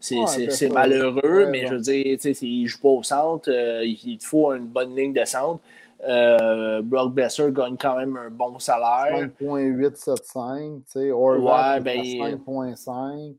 C'est 0.01 0.17
Ouais, 0.17 0.69
malheureux, 0.71 1.21
ouais, 1.23 1.47
mais 1.47 1.61
ouais. 1.63 1.67
je 1.67 1.75
veux 1.75 1.81
dire, 1.81 2.19
tu 2.21 2.35
sais, 2.35 2.47
il 2.47 2.63
ne 2.65 2.69
joue 2.69 2.81
pas 2.81 2.89
au 2.89 3.03
centre. 3.03 3.51
euh, 3.51 3.85
il, 3.85 3.99
il 4.05 4.19
te 4.19 4.25
faut 4.25 4.53
une 4.55 4.67
bonne 4.67 4.95
ligne 4.97 5.13
de 5.13 5.25
centre. 5.25 5.61
Euh, 6.09 6.83
Brock 6.83 7.13
Besser 7.15 7.51
gagne 7.53 7.77
quand 7.77 7.97
même 7.97 8.17
un 8.17 8.31
bon 8.31 8.59
salaire. 8.59 9.29
5.875, 9.41 10.83
tu 10.85 11.01
sais, 11.01 11.11
Horvat 11.11 11.39
Ouais, 11.41 11.77
est 11.77 11.77
à 11.77 11.81
ben, 11.81 12.01
5.5. 12.47 13.35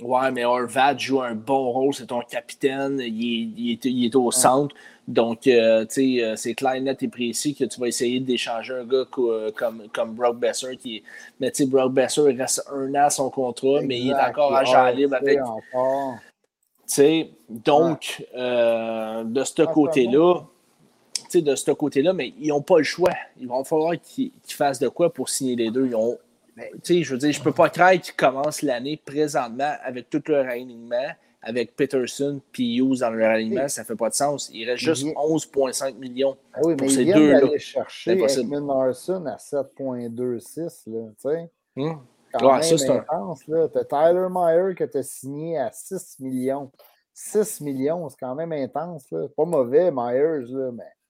Ouais, 0.00 0.30
mais 0.30 0.44
Horvat 0.44 0.96
joue 0.96 1.20
un 1.20 1.34
bon 1.34 1.70
rôle, 1.70 1.92
c'est 1.94 2.06
ton 2.06 2.20
capitaine, 2.20 2.98
il 2.98 3.04
est, 3.06 3.60
il 3.60 3.72
est- 3.72 3.84
il 3.84 4.04
est 4.06 4.16
au 4.16 4.30
centre. 4.30 4.74
Donc, 5.06 5.46
euh, 5.46 5.84
tu 5.84 6.16
sais, 6.18 6.24
euh, 6.24 6.36
c'est 6.36 6.54
clair, 6.54 6.80
net 6.80 7.02
et 7.02 7.08
précis 7.08 7.54
que 7.54 7.64
tu 7.64 7.78
vas 7.80 7.88
essayer 7.88 8.18
d'échanger 8.20 8.72
un 8.74 8.84
gars 8.84 9.04
co- 9.10 9.50
comme, 9.56 9.82
comme 9.92 10.14
Brock 10.14 10.38
Besser. 10.38 10.76
Qui 10.76 10.96
est... 10.98 11.02
Mais 11.40 11.50
tu 11.50 11.64
sais, 11.64 11.68
Brock 11.68 11.92
Besser, 11.92 12.22
il 12.30 12.40
reste 12.40 12.66
un 12.72 12.90
an 12.94 13.04
à 13.06 13.10
son 13.10 13.28
contrat, 13.28 13.80
mais 13.82 13.98
il 13.98 14.10
est 14.10 14.14
encore 14.30 14.54
agent 14.54 14.86
libre 14.96 15.16
avec. 15.16 15.38
encore. 15.42 16.14
Tu 16.88 16.94
sais, 16.94 17.30
donc, 17.48 18.24
euh, 18.34 19.24
de 19.24 19.44
ce 19.44 19.62
côté-là, 19.62 20.40
tu 21.32 21.42
de 21.42 21.54
ce 21.56 21.70
côté-là, 21.70 22.12
mais 22.12 22.32
ils 22.38 22.48
n'ont 22.48 22.62
pas 22.62 22.78
le 22.78 22.84
choix. 22.84 23.12
Il 23.38 23.48
va 23.48 23.62
falloir 23.64 23.94
qu'ils 24.00 24.32
fassent 24.48 24.78
de 24.78 24.88
quoi 24.88 25.12
pour 25.12 25.28
signer 25.28 25.56
les 25.56 25.70
deux. 25.70 25.86
Ils 25.86 25.94
ont, 25.96 26.18
tu 26.82 27.02
je 27.02 27.12
veux 27.12 27.18
dire, 27.18 27.32
je 27.32 27.42
peux 27.42 27.52
pas 27.52 27.68
croire 27.70 27.92
qu'ils 27.92 28.14
commencent 28.14 28.62
l'année 28.62 29.00
présentement 29.04 29.72
avec 29.82 30.08
tout 30.10 30.22
leur 30.28 30.46
alignement, 30.46 31.08
avec 31.44 31.74
Peterson 31.74 32.40
puis 32.52 32.76
Hughes 32.76 33.00
dans 33.00 33.10
leur 33.10 33.30
alignement, 33.30 33.66
ça 33.68 33.82
fait 33.84 33.96
pas 33.96 34.08
de 34.10 34.14
sens. 34.14 34.50
Il 34.54 34.68
reste 34.68 34.84
juste 34.84 35.02
Il- 35.02 35.12
11,5 35.16 35.96
millions. 35.98 36.36
Ah 36.52 36.60
oui, 36.62 36.76
pour 36.76 36.86
mais 36.86 36.92
ces 36.92 37.04
deux-là. 37.06 37.40
d'aller 37.40 37.58
chercher 37.58 38.14
Larson 38.14 39.26
à 39.26 39.38
7.26, 39.38 40.84
là, 40.86 41.00
tu 41.20 41.28
sais. 41.30 41.50
Hum. 41.76 42.00
Quand 42.34 42.46
Ouais, 42.46 42.52
même 42.54 42.62
ça, 42.62 42.78
c'est 42.78 42.90
un- 42.90 42.96
intense. 43.10 43.40
T'as 43.72 43.84
Tyler 43.84 44.26
Meyer 44.30 44.74
que 44.74 44.84
t'as 44.84 45.02
signé 45.02 45.58
à 45.58 45.70
6 45.72 46.16
millions. 46.20 46.70
6 47.12 47.60
millions, 47.60 48.08
c'est 48.08 48.16
quand 48.20 48.34
même 48.34 48.52
intense, 48.52 49.10
là. 49.10 49.26
Pas 49.36 49.44
mauvais, 49.44 49.90
Myers, 49.90 50.46
là, 50.48 50.70
mais 50.72 50.84
un 50.84 51.01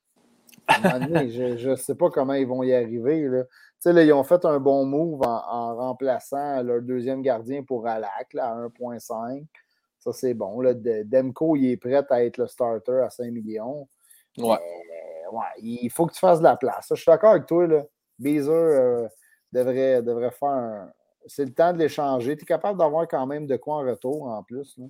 donné, 0.98 1.28
je 1.58 1.70
ne 1.70 1.76
sais 1.76 1.94
pas 1.94 2.10
comment 2.10 2.34
ils 2.34 2.46
vont 2.46 2.62
y 2.62 2.72
arriver, 2.74 3.28
là. 3.28 3.44
Ils 3.84 4.12
ont 4.12 4.22
fait 4.22 4.44
un 4.44 4.60
bon 4.60 4.84
move 4.86 5.22
en, 5.22 5.42
en 5.50 5.76
remplaçant 5.76 6.62
leur 6.62 6.82
deuxième 6.82 7.20
gardien 7.20 7.62
pour 7.64 7.86
Alak, 7.86 8.32
là, 8.32 8.52
à 8.52 8.54
1.5. 8.68 9.44
Ça, 9.98 10.12
c'est 10.12 10.34
bon. 10.34 10.60
Là. 10.60 10.74
De- 10.74 11.02
Demko, 11.04 11.56
il 11.56 11.72
est 11.72 11.76
prêt 11.76 12.02
à 12.08 12.24
être 12.24 12.38
le 12.38 12.46
starter 12.46 13.00
à 13.04 13.10
5 13.10 13.30
millions. 13.32 13.88
Ouais. 14.38 14.54
Euh, 14.54 15.36
ouais, 15.36 15.44
il 15.62 15.90
faut 15.90 16.06
que 16.06 16.12
tu 16.12 16.20
fasses 16.20 16.38
de 16.38 16.44
la 16.44 16.56
place. 16.56 16.86
Ça, 16.86 16.94
Je 16.94 17.02
suis 17.02 17.10
d'accord 17.10 17.30
avec 17.32 17.46
toi. 17.46 17.66
Là. 17.66 17.82
Beezer 18.18 18.52
euh, 18.52 19.08
devrait, 19.52 20.02
devrait 20.02 20.30
faire 20.30 20.48
un. 20.48 20.92
C'est 21.26 21.44
le 21.44 21.52
temps 21.52 21.72
de 21.72 21.78
l'échanger. 21.78 22.36
Tu 22.36 22.42
es 22.42 22.46
capable 22.46 22.78
d'avoir 22.78 23.06
quand 23.08 23.26
même 23.26 23.46
de 23.46 23.56
quoi 23.56 23.76
en 23.76 23.80
retour 23.88 24.24
en 24.26 24.42
plus. 24.42 24.76
là. 24.78 24.86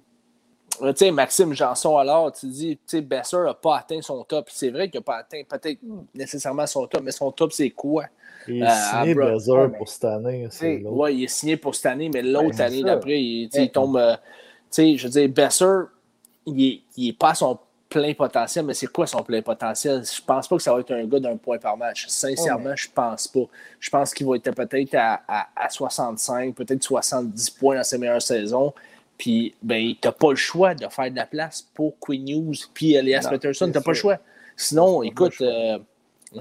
Euh, 0.80 0.92
Tu 0.92 1.04
sais, 1.04 1.10
Maxime 1.10 1.52
Janson, 1.54 1.96
alors, 1.98 2.32
tu 2.32 2.46
dis, 2.46 2.76
tu 2.76 2.82
sais, 2.86 3.00
Besser 3.02 3.36
n'a 3.38 3.54
pas 3.54 3.78
atteint 3.78 4.00
son 4.00 4.24
top. 4.24 4.48
C'est 4.50 4.70
vrai 4.70 4.88
qu'il 4.88 5.00
n'a 5.00 5.04
pas 5.04 5.16
atteint 5.18 5.42
peut-être 5.48 5.78
nécessairement 6.14 6.66
son 6.66 6.86
top, 6.86 7.02
mais 7.02 7.12
son 7.12 7.30
top, 7.30 7.52
c'est 7.52 7.70
quoi? 7.70 8.04
Il 8.46 8.62
est 8.62 8.62
Euh, 8.62 8.66
signé 8.68 9.14
pour 9.14 9.38
cette 9.38 9.58
année. 9.58 9.78
Ouais, 10.90 11.14
il 11.14 11.24
est 11.24 11.28
signé 11.28 11.56
pour 11.56 11.74
cette 11.74 11.86
année, 11.86 12.08
mais 12.08 12.22
l'autre 12.22 12.60
Ouais, 12.60 12.62
année 12.62 12.82
d'après, 12.84 13.20
il, 13.22 13.50
il 13.54 13.70
tombe. 13.70 13.96
euh, 13.96 14.16
tu 14.16 14.20
sais, 14.70 14.96
je 14.96 15.04
veux 15.04 15.10
dire, 15.10 15.28
Besser, 15.28 15.66
il 16.46 16.54
n'est 16.54 16.80
il 16.96 17.08
est 17.10 17.18
pas 17.18 17.30
à 17.30 17.34
son 17.34 17.58
plein 17.88 18.14
potentiel, 18.14 18.64
mais 18.64 18.72
c'est 18.74 18.86
quoi 18.86 19.06
son 19.06 19.22
plein 19.22 19.42
potentiel? 19.42 20.02
Je 20.04 20.22
pense 20.22 20.48
pas 20.48 20.56
que 20.56 20.62
ça 20.62 20.72
va 20.72 20.80
être 20.80 20.92
un 20.92 21.04
gars 21.04 21.20
d'un 21.20 21.36
point 21.36 21.58
par 21.58 21.76
match. 21.76 22.06
Sincèrement, 22.08 22.70
Ouais, 22.70 22.76
je 22.76 22.88
pense 22.92 23.28
pas. 23.28 23.40
Je 23.78 23.90
pense 23.90 24.14
qu'il 24.14 24.26
va 24.26 24.36
être 24.36 24.50
peut-être 24.52 24.94
à, 24.94 25.22
à- 25.28 25.48
à 25.54 25.68
65, 25.68 26.54
peut-être 26.54 26.82
70 26.82 27.50
points 27.50 27.76
dans 27.76 27.84
ses 27.84 27.98
meilleures 27.98 28.22
saisons. 28.22 28.72
Puis, 29.18 29.54
ben, 29.62 29.92
t'as 30.00 30.12
pas 30.12 30.30
le 30.30 30.36
choix 30.36 30.74
de 30.74 30.88
faire 30.88 31.10
de 31.10 31.16
la 31.16 31.26
place 31.26 31.62
pour 31.74 31.98
Queen 32.00 32.24
News 32.24 32.54
puis 32.74 32.94
Elias 32.94 33.26
Peterson. 33.30 33.70
T'as 33.72 33.80
pas 33.80 33.90
le 33.92 33.96
choix. 33.96 34.18
Sinon, 34.56 35.02
écoute, 35.02 35.34
euh, 35.40 35.78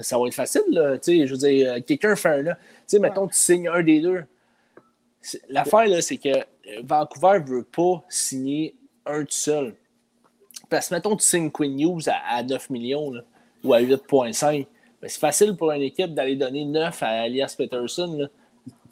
ça 0.01 0.17
va 0.17 0.27
être 0.27 0.33
facile. 0.33 0.63
Là, 0.69 0.97
tu 0.97 1.19
sais, 1.19 1.27
je 1.27 1.31
veux 1.33 1.37
dire, 1.39 1.73
euh, 1.73 1.79
quelqu'un 1.81 2.15
fait 2.15 2.29
un 2.29 2.41
là. 2.41 2.55
Tu 2.55 2.61
sais, 2.87 2.99
mettons, 2.99 3.27
tu 3.27 3.35
signes 3.37 3.67
un 3.67 3.83
des 3.83 3.99
deux. 4.01 4.23
L'affaire, 5.49 5.87
là, 5.87 6.01
c'est 6.01 6.17
que 6.17 6.29
euh, 6.29 6.43
Vancouver 6.83 7.39
ne 7.39 7.45
veut 7.45 7.63
pas 7.63 8.03
signer 8.09 8.75
un 9.05 9.21
tout 9.21 9.27
seul. 9.31 9.75
Parce 10.69 10.89
que, 10.89 10.95
mettons, 10.95 11.15
tu 11.15 11.25
signes 11.25 11.51
Quinn 11.51 11.75
News 11.75 12.01
à, 12.07 12.37
à 12.37 12.43
9 12.43 12.69
millions 12.71 13.11
là, 13.11 13.21
ou 13.63 13.73
à 13.73 13.81
8,5. 13.81 14.65
Ben, 15.01 15.07
c'est 15.09 15.19
facile 15.19 15.55
pour 15.55 15.71
une 15.71 15.81
équipe 15.83 16.13
d'aller 16.13 16.35
donner 16.35 16.65
9 16.65 17.03
à 17.03 17.27
Elias 17.27 17.53
Peterson. 17.57 18.15
là. 18.17 18.27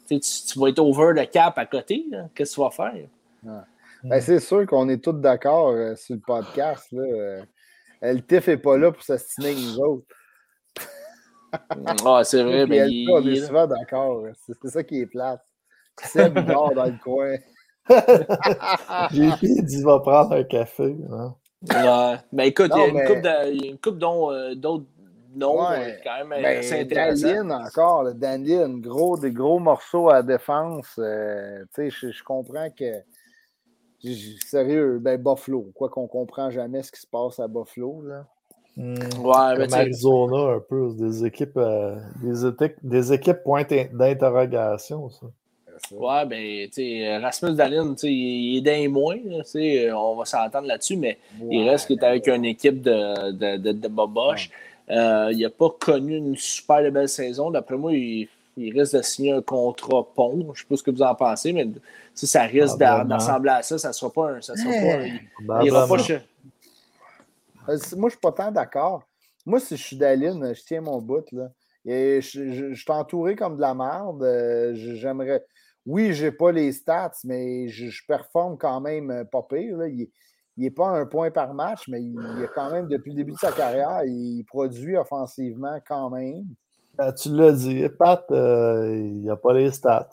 Tu, 0.08 0.20
sais, 0.20 0.44
tu- 0.52 0.58
vas 0.58 0.68
être 0.68 0.78
over 0.80 1.12
le 1.20 1.26
cap 1.26 1.56
à 1.58 1.66
côté. 1.66 2.04
là. 2.10 2.28
Qu'est-ce 2.34 2.50
que 2.52 2.54
tu 2.56 2.60
vas 2.60 2.70
faire? 2.70 2.94
Ben, 3.42 4.20
c'est 4.20 4.40
sûr 4.40 4.66
qu'on 4.66 4.88
est 4.88 5.02
tous 5.02 5.12
d'accord 5.12 5.70
euh, 5.70 5.94
sur 5.96 6.14
le 6.14 6.20
podcast. 6.20 6.86
Là. 6.92 7.02
Euh, 7.02 7.42
le 8.02 8.20
TIF 8.20 8.48
n'est 8.48 8.56
pas 8.56 8.78
là 8.78 8.92
pour 8.92 9.02
s'astiner 9.02 9.48
avec 9.48 9.58
nous 9.58 9.78
autres. 9.80 10.06
Ah, 12.06 12.22
c'est 12.24 12.42
vrai, 12.42 12.66
mais 12.66 12.88
il, 12.90 13.10
on 13.10 13.26
est 13.26 13.44
souvent 13.46 13.66
d'accord. 13.66 14.22
C'est 14.46 14.54
c'est 14.62 14.68
ça 14.68 14.82
qui 14.84 15.00
est 15.00 15.06
plate. 15.06 15.40
Il 16.14 16.32
dort 16.46 16.72
dans 16.74 16.86
le 16.86 16.98
coin. 17.02 17.36
JP 19.10 19.44
dit 19.64 19.82
va 19.82 19.98
prendre 20.00 20.32
un 20.32 20.44
café. 20.44 20.96
hein. 21.10 21.34
Ouais. 21.68 22.16
Ben 22.32 22.44
écoute, 22.44 22.70
il 22.74 22.78
y 22.78 22.82
a 22.82 22.86
Non, 22.86 22.88
une 22.88 22.94
mais- 22.94 23.06
coupe 23.06 23.20
de- 23.22 23.52
il 23.52 23.64
y 23.64 23.68
a 23.68 23.70
une 23.72 23.78
coupe 23.80 23.98
dont, 23.98 24.30
euh, 24.32 24.54
d'autres 24.54 24.86
noms 25.34 25.68
Ouais. 25.68 25.92
euh, 25.92 25.96
quand 26.02 26.24
même 26.24 26.42
Ben, 26.42 26.62
intéressants. 26.72 27.26
Danlin 27.26 27.64
encore, 27.66 28.04
le 28.04 28.14
Danlin, 28.14 28.78
gros, 28.78 29.18
des 29.18 29.32
gros 29.32 29.58
morceaux 29.58 30.08
à 30.08 30.22
défense. 30.22 30.94
euh, 30.98 31.64
tu 31.74 31.90
sais, 31.90 31.90
je, 31.90 32.10
je 32.12 32.22
comprends 32.22 32.70
que. 32.70 33.02
Sérieux, 34.02 34.98
ben 35.00 35.16
Buffalo. 35.22 35.70
Quoi 35.74 35.88
qu'on 35.88 36.06
comprend 36.06 36.50
jamais 36.50 36.82
ce 36.82 36.90
qui 36.92 37.00
se 37.00 37.06
passe 37.06 37.38
à 37.38 37.48
Buffalo. 37.48 38.02
Là. 38.02 38.26
Hmm. 38.76 38.94
Ouais, 39.22 39.58
mais 39.58 39.66
Comme 39.66 39.74
Arizona, 39.74 40.54
un 40.54 40.60
peu. 40.60 40.92
Des 40.94 41.24
équipes, 41.26 41.56
euh, 41.56 41.96
des, 42.22 42.46
équipes- 42.46 42.78
des 42.82 43.12
équipes 43.12 43.42
point 43.44 43.64
d'interrogation, 43.92 45.10
ça. 45.10 45.26
Ouais, 45.92 46.26
ben, 46.26 46.66
tu 46.68 46.72
sais, 46.74 47.16
Rasmus 47.18 47.54
Dahlin, 47.54 47.94
tu 47.94 48.00
sais, 48.00 48.12
il 48.12 48.58
est 48.58 48.60
d'un 48.60 48.88
moins, 48.90 49.16
là, 49.24 49.42
tu 49.42 49.50
sais, 49.50 49.90
on 49.92 50.14
va 50.14 50.24
s'entendre 50.26 50.66
là-dessus, 50.66 50.96
mais 50.96 51.18
il 51.50 51.68
reste 51.68 51.86
qu'il 51.86 51.98
est 51.98 52.04
avec 52.04 52.28
une 52.28 52.44
équipe 52.44 52.82
de, 52.82 53.30
de, 53.32 53.56
de, 53.56 53.72
de 53.72 53.88
boboches. 53.88 54.50
Euh, 54.90 55.30
il 55.32 55.38
n'a 55.38 55.48
pas 55.50 55.70
connu 55.78 56.16
une 56.16 56.36
super 56.36 56.90
belle 56.92 57.08
saison. 57.08 57.50
D'après 57.50 57.76
moi, 57.76 57.92
il, 57.94 58.28
il 58.56 58.78
risque 58.78 58.96
de 58.96 59.02
signer 59.02 59.32
un 59.32 59.42
contrat 59.42 60.06
pont. 60.14 60.40
Je 60.40 60.46
ne 60.48 60.54
sais 60.54 60.64
pas 60.68 60.76
ce 60.76 60.82
que 60.82 60.90
vous 60.90 61.02
en 61.02 61.14
pensez, 61.14 61.52
mais 61.52 61.68
si 62.14 62.26
ça 62.26 62.42
risque 62.42 62.76
d'assembler 62.78 63.50
à 63.50 63.62
ça, 63.62 63.78
ça 63.78 63.88
ne 63.88 63.92
sera 63.92 64.12
pas 64.12 64.30
un. 64.32 64.40
Ça 64.40 64.54
sera 64.56 64.70
pas 64.70 64.96
un- 64.98 65.06
il 65.06 65.12
ira 65.14 65.80
pas 65.80 65.86
Probablement. 65.86 65.96
chez- 65.98 66.20
Euh, 67.68 67.78
Moi, 67.96 68.08
je 68.08 68.14
suis 68.14 68.20
pas 68.20 68.32
tant 68.32 68.50
d'accord. 68.50 69.02
Moi, 69.46 69.60
si 69.60 69.76
je 69.76 69.82
suis 69.82 69.96
Daline, 69.96 70.52
je 70.54 70.62
tiens 70.62 70.80
mon 70.80 71.00
bout. 71.00 71.24
Là. 71.32 71.50
Et 71.84 72.20
je, 72.20 72.50
je- 72.52 72.72
je 72.72 72.80
suis 72.82 72.92
entouré 72.92 73.36
comme 73.36 73.56
de 73.56 73.60
la 73.60 73.74
merde. 73.74 74.22
euh, 74.22 74.74
je- 74.74 74.94
J'aimerais. 74.94 75.44
Oui, 75.86 76.12
j'ai 76.12 76.30
pas 76.30 76.52
les 76.52 76.72
stats, 76.72 77.12
mais 77.24 77.68
je, 77.68 77.86
je 77.88 78.04
performe 78.06 78.58
quand 78.58 78.80
même 78.80 79.10
euh, 79.10 79.24
pas 79.24 79.42
pire. 79.42 79.78
là. 79.78 79.88
Il 79.88 80.08
n'est 80.58 80.70
pas 80.70 80.88
un 80.88 81.06
point 81.06 81.30
par 81.30 81.54
match, 81.54 81.88
mais 81.88 82.02
il, 82.02 82.12
il 82.36 82.44
a 82.44 82.48
quand 82.48 82.70
même, 82.70 82.86
depuis 82.86 83.12
le 83.12 83.16
début 83.16 83.32
de 83.32 83.38
sa 83.38 83.50
carrière, 83.52 84.02
il 84.04 84.44
produit 84.44 84.96
offensivement 84.96 85.78
quand 85.86 86.10
même. 86.10 86.44
Ben, 87.00 87.12
tu 87.14 87.30
l'as 87.34 87.52
dit, 87.52 87.88
Pat, 87.98 88.22
euh, 88.30 88.92
il 88.94 89.22
n'y 89.22 89.30
a 89.30 89.36
pas 89.36 89.54
les 89.54 89.70
stats. 89.70 90.10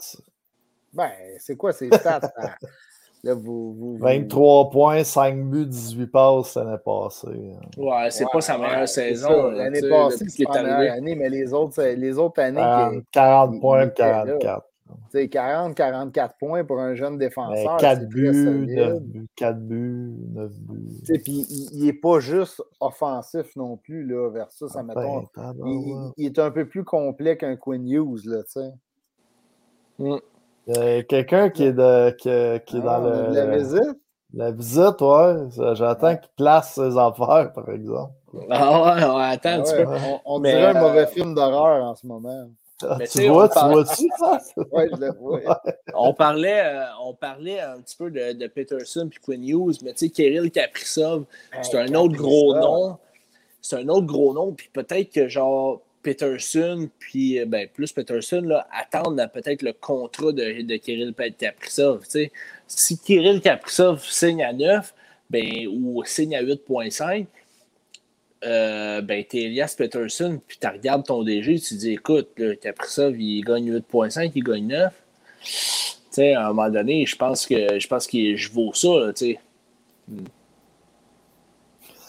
Ben, 0.94 1.10
c'est 1.38 1.58
quoi 1.58 1.74
ces 1.74 1.90
stats? 1.92 2.22
hein? 2.38 2.50
Là, 3.24 3.34
vous, 3.34 3.74
vous- 3.74 3.98
vous- 3.98 3.98
23 3.98 4.70
points, 4.70 5.04
5 5.04 5.44
buts, 5.50 5.66
18 5.66 6.08
passes 6.08 6.56
l'année 6.56 6.78
passée. 6.86 7.28
Ouais, 7.76 8.10
c'est 8.12 8.24
Ouais, 8.24 8.30
pas 8.32 8.42
sa 8.42 8.58
meilleure 8.58 8.88
saison. 8.88 9.50
L'année 9.50 9.82
passée, 9.90 10.30
c'est 10.30 10.46
pas 10.46 10.64
meilleure 10.64 10.94
année, 10.94 11.16
mais 11.16 11.28
les 11.30 11.52
autres, 11.52 11.82
les 11.84 12.18
autres 12.18 12.42
années, 12.42 12.62
40, 12.62 12.94
qui- 12.94 13.06
40 13.12 13.52
il- 13.56 13.60
points, 13.60 13.84
il 13.84 13.88
était 13.88 14.04
là. 14.04 14.66
44. 14.88 15.10
Tu 15.12 15.18
sais, 15.20 15.30
40, 15.30 15.76
44 15.76 16.38
points 16.38 16.64
pour 16.66 16.80
un 16.80 16.96
jeune 16.96 17.18
défenseur. 17.18 17.78
4 17.78 17.80
c'est 17.80 17.96
très 17.98 18.06
buts, 18.08 18.44
solide. 18.46 18.78
9 18.78 19.02
buts, 19.04 19.28
4 19.36 19.60
buts, 19.60 20.16
9 20.34 20.52
buts. 20.60 21.20
Puis 21.24 21.46
il 21.74 21.86
n'est 21.86 21.94
pas 21.94 22.20
juste 22.20 22.62
offensif 22.80 23.56
non 23.56 23.78
plus, 23.78 24.04
là, 24.06 24.30
versus, 24.30 24.72
Ah, 24.76 24.80
admettons, 24.80 25.28
ben, 25.36 26.14
il, 26.18 26.26
est 26.26 26.40
un 26.40 26.52
peu 26.52 26.68
plus 26.68 26.84
complet 26.84 27.38
qu'un 27.38 27.56
Quinn 27.56 27.88
Hughes, 27.88 28.26
là, 28.26 28.44
tu 28.44 28.52
sais. 28.52 28.74
Mm. 30.00 30.16
Euh, 30.70 31.04
Quelqu'un 31.08 31.50
qui 31.50 31.64
est, 31.64 31.74
de, 31.74 32.10
qui, 32.12 32.30
qui 32.66 32.78
est 32.78 32.82
Ah, 32.86 33.00
dans 33.00 33.04
on 33.04 33.12
a 33.12 33.30
de 33.30 33.36
la 33.36 33.46
le, 33.46 33.58
visite? 33.58 34.00
la 34.34 34.52
visite, 34.52 35.02
ouais. 35.02 35.76
J'attends 35.76 36.18
qu'il 36.18 36.30
place 36.36 36.74
ses 36.76 36.98
affaires, 36.98 37.52
par 37.54 37.70
exemple. 37.70 38.14
Ah 38.50 38.82
ouais, 38.82 39.04
ouais, 39.16 39.24
attends 39.34 39.50
un 39.50 39.62
Ah 39.62 39.62
petit 39.62 39.74
ouais, 39.74 39.86
peu. 39.86 39.92
on 39.96 40.20
on 40.26 40.40
Mais, 40.40 40.52
dirait 40.52 40.66
un 40.68 40.76
euh, 40.76 40.82
mauvais 40.82 41.08
film 41.08 41.34
d'horreur 41.34 41.84
en 41.86 41.96
ce 41.96 42.06
moment. 42.06 42.50
Ah, 42.84 42.98
tu 43.12 43.28
vois, 43.28 43.50
on 43.56 43.68
tu 43.68 43.74
vois-tu 43.74 44.08
ça? 44.20 44.40
Je 44.58 45.00
le 45.00 45.12
vois. 45.14 45.62
On 45.96 46.14
parlait, 46.14 46.62
euh, 46.64 46.86
on 47.02 47.14
parlait 47.14 47.60
un 47.60 47.82
petit 47.82 47.96
peu 47.96 48.12
de, 48.12 48.34
de 48.34 48.48
Peterson 48.48 49.08
puis 49.10 49.20
Quinn 49.20 49.44
Hughes, 49.44 49.78
mais 49.84 49.94
tu 49.94 50.06
sais, 50.06 50.10
Kirill 50.10 50.52
Kaprizov, 50.52 51.26
c'est 51.64 51.78
un 51.78 51.94
autre 51.96 52.16
gros 52.16 52.54
nom. 52.54 52.98
C'est 53.62 53.78
un 53.78 53.90
autre 53.90 54.06
gros 54.06 54.34
nom, 54.34 54.54
puis 54.54 54.70
peut-être 54.72 55.12
que 55.12 55.28
genre 55.28 55.82
Peterson, 56.04 56.90
puis 57.00 57.40
euh, 57.40 57.46
ben, 57.46 57.68
plus 57.68 57.92
Peterson, 57.92 58.42
là, 58.42 58.68
attendent 58.72 59.20
à 59.20 59.28
peut-être 59.28 59.62
le 59.62 59.74
contrat 59.74 60.32
de, 60.32 60.62
de 60.62 60.78
Kirill 60.78 61.14
Kaprizov. 61.38 62.06
Si 62.68 62.98
Kirill 63.00 63.42
Kaprizov 63.42 64.06
signe 64.06 64.44
à 64.44 64.54
9, 64.54 64.94
ben, 65.30 65.68
ou 65.68 66.04
signe 66.06 66.36
à 66.36 66.44
8.5, 66.44 67.26
euh, 68.44 69.02
ben, 69.02 69.24
t'es 69.24 69.44
Elias 69.44 69.76
Peterson, 69.78 70.40
puis 70.46 70.58
tu 70.60 70.68
regardes 70.68 71.06
ton 71.06 71.24
DG, 71.24 71.60
tu 71.60 71.76
te 71.76 71.80
dis, 71.80 71.94
écoute, 71.94 72.30
là, 72.38 72.56
Kaprizov, 72.56 73.20
il 73.20 73.42
gagne 73.44 73.72
8.5, 73.72 74.32
il 74.36 74.44
gagne 74.44 74.68
9. 74.68 74.94
Tu 75.42 75.50
sais, 76.12 76.34
à 76.34 76.46
un 76.46 76.48
moment 76.50 76.70
donné, 76.70 77.06
je 77.06 77.16
pense 77.16 77.46
que 77.46 77.80
je 77.80 77.88
pense 77.88 78.08
que 78.08 78.36
je 78.36 78.52
vaux 78.52 78.74
ça, 78.74 78.88
là, 79.00 79.14
tu 79.14 79.26
sais. 79.26 79.40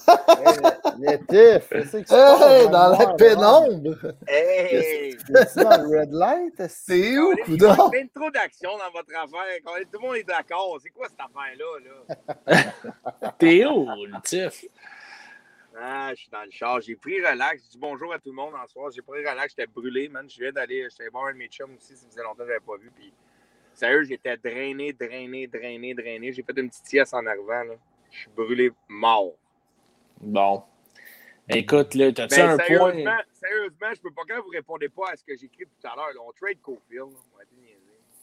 Passe 0.06 1.94
Hey, 2.10 2.68
dans 2.70 2.96
la 2.98 3.14
pénombre! 3.14 4.14
Hey! 4.26 5.16
C'est 5.26 5.62
dans 5.62 5.82
le 5.82 6.00
red 6.00 6.12
light? 6.12 6.62
C'est 6.68 7.18
où, 7.18 7.34
Il 7.46 7.60
y 7.60 7.66
a 7.66 7.74
trop 7.74 8.30
d'action 8.30 8.70
dans 8.70 8.90
votre 8.92 9.14
affaire. 9.14 9.58
Quand 9.64 9.72
Tout 9.92 10.00
le 10.00 10.06
monde 10.06 10.16
est 10.16 10.24
d'accord. 10.24 10.78
C'est 10.82 10.90
quoi 10.90 11.06
cette 11.08 11.20
affaire-là? 11.20 11.66
Là? 12.46 13.32
Théo, 13.38 13.86
le 13.86 14.20
tif. 14.22 14.64
Ah, 15.80 16.10
je 16.14 16.20
suis 16.22 16.30
dans 16.30 16.42
le 16.42 16.50
char. 16.50 16.80
J'ai 16.80 16.96
pris 16.96 17.24
relax. 17.24 17.64
Je 17.66 17.70
dis 17.70 17.78
bonjour 17.78 18.12
à 18.12 18.18
tout 18.18 18.30
le 18.30 18.34
monde 18.34 18.54
en 18.54 18.66
soir. 18.66 18.90
J'ai 18.94 19.02
pris 19.02 19.20
relax. 19.20 19.54
J'étais 19.56 19.70
brûlé, 19.70 20.08
man. 20.08 20.28
Je 20.28 20.38
viens 20.40 20.50
d'aller. 20.52 20.88
J'étais 20.90 21.08
voir 21.08 21.26
un 21.26 21.32
de 21.32 21.38
mes 21.38 21.46
chums 21.48 21.74
aussi. 21.76 21.96
Ça 21.96 22.06
faisait 22.08 22.22
longtemps 22.22 22.38
que 22.38 22.44
je 22.46 22.48
l'avais 22.48 22.64
pas 22.64 22.76
vu. 22.78 22.90
Puis, 22.96 23.12
sérieux, 23.74 24.02
j'étais 24.04 24.36
drainé, 24.36 24.92
drainé, 24.92 25.46
drainé, 25.46 25.94
drainé. 25.94 26.32
J'ai 26.32 26.42
fait 26.42 26.58
une 26.58 26.68
petite 26.68 26.86
sieste 26.86 27.14
en 27.14 27.24
arrivant. 27.26 27.62
Là. 27.64 27.74
Je 28.10 28.18
suis 28.18 28.30
brûlé 28.34 28.72
mort. 28.88 29.34
Bon. 30.20 30.64
Écoute, 31.48 31.94
là, 31.94 32.12
t'as-tu 32.12 32.34
Ben, 32.36 32.50
un 32.50 32.56
point? 32.56 32.66
sérieusement, 32.66 33.16
sérieusement, 33.32 33.86
je 33.94 34.00
peux 34.02 34.10
pas 34.10 34.22
quand 34.28 34.42
vous 34.42 34.50
répondez 34.50 34.88
pas 34.88 35.10
à 35.12 35.16
ce 35.16 35.24
que 35.24 35.34
j'ai 35.36 35.46
écrit 35.46 35.64
tout 35.64 35.86
à 35.86 35.94
l'heure. 35.96 36.10
On 36.26 36.32
trade 36.32 36.60
Cofield. 36.60 37.12
là. 37.12 37.18
On 37.32 37.36
va 37.36 37.42
être 37.44 37.52
niaiser. 37.56 37.78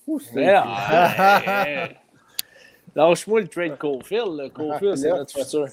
Ouh, 0.08 0.20
c'est- 0.20 0.42
hey. 0.42 1.96
Lâche-moi 2.96 3.42
le 3.42 3.48
trade 3.48 3.78
Cofield. 3.78 4.28
là. 4.36 4.50
Cofield, 4.50 4.98
c'est 4.98 5.10
notre 5.10 5.32
futur. 5.32 5.68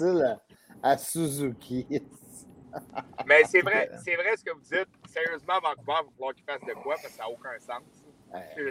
À, 0.83 0.99
Suzuki. 0.99 1.87
Mais 3.27 3.43
c'est 3.45 3.61
vrai, 3.61 3.91
c'est 4.03 4.15
vrai 4.17 4.37
ce 4.37 4.45
que 4.45 4.53
vous 4.53 4.61
dites. 4.63 4.89
Sérieusement, 5.07 5.55
Vancouver, 5.63 5.93
il 6.03 6.07
va 6.07 6.11
falloir 6.17 6.35
qu'il 6.35 6.45
fasse 6.45 6.61
de 6.63 6.73
quoi 6.75 6.95
parce 6.95 7.07
que 7.09 7.13
ça 7.13 7.23
n'a 7.25 7.31
aucun 7.31 7.59
sens. 7.59 7.83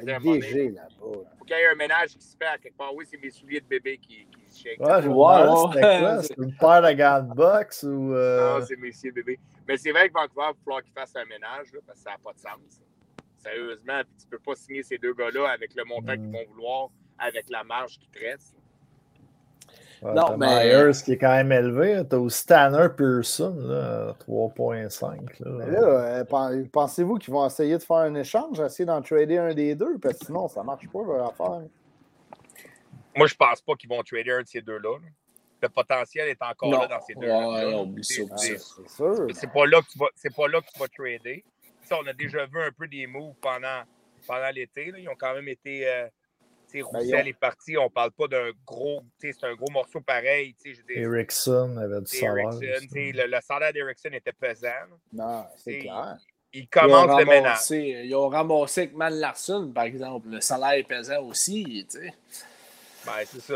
Dire, 0.03 0.19
DG 0.19 0.69
là-bas. 0.71 0.89
faut 0.99 1.45
qu'il 1.45 1.55
y 1.55 1.59
ait 1.59 1.67
un 1.67 1.75
ménage 1.75 2.15
qui 2.17 2.25
se 2.25 2.35
fait 2.35 2.47
à 2.47 2.57
quelque 2.57 2.75
part. 2.77 2.95
Oui, 2.95 3.05
c'est 3.07 3.21
mes 3.21 3.29
souliers 3.29 3.59
de 3.61 3.67
bébé 3.67 3.99
qui, 3.99 4.25
qui 4.25 4.49
se 4.49 4.63
shake. 4.63 4.79
Ouais, 4.79 4.95
je 4.95 5.01
c'était 5.01 5.85
ouais. 5.85 5.99
quoi? 5.99 6.23
C'est 6.23 6.37
une 6.39 6.55
paire 6.57 6.81
de 6.81 6.91
gants 6.93 7.21
de 7.21 7.33
boxe 7.35 7.83
ou. 7.83 8.11
euh, 8.15 8.59
Non, 8.59 8.65
c'est 8.65 8.75
mes 8.77 8.91
souliers 8.91 9.11
de 9.11 9.15
bébé. 9.17 9.39
Mais 9.67 9.77
c'est 9.77 9.91
vrai 9.91 10.09
que 10.09 10.13
Vancouver, 10.15 10.45
il 10.49 10.53
va 10.53 10.53
falloir 10.65 10.81
qu'il 10.83 10.93
fasse 10.93 11.15
un 11.15 11.25
ménage 11.25 11.71
là, 11.73 11.79
parce 11.85 11.99
que 11.99 12.03
ça 12.05 12.09
n'a 12.09 12.17
pas 12.17 12.33
de 12.33 12.39
sens. 12.39 12.81
Sérieusement, 13.37 14.01
puis 14.03 14.15
tu 14.19 14.27
peux 14.27 14.39
pas 14.39 14.55
signer 14.55 14.81
ces 14.81 14.97
deux 14.97 15.13
gars-là 15.13 15.49
avec 15.51 15.75
le 15.75 15.83
montant 15.83 16.13
qu'ils 16.13 16.21
Mm. 16.27 16.31
vont 16.33 16.45
vouloir, 16.49 16.89
avec 17.19 17.45
la 17.51 17.63
marge 17.63 17.99
qui 17.99 18.09
te 18.09 18.19
reste. 18.19 18.55
Non, 20.01 20.13
t'as 20.29 20.37
mais- 20.37 20.65
Myers 20.83 20.91
qui 21.03 21.11
est 21.13 21.17
quand 21.17 21.29
même 21.31 21.51
élevé. 21.51 22.01
T'as 22.09 22.17
aussi 22.17 22.45
Tanner 22.45 22.87
Pearson, 22.95 23.55
là, 23.59 24.15
3.5. 24.19 25.39
là. 25.39 25.51
Mais 25.51 25.71
là, 25.71 25.79
euh, 25.79 26.23
pen- 26.23 26.67
pensez-vous 26.69 27.17
qu'ils 27.17 27.33
vont 27.33 27.45
essayer 27.45 27.77
de 27.77 27.83
faire 27.83 27.97
un 27.97 28.15
échange, 28.15 28.59
essayer 28.59 28.85
d'en 28.85 29.01
trader 29.01 29.37
un 29.37 29.53
des 29.53 29.75
deux? 29.75 29.97
Parce 29.99 30.17
que 30.17 30.25
sinon, 30.25 30.47
ça 30.47 30.63
marche 30.63 30.87
pas 30.89 30.99
leur 31.03 31.29
affaire. 31.29 31.61
Moi, 33.15 33.27
je 33.27 33.35
pense 33.35 33.61
pas 33.61 33.73
qu'ils 33.75 33.89
vont 33.89 34.01
trader 34.03 34.31
un 34.31 34.41
de 34.41 34.47
ces 34.47 34.61
deux-là. 34.61 34.89
là. 35.01 35.07
Le 35.63 35.69
potentiel 35.69 36.27
est 36.29 36.41
encore 36.41 36.69
Non. 36.71 36.79
là 36.81 36.87
dans 36.87 37.01
ces 37.01 37.13
deux 37.13 37.27
Ouais, 37.27 37.71
là 37.71 37.77
oublie 37.81 38.03
ça, 38.03 38.23
oublie 38.23 38.57
C'est- 39.35 39.53
pas 39.53 39.65
là 39.67 39.81
que 39.81 39.87
tu 39.91 39.99
vas, 39.99 40.07
c'est 40.15 40.33
pas 40.35 40.47
là 40.47 40.59
que 40.61 40.65
tu 40.73 40.79
vas 40.79 40.87
trader. 40.87 41.43
Ça, 41.83 41.97
on 42.03 42.07
a 42.07 42.13
déjà 42.13 42.45
vu 42.47 42.59
un 42.63 42.71
peu 42.71 42.87
des 42.87 43.05
moves 43.05 43.35
pendant, 43.39 43.83
pendant 44.27 44.49
l'été. 44.55 44.91
Ils 44.97 45.07
ont 45.07 45.15
quand 45.19 45.35
même 45.35 45.47
été. 45.49 45.87
Euh, 45.87 46.07
tu 46.07 46.11
Roussel 46.81 47.05
ils 47.07 47.15
ont- 47.15 47.25
est 47.25 47.33
parti. 47.39 47.77
On 47.77 47.89
parle 47.89 48.11
pas 48.11 48.27
d'un 48.27 48.51
gros. 48.65 49.03
C'est 49.19 49.43
un 49.43 49.55
gros 49.55 49.69
morceau 49.71 49.99
pareil. 49.99 50.55
Erickson 50.89 51.75
avait 51.77 51.99
du 52.01 52.05
salaire. 52.17 52.49
Le, 52.51 53.27
le 53.27 53.41
salaire 53.41 53.73
d'Erickson 53.73 54.09
était 54.13 54.31
pesant. 54.31 54.69
Non, 55.11 55.45
c'est 55.57 55.79
clair. 55.79 56.17
Il 56.53 56.67
commence 56.67 57.17
le 57.19 57.25
ménage. 57.25 57.59
ils 57.71 58.13
ont 58.15 58.27
ramassé 58.29 58.81
avec 58.81 58.93
Man 58.93 59.13
Larson, 59.15 59.71
par 59.73 59.85
exemple. 59.85 60.27
Le 60.29 60.41
salaire 60.41 60.73
est 60.79 60.83
pesant 60.87 61.21
aussi. 61.23 61.87
Ben, 63.05 63.13
c'est 63.25 63.41
ça. 63.41 63.55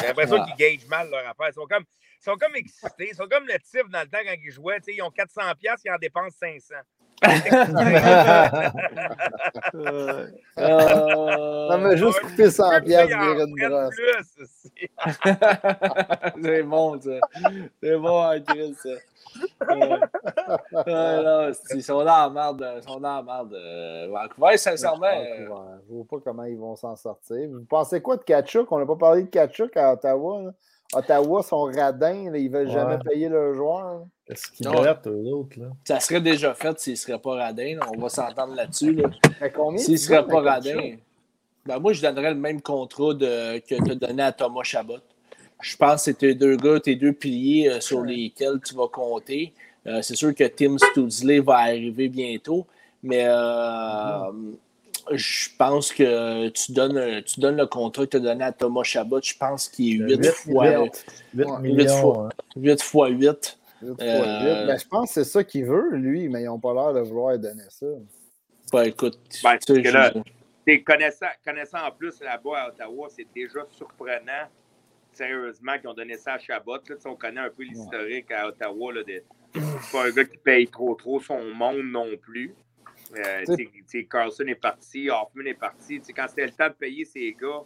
J'ai 0.00 0.06
l'impression 0.08 0.36
Ah. 0.40 0.46
qu'ils 0.46 0.56
gagent 0.56 0.86
mal 0.88 1.08
leur 1.10 1.20
affaire. 1.26 1.48
Ils 1.48 1.54
sont 1.54 1.66
comme, 1.66 1.84
ils 2.20 2.24
sont 2.24 2.36
comme 2.36 2.54
excités. 2.56 3.08
Ils 3.10 3.14
sont 3.16 3.26
comme 3.28 3.46
le 3.46 3.58
type 3.60 3.88
dans 3.90 4.00
le 4.02 4.08
temps 4.08 4.18
quand 4.24 4.34
ils 4.44 4.50
jouaient. 4.50 4.78
Ils 4.88 5.02
ont 5.02 5.10
400$, 5.10 5.54
piastres, 5.56 5.86
ils 5.86 5.90
en 5.92 5.98
dépensent 5.98 6.36
500. 6.38 6.74
Euh, 10.58 11.68
Non, 11.70 11.78
mais 11.78 11.96
juste 11.96 12.20
couper 12.20 12.50
100 12.50 12.72
Ils 12.78 12.84
piastres, 12.84 13.16
en 13.16 13.20
virer 13.34 13.44
une 13.44 13.54
brosse. 13.68 13.94
c'est 16.42 16.62
bon, 16.62 17.00
ça. 17.00 17.10
C'est 17.82 17.96
bon, 17.96 18.22
hein, 18.22 18.40
Chris, 18.40 18.74
ça. 18.82 18.90
C'est- 21.64 21.76
ils 21.76 21.82
sont 21.82 21.98
dans 21.98 22.04
la 22.04 22.28
merde. 22.30 22.66
Ils 22.76 22.82
sont 22.82 23.00
dans 23.00 23.16
la 23.16 23.22
merde. 23.22 23.54
euh, 23.54 24.08
Vancouver, 24.10 24.56
sincèrement. 24.58 25.06
euh, 25.06 25.46
Vancouver. 25.48 25.78
Je 25.88 25.92
ne 25.92 25.96
vois 25.96 26.04
pas 26.10 26.16
comment 26.24 26.44
ils 26.44 26.58
vont 26.58 26.76
s'en 26.76 26.96
sortir. 26.96 27.48
Vous 27.50 27.64
pensez 27.64 28.02
quoi 28.02 28.16
de 28.18 28.24
Kachuk? 28.24 28.70
On 28.70 28.78
n'a 28.78 28.86
pas 28.86 28.96
parlé 28.96 29.22
de 29.22 29.28
Kachuk 29.28 29.74
à 29.76 29.92
Ottawa. 29.94 30.42
là. 30.42 30.50
Ottawa 30.94 31.42
sont 31.42 31.62
radins. 31.64 32.30
là, 32.30 32.38
Ils 32.38 32.50
ne 32.50 32.56
veulent 32.56 32.66
Ouais. 32.68 32.72
jamais 32.72 32.98
payer 32.98 33.28
leurs 33.28 33.54
joueurs. 33.54 34.04
Qu'est-ce 34.26 34.50
qu'ils 34.52 34.66
Non. 34.66 34.72
brettent, 34.72 35.06
eux 35.06 35.26
autres? 35.32 35.58
Là? 35.58 35.66
ça 35.84 36.00
serait 36.00 36.20
déjà 36.20 36.54
fait 36.54 36.78
s'il 36.78 36.92
ne 36.92 36.96
serait 36.96 37.18
pas 37.18 37.34
radin. 37.36 37.76
là. 37.76 37.86
On 37.94 38.00
va 38.00 38.08
s'entendre 38.08 38.54
là-dessus. 38.54 38.92
Là. 38.94 39.08
Mais 39.40 39.50
combien 39.50 39.78
S'il 39.78 39.94
ne 39.94 40.08
donnes 40.20 40.26
pas 40.30 40.40
à 40.52 40.60
Kachuk? 40.60 40.74
radin, 40.76 40.96
ben 41.66 41.78
moi, 41.78 41.92
je 41.92 42.02
donnerais 42.02 42.30
le 42.34 42.40
même 42.40 42.60
contrat 42.60 43.14
de, 43.14 43.58
que 43.58 43.74
tu 43.84 43.90
as 43.90 43.94
donné 43.94 44.22
à 44.22 44.32
Thomas 44.32 44.62
Chabot. 44.64 44.98
Je 45.60 45.76
pense 45.76 45.94
que 45.94 46.00
c'est 46.00 46.14
tes 46.18 46.34
deux 46.34 46.56
gars, 46.56 46.80
tes 46.80 46.96
deux 46.96 47.12
piliers 47.12 47.68
euh, 47.68 47.80
sur 47.80 48.02
lesquels 48.02 48.58
tu 48.64 48.74
vas 48.74 48.88
compter. 48.88 49.52
Euh, 49.86 50.02
c'est 50.02 50.16
sûr 50.16 50.34
que 50.34 50.44
Tim 50.44 50.76
Studsley 50.78 51.38
va 51.40 51.58
arriver 51.58 52.08
bientôt, 52.08 52.66
mais 53.02 53.24
euh, 53.26 54.32
je 55.10 55.48
pense 55.58 55.92
que 55.92 56.48
tu 56.50 56.72
donnes, 56.72 56.96
un- 56.98 57.22
tu 57.22 57.40
donnes 57.40 57.56
le 57.56 57.66
contrat 57.66 58.04
que 58.04 58.10
tu 58.10 58.16
as 58.18 58.20
donné 58.20 58.44
à 58.44 58.52
Thomas 58.52 58.82
Chabot. 58.84 59.20
Je 59.22 59.34
pense 59.36 59.68
qu'il 59.68 60.02
est 60.02 60.16
8 60.16 60.26
fois, 60.32 60.68
8, 60.84 61.06
8 61.34 61.44
Ouais, 61.46 61.58
millions. 61.60 62.00
fois. 62.00 62.28
hein. 62.28 62.42
8 62.56 62.82
fois 62.82 63.08
8. 63.08 63.58
Huit 63.82 63.88
fois 63.96 63.98
Euh, 64.00 64.60
huit. 64.60 64.66
Ben, 64.68 64.78
je 64.78 64.86
pense 64.86 65.08
que 65.08 65.14
c'est 65.14 65.24
ça 65.30 65.42
qu'il 65.42 65.64
veut, 65.64 65.90
lui, 65.96 66.28
mais 66.28 66.42
ils 66.42 66.46
n'ont 66.46 66.60
pas 66.60 66.72
l'air 66.72 66.92
de 66.94 67.00
vouloir 67.00 67.36
donner 67.38 67.64
ça. 67.68 67.86
Ben, 68.72 68.84
écoute, 68.84 69.18
Ben, 69.42 69.58
tu 69.58 69.74
sais, 69.74 69.82
que 69.82 69.88
là, 69.88 70.12
connaissant, 70.86 71.26
connaissant 71.44 71.78
en 71.86 71.90
plus 71.90 72.20
là-bas 72.20 72.58
à 72.62 72.68
Ottawa, 72.68 73.08
c'est 73.10 73.26
déjà 73.34 73.66
surprenant, 73.72 74.46
sérieusement, 75.12 75.78
qu'ils 75.78 75.88
ont 75.88 75.94
donné 75.94 76.16
ça 76.16 76.34
à 76.34 76.38
Chabot. 76.38 76.76
Là, 76.88 76.94
on 77.06 77.16
connaît 77.16 77.40
un 77.40 77.50
peu 77.50 77.64
l'historique 77.64 78.30
à 78.30 78.46
Ottawa. 78.48 78.92
Là, 78.94 79.02
de, 79.02 79.22
c'est 79.54 79.92
pas 79.92 80.06
un 80.06 80.10
gars 80.10 80.24
qui 80.24 80.38
paye 80.38 80.68
trop 80.68 80.94
trop 80.94 81.20
son 81.20 81.42
monde 81.52 81.82
non 81.84 82.16
plus. 82.20 82.54
Euh, 83.16 83.42
T'sais- 83.44 83.54
t'sais, 83.54 83.70
t'sais, 83.86 84.04
Carlson 84.04 84.44
est 84.46 84.54
parti, 84.54 85.10
Hoffman 85.10 85.44
est 85.46 85.54
parti. 85.54 86.00
T'sais, 86.00 86.12
quand 86.12 86.26
c'était 86.28 86.46
le 86.46 86.52
temps 86.52 86.68
de 86.68 86.74
payer 86.74 87.04
ses 87.04 87.32
gars, 87.34 87.60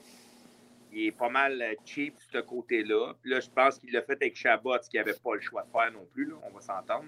il 0.92 1.07
est 1.07 1.12
pas 1.12 1.28
mal 1.28 1.60
euh, 1.62 1.75
cheap 1.84 2.15
de 2.16 2.20
ce 2.20 2.39
côté-là. 2.39 3.12
Là, 3.25 3.41
je 3.41 3.50
pense 3.50 3.78
qu'il 3.78 3.92
l'a 3.92 4.02
fait 4.02 4.15
avec 4.15 4.34
Chabot, 4.36 4.76
ce 4.83 4.89
qu'il 4.89 4.99
n'avait 4.99 5.15
pas 5.15 5.34
le 5.34 5.41
choix 5.41 5.62
de 5.62 5.70
faire 5.70 5.92
non 5.92 6.07
plus. 6.12 6.26
Là. 6.26 6.36
On 6.44 6.50
va 6.50 6.60
s'entendre. 6.60 7.05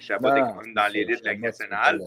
Chabot 0.00 0.28
est 0.34 0.40
quand 0.40 0.62
même 0.62 0.74
dans 0.74 0.92
l'élite 0.92 1.20
de 1.20 1.26
la 1.26 1.36
nationale. 1.36 2.00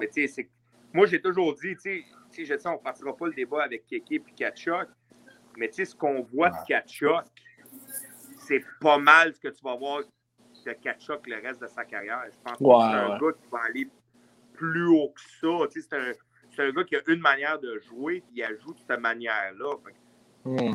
Mais 0.00 0.06
tu 0.08 0.12
sais, 0.14 0.26
c'est- 0.26 0.48
moi, 0.92 1.06
j'ai 1.06 1.20
toujours 1.20 1.54
dit, 1.54 1.76
tu 1.76 2.04
sais, 2.30 2.44
je 2.44 2.56
sais, 2.56 2.68
on 2.68 2.72
ne 2.72 2.78
partira 2.78 3.14
pas 3.16 3.26
le 3.26 3.34
débat 3.34 3.62
avec 3.64 3.86
Keke 3.86 4.12
et 4.12 4.22
Kachuk, 4.36 4.88
mais 5.56 5.68
tu 5.68 5.74
sais, 5.74 5.84
ce 5.84 5.94
qu'on 5.94 6.22
voit 6.22 6.50
de 6.50 6.56
Kachuk, 6.66 7.24
c'est 8.40 8.64
pas 8.80 8.98
mal 8.98 9.34
ce 9.34 9.40
que 9.40 9.48
tu 9.48 9.62
vas 9.62 9.76
voir 9.76 10.00
de 10.66 10.72
Kachuk 10.72 11.26
le 11.26 11.36
reste 11.40 11.60
de 11.60 11.66
sa 11.66 11.84
carrière. 11.84 12.22
Je 12.26 12.36
pense 12.42 12.58
Ouais, 12.60 12.74
que 12.74 12.80
c'est 12.80 12.98
un 12.98 13.12
ouais. 13.12 13.18
gars 13.20 13.32
qui 13.38 13.48
va 13.50 13.58
aller 13.68 13.88
plus 14.58 14.86
haut 14.88 15.12
que 15.14 15.20
ça. 15.40 15.66
Tu 15.72 15.80
sais, 15.80 15.88
c'est 15.90 15.96
un, 15.96 16.12
c'est 16.54 16.62
un 16.68 16.72
gars 16.72 16.84
qui 16.84 16.96
a 16.96 17.00
une 17.06 17.20
manière 17.20 17.58
de 17.60 17.78
jouer, 17.88 18.20
puis 18.26 18.36
il 18.36 18.42
ajoute 18.42 18.76
cette 18.88 19.00
manière-là. 19.00 19.74
Fait 19.84 19.92
que, 19.92 19.96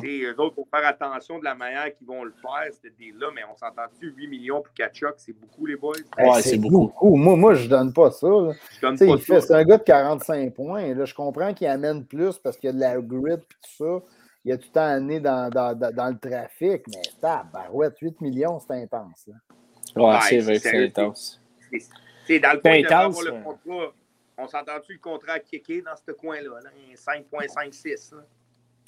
sais, 0.00 0.24
eux 0.24 0.40
autres, 0.40 0.54
il 0.56 0.62
faut 0.62 0.68
faire 0.74 0.86
attention 0.86 1.38
de 1.38 1.44
la 1.44 1.54
manière 1.54 1.94
qu'ils 1.96 2.06
vont 2.06 2.24
le 2.24 2.32
faire, 2.40 2.72
ce 2.72 2.88
deal-là, 2.88 3.28
mais 3.34 3.42
on 3.50 3.56
s'entend-tu, 3.56 4.12
8 4.16 4.26
millions 4.28 4.62
pour 4.62 4.72
Kachuk, 4.72 5.14
c'est 5.18 5.32
beaucoup, 5.32 5.66
les 5.66 5.76
boys? 5.76 5.96
Ouais, 6.18 6.42
c'est 6.42 6.56
beaucoup. 6.56 7.16
Moi, 7.16 7.36
moi, 7.36 7.54
je 7.54 7.68
donne 7.68 7.92
pas 7.92 8.10
ça. 8.10 8.26
là. 8.28 8.52
Je 8.76 8.80
donne 8.80 8.92
Tu 8.96 8.98
sais, 8.98 9.06
pas 9.06 9.14
il 9.16 9.20
fait- 9.22 9.40
ça. 9.40 9.46
C'est 9.48 9.54
un 9.54 9.64
gars 9.64 9.78
de 9.78 9.82
45 9.82 10.54
points. 10.54 10.94
Là, 10.94 11.04
je 11.04 11.14
comprends 11.14 11.52
qu'il 11.52 11.66
amène 11.66 12.06
plus 12.06 12.38
parce 12.38 12.56
qu'il 12.56 12.68
y 12.68 12.70
a 12.70 12.72
de 12.74 12.80
la 12.80 13.00
grit 13.00 13.32
et 13.32 13.36
tout 13.38 13.46
ça. 13.78 14.00
Il 14.46 14.52
a 14.52 14.58
tout 14.58 14.66
le 14.68 14.72
temps 14.72 14.86
amené 14.86 15.20
dans, 15.20 15.48
dans, 15.50 15.74
dans, 15.74 15.90
dans 15.94 16.08
le 16.08 16.18
trafic, 16.18 16.82
mais 16.88 17.02
tabarouette, 17.20 17.98
8 18.00 18.20
millions, 18.20 18.58
c'est 18.60 18.74
intense. 18.74 19.26
là. 19.26 19.34
Ouais, 19.96 20.02
Ouais, 20.14 20.18
c'est 20.22 20.38
vrai 20.40 20.54
que 20.54 20.60
c'est 20.60 20.84
intense. 20.84 21.40
C'est- 22.26 22.34
c'est 22.34 22.40
dans 22.40 22.52
le 22.52 22.60
intense, 22.70 23.18
avoir 23.26 23.34
ouais. 23.34 23.42
contrat. 23.42 23.92
on 24.36 24.48
s'entend-tu 24.48 24.94
le 24.94 24.98
contrat 24.98 25.38
kické 25.38 25.80
dans 25.82 25.94
ce 25.96 26.12
coin-là? 26.12 26.60
Là, 26.62 26.70
5,56. 26.96 28.14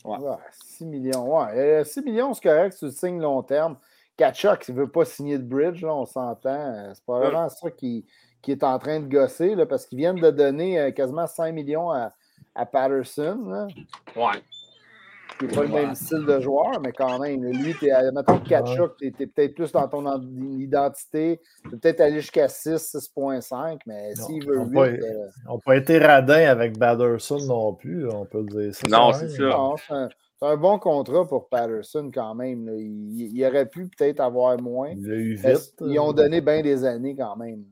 Ouais. 0.05 0.17
6 0.53 0.85
millions. 0.87 1.39
Ouais. 1.39 1.59
Euh, 1.81 1.85
6 1.85 2.03
millions, 2.03 2.33
c'est 2.35 2.43
correct, 2.49 2.77
tu 2.79 2.85
le 2.87 2.91
signes 2.91 3.21
long 3.21 3.43
terme. 3.43 3.77
Kachuk, 4.17 4.67
il 4.69 4.75
ne 4.75 4.81
veut 4.81 4.89
pas 4.89 5.05
signer 5.05 5.39
de 5.39 5.43
bridge, 5.45 5.83
là, 5.83 5.95
on 5.95 6.07
s'entend. 6.07 6.49
Euh, 6.51 6.91
C'est 6.95 7.05
probablement 7.05 7.49
ça 7.49 7.71
qui, 7.71 8.05
qui 8.41 8.53
est 8.53 8.65
en 8.65 8.79
train 8.79 9.01
de 9.01 9.07
gosser, 9.09 9.55
là, 9.55 9.67
parce 9.67 9.87
qu'ils 9.87 9.99
viennent 9.99 10.17
de 10.21 10.31
donner 10.31 10.81
euh, 10.81 10.91
quasiment 10.91 11.27
5 11.27 11.53
millions 11.53 11.91
à, 11.91 12.13
à 12.55 12.65
Patterson. 12.67 13.39
Là. 13.47 13.67
Ouais. 14.17 14.43
Qui 15.39 15.45
n'est 15.47 15.53
pas 15.55 15.63
le 15.63 15.69
même 15.69 15.95
style 15.95 16.25
de 16.27 16.41
joueur, 16.41 16.81
mais 16.83 16.93
quand 16.93 17.19
même, 17.19 17.43
lui, 17.45 17.75
t'es, 17.79 17.93
euh, 17.93 18.11
mettons 18.13 18.39
que 18.39 18.49
Kachuk, 18.49 18.97
tu 18.97 19.07
es, 19.07 19.27
peut-être 19.27 19.55
plus 19.55 19.71
dans 19.73 19.87
ton 19.89 20.07
en- 20.07 20.23
identité. 20.59 21.41
Tu 21.65 21.71
peux 21.71 21.79
peut-être 21.79 22.01
aller 22.01 22.21
jusqu'à 22.21 22.49
6, 22.49 22.79
6.5, 22.79 23.81
mais 23.87 24.15
s'il 24.15 24.47
veut 24.47 24.61
on 24.61 24.65
8, 24.67 24.75
va- 24.75 24.83
euh, 24.87 25.29
On 25.49 25.55
n'a 25.55 25.61
pas 25.65 25.77
été 25.77 25.99
radin 25.99 26.49
avec 26.49 26.79
Batterson 26.79 27.39
non 27.47 27.75
plus, 27.75 28.09
on 28.09 28.25
peut 28.25 28.41
le 28.49 28.63
dire 28.63 28.75
ça. 28.75 28.87
Non, 28.89 29.13
c'est 29.13 29.29
ça. 29.29 29.43
non, 29.43 29.75
c'est 29.77 29.95
un, 30.47 30.57
bon 30.57 30.79
contrat 30.79 31.27
pour 31.27 31.49
Patterson 31.49 32.11
quand 32.13 32.35
même. 32.35 32.67
là. 32.67 32.73
Il, 32.77 33.37
il 33.37 33.45
aurait 33.47 33.67
pu 33.67 33.89
peut-être 33.89 34.21
avoir 34.21 34.61
moins. 34.61 34.91
Il 34.91 35.07
l'a 35.07 35.17
eu 35.17 35.35
vite. 35.35 35.75
Ils 35.81 35.99
ont 35.99 36.13
donné 36.13 36.41
bien 36.41 36.63
des 36.63 36.85
années 36.85 37.17
quand 37.17 37.37
même. 37.37 37.65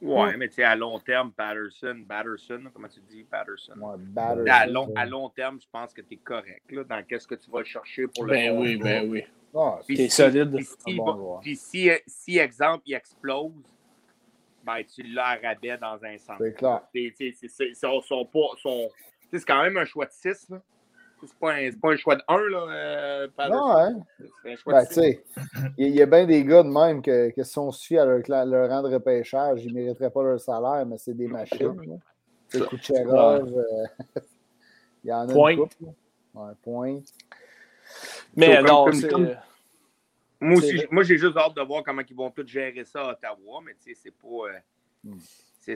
Ouais, 0.00 0.36
mais 0.36 0.48
tu 0.48 0.54
sais, 0.56 0.64
à 0.64 0.76
long 0.76 0.98
terme, 1.00 1.32
Patterson, 1.32 2.04
Patterson, 2.08 2.70
comment 2.72 2.88
tu 2.88 3.00
dis, 3.00 3.24
Patterson? 3.24 3.72
Ouais, 3.76 3.96
Patterson. 4.14 4.46
À 4.52 4.66
long, 4.66 4.92
à 4.96 5.06
long 5.06 5.28
terme, 5.30 5.60
je 5.60 5.66
pense 5.70 5.92
que 5.92 6.00
tu 6.02 6.14
es 6.14 6.16
correct 6.18 6.70
là, 6.70 6.84
dans 6.84 7.02
qu'est-ce 7.04 7.26
que 7.26 7.34
tu 7.34 7.50
vas 7.50 7.64
chercher 7.64 8.06
pour 8.06 8.24
le 8.24 8.32
Ben 8.32 8.56
oui, 8.56 8.76
ben 8.76 9.10
oui. 9.10 9.24
Ah, 9.54 9.80
Puis 9.86 9.96
si- 9.96 10.10
solide. 10.10 10.54
Puis 10.54 10.64
si, 10.64 10.96
bon 10.96 11.38
puis 11.40 11.56
si, 11.56 11.90
si, 12.06 12.38
exemple, 12.38 12.82
il 12.86 12.94
explose, 12.94 13.52
ben, 14.62 14.82
tu 14.84 15.02
l'as 15.02 15.26
à 15.28 15.36
rabais 15.36 15.78
dans 15.78 16.04
un 16.04 16.16
sens. 16.18 16.36
C'est 16.40 16.54
clair. 16.54 16.82
C'est- 16.94 17.12
c'est- 17.16 17.32
c'est- 17.32 17.48
c'est- 17.48 17.74
sont- 17.74 18.00
sont 18.02 18.24
pas- 18.26 18.54
sont- 18.58 18.90
tu 19.22 19.28
sais, 19.30 19.38
C'est 19.40 19.44
quand 19.46 19.62
même 19.62 19.76
un 19.78 19.84
choix 19.84 20.06
de 20.06 20.12
6. 20.12 20.48
C'est 21.20 21.34
pas, 21.38 21.52
un- 21.54 21.70
pas 21.72 21.92
un 21.92 21.96
choix 21.96 22.16
de 22.16 22.22
1. 22.28 22.36
Là, 22.48 22.66
euh. 22.70 23.28
Non, 23.50 23.76
hein? 23.76 24.00
C'est 24.42 24.52
un 24.52 24.56
choix 24.56 24.72
Ben, 24.74 24.84
de 24.84 24.92
sais, 24.92 25.24
il 25.76 25.88
y, 25.94 26.00
a 26.02 26.06
bien 26.06 26.26
des 26.26 26.44
gars 26.44 26.62
de 26.62 26.68
même 26.68 27.02
que, 27.02 27.30
que 27.30 27.42
si 27.42 27.58
on 27.58 27.70
à 27.70 28.04
leur, 28.04 28.46
leur 28.46 28.70
rang 28.70 28.82
de 28.82 28.94
repêchage, 28.94 29.64
ils 29.64 29.72
ne 29.74 29.80
mériteraient 29.80 30.10
pas 30.10 30.22
leur 30.22 30.40
salaire, 30.40 30.84
mais 30.86 30.96
c'est 30.98 31.14
des 31.14 31.26
machines. 31.28 32.00
C'est 32.48 32.66
Kucherov, 32.68 33.48
euh, 33.56 33.84
il 35.04 35.08
y 35.10 35.12
en 35.12 35.28
a 35.28 35.32
Point. 35.32 35.52
une. 35.52 35.94
Ouais, 36.34 36.52
point. 36.62 37.00
Mais 38.36 38.62
non, 38.62 38.84
comme- 38.84 39.02
comme- 39.08 39.36
Moi, 40.40 40.58
aussi, 40.58 40.86
moi, 40.90 41.02
j'ai 41.02 41.18
juste 41.18 41.36
hâte 41.36 41.54
de 41.56 41.62
voir 41.62 41.82
comment 41.82 42.02
ils 42.08 42.14
vont 42.16 42.30
tous 42.30 42.46
gérer 42.46 42.84
ça 42.84 43.00
à 43.02 43.12
Ottawa, 43.12 43.60
mais 43.64 43.72
tu 43.82 43.92
sais, 43.92 44.00
c'est 44.04 44.12
pas. 44.14 44.48
euh, 44.54 44.58
Hmm. 45.04 45.16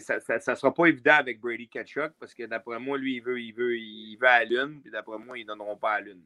Ça, 0.01 0.21
ça 0.21 0.55
sera 0.57 0.73
pas 0.73 0.87
évident 0.87 1.15
avec 1.19 1.41
Brady 1.41 1.69
Ketchuk 1.69 2.13
parce 2.19 2.35
que 2.35 2.45
d'après 2.45 2.79
moi, 2.79 2.97
lui, 2.99 3.17
il 3.17 3.21
veut, 3.23 3.41
il 3.41 3.53
veut, 3.53 3.77
il 3.77 4.17
veut 4.21 4.27
à 4.29 4.41
la 4.41 4.45
lune, 4.45 4.81
puis 4.83 4.91
d'après 4.91 5.19
moi, 5.19 5.39
ils 5.39 5.45
donneront 5.45 5.77
pas 5.77 5.93
à 5.93 6.01
la 6.01 6.07
lune. 6.07 6.21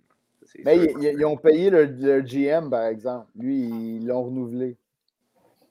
Mais 0.65 0.77
ils, 0.77 0.91
ils- 1.03 1.15
ils 1.19 1.25
ont 1.25 1.37
payé 1.37 1.71
leur, 1.71 1.89
leur 1.99 2.23
GM, 2.23 2.71
par 2.71 2.85
exemple. 2.87 3.27
Lui, 3.37 3.63
ils 3.69 4.07
l'ont 4.07 4.25
renouvelé. 4.25 4.77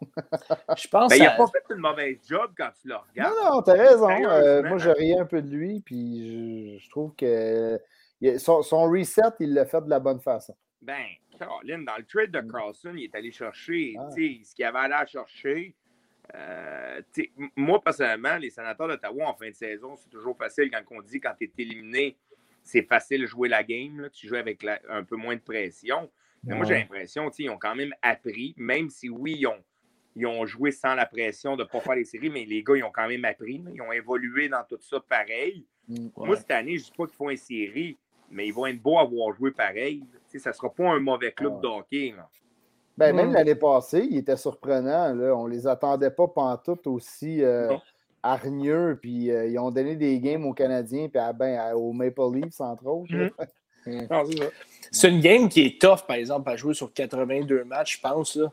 Je 0.78 0.88
pense 0.88 1.10
Ben, 1.10 1.16
il 1.16 1.24
n'a 1.24 1.32
pas 1.38 1.48
fait 1.48 1.64
une 1.74 1.80
mauvaise 1.80 2.18
job 2.28 2.52
quand 2.58 2.70
tu 2.82 2.88
le 2.90 2.94
Non, 2.96 3.00
regardes. 3.10 3.36
non, 3.56 3.62
t'as 3.62 3.74
raison. 3.74 4.10
Euh, 4.10 4.64
moi, 4.64 4.78
je 4.78 4.90
riais 4.90 5.18
un 5.18 5.26
peu 5.26 5.42
de 5.42 5.50
lui, 5.50 5.82
puis 5.82 6.78
je, 6.78 6.84
je 6.84 6.90
trouve 6.90 7.16
que 7.16 7.80
son, 8.38 8.62
son 8.62 8.90
reset, 8.90 9.22
il 9.40 9.54
l'a 9.54 9.66
fait 9.66 9.82
de 9.82 9.90
la 9.90 10.00
bonne 10.00 10.20
façon. 10.20 10.56
Ben, 10.82 11.06
Caroline, 11.40 11.86
dans 11.86 11.96
le 11.98 12.06
trade 12.06 12.32
de 12.32 12.42
Carlson, 12.42 12.94
il 12.96 13.06
est 13.06 13.16
allé 13.16 13.32
chercher 13.32 13.96
Ah. 13.98 14.10
tu 14.16 14.38
sais, 14.40 14.44
ce 14.44 14.56
qu'il 14.56 14.66
avait 14.66 14.80
allé 14.80 14.94
à 14.94 15.06
chercher. 15.06 15.74
Euh, 16.34 17.02
moi, 17.56 17.82
personnellement, 17.84 18.38
les 18.38 18.50
sénateurs 18.50 18.88
d'Ottawa 18.88 19.28
en 19.30 19.36
fin 19.36 19.50
de 19.50 19.56
saison, 19.56 19.96
c'est 19.96 20.10
toujours 20.10 20.38
facile 20.38 20.72
quand 20.72 20.82
on 20.92 21.02
dit 21.02 21.20
quand 21.20 21.34
tu 21.40 21.46
es 21.46 21.52
éliminé, 21.62 22.18
c'est 22.64 22.82
facile 22.84 23.22
de 23.22 23.26
jouer 23.28 23.48
la 23.50 23.64
game. 23.64 24.02
là. 24.02 24.10
tu 24.10 24.28
joues 24.28 24.36
avec 24.36 24.64
la- 24.64 24.82
un 24.90 25.04
peu 25.04 25.16
moins 25.16 25.36
de 25.36 25.42
pression. 25.42 26.10
Mais 26.44 26.56
moi, 26.56 26.66
j'ai 26.66 26.76
l'impression 26.76 27.30
qu'ils 27.30 27.50
ont 27.50 27.58
quand 27.58 27.76
même 27.76 27.94
appris, 28.02 28.54
même 28.58 28.90
si 28.90 29.10
oui, 29.10 29.36
ils 29.40 29.48
ont, 29.48 29.64
ils 30.16 30.26
ont 30.28 30.46
joué 30.46 30.72
sans 30.72 30.94
la 30.96 31.06
pression 31.06 31.56
de 31.56 31.64
ne 31.64 31.68
pas 31.68 31.80
faire 31.80 31.96
les 31.96 32.06
séries, 32.06 32.30
mais 32.30 32.46
les 32.46 32.64
gars, 32.64 32.76
ils 32.78 32.84
ont 32.84 32.92
quand 32.92 33.08
même 33.08 33.26
appris. 33.26 33.64
Ils 33.74 33.82
ont 33.82 33.92
évolué 33.92 34.48
dans 34.50 34.64
tout 34.64 34.78
ça 34.80 35.00
pareil. 35.00 35.66
Mm. 35.88 36.08
Moi, 36.18 36.36
cette 36.38 36.52
année, 36.52 36.78
je 36.78 36.84
ne 36.84 36.86
dis 36.86 36.92
pas 36.98 37.06
qu'ils 37.08 37.16
font 37.16 37.30
une 37.30 37.38
série, 37.38 37.98
mais 38.30 38.48
ils 38.48 38.54
vont 38.54 38.66
être 38.68 38.82
beaux 38.82 38.98
à 39.00 39.02
avoir 39.02 39.34
joué 39.36 39.52
pareil. 39.52 40.04
Tu 40.12 40.18
sais, 40.28 40.40
ça 40.40 40.52
ne 40.52 40.56
sera 40.56 40.72
pas 40.74 40.90
un 40.90 41.00
mauvais 41.00 41.32
club 41.32 41.54
Ouais. 41.56 41.62
de 41.62 41.68
hockey. 41.68 42.14
là. 42.16 42.30
Ben, 42.98 43.14
même 43.16 43.34
l'année 43.34 43.56
passée, 43.56 44.08
il 44.10 44.18
était 44.18 44.38
surprenant. 44.38 45.14
Là. 45.14 45.36
On 45.36 45.48
les 45.48 45.68
attendait 45.68 46.10
pas 46.12 46.28
pantoute 46.28 46.88
aussi 46.88 47.44
euh, 47.44 47.76
hargneux. 48.24 48.98
Puis 49.02 49.32
euh, 49.32 49.48
ils 49.48 49.60
ont 49.60 49.72
donné 49.72 49.96
des 49.96 50.20
games 50.20 50.46
aux 50.46 50.54
Canadiens 50.54 51.08
puis 51.10 51.20
à, 51.20 51.34
ben, 51.34 51.58
à- 51.60 51.76
aux 51.76 51.92
Maple 51.92 52.22
Leafs, 52.34 52.60
entre 52.62 52.86
autres. 52.88 53.14
là. 53.14 53.30
C'est 54.92 55.10
une 55.10 55.20
game 55.20 55.48
qui 55.50 55.62
est 55.66 55.80
tough, 55.80 56.08
par 56.08 56.16
exemple, 56.16 56.50
à 56.50 56.56
jouer 56.56 56.74
sur 56.74 56.92
82 56.92 57.66
matchs, 57.66 57.98
je 57.98 58.02
pense. 58.02 58.36
Là. 58.36 58.52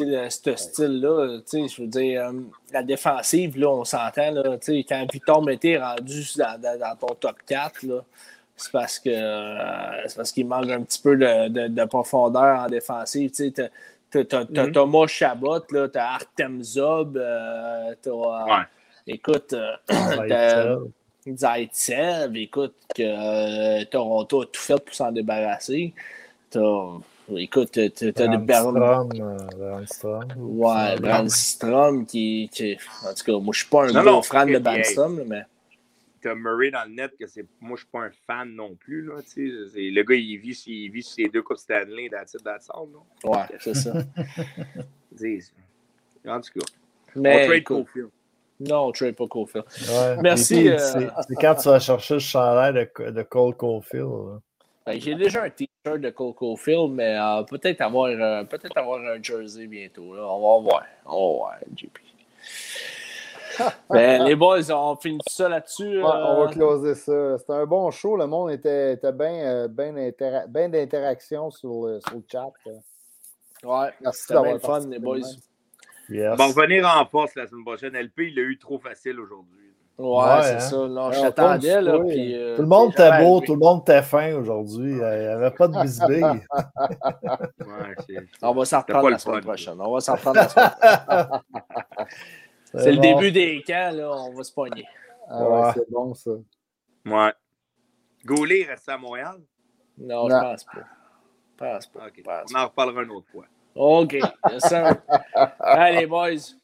Le- 0.00 0.28
ce 0.28 0.56
style-là, 0.56 1.38
je 1.50 1.80
veux 1.80 1.88
dire, 1.88 2.26
euh, 2.26 2.32
la 2.72 2.82
défensive, 2.82 3.56
là, 3.58 3.70
on 3.70 3.84
s'entend. 3.84 4.34
Quand 4.66 5.06
Victor 5.12 5.42
Mété 5.42 5.72
est 5.72 5.82
rendu 5.82 6.22
dans, 6.36 6.60
dans- 6.60 6.78
dans 6.78 6.96
ton 6.96 7.14
top 7.14 7.36
4, 7.46 7.84
là, 7.84 8.04
c'est 8.56 8.72
parce 8.72 8.98
que 8.98 9.10
euh, 9.10 10.06
c'est 10.08 10.16
parce 10.16 10.32
qu'il 10.32 10.46
manque 10.46 10.70
un 10.70 10.82
petit 10.82 11.00
peu 11.00 11.16
de, 11.16 11.48
de- 11.48 11.68
de 11.68 11.84
profondeur 11.84 12.60
en 12.60 12.66
défensive. 12.68 13.30
Tu 13.30 13.44
sais, 13.46 13.50
t'as- 13.50 13.68
t'as- 14.10 14.24
t'as- 14.24 14.44
t'as 14.46 14.66
Mhm. 14.66 14.72
Thomas 14.72 15.06
Chabot, 15.06 15.60
là, 15.70 15.88
t'as 15.88 16.06
Artem 16.14 16.62
Zob, 16.62 17.16
euh, 17.16 17.94
t'as, 18.00 18.10
Ouais. 18.10 18.62
écoute, 19.06 19.52
euh, 19.52 19.76
t'as- 20.28 20.76
Zaitsev, 21.28 22.36
écoute, 22.36 22.74
que 22.94 23.82
Toronto 23.84 24.42
a 24.42 24.46
tout 24.46 24.60
fait 24.60 24.78
pour 24.84 24.94
s'en 24.94 25.10
débarrasser. 25.10 25.92
T'as, 26.50 26.60
écoute, 27.36 27.72
t'as, 27.72 27.88
de. 28.28 28.36
Brandstrom. 28.36 29.10
Ouais, 30.36 30.96
Brandstrom 31.00 32.06
qui, 32.06 32.48
qui- 32.52 32.78
En 33.04 33.12
tout 33.12 33.24
cas, 33.24 33.32
moi, 33.42 33.52
je 33.52 33.58
suis 33.58 33.68
pas 33.68 33.84
un 33.88 33.92
Non, 33.92 34.02
gros 34.02 34.10
non, 34.12 34.22
fan 34.22 34.52
de 34.52 34.58
Brandstrom, 34.58 35.20
mais. 35.26 35.42
Tu 36.26 36.30
as 36.30 36.34
Murray 36.34 36.70
dans 36.70 36.84
le 36.84 36.94
net, 36.94 37.12
que 37.18 37.26
c'est. 37.26 37.44
Moi, 37.60 37.76
je 37.76 37.82
suis 37.82 37.90
pas 37.90 38.00
un 38.00 38.10
fan 38.26 38.54
non 38.54 38.74
plus. 38.74 39.02
Là, 39.06 39.22
tu 39.22 39.28
sais. 39.48 39.68
C'est- 39.72 39.90
le 39.90 40.02
gars, 40.02 40.14
il 40.16 40.36
vit, 40.38 40.60
il 40.66 40.90
vit 40.90 41.02
sur 41.02 41.14
ses 41.14 41.28
deux 41.28 41.42
Coupes 41.42 41.58
Stanley, 41.58 42.08
that's 42.10 42.34
it, 42.34 42.42
that's 42.42 42.68
all, 42.70 42.86
là. 42.92 43.30
Ouais, 43.30 43.56
c'est 43.60 43.74
ça. 43.74 43.92
En 46.26 46.40
tout 46.40 46.58
cas, 46.58 46.66
on 47.14 47.20
Mais, 47.20 47.46
trade 47.46 47.58
écoute, 47.58 47.86
Cofield. 47.86 48.08
non, 48.60 48.86
on 48.86 48.92
trade 48.92 49.14
pas 49.16 49.26
Cofield. 49.28 49.64
Ouais. 49.88 50.16
Merci, 50.22 50.68
euh, 50.68 50.78
C'est 50.78 51.34
quand 51.36 51.54
tu 51.54 51.68
vas 51.68 51.78
chercher 51.78 52.14
le 52.14 52.20
chandail 52.20 52.74
de, 52.74 53.10
de 53.10 53.22
Cole 53.22 53.54
Caulfield. 53.56 54.04
là. 54.08 54.40
Ben, 54.86 55.00
J'ai 55.00 55.14
déjà 55.14 55.44
un 55.44 55.50
t-shirt 55.50 56.00
de 56.00 56.10
Cole 56.10 56.34
Caulfield, 56.34 56.90
mais 56.92 57.16
euh, 57.18 57.42
peut-être 57.44 57.80
avoir, 57.80 58.06
euh, 58.06 58.44
peut-être 58.44 58.76
avoir 58.76 59.00
un 59.00 59.22
jersey 59.22 59.66
bientôt. 59.66 60.14
Là. 60.14 60.22
On 60.26 60.60
va 60.62 60.62
voir. 60.70 60.84
On 61.06 61.32
va 61.32 61.36
voir, 61.38 61.54
JP. 61.76 61.98
Ben, 63.90 64.22
les 64.24 64.34
boys, 64.36 64.70
on 64.70 64.96
finit 64.96 65.18
ça 65.28 65.48
là-dessus. 65.48 65.98
Ouais, 65.98 66.04
on 66.04 66.36
va 66.36 66.42
euh, 66.42 66.48
closer 66.48 66.94
ça. 66.94 67.38
C'était 67.38 67.52
un 67.52 67.66
bon 67.66 67.90
show. 67.90 68.16
Le 68.16 68.26
monde 68.26 68.50
était, 68.50 68.94
était 68.94 69.12
bien 69.12 69.34
euh, 69.46 69.68
ben 69.68 69.96
intera- 69.96 70.46
ben 70.48 70.70
d'interaction 70.70 71.50
sur, 71.50 71.86
le- 71.86 72.00
sur 72.00 72.16
le 72.16 72.24
chat. 72.30 72.46
Ouais, 73.64 73.88
Merci 74.00 74.32
d'avoir 74.32 74.52
le 74.54 74.58
fun, 74.58 74.80
les 74.88 74.98
boys. 74.98 75.18
Yes. 76.08 76.28
On 76.32 76.36
va 76.36 76.46
revenir 76.46 76.86
en 76.86 77.04
force 77.06 77.34
la 77.34 77.46
semaine 77.46 77.64
prochaine. 77.64 77.94
LP, 77.96 78.18
il 78.28 78.36
l'a 78.36 78.42
eu 78.42 78.58
trop 78.58 78.78
facile 78.78 79.18
aujourd'hui. 79.18 79.60
Ouais, 79.98 80.06
Ouais, 80.06 80.42
c'est 80.42 80.54
hein. 80.56 80.60
ça. 80.60 80.76
Non, 80.76 81.10
je 81.10 81.20
t'attendais, 81.22 81.80
là. 81.80 81.98
Puis, 82.06 82.34
euh, 82.36 82.54
Tout 82.56 82.62
le 82.62 82.68
monde 82.68 82.92
était 82.92 83.24
beau, 83.24 83.40
tout 83.40 83.54
le 83.54 83.58
monde 83.60 83.80
était 83.80 84.02
fin 84.02 84.34
aujourd'hui. 84.34 84.90
Il 84.90 84.96
n'y 84.98 85.02
avait 85.02 85.50
pas 85.50 85.66
de 85.68 85.80
bisbille. 85.80 86.22
Ouais, 87.58 88.18
On 88.42 88.52
va 88.52 88.64
s'en 88.66 88.80
reprendre 88.80 89.08
la 89.10 89.18
semaine 89.18 89.40
prochaine. 89.40 89.80
On 89.80 89.92
va 89.92 90.00
s'en 90.00 90.12
reprendre 90.14 90.36
la 90.36 90.48
semaine 90.48 90.70
prochaine. 90.76 91.40
C'est 92.78 92.90
le 92.92 92.96
bon. 92.96 93.02
début 93.02 93.32
des 93.32 93.62
camps, 93.66 93.90
là. 93.94 94.10
On 94.12 94.34
va 94.34 94.44
se 94.44 94.52
pogner. 94.52 94.86
Ah 95.28 95.42
ouais, 95.42 95.60
Ouais. 95.60 95.70
c'est 95.74 95.90
bon 95.90 96.14
ça. 96.14 96.30
Ouais. 97.06 97.32
Goulet 98.24 98.64
reste 98.64 98.88
à 98.88 98.96
Montréal? 98.98 99.36
Non, 99.98 100.28
Non. 100.28 100.36
je 100.36 100.40
pense 100.44 100.64
pas. 100.64 100.72
Je 100.80 101.56
pense 101.64 101.86
pas. 101.86 102.00
Pense 102.24 102.52
On 102.54 102.58
en 102.58 102.64
reparlera 102.66 103.02
une 103.02 103.10
autre 103.10 103.26
fois. 103.32 103.44
OK. 103.74 104.16
Allez, 105.60 106.06
boys. 106.06 106.54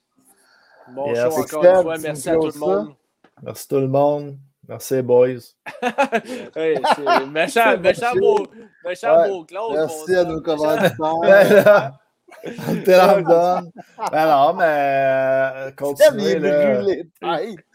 Bon 0.89 1.15
show 1.15 1.29
encore 1.41 1.65
une 1.65 1.83
fois. 1.83 1.99
Merci 1.99 2.29
me 2.31 2.35
à 2.35 2.39
tout 2.39 2.47
le 2.47 2.59
monde. 2.59 2.95
Merci 3.43 3.69
tout 3.69 3.79
le 3.81 3.89
monde. 3.89 4.39
Merci, 4.69 5.03
boys. 5.03 5.39
Hey, 6.55 6.81
c'est 6.95 7.27
méchant, 7.27 7.79
méchant 7.81 8.13
beau, 8.17 8.47
méchant 8.85 9.17
Ouais. 9.23 9.29
beau 9.29 9.45
Claude. 9.45 9.75
Merci 9.75 10.15
à 10.15 10.25
nos 10.25 10.41
commanditaires. 10.41 11.99
Donne. 12.87 13.71
Ben 14.11 14.27
non, 14.27 14.55
mais 14.55 14.65
euh, 14.67 15.69
Il 15.69 15.75
continuez. 15.77 16.39
Là. 16.39 16.83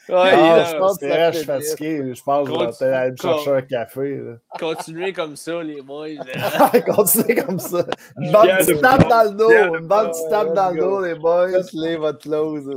Ouais, 0.09 0.31
là. 0.31 0.63
je 0.65 0.77
pense 0.77 0.97
que 0.97 1.07
ça 1.07 1.11
c'est 1.11 1.17
vrai, 1.17 1.31
je 1.33 1.37
suis 1.37 1.45
fait 1.45 1.53
fatigué. 1.53 2.13
Je 2.13 2.23
pense 2.23 2.47
que 2.47 2.53
je 2.53 2.85
vais 2.85 2.95
aller 2.95 3.11
me 3.11 3.17
chercher 3.17 3.51
un 3.51 3.61
café. 3.61 4.17
là. 4.17 4.33
Continuez 4.59 5.13
comme 5.13 5.35
ça, 5.35 5.61
les 5.63 5.81
boys. 5.81 6.07
Continuez 6.95 7.35
comme 7.35 7.59
ça. 7.59 7.85
Une 8.17 8.31
bonne 8.31 8.57
petite 8.57 8.81
tape 8.81 9.07
dans 9.07 9.23
le 9.23 9.37
dos. 9.37 9.51
Une 9.51 9.87
bonne 9.87 10.05
bon. 10.05 10.09
petite 10.09 10.29
tape 10.29 10.53
dans 10.53 10.69
le 10.71 10.79
dos, 10.79 11.01
les 11.01 11.15
boys. 11.15 11.51
Faites-les 11.51 11.97
votre 11.97 12.19
close. 12.19 12.69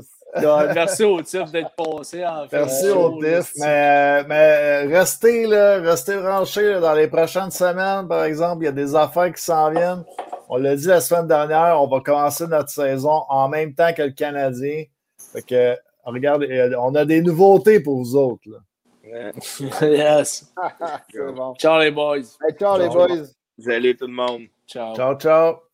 Merci 0.75 1.05
au 1.05 1.21
type 1.23 1.51
d'être 1.51 1.71
passé 1.77 2.25
en 2.25 2.49
fait. 2.49 2.59
Merci 2.59 2.91
au 2.91 3.21
TIF. 3.21 3.53
Mais, 3.59 4.25
mais 4.25 4.83
restez, 4.87 5.47
là, 5.47 5.79
restez 5.79 6.17
branchés 6.17 6.73
là, 6.73 6.81
dans 6.81 6.95
les 6.95 7.09
prochaines 7.09 7.51
semaines, 7.51 8.07
par 8.07 8.25
exemple. 8.25 8.63
Il 8.63 8.67
y 8.67 8.69
a 8.69 8.73
des 8.73 8.95
affaires 8.95 9.33
qui 9.33 9.43
s'en 9.43 9.71
viennent. 9.71 10.05
On 10.53 10.57
l'a 10.57 10.75
dit 10.75 10.89
la 10.89 11.01
semaine 11.01 11.29
dernière, 11.29 11.81
on 11.81 11.87
va 11.87 12.01
commencer 12.01 12.45
notre 12.49 12.71
saison 12.71 13.23
en 13.29 13.49
même 13.49 13.73
temps 13.73 13.93
que 13.97 14.03
le 14.03 14.11
Canadien. 14.11 14.83
Fait 15.33 15.43
que, 15.43 15.77
regarde, 16.05 16.43
euh, 16.43 16.75
on 16.81 16.93
a 16.97 17.05
des 17.05 17.23
nouveautés 17.23 17.79
pour 17.79 17.99
vous 17.99 18.17
autres. 18.17 18.43
là. 18.47 18.59
yes. 19.81 20.53
Bon. 21.37 21.55
Ciao 21.55 21.79
les 21.79 21.93
boys. 21.93 22.37
Hey, 22.43 22.57
ciao, 22.59 22.79
les 22.79 22.91
Ciao. 22.91 23.07
boys. 23.07 23.27
Salut 23.61 23.97
tout 23.97 24.09
le 24.09 24.13
monde. 24.13 24.43
Ciao. 24.67 24.97
Ciao, 24.97 25.15
ciao. 25.17 25.70